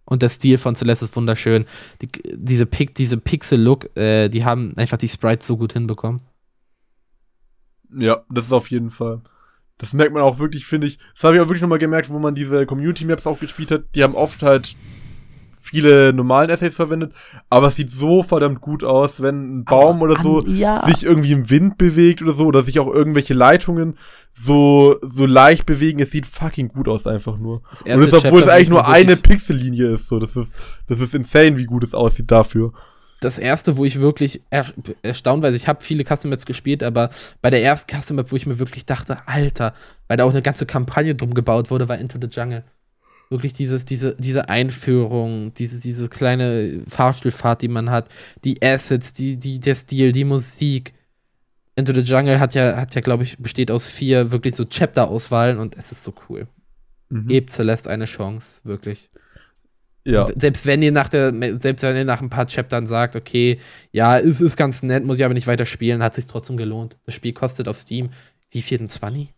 Und 0.05 0.21
der 0.21 0.29
Stil 0.29 0.57
von 0.57 0.75
Celeste 0.75 1.05
ist 1.05 1.15
wunderschön. 1.15 1.65
Die, 2.01 2.09
diese, 2.33 2.65
Pic, 2.65 2.93
diese 2.95 3.17
Pixel-Look, 3.17 3.95
äh, 3.95 4.29
die 4.29 4.43
haben 4.45 4.73
einfach 4.77 4.97
die 4.97 5.09
Sprites 5.09 5.47
so 5.47 5.57
gut 5.57 5.73
hinbekommen. 5.73 6.21
Ja, 7.95 8.23
das 8.29 8.47
ist 8.47 8.53
auf 8.53 8.69
jeden 8.69 8.89
Fall. 8.89 9.21
Das 9.83 9.93
merkt 9.93 10.13
man 10.13 10.23
auch 10.23 10.39
wirklich, 10.39 10.65
finde 10.65 10.87
ich. 10.87 10.97
Das 11.13 11.25
habe 11.25 11.35
ich 11.35 11.41
auch 11.41 11.47
wirklich 11.47 11.61
nochmal 11.61 11.79
gemerkt, 11.79 12.09
wo 12.09 12.17
man 12.17 12.35
diese 12.35 12.65
Community 12.65 13.03
Maps 13.03 13.27
auch 13.27 13.39
gespielt 13.39 13.69
hat. 13.69 13.83
Die 13.95 14.03
haben 14.03 14.15
oft 14.15 14.41
halt 14.41 14.77
viele 15.61 16.13
normalen 16.13 16.49
Essays 16.49 16.75
verwendet, 16.75 17.13
aber 17.49 17.67
es 17.67 17.75
sieht 17.75 17.89
so 17.91 18.23
verdammt 18.23 18.61
gut 18.61 18.83
aus, 18.83 19.21
wenn 19.21 19.59
ein 19.59 19.65
Baum 19.65 20.01
oder 20.01 20.17
so 20.21 20.39
an, 20.39 20.55
ja. 20.55 20.85
sich 20.85 21.03
irgendwie 21.03 21.31
im 21.31 21.49
Wind 21.49 21.77
bewegt 21.77 22.21
oder 22.21 22.33
so, 22.33 22.45
oder 22.45 22.63
sich 22.63 22.79
auch 22.79 22.87
irgendwelche 22.87 23.33
Leitungen 23.33 23.97
so, 24.33 24.97
so 25.01 25.25
leicht 25.25 25.65
bewegen. 25.65 25.99
Es 25.99 26.11
sieht 26.11 26.25
fucking 26.25 26.69
gut 26.69 26.87
aus 26.87 27.07
einfach 27.07 27.37
nur. 27.37 27.63
Und 27.85 27.99
das, 27.99 28.13
obwohl 28.13 28.41
es 28.41 28.47
eigentlich 28.47 28.69
nur 28.69 28.87
eine 28.87 29.17
Pixellinie 29.17 29.95
ist, 29.95 30.07
so. 30.07 30.19
Das 30.19 30.35
ist, 30.37 30.53
das 30.87 30.99
ist 30.99 31.13
insane, 31.13 31.57
wie 31.57 31.65
gut 31.65 31.83
es 31.83 31.93
aussieht 31.93 32.31
dafür. 32.31 32.71
Das 33.23 33.37
erste, 33.37 33.77
wo 33.77 33.85
ich 33.85 33.99
wirklich 33.99 34.41
er 34.49 34.65
erstaunt 35.01 35.43
war. 35.43 35.47
Also 35.47 35.57
ich 35.57 35.67
habe 35.67 35.83
viele 35.83 36.03
Custom 36.03 36.29
Maps 36.31 36.45
gespielt, 36.45 36.83
aber 36.83 37.09
bei 37.41 37.49
der 37.49 37.63
ersten 37.63 37.89
Custom 37.95 38.17
Map, 38.17 38.31
wo 38.31 38.35
ich 38.35 38.45
mir 38.45 38.59
wirklich 38.59 38.85
dachte, 38.85 39.27
Alter, 39.27 39.73
weil 40.07 40.17
da 40.17 40.25
auch 40.25 40.31
eine 40.31 40.41
ganze 40.41 40.65
Kampagne 40.65 41.15
drum 41.15 41.33
gebaut 41.33 41.69
wurde, 41.71 41.89
war 41.89 41.97
Into 41.97 42.17
the 42.21 42.27
Jungle. 42.27 42.63
Wirklich 43.29 43.53
dieses, 43.53 43.85
diese, 43.85 44.15
diese 44.19 44.49
Einführung, 44.49 45.53
diese, 45.55 45.79
diese 45.79 46.09
kleine 46.09 46.81
Fahrstuhlfahrt, 46.87 47.61
die 47.61 47.67
man 47.67 47.89
hat, 47.89 48.09
die 48.43 48.61
Assets, 48.61 49.13
die, 49.13 49.37
die, 49.37 49.59
der 49.59 49.75
Stil, 49.75 50.11
die 50.11 50.25
Musik. 50.25 50.93
Into 51.75 51.93
the 51.93 52.01
Jungle 52.01 52.39
hat 52.39 52.53
ja, 52.53 52.75
hat 52.75 52.93
ja, 52.93 53.01
glaube 53.01 53.23
ich, 53.23 53.39
besteht 53.39 53.71
aus 53.71 53.87
vier 53.87 54.31
wirklich 54.31 54.55
so 54.55 54.65
Chapter-Auswahlen 54.65 55.57
und 55.57 55.75
es 55.77 55.91
ist 55.91 56.03
so 56.03 56.13
cool. 56.29 56.47
Mhm. 57.09 57.27
Gebt 57.27 57.51
Celeste 57.51 57.89
eine 57.89 58.05
Chance, 58.05 58.59
wirklich. 58.63 59.09
Ja. 60.05 60.27
Selbst 60.35 60.65
wenn 60.65 60.81
ihr 60.81 60.91
nach 60.91 61.07
der, 61.07 61.33
selbst 61.61 61.83
wenn 61.83 61.95
ihr 61.95 62.05
nach 62.05 62.21
ein 62.21 62.29
paar 62.29 62.45
Chaptern 62.45 62.87
sagt, 62.87 63.15
okay, 63.15 63.59
ja, 63.91 64.17
es 64.17 64.41
ist 64.41 64.57
ganz 64.57 64.83
nett, 64.83 65.05
muss 65.05 65.17
ich 65.17 65.25
aber 65.25 65.33
nicht 65.33 65.47
weiter 65.47 65.65
spielen, 65.65 66.03
hat 66.03 66.13
sich 66.13 66.25
trotzdem 66.25 66.57
gelohnt. 66.57 66.97
Das 67.05 67.15
Spiel 67.15 67.33
kostet 67.33 67.67
auf 67.67 67.77
Steam 67.77 68.09
wie 68.51 68.61
viel 68.61 68.85
20? 68.87 69.33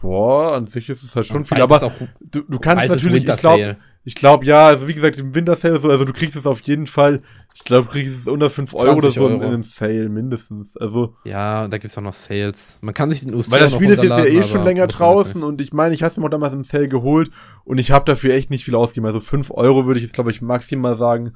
Boah, 0.00 0.56
an 0.56 0.66
sich 0.66 0.88
ist 0.88 1.02
es 1.02 1.14
halt 1.14 1.26
schon 1.26 1.44
viel, 1.44 1.60
aber 1.60 1.92
du, 2.20 2.40
du 2.42 2.58
kannst 2.58 2.88
natürlich, 2.88 3.28
ich 3.28 3.36
glaube, 3.36 3.76
ich 4.04 4.14
glaube, 4.16 4.44
ja, 4.44 4.66
also 4.66 4.88
wie 4.88 4.94
gesagt, 4.94 5.18
im 5.18 5.34
Winter 5.34 5.54
Sale 5.54 5.78
so, 5.78 5.88
also 5.88 6.04
du 6.04 6.12
kriegst 6.12 6.34
es 6.34 6.46
auf 6.46 6.60
jeden 6.62 6.86
Fall, 6.86 7.22
ich 7.54 7.62
glaube, 7.62 7.86
du 7.86 7.92
kriegst 7.92 8.16
es 8.16 8.26
unter 8.26 8.50
5 8.50 8.74
Euro 8.74 8.96
oder 8.96 9.10
so 9.10 9.22
Euro. 9.22 9.34
in 9.34 9.42
einem 9.42 9.62
Sale 9.62 10.08
mindestens. 10.08 10.76
Also. 10.76 11.14
Ja, 11.24 11.68
da 11.68 11.78
gibt 11.78 11.92
es 11.92 11.98
auch 11.98 12.02
noch 12.02 12.12
Sales. 12.12 12.78
Man 12.80 12.94
kann 12.94 13.10
sich 13.10 13.24
den 13.24 13.34
UC 13.34 13.50
Weil 13.52 13.60
das 13.60 13.72
Spiel 13.72 13.90
ist 13.90 14.02
jetzt 14.02 14.10
ja 14.10 14.24
eh 14.24 14.42
schon 14.42 14.64
länger 14.64 14.86
draußen 14.86 15.42
und 15.42 15.60
ich 15.60 15.72
meine, 15.72 15.94
ich 15.94 16.02
habe 16.02 16.10
es 16.10 16.16
mir 16.16 16.24
auch 16.24 16.30
damals 16.30 16.52
im 16.52 16.64
Sale 16.64 16.88
geholt 16.88 17.30
und 17.64 17.78
ich 17.78 17.92
habe 17.92 18.04
dafür 18.04 18.34
echt 18.34 18.50
nicht 18.50 18.64
viel 18.64 18.74
ausgegeben. 18.74 19.06
Also 19.06 19.20
5 19.20 19.50
Euro 19.52 19.86
würde 19.86 19.98
ich 19.98 20.04
jetzt, 20.04 20.14
glaube 20.14 20.30
ich, 20.30 20.42
maximal 20.42 20.96
sagen, 20.96 21.34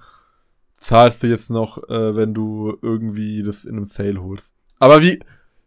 zahlst 0.81 1.23
du 1.23 1.29
jetzt 1.29 1.51
noch, 1.51 1.79
äh, 1.89 2.17
wenn 2.17 2.35
du 2.35 2.77
irgendwie 2.83 3.43
das 3.43 3.65
in 3.65 3.77
einem 3.77 3.87
Sale 3.87 4.21
holst. 4.23 4.47
Aber 4.79 5.03
wie, 5.03 5.21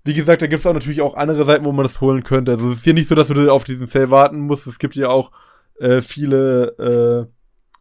wie 0.03 0.13
gesagt, 0.13 0.41
da 0.41 0.47
gibt 0.47 0.61
es 0.61 0.65
auch 0.65 0.73
natürlich 0.73 1.01
auch 1.01 1.15
andere 1.15 1.45
Seiten, 1.45 1.63
wo 1.63 1.71
man 1.71 1.83
das 1.83 2.01
holen 2.01 2.23
könnte. 2.23 2.51
Also 2.51 2.67
es 2.67 2.77
ist 2.77 2.83
hier 2.83 2.93
nicht 2.93 3.07
so, 3.07 3.15
dass 3.15 3.27
du 3.27 3.51
auf 3.51 3.63
diesen 3.63 3.85
Sale 3.85 4.09
warten 4.09 4.39
musst. 4.39 4.67
Es 4.67 4.79
gibt 4.79 4.95
ja 4.95 5.07
auch 5.07 5.31
äh, 5.79 6.01
viele, 6.01 7.27
äh, 7.27 7.33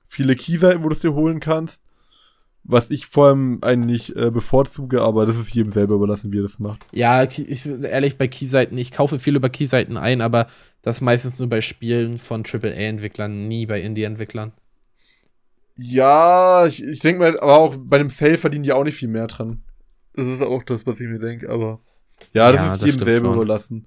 viele 0.09 0.37
Keyseiten, 0.37 0.83
wo 0.83 0.89
du 0.89 0.95
es 0.95 1.01
dir 1.01 1.15
holen 1.15 1.41
kannst. 1.41 1.85
Was 2.65 2.91
ich 2.91 3.07
vor 3.07 3.29
allem 3.29 3.59
eigentlich 3.63 4.15
äh, 4.15 4.31
bevorzuge, 4.31 5.01
aber 5.01 5.25
das 5.25 5.39
ist 5.39 5.55
jedem 5.55 5.73
selber 5.73 5.95
überlassen, 5.95 6.33
wie 6.33 6.39
er 6.41 6.43
das 6.43 6.59
macht. 6.59 6.85
Ja, 6.93 7.23
ich 7.23 7.65
ehrlich 7.67 8.19
bei 8.19 8.29
Keyseiten, 8.29 8.77
ich 8.77 8.93
kaufe 8.93 9.19
viel 9.19 9.37
über 9.37 9.49
Keyseiten 9.49 9.97
ein, 9.97 10.21
aber 10.21 10.49
das 10.83 11.01
meistens 11.01 11.39
nur 11.39 11.49
bei 11.49 11.63
Spielen 11.63 12.19
von 12.19 12.45
AAA-Entwicklern, 12.45 13.49
nie 13.49 13.65
bei 13.65 13.81
Indie-Entwicklern. 13.81 14.53
Ja, 15.77 16.67
ich, 16.67 16.83
ich 16.85 17.01
denke 17.01 17.21
mal, 17.21 17.41
aber 17.41 17.57
auch 17.57 17.77
bei 17.79 17.99
dem 17.99 18.11
Sale 18.11 18.37
verdienen 18.37 18.65
die 18.65 18.73
auch 18.73 18.85
nicht 18.85 18.97
viel 18.97 19.09
mehr 19.09 19.29
dran. 19.29 19.63
Das 20.15 20.27
ist 20.27 20.43
auch 20.43 20.63
das, 20.65 20.85
was 20.87 21.01
ich 21.01 21.09
mir 21.09 21.21
denke, 21.21 21.49
aber. 21.49 21.81
Ja, 22.33 22.51
das 22.51 22.61
ja, 22.61 22.73
ist 22.73 22.83
das 22.83 22.91
jedem 22.91 23.05
selber 23.05 23.27
schon. 23.29 23.35
überlassen. 23.37 23.87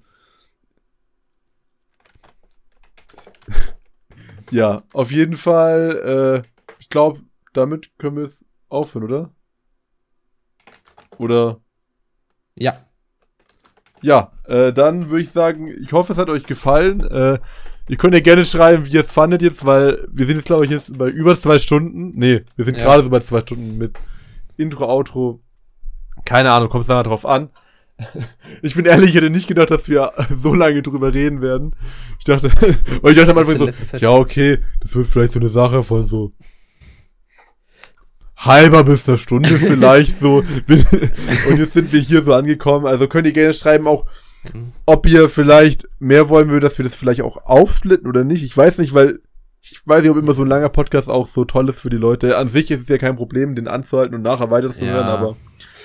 Ja, 4.52 4.82
auf 4.92 5.10
jeden 5.10 5.34
Fall, 5.34 6.44
äh, 6.44 6.48
ich 6.78 6.88
glaube, 6.88 7.20
damit 7.52 7.90
können 7.98 8.16
wir 8.16 8.24
es 8.24 8.44
aufhören, 8.68 9.04
oder? 9.04 9.30
Oder? 11.18 11.60
Ja. 12.54 12.86
Ja, 14.02 14.32
äh, 14.44 14.72
dann 14.72 15.10
würde 15.10 15.22
ich 15.22 15.30
sagen, 15.30 15.68
ich 15.82 15.92
hoffe, 15.92 16.12
es 16.12 16.18
hat 16.18 16.28
euch 16.28 16.44
gefallen. 16.44 17.00
Äh, 17.00 17.38
ihr 17.88 17.96
könnt 17.96 18.14
ja 18.14 18.20
gerne 18.20 18.44
schreiben, 18.44 18.84
wie 18.84 18.90
ihr 18.90 19.00
es 19.00 19.12
fandet 19.12 19.42
jetzt, 19.42 19.64
weil 19.64 20.06
wir 20.10 20.26
sind 20.26 20.36
jetzt, 20.36 20.46
glaube 20.46 20.64
ich, 20.64 20.70
jetzt 20.70 20.98
bei 20.98 21.08
über 21.08 21.36
zwei 21.36 21.58
Stunden. 21.58 22.12
Nee, 22.18 22.44
wir 22.56 22.64
sind 22.64 22.76
ja. 22.76 22.84
gerade 22.84 23.04
so 23.04 23.10
bei 23.10 23.20
zwei 23.20 23.40
Stunden 23.40 23.78
mit 23.78 23.98
Intro, 24.56 24.86
Outro. 24.86 25.40
Keine 26.24 26.50
Ahnung, 26.50 26.68
kommt 26.68 26.82
es 26.82 26.88
da 26.88 27.02
drauf 27.02 27.24
an. 27.24 27.48
Ich 28.62 28.74
bin 28.74 28.84
ehrlich, 28.84 29.10
ich 29.10 29.16
hätte 29.16 29.30
nicht 29.30 29.48
gedacht, 29.48 29.70
dass 29.70 29.88
wir 29.88 30.12
so 30.40 30.54
lange 30.54 30.82
drüber 30.82 31.12
reden 31.12 31.40
werden. 31.40 31.74
Ich 32.18 32.24
dachte, 32.24 32.50
weil 33.02 33.12
ich 33.12 33.18
dachte 33.18 33.32
am 33.32 33.38
Anfang 33.38 33.58
so, 33.58 33.68
ja, 33.96 34.10
okay, 34.10 34.58
das 34.80 34.94
wird 34.94 35.08
vielleicht 35.08 35.32
so 35.32 35.40
eine 35.40 35.48
Sache 35.48 35.82
von 35.82 36.06
so 36.06 36.32
halber 38.36 38.84
bis 38.84 39.08
einer 39.08 39.18
Stunde 39.18 39.58
vielleicht 39.58 40.18
so. 40.18 40.38
Und 41.48 41.58
jetzt 41.58 41.72
sind 41.72 41.92
wir 41.92 42.00
hier 42.00 42.22
so 42.22 42.34
angekommen. 42.34 42.86
Also 42.86 43.08
könnt 43.08 43.26
ihr 43.26 43.32
gerne 43.32 43.54
schreiben 43.54 43.86
auch, 43.86 44.06
ob 44.86 45.06
ihr 45.06 45.28
vielleicht 45.28 45.88
mehr 45.98 46.28
wollen 46.28 46.48
würdet, 46.48 46.70
dass 46.70 46.78
wir 46.78 46.84
das 46.84 46.94
vielleicht 46.94 47.22
auch 47.22 47.44
aufsplitten 47.44 48.08
oder 48.08 48.24
nicht. 48.24 48.42
Ich 48.44 48.56
weiß 48.56 48.78
nicht, 48.78 48.94
weil 48.94 49.20
ich 49.60 49.80
weiß 49.84 50.02
nicht, 50.02 50.10
ob 50.10 50.16
immer 50.16 50.32
so 50.32 50.42
ein 50.42 50.48
langer 50.48 50.70
Podcast 50.70 51.08
auch 51.08 51.28
so 51.28 51.44
toll 51.44 51.68
ist 51.68 51.80
für 51.80 51.90
die 51.90 51.96
Leute. 51.96 52.36
An 52.36 52.48
sich 52.48 52.70
ist 52.70 52.82
es 52.82 52.88
ja 52.88 52.98
kein 52.98 53.14
Problem, 53.14 53.54
den 53.54 53.68
anzuhalten 53.68 54.14
und 54.14 54.22
nachher 54.22 54.50
weiterzuhören, 54.50 55.06
ja. 55.06 55.14
aber 55.14 55.36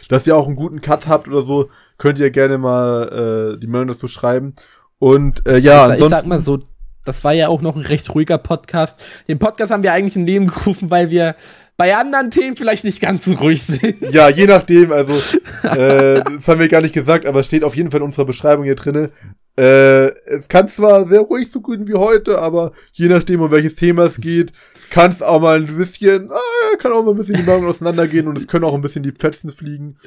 dass 0.09 0.25
ihr 0.25 0.35
auch 0.35 0.47
einen 0.47 0.55
guten 0.55 0.81
Cut 0.81 1.07
habt 1.07 1.27
oder 1.27 1.41
so, 1.41 1.69
könnt 1.97 2.19
ihr 2.19 2.31
gerne 2.31 2.57
mal 2.57 3.55
äh, 3.55 3.59
die 3.59 3.67
Meinung 3.67 3.87
dazu 3.87 4.07
schreiben. 4.07 4.55
Und 4.99 5.47
äh, 5.47 5.57
ja, 5.59 5.93
ich, 5.93 6.01
ich 6.01 6.09
sag 6.09 6.25
mal 6.25 6.39
so, 6.39 6.59
das 7.05 7.23
war 7.23 7.33
ja 7.33 7.47
auch 7.47 7.61
noch 7.61 7.75
ein 7.75 7.81
recht 7.81 8.13
ruhiger 8.13 8.37
Podcast. 8.37 9.03
Den 9.27 9.39
Podcast 9.39 9.71
haben 9.71 9.83
wir 9.83 9.93
eigentlich 9.93 10.15
in 10.15 10.27
Leben 10.27 10.47
gerufen, 10.47 10.91
weil 10.91 11.09
wir 11.09 11.35
bei 11.77 11.95
anderen 11.95 12.31
Themen 12.31 12.55
vielleicht 12.55 12.83
nicht 12.83 12.99
ganz 12.99 13.25
so 13.25 13.33
ruhig 13.33 13.61
sind. 13.61 14.01
Ja, 14.11 14.29
je 14.29 14.47
nachdem. 14.47 14.91
Also, 14.91 15.13
äh, 15.63 16.23
das 16.23 16.47
haben 16.47 16.59
wir 16.59 16.67
gar 16.67 16.81
nicht 16.81 16.93
gesagt, 16.93 17.25
aber 17.25 17.39
es 17.39 17.45
steht 17.45 17.63
auf 17.63 17.75
jeden 17.75 17.91
Fall 17.91 17.99
in 17.99 18.05
unserer 18.07 18.25
Beschreibung 18.25 18.65
hier 18.65 18.75
drinne. 18.75 19.11
Äh, 19.57 20.07
es 20.25 20.47
kann 20.49 20.67
zwar 20.67 21.05
sehr 21.05 21.21
ruhig 21.21 21.51
so 21.51 21.61
gut 21.61 21.87
wie 21.87 21.93
heute, 21.93 22.39
aber 22.39 22.73
je 22.93 23.07
nachdem, 23.07 23.41
um 23.41 23.51
welches 23.51 23.75
Thema 23.75 24.03
es 24.03 24.19
geht, 24.19 24.51
kann 24.89 25.11
es 25.11 25.21
auch 25.21 25.39
mal 25.39 25.57
ein 25.57 25.77
bisschen, 25.77 26.29
äh, 26.31 26.77
kann 26.77 26.91
auch 26.91 27.03
mal 27.03 27.11
ein 27.11 27.17
bisschen 27.17 27.37
die 27.37 27.43
Meinung 27.43 27.67
auseinandergehen 27.67 28.27
und 28.27 28.37
es 28.37 28.47
können 28.47 28.65
auch 28.65 28.73
ein 28.73 28.81
bisschen 28.81 29.03
die 29.03 29.11
Pfetzen 29.11 29.51
fliegen. 29.51 29.97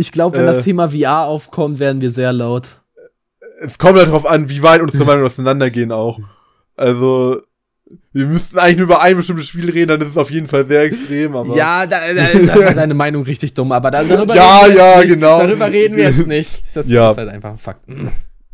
Ich 0.00 0.12
glaube, 0.12 0.38
wenn 0.38 0.44
äh, 0.48 0.54
das 0.54 0.64
Thema 0.64 0.88
VR 0.88 1.26
aufkommt, 1.26 1.78
werden 1.78 2.00
wir 2.00 2.10
sehr 2.10 2.32
laut. 2.32 2.80
Es 3.60 3.76
kommt 3.76 3.98
halt 3.98 4.08
darauf 4.08 4.24
an, 4.24 4.48
wie 4.48 4.62
weit 4.62 4.80
unsere 4.80 5.04
Meinungen 5.04 5.26
auseinandergehen 5.26 5.92
auch. 5.92 6.18
Also, 6.74 7.42
wir 8.14 8.26
müssten 8.26 8.58
eigentlich 8.58 8.78
nur 8.78 8.86
über 8.86 9.02
ein 9.02 9.14
bestimmtes 9.14 9.48
Spiel 9.48 9.70
reden, 9.70 9.88
dann 9.88 10.00
ist 10.00 10.12
es 10.12 10.16
auf 10.16 10.30
jeden 10.30 10.46
Fall 10.46 10.66
sehr 10.66 10.84
extrem. 10.84 11.36
Aber 11.36 11.54
ja, 11.54 11.84
da, 11.86 12.00
da, 12.14 12.32
da 12.32 12.54
ist 12.54 12.76
deine 12.76 12.94
Meinung 12.94 13.24
richtig 13.24 13.52
dumm, 13.52 13.72
aber 13.72 13.90
darüber 13.90 14.34
ja, 14.34 14.60
reden 14.60 14.74
wir 14.74 14.82
ja, 14.82 14.98
nicht. 15.00 15.08
genau. 15.08 15.38
Darüber 15.40 15.70
reden 15.70 15.96
wir 15.96 16.10
jetzt 16.10 16.26
nicht. 16.26 16.62
Das 16.74 16.88
ja. 16.88 17.10
ist 17.10 17.18
halt 17.18 17.28
einfach 17.28 17.50
ein 17.50 17.58
Fakt. 17.58 17.84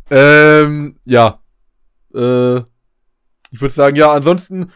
Ähm, 0.09 0.97
ja. 1.05 1.39
Äh, 2.13 2.57
ich 2.57 3.61
würde 3.61 3.73
sagen, 3.73 3.95
ja, 3.95 4.11
ansonsten, 4.11 4.71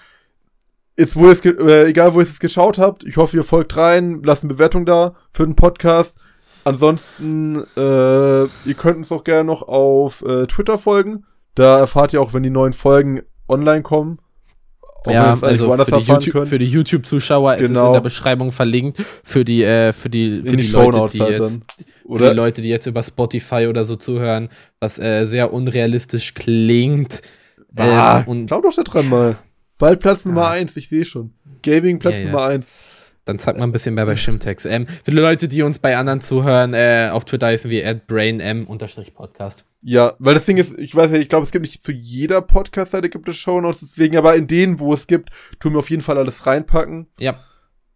jetzt, 0.98 1.18
wo 1.18 1.30
es, 1.30 1.44
äh, 1.44 1.88
egal 1.88 2.14
wo 2.14 2.22
ihr 2.22 2.28
es 2.28 2.40
geschaut 2.40 2.78
habt, 2.78 3.04
ich 3.04 3.18
hoffe, 3.18 3.36
ihr 3.36 3.44
folgt 3.44 3.76
rein, 3.76 4.22
lasst 4.24 4.44
eine 4.46 4.54
Bewertung 4.54 4.86
da 4.86 5.16
für 5.34 5.44
den 5.44 5.58
Podcast. 5.58 6.18
Ansonsten, 6.64 7.64
äh, 7.76 8.42
ihr 8.44 8.74
könnt 8.78 8.98
uns 8.98 9.12
auch 9.12 9.24
gerne 9.24 9.46
noch 9.46 9.62
auf 9.64 10.22
äh, 10.22 10.46
Twitter 10.48 10.78
folgen. 10.78 11.26
Da 11.56 11.80
erfahrt 11.80 12.14
ihr 12.14 12.22
auch, 12.22 12.34
wenn 12.34 12.44
die 12.44 12.50
neuen 12.50 12.74
Folgen 12.74 13.22
online 13.48 13.82
kommen. 13.82 14.20
Auch 15.06 15.12
ja, 15.12 15.38
also 15.42 15.72
für 15.72 15.98
die, 15.98 16.12
YouTube, 16.12 16.48
für 16.48 16.58
die, 16.60 16.68
YouTube-Zuschauer 16.68 17.56
genau. 17.56 17.60
ist 17.60 17.64
es 17.64 17.70
in 17.70 17.76
genau. 17.76 17.94
der 17.94 18.02
Beschreibung 18.02 18.52
verlinkt. 18.52 19.02
Für 19.24 19.44
die, 19.44 19.64
äh, 19.64 19.94
für 19.94 20.10
die, 20.10 20.44
für 20.46 20.56
die, 20.56 20.64
die 20.64 20.72
Leute, 20.72 21.08
die 21.12 21.22
halt 21.22 21.40
jetzt, 21.40 21.62
für 22.08 22.20
die 22.20 22.36
Leute, 22.36 22.62
die 22.62 22.70
jetzt 22.70 22.86
über 22.86 23.02
Spotify 23.02 23.66
oder 23.68 23.84
so 23.84 23.96
zuhören, 23.96 24.50
was 24.80 25.00
äh, 25.00 25.26
sehr 25.26 25.54
unrealistisch 25.54 26.36
klingt. 26.36 27.24
Ah, 27.76 28.20
ähm, 28.20 28.28
und 28.28 28.46
glaub 28.46 28.62
doch 28.62 28.76
da 28.76 28.84
dran 28.84 29.10
mal. 29.10 29.38
Bald 29.80 30.00
Platz 30.00 30.26
Nummer 30.26 30.50
1, 30.50 30.78
ich 30.78 30.90
sehe 30.90 31.06
schon. 31.06 31.34
Gaming 31.64 31.98
Platz 31.98 32.16
ja, 32.16 32.20
ja. 32.20 32.26
Nummer 32.28 32.44
1. 32.46 32.68
Dann 33.26 33.38
zeigt 33.38 33.60
man 33.60 33.70
ein 33.70 33.72
bisschen 33.72 33.94
mehr 33.94 34.06
bei 34.06 34.16
Shimtex. 34.16 34.66
Ähm, 34.66 34.88
für 34.88 35.12
die 35.12 35.18
Leute, 35.18 35.48
die 35.48 35.62
uns 35.62 35.78
bei 35.78 35.96
anderen 35.96 36.22
zuhören, 36.22 36.74
äh, 36.74 37.10
auf 37.12 37.24
Twitter 37.26 37.48
heißen 37.48 37.70
wir 37.70 37.88
at 37.88 38.08
braimm-podcast. 38.08 39.66
Ja, 39.84 40.14
weil 40.20 40.34
das 40.34 40.46
Ding 40.46 40.58
ist, 40.58 40.78
ich 40.78 40.96
weiß 40.96 41.12
ja, 41.12 41.18
ich 41.18 41.30
glaube, 41.30 41.44
es 41.44 41.52
gibt 41.52 41.64
nicht 41.64 41.84
zu 41.84 41.92
jeder 41.92 42.42
Podcast-Seite 42.42 43.10
gibt 43.10 43.28
es 43.30 43.38
Shownotes, 43.38 43.82
deswegen, 43.82 44.18
aber 44.18 44.36
in 44.36 44.48
denen, 44.48 44.80
wo 44.80 44.94
es 44.94 45.06
gibt, 45.06 45.30
tun 45.60 45.74
wir 45.74 45.80
auf 45.80 45.90
jeden 45.90 46.02
Fall 46.02 46.18
alles 46.18 46.46
reinpacken. 46.48 47.08
Ja. 47.20 47.40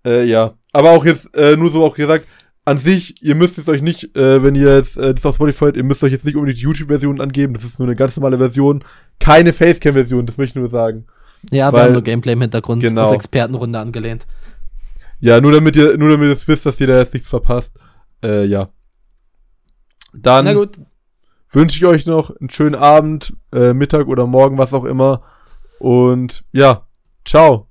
Äh, 0.05 0.25
ja. 0.25 0.53
Aber 0.73 0.91
auch 0.91 1.05
jetzt, 1.05 1.35
äh, 1.35 1.55
nur 1.57 1.69
so 1.69 1.83
auch 1.83 1.95
gesagt, 1.95 2.27
an 2.65 2.77
sich, 2.79 3.21
ihr 3.21 3.35
müsst 3.35 3.57
es 3.57 3.69
euch 3.69 3.81
nicht, 3.81 4.15
äh, 4.15 4.43
wenn 4.43 4.55
ihr 4.55 4.75
jetzt 4.75 4.97
äh, 4.97 5.13
das 5.13 5.25
auf 5.25 5.35
Spotify 5.35 5.65
hört, 5.65 5.77
ihr 5.77 5.83
müsst 5.83 6.03
euch 6.03 6.11
jetzt 6.11 6.25
nicht 6.25 6.35
unbedingt 6.35 6.59
die 6.59 6.63
YouTube-Version 6.63 7.21
angeben, 7.21 7.53
das 7.53 7.63
ist 7.63 7.79
nur 7.79 7.87
eine 7.87 7.95
ganz 7.95 8.17
normale 8.17 8.39
Version. 8.39 8.83
Keine 9.19 9.53
Facecam-Version, 9.53 10.25
das 10.25 10.37
möchte 10.37 10.57
ich 10.57 10.61
nur 10.61 10.69
sagen. 10.69 11.05
Ja, 11.51 11.71
weil, 11.71 11.79
wir 11.79 11.83
haben 11.85 11.93
nur 11.93 12.01
Gameplay 12.01 12.33
im 12.33 12.41
Hintergrund 12.41 12.81
genau. 12.81 13.03
auf 13.05 13.13
Expertenrunde 13.13 13.79
angelehnt. 13.79 14.25
Ja, 15.25 15.41
nur 15.41 15.53
damit 15.53 15.75
ihr, 15.75 15.97
nur 15.97 16.11
damit 16.11 16.27
ihr 16.27 16.33
es 16.33 16.47
wisst, 16.47 16.67
dass 16.67 16.79
ihr 16.79 16.85
da 16.85 16.99
jetzt 16.99 17.15
nichts 17.15 17.29
verpasst. 17.29 17.79
Äh, 18.21 18.45
ja. 18.45 18.69
Dann 20.13 20.45
wünsche 21.49 21.77
ich 21.77 21.85
euch 21.87 22.05
noch 22.05 22.29
einen 22.29 22.51
schönen 22.51 22.75
Abend, 22.75 23.33
äh, 23.51 23.73
Mittag 23.73 24.05
oder 24.05 24.27
Morgen, 24.27 24.59
was 24.59 24.71
auch 24.71 24.83
immer. 24.85 25.23
Und 25.79 26.45
ja, 26.51 26.85
ciao. 27.25 27.67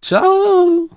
Ciao. 0.00 0.88